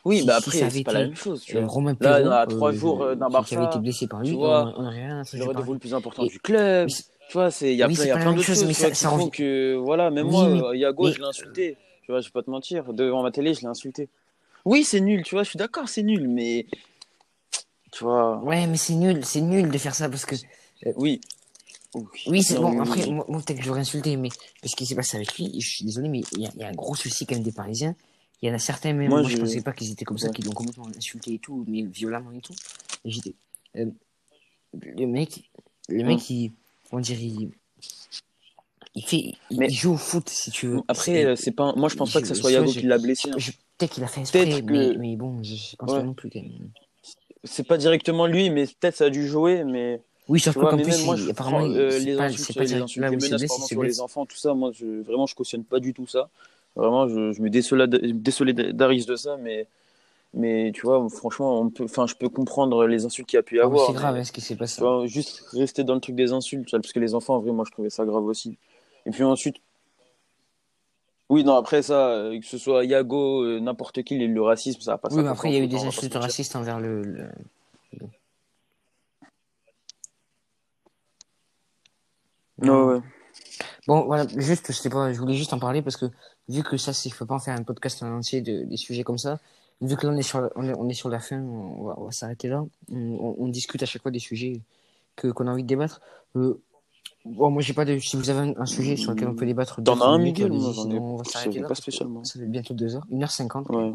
Oui, 0.04 0.20
Si- 0.20 0.26
bah 0.26 0.36
après, 0.36 0.70
c'est 0.70 0.82
pas 0.82 0.92
la 0.92 1.00
même 1.06 1.14
chose. 1.14 1.42
Tu 1.44 1.56
euh, 1.56 1.60
vois. 1.60 1.68
Romain 1.68 1.96
Là, 2.00 2.40
à 2.40 2.46
trois 2.48 2.72
jours, 2.72 2.98
d'un 2.98 3.28
qui, 3.28 3.46
qui 3.46 3.54
avait 3.54 3.64
Barça, 3.64 3.64
été 3.76 3.78
blessé 3.78 4.06
par 4.08 4.20
lui, 4.20 4.30
tu 4.30 4.34
vois, 4.34 4.74
on, 4.76 4.82
on 4.82 4.86
a 4.86 4.90
rien 4.90 5.20
à 5.20 5.24
C'est 5.24 5.36
le 5.38 5.44
rendez-vous 5.44 5.72
le 5.74 5.78
plus 5.78 5.94
important 5.94 6.24
Et- 6.24 6.28
du 6.28 6.40
club. 6.40 6.88
Tu 6.88 7.32
vois, 7.32 7.50
c'est 7.52 7.72
il 7.72 7.76
y 7.78 7.82
a 7.82 7.86
Oui, 7.86 7.94
plein, 7.94 8.04
y 8.06 8.10
a 8.10 8.16
plein 8.16 8.32
d'autres 8.32 8.42
choses 8.46 8.64
mais 8.64 8.72
ça- 8.72 8.90
qui 8.90 8.96
ça 8.96 9.08
revient- 9.10 9.30
que 9.30 9.74
voilà, 9.76 10.10
même 10.10 10.26
Oui, 10.26 10.32
moi, 10.32 10.76
Yago, 10.76 11.04
mais- 11.06 11.12
je 11.12 11.18
l'ai 11.20 11.26
insulté. 11.26 11.76
Tu 12.02 12.10
vois, 12.12 12.20
je 12.20 12.26
vais 12.26 12.32
pas 12.32 12.42
te 12.42 12.50
mentir, 12.50 12.92
devant 12.92 13.22
ma 13.22 13.30
télé, 13.30 13.54
je 13.54 13.60
l'ai 13.60 13.66
insulté. 13.66 14.08
Oui, 14.64 14.84
c'est 14.84 15.00
nul, 15.00 15.22
tu 15.24 15.34
vois, 15.34 15.42
je 15.44 15.50
suis 15.50 15.58
d'accord, 15.58 15.88
c'est 15.88 16.02
nul, 16.02 16.26
mais 16.28 16.66
tu 17.92 18.04
vois, 18.04 18.38
Ouais, 18.42 18.66
mais 18.66 18.76
c'est 18.76 18.94
nul, 18.94 19.24
c'est 19.24 19.40
nul 19.40 19.70
de 19.70 19.78
faire 19.78 19.94
ça 19.94 20.08
parce 20.08 20.24
que 20.24 20.34
oui. 20.96 21.20
oui, 22.26 22.42
c'est 22.42 22.56
bon. 22.58 22.80
Après, 22.80 23.06
moi, 23.06 23.24
moi, 23.28 23.40
peut-être 23.42 23.58
que 23.58 23.64
j'aurais 23.64 23.80
insulté, 23.80 24.16
mais 24.16 24.30
parce 24.62 24.74
qu'il 24.74 24.86
s'est 24.86 24.94
passé 24.94 25.16
avec 25.16 25.36
lui, 25.38 25.60
je 25.60 25.68
suis 25.68 25.84
désolé, 25.84 26.08
mais 26.08 26.22
il 26.32 26.40
y, 26.40 26.46
a- 26.46 26.50
il 26.54 26.60
y 26.60 26.64
a 26.64 26.68
un 26.68 26.72
gros 26.72 26.94
souci 26.94 27.26
quand 27.26 27.34
même 27.34 27.44
des 27.44 27.52
Parisiens. 27.52 27.94
Il 28.42 28.48
y 28.48 28.52
en 28.52 28.54
a 28.54 28.58
certains 28.58 28.92
même, 28.92 29.08
Moi, 29.08 29.20
moi, 29.20 29.28
je 29.30 29.36
je- 29.36 29.40
pensais 29.40 29.62
pas 29.62 29.72
qu'ils 29.72 29.90
étaient 29.92 30.04
comme 30.04 30.18
ça, 30.18 30.26
Ouais. 30.28 30.32
qu'ils 30.34 30.44
l'ont 30.46 30.52
complètement 30.52 30.88
insulté 30.96 31.34
et 31.34 31.38
tout, 31.38 31.64
mais 31.68 31.82
violemment 31.82 32.32
et 32.32 32.40
tout. 32.40 32.54
Et 33.04 33.10
j'étais, 33.10 33.34
euh, 33.76 33.86
le 34.72 35.06
mec, 35.06 35.50
le 35.88 36.02
mec, 36.04 36.28
il, 36.30 36.52
on 36.90 36.98
dirait, 37.00 37.22
il, 37.22 37.50
il 38.96 39.04
fait, 39.04 39.32
Mais- 39.50 39.68
il 39.68 39.74
joue 39.74 39.92
au 39.92 39.96
foot 39.96 40.28
si 40.28 40.50
tu 40.50 40.66
veux. 40.66 40.80
Après, 40.88 41.04
C'est- 41.12 41.24
euh, 41.24 41.36
c'est 41.36 41.52
pas, 41.52 41.74
moi, 41.76 41.88
je 41.88 41.96
pense 41.96 42.12
pas 42.12 42.20
que 42.20 42.26
ce 42.26 42.34
soit 42.34 42.50
Yago 42.50 42.70
qui 42.72 42.82
l'a 42.82 42.98
blessé. 42.98 43.30
hein. 43.30 43.34
je- 43.38 43.52
peut-être 43.78 43.92
qu'il 43.92 44.04
a 44.04 44.06
fait 44.06 44.20
exprès, 44.20 44.46
mais, 44.46 44.62
que- 44.62 44.98
mais 44.98 45.16
bon, 45.16 45.42
je, 45.42 45.54
je 45.54 45.76
pense 45.76 45.90
Ouais. 45.92 45.98
pas 45.98 46.04
non 46.04 46.14
plus 46.14 46.30
quand 46.30 46.40
même. 46.42 46.70
C'est 47.44 47.66
pas 47.66 47.76
directement 47.76 48.26
lui, 48.26 48.48
mais 48.50 48.66
peut-être 48.66 48.96
ça 48.96 49.04
a 49.06 49.10
dû 49.10 49.26
jouer, 49.26 49.64
mais 49.64 50.00
Oui, 50.28 50.40
vois, 50.54 50.70
qu'en 50.70 50.78
plus, 50.78 51.04
moi, 51.04 51.16
je 51.16 51.30
apparemment, 51.30 51.60
euh, 51.60 51.98
les 51.98 52.16
pas, 52.16 52.24
insultes, 52.24 52.56
pas 52.56 52.64
les 52.64 52.74
insultes, 52.74 53.02
là 53.02 53.10
les 53.10 53.16
menaces 53.16 53.66
sur 53.66 53.82
les 53.82 54.00
enfants, 54.00 54.24
tout 54.24 54.36
ça, 54.36 54.54
moi, 54.54 54.70
je, 54.72 55.02
vraiment, 55.02 55.26
je 55.26 55.34
cautionne 55.34 55.64
pas 55.64 55.80
du 55.80 55.92
tout 55.92 56.06
ça. 56.06 56.30
Vraiment, 56.76 57.06
je, 57.06 57.32
je 57.32 57.42
me 57.42 57.50
désolid- 57.50 58.22
désolidarise 58.22 59.06
de 59.06 59.14
ça, 59.16 59.36
mais, 59.36 59.66
mais 60.32 60.72
tu 60.74 60.82
vois, 60.82 61.06
franchement, 61.10 61.60
on 61.60 61.70
peut, 61.70 61.84
enfin, 61.84 62.06
je 62.06 62.14
peux 62.14 62.28
comprendre 62.28 62.86
les 62.86 63.04
insultes 63.04 63.28
qu'il 63.28 63.36
y 63.36 63.40
a 63.40 63.42
pu 63.42 63.56
y 63.56 63.60
Ah, 63.60 63.64
avoir. 63.64 63.88
C'est 63.88 63.92
grave, 63.94 64.16
mais- 64.16 64.24
ce 64.24 64.32
qui 64.32 64.40
s'est 64.40 64.56
passé. 64.56 64.80
Vois, 64.80 65.06
juste 65.06 65.44
rester 65.52 65.84
dans 65.84 65.94
le 65.94 66.00
truc 66.00 66.16
des 66.16 66.32
insultes, 66.32 66.70
parce 66.70 66.92
que 66.92 67.00
les 67.00 67.14
enfants, 67.14 67.36
en 67.36 67.40
vrai, 67.40 67.52
moi, 67.52 67.64
je 67.66 67.72
trouvais 67.72 67.90
ça 67.90 68.04
grave 68.04 68.24
aussi. 68.24 68.56
Et 69.06 69.10
puis 69.10 69.22
ensuite, 69.22 69.56
oui, 71.30 71.44
non, 71.44 71.56
après 71.56 71.82
ça, 71.82 72.08
euh, 72.10 72.38
que 72.38 72.46
ce 72.46 72.58
soit 72.58 72.84
Yago, 72.84 73.42
euh, 73.44 73.60
n'importe 73.60 74.02
qui, 74.02 74.18
le 74.18 74.42
racisme, 74.42 74.80
ça 74.80 74.92
va 74.92 74.98
pas 74.98 75.08
Oui, 75.12 75.22
mais 75.22 75.28
après, 75.28 75.50
il 75.50 75.54
y 75.54 75.58
a 75.58 75.64
eu 75.64 75.66
des 75.68 75.84
insultes 75.84 76.14
racistes 76.14 76.56
envers 76.56 76.80
le. 76.80 77.02
le- 77.02 77.30
Ouais, 82.58 82.70
ouais. 82.70 83.00
Bon, 83.86 84.04
voilà, 84.06 84.26
juste, 84.36 84.66
je 84.68 84.72
sais 84.76 84.88
pas, 84.90 85.12
je 85.12 85.18
voulais 85.18 85.34
juste 85.34 85.52
en 85.52 85.58
parler 85.58 85.82
parce 85.82 85.96
que 85.96 86.06
vu 86.48 86.62
que 86.62 86.76
ça, 86.76 86.92
c'est, 86.92 87.08
je 87.10 87.16
peux 87.16 87.26
pas 87.26 87.34
en 87.34 87.38
faire 87.40 87.54
un 87.56 87.62
podcast 87.62 88.02
en 88.02 88.16
entier 88.16 88.40
de, 88.40 88.62
des 88.64 88.76
sujets 88.76 89.02
comme 89.02 89.18
ça. 89.18 89.40
Vu 89.80 89.96
que 89.96 90.06
là, 90.06 90.12
on 90.12 90.16
est 90.16 90.22
sur, 90.22 90.40
la- 90.40 90.50
on 90.56 90.66
est, 90.68 90.74
on 90.76 90.88
est 90.88 90.94
sur 90.94 91.08
la 91.08 91.18
fin, 91.18 91.40
on 91.40 92.04
va, 92.04 92.12
s'arrêter 92.12 92.48
là. 92.48 92.64
On, 92.90 92.96
on- 92.96 93.36
on 93.38 93.48
discute 93.48 93.82
à 93.82 93.86
chaque 93.86 94.02
fois 94.02 94.10
des 94.10 94.20
sujets 94.20 94.60
que, 95.16 95.28
qu'on 95.28 95.46
a 95.48 95.52
envie 95.52 95.64
de 95.64 95.68
débattre. 95.68 96.00
Euh, 96.36 96.60
bon, 97.24 97.50
moi, 97.50 97.62
j'ai 97.62 97.72
pas 97.72 97.84
de, 97.84 97.98
si 97.98 98.16
vous 98.16 98.30
avez 98.30 98.50
un, 98.50 98.54
un 98.60 98.66
sujet 98.66 98.96
sur 98.96 99.12
lequel 99.12 99.28
on 99.28 99.34
peut 99.34 99.46
débattre. 99.46 99.82
T'en 99.82 100.00
as 100.00 100.06
un, 100.06 100.18
Miguel 100.18 100.52
sinon 100.52 101.14
on 101.14 101.16
va 101.16 101.24
s'arrêter 101.24 101.60
là. 101.60 101.68
pas 101.68 101.74
spécialement. 101.74 102.24
Ça 102.24 102.38
fait 102.38 102.46
bientôt 102.46 102.74
deux 102.74 102.94
heures, 102.96 103.06
1h50. 103.10 103.74
Ouais. 103.74 103.94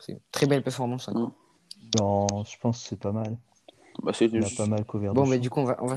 C'est 0.00 0.12
une 0.12 0.20
très 0.32 0.46
belle 0.46 0.62
performance. 0.62 1.08
encore. 1.08 1.32
Non, 1.98 2.26
je 2.44 2.56
pense 2.60 2.82
que 2.82 2.88
c'est 2.90 2.98
pas 2.98 3.12
mal. 3.12 3.36
Bah, 4.02 4.12
c'est 4.14 4.26
a 4.32 4.56
pas 4.56 4.66
mal 4.66 4.84
couvert 4.84 5.12
Bon, 5.14 5.26
mais 5.26 5.38
du 5.38 5.50
coup, 5.50 5.60
on 5.60 5.64
va, 5.64 5.76
on 5.82 5.86
va, 5.86 5.96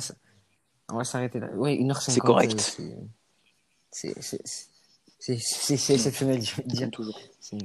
on 0.91 0.97
va 0.97 1.03
s'arrêter 1.03 1.39
là. 1.39 1.49
Oui, 1.55 1.79
1h50. 1.83 2.09
C'est 2.11 2.19
correct. 2.19 2.53
euh, 2.53 2.57
c'est- 2.57 2.97
C'est, 3.93 4.21
c'est, 4.21 4.41
c'est, 5.19 5.37
c'est, 5.37 5.77
c'est 5.77 5.93
exceptionnel, 5.95 6.41
je 6.41 6.55
veux 6.55 6.63
dire. 6.63 6.89
Toujours. 6.91 7.19
C'est, 7.41 7.57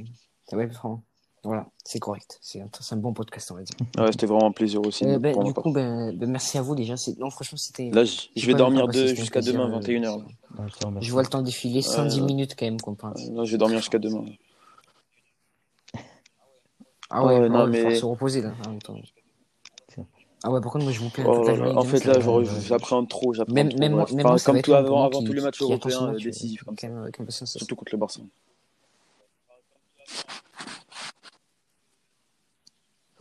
c'est 0.44 0.56
ouais, 0.56 0.66
vraiment. 0.66 1.02
Voilà, 1.46 1.66
c'est 1.84 2.00
correct. 2.00 2.38
C'est 2.42 2.60
un, 2.60 2.68
c'est 2.80 2.94
un 2.96 2.98
bon 2.98 3.12
podcast, 3.12 3.52
on 3.52 3.54
va 3.54 3.62
dire. 3.62 3.76
Ouais, 3.96 4.10
c'était 4.10 4.26
vraiment 4.26 4.46
un 4.48 4.52
plaisir 4.52 4.80
aussi. 4.84 5.04
Euh, 5.04 5.20
ben, 5.20 5.38
du 5.44 5.52
coup, 5.54 5.70
ben, 5.72 6.12
ben, 6.12 6.28
merci 6.28 6.58
à 6.58 6.62
vous 6.62 6.74
déjà. 6.74 6.96
C'est, 6.96 7.16
non, 7.20 7.30
franchement, 7.30 7.56
c'était. 7.56 7.88
Là, 7.90 8.02
je, 8.04 8.46
vais 8.46 8.54
dormir 8.54 8.88
de, 8.88 9.06
jusqu'à 9.14 9.40
demain, 9.42 9.70
euh, 9.72 9.78
21h. 9.78 10.24
Ouais, 10.58 11.00
je 11.00 11.12
vois 11.12 11.22
le 11.22 11.28
temps 11.28 11.42
défiler, 11.42 11.82
110 11.82 12.18
Ouais. 12.20 12.26
minutes 12.26 12.56
quand 12.58 12.66
même, 12.66 12.80
qu'on 12.80 12.96
parle. 12.96 13.14
Là, 13.32 13.44
je 13.44 13.52
vais 13.52 13.58
dormir 13.58 13.78
jusqu'à 13.78 14.00
demain. 14.00 14.24
Ah 17.10 17.24
ouais, 17.24 17.38
Ouais, 17.38 17.48
non, 17.48 17.66
ouais, 17.70 17.82
faut 17.82 17.88
mais- 17.90 17.94
se 17.94 18.04
reposer 18.04 18.42
là 18.42 18.52
en 18.66 18.70
même 18.70 18.82
temps. 18.82 18.96
Tiens. 19.86 20.04
Ah 20.42 20.50
ouais, 20.50 20.60
par 20.60 20.72
contre, 20.72 20.84
moi 20.84 20.92
je 20.92 20.98
vous 20.98 21.10
plains 21.10 21.24
Oh 21.28 21.48
en 21.78 21.84
fait, 21.84 22.04
là, 22.04 22.14
j'appréhende 22.66 23.08
trop, 23.08 23.32
Même, 23.48 23.68
trop. 23.68 23.78
même, 23.78 23.92
moi, 23.92 24.02
bref. 24.02 24.12
même 24.14 24.20
Enfin, 24.26 24.28
moi, 24.30 24.38
ça 24.38 24.50
comme 24.52 24.62
tout 24.62 24.74
avant, 24.74 25.04
avant 25.04 25.20
qui- 25.20 25.24
tous 25.26 25.32
les 25.32 25.42
matchs 25.42 25.62
européens 25.62 26.08
match, 26.08 26.22
euh, 26.22 26.24
décisifs. 26.24 26.64
Surtout 27.44 27.76
contre 27.76 27.92
le 27.92 27.98
Barça. 27.98 28.20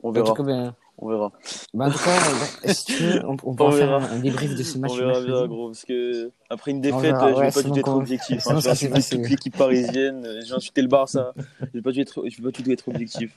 On 0.06 0.10
En 0.10 0.12
verra, 0.12 0.28
tout 0.28 0.34
cas, 0.36 0.44
ben, 0.44 0.76
on 1.00 1.10
verra. 1.10 1.32
ben, 1.74 1.88
en 1.88 1.92
tout 1.92 1.98
cas, 1.98 2.12
ben, 2.64 2.74
si 2.74 2.86
tu 2.86 2.94
veux, 3.04 3.26
on, 3.26 3.32
on 3.32 3.36
pourra 3.56 3.72
faire 3.72 3.88
verra. 4.00 4.06
un, 4.06 4.18
un 4.18 4.20
débrief 4.20 4.56
de 4.56 4.62
ce 4.62 4.78
match 4.78 4.92
On 4.94 4.98
verra 4.98 5.20
bien, 5.22 5.48
gros, 5.48 5.68
parce 5.70 5.84
que 5.84 6.32
après 6.50 6.72
une 6.72 6.78
On 6.78 6.82
défaite, 6.82 7.02
verra, 7.02 7.32
je 7.34 7.40
ouais, 7.40 7.46
vais 7.48 7.52
pas 7.52 7.62
du 7.64 7.72
tout 7.72 7.80
être 7.80 7.96
objectif. 7.96 8.48
Hein, 8.48 8.60
je 8.60 8.66
vais 8.66 8.70
insulter 8.70 9.02
toute 9.18 9.30
l'équipe 9.30 9.58
parisienne, 9.58 10.24
euh, 10.26 10.42
j'ai 10.46 10.54
insulté 10.54 10.84
le 10.84 10.88
Barça. 10.88 11.34
Je 11.60 11.66
vais 11.74 11.82
pas 11.82 11.92
du 11.92 12.06
tout 12.06 12.24
être, 12.24 12.30
je 12.30 12.38
vais 12.38 12.44
pas 12.44 12.52
du 12.52 12.64
tout 12.64 12.72
être 12.72 12.88
objectif. 12.88 13.36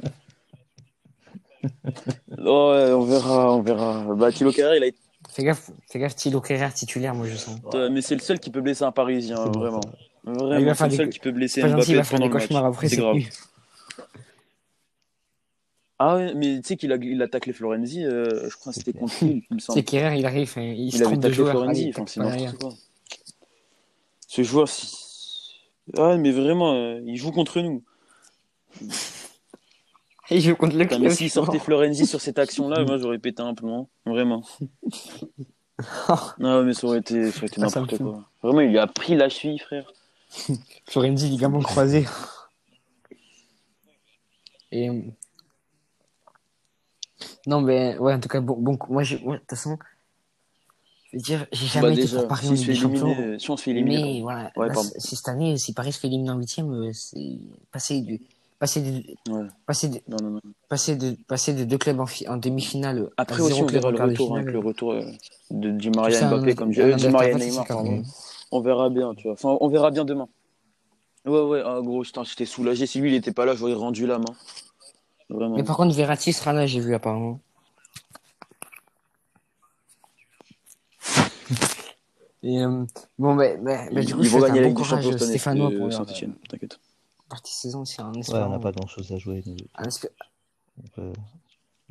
Oh, 2.45 2.70
ouais, 2.74 2.93
on 2.93 3.03
verra, 3.05 3.55
on 3.55 3.62
verra. 3.62 4.15
Bah, 4.15 4.31
Thilo 4.31 4.53
il 4.53 4.62
a 4.62 4.86
été, 4.86 4.99
Fais 5.31 5.45
gaffe, 5.45 5.70
fais 5.90 5.99
gaffe, 5.99 6.16
Thilo 6.16 6.43
titulaire, 6.74 7.15
moi 7.15 7.27
je 7.27 7.36
sens. 7.36 7.59
mais 7.90 8.03
c'est 8.03 8.15
le 8.15 8.20
seul 8.20 8.39
qui 8.39 8.51
peut 8.51 8.61
blesser 8.61 8.85
un 8.85 8.93
Parisien, 8.93 9.36
C'est 9.36 9.51
bon, 9.51 9.61
vraiment. 9.61 9.81
ça. 9.81 9.89
Il 10.27 10.32
va 10.35 10.45
Vraiment, 10.45 10.74
c'est 10.74 10.77
faire 10.77 10.86
le 10.86 10.90
des 10.90 10.97
seul 10.97 11.07
co- 11.07 11.12
qui 11.12 11.19
peut 11.20 11.31
blesser 11.32 11.61
il 11.62 11.66
Mbappé 11.69 12.03
pendant 12.11 12.27
des 12.27 12.28
le 12.28 12.35
match. 12.35 12.49
C'est 12.89 12.97
grave. 12.97 13.16
Ah 16.01 16.16
ouais, 16.16 16.35
mais 16.35 16.61
tu 16.61 16.69
sais 16.69 16.77
qu'il 16.77 16.93
a, 16.93 16.97
il 16.97 17.20
a 17.23 17.29
taclé 17.29 17.53
Florenzi, 17.53 18.05
euh, 18.05 18.49
je 18.49 18.57
crois 18.57 18.73
que 18.73 18.79
c'était 18.79 18.93
contre 18.93 19.25
Lille, 19.25 19.43
il 19.51 19.55
me 19.55 19.59
semble. 19.59 19.79
C'est 19.79 19.85
Kerrer, 19.85 20.16
il 20.19 20.27
arrive, 20.27 20.53
hein, 20.57 20.75
il, 20.77 20.93
se 20.93 20.99
Il 20.99 21.03
avait 21.03 21.12
trompe 21.12 21.25
de 21.25 21.33
joueur. 21.33 21.51
Florenzi, 21.51 21.83
allez, 21.83 21.91
enfin, 21.91 22.07
c'est 22.07 22.57
quoi. 22.59 22.73
Ce 24.29 24.43
joueur, 24.43 24.69
si... 24.69 25.61
ah, 25.97 26.16
mais 26.16 26.31
vraiment, 26.31 26.75
euh, 26.75 27.01
il 27.05 27.16
joue 27.16 27.33
contre 27.33 27.61
nous. 27.61 27.83
Il 30.31 30.43
joue 30.43 30.57
contre 30.57 30.77
le 30.77 30.85
club. 30.85 31.01
mais 31.01 31.09
s'il 31.09 31.31
sortait 31.31 31.59
Florenzi 31.59 32.05
sur 32.05 32.20
cette 32.20 32.39
action-là, 32.39 32.85
moi 32.85 32.99
j'aurais 32.99 33.19
pété 33.19 33.43
un 33.43 33.55
plomb, 33.55 33.89
vraiment. 34.05 34.45
Non, 36.39 36.65
mais 36.65 36.75
ça 36.75 36.89
aurait 36.89 36.99
été, 36.99 37.31
ça 37.31 37.39
aurait 37.39 37.47
été 37.47 37.61
Ah, 37.61 37.66
n'importe 37.66 37.99
quoi. 37.99 38.29
Vraiment, 38.43 38.61
il 38.62 38.70
lui 38.70 38.79
a 38.79 38.89
pris 38.89 39.15
la 39.15 39.29
cheville, 39.29 39.61
frère. 39.61 39.91
Florenzi, 40.87 41.29
ligament 41.29 41.61
croisé. 41.61 42.05
Et. 44.73 44.91
Non, 47.49 47.62
mais 47.62 47.97
ouais, 47.97 48.12
en 48.12 48.20
tout 48.20 48.29
cas, 48.29 48.41
bon, 48.43 48.57
bon 48.59 48.79
moi, 48.91 49.03
de 49.05 49.16
toute 49.16 49.49
façon, 49.49 49.79
je 51.11 51.16
veux 51.16 51.23
dire, 51.23 51.47
j'ai 51.51 51.66
jamais 51.66 51.89
Bah, 51.89 51.93
été 51.95 52.03
déjà, 52.03 52.19
pour 52.19 52.29
Paris 52.29 52.47
en 52.49 52.51
si, 52.51 52.57
se 52.59 52.61
Ligue 52.61 52.70
des 52.70 52.75
Champions. 52.77 53.16
euh, 53.19 53.39
si 53.39 53.51
on 53.51 53.57
se 53.57 53.62
fait 53.62 53.70
éliminer, 53.70 54.15
Mais 54.15 54.20
voilà, 54.20 54.53
Ouais, 54.55 54.69
là, 54.69 54.75
c- 54.75 54.93
cette 54.99 55.29
année, 55.29 55.57
si 55.57 55.73
Paris 55.73 55.93
se 55.93 55.99
fait 56.01 56.09
éliminer 56.09 56.31
en 56.31 56.37
huitième, 56.37 56.70
euh, 56.73 56.91
c'est 56.93 57.39
passer 57.73 58.03
du. 58.03 58.20
Passer 58.59 58.83
de, 58.83 59.33
Ouais. 59.33 59.47
passer 59.65 59.89
de, 59.89 60.01
non, 60.09 60.19
non, 60.20 60.31
non. 60.31 60.41
passer 60.69 60.97
de, 60.97 61.16
passer 61.27 61.55
de 61.55 61.65
deux 61.65 61.79
clubs 61.79 62.01
en, 62.01 62.07
fi- 62.07 62.29
en 62.29 62.37
demi-finale 62.37 63.09
Après 63.16 63.41
aussi, 63.41 63.62
on 63.62 63.66
verra 63.66 63.89
en 63.89 63.93
le 63.93 63.99
retour, 63.99 64.35
hein, 64.35 64.41
avec 64.41 64.53
le 64.53 64.59
retour 64.59 64.93
euh, 64.93 65.03
de 65.51 65.70
Di 65.70 65.91
Tout 65.91 65.97
Maria 65.97 66.27
Mbappé, 66.29 66.55
comme 66.55 66.73
je... 66.73 66.83
euh, 66.83 66.93
Di 66.97 67.07
adaptateur, 67.07 67.12
Maria 67.12 67.35
Neymar, 67.39 67.83
même. 67.85 68.05
On 68.51 68.61
verra 68.61 68.91
bien, 68.91 69.15
tu 69.15 69.23
vois. 69.23 69.33
Enfin, 69.35 69.57
on 69.61 69.69
verra 69.69 69.91
bien 69.91 70.05
demain. 70.05 70.29
Ouais, 71.25 71.41
ouais, 71.41 71.62
ah, 71.65 71.79
gros, 71.83 72.03
j'étais 72.05 72.45
soulagé. 72.45 72.87
Si 72.87 73.01
lui, 73.01 73.11
il 73.11 73.15
était 73.15 73.33
pas 73.33 73.47
là, 73.47 73.55
j'aurais 73.55 73.75
rendu 73.75 74.07
la 74.07 74.19
main. 74.19 74.35
Vraiment. 75.30 75.56
Mais 75.56 75.62
par 75.62 75.76
contre, 75.76 75.94
Verratti 75.94 76.32
sera 76.32 76.52
là, 76.52 76.66
j'ai 76.66 76.80
vu 76.80 76.94
apparemment. 76.94 77.40
Et 82.42 82.62
euh, 82.62 82.84
bon, 83.18 83.34
bah, 83.34 83.56
bah, 83.56 83.86
bah, 83.92 84.00
du 84.02 84.14
coup, 84.14 84.20
ils 84.20 84.26
je 84.26 84.30
vont 84.30 84.40
gagner 84.40 84.60
un 84.60 84.62
la 84.62 84.68
bon 84.68 84.68
Ligue 84.68 84.76
des 84.76 84.82
courage 84.84 85.02
Champions 85.05 85.18
Stéphanois 85.18 85.70
pour 85.70 85.76
euh, 85.86 85.88
leur 85.88 85.92
Saint-Etienne, 85.92 86.34
t'inquiète. 86.48 86.78
partie 87.28 87.52
saison, 87.55 87.84
c'est 87.84 88.00
un 88.00 88.06
Ouais, 88.06 88.12
on 88.16 88.20
espérant. 88.20 88.48
n'a 88.50 88.59
pas 88.60 88.70
grand 88.72 88.86
chose 88.86 89.10
à 89.12 89.18
jouer. 89.18 89.42
un 89.76 89.84
espé- 89.84 90.09
Donc, 90.76 90.90
euh, 90.98 91.12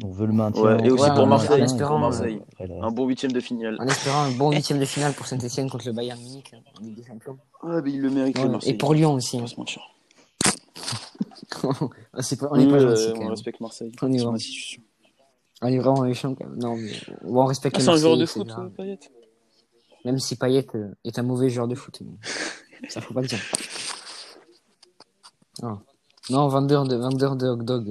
on 0.04 0.10
veut 0.12 0.26
le 0.26 0.32
maintien. 0.34 0.62
Ouais, 0.64 0.88
et 0.88 0.90
aussi 0.90 1.04
Ouais, 1.04 1.14
pour 1.16 1.28
Marseille. 1.28 1.62
en 1.62 1.66
espérant, 1.66 1.90
Pour 1.92 2.00
Marseille. 2.00 2.42
Après, 2.54 2.68
le 2.68 2.82
Un 2.82 2.92
bon 2.92 3.08
huitième 3.08 3.34
de 3.34 3.40
finale. 3.42 3.76
en 3.80 3.88
espérant 3.88 4.22
un 4.24 4.32
bon 4.32 4.52
huitième 4.52 4.80
de 4.80 4.86
finale 4.86 5.14
pour 5.14 5.28
Saint-Etienne 5.28 5.70
contre 5.70 5.86
le 5.88 5.94
Bayern 5.94 6.20
Munich 6.22 6.54
hein, 6.56 6.60
en 6.80 6.84
Ligue 6.84 6.96
des 6.96 7.04
Champions. 7.06 7.38
Ouais, 7.64 7.82
mais 7.84 7.92
il 7.92 8.02
le 8.02 8.10
mérite, 8.10 8.38
le 8.38 8.44
Ouais, 8.44 8.50
Marseille. 8.50 8.72
et 8.72 8.78
pour 8.78 8.94
Lyon 8.94 9.14
aussi. 9.16 9.38
On 9.38 9.44
hein. 9.46 9.82
C'est 12.20 12.40
pas- 12.40 12.48
on 12.52 12.58
n'est 12.58 12.68
pas 12.68 12.80
gentil 12.80 13.02
euh, 13.04 13.12
quand 13.14 13.18
on 13.18 13.22
même. 13.22 13.30
respecte 13.32 13.60
Marseille. 13.62 13.92
On 14.02 14.12
est 14.12 14.18
vraiment-. 14.18 14.38
On 15.62 15.68
est 15.68 15.78
vraiment 15.80 16.02
méchants 16.02 16.36
quand 16.36 16.46
même. 16.48 16.60
Non, 16.60 16.76
mais 16.78 16.92
on 17.24 17.46
respecte 17.46 17.76
Ah, 17.78 17.82
c'est 17.82 17.90
un 17.90 17.98
joueur 17.98 18.18
de 18.18 18.26
foot, 18.26 18.48
euh, 18.58 18.70
Payet 18.70 19.00
Même 20.06 20.20
si 20.20 20.36
Payet 20.36 20.68
euh, 20.76 20.94
est 21.04 21.18
un 21.18 21.24
mauvais 21.24 21.50
joueur 21.50 21.68
de 21.68 21.76
foot. 21.76 22.00
mais 22.02 22.18
Ça 22.90 23.02
faut 23.02 23.14
pas 23.14 23.22
le 23.22 23.28
dire. 23.28 23.40
Ah. 25.64 25.80
Non, 26.30 26.48
vendeur 26.48 26.86
de, 26.88 26.96
vendeur 26.96 27.36
de 27.36 27.48
hot 27.48 27.56
dog. 27.64 27.88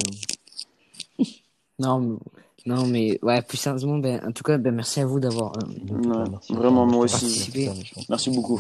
euh. 1.21 1.25
Non, 1.79 1.99
mais, 2.01 2.17
non, 2.65 2.87
mais 2.87 3.19
ouais, 3.23 3.43
plus 3.43 3.59
sérieusement, 3.59 3.99
ben, 3.99 4.23
en 4.27 4.33
tout 4.33 4.43
cas, 4.43 4.57
ben, 4.57 4.75
merci 4.75 5.01
à 5.01 5.07
vous 5.07 5.21
d'avoir. 5.21 5.53
euh, 5.59 5.67
Ouais, 5.93 6.29
merci. 6.31 6.55
vraiment, 6.55 6.87
moi 6.87 7.01
Merci, 7.05 7.27
aussi. 7.27 7.69
merci, 8.09 8.31
beaucoup, 8.31 8.59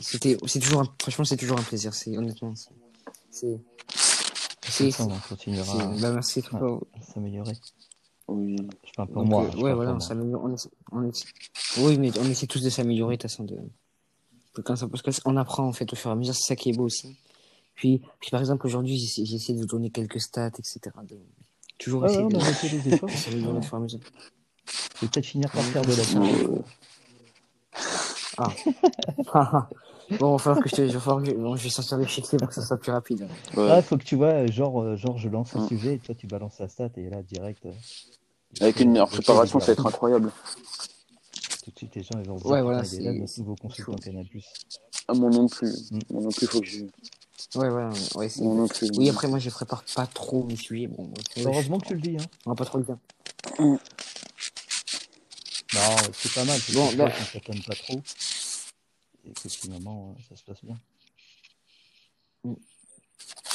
c'était- 0.00 0.36
toujours, 0.60 0.82
un- 0.82 0.94
franchement, 1.00 1.24
c'est 1.24 1.36
toujours 1.36 1.58
un 1.58 1.62
plaisir. 1.62 1.92
C'est 1.94 2.16
honnêtement, 2.16 2.52
c'est, 3.32 3.60
c'est, 3.94 4.70
c'est, 4.70 4.90
Ça, 4.92 5.04
on 5.04 5.18
continuera 5.28 5.78
ben, 6.00 6.12
merci 6.12 6.40
à 6.40 7.02
s'améliorer. 7.12 7.54
Oui. 8.28 8.56
Je 8.84 8.92
parle 8.96 9.08
pour 9.08 9.22
Donc, 9.22 9.30
moi. 9.30 9.44
euh, 9.44 9.60
ouais, 9.60 9.74
voilà, 9.74 9.94
on 9.94 10.00
s'améliore. 10.00 10.42
On 10.44 10.54
essaie- 10.54 10.70
on 10.92 11.02
essaie- 11.08 11.24
Oui, 11.78 11.98
mais 11.98 12.10
on 12.18 12.24
essaie 12.30 12.46
tous 12.46 12.62
de 12.62 12.70
s'améliorer, 12.70 13.16
de 13.16 13.22
toute 13.22 13.30
façon, 13.30 13.44
de, 13.44 13.56
de 13.56 14.62
quand 14.62 14.76
ça 14.76 14.86
parce 14.88 15.02
qu'on 15.20 15.36
apprend, 15.36 15.66
en 15.66 15.72
fait, 15.72 15.92
au 15.92 15.96
fur 15.96 16.10
et 16.10 16.12
à 16.12 16.16
mesure, 16.16 16.34
c'est 16.34 16.46
ça 16.46 16.56
qui 16.56 16.70
est 16.70 16.76
beau 16.76 16.84
aussi. 16.84 17.16
Puis, 17.74 18.00
puis 18.20 18.30
par 18.30 18.40
exemple, 18.40 18.66
aujourd'hui, 18.66 18.94
essayé 19.02 19.54
de 19.54 19.58
vous 19.60 19.66
donner 19.66 19.90
quelques 19.90 20.20
stats, 20.20 20.48
etc. 20.58 20.80
De... 21.08 21.18
Toujours 21.78 22.02
Ouais, 22.02 22.08
essayer 22.10 22.24
ouais, 22.24 22.34
on 22.34 22.38
de, 22.38 22.44
fait 22.44 22.78
des 22.78 22.94
efforts. 22.94 23.10
s'améliorer 23.16 23.58
au 23.58 23.62
fur 23.62 23.74
et 23.74 23.76
à 23.76 23.80
mesure. 23.80 24.00
Je 24.66 25.00
vais 25.06 25.08
peut-être 25.10 25.26
finir 25.26 25.50
par 25.50 25.62
faire 25.62 25.82
de 25.82 25.92
la 25.92 26.04
Ah. 28.38 29.68
bon, 30.10 30.28
il 30.30 30.32
va 30.32 30.38
falloir 30.38 30.62
que 30.62 30.68
je 30.68 30.74
te, 30.76 30.82
il 30.82 30.92
va 30.92 31.00
falloir 31.00 31.22
que 31.24 31.30
je, 31.30 31.34
bon, 31.36 31.56
je 31.56 31.62
vais 31.64 31.70
sortir 31.70 31.98
le 31.98 32.04
fichier 32.04 32.38
pour 32.38 32.48
que 32.48 32.54
ça 32.54 32.62
soit 32.62 32.76
plus 32.78 32.92
rapide. 32.92 33.26
ouais. 33.56 33.70
Ah, 33.70 33.82
faut 33.82 33.96
que 33.96 34.04
tu 34.04 34.16
vois, 34.16 34.46
genre, 34.46 34.80
euh, 34.82 34.96
genre 34.96 35.18
je 35.18 35.28
lance 35.28 35.54
un 35.56 35.60
Mm. 35.64 35.68
sujet 35.68 35.94
et 35.94 35.98
toi 35.98 36.14
tu 36.14 36.26
balances 36.26 36.58
la 36.60 36.68
stat 36.68 36.90
et 36.96 37.08
là 37.10 37.22
direct. 37.22 37.64
euh, 37.66 37.72
Avec 38.60 38.80
une 38.80 38.90
meilleure 38.92 39.08
je 39.08 39.16
sais, 39.16 39.22
préparation, 39.22 39.60
ça 39.60 39.66
va 39.66 39.72
être 39.72 39.86
incroyable. 39.86 40.30
Tout 41.64 41.70
de 41.70 41.78
suite 41.78 41.94
les 41.96 42.02
gens 42.02 42.18
ils 42.18 42.28
vont 42.28 42.36
Ouais, 42.38 42.60
voilà, 42.62 42.78
là 42.78 42.84
c'est- 42.84 43.00
notre 43.00 43.38
nouveau 43.38 43.54
consultant 43.56 43.96
Canal+. 43.96 44.26
Ah, 45.08 45.14
moi 45.14 45.30
non 45.30 45.46
plus. 45.48 45.90
Mm. 45.90 45.98
Moi 46.10 46.22
non 46.22 46.30
plus, 46.30 46.46
faut 46.46 46.60
que 46.60 46.66
je. 46.66 46.84
Ouais, 47.54 47.68
ouais, 47.68 47.88
ouais. 48.16 48.28
c'est- 48.28 48.42
Moi 48.42 48.54
non 48.54 48.66
plus. 48.68 48.88
Oui, 48.96 49.08
après, 49.10 49.28
moi, 49.28 49.38
je 49.38 49.50
prépare 49.50 49.84
pas 49.94 50.06
trop 50.06 50.44
mes 50.44 50.56
sujets. 50.56 50.86
Bon, 50.86 51.10
Heureusement 51.44 51.78
que 51.78 51.86
tu 51.88 51.94
le 51.94 52.00
dis, 52.00 52.16
hein. 52.18 52.24
On 52.46 52.50
va 52.50 52.56
pas 52.56 52.64
trop 52.64 52.78
le 52.78 52.84
dire. 52.84 52.96
Non, 55.74 55.80
c'est 56.12 56.32
pas 56.34 56.44
mal. 56.44 56.58
Bon, 56.74 56.92
bah- 56.96 57.10
qu'on 57.10 57.24
s'étonne 57.24 57.62
pas 57.62 57.74
trop. 57.74 58.00
Et 59.24 59.32
que 59.32 59.48
finalement, 59.48 60.14
euh, 60.18 60.22
ça 60.28 60.36
se 60.36 60.42
passe 60.44 60.64
bien. 60.64 60.76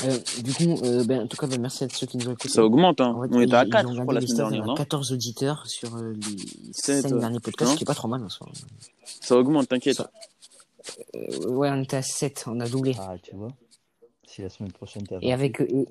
Euh, 0.03 0.17
du 0.43 0.53
coup, 0.53 0.79
euh, 0.85 1.03
ben, 1.03 1.23
en 1.23 1.27
tout 1.27 1.37
cas, 1.37 1.47
ben, 1.47 1.59
merci 1.59 1.83
à 1.83 1.89
ceux 1.89 2.05
qui 2.07 2.17
nous 2.17 2.27
ont 2.29 2.33
écoutés. 2.33 2.49
Ça 2.49 2.63
augmente, 2.63 3.01
hein. 3.01 3.13
En 3.15 3.21
fait, 3.23 3.29
On 3.35 3.41
était 3.41 3.53
à 3.55 3.63
ils- 3.65 3.69
4, 3.69 3.83
ils 3.83 3.87
ont 3.87 3.93
je 3.95 4.01
crois, 4.01 4.13
gardé 4.13 4.13
la 4.13 4.21
semaine 4.27 4.37
dernière, 4.37 4.61
on 4.61 4.63
a 4.63 4.67
non 4.67 4.75
14 4.75 5.11
auditeurs 5.11 5.67
sur 5.67 5.95
euh, 5.97 6.13
les 6.13 6.73
Sept, 6.73 7.01
5 7.09 7.19
derniers 7.19 7.39
podcasts, 7.39 7.69
non 7.69 7.73
ce 7.73 7.77
qui 7.77 7.83
est 7.83 7.85
pas 7.85 7.95
trop 7.95 8.07
mal 8.07 8.23
en 8.23 8.29
soi. 8.29 8.47
Ça 9.21 9.35
augmente, 9.35 9.67
t'inquiète. 9.67 9.97
Ça- 9.97 10.11
Euh, 11.15 11.47
ouais, 11.49 11.69
on 11.69 11.81
était 11.83 11.97
à 11.97 12.01
7, 12.01 12.45
on 12.47 12.59
a 12.61 12.69
doublé. 12.69 12.95
Ah, 12.97 13.15
tu 13.21 13.35
vois. 13.35 13.49
Si 14.25 14.41
la 14.41 14.49
semaine 14.49 14.71
prochaine 14.71 15.05
t'as 15.05 15.17
Et 15.21 15.33
avec 15.33 15.59
et, 15.59 15.85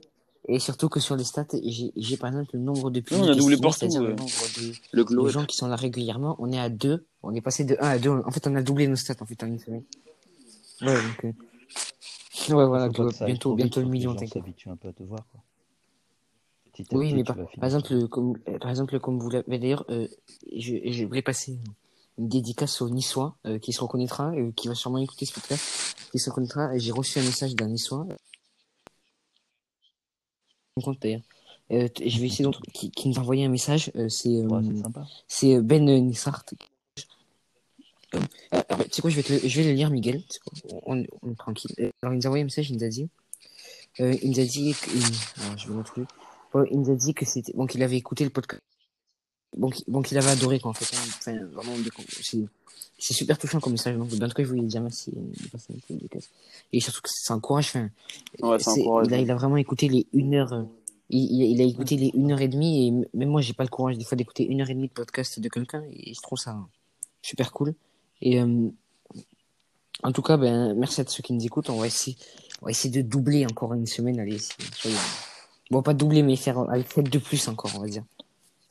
et 0.48 0.59
surtout 0.59 0.89
que 0.89 1.01
sur 1.01 1.16
les 1.16 1.24
stats, 1.24 1.47
j'ai 1.97 2.16
par 2.16 2.31
exemple 2.31 2.51
le 2.55 2.60
nombre 2.60 2.90
de 2.90 3.02
on 3.12 3.23
a 3.28 3.35
doublé 3.35 3.56
partout, 3.56 3.86
le 3.86 4.10
nombre 4.14 4.24
de, 4.59 4.73
Le 4.93 5.02
de 5.02 5.09
glow. 5.09 5.28
gens 5.28 5.44
qui 5.44 5.56
sont 5.56 5.66
là 5.68 5.77
régulièrement, 5.77 6.36
on 6.39 6.52
est 6.52 6.59
à 6.59 6.68
2. 6.68 7.05
On 7.23 7.35
est 7.35 7.40
passé 7.40 7.64
de 7.64 7.77
1 7.81 7.89
à 7.89 7.98
2. 7.98 8.10
En 8.10 8.31
fait, 8.31 8.47
on 8.47 8.55
a 8.55 8.62
doublé 8.62 8.86
nos 8.86 8.97
stats 8.97 9.16
en 9.20 9.27
fait 9.27 9.43
en 9.43 9.47
une 9.47 9.59
semaine. 9.59 9.82
Ouais, 10.82 10.94
donc 10.94 11.24
euh, 11.24 11.32
Ouais, 12.55 12.66
voilà, 12.66 12.89
bientôt 12.89 13.55
bientôt 13.55 13.81
le 13.81 13.86
que 13.86 13.90
les 13.90 13.98
million, 13.98 14.16
gens 14.16 14.27
s'habituent 14.27 14.68
un 14.68 14.77
peu 14.77 14.89
à 14.89 14.93
te 14.93 15.02
voir. 15.02 15.27
Quoi. 15.32 15.40
Petit 16.73 16.94
à 16.94 16.97
Oui, 16.97 17.06
petit, 17.06 17.14
mais 17.16 17.24
par, 17.24 17.36
par 17.36 17.64
exemple, 17.64 18.09
comme, 18.09 18.39
euh, 18.48 18.59
par 18.59 18.70
exemple, 18.70 19.01
comme 19.01 19.18
vous 19.18 19.31
l'avez 19.31 19.59
d'ailleurs, 19.59 19.85
euh, 19.90 20.06
je, 20.56 20.77
je 20.85 21.05
voulais 21.06 21.23
passer 21.23 21.59
une 22.18 22.28
dédicace 22.28 22.81
au 22.82 22.89
Niçois 22.90 23.36
euh, 23.47 23.59
qui 23.59 23.73
se 23.73 23.81
reconnaîtra, 23.81 24.31
euh, 24.32 24.52
qui 24.55 24.68
va 24.68 24.74
sûrement 24.74 24.98
écouter 24.98 25.27
ce 25.27 25.32
podcast, 25.32 25.97
qui 26.12 26.18
se 26.18 26.31
reconnaîtra. 26.31 26.74
Et 26.74 26.78
J'ai 26.78 26.93
reçu 26.93 27.18
un 27.18 27.23
message 27.23 27.55
d'un 27.56 27.68
Niçois. 27.68 28.06
Compte 30.82 31.01
d'ailleurs. 31.01 31.23
Euh, 31.73 31.89
je 31.98 32.20
vais 32.20 32.27
essayer 32.27 32.44
d'en- 32.44 32.53
qui, 32.73 32.90
qui 32.90 33.09
nous 33.09 33.16
a 33.16 33.20
envoyé 33.20 33.44
un 33.44 33.48
message. 33.48 33.90
euh, 33.97 34.09
c'est 34.09 34.28
euh, 34.28 34.47
Ouais, 34.47 34.61
c'est 35.27 35.55
c'est 35.55 35.61
Ben 35.61 35.85
Nissart. 35.85 36.44
Tu 36.44 36.57
sais 38.90 39.01
quoi, 39.03 39.11
je 39.11 39.16
vais, 39.16 39.23
te 39.23 39.32
le, 39.32 39.39
je 39.43 39.61
vais 39.61 39.65
le 39.69 39.73
lire, 39.73 39.90
Miguel. 39.90 40.23
Quoi, 40.44 40.81
on, 40.86 41.03
on 41.23 41.31
est 41.32 41.35
tranquille. 41.36 41.70
Euh, 41.81 41.90
Alors, 42.03 42.15
il 42.15 42.19
nous 42.19 42.27
a 42.27 42.28
envoyé 42.28 42.43
un 42.43 42.44
message, 42.44 42.70
il 42.70 42.77
nous 42.77 42.85
a 42.85 42.89
dit. 42.89 43.09
Euh, 44.01 44.15
il 44.23 44.31
nous 44.31 44.40
a 44.40 44.44
dit. 44.44 44.74
Que, 44.74 44.90
il- 44.90 45.43
alors, 45.44 45.59
je 45.59 45.69
vais 45.69 45.74
il 46.70 46.78
nous 46.81 46.90
a 46.90 46.94
dit 46.94 47.15
que 47.15 47.24
c'était. 47.24 47.53
Bon, 47.55 47.66
qu'il 47.66 47.82
avait 47.82 47.97
écouté 47.97 48.23
le 48.24 48.31
podcast. 48.31 48.62
Bon, 49.56 49.70
qu'il 49.70 49.85
bon, 49.89 50.02
qu'il 50.02 50.16
avait 50.18 50.31
adoré, 50.31 50.59
quoi, 50.60 50.70
en 50.70 50.74
fait. 50.74 50.94
hein. 50.97 51.01
Enfin, 51.18 51.44
vraiment, 51.52 51.74
c'est 52.23 52.39
c'est 52.98 53.12
super 53.12 53.36
touchant 53.39 53.60
comme 53.60 53.73
message. 53.73 53.94
Donc, 53.97 54.06
en 54.12 54.16
tout 54.16 54.35
cas, 54.35 54.43
je 54.43 54.48
voulais 54.48 54.62
dire 54.62 54.81
merci 54.81 55.12
un. 55.16 56.18
Et 56.73 56.81
surtout 56.81 57.02
que 57.02 57.10
ça 57.12 57.35
encourage. 57.35 57.68
Enfin, 57.68 57.90
Ouais, 58.40 58.59
c'est- 58.74 58.81
il, 59.05 59.14
a, 59.14 59.18
il 59.18 59.31
a 59.31 59.35
vraiment 59.35 59.56
écouté 59.59 59.89
les 59.89 60.06
1 60.14 60.35
heure. 60.35 60.66
il, 61.10 61.20
il- 61.20 61.51
il 61.52 61.60
a 61.60 61.64
écouté 61.64 61.97
les 61.97 62.10
une 62.14 62.32
heure 62.32 62.40
et 62.40 62.48
demie 62.48 62.89
et 62.89 62.90
même 63.16 63.28
moi 63.28 63.40
j'ai 63.40 63.52
pas 63.52 63.62
le 63.64 63.68
courage 63.68 63.97
des 63.97 64.05
fois 64.05 64.16
d'écouter 64.16 64.44
une 64.44 64.60
heure 64.60 64.70
et 64.70 64.74
demie 64.74 64.89
de 64.89 64.93
podcast 64.93 65.39
de 65.39 65.48
quelqu'un 65.48 65.85
et 65.93 66.12
je 66.14 66.20
trouve 66.20 66.39
ça 66.39 66.59
super 67.23 67.52
cool. 67.52 67.74
Et 68.23 68.40
euh, 68.40 68.68
en 70.02 70.12
tout 70.12 70.23
cas, 70.23 70.36
ben 70.36 70.74
merci 70.74 71.01
à 71.01 71.05
tous 71.05 71.12
ceux 71.12 71.23
qui 71.23 71.32
nous 71.32 71.44
écoutent. 71.44 71.70
On 71.70 71.77
va 71.78 71.86
essayer, 71.86 72.16
on 72.62 72.64
va 72.66 72.70
essayer 72.73 72.90
de 72.90 73.06
doubler 73.06 73.44
encore 73.47 73.74
une 73.74 73.86
semaine. 73.86 74.18
Allez, 74.18 74.39
bon 75.70 75.82
pas 75.82 75.94
doubler 75.94 76.23
mais 76.23 76.35
faire 76.36 76.59
avec 76.70 77.09
de 77.10 77.18
plus 77.18 77.47
encore, 77.48 77.70
on 77.77 77.81
va 77.81 77.89
dire. 77.89 78.05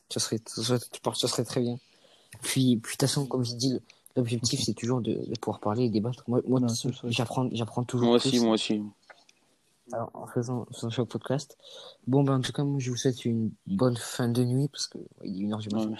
Ce 0.08 0.20
serait, 0.20 0.40
ce 0.46 0.62
serait, 0.62 0.78
ce 1.14 1.26
serait 1.26 1.44
très 1.44 1.60
bien. 1.60 1.78
Puis, 2.42 2.76
puis 2.76 2.96
de 2.96 2.98
toute 2.98 3.00
façon, 3.00 3.26
comme 3.26 3.44
j'ai 3.44 3.54
dit, 3.54 3.78
l'objectif 4.16 4.62
c'est 4.62 4.74
toujours 4.74 5.00
de, 5.00 5.14
de 5.14 5.38
pouvoir 5.40 5.60
parler 5.60 5.84
et 5.84 5.90
débattre. 5.90 6.24
Moi, 6.28 6.40
moi 6.46 6.60
j'apprends, 7.04 7.48
j'apprends 7.52 7.84
toujours 7.84 8.08
Moi 8.08 8.18
plus. 8.18 8.28
aussi, 8.28 8.40
moi 8.40 8.54
aussi. 8.54 8.82
Alors, 9.92 10.10
en 10.14 10.26
faisant, 10.26 10.66
ce 10.72 11.02
podcast. 11.02 11.56
Bon, 12.06 12.24
ben, 12.24 12.34
en 12.34 12.40
tout 12.40 12.52
cas, 12.52 12.64
moi, 12.64 12.80
je 12.80 12.90
vous 12.90 12.96
souhaite 12.96 13.24
une 13.24 13.52
bonne 13.66 13.96
fin 13.96 14.28
de 14.28 14.42
nuit 14.42 14.68
parce 14.68 14.88
que 14.88 14.98
ouais, 14.98 15.04
il 15.24 15.36
est 15.36 15.44
une 15.44 15.52
heure 15.52 15.60
du 15.60 15.68
matin. 15.68 15.90
Ouais. 15.90 15.96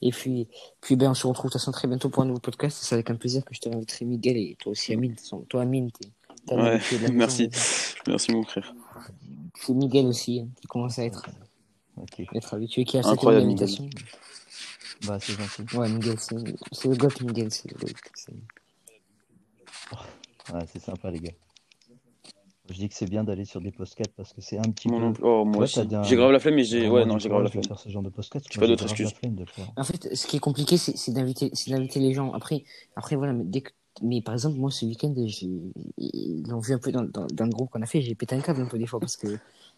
Et 0.00 0.10
puis, 0.12 0.48
puis, 0.80 0.96
ben, 0.96 1.10
on 1.10 1.14
se 1.14 1.26
retrouve 1.26 1.50
de 1.50 1.52
toute 1.52 1.60
façon 1.60 1.72
très 1.72 1.88
bientôt 1.88 2.08
pour 2.08 2.22
un 2.22 2.26
nouveau 2.26 2.40
podcast. 2.40 2.78
C'est 2.80 2.94
avec 2.94 3.10
un 3.10 3.16
plaisir 3.16 3.44
que 3.44 3.54
je 3.54 3.60
te 3.60 3.68
réinviterai, 3.68 4.06
Miguel, 4.06 4.36
et 4.38 4.56
toi 4.58 4.72
aussi, 4.72 4.94
Amine. 4.94 5.14
Toi, 5.48 5.62
Amine, 5.62 5.90
t'es, 5.92 6.08
Ouais, 6.54 6.80
maison, 6.92 7.12
merci. 7.12 7.50
Merci, 8.06 8.32
mon 8.32 8.44
frère. 8.44 8.74
C'est 9.54 9.74
Miguel 9.74 10.06
aussi, 10.06 10.40
hein, 10.40 10.48
qui 10.58 10.66
commence 10.66 10.98
à 10.98 11.04
être, 11.04 11.28
Ok, 12.02 12.20
être 12.34 12.54
habitué, 12.54 12.84
qui 12.84 12.96
a 12.98 13.06
Incroyable, 13.06 13.44
l'invitation. 13.46 13.88
bah 15.06 15.18
c'est 15.20 15.34
gentil. 15.34 15.76
Ouais, 15.76 15.88
Miguel, 15.88 16.18
c'est, 16.18 16.88
le 16.88 16.96
goth, 16.96 17.20
Miguel, 17.20 17.50
c'est 17.50 17.70
le 17.70 17.78
goth. 17.78 17.92
C'est- 18.14 18.32
Ouais, 20.52 20.64
c'est 20.72 20.80
sympa 20.80 21.10
les 21.10 21.20
gars. 21.20 21.32
Je 22.68 22.74
dis 22.74 22.88
que 22.88 22.94
c'est 22.94 23.08
bien 23.08 23.24
d'aller 23.24 23.44
sur 23.44 23.60
des 23.60 23.72
podcasts 23.72 24.12
parce 24.16 24.32
que 24.32 24.40
c'est 24.40 24.58
un 24.58 24.62
petit 24.70 24.88
peu. 24.88 25.12
Oh, 25.22 25.44
moi 25.44 25.66
t'as 25.66 25.84
bien- 25.84 26.02
J'ai 26.04 26.14
grave 26.16 26.30
la 26.30 26.38
flemme, 26.38 26.54
mais 26.54 26.64
j'ai. 26.64 26.88
Ouais, 26.88 27.04
non, 27.04 27.18
j'ai 27.18 27.28
grave 27.28 27.42
la 27.42 27.50
flemme. 27.50 27.64
faire 27.64 27.78
ce 27.78 27.88
genre 27.88 28.02
de. 28.02 28.10
J'ai 28.10 28.28
Moi, 28.32 28.40
pas 28.60 28.66
d'autre 28.66 28.84
excuse. 28.84 29.12
de 29.22 29.44
faire. 29.44 29.72
En 29.76 29.84
fait, 29.84 30.14
ce 30.14 30.26
qui 30.26 30.36
est 30.36 30.40
compliqué, 30.40 30.76
c'est, 30.76 31.12
d'inviter, 31.12 31.50
les 32.00 32.14
gens. 32.14 32.32
Après, 32.32 32.64
après, 32.96 33.16
voilà, 33.16 33.32
mais 33.32 33.44
dès 33.44 33.62
que, 33.62 33.70
mais 34.02 34.22
par 34.22 34.34
exemple, 34.34 34.56
moi, 34.56 34.70
ce 34.70 34.84
week-end, 34.86 35.12
j'ai, 35.26 35.48
ils 35.98 36.44
l'ont 36.48 36.60
vu 36.60 36.72
un 36.72 36.78
peu 36.78 36.92
dans, 36.92 37.02
dans, 37.02 37.26
dans 37.26 37.44
le 37.44 37.50
groupe 37.50 37.70
qu'on 37.70 37.82
a 37.82 37.86
fait, 37.86 38.00
j'ai 38.02 38.14
pété 38.14 38.36
un 38.36 38.40
câble 38.40 38.62
un 38.62 38.66
peu 38.66 38.78
des 38.78 38.86
fois 38.86 39.00
parce 39.00 39.16
que 39.16 39.36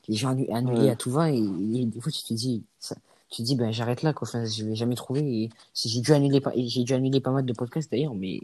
les 0.08 0.16
gens 0.16 0.30
annu- 0.30 0.50
annulés 0.50 0.80
Ouais. 0.82 0.90
à 0.90 0.96
tout 0.96 1.10
va 1.10 1.30
et, 1.30 1.38
et 1.38 1.86
des 1.86 2.00
fois, 2.00 2.10
tu 2.12 2.22
te 2.22 2.34
dis, 2.34 2.62
ça, 2.78 2.96
tu 3.30 3.42
te 3.42 3.46
dis, 3.46 3.54
ben, 3.56 3.72
j'arrête 3.72 4.02
là, 4.02 4.12
quoi. 4.12 4.28
Enfin, 4.28 4.44
je 4.44 4.64
vais 4.64 4.74
jamais 4.74 4.94
trouver 4.94 5.20
et 5.20 5.50
j'ai 5.74 6.00
dû 6.00 6.12
annuler 6.12 6.40
pas, 6.40 6.52
j'ai 6.54 6.84
dû 6.84 6.92
annuler 6.92 7.20
pas 7.20 7.30
mal 7.30 7.46
de 7.46 7.52
podcasts 7.52 7.90
d'ailleurs, 7.90 8.14
mais 8.14 8.40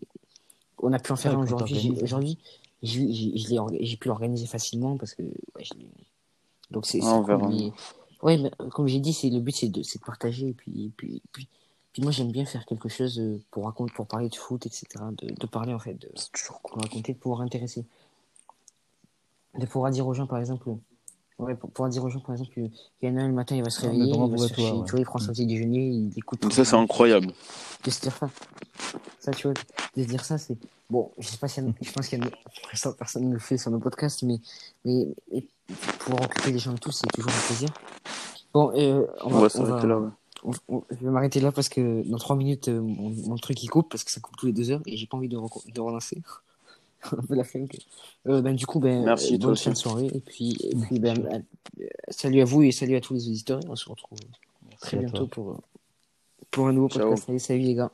on 0.78 0.92
a 0.92 0.98
pu 0.98 1.12
en 1.12 1.16
faire 1.16 1.32
Ouais, 1.36 1.42
aujourd'hui. 1.42 1.98
Aujourd'hui, 2.02 2.38
j'ai, 2.82 3.96
pu 3.96 4.08
l'organiser 4.08 4.46
facilement 4.46 4.96
parce 4.96 5.14
que, 5.14 5.22
ouais, 5.22 5.64
donc 6.70 6.86
c'est, 6.86 7.02
Ouais, 7.02 7.36
mais- 7.48 7.72
ouais, 8.22 8.38
mais, 8.38 8.50
comme 8.70 8.86
j'ai 8.86 9.00
dit, 9.00 9.12
c'est 9.12 9.30
le 9.30 9.40
but, 9.40 9.54
c'est 9.54 9.68
de, 9.68 9.82
c'est 9.82 9.98
de 9.98 10.04
partager 10.04 10.48
et 10.48 10.52
puis, 10.54 10.84
et 10.86 10.90
puis, 10.96 11.16
et 11.16 11.22
puis, 11.32 11.48
puis 11.92 12.02
moi, 12.02 12.12
j'aime 12.12 12.30
bien 12.30 12.44
faire 12.44 12.64
quelque 12.66 12.88
chose 12.88 13.18
euh, 13.18 13.40
pour 13.50 13.64
raconter, 13.64 13.92
pour 13.94 14.06
parler 14.06 14.28
de 14.28 14.34
foot, 14.36 14.64
etc. 14.66 14.86
De, 15.16 15.34
de 15.34 15.46
parler, 15.46 15.74
en 15.74 15.78
fait, 15.78 15.94
de, 15.94 16.08
toujours 16.32 16.62
cool 16.62 16.80
raconter, 16.82 17.14
de 17.14 17.18
pouvoir 17.18 17.40
intéresser. 17.40 17.84
De 19.58 19.66
pouvoir 19.66 19.90
dire 19.90 20.06
aux 20.06 20.14
gens, 20.14 20.26
par 20.26 20.38
exemple, 20.38 20.70
ouais, 21.38 21.54
pour 21.54 21.70
pouvoir 21.70 21.90
dire 21.90 22.04
aux 22.04 22.08
gens, 22.08 22.20
par 22.20 22.32
exemple, 22.32 22.52
il 22.56 23.08
y 23.08 23.08
en 23.10 23.16
a 23.16 23.22
un 23.22 23.28
le 23.28 23.34
matin, 23.34 23.56
il 23.56 23.62
va 23.62 23.70
se 23.70 23.80
Ah, 23.86 23.90
réveiller, 23.90 24.12
il 24.14 24.30
va 24.30 24.48
toi, 24.48 24.78
ouais. 24.78 24.84
tu 24.84 24.90
vois, 24.90 25.00
il 25.00 25.04
prend 25.06 25.18
son 25.18 25.32
petit 25.32 25.46
déjeuner, 25.46 25.88
il 25.88 26.12
écoute. 26.16 26.42
Donc 26.42 26.52
ça, 26.52 26.64
c'est 26.64 26.76
incroyable. 26.76 27.28
De 27.84 27.90
se 27.90 28.00
dire 28.00 28.16
ça. 28.16 28.30
Ça, 29.20 29.32
tu 29.32 29.46
vois, 29.48 29.54
de 29.96 30.02
se 30.02 30.08
dire 30.08 30.24
ça, 30.24 30.38
c'est. 30.38 30.56
Bon, 30.90 31.10
je 31.18 31.28
sais 31.28 31.36
pas 31.36 31.48
si. 31.48 31.60
Je 31.82 31.92
pense 31.92 32.08
qu'il 32.08 32.18
y 32.18 32.22
a. 32.22 32.30
pour 32.82 32.96
Personne 32.96 33.28
ne 33.28 33.34
le 33.34 33.38
fait 33.38 33.58
sur 33.58 33.70
nos 33.70 33.78
podcasts, 33.78 34.22
mais. 34.22 34.38
Mais, 34.84 35.06
mais 35.32 35.44
pour 36.00 36.20
occuper 36.20 36.52
les 36.52 36.58
gens 36.58 36.74
et 36.74 36.78
tout, 36.78 36.90
c'est 36.92 37.06
toujours 37.08 37.30
un 37.30 37.46
plaisir. 37.46 37.68
Bon, 38.54 38.72
euh, 38.74 39.06
on 39.22 39.26
On 39.26 39.30
va, 39.30 39.40
va 39.40 39.44
on 39.44 39.48
s'arrêter 39.48 39.86
va- 39.86 39.86
là, 39.86 39.98
ouais. 40.00 40.08
on- 40.44 40.52
on- 40.76 40.84
je 40.90 41.04
vais 41.04 41.10
m'arrêter 41.10 41.40
là 41.40 41.52
parce 41.52 41.68
que 41.68 42.02
dans 42.08 42.16
trois 42.18 42.36
minutes, 42.36 42.68
euh, 42.68 42.80
mon, 42.80 43.10
mon 43.10 43.36
truc 43.36 43.62
il 43.62 43.68
coupe 43.68 43.90
parce 43.90 44.04
que 44.04 44.10
ça 44.10 44.20
coupe 44.20 44.36
tous 44.36 44.46
les 44.46 44.52
deux 44.52 44.70
heures 44.70 44.80
et 44.86 44.96
j'ai 44.96 45.06
pas 45.06 45.18
envie 45.18 45.28
de, 45.28 45.36
de 45.36 45.80
relancer. 45.80 46.22
un 47.12 47.22
peu 47.22 47.34
la 47.34 47.44
flemme. 47.44 47.68
que- 47.68 47.76
Euh, 48.26 48.42
ben, 48.42 48.54
du 48.54 48.66
coup, 48.66 48.80
ben, 48.80 49.04
Merci, 49.04 49.34
euh, 49.34 49.38
bonne 49.38 49.56
fin 49.56 49.70
de 49.70 49.76
soirée 49.76 50.06
et 50.12 50.20
puis, 50.20 50.56
et 50.62 50.74
puis 50.74 50.98
ben, 50.98 51.16
euh, 51.80 51.84
salut 52.08 52.40
à 52.40 52.44
vous 52.44 52.62
et 52.62 52.72
salut 52.72 52.96
à 52.96 53.00
tous 53.00 53.14
les 53.14 53.26
auditeurs. 53.28 53.60
On 53.68 53.76
se 53.76 53.88
retrouve 53.88 54.18
Merci 54.68 54.80
très 54.80 54.96
bientôt 54.98 55.26
pour, 55.26 55.50
euh, 55.52 55.56
pour 56.50 56.66
un 56.68 56.72
nouveau 56.72 56.88
podcast. 56.88 57.38
Salut 57.38 57.60
les 57.62 57.74
gars. 57.74 57.90